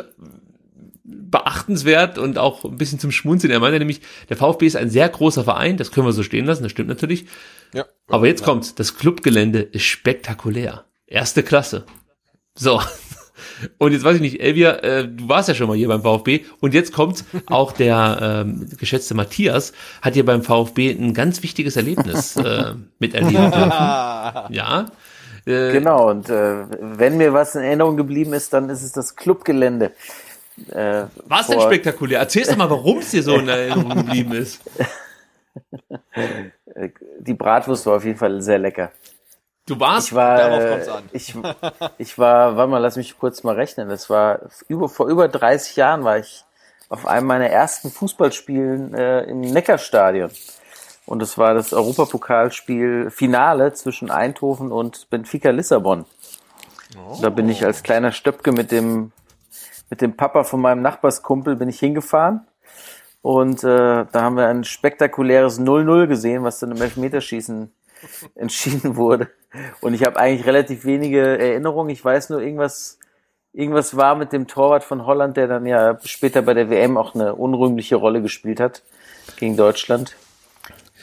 beachtenswert 1.33 2.19
und 2.19 2.39
auch 2.39 2.65
ein 2.65 2.77
bisschen 2.77 3.01
zum 3.01 3.11
Schmunzeln. 3.11 3.53
Er 3.53 3.59
meinte 3.59 3.81
nämlich, 3.81 4.03
der 4.29 4.37
VfB 4.37 4.67
ist 4.67 4.77
ein 4.77 4.91
sehr 4.91 5.09
großer 5.09 5.43
Verein, 5.43 5.77
das 5.77 5.91
können 5.91 6.07
wir 6.07 6.13
so 6.13 6.23
stehen 6.23 6.47
lassen, 6.47 6.63
das 6.63 6.71
stimmt 6.71 6.89
natürlich. 6.89 7.27
Ja, 7.75 7.87
Aber 8.07 8.29
jetzt 8.29 8.41
ja. 8.41 8.47
kommt's, 8.47 8.77
das 8.77 8.97
Clubgelände 8.97 9.61
ist 9.61 9.85
spektakulär. 9.85 10.85
Erste 11.07 11.43
Klasse. 11.43 11.85
So. 12.55 12.81
Und 13.79 13.93
jetzt 13.93 14.05
weiß 14.05 14.17
ich 14.17 14.21
nicht, 14.21 14.41
Elvia, 14.41 14.73
äh, 14.77 15.09
du 15.09 15.29
warst 15.29 15.49
ja 15.49 15.55
schon 15.55 15.69
mal 15.69 15.77
hier 15.77 15.89
beim 15.89 16.03
VfB 16.03 16.45
und 16.61 16.75
jetzt 16.75 16.93
kommt 16.93 17.25
auch 17.47 17.73
der 17.73 18.45
ähm, 18.47 18.69
geschätzte 18.79 19.15
Matthias, 19.15 19.73
hat 20.01 20.15
hier 20.15 20.25
beim 20.25 20.43
VfB 20.43 20.91
ein 20.91 21.15
ganz 21.15 21.43
wichtiges 21.43 21.77
Erlebnis 21.77 22.37
äh, 22.37 22.75
miterleben 22.99 23.51
dürfen. 23.51 23.73
Ja. 24.51 24.87
Äh, 25.45 25.73
genau, 25.73 26.11
und 26.11 26.29
äh, 26.29 26.67
wenn 26.81 27.17
mir 27.17 27.33
was 27.33 27.55
in 27.55 27.63
Erinnerung 27.63 27.97
geblieben 27.97 28.33
ist, 28.33 28.53
dann 28.53 28.69
ist 28.69 28.83
es 28.83 28.93
das 28.93 29.17
Clubgelände. 29.17 29.93
Äh, 30.71 31.05
was 31.27 31.47
denn 31.47 31.61
spektakulär? 31.61 32.19
Erzählst 32.21 32.53
du 32.53 32.57
mal, 32.57 32.71
warum 32.71 32.99
es 32.99 33.11
dir 33.11 33.23
so 33.23 33.35
in 33.37 33.49
Erinnerung 33.49 33.89
geblieben 33.97 34.33
ist. 34.33 34.61
Die 37.21 37.35
Bratwurst 37.35 37.87
war 37.87 37.97
auf 37.97 38.05
jeden 38.05 38.19
Fall 38.19 38.41
sehr 38.43 38.59
lecker. 38.59 38.93
Du 39.67 39.79
warst, 39.79 40.09
ich 40.09 40.15
war, 40.15 40.37
darauf 40.37 40.71
kommt's 40.71 40.89
an. 40.89 41.05
Ich, 41.13 41.35
ich 41.99 42.19
war, 42.19 42.57
warte 42.57 42.71
mal, 42.71 42.79
lass 42.79 42.97
mich 42.97 43.17
kurz 43.19 43.45
mal 43.45 43.55
rechnen. 43.55 43.89
Das 43.89 44.11
war 44.11 44.41
über, 44.69 44.89
vor 44.89 45.07
über 45.07 45.29
30 45.29 45.77
Jahren 45.77 46.05
war 46.05 46.19
ich 46.19 46.45
auf 46.89 47.07
einem 47.07 47.27
meiner 47.27 47.47
ersten 47.49 47.91
Fußballspielen 47.91 48.93
äh, 48.95 49.23
im 49.23 49.41
Neckarstadion. 49.41 50.31
Und 51.07 51.23
es 51.23 51.39
war 51.39 51.55
das 51.55 51.73
Europapokalspiel 51.73 53.11
Finale 53.11 53.73
zwischen 53.73 54.11
Eindhoven 54.11 54.73
und 54.73 55.09
Benfica 55.11 55.51
Lissabon. 55.51 56.05
Oh. 56.97 57.19
Da 57.21 57.31
bin 57.31 57.49
ich 57.49 57.65
als 57.65 57.83
kleiner 57.83 58.13
Stöpke 58.13 58.53
mit 58.53 58.71
dem, 58.71 59.13
mit 59.93 60.01
dem 60.01 60.17
Papa 60.17 60.43
von 60.43 60.59
meinem 60.63 60.81
Nachbarskumpel 60.81 61.55
bin 61.57 61.69
ich 61.69 61.79
hingefahren. 61.79 62.47
Und 63.21 63.63
äh, 63.63 64.07
da 64.11 64.23
haben 64.23 64.39
wir 64.39 64.47
ein 64.47 64.65
spektakuläres 64.65 65.61
0-0 65.61 66.07
gesehen, 66.07 66.45
was 66.45 66.61
dann 66.61 66.71
im 66.71 66.81
Elfmeterschießen 66.81 67.71
entschieden 68.35 68.97
wurde. 68.97 69.29
Und 69.83 69.93
ich 69.93 70.03
habe 70.05 70.19
eigentlich 70.19 70.47
relativ 70.47 70.87
wenige 70.87 71.39
Erinnerungen. 71.39 71.91
Ich 71.91 72.03
weiß 72.03 72.31
nur 72.31 72.41
irgendwas 72.41 72.99
irgendwas 73.53 73.95
war 73.95 74.15
mit 74.15 74.33
dem 74.33 74.47
Torwart 74.47 74.83
von 74.83 75.05
Holland, 75.05 75.37
der 75.37 75.47
dann 75.47 75.67
ja 75.67 75.99
später 76.05 76.41
bei 76.41 76.55
der 76.55 76.71
WM 76.71 76.97
auch 76.97 77.15
eine 77.15 77.35
unrühmliche 77.35 77.97
Rolle 77.97 78.23
gespielt 78.23 78.61
hat 78.61 78.81
gegen 79.37 79.59
Deutschland. 79.59 80.17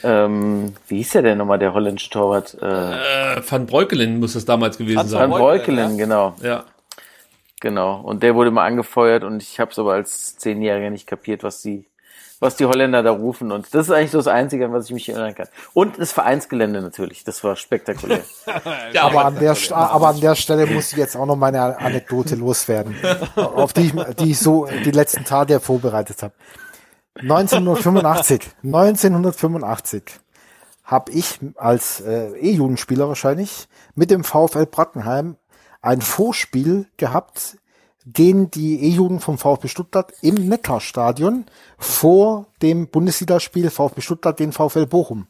Ähm, 0.02 0.74
wie 0.88 0.96
hieß 0.96 1.12
der 1.12 1.22
denn 1.22 1.38
nochmal, 1.38 1.60
der 1.60 1.74
holländische 1.74 2.10
Torwart? 2.10 2.56
Äh, 2.60 3.36
äh, 3.36 3.42
Van 3.48 3.66
Breukelen 3.66 4.18
muss 4.18 4.32
das 4.32 4.46
damals 4.46 4.78
gewesen 4.78 5.06
sein. 5.06 5.30
Van 5.30 5.38
Breukelen, 5.38 5.96
genau. 5.96 6.34
Ja. 6.42 6.64
Genau. 7.60 8.00
Und 8.00 8.22
der 8.22 8.34
wurde 8.34 8.50
mal 8.50 8.66
angefeuert 8.66 9.22
und 9.22 9.42
ich 9.42 9.60
habe 9.60 9.70
es 9.70 9.78
aber 9.78 9.92
als 9.92 10.36
Zehnjähriger 10.38 10.88
nicht 10.88 11.06
kapiert, 11.06 11.44
was 11.44 11.60
die, 11.60 11.86
was 12.40 12.56
die 12.56 12.64
Holländer 12.64 13.02
da 13.02 13.10
rufen. 13.10 13.52
Und 13.52 13.74
das 13.74 13.88
ist 13.88 13.92
eigentlich 13.92 14.12
so 14.12 14.18
das 14.18 14.28
Einzige, 14.28 14.64
an 14.64 14.72
was 14.72 14.86
ich 14.86 14.92
mich 14.92 15.10
erinnern 15.10 15.34
kann. 15.34 15.46
Und 15.74 15.98
das 15.98 16.10
Vereinsgelände 16.10 16.80
natürlich. 16.80 17.22
Das 17.22 17.44
war 17.44 17.56
spektakulär. 17.56 18.22
ja, 18.92 19.02
aber, 19.02 19.26
an 19.26 19.38
der, 19.38 19.54
aber 19.72 20.08
an 20.08 20.20
der 20.20 20.34
Stelle 20.34 20.66
muss 20.66 20.92
ich 20.92 20.98
jetzt 20.98 21.16
auch 21.16 21.26
noch 21.26 21.36
meine 21.36 21.78
Anekdote 21.78 22.34
loswerden, 22.34 22.96
auf 23.36 23.74
die 23.74 23.82
ich, 23.82 23.92
die 24.16 24.30
ich 24.30 24.38
so 24.38 24.66
die 24.66 24.90
letzten 24.90 25.24
Tage 25.24 25.60
vorbereitet 25.60 26.22
habe. 26.22 26.32
1985, 27.18 28.40
1985 28.64 30.02
habe 30.84 31.12
ich 31.12 31.38
als 31.56 32.00
äh, 32.00 32.30
E-Jugendspieler 32.38 33.06
wahrscheinlich 33.06 33.68
mit 33.94 34.10
dem 34.10 34.24
VfL 34.24 34.66
Brackenheim 34.66 35.36
ein 35.82 36.00
Vorspiel 36.00 36.86
gehabt 36.96 37.56
gegen 38.06 38.50
die 38.50 38.82
E-Jugend 38.84 39.22
vom 39.22 39.38
VfB 39.38 39.68
Stuttgart 39.68 40.12
im 40.22 40.34
Neckarstadion 40.48 41.46
vor 41.78 42.46
dem 42.62 42.88
Bundesligaspiel 42.88 43.70
VfB 43.70 44.00
Stuttgart 44.00 44.38
den 44.38 44.52
VfL 44.52 44.86
Bochum. 44.86 45.26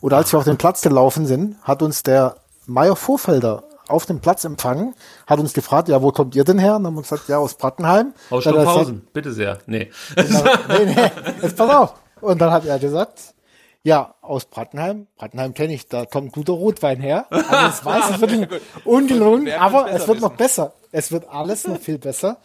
Und 0.00 0.12
als 0.12 0.32
wir 0.32 0.38
auf 0.38 0.44
den 0.44 0.58
Platz 0.58 0.80
gelaufen 0.80 1.26
sind, 1.26 1.56
hat 1.62 1.82
uns 1.82 2.02
der 2.02 2.36
Meier 2.66 2.96
Vorfelder 2.96 3.64
auf 3.88 4.06
dem 4.06 4.20
Platz 4.20 4.44
empfangen, 4.44 4.94
hat 5.26 5.40
uns 5.40 5.54
gefragt, 5.54 5.88
ja, 5.88 6.02
wo 6.02 6.12
kommt 6.12 6.36
ihr 6.36 6.44
denn 6.44 6.58
her? 6.58 6.76
Und 6.76 6.86
haben 6.86 6.96
uns 6.96 7.08
gesagt, 7.08 7.28
ja, 7.28 7.38
aus 7.38 7.54
Brackenheim. 7.54 8.12
Aus 8.30 8.42
Stockhausen, 8.42 9.08
bitte 9.12 9.32
sehr. 9.32 9.58
Nee. 9.66 9.90
nee, 10.16 10.84
nee, 10.84 11.10
jetzt 11.42 11.56
pass 11.56 11.70
auf. 11.70 11.94
Und 12.20 12.40
dann 12.40 12.52
hat 12.52 12.66
er 12.66 12.78
gesagt, 12.78 13.34
ja, 13.82 14.14
aus 14.20 14.44
Brackenheim. 14.46 15.06
Brackenheim 15.16 15.54
kenne 15.54 15.74
ich, 15.74 15.88
da 15.88 16.04
kommt 16.04 16.32
guter 16.32 16.52
Rotwein 16.52 17.00
her. 17.00 17.26
Also 17.30 17.50
das 17.50 17.84
weiß 17.84 18.10
ich 18.10 18.20
wirklich 18.20 18.60
ungelogen, 18.84 19.50
aber 19.52 19.90
es 19.90 20.06
wird 20.08 20.20
noch 20.20 20.34
besser. 20.34 20.72
Es 20.92 21.12
wird 21.12 21.28
alles 21.28 21.66
noch 21.66 21.78
viel 21.78 21.98
besser. 21.98 22.38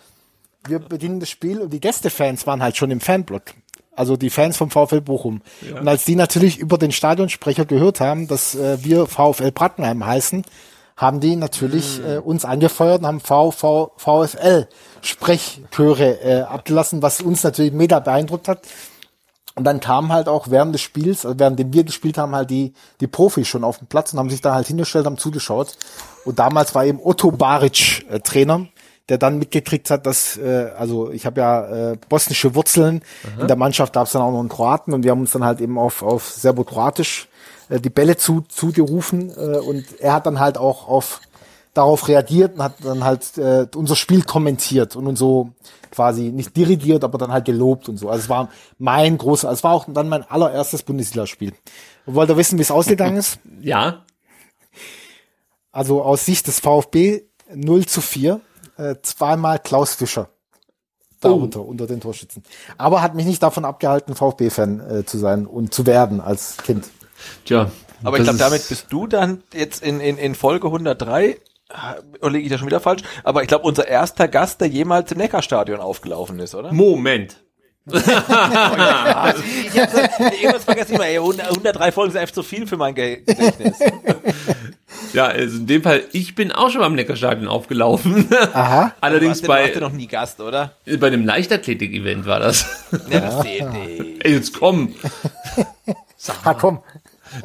Wir 0.68 0.80
bedienen 0.80 1.20
das 1.20 1.30
Spiel 1.30 1.60
und 1.60 1.72
die 1.72 1.80
Gästefans 1.80 2.48
waren 2.48 2.62
halt 2.62 2.78
schon 2.78 2.92
im 2.92 3.02
Fanblock. 3.02 3.54
Also 3.96 4.18
die 4.18 4.30
Fans 4.30 4.58
vom 4.58 4.72
VfL 4.72 5.02
Bochum. 5.02 5.42
Ja. 5.62 5.80
Und 5.80 5.88
als 5.88 6.06
die 6.06 6.16
natürlich 6.16 6.58
über 6.58 6.78
den 6.78 6.92
Stadionsprecher 6.92 7.66
gehört 7.66 8.00
haben, 8.00 8.28
dass 8.28 8.56
äh, 8.56 8.84
wir 8.84 9.06
VfL 9.06 9.52
Brackenheim 9.52 10.06
heißen, 10.06 10.44
haben 10.96 11.20
die 11.20 11.36
natürlich 11.36 12.00
mhm. 12.00 12.06
äh, 12.06 12.18
uns 12.18 12.46
angefeuert 12.46 13.02
und 13.02 13.08
haben 13.08 13.20
VV, 13.20 13.92
VfL 13.98 14.68
Sprechchöre 15.02 16.22
äh, 16.22 16.42
abgelassen, 16.42 17.02
was 17.02 17.22
uns 17.22 17.44
natürlich 17.44 17.74
mega 17.74 18.00
beeindruckt 18.00 18.48
hat. 18.48 18.62
Und 19.56 19.66
dann 19.66 19.80
kamen 19.80 20.12
halt 20.12 20.28
auch 20.28 20.50
während 20.50 20.74
des 20.74 20.82
Spiels, 20.82 21.26
also 21.26 21.38
während 21.38 21.74
wir 21.74 21.84
gespielt 21.84 22.18
haben, 22.18 22.36
halt 22.36 22.50
die, 22.50 22.74
die 23.00 23.08
Profis 23.08 23.48
schon 23.48 23.64
auf 23.64 23.78
dem 23.78 23.88
Platz 23.88 24.12
und 24.12 24.20
haben 24.20 24.30
sich 24.30 24.42
da 24.42 24.56
halt 24.56 24.68
hingestellt, 24.68 25.06
haben 25.06 25.18
zugeschaut. 25.18 25.78
Und 26.26 26.40
damals 26.40 26.74
war 26.74 26.86
eben 26.86 27.00
Otto 27.04 27.32
Baric 27.32 28.06
äh, 28.10 28.20
Trainer, 28.20 28.68
der 29.10 29.20
dann 29.20 29.38
mitgekriegt 29.38 29.92
hat, 29.92 30.08
dass, 30.08 30.38
äh, 30.38 30.72
also 30.76 31.12
ich 31.12 31.28
habe 31.28 31.42
ja 31.42 31.92
äh, 31.92 31.98
bosnische 32.10 32.56
Wurzeln. 32.56 33.04
Aha. 33.36 33.42
In 33.42 33.48
der 33.48 33.58
Mannschaft 33.58 33.94
gab 33.94 34.08
es 34.08 34.14
dann 34.14 34.24
auch 34.24 34.32
noch 34.32 34.40
einen 34.40 34.50
Kroaten 34.50 34.94
und 34.94 35.04
wir 35.04 35.12
haben 35.12 35.22
uns 35.22 35.34
dann 35.34 35.44
halt 35.44 35.62
eben 35.62 35.78
auf, 35.78 36.02
auf 36.02 36.32
Serbo-Kroatisch 36.32 37.28
äh, 37.70 37.80
die 37.80 37.92
Bälle 37.92 38.18
zu, 38.18 38.42
zugerufen. 38.42 39.30
Äh, 39.30 39.60
und 39.60 39.86
er 40.00 40.14
hat 40.14 40.26
dann 40.26 40.40
halt 40.40 40.58
auch 40.58 40.88
auf 40.88 41.22
darauf 41.74 42.08
reagiert 42.08 42.56
und 42.56 42.64
hat 42.64 42.76
dann 42.84 43.04
halt 43.04 43.38
äh, 43.38 43.68
unser 43.76 43.96
Spiel 43.96 44.24
kommentiert 44.24 44.96
und 44.96 45.08
uns 45.08 45.20
so 45.20 45.50
quasi 45.94 46.32
nicht 46.32 46.58
dirigiert, 46.58 47.04
aber 47.04 47.18
dann 47.18 47.32
halt 47.32 47.46
gelobt 47.46 47.88
und 47.88 47.98
so. 47.98 48.10
Also 48.10 48.24
es 48.24 48.30
war 48.30 48.50
mein 48.80 49.18
großer, 49.18 49.50
es 49.52 49.64
war 49.64 49.74
auch 49.74 49.86
dann 49.88 50.10
mein 50.10 50.24
allererstes 50.24 50.84
Bundesligaspiel. 50.84 51.54
Wollt 52.06 52.30
ihr 52.30 52.38
wissen, 52.38 52.58
wie 52.58 52.64
es 52.64 52.72
ausgegangen 52.72 53.18
ist? 53.18 53.40
Ja. 53.62 54.04
Also 55.72 56.04
aus 56.04 56.26
Sicht 56.26 56.48
des 56.48 56.60
VfB 56.60 57.22
0 57.54 57.86
zu 57.86 58.02
4, 58.02 58.42
äh, 58.78 58.96
zweimal 59.02 59.58
Klaus 59.58 59.96
Fischer 59.96 60.30
darunter, 61.22 61.62
oh. 61.62 61.64
unter 61.64 61.88
den 61.88 62.02
Torschützen. 62.02 62.44
Aber 62.78 63.02
hat 63.02 63.16
mich 63.16 63.26
nicht 63.26 63.42
davon 63.42 63.66
abgehalten, 63.66 64.16
VfB-Fan 64.16 64.80
äh, 64.80 65.06
zu 65.06 65.18
sein 65.18 65.46
und 65.46 65.74
zu 65.74 65.86
werden 65.86 66.20
als 66.20 66.58
Kind. 66.58 66.90
Tja. 67.46 67.72
Aber 68.04 68.18
ich 68.18 68.24
glaube, 68.24 68.40
damit 68.40 68.68
bist 68.68 68.88
du 68.90 69.08
dann 69.08 69.44
jetzt 69.54 69.82
in, 69.82 70.00
in, 70.00 70.18
in 70.18 70.36
Folge 70.36 70.68
103 70.68 71.30
oder 71.30 71.40
liege 72.22 72.46
ich 72.46 72.52
da 72.52 72.58
schon 72.58 72.68
wieder 72.68 72.80
falsch? 72.80 73.02
Aber 73.24 73.42
ich 73.42 73.48
glaube, 73.48 73.66
unser 73.66 73.88
erster 73.88 74.28
Gast, 74.28 74.62
der 74.62 74.68
jemals 74.68 75.12
im 75.12 75.18
Neckarstadion 75.18 75.80
aufgelaufen 75.80 76.40
ist, 76.40 76.56
oder? 76.56 76.72
Moment. 76.72 77.38
ja. 77.86 78.00
ich 79.66 79.80
habe 79.80 80.36
irgendwas 80.36 80.64
vergessen, 80.64 81.02
ey, 81.02 81.18
103 81.18 81.92
Folgen 81.92 82.12
sind 82.12 82.22
einfach 82.22 82.34
zu 82.34 82.44
viel 82.44 82.66
für 82.66 82.78
mein 82.78 82.96
Gedächtnis. 82.96 83.78
ja, 85.14 85.26
also 85.26 85.58
in 85.58 85.68
dem 85.68 85.84
Fall, 85.84 86.04
ich 86.14 86.34
bin 86.34 86.54
auch 86.54 86.70
schon 86.70 86.80
beim 86.80 86.96
Neckarstadion 86.96 87.48
aufgelaufen. 87.48 88.30
Aha. 88.54 88.94
Allerdings 89.02 89.42
du 89.42 89.48
bei. 89.48 89.68
Du 89.68 89.82
noch 89.82 89.92
nie 89.92 90.08
Gast, 90.08 90.40
oder? 90.40 90.72
Bei 90.98 91.08
einem 91.08 91.26
Leichtathletik-Event 91.26 92.26
war 92.26 92.40
das. 92.40 92.88
Ja, 93.10 93.20
das 93.20 93.46
ey, 93.46 94.22
jetzt 94.24 94.58
komm. 94.58 94.96
Sag 96.16 96.46
mal. 96.46 96.52
Ha, 96.52 96.54
komm. 96.54 96.80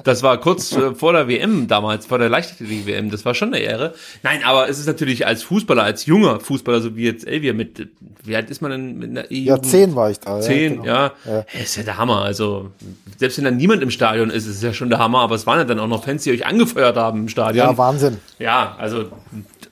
Das 0.05 0.23
war 0.23 0.39
kurz 0.39 0.73
äh, 0.73 0.95
vor 0.95 1.13
der 1.13 1.29
WM 1.29 1.69
damals, 1.69 2.07
vor 2.07 2.19
der 2.19 2.29
Leichtathletik-WM. 2.29 3.11
Das 3.11 3.25
war 3.25 3.35
schon 3.35 3.55
eine 3.55 3.63
Ehre. 3.63 3.95
Nein, 4.23 4.43
aber 4.45 4.69
es 4.69 4.79
ist 4.79 4.87
natürlich 4.87 5.27
als 5.27 5.43
Fußballer, 5.43 5.83
als 5.83 6.07
junger 6.07 6.41
Fußballer, 6.41 6.81
so 6.81 6.97
wie 6.97 7.05
jetzt 7.05 7.27
Elvia 7.27 7.53
mit, 7.53 7.89
wie 8.25 8.37
alt 8.37 8.51
ist 8.51 8.61
man 8.61 8.71
denn 8.71 8.99
mit 8.99 9.11
einer 9.11 9.25
EU? 9.25 9.49
Ja, 9.49 9.63
zehn 9.63 9.95
war 9.95 10.11
ich 10.11 10.21
da. 10.21 10.41
Zehn, 10.41 10.85
ja. 10.85 11.13
Genau. 11.25 11.37
ja. 11.37 11.45
ja. 11.53 11.61
Ist 11.63 11.77
ja 11.77 11.83
der 11.83 11.99
Hammer. 11.99 12.23
Also, 12.23 12.71
selbst 13.17 13.39
wenn 13.39 13.45
da 13.45 13.51
niemand 13.51 13.83
im 13.83 13.91
Stadion 13.91 14.31
ist, 14.31 14.47
ist 14.47 14.57
es 14.57 14.63
ja 14.63 14.73
schon 14.73 14.91
der 14.91 14.99
Hammer. 14.99 15.21
Aber 15.21 15.35
es 15.35 15.47
waren 15.47 15.59
ja 15.59 15.65
dann 15.65 15.79
auch 15.79 15.89
noch 15.89 16.05
Fans, 16.05 16.25
die 16.25 16.33
euch 16.33 16.47
angefeuert 16.47 16.97
haben 16.97 17.21
im 17.21 17.29
Stadion. 17.29 17.67
Ja, 17.67 17.79
Wahnsinn. 17.79 18.19
Ja, 18.39 18.77
also, 18.79 19.07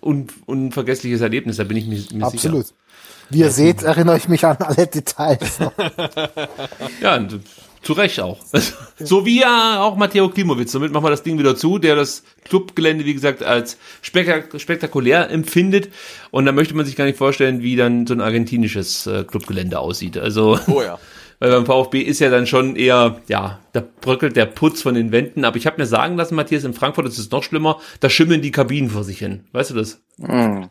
un, 0.01 0.29
unvergessliches 0.47 1.21
Erlebnis, 1.21 1.57
da 1.57 1.65
bin 1.65 1.77
ich 1.77 1.87
mir, 1.87 2.03
mir 2.13 2.27
Absolut. 2.27 2.67
sicher. 2.67 2.77
Wie 3.29 3.41
ihr 3.41 3.51
seht, 3.51 3.83
erinnere 3.83 4.17
ich 4.17 4.29
mich 4.29 4.45
an 4.45 4.57
alle 4.59 4.87
Details. 4.87 5.59
ja, 7.01 7.19
zu 7.87 7.93
Recht 7.93 8.21
auch. 8.21 8.41
so 8.99 9.25
wie 9.25 9.41
ja 9.41 9.81
auch 9.81 9.97
Matteo 9.97 10.29
Klimowitz. 10.29 10.73
Somit 10.73 10.93
machen 10.93 11.05
wir 11.05 11.11
das 11.11 11.23
Ding 11.23 11.39
wieder 11.39 11.57
zu, 11.57 11.79
der 11.79 11.95
das 11.95 12.25
Clubgelände, 12.45 13.05
wie 13.05 13.15
gesagt, 13.15 13.43
als 13.43 13.79
spektak 14.03 14.61
spektakulär 14.61 15.31
empfindet. 15.31 15.91
Und 16.33 16.47
da 16.47 16.53
möchte 16.53 16.75
man 16.75 16.85
sich 16.85 16.97
gar 16.97 17.05
nicht 17.05 17.17
vorstellen, 17.17 17.63
wie 17.63 17.77
dann 17.77 18.07
so 18.07 18.15
ein 18.15 18.21
argentinisches 18.21 19.07
äh, 19.07 19.25
Clubgelände 19.25 19.79
aussieht. 19.79 20.19
Also, 20.19 20.59
oh 20.67 20.83
ja. 20.83 20.99
weil 21.39 21.51
beim 21.51 21.67
VfB 21.67 22.01
ist 22.01 22.19
ja 22.19 22.29
dann 22.29 22.47
schon 22.47 22.77
eher, 22.77 23.21
ja, 23.29 23.61
da 23.73 23.85
bröckelt 24.01 24.35
der 24.35 24.47
Putz 24.47 24.83
von 24.83 24.95
den 24.95 25.13
Wänden. 25.13 25.45
Aber 25.45 25.57
ich 25.57 25.67
habe 25.67 25.81
mir 25.81 25.87
sagen 25.87 26.17
lassen, 26.17 26.35
Matthias, 26.35 26.65
in 26.65 26.75
Frankfurt 26.75 27.07
ist 27.07 27.19
es 27.19 27.31
noch 27.31 27.45
schlimmer, 27.45 27.79
da 28.01 28.11
schimmeln 28.11 28.43
die 28.43 28.51
Kabinen 28.51 28.91
vor 28.91 29.05
sich 29.05 29.19
hin. 29.19 29.45
Weißt 29.53 29.71
du 29.71 29.75
das? 29.75 30.03
Mm. 30.19 30.65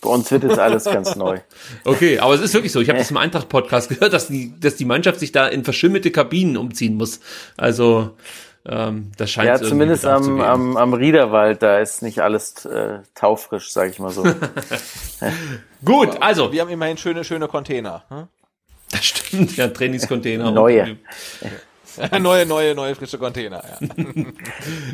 Bei 0.00 0.10
uns 0.10 0.30
wird 0.30 0.44
jetzt 0.44 0.58
alles 0.58 0.84
ganz 0.84 1.16
neu. 1.16 1.40
Okay, 1.84 2.18
aber 2.18 2.34
es 2.34 2.40
ist 2.40 2.54
wirklich 2.54 2.72
so. 2.72 2.80
Ich 2.80 2.88
habe 2.88 2.98
das 2.98 3.10
im 3.10 3.16
Eintracht-Podcast 3.16 3.88
gehört, 3.88 4.12
dass 4.12 4.28
die, 4.28 4.58
dass 4.60 4.76
die 4.76 4.84
Mannschaft 4.84 5.18
sich 5.18 5.32
da 5.32 5.48
in 5.48 5.64
verschimmelte 5.64 6.10
Kabinen 6.10 6.56
umziehen 6.56 6.94
muss. 6.96 7.20
Also 7.56 8.16
ähm, 8.66 9.12
das 9.16 9.30
scheint 9.30 9.48
ja 9.48 9.56
zumindest 9.56 10.04
am, 10.04 10.40
am, 10.40 10.76
am 10.76 10.92
Riederwald, 10.94 11.62
da 11.62 11.78
ist 11.78 12.02
nicht 12.02 12.20
alles 12.20 12.64
äh, 12.66 12.98
taufrisch, 13.14 13.70
sage 13.72 13.90
ich 13.90 13.98
mal 13.98 14.10
so. 14.10 14.24
Gut, 15.84 16.20
also 16.20 16.52
wir 16.52 16.60
haben 16.60 16.68
immerhin 16.68 16.98
schöne, 16.98 17.24
schöne 17.24 17.48
Container. 17.48 18.04
Hm? 18.08 18.28
Das 18.90 19.04
stimmt, 19.04 19.56
ja, 19.56 19.68
Trainingscontainer. 19.68 20.50
Neue. 20.50 20.96
neue, 22.20 22.46
neue, 22.46 22.74
neue 22.74 22.94
frische 22.94 23.18
Container. 23.18 23.62
Ja. 23.62 23.88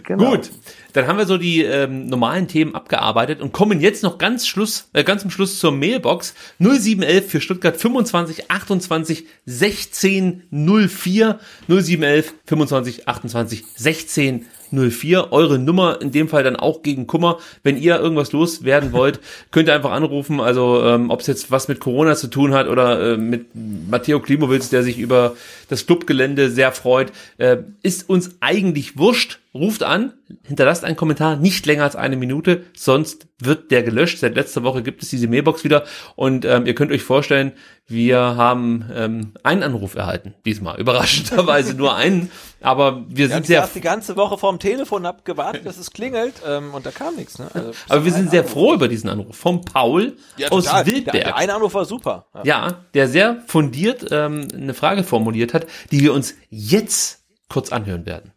genau. 0.05 0.31
Gut, 0.31 0.51
dann 0.93 1.07
haben 1.07 1.19
wir 1.19 1.27
so 1.27 1.39
die 1.39 1.63
ähm, 1.63 2.07
normalen 2.07 2.49
Themen 2.49 2.75
abgearbeitet 2.75 3.41
und 3.41 3.53
kommen 3.53 3.81
jetzt 3.81 4.03
noch 4.03 4.19
ganz 4.19 4.47
Schluss, 4.47 4.89
äh, 4.93 5.05
ganz 5.05 5.23
zum 5.23 5.31
Schluss 5.31 5.59
zur 5.59 5.73
Mailbox 5.73 6.35
0711 6.59 7.31
für 7.31 7.41
Stuttgart 7.41 7.77
25 7.77 8.51
28 8.51 9.27
16 9.47 10.43
04 10.51 11.39
0711 11.69 12.35
25 12.47 13.09
28 13.09 13.65
16 13.77 14.47
04. 14.75 15.33
Eure 15.33 15.59
Nummer 15.59 16.01
in 16.01 16.11
dem 16.11 16.29
Fall 16.29 16.43
dann 16.43 16.57
auch 16.57 16.83
gegen 16.83 17.07
Kummer. 17.07 17.39
Wenn 17.63 17.77
ihr 17.77 17.99
irgendwas 17.99 18.33
loswerden 18.33 18.93
wollt, 18.93 19.21
könnt 19.51 19.69
ihr 19.69 19.75
einfach 19.75 19.93
anrufen. 19.93 20.41
Also 20.41 20.83
ähm, 20.85 21.11
ob 21.11 21.21
es 21.21 21.27
jetzt 21.27 21.51
was 21.51 21.69
mit 21.69 21.81
Corona 21.81 22.17
zu 22.17 22.29
tun 22.29 22.55
hat 22.55 22.69
oder 22.69 23.13
äh, 23.13 23.17
mit 23.17 23.47
Matteo 23.55 24.21
Klimowitz, 24.21 24.71
der 24.71 24.83
sich 24.83 24.99
über 24.99 25.37
das 25.69 25.87
Clubgelände 25.87 26.51
sehr 26.51 26.73
freut, 26.73 27.13
äh, 27.39 27.59
ist 27.83 28.09
uns 28.09 28.37
eigentlich 28.41 28.99
wurscht. 28.99 29.39
Ruft 29.55 29.85
an, 29.85 30.15
hinterlasst 30.43 30.85
einen 30.85 30.97
Kommentar, 30.97 31.37
nicht 31.37 31.65
länger 31.65 31.85
als 31.85 31.95
eine 31.95 32.17
Minute, 32.17 32.65
sonst 32.77 33.29
wird 33.39 33.71
der 33.71 33.85
gelöscht. 33.85 34.19
Seit 34.19 34.35
letzter 34.35 34.65
Woche 34.65 34.83
gibt 34.83 35.03
es 35.03 35.11
diese 35.11 35.29
Mailbox 35.29 35.63
wieder 35.63 35.85
und 36.17 36.45
ähm, 36.45 36.67
ihr 36.67 36.75
könnt 36.75 36.91
euch 36.91 37.03
vorstellen, 37.03 37.53
wir 37.87 38.19
haben 38.19 38.91
ähm, 38.93 39.35
einen 39.45 39.63
Anruf 39.63 39.95
erhalten, 39.95 40.35
diesmal 40.45 40.81
überraschenderweise 40.81 41.75
nur 41.75 41.95
einen, 41.95 42.33
aber 42.61 43.05
wir 43.09 43.29
sind 43.29 43.49
ja, 43.49 43.63
sehr 43.63 43.71
die 43.75 43.81
ganze 43.81 44.17
Woche 44.17 44.39
vorm 44.39 44.59
Telefon 44.59 45.07
hab 45.07 45.25
gewartet, 45.25 45.65
dass 45.67 45.79
es 45.79 45.93
klingelt 45.93 46.35
ähm, 46.45 46.75
und 46.75 46.85
da 46.85 46.91
kam 46.91 47.15
nichts. 47.15 47.39
Ne? 47.39 47.49
Also, 47.55 47.71
aber 47.89 48.05
wir 48.05 48.13
sind 48.13 48.31
sehr 48.31 48.45
froh 48.45 48.75
über 48.75 48.89
diesen 48.89 49.09
Anruf 49.09 49.37
vom 49.37 49.61
Paul 49.61 50.17
ja, 50.37 50.49
aus 50.49 50.65
total. 50.65 50.87
Wildberg. 50.87 51.13
Der, 51.13 51.25
der 51.25 51.37
eine 51.37 51.55
Anruf 51.55 51.75
war 51.75 51.85
super. 51.85 52.27
Ja, 52.35 52.43
ja 52.45 52.85
der 52.95 53.07
sehr 53.07 53.43
fundiert 53.47 54.07
ähm, 54.11 54.49
eine 54.53 54.75
Frage 54.75 55.05
formuliert 55.05 55.55
hat, 55.55 55.67
die 55.93 56.01
wir 56.01 56.13
uns 56.13 56.35
jetzt 56.51 57.25
kurz 57.49 57.71
anhören 57.71 58.05
werden. 58.05 58.34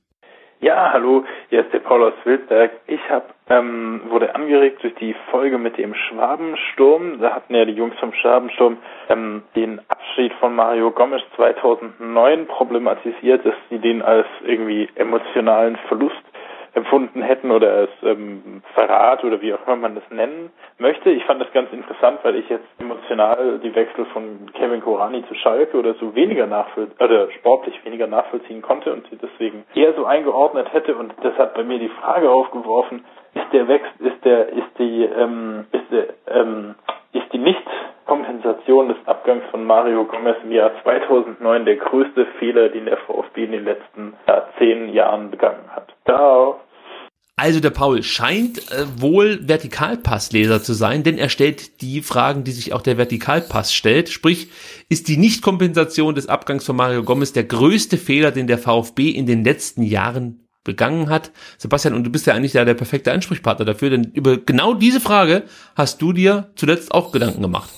Ja, 0.67 0.91
hallo, 0.91 1.23
hier 1.49 1.61
ist 1.61 1.71
der 1.71 1.79
Paul 1.79 2.03
aus 2.03 2.13
Wildberg. 2.25 2.71
Ich 2.87 2.99
hab, 3.09 3.33
ähm, 3.49 4.01
wurde 4.09 4.35
angeregt 4.35 4.83
durch 4.83 4.95
die 4.95 5.15
Folge 5.31 5.57
mit 5.57 5.77
dem 5.77 5.93
Schwabensturm. 5.93 7.21
Da 7.21 7.35
hatten 7.35 7.55
ja 7.55 7.63
die 7.63 7.71
Jungs 7.71 7.97
vom 8.01 8.11
Schwabensturm 8.11 8.75
ähm, 9.07 9.43
den 9.55 9.79
Abschied 9.87 10.33
von 10.41 10.53
Mario 10.53 10.91
Gomes 10.91 11.21
2009 11.37 12.47
problematisiert, 12.47 13.45
dass 13.45 13.55
sie 13.69 13.79
den 13.79 14.01
als 14.01 14.27
irgendwie 14.43 14.89
emotionalen 14.95 15.77
Verlust 15.87 16.21
empfunden 16.77 17.23
hätten 17.23 17.49
oder 17.49 17.73
als 17.73 17.89
ähm, 18.03 18.61
Verrat 18.75 19.23
oder 19.23 19.41
wie 19.41 19.53
auch 19.53 19.65
immer 19.65 19.75
man 19.75 19.95
das 19.95 20.03
nennen 20.11 20.51
möchte. 20.77 21.09
Ich 21.09 21.25
fand 21.25 21.41
das 21.41 21.51
ganz 21.51 21.73
interessant, 21.73 22.19
weil 22.21 22.35
ich 22.35 22.47
jetzt 22.49 22.67
emotional 22.79 23.59
die 23.63 23.73
Wechsel 23.73 24.05
von 24.13 24.51
Kevin 24.53 24.81
Korani 24.81 25.27
zu 25.27 25.33
Schalke 25.33 25.77
oder 25.77 25.95
so 25.95 26.13
weniger 26.13 26.45
nachvollziehen 26.45 26.95
oder 26.99 27.31
sportlich 27.31 27.83
weniger 27.83 28.05
nachvollziehen 28.05 28.61
konnte 28.61 28.93
und 28.93 29.07
sie 29.09 29.17
deswegen 29.17 29.65
eher 29.73 29.93
so 29.93 30.05
eingeordnet 30.05 30.71
hätte 30.71 30.95
und 30.95 31.13
das 31.23 31.35
hat 31.37 31.55
bei 31.55 31.63
mir 31.63 31.79
die 31.79 31.89
Frage 31.89 32.29
aufgeworfen, 32.29 33.03
ist 33.33 33.51
der 33.53 33.67
Wechsel, 33.67 34.07
ist 34.07 34.23
der, 34.23 34.49
ist 34.49 34.79
die, 34.79 35.03
ähm, 35.03 35.65
ist 35.71 35.91
der, 35.91 36.07
ähm, 36.27 36.75
ist 37.13 37.33
die 37.33 37.39
Nicht-Kompensation 37.39 38.89
des 38.89 38.97
Abgangs 39.05 39.43
von 39.49 39.65
Mario 39.65 40.05
Gomez 40.05 40.37
im 40.43 40.51
Jahr 40.51 40.71
2009 40.83 41.65
der 41.65 41.77
größte 41.77 42.25
Fehler, 42.39 42.69
den 42.69 42.85
der 42.85 42.97
VfB 42.97 43.45
in 43.45 43.51
den 43.51 43.65
letzten 43.65 44.13
zehn 44.59 44.89
Jahren 44.89 45.31
begangen 45.31 45.69
hat. 45.73 45.93
Ciao. 46.05 46.59
Also 47.39 47.59
der 47.59 47.69
Paul 47.69 48.01
scheint 48.01 48.71
äh, 48.71 48.87
wohl 48.99 49.47
Vertikalpassleser 49.47 50.63
zu 50.63 50.73
sein, 50.73 51.03
denn 51.03 51.19
er 51.19 51.29
stellt 51.29 51.81
die 51.81 52.01
Fragen, 52.01 52.43
die 52.43 52.51
sich 52.51 52.73
auch 52.73 52.81
der 52.81 52.97
Vertikalpass 52.97 53.75
stellt. 53.75 54.09
Sprich, 54.09 54.49
ist 54.89 55.07
die 55.07 55.17
Nichtkompensation 55.17 56.15
des 56.15 56.27
Abgangs 56.27 56.65
von 56.65 56.75
Mario 56.75 57.03
Gomez 57.03 57.33
der 57.33 57.43
größte 57.43 57.99
Fehler, 57.99 58.31
den 58.31 58.47
der 58.47 58.57
VfB 58.57 59.11
in 59.11 59.27
den 59.27 59.43
letzten 59.43 59.83
Jahren 59.83 60.47
begangen 60.63 61.11
hat? 61.11 61.31
Sebastian, 61.59 61.93
und 61.93 62.05
du 62.05 62.09
bist 62.09 62.25
ja 62.25 62.33
eigentlich 62.33 62.53
ja 62.53 62.65
der 62.65 62.73
perfekte 62.73 63.11
Ansprechpartner 63.11 63.65
dafür, 63.65 63.91
denn 63.91 64.05
über 64.15 64.37
genau 64.37 64.73
diese 64.73 64.99
Frage 64.99 65.43
hast 65.75 66.01
du 66.01 66.13
dir 66.13 66.49
zuletzt 66.55 66.91
auch 66.91 67.11
Gedanken 67.11 67.43
gemacht. 67.43 67.69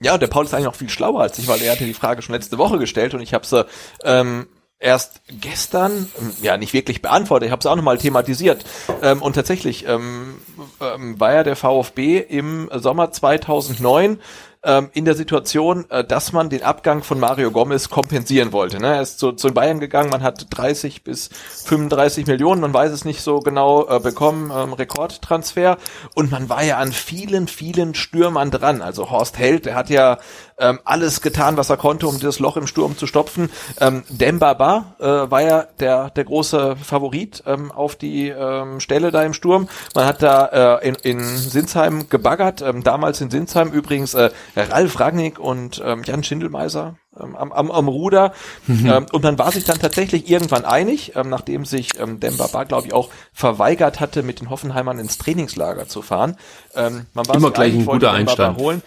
Ja, 0.00 0.18
der 0.18 0.26
Paul 0.26 0.44
ist 0.44 0.52
eigentlich 0.52 0.66
noch 0.66 0.74
viel 0.74 0.90
schlauer 0.90 1.20
als 1.20 1.38
ich, 1.38 1.46
weil 1.46 1.62
er 1.62 1.70
hatte 1.70 1.84
die 1.84 1.94
Frage 1.94 2.20
schon 2.20 2.34
letzte 2.34 2.58
Woche 2.58 2.78
gestellt 2.78 3.14
und 3.14 3.20
ich 3.20 3.32
habe 3.32 3.46
sie 3.46 3.64
ähm, 4.02 4.48
erst 4.84 5.22
gestern, 5.40 6.10
ja 6.42 6.58
nicht 6.58 6.74
wirklich 6.74 7.00
beantwortet, 7.00 7.46
ich 7.46 7.52
habe 7.52 7.60
es 7.60 7.66
auch 7.66 7.74
nochmal 7.74 7.96
thematisiert. 7.96 8.64
Ähm, 9.02 9.22
und 9.22 9.32
tatsächlich 9.32 9.88
ähm, 9.88 10.36
ähm, 10.80 11.18
war 11.18 11.32
ja 11.32 11.42
der 11.42 11.56
VfB 11.56 12.18
im 12.18 12.68
Sommer 12.74 13.10
2009 13.10 14.18
ähm, 14.64 14.90
in 14.92 15.04
der 15.04 15.14
Situation, 15.14 15.88
äh, 15.90 16.04
dass 16.04 16.32
man 16.32 16.48
den 16.48 16.62
Abgang 16.62 17.02
von 17.02 17.20
Mario 17.20 17.50
Gomez 17.50 17.90
kompensieren 17.90 18.52
wollte. 18.52 18.80
Ne? 18.80 18.94
Er 18.94 19.02
ist 19.02 19.18
zu, 19.18 19.32
zu 19.32 19.52
Bayern 19.52 19.80
gegangen, 19.80 20.10
man 20.10 20.22
hat 20.22 20.46
30 20.50 21.04
bis 21.04 21.28
35 21.64 22.26
Millionen, 22.26 22.60
man 22.60 22.74
weiß 22.74 22.92
es 22.92 23.04
nicht 23.04 23.22
so 23.22 23.40
genau, 23.40 23.88
äh, 23.88 24.00
bekommen, 24.00 24.50
ähm, 24.54 24.72
Rekordtransfer. 24.72 25.76
Und 26.14 26.30
man 26.30 26.48
war 26.48 26.62
ja 26.62 26.78
an 26.78 26.92
vielen, 26.92 27.48
vielen 27.48 27.94
Stürmern 27.94 28.50
dran. 28.50 28.82
Also 28.82 29.10
Horst 29.10 29.38
Held, 29.38 29.66
der 29.66 29.74
hat 29.74 29.90
ja 29.90 30.18
ähm, 30.58 30.80
alles 30.84 31.20
getan, 31.20 31.56
was 31.56 31.70
er 31.70 31.76
konnte, 31.76 32.06
um 32.06 32.20
das 32.20 32.38
Loch 32.38 32.56
im 32.56 32.66
Sturm 32.66 32.96
zu 32.96 33.06
stopfen. 33.06 33.50
Ähm, 33.80 34.04
Dembaba 34.08 34.94
äh, 34.98 35.04
war 35.04 35.42
ja 35.42 35.66
der, 35.80 36.10
der 36.10 36.24
große 36.24 36.76
Favorit 36.76 37.42
ähm, 37.46 37.72
auf 37.72 37.96
die 37.96 38.28
ähm, 38.28 38.80
Stelle 38.80 39.10
da 39.10 39.22
im 39.22 39.34
Sturm. 39.34 39.68
Man 39.94 40.06
hat 40.06 40.22
da 40.22 40.78
äh, 40.80 40.88
in, 40.88 40.94
in 40.96 41.24
Sinsheim 41.24 42.08
gebaggert, 42.08 42.62
ähm, 42.62 42.82
damals 42.82 43.20
in 43.20 43.30
Sinsheim 43.30 43.72
übrigens 43.72 44.14
äh, 44.14 44.30
Ralf 44.56 45.00
Ragnick 45.00 45.38
und 45.38 45.82
ähm, 45.84 46.02
Jan 46.04 46.22
Schindelmeiser 46.24 46.96
ähm, 47.18 47.36
am, 47.36 47.52
am, 47.52 47.70
am 47.70 47.88
Ruder. 47.88 48.32
Mhm. 48.66 48.86
Ähm, 48.86 49.06
und 49.12 49.22
man 49.22 49.38
war 49.38 49.52
sich 49.52 49.64
dann 49.64 49.78
tatsächlich 49.78 50.28
irgendwann 50.28 50.64
einig, 50.64 51.16
ähm, 51.16 51.28
nachdem 51.28 51.64
sich 51.64 51.98
ähm, 51.98 52.20
Dembaba, 52.20 52.64
glaube 52.64 52.86
ich, 52.86 52.92
auch 52.92 53.10
verweigert 53.32 54.00
hatte, 54.00 54.22
mit 54.22 54.40
den 54.40 54.50
Hoffenheimern 54.50 54.98
ins 54.98 55.18
Trainingslager 55.18 55.88
zu 55.88 56.02
fahren. 56.02 56.36
Ähm, 56.74 57.06
man 57.14 57.26
war 57.26 57.36
Immer 57.36 57.50
gleich 57.50 57.74
ein 57.74 57.86
guter 57.86 58.12
Einstand. 58.12 58.58
Holen. 58.58 58.82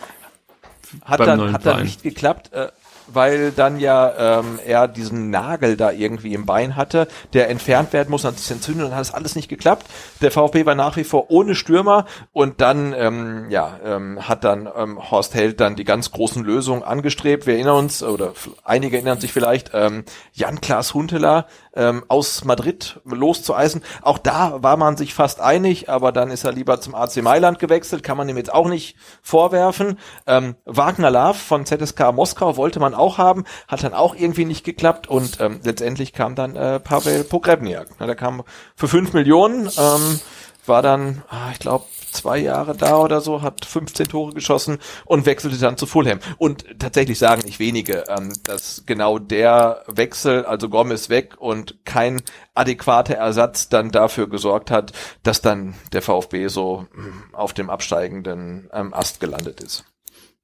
Hat 1.03 1.19
dann, 1.19 1.53
hat 1.53 1.65
dann 1.65 1.83
nicht 1.83 2.03
geklappt. 2.03 2.53
Äh, 2.53 2.69
weil 3.07 3.51
dann 3.51 3.79
ja 3.79 4.39
ähm, 4.39 4.59
er 4.65 4.87
diesen 4.87 5.29
Nagel 5.29 5.77
da 5.77 5.91
irgendwie 5.91 6.33
im 6.33 6.45
Bein 6.45 6.75
hatte, 6.75 7.07
der 7.33 7.49
entfernt 7.49 7.93
werden 7.93 8.09
muss, 8.09 8.23
dann 8.23 8.33
hat 8.33 8.39
sich 8.39 8.51
entzündet 8.51 8.87
und 8.87 8.95
hat 8.95 9.01
es 9.01 9.13
alles 9.13 9.35
nicht 9.35 9.49
geklappt. 9.49 9.85
Der 10.21 10.31
VfB 10.31 10.65
war 10.65 10.75
nach 10.75 10.97
wie 10.97 11.03
vor 11.03 11.29
ohne 11.29 11.55
Stürmer 11.55 12.05
und 12.33 12.61
dann 12.61 12.93
ähm, 12.97 13.47
ja 13.49 13.79
ähm, 13.83 14.27
hat 14.27 14.43
dann 14.43 14.69
ähm, 14.75 15.11
Horst 15.11 15.33
Held 15.35 15.59
dann 15.59 15.75
die 15.75 15.83
ganz 15.83 16.11
großen 16.11 16.43
Lösungen 16.43 16.83
angestrebt. 16.83 17.47
Wir 17.47 17.55
erinnern 17.55 17.77
uns 17.77 18.03
oder 18.03 18.33
einige 18.63 18.97
erinnern 18.97 19.19
sich 19.19 19.33
vielleicht 19.33 19.71
ähm, 19.73 20.03
Jan 20.33 20.61
Klaas 20.61 20.93
Hunteler 20.93 21.47
ähm, 21.77 22.03
aus 22.07 22.43
Madrid 22.43 22.99
loszueisen. 23.05 23.83
Auch 24.01 24.17
da 24.17 24.61
war 24.63 24.75
man 24.75 24.97
sich 24.97 25.13
fast 25.13 25.39
einig, 25.39 25.89
aber 25.89 26.11
dann 26.11 26.31
ist 26.31 26.43
er 26.43 26.51
lieber 26.51 26.81
zum 26.81 26.95
AC 26.95 27.17
Mailand 27.17 27.59
gewechselt, 27.59 28.03
kann 28.03 28.17
man 28.17 28.27
ihm 28.27 28.37
jetzt 28.37 28.53
auch 28.53 28.67
nicht 28.67 28.97
vorwerfen. 29.21 29.99
Ähm, 30.25 30.55
Wagner 30.65 31.11
Love 31.11 31.35
von 31.35 31.65
ZSK 31.65 32.11
Moskau 32.13 32.57
wollte 32.57 32.79
man 32.79 32.93
auch 32.93 33.17
haben, 33.17 33.45
hat 33.67 33.83
dann 33.83 33.93
auch 33.93 34.15
irgendwie 34.15 34.45
nicht 34.45 34.63
geklappt 34.63 35.07
und 35.07 35.39
ähm, 35.39 35.59
letztendlich 35.63 36.13
kam 36.13 36.35
dann 36.35 36.55
äh, 36.55 36.79
Pavel 36.79 37.23
Pogrebniak. 37.23 37.87
Na, 37.99 38.07
der 38.07 38.15
kam 38.15 38.43
für 38.75 38.87
fünf 38.87 39.13
Millionen, 39.13 39.67
ähm, 39.77 40.19
war 40.65 40.81
dann, 40.81 41.23
ah, 41.29 41.51
ich 41.51 41.59
glaube, 41.59 41.85
zwei 42.17 42.39
Jahre 42.39 42.75
da 42.75 42.97
oder 42.97 43.21
so, 43.21 43.41
hat 43.41 43.65
15 43.65 44.07
Tore 44.07 44.33
geschossen 44.33 44.79
und 45.05 45.25
wechselte 45.25 45.57
dann 45.57 45.77
zu 45.77 45.85
Fulham. 45.85 46.19
Und 46.37 46.65
tatsächlich 46.79 47.19
sagen 47.19 47.43
nicht 47.45 47.59
wenige, 47.59 48.03
ähm, 48.09 48.33
dass 48.43 48.83
genau 48.85 49.19
der 49.19 49.83
Wechsel, 49.87 50.45
also 50.45 50.69
Gomez 50.69 51.09
weg 51.09 51.35
und 51.39 51.85
kein 51.85 52.21
adäquater 52.53 53.15
Ersatz 53.15 53.69
dann 53.69 53.91
dafür 53.91 54.29
gesorgt 54.29 54.71
hat, 54.71 54.91
dass 55.23 55.41
dann 55.41 55.75
der 55.93 56.01
VfB 56.01 56.47
so 56.47 56.87
hm, 56.93 57.23
auf 57.33 57.53
dem 57.53 57.69
absteigenden 57.69 58.69
ähm, 58.73 58.93
Ast 58.93 59.19
gelandet 59.19 59.61
ist. 59.61 59.85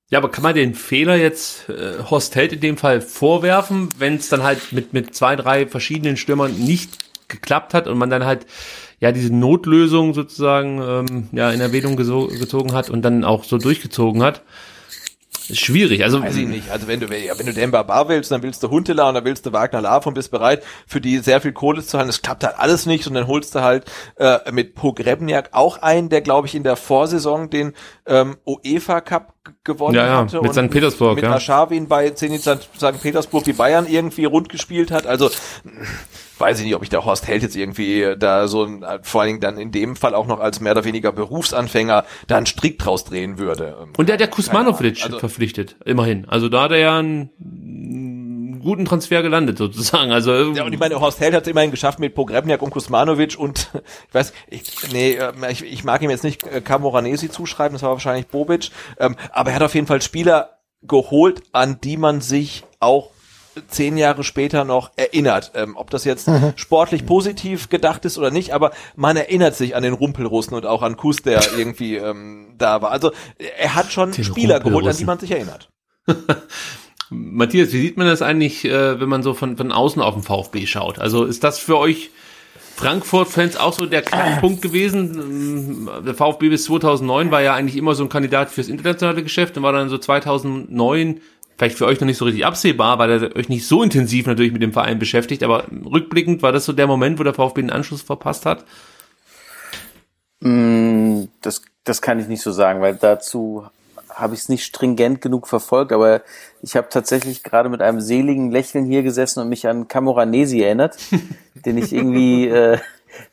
Ja, 0.10 0.20
aber 0.20 0.30
kann 0.30 0.44
man 0.44 0.54
den 0.54 0.76
Fehler 0.76 1.16
jetzt 1.16 1.70
äh, 1.70 2.04
Horst 2.10 2.36
Held 2.36 2.54
in 2.54 2.60
dem 2.60 2.78
Fall 2.78 3.02
vorwerfen, 3.02 3.90
wenn 3.98 4.16
es 4.16 4.30
dann 4.30 4.44
halt 4.44 4.72
mit, 4.72 4.94
mit 4.94 5.16
zwei, 5.16 5.36
drei 5.36 5.66
verschiedenen 5.66 6.18
Stürmern 6.18 6.54
nicht 6.54 7.00
geklappt 7.30 7.74
hat 7.74 7.88
und 7.88 7.98
man 7.98 8.12
dann 8.12 8.26
halt 8.26 8.45
ja 9.04 9.12
diese 9.12 9.34
Notlösung 9.36 10.14
sozusagen 10.14 10.82
ähm, 10.82 11.28
ja 11.34 11.52
in 11.52 11.60
Erwähnung 11.60 11.98
gezogen 11.98 12.74
hat 12.74 12.90
und 12.90 13.02
dann 13.02 13.26
auch 13.26 13.44
so 13.44 13.58
durchgezogen 13.58 14.24
hat? 14.24 14.44
Ist 15.50 15.60
schwierig. 15.60 16.06
Also 16.06 16.24
weiß 16.24 16.38
ich 16.38 16.48
nicht. 16.48 16.72
Also 16.72 16.88
wenn 16.88 17.02
du 17.02 17.10
wenn 17.10 17.46
du 17.46 17.54
Demba 17.54 17.84
Bar 17.84 18.08
willst, 18.08 18.32
dann 18.32 18.42
willst 18.44 18.64
du 18.64 18.70
Huntela 18.70 19.10
und 19.10 19.16
dann 19.16 19.26
willst 19.26 19.46
du 19.46 19.52
Wagner 19.52 19.82
Lav 19.82 20.08
und 20.08 20.14
bist 20.14 20.32
bereit 20.32 20.64
für 20.88 21.02
die 21.02 21.18
sehr 21.18 21.42
viel 21.42 21.52
Kohle 21.52 21.82
zu 21.82 21.90
zahlen. 21.90 22.08
Das 22.08 22.22
klappt 22.22 22.46
halt 22.46 22.58
alles 22.58 22.86
nicht 22.86 23.08
und 23.08 23.14
dann 23.14 23.28
holst 23.28 23.54
du 23.54 23.60
halt 23.60 23.84
äh, 24.16 24.40
mit 24.54 24.74
Pogrebniak 24.74 25.50
auch 25.52 25.82
einen, 25.82 26.08
der 26.08 26.22
glaube 26.22 26.48
ich 26.48 26.56
in 26.56 26.64
der 26.64 26.78
Vorsaison 26.78 27.50
den 27.50 27.74
ähm, 28.06 28.38
UEFA 28.46 29.02
Cup 29.02 29.34
gewonnen 29.66 29.96
ja, 29.96 30.08
ja, 30.08 30.18
hatte 30.20 30.42
mit 30.42 30.54
St. 30.54 30.70
Petersburg, 30.70 31.16
mit 31.16 31.26
ja. 31.26 31.34
Aschawin 31.34 31.90
bei 31.90 32.12
Zenit 32.12 32.44
St. 32.44 33.02
Petersburg 33.02 33.44
die 33.44 33.52
Bayern 33.52 33.86
irgendwie 33.86 34.24
rund 34.24 34.48
gespielt 34.48 34.92
hat. 34.92 35.08
Also 35.08 35.30
weiß 36.38 36.60
ich 36.60 36.66
nicht, 36.66 36.76
ob 36.76 36.84
ich 36.84 36.90
der 36.90 37.06
Horst 37.06 37.28
Held 37.28 37.44
jetzt 37.44 37.56
irgendwie 37.56 38.16
da 38.18 38.48
so 38.48 38.68
vor 39.02 39.22
allen 39.22 39.28
Dingen 39.30 39.42
dann 39.42 39.58
in 39.58 39.72
dem 39.72 39.96
Fall 39.96 40.16
auch 40.16 40.28
noch 40.28 40.40
als 40.40 40.60
mehr 40.60 40.74
oder 40.74 40.84
weniger 40.84 41.12
Berufsanfänger 41.12 42.06
da 42.28 42.38
einen 42.38 42.46
Strick 42.46 42.80
draus 42.80 43.06
drehen 43.06 43.38
würde. 43.38 43.78
Und 43.98 44.10
der 44.10 44.14
hat 44.14 44.22
ja 44.22 44.28
Kusmanovic 44.28 45.04
also, 45.04 45.20
verpflichtet, 45.20 45.76
immerhin. 45.86 46.28
Also 46.28 46.50
da 46.50 46.64
hat 46.64 46.72
er 46.72 46.78
ja 46.78 46.98
einen 46.98 48.60
guten 48.64 48.86
Transfer 48.86 49.22
gelandet 49.22 49.58
sozusagen. 49.60 50.12
Also 50.12 50.54
ja, 50.54 50.64
und 50.64 50.74
ich 50.74 50.80
meine, 50.80 51.00
Horst 51.00 51.20
Held 51.20 51.34
hat 51.34 51.44
es 51.44 51.50
immerhin 51.50 51.72
geschafft 51.72 52.00
mit 52.00 52.16
Pogrebniak 52.16 52.62
und 52.62 52.72
Kusmanovic 52.72 53.38
und 53.38 53.70
ich 54.08 54.14
weiß, 54.14 54.34
ich, 54.48 54.92
nee, 54.92 55.20
ich, 55.50 55.64
ich 55.64 55.84
mag 55.84 56.02
ihm 56.02 56.10
jetzt 56.10 56.24
nicht 56.24 56.44
Camoranesi 56.66 57.30
zuschreiben, 57.30 57.74
das 57.74 57.84
war 57.84 57.92
wahrscheinlich 57.92 58.28
Bobic, 58.28 58.72
ähm, 59.00 59.16
aber 59.32 59.52
er 59.52 59.58
hat 59.58 59.64
auf 59.64 59.76
jeden 59.76 59.88
Fall 59.88 60.02
Spieler 60.02 60.58
geholt, 60.82 61.44
an 61.52 61.80
die 61.82 61.98
man 61.98 62.22
sich 62.22 62.64
auch 62.80 63.12
zehn 63.68 63.98
Jahre 63.98 64.24
später 64.24 64.64
noch 64.64 64.92
erinnert. 64.96 65.52
Ähm, 65.56 65.76
ob 65.76 65.90
das 65.90 66.06
jetzt 66.06 66.28
mhm. 66.28 66.54
sportlich 66.56 67.06
positiv 67.06 67.70
gedacht 67.70 68.06
ist 68.06 68.18
oder 68.18 68.32
nicht, 68.32 68.54
aber 68.54 68.72
man 68.96 69.18
erinnert 69.18 69.56
sich 69.56 69.76
an 69.76 69.84
den 69.84 69.94
Rumpelrussen 69.94 70.56
und 70.56 70.66
auch 70.66 70.82
an 70.82 70.98
Kus, 70.98 71.22
der 71.22 71.42
irgendwie 71.58 71.96
ähm, 71.96 72.54
da 72.58 72.82
war. 72.82 72.92
Also 72.92 73.12
er 73.58 73.76
hat 73.76 73.92
schon 73.92 74.12
den 74.12 74.24
Spieler 74.24 74.60
geholt, 74.60 74.88
an 74.88 74.98
die 74.98 75.06
man 75.06 75.20
sich 75.20 75.32
erinnert. 75.32 75.70
Matthias, 77.10 77.72
wie 77.74 77.82
sieht 77.82 77.98
man 77.98 78.08
das 78.08 78.22
eigentlich, 78.22 78.66
äh, 78.66 79.00
wenn 79.00 79.10
man 79.10 79.24
so 79.24 79.34
von, 79.34 79.58
von 79.58 79.72
außen 79.72 80.02
auf 80.02 80.16
den 80.16 80.24
VfB 80.24 80.66
schaut? 80.66 81.00
Also 81.00 81.26
ist 81.26 81.44
das 81.44 81.60
für 81.60 81.78
euch 81.78 82.12
Frankfurt-Fans 82.76 83.58
auch 83.58 83.74
so 83.74 83.86
der 83.86 84.02
Knackpunkt 84.02 84.62
gewesen. 84.62 85.90
Der 86.06 86.16
VfB 86.16 86.50
bis 86.50 86.66
2009 86.66 87.32
war 87.32 87.42
ja 87.42 87.54
eigentlich 87.54 87.78
immer 87.78 87.96
so 87.96 88.04
ein 88.04 88.10
Kandidat 88.10 88.50
fürs 88.50 88.68
internationale 88.68 89.24
Geschäft 89.24 89.58
und 89.58 89.64
war 89.64 89.74
dann 89.74 89.90
so 89.90 89.98
2009 89.98 91.22
vielleicht 91.58 91.78
für 91.78 91.86
euch 91.86 92.00
noch 92.00 92.08
nicht 92.08 92.18
so 92.18 92.26
richtig 92.26 92.46
absehbar, 92.46 93.00
weil 93.00 93.12
er 93.12 93.36
euch 93.36 93.50
nicht 93.50 93.68
so 93.68 93.84
intensiv 93.84 94.26
natürlich 94.26 94.54
mit 94.54 94.62
dem 94.62 94.74
Verein 94.74 95.00
beschäftigt, 95.00 95.44
aber 95.44 95.66
rückblickend 95.86 96.42
war 96.42 96.52
das 96.52 96.66
so 96.66 96.74
der 96.74 96.88
Moment, 96.88 97.20
wo 97.20 97.24
der 97.24 97.34
VfB 97.34 97.62
den 97.62 97.70
Anschluss 97.70 98.02
verpasst 98.02 98.46
hat? 98.46 98.66
Mm, 100.40 101.26
das, 101.42 101.62
das 101.84 102.02
kann 102.02 102.20
ich 102.20 102.28
nicht 102.28 102.42
so 102.42 102.52
sagen, 102.52 102.82
weil 102.82 102.96
dazu 102.96 103.66
habe 104.10 104.34
ich 104.36 104.42
es 104.42 104.50
nicht 104.50 104.66
stringent 104.66 105.22
genug 105.22 105.48
verfolgt, 105.48 105.92
aber 105.92 106.22
ich 106.62 106.76
habe 106.76 106.88
tatsächlich 106.90 107.44
gerade 107.44 107.70
mit 107.70 107.82
einem 107.82 108.02
seligen 108.02 108.52
Lächeln 108.52 108.86
hier 108.86 109.04
gesessen 109.04 109.40
und 109.40 109.50
mich 109.50 109.68
an 109.68 109.88
Camoranesi 109.88 110.62
erinnert, 110.62 110.98
den 111.66 111.78
ich 111.78 111.94
irgendwie, 111.94 112.48
äh, 112.48 112.78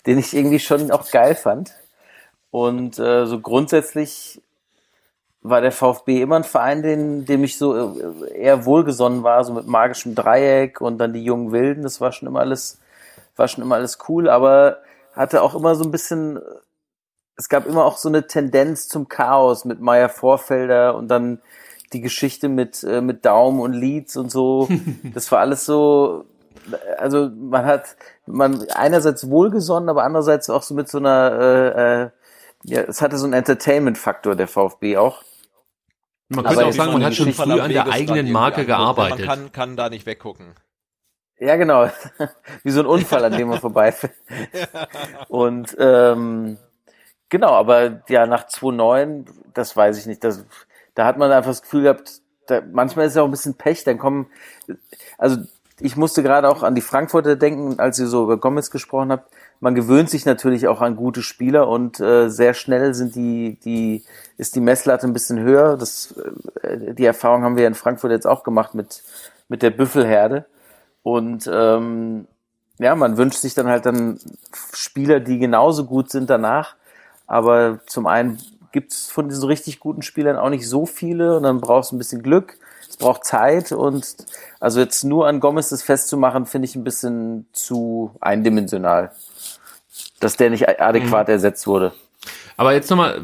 den 0.07 0.19
ich 0.19 0.35
irgendwie 0.35 0.59
schon 0.59 0.91
auch 0.91 1.11
geil 1.11 1.35
fand. 1.35 1.73
Und 2.51 2.99
äh, 2.99 3.27
so 3.27 3.41
grundsätzlich 3.41 4.41
war 5.43 5.61
der 5.61 5.73
VfB 5.73 6.21
immer 6.21 6.37
ein 6.37 6.45
Verein, 6.45 6.83
den, 6.83 7.25
dem 7.25 7.45
ich 7.45 7.57
so 7.57 7.75
äh, 7.75 8.39
eher 8.39 8.65
wohlgesonnen 8.65 9.23
war, 9.23 9.43
so 9.45 9.53
mit 9.53 9.67
magischem 9.67 10.15
Dreieck 10.15 10.81
und 10.81 10.99
dann 10.99 11.13
die 11.13 11.25
jungen 11.25 11.53
Wilden. 11.53 11.83
Das 11.83 12.01
war 12.01 12.13
schon 12.13 12.29
immer 12.29 12.41
alles, 12.41 12.79
war 13.37 13.49
schon 13.49 13.65
immer 13.65 13.77
alles 13.77 13.99
cool, 14.09 14.29
aber 14.29 14.79
hatte 15.15 15.43
auch 15.43 15.55
immer 15.55 15.75
so 15.75 15.85
ein 15.85 15.91
bisschen 15.91 16.41
es 17.41 17.49
gab 17.49 17.67
immer 17.67 17.87
auch 17.87 17.97
so 17.97 18.11
eine 18.11 18.27
Tendenz 18.27 18.87
zum 18.87 19.09
Chaos 19.09 19.65
mit 19.65 19.81
Meier 19.81 20.11
Vorfelder 20.11 20.95
und 20.95 21.09
dann 21.09 21.41
die 21.95 22.03
Geschichte 22.03 22.51
mit, 22.51 22.85
äh, 22.85 23.01
mit 23.01 23.25
Daum 23.25 23.61
und 23.61 23.73
Leeds 23.73 24.17
und 24.17 24.31
so. 24.31 24.69
Das 25.15 25.33
war 25.33 25.41
alles 25.41 25.65
so, 25.65 26.27
also 26.99 27.31
man 27.35 27.65
hat, 27.65 27.97
man 28.27 28.69
einerseits 28.75 29.31
wohlgesonnen, 29.31 29.89
aber 29.89 30.05
andererseits 30.05 30.51
auch 30.51 30.63
so 30.63 30.75
mit 30.75 30.91
so 30.91 30.99
einer, 30.99 31.33
äh, 31.41 32.03
äh, 32.03 32.11
ja, 32.65 32.83
es 32.83 33.01
hatte 33.01 33.17
so 33.17 33.25
einen 33.25 33.33
Entertainment-Faktor, 33.33 34.37
der 34.37 34.47
VfB 34.47 34.99
auch. 34.99 35.23
Man 36.31 36.45
könnte 36.45 36.67
auch 36.67 36.73
sagen, 36.73 36.93
man 36.93 37.05
hat 37.05 37.15
schon 37.15 37.33
früh 37.33 37.61
an 37.61 37.71
der 37.71 37.89
eigenen 37.89 38.33
Marke 38.33 38.65
gearbeitet. 38.65 39.19
Man 39.19 39.29
kann, 39.29 39.53
kann 39.53 39.77
da 39.77 39.91
nicht 39.91 40.07
weggucken. 40.07 40.55
Ja, 41.39 41.57
genau. 41.57 41.91
Wie 42.63 42.71
so 42.71 42.81
ein 42.81 42.87
Unfall, 42.87 43.25
an 43.25 43.33
dem 43.33 43.49
man 43.49 43.61
vorbeifällt. 43.61 44.15
Und 45.29 45.77
ähm, 45.79 46.59
Genau, 47.31 47.53
aber 47.53 48.03
ja, 48.09 48.27
nach 48.27 48.49
2.9, 48.49 49.25
das 49.55 49.77
weiß 49.77 49.99
ich 49.99 50.07
nicht. 50.07 50.23
Das, 50.25 50.45
da 50.95 51.07
hat 51.07 51.17
man 51.17 51.31
einfach 51.31 51.53
das 51.53 51.63
Gefühl 51.63 51.85
gehabt, 51.85 52.21
da, 52.47 52.61
manchmal 52.73 53.07
ist 53.07 53.15
ja 53.15 53.23
auch 53.23 53.29
ein 53.29 53.31
bisschen 53.31 53.55
Pech, 53.55 53.85
dann 53.85 53.99
kommen, 53.99 54.27
also 55.17 55.37
ich 55.79 55.97
musste 55.97 56.25
gerade 56.25 56.49
auch 56.49 56.65
an 56.65 56.75
die 56.75 56.81
Frankfurter 56.81 57.37
denken, 57.37 57.79
als 57.79 58.01
ihr 58.01 58.09
so 58.09 58.25
über 58.25 58.37
Gomez 58.39 58.71
gesprochen 58.71 59.13
habt. 59.13 59.33
Man 59.61 59.75
gewöhnt 59.75 60.09
sich 60.09 60.25
natürlich 60.25 60.69
auch 60.69 60.81
an 60.81 60.97
gute 60.97 61.23
Spieler 61.23 61.69
und 61.69 62.01
äh, 62.01 62.31
sehr 62.31 62.55
schnell 62.55 62.95
sind 62.95 63.15
die, 63.15 63.59
die, 63.63 64.03
ist 64.39 64.57
die 64.57 64.61
Messlatte 64.61 65.07
ein 65.07 65.13
bisschen 65.13 65.39
höher. 65.39 65.77
Das, 65.77 66.15
äh, 66.63 66.95
die 66.95 67.05
Erfahrung 67.05 67.45
haben 67.45 67.59
wir 67.59 67.67
in 67.67 67.75
Frankfurt 67.75 68.11
jetzt 68.11 68.27
auch 68.27 68.43
gemacht 68.43 68.75
mit, 68.75 69.03
mit 69.49 69.61
der 69.61 69.71
Büffelherde. 69.71 70.47
Und 71.03 71.49
ähm, 71.53 72.27
ja, 72.79 72.95
man 72.95 73.19
wünscht 73.19 73.39
sich 73.39 73.53
dann 73.53 73.69
halt 73.69 73.85
dann 73.85 74.19
Spieler, 74.73 75.21
die 75.21 75.39
genauso 75.39 75.85
gut 75.85 76.11
sind 76.11 76.31
danach. 76.31 76.77
Aber 77.27 77.81
zum 77.87 78.07
einen 78.07 78.39
gibt 78.73 78.93
es 78.93 79.11
von 79.11 79.29
diesen 79.29 79.45
richtig 79.45 79.79
guten 79.79 80.01
Spielern 80.01 80.39
auch 80.39 80.49
nicht 80.49 80.67
so 80.67 80.87
viele 80.87 81.37
und 81.37 81.43
dann 81.43 81.61
brauchst 81.61 81.93
du 81.93 81.97
ein 81.97 81.99
bisschen 81.99 82.23
Glück. 82.23 82.57
Es 82.91 82.97
braucht 82.97 83.25
Zeit 83.25 83.71
und 83.71 84.17
also 84.59 84.81
jetzt 84.81 85.05
nur 85.05 85.29
an 85.29 85.39
Gomez 85.39 85.69
das 85.69 85.83
festzumachen, 85.83 86.45
finde 86.45 86.67
ich 86.67 86.75
ein 86.75 86.83
bisschen 86.83 87.47
zu 87.53 88.11
eindimensional, 88.21 89.13
dass 90.19 90.37
der 90.37 90.51
nicht 90.51 90.69
adäquat 90.81 91.29
mhm. 91.29 91.35
ersetzt 91.35 91.69
wurde. 91.69 91.93
Aber 92.57 92.75
jetzt 92.75 92.91
nochmal, 92.91 93.23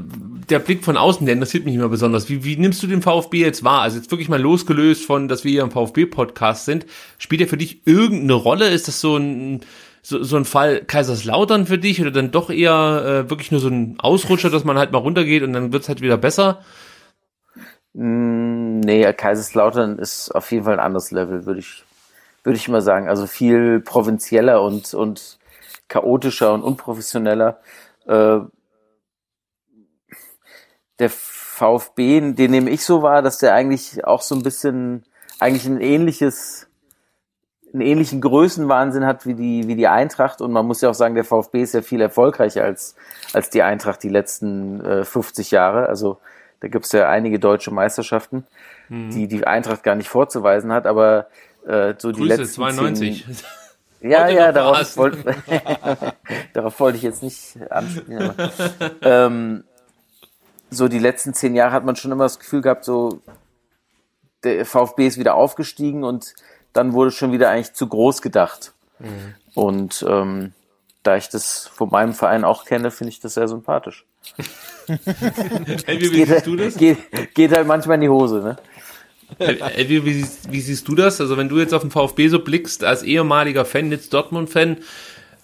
der 0.49 0.61
Blick 0.61 0.85
von 0.85 0.97
außen, 0.97 1.27
der 1.27 1.35
interessiert 1.35 1.65
mich 1.65 1.75
immer 1.75 1.89
besonders. 1.89 2.29
Wie, 2.29 2.45
wie 2.45 2.57
nimmst 2.57 2.81
du 2.83 2.87
den 2.87 3.03
VfB 3.03 3.41
jetzt 3.41 3.65
wahr? 3.65 3.83
Also 3.83 3.99
jetzt 3.99 4.11
wirklich 4.13 4.29
mal 4.29 4.41
losgelöst 4.41 5.05
von, 5.05 5.27
dass 5.27 5.43
wir 5.43 5.51
hier 5.51 5.63
im 5.63 5.73
VfB-Podcast 5.73 6.65
sind. 6.65 6.87
Spielt 7.19 7.41
der 7.41 7.49
für 7.49 7.59
dich 7.59 7.87
irgendeine 7.87 8.35
Rolle? 8.35 8.69
Ist 8.69 8.87
das 8.87 9.01
so 9.01 9.17
ein, 9.17 9.61
so, 10.01 10.23
so 10.23 10.37
ein 10.37 10.45
Fall 10.45 10.85
Kaiserslautern 10.87 11.67
für 11.67 11.77
dich 11.77 12.01
oder 12.01 12.13
dann 12.13 12.31
doch 12.31 12.51
eher 12.51 13.25
äh, 13.27 13.31
wirklich 13.31 13.51
nur 13.51 13.61
so 13.61 13.69
ein 13.69 13.97
Ausrutscher, 13.99 14.49
dass 14.49 14.65
man 14.65 14.79
halt 14.79 14.93
mal 14.93 14.99
runtergeht 14.99 15.43
und 15.43 15.53
dann 15.53 15.73
wird's 15.73 15.89
halt 15.89 16.01
wieder 16.01 16.17
besser? 16.17 16.63
Mm, 17.99 18.81
nee, 18.81 19.11
Kaiserslautern 19.15 19.99
ist 19.99 20.31
auf 20.31 20.53
jeden 20.53 20.65
Fall 20.65 20.75
ein 20.75 20.85
anderes 20.85 21.11
Level, 21.13 21.47
würde 21.47 21.61
ich, 21.61 21.83
würde 22.45 22.59
ich 22.59 22.69
mal 22.69 22.83
sagen. 22.83 23.09
Also 23.09 23.27
viel 23.27 23.81
provinzieller 23.81 24.61
und, 24.63 24.93
und 24.93 25.39
chaotischer 25.89 26.53
und 26.53 26.63
unprofessioneller. 26.63 27.59
Äh, 28.07 28.41
der 30.99 31.11
VfB, 31.11 32.33
den 32.33 32.51
nehme 32.51 32.69
ich 32.71 32.85
so 32.85 33.01
wahr, 33.01 33.23
dass 33.23 33.39
der 33.39 33.55
eigentlich 33.55 34.05
auch 34.05 34.21
so 34.21 34.35
ein 34.35 34.43
bisschen, 34.43 35.05
eigentlich 35.41 35.65
ein 35.65 35.81
ähnliches 35.81 36.67
einen 37.73 37.83
ähnlichen 37.83 38.21
Größenwahnsinn 38.21 39.05
hat 39.05 39.27
wie 39.27 39.35
die, 39.35 39.67
wie 39.69 39.75
die 39.75 39.89
Eintracht. 39.89 40.41
Und 40.41 40.53
man 40.53 40.67
muss 40.67 40.81
ja 40.81 40.91
auch 40.91 40.95
sagen, 40.95 41.15
der 41.15 41.25
VfB 41.25 41.63
ist 41.63 41.75
ja 41.75 41.83
viel 41.83 42.01
erfolgreicher 42.01 42.65
als, 42.65 42.95
als 43.33 43.51
die 43.51 43.63
Eintracht 43.63 44.03
die 44.03 44.09
letzten 44.09 44.81
äh, 44.81 45.05
50 45.05 45.51
Jahre. 45.51 45.89
Also 45.89 46.19
da 46.61 46.69
gibt's 46.69 46.93
ja 46.93 47.09
einige 47.09 47.39
deutsche 47.39 47.71
Meisterschaften, 47.71 48.47
mhm. 48.89 49.11
die 49.11 49.29
die 49.29 49.47
Eintracht 49.47 49.83
gar 49.83 49.95
nicht 49.95 50.09
vorzuweisen 50.09 50.73
hat. 50.73 50.87
Aber 50.87 51.27
äh, 51.67 51.95
so 51.99 52.13
die 52.13 52.21
Grüße, 52.21 52.37
letzten 52.37 52.55
92. 52.55 53.25
Zehn, 53.25 53.37
ja, 54.11 54.29
ja, 54.29 54.53
darauf 54.53 54.97
wollte, 54.97 55.35
darauf 56.53 56.79
wollte 56.81 56.97
ich 56.97 57.03
jetzt 57.03 57.23
nicht 57.23 57.59
anspielen. 57.71 58.31
Aber, 58.31 58.51
ähm, 59.03 59.65
so 60.71 60.89
die 60.89 60.99
letzten 60.99 61.35
zehn 61.35 61.55
Jahre 61.55 61.73
hat 61.73 61.85
man 61.85 61.97
schon 61.97 62.13
immer 62.13 62.25
das 62.25 62.39
Gefühl 62.39 62.61
gehabt, 62.61 62.85
so 62.85 63.21
der 64.45 64.65
VfB 64.67 65.07
ist 65.07 65.19
wieder 65.19 65.35
aufgestiegen 65.35 66.05
und 66.05 66.35
dann 66.73 66.93
wurde 66.93 67.11
schon 67.11 67.33
wieder 67.33 67.51
eigentlich 67.51 67.75
zu 67.75 67.87
groß 67.87 68.23
gedacht. 68.23 68.73
Mhm. 68.99 69.35
Und 69.55 70.05
ähm, 70.09 70.53
da 71.03 71.17
ich 71.17 71.29
das 71.29 71.67
von 71.69 71.91
meinem 71.91 72.13
Verein 72.13 72.45
auch 72.45 72.65
kenne, 72.65 72.91
finde 72.91 73.11
ich 73.11 73.21
das 73.21 73.35
sehr 73.35 73.49
sympathisch. 73.49 74.05
hey, 74.87 76.01
wie, 76.01 76.13
wie 76.13 76.17
geht, 76.17 76.29
siehst 76.29 76.47
du 76.47 76.57
das? 76.57 76.77
Geht, 76.77 76.99
geht, 77.35 77.53
halt 77.53 77.67
manchmal 77.67 77.97
in 77.97 78.03
die 78.03 78.09
Hose, 78.09 78.37
ne? 78.37 78.57
Hey, 79.39 79.89
wie, 79.89 80.05
wie, 80.05 80.25
wie, 80.51 80.61
siehst 80.61 80.87
du 80.87 80.95
das? 80.95 81.21
Also 81.21 81.37
wenn 81.37 81.49
du 81.49 81.59
jetzt 81.59 81.75
auf 81.75 81.83
den 81.83 81.91
VfB 81.91 82.29
so 82.29 82.39
blickst, 82.39 82.85
als 82.85 83.03
ehemaliger 83.03 83.65
Fan, 83.65 83.91
jetzt 83.91 84.15
Dortmund-Fan, 84.15 84.79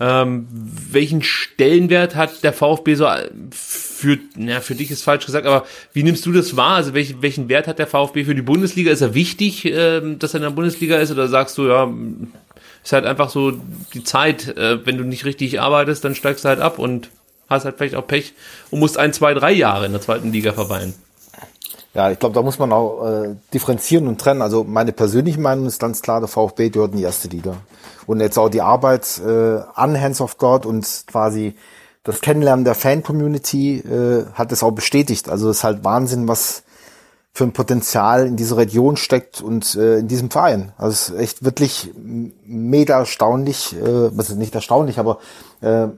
ähm, 0.01 0.49
welchen 0.51 1.23
Stellenwert 1.23 2.17
hat 2.17 2.43
der 2.43 2.53
VfB 2.53 2.95
so 2.95 3.09
für, 3.51 4.19
na, 4.37 4.61
für 4.61 4.75
dich 4.75 4.91
ist 4.91 5.03
falsch 5.03 5.27
gesagt, 5.27 5.47
aber 5.47 5.67
wie 5.93 6.03
nimmst 6.03 6.27
du 6.27 6.33
das 6.33 6.57
wahr? 6.57 6.77
Also 6.77 6.95
welchen, 6.95 7.23
welchen 7.23 7.49
Wert 7.49 7.67
hat 7.67 7.79
der 7.79 7.87
VfB 7.87 8.25
für 8.25 8.35
die 8.35 8.43
Bundesliga? 8.43 8.91
Ist 8.91 9.01
er 9.01 9.15
wichtig, 9.15 9.65
ähm, 9.65 10.19
dass 10.19 10.35
er 10.35 10.39
in 10.39 10.45
der 10.45 10.51
Bundesliga 10.51 10.97
ist 10.97 11.11
oder 11.11 11.29
sagst 11.29 11.59
du, 11.59 11.69
ja, 11.69 11.93
ist 12.83 12.93
halt 12.93 13.07
einfach 13.07 13.31
so 13.31 13.53
die 13.95 14.03
Zeit, 14.03 14.57
äh, 14.57 14.85
wenn 14.85 14.99
du 14.99 15.05
nicht 15.05 15.25
richtig 15.25 15.61
arbeitest, 15.61 16.05
dann 16.05 16.15
steigst 16.15 16.45
du 16.45 16.49
halt 16.49 16.61
ab 16.61 16.79
und 16.79 17.11
hast 17.53 17.65
halt 17.65 17.77
vielleicht 17.77 17.95
auch 17.95 18.07
Pech 18.07 18.35
und 18.71 18.81
musst 18.81 18.99
ein, 18.99 19.13
zwei, 19.13 19.35
drei 19.35 19.53
Jahre 19.53 19.87
in 19.87 19.93
der 19.93 20.01
zweiten 20.01 20.33
Liga 20.33 20.53
verweilen. 20.53 20.95
Ja, 21.95 22.11
ich 22.11 22.19
glaube, 22.19 22.35
da 22.35 22.43
muss 22.43 22.59
man 22.59 22.73
auch 22.73 23.07
äh, 23.07 23.37
differenzieren 23.53 24.09
und 24.09 24.19
trennen. 24.19 24.41
Also 24.41 24.65
meine 24.65 24.93
persönliche 24.93 25.41
Meinung 25.41 25.67
ist 25.67 25.79
ganz 25.79 26.01
klar, 26.01 26.21
der 26.21 26.29
VfB 26.29 26.71
gehört 26.71 26.93
in 26.93 26.99
die 26.99 27.05
erste 27.05 27.29
Liga. 27.29 27.57
Und 28.07 28.21
jetzt 28.21 28.39
auch 28.39 28.49
die 28.49 28.63
Arbeit 28.63 29.21
äh, 29.25 29.61
an 29.75 30.01
Hands 30.01 30.21
of 30.21 30.39
God 30.39 30.65
und 30.65 31.05
quasi 31.07 31.55
das 32.03 32.21
Kennenlernen 32.21 32.65
der 32.65 32.75
Fan-Community 32.75 33.79
äh, 33.79 34.25
hat 34.35 34.53
es 34.53 34.63
auch 34.63 34.73
bestätigt. 34.73 35.29
Also 35.29 35.51
es 35.51 35.59
ist 35.59 35.65
halt 35.65 35.85
Wahnsinn, 35.85 36.29
was 36.29 36.65
für 37.35 37.45
ein 37.45 37.53
Potenzial 37.53 38.27
in 38.27 38.37
dieser 38.37 38.59
Region 38.59 38.97
steckt 38.97 39.41
und 39.41 39.75
äh, 39.75 39.99
in 39.99 40.09
diesem 40.09 40.31
Verein. 40.31 40.73
Also 40.77 40.93
es 40.93 41.09
ist 41.09 41.19
echt 41.19 41.45
wirklich 41.45 41.91
mega 41.95 42.99
erstaunlich, 42.99 43.75
äh, 43.77 44.11
also 44.17 44.35
nicht 44.35 44.55
erstaunlich, 44.55 44.99
aber 44.99 45.19
äh, 45.63 45.89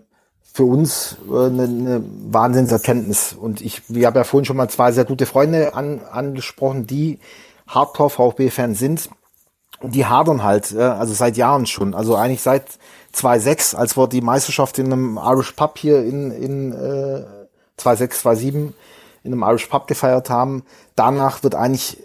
für 0.54 0.64
uns 0.64 1.16
äh, 1.28 1.46
eine, 1.46 1.64
eine 1.64 2.04
Wahnsinnserkenntnis. 2.30 3.32
Und 3.32 3.60
ich, 3.60 3.82
ich 3.88 4.04
habe 4.04 4.20
ja 4.20 4.24
vorhin 4.24 4.44
schon 4.44 4.56
mal 4.56 4.68
zwei 4.68 4.92
sehr 4.92 5.04
gute 5.04 5.26
Freunde 5.26 5.74
an, 5.74 6.00
angesprochen, 6.08 6.86
die 6.86 7.18
Hardcore-VfB-Fans 7.66 8.78
sind. 8.78 9.10
Und 9.80 9.96
die 9.96 10.06
hadern 10.06 10.44
halt, 10.44 10.70
äh, 10.70 10.80
also 10.80 11.12
seit 11.12 11.36
Jahren 11.36 11.66
schon. 11.66 11.92
Also 11.92 12.14
eigentlich 12.14 12.40
seit 12.40 12.78
2006, 13.10 13.74
als 13.74 13.96
wir 13.96 14.06
die 14.06 14.20
Meisterschaft 14.20 14.78
in 14.78 14.92
einem 14.92 15.18
Irish 15.20 15.50
Pub 15.52 15.76
hier 15.76 16.04
in, 16.04 16.30
in 16.30 16.72
äh, 16.72 17.24
2006, 17.76 18.20
2007 18.20 18.74
in 19.24 19.32
einem 19.32 19.42
Irish 19.42 19.66
Pub 19.66 19.88
gefeiert 19.88 20.30
haben. 20.30 20.62
Danach 20.94 21.42
wird 21.42 21.56
eigentlich 21.56 22.00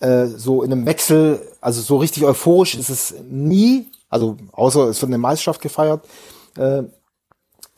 äh, 0.00 0.26
so 0.26 0.64
in 0.64 0.72
einem 0.72 0.84
Wechsel, 0.84 1.40
also 1.60 1.80
so 1.80 1.98
richtig 1.98 2.24
euphorisch 2.24 2.74
ist 2.74 2.90
es 2.90 3.14
nie, 3.30 3.86
also 4.08 4.36
außer 4.50 4.88
es 4.88 5.00
wird 5.00 5.10
eine 5.10 5.18
Meisterschaft 5.18 5.60
gefeiert. 5.60 6.04
Äh, 6.56 6.82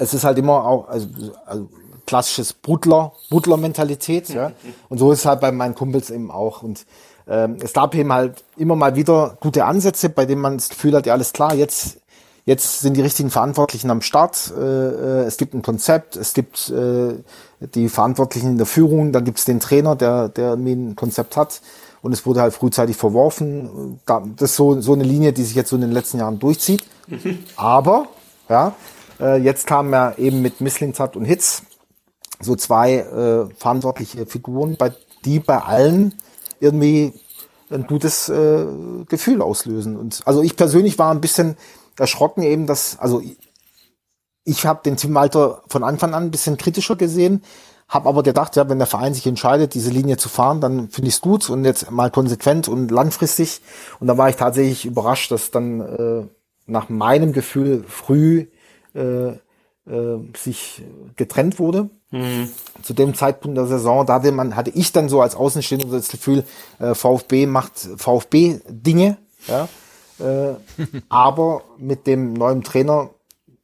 es 0.01 0.15
ist 0.15 0.25
halt 0.25 0.39
immer 0.39 0.65
auch 0.65 0.89
also, 0.89 1.09
also 1.47 1.69
klassisches 2.07 2.53
Butler, 2.53 3.13
Butler-Mentalität, 3.31 4.31
ja. 4.31 4.53
Und 4.89 4.99
so 4.99 5.13
ist 5.13 5.21
es 5.21 5.27
halt 5.27 5.41
bei 5.41 5.53
meinen 5.53 5.75
Kumpels 5.75 6.11
eben 6.11 6.31
auch. 6.31 6.63
Und 6.63 6.87
ähm, 7.29 7.59
es 7.61 7.73
gab 7.73 7.95
eben 7.95 8.13
halt 8.13 8.43
immer 8.57 8.75
mal 8.75 8.97
wieder 8.97 9.37
gute 9.41 9.65
Ansätze, 9.65 10.09
bei 10.09 10.27
denen 10.27 10.41
man 10.41 10.57
das 10.57 10.71
Gefühl 10.71 10.95
hat, 10.97 11.07
ja 11.07 11.13
alles 11.13 11.33
klar, 11.33 11.55
jetzt 11.55 11.99
Jetzt 12.47 12.81
sind 12.81 12.97
die 12.97 13.03
richtigen 13.03 13.31
Verantwortlichen 13.31 13.91
am 13.91 14.01
Start. 14.01 14.53
Äh, 14.59 14.61
äh, 14.61 15.25
es 15.25 15.37
gibt 15.37 15.55
ein 15.55 15.63
Konzept, 15.63 16.17
es 16.17 16.33
gibt 16.33 16.71
äh, 16.71 17.15
die 17.75 17.89
Verantwortlichen 17.89 18.51
in 18.53 18.57
der 18.57 18.67
Führung, 18.67 19.13
dann 19.13 19.25
gibt 19.25 19.39
es 19.39 19.45
den 19.45 19.61
Trainer, 19.61 19.95
der, 19.95 20.29
der 20.31 20.55
ein 20.55 20.97
Konzept 20.97 21.37
hat. 21.37 21.61
Und 22.03 22.13
es 22.13 22.25
wurde 22.25 22.41
halt 22.41 22.55
frühzeitig 22.55 22.97
verworfen. 22.97 24.01
Das 24.07 24.51
ist 24.51 24.57
so, 24.57 24.81
so 24.81 24.95
eine 24.95 25.05
Linie, 25.05 25.35
die 25.35 25.45
sich 25.45 25.55
jetzt 25.55 25.69
so 25.69 25.77
in 25.77 25.83
den 25.83 25.93
letzten 25.93 26.19
Jahren 26.19 26.39
durchzieht. 26.39 26.83
Mhm. 27.09 27.41
Aber, 27.57 28.07
ja, 28.49 28.75
äh, 29.21 29.37
jetzt 29.37 29.67
kamen 29.67 29.93
ja 29.93 30.15
eben 30.17 30.43
mit 30.43 30.61
Misslingsat 30.61 31.17
und 31.17 31.25
Hitz 31.25 31.63
so 32.41 32.57
zwei 32.57 32.97
äh, 32.97 33.55
verantwortliche 33.57 34.27
Figuren, 34.27 34.77
bei, 34.77 34.93
die 35.25 35.41
bei 35.41 35.59
allen 35.59 36.15
irgendwie 36.59 37.13
ein 37.71 37.87
gutes 37.87 38.29
äh, 38.29 38.67
Gefühl 39.09 39.43
auslösen. 39.43 39.97
Und 39.97 40.23
also 40.25 40.43
ich 40.43 40.57
persönlich 40.57 40.99
war 40.99 41.13
ein 41.13 41.21
bisschen 41.21 41.57
erschrocken 41.99 42.43
eben, 42.43 42.67
dass, 42.67 42.99
also 42.99 43.23
ich 44.45 44.67
habe 44.67 44.81
den 44.85 44.97
Tim 44.97 45.15
Walter 45.15 45.63
von 45.69 45.85
Anfang 45.85 46.15
an 46.15 46.25
ein 46.25 46.31
bisschen 46.31 46.57
kritischer 46.57 46.97
gesehen, 46.97 47.43
habe 47.89 48.09
aber 48.09 48.23
gedacht, 48.23 48.57
ja, 48.57 48.69
wenn 48.69 48.79
der 48.79 48.87
Verein 48.87 49.15
sich 49.15 49.27
entscheidet, 49.27 49.75
diese 49.75 49.91
Linie 49.91 50.17
zu 50.17 50.29
fahren, 50.29 50.61
dann 50.61 50.89
finde 50.91 51.09
ich 51.09 51.17
es 51.17 51.21
gut 51.21 51.51
und 51.51 51.65
jetzt 51.65 51.91
mal 51.91 52.11
konsequent 52.11 52.69
und 52.69 52.91
langfristig. 52.91 53.61
Und 53.99 54.07
da 54.07 54.17
war 54.17 54.31
ich 54.31 54.37
tatsächlich 54.37 54.87
überrascht, 54.87 55.31
dass 55.31 55.51
dann 55.51 55.81
äh, 55.81 56.27
nach 56.67 56.89
meinem 56.89 57.33
Gefühl 57.33 57.85
früh 57.87 58.47
äh, 58.95 59.31
äh, 59.91 60.19
sich 60.37 60.83
getrennt 61.17 61.59
wurde. 61.59 61.91
Mhm. 62.11 62.49
Zu 62.83 62.93
dem 62.93 63.15
Zeitpunkt 63.15 63.57
der 63.57 63.67
Saison, 63.67 64.05
da 64.05 64.15
hatte 64.15 64.33
man, 64.33 64.57
hatte 64.57 64.71
ich 64.71 64.93
dann 64.93 65.09
so 65.09 65.21
als 65.21 65.35
Außenstehender 65.35 65.87
das 65.89 66.09
Gefühl, 66.09 66.45
äh, 66.79 66.95
VfB 66.95 67.47
macht 67.47 67.79
VfB-Dinge, 67.79 69.17
ja. 69.47 69.69
Äh, 70.19 70.55
aber 71.09 71.63
mit 71.79 72.07
dem 72.07 72.35
neuen 72.35 72.63
Trainer 72.63 73.11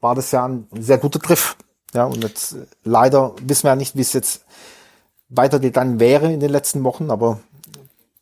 war 0.00 0.14
das 0.14 0.30
ja 0.30 0.46
ein 0.46 0.68
sehr 0.78 0.98
guter 0.98 1.18
Griff. 1.18 1.56
Ja, 1.94 2.04
und 2.04 2.22
jetzt 2.22 2.56
leider 2.84 3.34
wissen 3.42 3.64
wir 3.64 3.70
ja 3.70 3.76
nicht, 3.76 3.96
wie 3.96 4.02
es 4.02 4.12
jetzt 4.12 4.44
weitergegangen 5.28 5.98
wäre 6.00 6.32
in 6.32 6.40
den 6.40 6.50
letzten 6.50 6.84
Wochen, 6.84 7.10
aber 7.10 7.40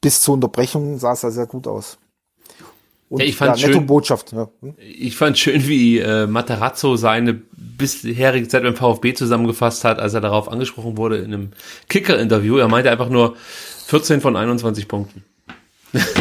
bis 0.00 0.20
zur 0.20 0.34
Unterbrechung 0.34 0.98
sah 0.98 1.12
es 1.12 1.22
ja 1.22 1.30
sehr 1.30 1.46
gut 1.46 1.66
aus. 1.66 1.98
Und 3.14 3.20
ja, 3.20 3.26
ich 3.26 3.36
fand 3.36 3.60
ja, 3.60 3.68
schön, 3.68 3.86
Botschaft. 3.86 4.32
Ja. 4.32 4.48
Hm? 4.60 4.74
Ich 4.76 5.16
fand 5.16 5.38
schön, 5.38 5.68
wie 5.68 6.00
äh, 6.00 6.26
Materazzo 6.26 6.96
seine 6.96 7.34
bisherige 7.34 8.48
Zeit 8.48 8.64
beim 8.64 8.74
VfB 8.74 9.14
zusammengefasst 9.14 9.84
hat, 9.84 10.00
als 10.00 10.14
er 10.14 10.20
darauf 10.20 10.50
angesprochen 10.50 10.96
wurde 10.96 11.18
in 11.18 11.32
einem 11.32 11.50
Kicker-Interview. 11.88 12.56
Er 12.56 12.66
meinte 12.66 12.90
einfach 12.90 13.08
nur 13.08 13.36
14 13.86 14.20
von 14.20 14.34
21 14.34 14.88
Punkten. 14.88 15.22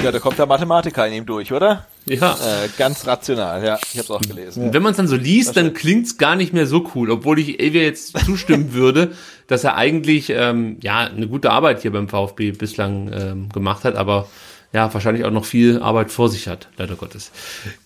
Ja, 0.04 0.12
da 0.12 0.20
kommt 0.20 0.38
der 0.38 0.46
Mathematiker 0.46 1.08
in 1.08 1.14
ihm 1.14 1.26
durch, 1.26 1.52
oder? 1.52 1.88
Ja. 2.06 2.34
Äh, 2.34 2.70
ganz 2.78 3.08
rational, 3.08 3.66
ja. 3.66 3.80
Ich 3.92 3.98
habe 3.98 4.02
es 4.02 4.12
auch 4.12 4.22
gelesen. 4.22 4.72
Wenn 4.72 4.84
man 4.84 4.92
es 4.92 4.98
dann 4.98 5.08
so 5.08 5.16
liest, 5.16 5.58
dann 5.58 5.74
klingt's 5.74 6.20
gar 6.20 6.36
nicht 6.36 6.54
mehr 6.54 6.68
so 6.68 6.92
cool, 6.94 7.10
obwohl 7.10 7.40
ich 7.40 7.60
Elvia 7.60 7.82
jetzt 7.82 8.16
zustimmen 8.24 8.74
würde, 8.74 9.14
dass 9.48 9.64
er 9.64 9.76
eigentlich 9.76 10.30
ähm, 10.30 10.78
ja 10.84 11.00
eine 11.00 11.28
gute 11.28 11.50
Arbeit 11.50 11.82
hier 11.82 11.92
beim 11.92 12.08
VfB 12.08 12.52
bislang 12.52 13.12
ähm, 13.12 13.50
gemacht 13.50 13.84
hat, 13.84 13.96
aber 13.96 14.28
ja, 14.74 14.92
wahrscheinlich 14.92 15.24
auch 15.24 15.32
noch 15.32 15.46
viel 15.46 15.80
Arbeit 15.80 16.12
vor 16.12 16.30
sich 16.30 16.48
hat, 16.48 16.68
leider 16.78 16.96
Gottes. 16.96 17.32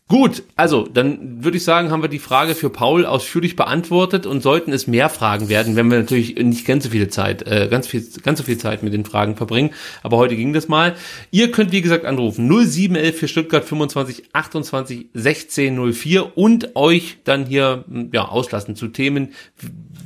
Gut, 0.07 0.43
also 0.55 0.87
dann 0.87 1.43
würde 1.43 1.57
ich 1.57 1.65
sagen, 1.65 1.91
haben 1.91 2.01
wir 2.01 2.07
die 2.07 2.17
Frage 2.17 2.55
für 2.55 2.69
Paul 2.69 3.05
ausführlich 3.05 3.57
beantwortet 3.57 4.25
und 4.25 4.41
sollten 4.41 4.71
es 4.71 4.87
mehr 4.87 5.09
Fragen 5.09 5.49
werden, 5.49 5.75
wenn 5.75 5.91
wir 5.91 5.99
natürlich 5.99 6.37
nicht 6.37 6.65
ganz 6.65 6.85
so 6.85 6.91
viele 6.91 7.09
Zeit, 7.09 7.45
äh, 7.45 7.67
ganz 7.69 7.87
viel, 7.87 8.07
ganz 8.23 8.39
so 8.39 8.45
viel 8.45 8.57
Zeit 8.57 8.83
mit 8.83 8.93
den 8.93 9.03
Fragen 9.03 9.35
verbringen. 9.35 9.71
Aber 10.01 10.15
heute 10.15 10.37
ging 10.37 10.53
das 10.53 10.69
mal. 10.69 10.95
Ihr 11.29 11.51
könnt 11.51 11.73
wie 11.73 11.81
gesagt 11.81 12.05
anrufen 12.05 12.47
0711 12.47 13.19
für 13.19 13.27
Stuttgart 13.27 13.65
25 13.65 14.23
28 14.31 15.07
16 15.13 15.93
04 15.93 16.37
und 16.37 16.77
euch 16.77 17.17
dann 17.25 17.45
hier 17.45 17.83
ja 18.13 18.29
auslassen 18.29 18.77
zu 18.77 18.87
Themen, 18.87 19.33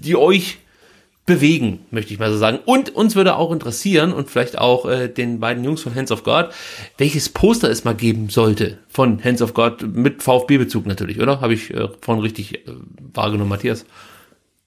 die 0.03 0.15
euch 0.15 0.57
bewegen, 1.31 1.79
möchte 1.91 2.13
ich 2.13 2.19
mal 2.19 2.29
so 2.29 2.37
sagen. 2.37 2.59
Und 2.65 2.93
uns 2.93 3.15
würde 3.15 3.37
auch 3.37 3.51
interessieren 3.51 4.11
und 4.11 4.29
vielleicht 4.29 4.57
auch 4.57 4.85
äh, 4.85 5.07
den 5.07 5.39
beiden 5.39 5.63
Jungs 5.63 5.81
von 5.81 5.95
Hands 5.95 6.11
of 6.11 6.23
God, 6.23 6.49
welches 6.97 7.29
Poster 7.29 7.69
es 7.69 7.85
mal 7.85 7.95
geben 7.95 8.29
sollte 8.29 8.79
von 8.89 9.23
Hands 9.23 9.41
of 9.41 9.53
God 9.53 9.83
mit 9.83 10.21
VfB-Bezug 10.21 10.85
natürlich, 10.85 11.21
oder? 11.21 11.39
Habe 11.39 11.53
ich 11.53 11.73
äh, 11.73 11.87
vorhin 12.01 12.21
richtig 12.21 12.67
äh, 12.67 12.71
wahrgenommen, 13.13 13.49
Matthias? 13.49 13.85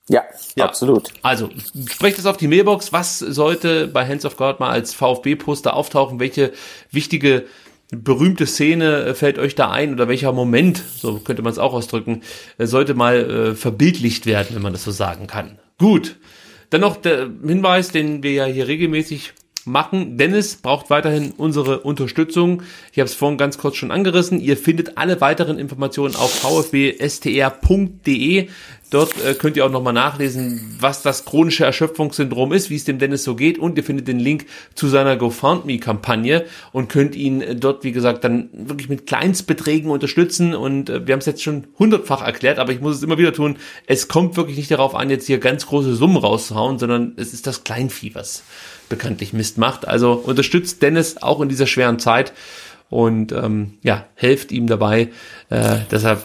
Ja, 0.09 0.23
ja, 0.57 0.65
absolut. 0.65 1.10
Also, 1.23 1.51
sprecht 1.91 2.18
es 2.18 2.26
auf 2.26 2.39
die 2.39 2.49
Mailbox. 2.49 2.93
Was 2.93 3.18
sollte 3.18 3.86
bei 3.86 4.07
Hands 4.07 4.25
of 4.25 4.36
God 4.36 4.60
mal 4.60 4.70
als 4.70 4.94
VfB-Poster 4.94 5.75
auftauchen? 5.75 6.20
Welche 6.20 6.52
wichtige 6.91 7.44
berühmte 7.91 8.47
Szene 8.47 9.05
äh, 9.05 9.15
fällt 9.15 9.39
euch 9.39 9.55
da 9.55 9.70
ein 9.70 9.93
oder 9.93 10.09
welcher 10.09 10.33
Moment, 10.33 10.83
so 10.97 11.18
könnte 11.18 11.43
man 11.43 11.52
es 11.52 11.59
auch 11.59 11.75
ausdrücken, 11.75 12.23
äh, 12.57 12.67
sollte 12.67 12.94
mal 12.94 13.17
äh, 13.17 13.55
verbildlicht 13.55 14.25
werden, 14.25 14.55
wenn 14.55 14.62
man 14.62 14.73
das 14.73 14.84
so 14.84 14.91
sagen 14.91 15.26
kann. 15.26 15.59
Gut, 15.78 16.17
dann 16.75 16.81
noch 16.81 16.97
der 16.97 17.31
Hinweis, 17.47 17.93
den 17.93 18.25
wir 18.25 18.33
ja 18.33 18.47
hier 18.47 18.67
regelmäßig 18.67 19.33
machen. 19.65 20.19
Dennis 20.19 20.57
braucht 20.57 20.91
weiterhin 20.91 21.31
unsere 21.36 21.78
Unterstützung. 21.81 22.62
Ich 22.93 22.99
habe 22.99 23.07
es 23.07 23.15
vorhin 23.15 23.39
ganz 23.39 23.59
kurz 23.59 23.77
schon 23.77 23.93
angerissen. 23.93 24.41
Ihr 24.41 24.57
findet 24.57 24.99
alle 24.99 25.20
weiteren 25.20 25.61
Informationen 25.61 26.17
auf 26.17 26.33
vfbstr.de. 26.33 26.89
Dort 28.94 29.12
äh, 29.24 29.34
könnt 29.34 29.56
ihr 29.56 29.66
auch 29.66 29.73
nochmal 29.73 29.92
nachlesen, 29.92 30.76
was 30.78 31.02
das 31.02 31.24
chronische 31.24 31.64
Erschöpfungssyndrom 31.64 32.52
ist, 32.52 32.70
wie 32.70 32.76
es 32.76 32.84
dem 32.84 33.00
Dennis 33.00 33.24
so 33.24 33.34
geht. 33.34 33.58
Und 33.58 33.76
ihr 33.76 33.82
findet 33.82 34.06
den 34.06 34.20
Link 34.20 34.47
zu 34.76 34.86
seiner 34.86 35.16
GoFundMe-Kampagne 35.16 36.44
und 36.70 36.90
könnt 36.90 37.16
ihn 37.16 37.42
äh, 37.42 37.56
dort, 37.56 37.82
wie 37.82 37.90
gesagt, 37.90 38.23
dann 38.23 38.50
wirklich 38.52 38.89
mit 38.89 39.08
Kleinstbeträgen 39.08 39.90
unterstützen. 39.90 40.55
Und 40.55 40.90
äh, 40.90 41.08
wir 41.08 41.12
haben 41.12 41.18
es 41.18 41.26
jetzt 41.26 41.42
schon 41.42 41.64
hundertfach 41.76 42.23
erklärt, 42.23 42.60
aber 42.60 42.70
ich 42.70 42.81
muss 42.81 42.94
es 42.94 43.02
immer 43.02 43.18
wieder 43.18 43.32
tun, 43.32 43.56
es 43.89 44.06
kommt 44.06 44.36
wirklich 44.36 44.58
nicht 44.58 44.70
darauf 44.70 44.94
an, 44.94 45.10
jetzt 45.10 45.26
hier 45.26 45.39
ganz 45.39 45.66
große 45.66 45.97
Summen 45.97 46.18
rauszuhauen, 46.18 46.78
sondern 46.78 47.14
es 47.16 47.34
ist 47.34 47.48
das 47.48 47.64
Kleinvieh, 47.64 48.14
was 48.14 48.44
bekanntlich 48.89 49.32
Mist 49.32 49.58
macht. 49.58 49.89
Also 49.89 50.12
unterstützt 50.12 50.82
Dennis 50.82 51.16
auch 51.20 51.40
in 51.40 51.48
dieser 51.48 51.66
schweren 51.66 51.98
Zeit 51.98 52.32
und 52.94 53.32
ähm, 53.32 53.74
ja, 53.82 54.06
helft 54.14 54.52
ihm 54.52 54.68
dabei, 54.68 55.08
äh, 55.50 55.78
dass 55.89 56.05
er 56.05 56.23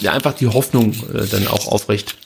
ja, 0.00 0.12
einfach 0.12 0.34
die 0.34 0.46
Hoffnung 0.46 0.92
äh, 1.12 1.26
dann 1.28 1.48
auch 1.48 1.66
aufrecht 1.66 2.16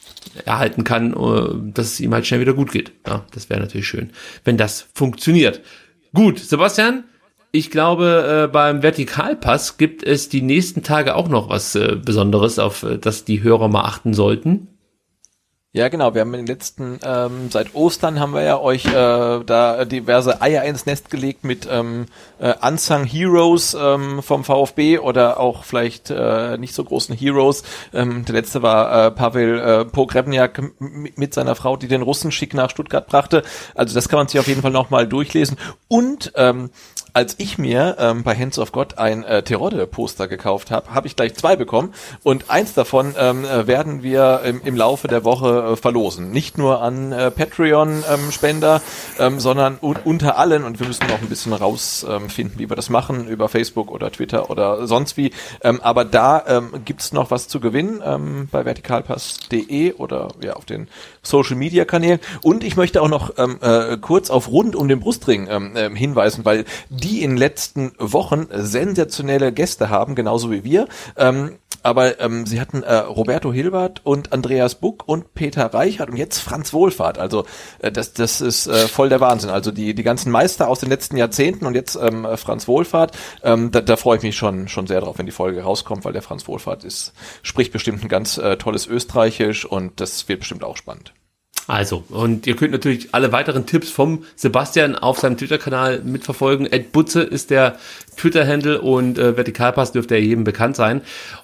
erhalten 0.45 0.85
kann, 0.85 1.15
äh, 1.15 1.73
dass 1.73 1.87
es 1.87 2.01
ihm 2.01 2.13
halt 2.13 2.27
schnell 2.27 2.41
wieder 2.41 2.53
gut 2.53 2.73
geht. 2.73 2.93
Ja, 3.07 3.25
das 3.33 3.49
wäre 3.49 3.59
natürlich 3.59 3.89
schön, 3.89 4.11
wenn 4.45 4.59
das 4.59 4.87
funktioniert. 4.95 5.63
Gut, 6.13 6.39
Sebastian, 6.41 7.05
ich 7.53 7.71
glaube, 7.71 8.45
äh, 8.45 8.53
beim 8.53 8.83
Vertikalpass 8.83 9.79
gibt 9.79 10.03
es 10.03 10.29
die 10.29 10.43
nächsten 10.43 10.83
Tage 10.83 11.15
auch 11.15 11.29
noch 11.29 11.49
was 11.49 11.75
äh, 11.75 11.97
Besonderes, 11.97 12.59
auf 12.59 12.83
äh, 12.83 12.99
das 12.99 13.25
die 13.25 13.43
Hörer 13.43 13.69
mal 13.69 13.85
achten 13.85 14.13
sollten. 14.13 14.69
Ja, 15.73 15.89
genau. 15.89 16.15
Wir 16.15 16.23
haben 16.23 16.35
in 16.35 16.41
den 16.41 16.47
letzten, 16.49 16.99
ähm, 17.05 17.49
seit 17.49 17.77
Ostern 17.77 18.19
haben 18.19 18.35
wir 18.35 18.43
ja 18.43 18.59
euch 18.59 18.87
äh, 18.87 18.91
da 19.45 19.85
diverse 19.85 20.43
Eier 20.43 20.65
ins 20.65 20.85
Nest 20.85 21.11
gelegt 21.11 21.45
mit 21.45 21.69
ähm, 21.71 22.07
äh, 22.41 22.55
Unsung 22.61 23.05
Heroes 23.05 23.77
ähm, 23.81 24.21
vom 24.21 24.43
VfB 24.43 24.99
oder 24.99 25.39
auch 25.39 25.63
vielleicht 25.63 26.11
äh, 26.11 26.59
nicht 26.59 26.75
so 26.75 26.83
großen 26.83 27.15
Heroes. 27.15 27.63
Ähm, 27.95 28.25
der 28.25 28.35
letzte 28.35 28.63
war 28.63 29.07
äh, 29.07 29.11
Pavel 29.13 29.61
äh, 29.61 29.85
Pogrebniak 29.85 30.61
mit 30.81 31.35
seiner 31.35 31.55
Frau, 31.55 31.77
die 31.77 31.87
den 31.87 32.03
Russenschick 32.03 32.53
nach 32.53 32.71
Stuttgart 32.71 33.07
brachte. 33.07 33.45
Also 33.77 33.95
das 33.95 34.09
kann 34.09 34.19
man 34.19 34.27
sich 34.27 34.41
auf 34.41 34.49
jeden 34.49 34.63
Fall 34.63 34.73
nochmal 34.73 35.07
durchlesen. 35.07 35.57
Und 35.87 36.33
ähm, 36.35 36.71
als 37.13 37.35
ich 37.39 37.59
mir 37.59 37.97
ähm, 37.99 38.23
bei 38.23 38.37
Hands 38.37 38.59
of 38.59 38.73
God 38.73 38.99
ein 38.99 39.25
äh, 39.25 39.43
Terodde-Poster 39.43 40.29
gekauft 40.29 40.71
habe, 40.71 40.95
habe 40.95 41.07
ich 41.07 41.17
gleich 41.17 41.35
zwei 41.35 41.57
bekommen 41.57 41.93
und 42.23 42.51
eins 42.51 42.75
davon 42.75 43.15
ähm, 43.19 43.45
äh, 43.45 43.67
werden 43.67 44.03
wir 44.03 44.41
im, 44.45 44.61
im 44.63 44.77
Laufe 44.77 45.09
der 45.09 45.25
Woche 45.25 45.73
äh, 45.73 45.77
verlosen. 45.77 46.31
Nicht 46.31 46.59
nur 46.59 46.83
an 46.83 47.13
äh, 47.13 47.31
Patreon-Spender, 47.31 48.83
ähm, 49.19 49.35
ähm, 49.35 49.41
sondern 49.41 49.77
unter 49.77 50.39
allen 50.39 50.65
und 50.65 50.81
wir 50.81 50.87
müssen 50.87 51.07
noch 51.07 51.21
ein 51.21 51.29
bisschen 51.29 51.53
rausfinden, 51.53 52.59
wie 52.59 52.69
wir 52.69 52.77
das 52.77 52.91
machen, 52.91 53.27
über 53.29 53.49
Facebook 53.49 53.91
oder 53.91 54.11
Twitter 54.11 54.51
oder 54.51 54.87
sonst 54.87 55.17
wie. 55.17 55.33
Ähm, 55.63 55.81
aber 55.83 56.05
da 56.05 56.45
ähm, 56.47 56.71
gibt's 56.85 57.13
noch 57.13 57.31
was 57.31 57.49
zu 57.49 57.61
gewinnen 57.61 58.03
ähm, 58.05 58.49
bei 58.51 58.65
vertikalpass.de 58.65 59.95
oder 59.95 60.29
ja 60.43 60.55
auf 60.55 60.65
den 60.65 60.89
Social 61.23 61.57
Media 61.57 61.85
Kanälen. 61.85 62.21
Und 62.43 62.65
ich 62.65 62.77
möchte 62.77 63.03
auch 63.03 63.09
noch 63.09 63.39
ähm, 63.39 63.59
äh, 63.61 63.97
kurz 63.99 64.31
auf 64.31 64.49
rund 64.49 64.77
um 64.77 64.89
den 64.89 65.01
Brustring 65.01 65.49
ähm, 65.51 65.77
äh, 65.77 65.91
hinweisen, 65.95 66.45
weil 66.45 66.65
die 67.01 67.23
in 67.23 67.31
den 67.31 67.37
letzten 67.37 67.93
Wochen 67.99 68.47
sensationelle 68.51 69.53
Gäste 69.53 69.91
haben, 69.91 70.15
genauso 70.15 70.51
wie 70.51 70.65
wir. 70.65 70.89
Ähm, 71.17 71.59
aber 71.83 72.21
ähm, 72.21 72.47
sie 72.47 72.61
hatten 72.61 72.83
äh, 72.83 72.95
Roberto 72.95 73.53
Hilbert 73.53 74.05
und 74.05 74.33
Andreas 74.33 74.75
Buck 74.75 75.05
und 75.07 75.35
Peter 75.35 75.73
Reichert 75.73 76.11
und 76.11 76.17
jetzt 76.17 76.39
Franz 76.39 76.73
Wohlfahrt. 76.73 77.19
Also 77.19 77.47
äh, 77.79 77.91
das, 77.91 78.13
das 78.13 78.41
ist 78.41 78.67
äh, 78.67 78.87
voll 78.89 79.09
der 79.09 79.21
Wahnsinn. 79.21 79.51
Also 79.51 79.71
die, 79.71 79.95
die 79.95 80.03
ganzen 80.03 80.31
Meister 80.31 80.69
aus 80.69 80.81
den 80.81 80.91
letzten 80.91 81.17
Jahrzehnten 81.17 81.67
und 81.67 81.75
jetzt 81.75 81.97
ähm, 81.97 82.27
Franz 82.37 82.69
Wohlfahrt. 82.69 83.17
Ähm, 83.43 83.71
da, 83.71 83.81
da 83.81 83.97
freue 83.97 84.19
ich 84.19 84.23
mich 84.23 84.37
schon, 84.37 84.69
schon 84.69 84.87
sehr 84.87 85.01
drauf, 85.01 85.19
wenn 85.19 85.27
die 85.27 85.33
Folge 85.33 85.63
rauskommt, 85.63 86.05
weil 86.05 86.13
der 86.13 86.23
Franz 86.23 86.47
Wohlfahrt 86.47 86.85
ist, 86.85 87.15
spricht 87.43 87.73
bestimmt 87.73 88.03
ein 88.03 88.09
ganz 88.09 88.37
äh, 88.37 88.57
tolles 88.57 88.87
Österreichisch 88.87 89.65
und 89.65 90.01
das 90.01 90.29
wird 90.29 90.41
bestimmt 90.41 90.65
auch 90.65 90.77
spannend. 90.77 91.15
Also, 91.67 92.03
und 92.09 92.47
ihr 92.47 92.57
könnt 92.57 92.73
natürlich 92.73 93.15
alle 93.15 93.31
weiteren 93.31 93.65
Tipps 93.65 93.91
vom 93.91 94.25
Sebastian 94.35 94.97
auf 94.97 95.21
seinem 95.21 95.37
Twitter-Kanal 95.37 96.03
mitverfolgen. 96.03 96.67
Ed 96.67 96.91
Butze 96.91 97.23
ist 97.23 97.51
der 97.51 97.79
Twitter-Handle 98.17 98.81
und 98.81 99.19
äh, 99.19 99.37
Vertikalpass 99.37 99.93
dürfte 99.93 100.17
ja 100.17 100.21
jedem 100.21 100.45
bekannt 100.45 100.75
sein. 100.75 101.03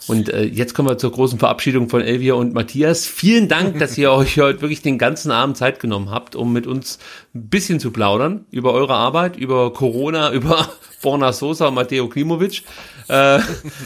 Und 0.09 0.29
äh, 0.29 0.43
jetzt 0.43 0.75
kommen 0.75 0.89
wir 0.89 0.99
zur 0.99 1.13
großen 1.13 1.39
Verabschiedung 1.39 1.89
von 1.89 2.01
Elvia 2.01 2.35
und 2.35 2.55
Matthias. 2.55 3.07
Vielen 3.07 3.49
Dank, 3.49 3.79
dass 3.79 3.97
ihr 3.97 4.11
euch 4.13 4.39
heute 4.39 4.63
wirklich 4.63 4.83
den 4.83 4.99
ganzen 4.99 5.31
Abend 5.31 5.57
Zeit 5.57 5.79
genommen 5.81 6.11
habt, 6.11 6.35
um 6.35 6.53
mit 6.53 6.67
uns 6.67 6.99
ein 7.35 7.49
bisschen 7.49 7.79
zu 7.79 7.93
plaudern 7.93 8.47
über 8.51 8.73
eure 8.73 8.95
Arbeit, 8.95 9.37
über 9.37 9.73
Corona, 9.73 10.33
über 10.33 10.69
Borna 11.03 11.33
Sosa 11.33 11.69
und 11.69 11.75
Matteo 11.75 12.09
Klimovic. 12.09 12.63
Äh, 13.09 13.39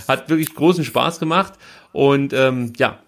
hat 0.08 0.28
wirklich 0.30 0.54
großen 0.54 0.84
Spaß 0.84 1.20
gemacht. 1.20 1.54
Und 1.92 2.32
ähm, 2.32 2.72
ja, 2.76 3.00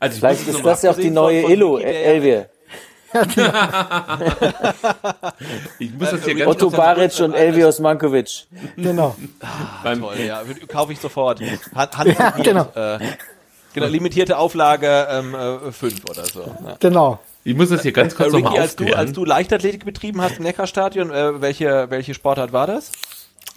also 0.00 0.14
ich 0.14 0.20
Vielleicht 0.20 0.48
ist 0.48 0.64
das 0.64 0.82
ja 0.82 0.90
auch 0.92 0.96
die 0.96 1.10
neue 1.10 1.42
ja- 1.42 1.78
Elvier. 1.80 2.48
mal- 3.16 4.52
ich 5.78 5.92
muss 5.94 6.10
das 6.10 6.24
hier 6.24 6.34
ganz 6.34 6.50
Otto 6.50 6.70
Baric 6.70 7.18
und 7.20 7.32
Elvios 7.34 7.78
Mankovic. 7.78 8.46
Genau. 8.76 9.14
beim, 9.82 10.00
toll, 10.00 10.16
ja, 10.20 10.42
kaufe 10.68 10.92
ich 10.92 11.00
sofort. 11.00 11.40
Hand, 11.74 11.96
hand 11.98 12.18
Ja, 12.18 12.30
genau. 12.30 12.66
Äh, 12.74 12.98
genau, 13.80 13.92
limitierte 13.92 14.38
Auflage 14.38 15.06
ähm, 15.10 15.34
äh, 15.34 15.72
fünf 15.72 16.04
oder 16.08 16.24
so. 16.24 16.40
Ja. 16.40 16.76
Genau. 16.80 17.20
ich 17.44 17.54
muss 17.54 17.68
das 17.68 17.82
hier 17.82 17.92
ganz 17.92 18.14
kurz 18.14 18.32
Äh, 18.32 18.40
nochmal 18.40 18.60
als 18.60 18.76
du, 18.76 18.92
als 18.92 19.12
du 19.12 19.24
Leichtathletik 19.24 19.84
betrieben 19.84 20.20
hast 20.20 20.38
im 20.38 20.44
Neckarstadion, 20.44 21.10
äh, 21.10 21.40
welche, 21.40 21.86
welche 21.90 22.14
Sportart 22.14 22.52
war 22.52 22.66
das? 22.66 22.92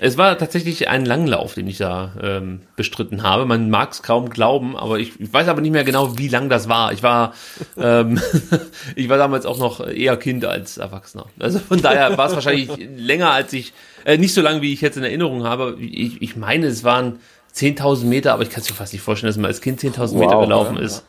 Es 0.02 0.18
war 0.18 0.38
tatsächlich 0.38 0.88
ein 0.88 1.06
Langlauf, 1.06 1.56
den 1.56 1.68
ich 1.68 1.78
da 1.78 2.14
ähm, 2.22 2.62
bestritten 2.78 3.24
habe. 3.24 3.46
Man 3.46 3.70
mag 3.70 3.92
es 3.92 4.02
kaum 4.02 4.30
glauben, 4.30 4.78
aber 4.78 4.98
ich, 4.98 5.20
ich 5.20 5.34
weiß 5.34 5.50
aber 5.50 5.60
nicht 5.60 5.72
mehr 5.72 5.84
genau, 5.84 6.18
wie 6.18 6.30
lang 6.30 6.48
das 6.48 6.70
war. 6.70 6.94
Ich 6.94 7.04
war, 7.04 7.34
ähm, 7.78 8.22
ich 8.96 9.10
war 9.10 9.18
damals 9.18 9.46
auch 9.46 9.58
noch 9.58 9.86
eher 9.86 10.16
Kind 10.16 10.46
als 10.46 10.78
Erwachsener. 10.78 11.26
Also 11.40 11.60
von 11.60 11.82
daher 11.82 12.18
war 12.18 12.28
es 12.28 12.34
wahrscheinlich 12.34 12.70
länger 12.98 13.32
als 13.32 13.52
ich, 13.52 13.74
äh, 14.06 14.18
nicht 14.18 14.34
so 14.34 14.42
lang, 14.42 14.62
wie 14.62 14.72
ich 14.72 14.80
jetzt 14.80 14.96
in 14.96 15.04
Erinnerung 15.04 15.44
habe. 15.44 15.76
Ich, 15.80 16.22
ich 16.22 16.38
meine, 16.38 16.68
es 16.68 16.86
waren 16.86 17.20
10.000 17.56 18.06
Meter, 18.06 18.34
aber 18.34 18.44
ich 18.44 18.50
kann 18.50 18.62
es 18.62 18.70
mir 18.70 18.76
fast 18.76 18.94
nicht 18.94 19.02
vorstellen, 19.02 19.30
dass 19.30 19.38
man 19.38 19.46
als 19.46 19.62
Kind 19.62 19.82
10.000 19.82 20.18
Meter 20.18 20.38
Wow, 20.38 20.42
gelaufen 20.44 20.78
ist. 20.78 21.04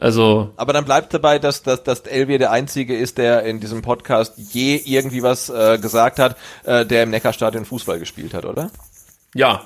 Also 0.00 0.52
Aber 0.56 0.72
dann 0.72 0.84
bleibt 0.84 1.12
dabei, 1.12 1.40
dass, 1.40 1.64
dass, 1.64 1.82
dass 1.82 2.00
Elvier 2.02 2.38
der 2.38 2.52
Einzige 2.52 2.96
ist, 2.96 3.18
der 3.18 3.42
in 3.42 3.58
diesem 3.58 3.82
Podcast 3.82 4.34
je 4.36 4.76
irgendwie 4.76 5.24
was 5.24 5.48
äh, 5.50 5.78
gesagt 5.78 6.20
hat, 6.20 6.36
äh, 6.64 6.86
der 6.86 7.02
im 7.02 7.10
Neckarstadion 7.10 7.64
Fußball 7.64 7.98
gespielt 7.98 8.32
hat, 8.32 8.44
oder? 8.44 8.70
Ja. 9.34 9.62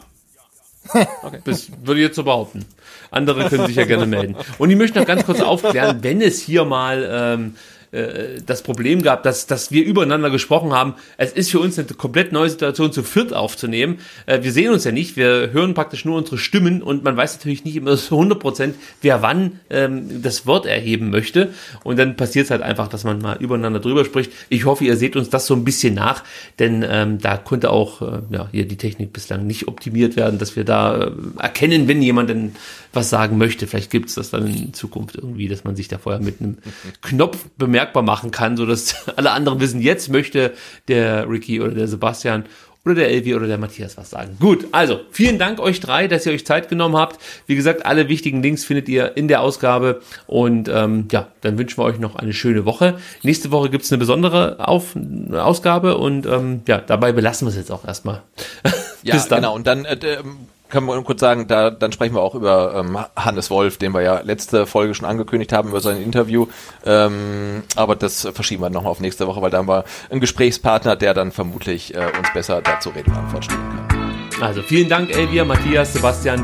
Das 1.44 1.70
würde 1.84 2.00
ich 2.00 2.06
jetzt 2.06 2.16
so 2.16 2.24
behaupten. 2.24 2.64
Andere 3.10 3.48
können 3.48 3.66
sich 3.66 3.76
ja 3.76 3.84
gerne 3.84 4.06
melden. 4.06 4.36
Und 4.58 4.70
ich 4.70 4.76
möchte 4.76 4.98
noch 4.98 5.06
ganz 5.06 5.24
kurz 5.24 5.40
aufklären, 5.40 6.02
wenn 6.02 6.20
es 6.20 6.40
hier 6.40 6.64
mal 6.64 7.08
ähm, 7.08 7.56
äh, 7.92 8.40
das 8.44 8.62
Problem 8.62 9.02
gab, 9.02 9.22
dass, 9.22 9.46
dass 9.46 9.70
wir 9.70 9.84
übereinander 9.84 10.30
gesprochen 10.30 10.72
haben. 10.72 10.94
Es 11.18 11.32
ist 11.32 11.50
für 11.50 11.60
uns 11.60 11.78
eine 11.78 11.88
komplett 11.88 12.32
neue 12.32 12.48
Situation, 12.48 12.92
zu 12.92 13.02
viert 13.02 13.34
aufzunehmen. 13.34 13.98
Äh, 14.26 14.42
wir 14.42 14.52
sehen 14.52 14.72
uns 14.72 14.84
ja 14.84 14.92
nicht, 14.92 15.16
wir 15.16 15.50
hören 15.52 15.74
praktisch 15.74 16.04
nur 16.04 16.16
unsere 16.16 16.38
Stimmen 16.38 16.82
und 16.82 17.04
man 17.04 17.16
weiß 17.16 17.36
natürlich 17.36 17.64
nicht 17.64 17.76
immer 17.76 17.96
so 17.98 18.16
100 18.16 18.38
Prozent, 18.38 18.76
wer 19.02 19.22
wann 19.22 19.60
ähm, 19.70 20.22
das 20.22 20.46
Wort 20.46 20.66
erheben 20.66 21.10
möchte. 21.10 21.52
Und 21.84 21.98
dann 21.98 22.16
passiert 22.16 22.46
es 22.46 22.50
halt 22.50 22.62
einfach, 22.62 22.88
dass 22.88 23.04
man 23.04 23.20
mal 23.20 23.36
übereinander 23.38 23.80
drüber 23.80 24.04
spricht. 24.04 24.32
Ich 24.48 24.64
hoffe, 24.64 24.84
ihr 24.84 24.96
seht 24.96 25.14
uns 25.14 25.28
das 25.28 25.46
so 25.46 25.54
ein 25.54 25.64
bisschen 25.64 25.94
nach, 25.94 26.24
denn 26.58 26.84
ähm, 26.88 27.18
da 27.18 27.36
konnte 27.36 27.70
auch 27.70 28.00
äh, 28.00 28.20
ja, 28.30 28.48
hier 28.50 28.66
die 28.66 28.76
Technik 28.76 29.12
bislang 29.12 29.46
nicht 29.46 29.68
optimiert 29.68 30.16
werden, 30.16 30.38
dass 30.38 30.56
wir 30.56 30.64
da 30.64 30.98
äh, 30.98 31.10
erkennen, 31.38 31.88
wenn 31.88 32.00
jemand 32.00 32.30
denn 32.30 32.52
was 32.92 33.10
sagen 33.10 33.38
möchte. 33.38 33.66
Vielleicht 33.66 33.90
gibt 33.90 34.08
es 34.08 34.14
das 34.14 34.30
dann 34.30 34.46
in 34.46 34.74
Zukunft 34.74 35.16
irgendwie, 35.16 35.48
dass 35.48 35.64
man 35.64 35.76
sich 35.76 35.88
da 35.88 35.98
vorher 35.98 36.20
mit 36.20 36.40
einem 36.40 36.58
Knopf 37.00 37.46
bemerkbar 37.56 38.02
machen 38.02 38.30
kann, 38.30 38.56
so 38.56 38.66
dass 38.66 39.08
alle 39.16 39.32
anderen 39.32 39.60
wissen, 39.60 39.80
jetzt 39.80 40.08
möchte 40.08 40.52
der 40.88 41.28
Ricky 41.28 41.60
oder 41.60 41.74
der 41.74 41.88
Sebastian 41.88 42.44
oder 42.84 42.96
der 42.96 43.10
Elvi 43.10 43.34
oder 43.34 43.46
der 43.46 43.58
Matthias 43.58 43.96
was 43.96 44.10
sagen. 44.10 44.36
Gut, 44.40 44.66
also 44.72 45.00
vielen 45.12 45.38
Dank 45.38 45.60
euch 45.60 45.78
drei, 45.78 46.08
dass 46.08 46.26
ihr 46.26 46.32
euch 46.32 46.44
Zeit 46.44 46.68
genommen 46.68 46.96
habt. 46.96 47.20
Wie 47.46 47.54
gesagt, 47.54 47.86
alle 47.86 48.08
wichtigen 48.08 48.42
Links 48.42 48.64
findet 48.64 48.88
ihr 48.88 49.16
in 49.16 49.28
der 49.28 49.40
Ausgabe 49.40 50.02
und 50.26 50.68
ähm, 50.68 51.06
ja, 51.12 51.28
dann 51.42 51.58
wünschen 51.58 51.78
wir 51.78 51.84
euch 51.84 52.00
noch 52.00 52.16
eine 52.16 52.32
schöne 52.32 52.64
Woche. 52.64 52.98
Nächste 53.22 53.52
Woche 53.52 53.70
gibt's 53.70 53.92
eine 53.92 53.98
besondere 53.98 54.66
Auf 54.66 54.96
Ausgabe 55.32 55.96
und 55.96 56.26
ähm, 56.26 56.62
ja, 56.66 56.78
dabei 56.78 57.12
belassen 57.12 57.46
wir 57.46 57.50
es 57.50 57.56
jetzt 57.56 57.70
auch 57.70 57.84
erstmal. 57.84 58.22
Ja, 59.04 59.14
Bis 59.14 59.26
dann. 59.26 59.40
genau. 59.40 59.56
Und 59.56 59.66
dann 59.66 59.84
äh, 59.84 59.96
ähm, 59.96 60.36
können 60.72 60.86
wir 60.86 61.00
kurz 61.02 61.20
sagen, 61.20 61.46
da 61.46 61.70
dann 61.70 61.92
sprechen 61.92 62.14
wir 62.14 62.22
auch 62.22 62.34
über 62.34 62.74
ähm, 62.74 62.98
Hannes 63.14 63.50
Wolf, 63.50 63.76
den 63.76 63.92
wir 63.92 64.00
ja 64.00 64.20
letzte 64.20 64.66
Folge 64.66 64.94
schon 64.94 65.06
angekündigt 65.06 65.52
haben 65.52 65.68
über 65.68 65.80
sein 65.80 66.02
Interview. 66.02 66.46
Ähm, 66.84 67.62
aber 67.76 67.94
das 67.94 68.26
verschieben 68.32 68.62
wir 68.62 68.70
nochmal 68.70 68.90
auf 68.90 69.00
nächste 69.00 69.26
Woche, 69.26 69.42
weil 69.42 69.50
da 69.50 69.58
haben 69.58 69.68
wir 69.68 69.84
einen 70.10 70.20
Gesprächspartner, 70.20 70.96
der 70.96 71.12
dann 71.12 71.30
vermutlich 71.30 71.94
äh, 71.94 71.98
uns 72.18 72.32
besser 72.32 72.62
dazu 72.62 72.88
Rede 72.88 73.10
und 73.10 73.18
Antwort 73.18 73.44
stehen 73.44 73.58
kann. 73.58 74.42
Also 74.42 74.62
vielen 74.62 74.88
Dank, 74.88 75.14
Elvia, 75.14 75.44
Matthias, 75.44 75.92
Sebastian. 75.92 76.42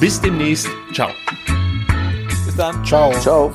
Bis 0.00 0.20
demnächst. 0.20 0.68
Ciao. 0.92 1.10
Bis 2.46 2.56
dann. 2.56 2.82
Ciao. 2.84 3.12
Ciao. 3.20 3.52